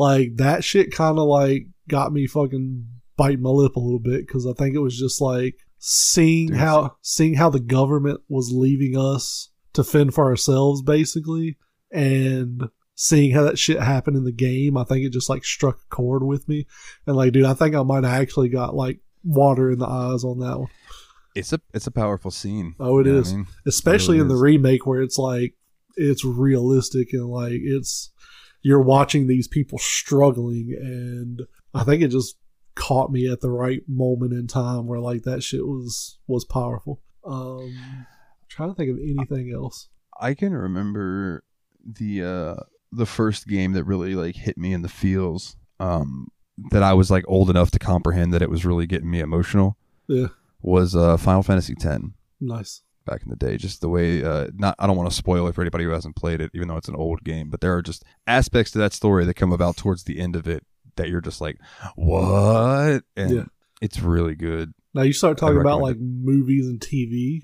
Like 0.00 0.36
that 0.36 0.64
shit 0.64 0.92
kind 0.92 1.18
of 1.18 1.24
like 1.26 1.66
got 1.88 2.12
me 2.12 2.26
fucking 2.26 2.86
biting 3.16 3.42
my 3.42 3.50
lip 3.50 3.76
a 3.76 3.80
little 3.80 3.98
bit 4.00 4.26
because 4.26 4.46
I 4.46 4.52
think 4.54 4.74
it 4.74 4.78
was 4.80 4.98
just 4.98 5.20
like 5.20 5.56
seeing 5.78 6.48
Dude. 6.48 6.56
how 6.56 6.96
seeing 7.02 7.34
how 7.34 7.50
the 7.50 7.60
government 7.60 8.20
was 8.28 8.50
leaving 8.50 8.96
us 8.96 9.50
to 9.74 9.84
fend 9.84 10.14
for 10.14 10.24
ourselves 10.26 10.82
basically 10.82 11.56
and 11.92 12.68
seeing 12.94 13.32
how 13.32 13.42
that 13.44 13.58
shit 13.58 13.80
happened 13.80 14.16
in 14.16 14.24
the 14.24 14.32
game 14.32 14.76
i 14.76 14.84
think 14.84 15.04
it 15.06 15.10
just 15.12 15.30
like 15.30 15.42
struck 15.44 15.78
a 15.80 15.94
chord 15.94 16.22
with 16.22 16.46
me 16.48 16.66
and 17.06 17.16
like 17.16 17.32
dude 17.32 17.46
i 17.46 17.54
think 17.54 17.74
i 17.74 17.82
might 17.82 18.04
have 18.04 18.20
actually 18.20 18.48
got 18.50 18.74
like 18.74 19.00
water 19.24 19.70
in 19.70 19.78
the 19.78 19.86
eyes 19.86 20.22
on 20.22 20.38
that 20.40 20.58
one 20.58 20.68
It's 21.34 21.52
a 21.52 21.60
it's 21.72 21.86
a 21.86 21.90
powerful 21.92 22.30
scene. 22.30 22.74
Oh, 22.78 22.98
it 22.98 23.06
You 23.06 23.12
know 23.12 23.18
what 23.18 23.20
is. 23.22 23.32
I 23.32 23.36
mean? 23.36 23.46
especially 23.66 24.16
really 24.18 24.22
in 24.22 24.28
the 24.28 24.34
is. 24.34 24.40
remake 24.42 24.86
where 24.86 25.00
it's 25.02 25.18
like 25.18 25.54
it's 25.96 26.24
realistic 26.24 27.12
and 27.12 27.26
like 27.26 27.60
it's 27.62 28.09
you're 28.62 28.82
watching 28.82 29.26
these 29.26 29.48
people 29.48 29.78
struggling 29.78 30.74
and 30.78 31.42
i 31.74 31.82
think 31.82 32.02
it 32.02 32.08
just 32.08 32.36
caught 32.80 33.10
me 33.10 33.30
at 33.30 33.40
the 33.40 33.50
right 33.50 33.82
moment 33.88 34.32
in 34.32 34.46
time 34.46 34.86
where 34.86 35.00
like 35.00 35.22
that 35.22 35.42
shit 35.42 35.66
was 35.66 36.18
was 36.26 36.44
powerful. 36.44 37.00
Um 37.24 38.06
trying 38.48 38.70
to 38.70 38.74
think 38.74 38.90
of 38.90 38.98
anything 38.98 39.52
else. 39.54 39.88
I 40.18 40.34
can 40.34 40.54
remember 40.54 41.44
the 41.84 42.24
uh 42.24 42.62
the 42.92 43.06
first 43.06 43.46
game 43.46 43.72
that 43.72 43.84
really 43.84 44.14
like 44.14 44.34
hit 44.34 44.56
me 44.56 44.72
in 44.72 44.82
the 44.82 44.88
feels 44.88 45.56
um 45.78 46.28
that 46.70 46.82
I 46.82 46.94
was 46.94 47.10
like 47.10 47.24
old 47.28 47.50
enough 47.50 47.70
to 47.72 47.78
comprehend 47.78 48.32
that 48.32 48.42
it 48.42 48.50
was 48.50 48.64
really 48.64 48.86
getting 48.86 49.10
me 49.10 49.20
emotional 49.20 49.76
yeah. 50.08 50.28
was 50.62 50.96
uh 50.96 51.16
Final 51.16 51.42
Fantasy 51.42 51.74
X 51.78 52.02
nice 52.40 52.82
back 53.06 53.22
in 53.22 53.30
the 53.30 53.36
day 53.36 53.56
just 53.56 53.80
the 53.80 53.88
way 53.88 54.22
uh 54.22 54.48
not 54.54 54.74
I 54.78 54.86
don't 54.86 54.96
want 54.96 55.08
to 55.10 55.16
spoil 55.16 55.46
it 55.48 55.54
for 55.54 55.62
anybody 55.62 55.84
who 55.84 55.90
hasn't 55.90 56.16
played 56.16 56.40
it 56.40 56.50
even 56.54 56.68
though 56.68 56.76
it's 56.76 56.88
an 56.88 56.94
old 56.96 57.24
game 57.24 57.48
but 57.50 57.60
there 57.60 57.74
are 57.74 57.82
just 57.82 58.04
aspects 58.26 58.72
to 58.72 58.78
that 58.78 58.92
story 58.92 59.24
that 59.24 59.34
come 59.34 59.52
about 59.52 59.76
towards 59.76 60.04
the 60.04 60.20
end 60.20 60.36
of 60.36 60.46
it 60.46 60.64
that 60.96 61.08
you're 61.08 61.20
just 61.20 61.40
like 61.40 61.56
what 61.96 63.02
and 63.16 63.30
Yeah. 63.30 63.44
it's 63.80 64.00
really 64.00 64.34
good 64.34 64.72
now 64.94 65.02
you 65.02 65.12
start 65.12 65.38
talking 65.38 65.60
about 65.60 65.80
like 65.80 65.96
movies 65.98 66.66
and 66.66 66.80
tv 66.80 67.40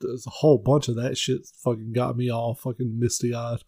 there's 0.00 0.26
a 0.26 0.30
whole 0.30 0.58
bunch 0.58 0.88
of 0.88 0.96
that 0.96 1.16
shit 1.16 1.46
fucking 1.62 1.92
got 1.92 2.16
me 2.16 2.28
all 2.28 2.54
fucking 2.56 2.98
misty 2.98 3.32
eyed. 3.32 3.58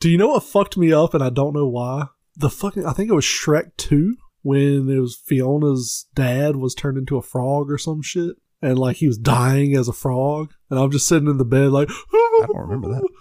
Do 0.00 0.10
you 0.10 0.18
know 0.18 0.28
what 0.30 0.42
fucked 0.42 0.76
me 0.76 0.92
up 0.92 1.14
and 1.14 1.22
I 1.22 1.30
don't 1.30 1.54
know 1.54 1.68
why? 1.68 2.06
The 2.36 2.50
fucking 2.50 2.84
I 2.84 2.92
think 2.92 3.08
it 3.08 3.14
was 3.14 3.24
Shrek 3.24 3.76
2 3.76 4.16
when 4.42 4.88
it 4.90 4.98
was 4.98 5.14
Fiona's 5.16 6.06
dad 6.14 6.56
was 6.56 6.74
turned 6.74 6.98
into 6.98 7.16
a 7.16 7.22
frog 7.22 7.70
or 7.70 7.78
some 7.78 8.02
shit. 8.02 8.34
And 8.62 8.78
like 8.78 8.96
he 8.96 9.06
was 9.06 9.18
dying 9.18 9.76
as 9.76 9.88
a 9.88 9.92
frog. 9.92 10.52
And 10.70 10.78
I'm 10.78 10.90
just 10.90 11.06
sitting 11.06 11.28
in 11.28 11.38
the 11.38 11.44
bed 11.44 11.70
like 11.70 11.88
I 11.90 12.46
don't 12.46 12.56
remember 12.56 12.88
that. 12.88 13.02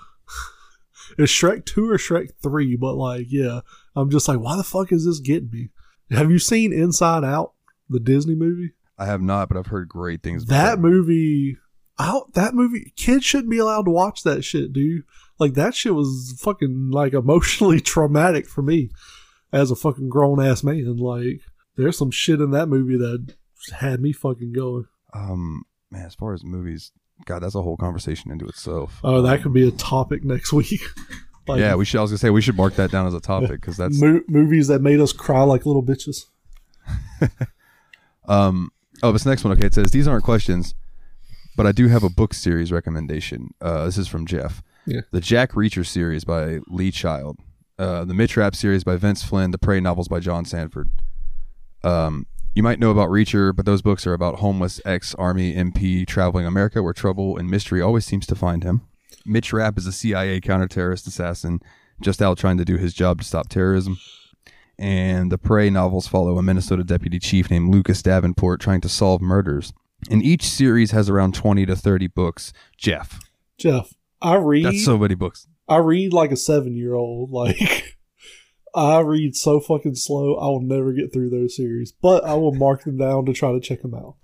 It's 1.18 1.32
Shrek 1.32 1.66
2 1.66 1.92
or 1.92 1.98
Shrek 1.98 2.32
3, 2.42 2.76
but 2.78 2.96
like, 2.96 3.28
yeah. 3.30 3.62
I'm 3.96 4.10
just 4.10 4.28
like, 4.28 4.40
why 4.40 4.58
the 4.58 4.64
fuck 4.64 4.92
is 4.92 5.06
this 5.06 5.20
getting 5.20 5.52
me? 5.52 5.70
Have 6.10 6.32
you 6.32 6.40
seen 6.40 6.74
Inside 6.74 7.24
Out, 7.24 7.54
the 7.88 8.00
Disney 8.00 8.36
movie? 8.36 8.72
I 8.98 9.06
have 9.06 9.22
not, 9.22 9.48
but 9.48 9.58
I've 9.58 9.68
heard 9.68 9.88
great 9.88 10.24
things. 10.24 10.44
About 10.44 10.56
That 10.56 10.80
movie, 10.80 11.58
out 12.00 12.34
that 12.34 12.54
movie, 12.54 12.94
kids 12.96 13.26
shouldn't 13.26 13.52
be 13.52 13.58
allowed 13.58 13.86
to 13.86 13.92
watch 13.92 14.24
that 14.24 14.44
shit, 14.44 14.74
dude. 14.74 15.04
Like 15.40 15.54
that 15.54 15.76
shit 15.76 15.96
was 15.96 16.36
fucking 16.40 16.92
like 16.92 17.14
emotionally 17.14 17.80
traumatic 17.82 18.48
for 18.48 18.62
me 18.62 18.90
as 19.52 19.72
a 19.72 19.76
fucking 19.76 20.10
grown 20.10 20.44
ass 20.44 20.64
man. 20.64 20.98
Like 20.98 21.42
there's 21.76 21.98
some 21.98 22.12
shit 22.12 22.42
in 22.42 22.52
that 22.52 22.68
movie 22.68 22.98
that 22.98 23.36
had 23.74 24.02
me 24.02 24.12
fucking 24.14 24.54
going. 24.54 24.86
Um, 25.16 25.64
man, 25.92 26.06
as 26.06 26.14
far 26.16 26.34
as 26.34 26.44
movies, 26.44 26.92
God, 27.26 27.40
that's 27.40 27.56
a 27.56 27.62
whole 27.62 27.78
conversation 27.78 28.32
into 28.32 28.46
itself. 28.46 29.00
Oh, 29.04 29.22
that 29.22 29.42
could 29.42 29.54
be 29.54 29.68
a 29.68 29.72
topic 29.72 30.24
next 30.24 30.52
week. 30.52 30.82
like 31.48 31.60
yeah, 31.60 31.76
we 31.76 31.86
should. 31.86 32.00
I 32.00 32.02
was 32.02 32.12
gonna 32.12 32.18
say 32.18 32.30
we 32.30 32.42
should 32.42 32.58
mark 32.58 32.76
that 32.76 32.92
down 32.92 33.08
as 33.08 33.14
a 33.14 33.22
topic 33.22 33.62
because 33.62 33.78
that's 33.78 34.00
mo- 34.00 34.22
movies 34.28 34.68
that 34.68 34.82
made 34.82 35.00
us 35.00 35.14
cry 35.14 35.44
like 35.44 35.66
little 35.66 35.84
bitches. 35.84 36.26
Um, 38.28 38.72
oh, 39.04 39.12
this 39.12 39.26
next 39.26 39.44
one. 39.44 39.54
Okay, 39.54 39.68
it 39.68 39.74
says 39.74 39.92
these 39.92 40.08
aren't 40.08 40.24
questions, 40.24 40.74
but 41.56 41.66
I 41.66 41.72
do 41.72 41.88
have 41.88 42.04
a 42.04 42.10
book 42.10 42.34
series 42.34 42.72
recommendation. 42.72 43.54
Uh, 43.62 43.86
this 43.86 43.98
is 43.98 44.08
from 44.08 44.26
Jeff. 44.26 44.64
Yeah. 44.86 45.02
The 45.12 45.22
Jack 45.22 45.52
Reacher 45.52 45.86
series 45.86 46.24
by 46.24 46.60
Lee 46.68 46.92
Child. 46.92 47.40
Uh, 47.78 48.06
the 48.06 48.14
Mitch 48.14 48.38
Rapp 48.38 48.56
series 48.56 48.84
by 48.84 48.96
Vince 48.96 49.24
Flynn. 49.24 49.52
The 49.52 49.58
Prey 49.58 49.80
novels 49.80 50.08
by 50.08 50.20
John 50.20 50.46
Sandford. 50.46 50.90
Um, 51.84 52.28
you 52.56 52.64
might 52.64 52.80
know 52.80 52.90
about 52.90 53.10
Reacher, 53.10 53.56
but 53.56 53.66
those 53.66 53.82
books 53.82 54.08
are 54.08 54.14
about 54.14 54.40
homeless 54.40 54.82
ex-army 54.86 55.56
MP 55.56 56.08
traveling 56.08 56.46
America, 56.46 56.82
where 56.82 56.94
trouble 56.94 57.38
and 57.38 57.50
mystery 57.50 57.82
always 57.82 58.06
seems 58.06 58.26
to 58.28 58.36
find 58.36 58.64
him. 58.64 58.82
Mitch 59.26 59.54
Rapp 59.54 59.78
is 59.78 59.86
a 59.86 59.92
CIA 59.92 60.40
counter-terrorist 60.42 61.06
assassin, 61.06 61.60
just 62.02 62.22
out 62.22 62.38
trying 62.38 62.58
to 62.58 62.66
do 62.66 62.78
his 62.78 62.94
job 62.94 63.20
to 63.20 63.24
stop 63.26 63.50
terrorism 63.50 63.98
and 64.78 65.32
the 65.32 65.38
Prey 65.38 65.70
novels 65.70 66.08
follow 66.08 66.38
a 66.38 66.44
Minnesota 66.44 66.84
deputy 66.84 67.20
chief 67.20 67.50
named 67.50 67.74
Lucas 67.74 68.02
Davenport 68.02 68.60
trying 68.60 68.82
to 68.82 68.90
solve 68.90 69.22
murders. 69.22 69.74
And 70.10 70.22
each 70.22 70.44
series 70.44 70.92
has 70.92 71.10
around 71.10 71.34
20 71.34 71.66
to 71.66 71.76
30 71.76 72.08
books. 72.08 72.54
Jeff, 72.78 73.20
Jeff, 73.58 73.94
I 74.22 74.36
read. 74.36 74.66
that's 74.66 74.86
so 74.86 74.98
many 74.98 75.16
books. 75.16 75.48
I 75.68 75.78
read 75.78 76.14
like 76.14 76.32
a 76.32 76.36
seven 76.36 76.76
year 76.76 76.94
old. 76.94 77.32
Like 77.32 77.96
I 78.76 79.00
read 79.00 79.36
so 79.36 79.60
fucking 79.60 79.96
slow. 79.96 80.36
I 80.36 80.48
will 80.48 80.62
never 80.62 80.94
get 80.94 81.14
through 81.14 81.30
those 81.30 81.56
series, 81.56 81.92
but 81.92 82.24
I 82.26 82.34
will 82.34 82.54
mark 82.54 82.84
them 82.84 82.98
down 82.98 83.26
to 83.26 83.34
try 83.34 83.52
to 83.52 83.60
check 83.60 83.82
them 83.82 83.94
out. 83.94 84.16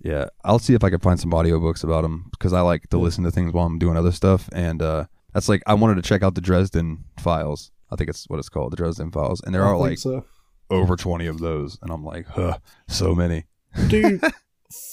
Yeah, 0.00 0.26
I'll 0.44 0.58
see 0.58 0.74
if 0.74 0.84
I 0.84 0.90
can 0.90 1.00
find 1.00 1.18
some 1.18 1.30
audiobooks 1.30 1.82
about 1.82 2.02
them 2.02 2.28
because 2.32 2.52
I 2.52 2.60
like 2.60 2.88
to 2.90 2.98
listen 2.98 3.24
to 3.24 3.30
things 3.30 3.52
while 3.52 3.66
I'm 3.66 3.78
doing 3.78 3.96
other 3.96 4.12
stuff. 4.12 4.50
And 4.52 4.82
uh, 4.82 5.06
that's 5.32 5.48
like, 5.48 5.62
I 5.66 5.74
wanted 5.74 5.94
to 5.96 6.02
check 6.02 6.22
out 6.22 6.34
the 6.34 6.40
Dresden 6.40 7.04
Files. 7.18 7.70
I 7.90 7.96
think 7.96 8.10
it's 8.10 8.28
what 8.28 8.38
it's 8.38 8.50
called, 8.50 8.72
the 8.72 8.76
Dresden 8.76 9.10
Files. 9.10 9.40
And 9.40 9.54
there 9.54 9.64
I 9.64 9.68
are 9.68 9.76
like 9.78 9.98
so. 9.98 10.24
over 10.68 10.96
20 10.96 11.26
of 11.26 11.38
those. 11.38 11.78
And 11.80 11.90
I'm 11.90 12.04
like, 12.04 12.26
huh, 12.26 12.58
so 12.88 13.14
many. 13.14 13.44
dude. 13.88 14.22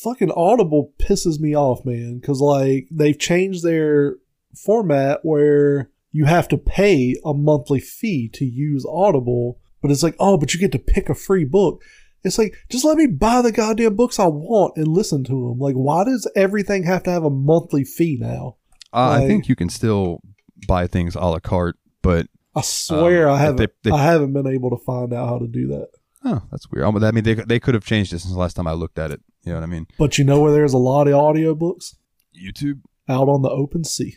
fucking 0.04 0.32
Audible 0.32 0.94
pisses 1.00 1.40
me 1.40 1.56
off, 1.56 1.86
man. 1.86 2.20
Because 2.20 2.40
like 2.40 2.88
they've 2.92 3.18
changed 3.18 3.64
their 3.64 4.16
format 4.56 5.20
where 5.24 5.90
you 6.12 6.26
have 6.26 6.48
to 6.50 6.58
pay 6.58 7.16
a 7.26 7.34
monthly 7.34 7.80
fee 7.80 8.30
to 8.34 8.46
use 8.46 8.86
Audible, 8.88 9.60
but 9.82 9.92
it's 9.92 10.04
like, 10.04 10.16
oh, 10.20 10.38
but 10.38 10.54
you 10.54 10.60
get 10.60 10.72
to 10.74 10.80
pick 10.80 11.10
a 11.10 11.16
free 11.16 11.46
book. 11.46 11.82
It's 12.24 12.38
like, 12.38 12.54
just 12.70 12.86
let 12.86 12.98
me 12.98 13.08
buy 13.08 13.42
the 13.42 13.52
goddamn 13.52 13.96
books 13.96 14.20
I 14.20 14.28
want 14.28 14.74
and 14.78 14.88
listen 14.88 15.24
to 15.24 15.32
them. 15.32 15.58
Like, 15.60 15.74
why 15.76 16.04
does 16.04 16.30
everything 16.36 16.84
have 16.84 17.02
to 17.04 17.10
have 17.12 17.24
a 17.24 17.30
monthly 17.32 17.84
fee 17.84 18.18
now? 18.20 18.58
Uh, 18.94 19.20
I 19.22 19.28
think 19.28 19.48
you 19.50 19.56
can 19.56 19.70
still 19.70 20.22
buy 20.68 20.86
things 20.86 21.16
a 21.16 21.20
la 21.22 21.40
carte, 21.40 21.78
but 22.04 22.28
I 22.56 22.62
swear 22.62 23.28
Um, 23.30 23.36
I 23.36 23.40
haven't. 23.40 23.56
they- 23.84 23.90
they- 23.90 23.96
I 23.96 24.04
haven't 24.04 24.34
been 24.34 24.46
able 24.48 24.70
to 24.70 24.84
find 24.86 25.14
out 25.14 25.30
how 25.30 25.40
to 25.40 25.48
do 25.48 25.68
that. 25.70 25.88
oh, 26.26 26.42
that's 26.52 26.70
weird. 26.70 26.86
I 26.86 27.12
mean, 27.12 27.24
they, 27.24 27.34
they 27.34 27.60
could 27.60 27.74
have 27.74 27.86
changed 27.86 28.14
it 28.14 28.20
since 28.20 28.32
the 28.34 28.40
last 28.40 28.54
time 28.56 28.68
I 28.68 28.74
looked 28.74 29.00
at 29.00 29.10
it. 29.12 29.22
You 29.44 29.54
know 29.54 29.58
what 29.60 29.64
I 29.64 29.68
mean? 29.72 29.88
But 29.98 30.18
you 30.20 30.24
know 30.26 30.40
where 30.42 30.52
there's 30.52 30.74
a 30.74 30.78
lot 30.78 31.08
of 31.08 31.14
audiobooks 31.14 31.96
YouTube. 32.40 32.82
out 33.10 33.28
on 33.30 33.42
the 33.42 33.50
open 33.50 33.84
sea. 33.84 34.16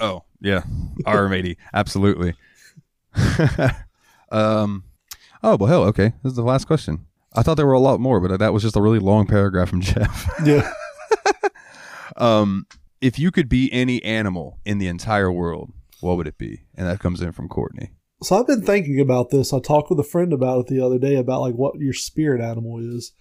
Oh 0.00 0.22
yeah, 0.40 0.62
RM80, 1.00 1.56
absolutely. 1.72 2.34
um, 4.30 4.84
oh 5.42 5.56
well, 5.56 5.68
hell, 5.68 5.84
okay. 5.84 6.12
This 6.22 6.30
is 6.30 6.36
the 6.36 6.42
last 6.42 6.66
question. 6.66 7.06
I 7.34 7.42
thought 7.42 7.56
there 7.56 7.66
were 7.66 7.72
a 7.72 7.80
lot 7.80 8.00
more, 8.00 8.20
but 8.20 8.38
that 8.38 8.52
was 8.52 8.62
just 8.62 8.76
a 8.76 8.82
really 8.82 8.98
long 8.98 9.26
paragraph 9.26 9.68
from 9.68 9.80
Jeff. 9.82 10.28
Yeah. 10.44 10.70
um, 12.16 12.66
if 13.00 13.18
you 13.18 13.30
could 13.30 13.48
be 13.48 13.70
any 13.72 14.02
animal 14.02 14.58
in 14.64 14.78
the 14.78 14.88
entire 14.88 15.30
world, 15.30 15.72
what 16.00 16.16
would 16.16 16.26
it 16.26 16.38
be? 16.38 16.64
And 16.74 16.86
that 16.86 17.00
comes 17.00 17.20
in 17.20 17.32
from 17.32 17.48
Courtney. 17.48 17.90
So 18.22 18.38
I've 18.38 18.46
been 18.46 18.62
thinking 18.62 18.98
about 19.00 19.28
this. 19.28 19.52
I 19.52 19.60
talked 19.60 19.90
with 19.90 20.00
a 20.00 20.04
friend 20.04 20.32
about 20.32 20.60
it 20.60 20.66
the 20.68 20.80
other 20.80 20.98
day 20.98 21.16
about 21.16 21.42
like 21.42 21.54
what 21.54 21.78
your 21.78 21.92
spirit 21.92 22.40
animal 22.40 22.78
is. 22.78 23.12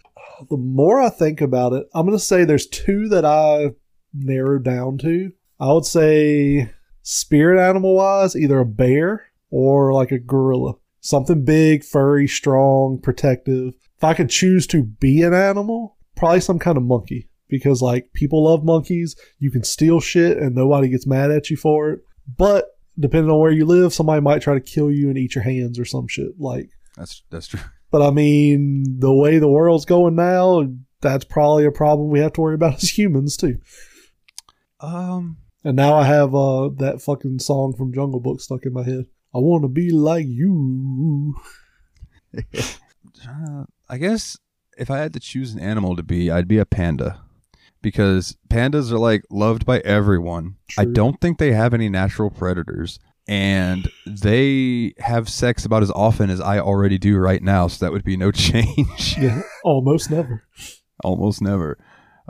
The 0.50 0.58
more 0.58 1.02
I 1.02 1.10
think 1.10 1.42
about 1.42 1.74
it, 1.74 1.86
I'm 1.94 2.06
going 2.06 2.18
to 2.18 2.24
say 2.24 2.46
there's 2.46 2.68
two 2.68 3.10
that 3.10 3.26
I 3.26 3.72
narrowed 4.14 4.64
down 4.64 4.98
to. 5.00 5.32
I 5.60 5.74
would 5.74 5.86
say 5.86 6.72
spirit 7.06 7.62
animal 7.62 7.96
wise, 7.96 8.36
either 8.36 8.60
a 8.60 8.66
bear 8.66 9.28
or 9.52 9.94
like 9.94 10.12
a 10.12 10.20
gorilla. 10.20 10.74
Something 11.00 11.46
big, 11.46 11.84
furry, 11.84 12.28
strong, 12.28 13.00
protective. 13.00 13.76
If 13.96 14.04
I 14.04 14.16
could 14.16 14.30
choose 14.30 14.66
to 14.68 14.84
be 14.84 15.22
an 15.22 15.34
animal, 15.34 15.98
probably 16.16 16.42
some 16.42 16.58
kind 16.58 16.78
of 16.78 16.84
monkey 16.84 17.30
because 17.48 17.82
like 17.82 18.12
people 18.14 18.44
love 18.44 18.66
monkeys. 18.66 19.16
You 19.38 19.52
can 19.52 19.64
steal 19.64 20.00
shit 20.00 20.38
and 20.38 20.56
nobody 20.56 20.90
gets 20.90 21.06
mad 21.06 21.30
at 21.30 21.52
you 21.52 21.58
for 21.58 21.92
it. 21.92 22.00
But 22.38 22.66
depending 23.00 23.32
on 23.32 23.40
where 23.40 23.52
you 23.52 23.66
live, 23.66 23.94
somebody 23.94 24.22
might 24.22 24.42
try 24.42 24.56
to 24.56 24.60
kill 24.60 24.90
you 24.90 25.10
and 25.10 25.18
eat 25.18 25.36
your 25.36 25.44
hands 25.44 25.78
or 25.78 25.86
some 25.86 26.08
shit. 26.08 26.40
Like, 26.40 26.72
That's 26.98 27.22
that's 27.30 27.48
true. 27.48 27.60
but 27.92 28.02
I 28.02 28.10
mean, 28.10 29.00
the 29.00 29.14
way 29.14 29.38
the 29.38 29.48
world's 29.48 29.86
going 29.86 30.16
now, 30.16 30.68
that's 31.02 31.26
probably 31.26 31.66
a 31.66 31.72
problem 31.72 32.10
we 32.10 32.20
have 32.20 32.34
to 32.34 32.42
worry 32.42 32.56
about 32.56 32.82
as 32.84 32.98
humans 32.98 33.38
too. 33.38 33.60
Um, 34.80 35.38
And 35.66 35.76
now 35.76 35.96
I 35.96 36.06
have 36.06 36.36
uh, 36.36 36.70
that 36.78 37.02
fucking 37.02 37.40
song 37.40 37.74
from 37.74 37.92
Jungle 37.92 38.20
Book 38.20 38.40
stuck 38.40 38.68
in 38.68 38.74
my 38.74 38.84
head. 38.84 39.08
I 39.34 39.40
want 39.40 39.64
to 39.64 39.68
be 39.68 39.90
like 39.90 40.28
you. 40.28 41.36
uh, 42.38 43.64
I 43.90 43.98
guess 43.98 44.38
if 44.78 44.92
I 44.92 45.00
had 45.00 45.12
to 45.14 45.20
choose 45.20 45.56
an 45.56 45.60
animal 45.60 45.96
to 45.96 46.04
be, 46.04 46.30
I'd 46.30 46.48
be 46.48 46.60
a 46.60 46.68
panda. 46.68 47.20
Because 47.82 48.38
pandas 48.48 48.92
are 48.92 49.00
like 49.00 49.24
loved 49.32 49.66
by 49.66 49.80
everyone. 49.80 50.58
I 50.78 50.86
don't 50.86 51.20
think 51.20 51.40
they 51.40 51.54
have 51.54 51.74
any 51.74 51.90
natural 51.90 52.30
predators. 52.30 53.00
And 53.28 53.90
they 54.06 54.94
have 55.00 55.30
sex 55.30 55.66
about 55.66 55.82
as 55.82 55.90
often 55.90 56.30
as 56.30 56.40
I 56.40 56.60
already 56.60 57.00
do 57.00 57.18
right 57.18 57.42
now, 57.42 57.68
so 57.68 57.84
that 57.84 57.92
would 57.92 58.04
be 58.04 58.18
no 58.18 58.32
change. 58.32 59.18
Yeah, 59.18 59.42
almost 59.64 60.12
never. 60.12 60.44
Almost 61.04 61.42
never. 61.42 61.80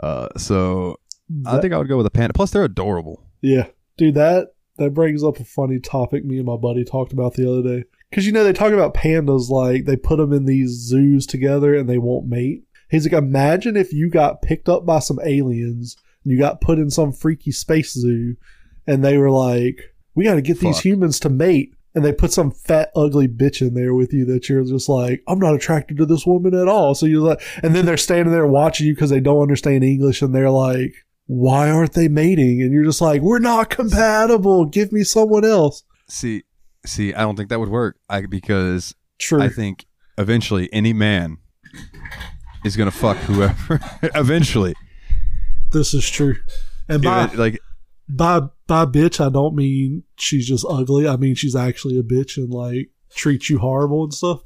Uh, 0.02 0.28
so 0.38 0.96
I 1.44 1.60
think 1.60 1.74
I 1.74 1.78
would 1.78 1.88
go 1.88 1.98
with 1.98 2.06
a 2.06 2.10
panda. 2.10 2.32
Plus, 2.32 2.50
they're 2.50 2.64
adorable. 2.64 3.25
Yeah, 3.46 3.68
dude, 3.96 4.14
that 4.14 4.54
that 4.76 4.90
brings 4.90 5.22
up 5.22 5.38
a 5.38 5.44
funny 5.44 5.78
topic 5.78 6.24
me 6.24 6.38
and 6.38 6.46
my 6.46 6.56
buddy 6.56 6.84
talked 6.84 7.12
about 7.12 7.34
the 7.34 7.48
other 7.48 7.62
day. 7.62 7.84
Because 8.10 8.26
you 8.26 8.32
know 8.32 8.42
they 8.42 8.52
talk 8.52 8.72
about 8.72 8.94
pandas 8.94 9.50
like 9.50 9.84
they 9.84 9.96
put 9.96 10.16
them 10.16 10.32
in 10.32 10.46
these 10.46 10.70
zoos 10.70 11.26
together 11.26 11.72
and 11.74 11.88
they 11.88 11.98
won't 11.98 12.26
mate. 12.26 12.64
He's 12.90 13.04
like, 13.04 13.12
imagine 13.12 13.76
if 13.76 13.92
you 13.92 14.10
got 14.10 14.42
picked 14.42 14.68
up 14.68 14.84
by 14.84 14.98
some 14.98 15.20
aliens 15.24 15.96
and 16.24 16.32
you 16.32 16.38
got 16.38 16.60
put 16.60 16.78
in 16.78 16.90
some 16.90 17.12
freaky 17.12 17.52
space 17.52 17.92
zoo, 17.92 18.36
and 18.84 19.04
they 19.04 19.16
were 19.16 19.30
like, 19.30 19.94
"We 20.16 20.24
got 20.24 20.34
to 20.34 20.42
get 20.42 20.58
these 20.58 20.80
humans 20.80 21.20
to 21.20 21.28
mate." 21.28 21.72
And 21.94 22.04
they 22.04 22.12
put 22.12 22.32
some 22.32 22.50
fat, 22.50 22.90
ugly 22.94 23.28
bitch 23.28 23.62
in 23.62 23.74
there 23.74 23.94
with 23.94 24.12
you 24.12 24.26
that 24.26 24.48
you're 24.48 24.64
just 24.64 24.86
like, 24.86 25.22
I'm 25.26 25.38
not 25.38 25.54
attracted 25.54 25.96
to 25.96 26.04
this 26.04 26.26
woman 26.26 26.52
at 26.52 26.68
all. 26.68 26.94
So 26.94 27.06
you're 27.06 27.26
like, 27.26 27.40
and 27.62 27.74
then 27.74 27.86
they're 27.86 27.96
standing 27.96 28.32
there 28.32 28.46
watching 28.46 28.86
you 28.86 28.94
because 28.94 29.08
they 29.08 29.18
don't 29.18 29.40
understand 29.40 29.82
English 29.82 30.20
and 30.20 30.34
they're 30.34 30.50
like, 30.50 30.94
why 31.26 31.70
aren't 31.70 31.92
they 31.92 32.08
mating? 32.08 32.62
And 32.62 32.72
you're 32.72 32.84
just 32.84 33.00
like, 33.00 33.20
we're 33.20 33.38
not 33.38 33.70
compatible. 33.70 34.64
Give 34.64 34.92
me 34.92 35.04
someone 35.04 35.44
else. 35.44 35.82
See, 36.08 36.44
see, 36.84 37.12
I 37.14 37.22
don't 37.22 37.36
think 37.36 37.50
that 37.50 37.60
would 37.60 37.68
work. 37.68 37.98
I 38.08 38.22
because 38.26 38.94
True. 39.18 39.42
I 39.42 39.48
think 39.48 39.86
eventually 40.18 40.72
any 40.72 40.92
man 40.92 41.38
is 42.64 42.76
gonna 42.76 42.90
fuck 42.90 43.16
whoever. 43.18 43.80
eventually, 44.14 44.74
this 45.72 45.94
is 45.94 46.08
true. 46.08 46.36
And 46.88 47.02
by, 47.02 47.26
like 47.34 47.60
by, 48.08 48.40
by 48.66 48.86
bitch, 48.86 49.24
I 49.24 49.28
don't 49.28 49.54
mean 49.54 50.04
she's 50.16 50.46
just 50.46 50.64
ugly. 50.68 51.08
I 51.08 51.16
mean, 51.16 51.34
she's 51.34 51.56
actually 51.56 51.98
a 51.98 52.02
bitch 52.02 52.36
and 52.36 52.50
like 52.50 52.90
treats 53.14 53.50
you 53.50 53.58
horrible 53.58 54.04
and 54.04 54.14
stuff. 54.14 54.42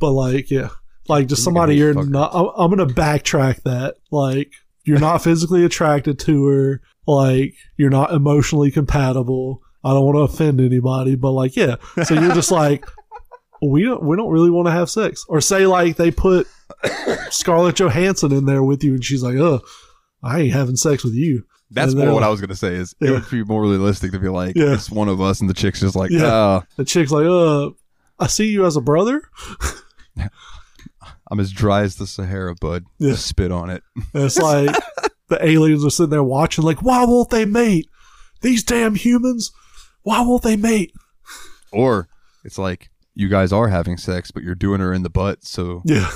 But 0.00 0.12
like, 0.12 0.50
yeah, 0.50 0.70
like 1.08 1.28
just 1.28 1.44
somebody 1.44 1.76
you're 1.76 1.94
not, 1.94 2.34
I'm, 2.34 2.50
I'm 2.56 2.74
going 2.74 2.88
to 2.88 2.94
backtrack 2.94 3.62
that. 3.64 3.96
Like, 4.10 4.52
you're 4.84 4.98
not 5.00 5.22
physically 5.22 5.64
attracted 5.64 6.18
to 6.20 6.46
her, 6.46 6.80
like 7.06 7.54
you're 7.76 7.90
not 7.90 8.12
emotionally 8.12 8.70
compatible. 8.70 9.60
I 9.82 9.90
don't 9.90 10.04
want 10.04 10.16
to 10.16 10.20
offend 10.32 10.60
anybody, 10.60 11.14
but 11.14 11.32
like, 11.32 11.56
yeah. 11.56 11.76
So 12.04 12.14
you're 12.14 12.34
just 12.34 12.50
like, 12.62 12.86
we 13.62 13.82
don't 13.84 14.02
we 14.02 14.16
don't 14.16 14.30
really 14.30 14.50
want 14.50 14.66
to 14.66 14.72
have 14.72 14.90
sex, 14.90 15.24
or 15.28 15.40
say 15.40 15.66
like 15.66 15.96
they 15.96 16.10
put 16.10 16.46
Scarlett 17.30 17.76
Johansson 17.76 18.32
in 18.32 18.44
there 18.46 18.62
with 18.62 18.82
you, 18.84 18.94
and 18.94 19.04
she's 19.04 19.22
like, 19.22 19.36
oh, 19.36 19.60
I 20.22 20.40
ain't 20.40 20.52
having 20.54 20.76
sex 20.76 21.04
with 21.04 21.14
you. 21.14 21.44
That's 21.70 21.92
And 21.92 22.00
more 22.04 22.14
what 22.14 22.22
I 22.22 22.28
was 22.28 22.40
gonna 22.40 22.54
say. 22.54 22.74
Is 22.74 22.94
Yeah. 23.00 23.08
it 23.08 23.12
would 23.12 23.30
be 23.30 23.42
more 23.44 23.62
realistic 23.62 24.12
to 24.12 24.18
be 24.18 24.28
like 24.28 24.54
Yeah. 24.56 24.74
it's 24.74 24.90
one 24.90 25.08
of 25.08 25.20
us, 25.20 25.40
and 25.40 25.48
the 25.50 25.54
chick's 25.54 25.80
just 25.80 25.96
like, 25.96 26.10
Yeah. 26.10 26.30
"Ah, 26.30 26.62
The 26.76 26.84
chick's 26.84 27.10
like, 27.10 27.26
uh, 27.26 27.70
I 28.18 28.26
see 28.28 28.48
you 28.50 28.64
as 28.64 28.76
a 28.76 28.80
brother. 28.80 29.22
I'm 31.30 31.40
as 31.40 31.52
dry 31.52 31.82
as 31.82 31.96
the 31.96 32.06
Sahara, 32.06 32.54
bud. 32.60 32.84
Yeah. 32.98 33.14
Spit 33.14 33.50
on 33.52 33.70
it." 33.70 33.82
And 34.14 34.24
it's 34.24 34.38
like 34.38 34.74
the 35.28 35.44
aliens 35.44 35.84
are 35.84 35.90
sitting 35.90 36.10
there 36.10 36.22
watching, 36.22 36.64
like, 36.64 36.82
why 36.82 37.04
won't 37.04 37.30
they 37.30 37.44
mate? 37.44 37.88
These 38.42 38.62
damn 38.64 38.94
humans, 38.94 39.50
why 40.02 40.20
won't 40.20 40.42
they 40.42 40.56
mate? 40.56 40.92
Or 41.72 42.08
it's 42.44 42.58
like 42.58 42.90
you 43.14 43.28
guys 43.28 43.52
are 43.52 43.68
having 43.68 43.96
sex, 43.96 44.30
but 44.30 44.42
you're 44.42 44.54
doing 44.54 44.80
her 44.80 44.92
in 44.92 45.02
the 45.02 45.10
butt, 45.10 45.44
so 45.44 45.82
Yeah. 45.84 46.10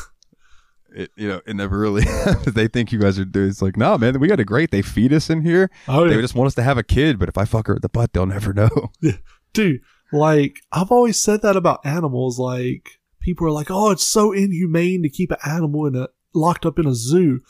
it 0.95 1.11
you 1.17 1.29
know 1.29 1.41
it 1.47 1.55
never 1.57 1.79
really. 1.79 2.05
they 2.47 2.69
think 2.69 2.93
you 2.93 2.99
guys 2.99 3.19
are 3.19 3.25
doing. 3.25 3.49
It's 3.49 3.63
like, 3.63 3.77
no, 3.77 3.97
man, 3.99 4.19
we 4.21 4.29
got 4.29 4.41
a 4.41 4.45
great. 4.45 4.71
They 4.71 4.83
feed 4.83 5.13
us 5.13 5.31
in 5.31 5.43
here. 5.43 5.71
Oh, 5.87 6.07
They 6.09 6.21
just 6.21 6.35
want 6.35 6.49
us 6.49 6.55
to 6.57 6.63
have 6.63 6.79
a 6.79 6.83
kid, 6.83 7.19
but 7.19 7.29
if 7.29 7.39
I 7.39 7.45
fuck 7.45 7.67
her 7.69 7.77
at 7.77 7.83
the 7.83 7.89
butt, 7.89 8.13
they'll 8.13 8.27
never 8.27 8.53
know. 8.53 8.69
Yeah. 9.01 9.13
dude 9.53 9.81
like 10.13 10.61
i've 10.73 10.91
always 10.91 11.19
said 11.19 11.43
that 11.43 11.55
about 11.57 11.85
animals 11.85 12.39
like 12.39 12.98
people 13.21 13.47
are 13.47 13.53
like 13.53 13.71
oh 13.71 13.91
it's 13.91 14.07
so 14.07 14.33
inhumane 14.33 15.03
to 15.03 15.09
keep 15.09 15.31
an 15.31 15.39
animal 15.47 15.87
in 15.87 15.95
a 15.95 16.09
locked 16.35 16.67
up 16.67 16.79
in 16.79 16.87
a 16.87 16.95
zoo. 16.95 17.41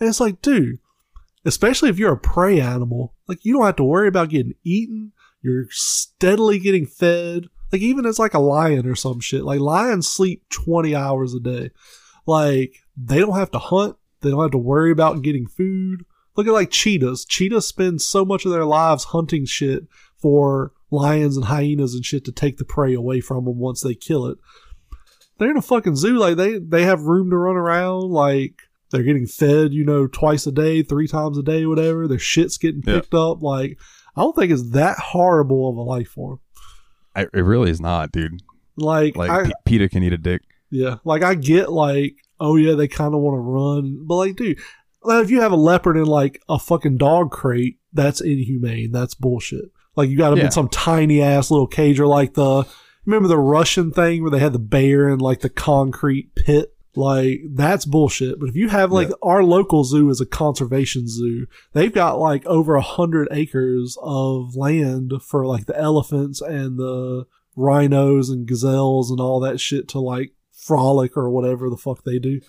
And 0.00 0.08
it's 0.08 0.20
like 0.20 0.42
dude 0.42 0.78
especially 1.46 1.90
if 1.90 1.98
you're 1.98 2.14
a 2.14 2.18
prey 2.18 2.60
animal 2.60 3.14
like 3.28 3.44
you 3.44 3.52
don't 3.52 3.66
have 3.66 3.76
to 3.76 3.84
worry 3.84 4.08
about 4.08 4.30
getting 4.30 4.54
eaten. 4.64 5.12
You're 5.42 5.66
steadily 5.70 6.58
getting 6.58 6.86
fed. 6.86 7.46
Like 7.72 7.82
even 7.82 8.06
as 8.06 8.18
like 8.18 8.34
a 8.34 8.38
lion 8.38 8.86
or 8.86 8.94
some 8.94 9.20
shit. 9.20 9.44
Like 9.44 9.60
lions 9.60 10.08
sleep 10.08 10.42
20 10.50 10.94
hours 10.94 11.34
a 11.34 11.40
day. 11.40 11.70
Like 12.26 12.76
they 12.96 13.18
don't 13.18 13.36
have 13.36 13.50
to 13.52 13.58
hunt. 13.58 13.96
They 14.20 14.30
don't 14.30 14.42
have 14.42 14.52
to 14.52 14.58
worry 14.58 14.90
about 14.90 15.22
getting 15.22 15.46
food. 15.46 16.04
Look 16.36 16.46
at 16.46 16.52
like 16.52 16.70
cheetahs. 16.70 17.24
Cheetahs 17.24 17.66
spend 17.66 18.02
so 18.02 18.24
much 18.24 18.44
of 18.44 18.52
their 18.52 18.64
lives 18.64 19.04
hunting 19.04 19.44
shit 19.44 19.84
for 20.16 20.72
lions 20.90 21.36
and 21.36 21.46
hyenas 21.46 21.94
and 21.94 22.04
shit 22.04 22.24
to 22.24 22.32
take 22.32 22.56
the 22.56 22.64
prey 22.64 22.94
away 22.94 23.20
from 23.20 23.44
them 23.44 23.58
once 23.58 23.82
they 23.82 23.94
kill 23.94 24.26
it. 24.26 24.38
They're 25.38 25.50
in 25.50 25.56
a 25.56 25.62
fucking 25.62 25.96
zoo. 25.96 26.16
Like 26.18 26.36
they 26.36 26.58
they 26.58 26.84
have 26.84 27.02
room 27.02 27.30
to 27.30 27.36
run 27.36 27.56
around. 27.56 28.10
Like 28.10 28.54
they're 28.90 29.02
getting 29.02 29.26
fed, 29.26 29.72
you 29.72 29.84
know, 29.84 30.06
twice 30.06 30.46
a 30.46 30.52
day, 30.52 30.82
three 30.82 31.08
times 31.08 31.36
a 31.38 31.42
day, 31.42 31.66
whatever. 31.66 32.06
Their 32.06 32.18
shit's 32.18 32.58
getting 32.58 32.82
Yeah. 32.86 33.00
picked 33.00 33.14
up. 33.14 33.42
Like 33.42 33.78
I 34.16 34.22
don't 34.22 34.36
think 34.36 34.52
it's 34.52 34.70
that 34.70 34.98
horrible 34.98 35.68
of 35.70 35.76
a 35.76 35.82
life 35.82 36.08
form. 36.08 36.38
I, 37.16 37.22
it 37.22 37.32
really 37.44 37.70
is 37.70 37.80
not, 37.80 38.12
dude. 38.12 38.42
Like, 38.76 39.16
Like 39.16 39.30
I, 39.30 39.44
P- 39.44 39.52
Peter 39.64 39.88
can 39.88 40.02
eat 40.02 40.12
a 40.12 40.18
dick. 40.18 40.42
yeah, 40.70 40.96
like 41.04 41.22
I 41.22 41.34
get 41.36 41.70
like, 41.72 42.16
oh 42.40 42.56
yeah, 42.56 42.74
they 42.74 42.88
kind 42.88 43.14
of 43.14 43.20
want 43.20 43.36
to 43.36 43.40
run, 43.40 44.04
but 44.06 44.16
like, 44.16 44.36
dude, 44.36 44.58
like, 45.02 45.22
if 45.24 45.30
you 45.30 45.40
have 45.40 45.52
a 45.52 45.56
leopard 45.56 45.96
in 45.96 46.06
like 46.06 46.40
a 46.48 46.58
fucking 46.58 46.96
dog 46.96 47.30
crate, 47.30 47.78
that's 47.92 48.20
inhumane. 48.20 48.90
That's 48.92 49.14
bullshit. 49.14 49.66
Like 49.96 50.08
you 50.10 50.16
got 50.16 50.30
them 50.30 50.38
Yeah. 50.40 50.46
in 50.46 50.50
some 50.50 50.68
tiny 50.68 51.22
ass 51.22 51.50
little 51.52 51.68
cage, 51.68 52.00
or 52.00 52.06
like 52.08 52.34
the 52.34 52.64
remember 53.06 53.28
the 53.28 53.38
Russian 53.38 53.90
thing 53.90 54.22
where 54.22 54.30
they 54.30 54.38
had 54.38 54.52
the 54.52 54.58
bear 54.58 55.08
in 55.08 55.18
like 55.18 55.40
the 55.40 55.48
concrete 55.50 56.34
pit. 56.34 56.70
Like 56.96 57.40
that's 57.50 57.84
bullshit. 57.84 58.38
But 58.38 58.48
if 58.48 58.54
you 58.54 58.68
have 58.68 58.92
like 58.92 59.08
Yeah. 59.08 59.14
our 59.22 59.42
local 59.42 59.82
zoo 59.82 60.10
is 60.10 60.20
a 60.20 60.26
conservation 60.26 61.08
zoo, 61.08 61.46
they've 61.72 61.92
got 61.92 62.20
like 62.20 62.46
over 62.46 62.76
a 62.76 62.80
hundred 62.82 63.26
acres 63.32 63.98
of 64.00 64.54
land 64.54 65.12
for 65.20 65.44
like 65.44 65.66
the 65.66 65.76
elephants 65.76 66.40
and 66.40 66.78
the 66.78 67.26
rhinos 67.56 68.30
and 68.30 68.46
gazelles 68.46 69.10
and 69.10 69.18
all 69.20 69.40
that 69.40 69.58
shit 69.60 69.88
to 69.88 69.98
like 69.98 70.34
frolic 70.52 71.16
or 71.16 71.28
whatever 71.30 71.68
the 71.68 71.76
fuck 71.76 72.04
they 72.04 72.18
do. 72.20 72.40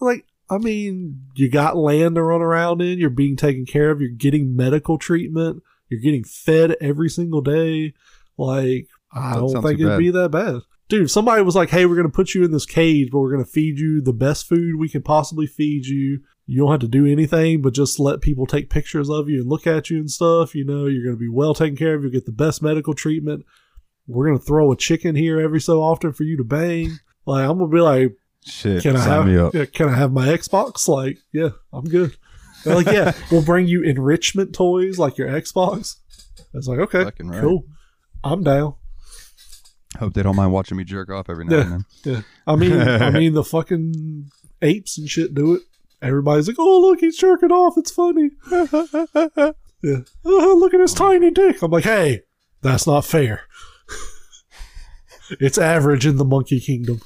Like, 0.00 0.26
I 0.50 0.58
mean, 0.58 1.22
you 1.34 1.50
got 1.50 1.76
land 1.76 2.14
to 2.16 2.22
run 2.22 2.40
around 2.42 2.80
in, 2.82 2.98
you're 2.98 3.10
being 3.10 3.36
taken 3.36 3.64
care 3.66 3.90
of, 3.90 4.00
you're 4.00 4.10
getting 4.10 4.54
medical 4.54 4.96
treatment, 4.98 5.62
you're 5.88 6.00
getting 6.00 6.24
fed 6.24 6.76
every 6.80 7.08
single 7.08 7.40
day. 7.40 7.94
Like, 8.36 8.88
I 9.12 9.34
Doesn't 9.34 9.54
don't 9.54 9.62
think 9.62 9.80
it'd 9.80 9.92
bad. 9.92 9.98
be 9.98 10.10
that 10.10 10.28
bad. 10.30 10.60
Dude, 10.88 11.02
if 11.04 11.10
somebody 11.10 11.42
was 11.42 11.54
like, 11.56 11.68
hey, 11.70 11.84
we're 11.84 11.96
going 11.96 12.06
to 12.10 12.14
put 12.14 12.34
you 12.34 12.44
in 12.44 12.50
this 12.50 12.64
cage, 12.64 13.10
but 13.10 13.20
we're 13.20 13.32
going 13.32 13.44
to 13.44 13.50
feed 13.50 13.78
you 13.78 14.00
the 14.00 14.12
best 14.12 14.46
food 14.48 14.76
we 14.78 14.88
can 14.88 15.02
possibly 15.02 15.46
feed 15.46 15.86
you. 15.86 16.20
You 16.46 16.62
don't 16.62 16.70
have 16.70 16.80
to 16.80 16.88
do 16.88 17.04
anything 17.06 17.60
but 17.60 17.74
just 17.74 18.00
let 18.00 18.22
people 18.22 18.46
take 18.46 18.70
pictures 18.70 19.10
of 19.10 19.28
you 19.28 19.40
and 19.42 19.50
look 19.50 19.66
at 19.66 19.90
you 19.90 19.98
and 19.98 20.10
stuff. 20.10 20.54
You 20.54 20.64
know, 20.64 20.86
you're 20.86 21.04
going 21.04 21.16
to 21.16 21.20
be 21.20 21.28
well 21.28 21.52
taken 21.52 21.76
care 21.76 21.94
of. 21.94 22.02
You'll 22.02 22.12
get 22.12 22.24
the 22.24 22.32
best 22.32 22.62
medical 22.62 22.94
treatment. 22.94 23.44
We're 24.06 24.26
going 24.26 24.38
to 24.38 24.44
throw 24.44 24.72
a 24.72 24.76
chicken 24.76 25.14
here 25.14 25.38
every 25.38 25.60
so 25.60 25.82
often 25.82 26.14
for 26.14 26.22
you 26.22 26.38
to 26.38 26.44
bang. 26.44 26.98
Like, 27.26 27.42
I'm 27.46 27.58
going 27.58 27.70
to 27.70 27.76
be 27.76 27.82
like, 27.82 28.16
Shit, 28.46 28.82
can 28.82 28.96
I 28.96 29.00
have 29.00 29.26
me 29.26 29.36
up. 29.36 29.52
can 29.74 29.88
I 29.90 29.94
have 29.94 30.10
my 30.12 30.28
Xbox? 30.28 30.88
Like, 30.88 31.18
yeah, 31.32 31.50
I'm 31.70 31.84
good. 31.84 32.16
They're 32.64 32.74
like, 32.76 32.86
yeah, 32.86 33.12
we'll 33.30 33.42
bring 33.42 33.66
you 33.66 33.82
enrichment 33.82 34.54
toys 34.54 34.98
like 34.98 35.18
your 35.18 35.28
Xbox. 35.28 35.96
It's 36.54 36.66
like, 36.66 36.78
okay, 36.78 37.04
right. 37.04 37.40
cool. 37.42 37.64
I'm 38.24 38.42
down. 38.42 38.74
Hope 39.98 40.12
they 40.14 40.22
don't 40.22 40.36
mind 40.36 40.52
watching 40.52 40.76
me 40.76 40.84
jerk 40.84 41.10
off 41.10 41.30
every 41.30 41.44
now 41.46 41.56
Yeah. 41.56 41.62
and 41.62 41.72
then. 41.72 41.84
Yeah. 42.14 42.20
I 42.46 42.56
mean 42.56 42.72
I 42.80 43.10
mean 43.18 43.32
the 43.34 43.44
fucking 43.44 44.30
apes 44.60 44.98
and 44.98 45.08
shit 45.08 45.34
do 45.34 45.54
it. 45.54 45.62
Everybody's 46.02 46.46
like, 46.46 46.58
Oh 46.58 46.80
look, 46.80 47.00
he's 47.00 47.16
jerking 47.16 47.50
off, 47.52 47.74
it's 47.78 47.90
funny. 47.90 48.30
yeah. 49.82 50.00
Oh, 50.24 50.56
look 50.60 50.74
at 50.74 50.80
his 50.80 50.94
tiny 50.94 51.30
dick. 51.30 51.62
I'm 51.62 51.70
like, 51.70 51.84
hey, 51.84 52.22
that's 52.62 52.86
not 52.86 53.04
fair. 53.04 53.42
it's 55.40 55.58
average 55.58 56.06
in 56.06 56.16
the 56.16 56.24
monkey 56.24 56.60
kingdom. 56.60 57.00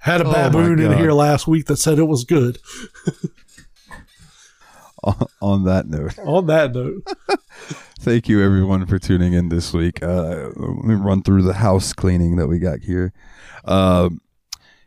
Had 0.00 0.22
a 0.22 0.24
Oh 0.26 0.32
baboon 0.32 0.80
in 0.80 0.96
here 0.96 1.12
last 1.12 1.46
week 1.46 1.66
that 1.66 1.76
said 1.76 1.98
it 1.98 2.04
was 2.08 2.24
good. 2.24 2.58
On- 5.04 5.26
On 5.40 5.64
that 5.64 5.88
note, 5.88 6.18
On 6.24 6.46
that 6.46 6.74
note, 6.74 7.06
thank 8.00 8.28
you 8.28 8.42
everyone 8.42 8.86
for 8.86 8.98
tuning 8.98 9.32
in 9.32 9.48
this 9.48 9.72
week. 9.72 10.02
Uh, 10.02 10.50
let 10.56 10.84
me 10.84 10.94
run 10.94 11.22
through 11.22 11.42
the 11.42 11.54
house 11.54 11.92
cleaning 11.92 12.36
that 12.36 12.46
we 12.48 12.58
got 12.58 12.80
here. 12.80 13.12
Um, 13.64 14.20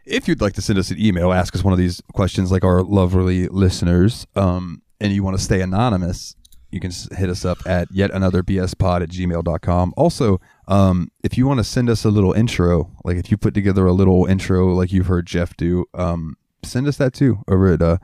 if 0.06 0.28
you'd 0.28 0.42
like 0.42 0.54
to 0.54 0.62
send 0.62 0.78
us 0.80 0.92
an 0.92 1.00
email, 1.00 1.32
ask 1.32 1.56
us 1.56 1.64
one 1.64 1.72
of 1.74 1.80
these 1.80 2.02
questions 2.14 2.52
like 2.52 2.64
our 2.64 2.84
lovely 2.84 3.48
listeners, 3.48 4.28
um, 4.36 4.82
and 5.00 5.14
you 5.14 5.24
want 5.24 5.38
to 5.38 5.44
stay 5.44 5.62
anonymous, 5.62 6.36
you 6.72 6.80
can 6.80 6.92
hit 7.16 7.30
us 7.30 7.46
up 7.46 7.60
at 7.66 7.88
yet 7.92 8.12
another 8.12 8.42
bspod 8.44 9.02
at 9.04 9.10
gmail.com. 9.10 9.94
Also, 9.96 10.42
um, 10.68 11.10
if 11.24 11.38
you 11.38 11.46
want 11.48 11.60
to 11.60 11.64
send 11.64 11.90
us 11.90 12.04
a 12.04 12.10
little 12.10 12.34
intro, 12.34 12.92
like 13.06 13.16
if 13.18 13.30
you 13.32 13.38
put 13.38 13.54
together 13.54 13.86
a 13.86 13.94
little 13.94 14.26
intro 14.26 14.74
like 14.74 14.92
you've 14.92 15.06
heard 15.08 15.26
Jeff 15.26 15.56
do, 15.56 15.86
um, 15.94 16.36
send 16.64 16.88
us 16.88 16.98
that 16.98 17.14
too 17.14 17.40
over 17.48 17.74
at 17.74 17.82
uh, 17.82 17.98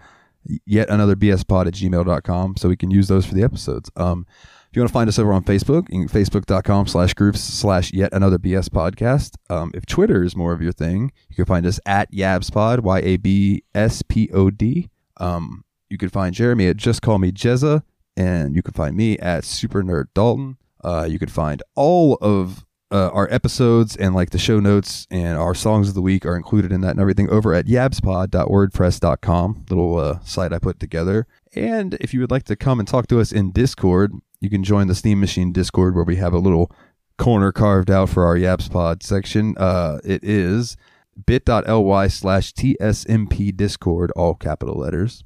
yet 0.66 0.90
another 0.90 1.16
bspod 1.16 1.68
at 1.68 1.74
gmail.com 1.74 2.58
so 2.58 2.69
we 2.69 2.78
can 2.78 2.92
use 2.92 3.08
those 3.08 3.26
for 3.26 3.34
the 3.34 3.44
episodes. 3.44 3.92
Um, 3.95 4.26
if 4.69 4.76
you 4.76 4.84
want 4.84 4.90
to 4.90 4.94
find 4.94 5.08
us 5.08 5.18
over 5.18 5.34
on 5.34 5.44
Facebook, 5.44 5.90
facebook.com 5.90 6.86
slash 6.86 7.16
groups 7.16 7.42
slash 7.42 7.92
yet 7.92 8.14
another 8.14 8.38
BS 8.38 8.69
podcast. 8.69 9.36
Um, 9.50 9.72
if 9.74 9.88
Twitter 9.88 10.24
is 10.24 10.36
more 10.36 10.53
of 10.53 10.61
your 10.61 10.72
thing, 10.72 11.11
you 11.28 11.36
can 11.36 11.45
find 11.45 11.66
us 11.66 11.80
at 11.88 12.11
YabsPod, 12.11 12.82
Y 12.82 13.00
A 13.00 13.18
B 13.18 13.64
S 13.74 14.03
P 14.03 14.30
O 14.32 14.52
D. 14.52 14.90
Um, 15.18 15.64
you 15.90 15.98
can 15.98 16.10
find 16.10 16.36
Jeremy 16.36 16.68
at 16.68 16.78
Just 16.78 17.02
Call 17.02 17.18
Me 17.18 17.32
Jezza, 17.32 17.82
and 18.16 18.56
you 18.56 18.61
can 18.61 18.74
find 18.74 18.95
me 18.95 19.18
at 19.18 19.44
Super 19.44 19.82
Nerd 19.82 20.06
Dalton. 20.14 20.58
Uh, 20.84 21.08
you 21.10 21.18
can 21.18 21.30
find 21.30 21.64
all 21.76 22.19
of 22.22 22.64
uh, 22.92 23.09
our 23.09 23.32
episodes 23.32 23.95
and 23.95 24.16
like 24.16 24.32
the 24.32 24.40
show 24.40 24.59
notes 24.59 25.08
and 25.11 25.38
our 25.38 25.53
songs 25.53 25.90
of 25.90 25.93
the 25.93 26.01
week 26.01 26.26
are 26.26 26.35
included 26.35 26.72
in 26.72 26.82
that 26.82 26.92
and 26.92 27.00
everything 27.00 27.30
over 27.30 27.53
at 27.53 27.66
yabspod.wordpress.com, 27.66 29.66
little 29.69 29.98
uh, 29.98 30.19
site 30.22 30.53
I 30.53 30.59
put 30.59 30.80
together. 30.80 31.27
And 31.56 31.95
if 31.95 32.14
you 32.14 32.19
would 32.22 32.32
like 32.32 32.43
to 32.43 32.56
come 32.56 32.80
and 32.80 32.88
talk 32.88 33.08
to 33.08 33.19
us 33.19 33.32
in 33.32 33.51
Discord, 33.51 34.14
you 34.40 34.50
can 34.50 34.64
join 34.64 34.88
the 34.88 34.95
Steam 34.95 35.19
Machine 35.19 35.51
Discord 35.51 35.95
where 35.95 36.03
we 36.03 36.16
have 36.16 36.34
a 36.34 36.40
little 36.40 36.72
corner 37.18 37.51
carved 37.51 37.92
out 37.92 38.09
for 38.09 38.26
our 38.26 38.35
YabsPod 38.35 39.03
section. 39.03 39.56
Uh, 39.58 40.00
it 40.03 40.24
is 40.24 40.77
bit.ly 41.26 42.08
slash 42.08 42.53
TSMP 42.53 43.56
Discord, 43.56 44.11
all 44.16 44.35
capital 44.35 44.76
letters. 44.76 45.24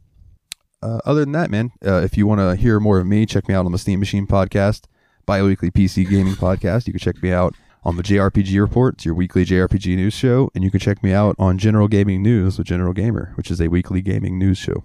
Uh, 0.81 0.99
other 1.05 1.21
than 1.21 1.31
that, 1.31 1.49
man, 1.49 1.71
uh, 1.85 2.01
if 2.01 2.17
you 2.17 2.27
want 2.27 2.41
to 2.41 2.57
hear 2.57 2.79
more 2.79 2.99
of 2.99 3.07
me, 3.07 3.25
check 3.25 3.47
me 3.47 3.53
out 3.53 3.65
on 3.65 3.71
the 3.71 3.77
Steam 3.77 3.99
Machine 3.99 4.27
podcast, 4.27 4.85
biweekly 5.25 5.71
PC 5.71 6.09
gaming 6.09 6.33
podcast. 6.35 6.87
You 6.87 6.93
can 6.93 6.99
check 6.99 7.21
me 7.21 7.31
out 7.31 7.55
on 7.83 7.97
the 7.97 8.03
JRPG 8.03 8.59
Report. 8.59 8.95
It's 8.95 9.05
your 9.05 9.15
weekly 9.15 9.45
JRPG 9.45 9.95
news 9.95 10.13
show. 10.13 10.49
And 10.55 10.63
you 10.63 10.71
can 10.71 10.79
check 10.79 11.03
me 11.03 11.13
out 11.13 11.35
on 11.37 11.57
General 11.57 11.87
Gaming 11.87 12.21
News 12.21 12.57
with 12.57 12.67
General 12.67 12.93
Gamer, 12.93 13.33
which 13.35 13.51
is 13.51 13.59
a 13.59 13.67
weekly 13.67 14.01
gaming 14.01 14.37
news 14.39 14.57
show. 14.57 14.83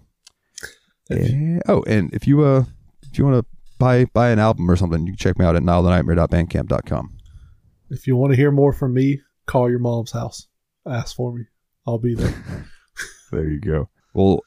And, 1.10 1.62
oh, 1.68 1.83
and 1.86 2.12
if 2.12 2.26
you 2.26 2.44
uh 2.44 2.65
if 3.10 3.18
you 3.18 3.25
want 3.25 3.42
to 3.42 3.57
buy 3.78 4.05
buy 4.07 4.31
an 4.31 4.39
album 4.39 4.70
or 4.70 4.76
something, 4.76 5.07
you 5.07 5.12
can 5.12 5.17
check 5.17 5.39
me 5.39 5.44
out 5.44 5.57
at 5.57 5.62
nilethenightmare.bandcamp.com. 5.62 7.18
If 7.91 8.07
you 8.07 8.17
want 8.17 8.33
to 8.33 8.36
hear 8.36 8.50
more 8.50 8.73
from 8.73 8.92
me, 8.92 9.23
call 9.47 9.70
your 9.70 9.78
mom's 9.78 10.12
house. 10.12 10.47
Ask 10.86 11.17
for 11.17 11.33
me. 11.33 11.44
I'll 11.86 11.99
be 11.99 12.15
there. 12.15 12.34
there 13.33 13.49
you 13.49 13.60
go. 13.60 13.89
Well, 14.12 14.42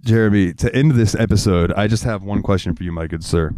Jeremy, 0.00 0.52
to 0.54 0.74
end 0.74 0.92
this 0.92 1.14
episode, 1.14 1.72
I 1.72 1.86
just 1.86 2.04
have 2.04 2.22
one 2.22 2.42
question 2.42 2.74
for 2.74 2.82
you, 2.84 2.92
my 2.92 3.06
good 3.06 3.24
sir. 3.24 3.54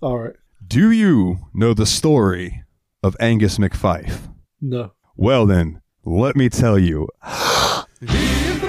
All 0.00 0.18
right. 0.18 0.34
Do 0.74 0.90
you 0.90 1.38
know 1.54 1.72
the 1.72 1.86
story 1.86 2.64
of 3.00 3.16
Angus 3.20 3.58
McFife? 3.58 4.34
No. 4.60 4.90
Well, 5.14 5.46
then, 5.46 5.80
let 6.04 6.34
me 6.34 6.48
tell 6.48 6.80
you. 6.80 7.06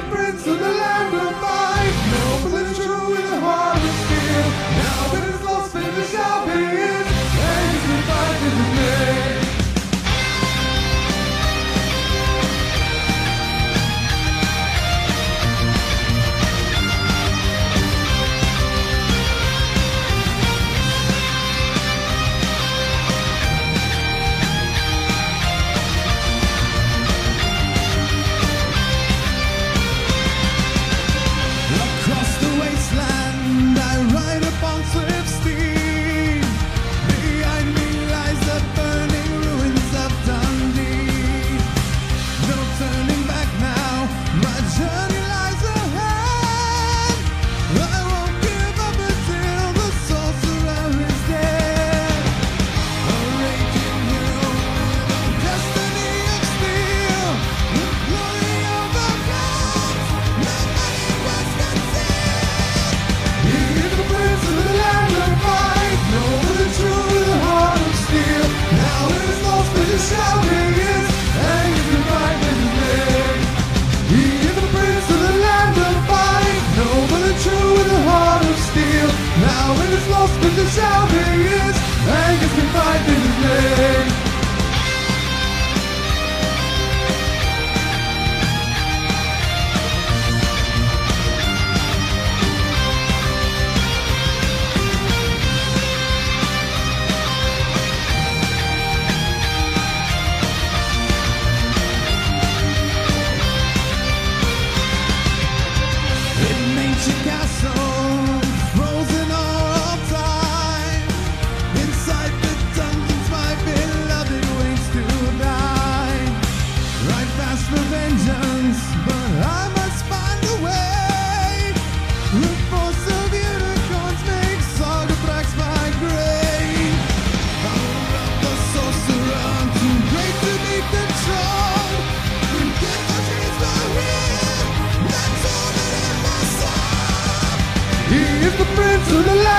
lost, 80.25 80.41
but 80.41 80.55
the 80.55 80.65
shout 80.69 81.11
is, 81.11 81.75
Angus 82.07 82.53
can 82.55 82.67
find 82.73 83.07
in 83.07 83.21
his 83.21 83.37
name. 83.43 84.04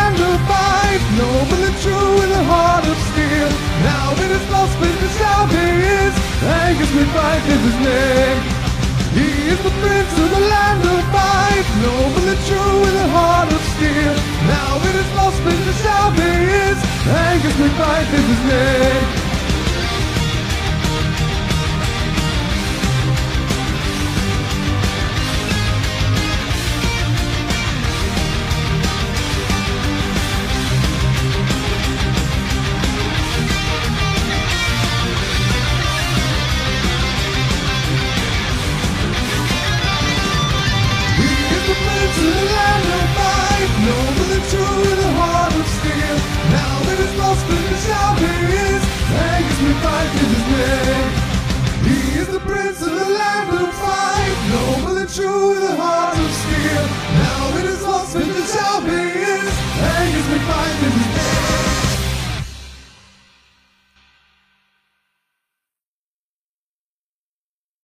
stand 0.07 0.20
or 0.20 0.39
fight 0.47 1.02
Noble 1.18 1.62
and 1.67 1.76
true 1.83 2.10
with 2.18 2.31
a 2.31 2.44
heart 2.44 2.85
of 2.86 2.99
steel. 3.10 3.51
Now 3.83 4.12
it 4.25 4.31
is 4.31 4.44
lost 4.51 4.75
but 4.78 4.91
it 4.91 5.12
shall 5.18 5.47
be 5.49 5.67
his 5.86 6.15
Angus 6.43 6.91
McFife 6.97 7.47
is 7.55 7.62
his 7.68 7.78
name. 7.91 8.41
He 9.18 9.28
is 9.52 9.60
the 9.67 9.75
prince 9.83 10.12
of 10.23 10.28
the 10.31 10.43
land 10.52 10.83
of 10.85 11.02
fight 11.15 11.67
Noble 11.83 12.26
and 12.33 12.43
true 12.49 12.75
with 12.85 12.97
a 13.07 13.09
heart 13.17 13.51
of 13.52 13.62
steel. 13.75 14.15
Now 14.47 14.73
it 14.89 14.94
is 15.02 15.10
lost 15.18 15.39
but 15.44 15.55
it 15.55 15.78
shall 15.83 16.10
be 16.12 16.31
his 16.55 16.78
Angus 17.07 17.57
McFife 17.62 18.10
is 18.18 18.26
his 18.33 18.43
name. 18.52 19.25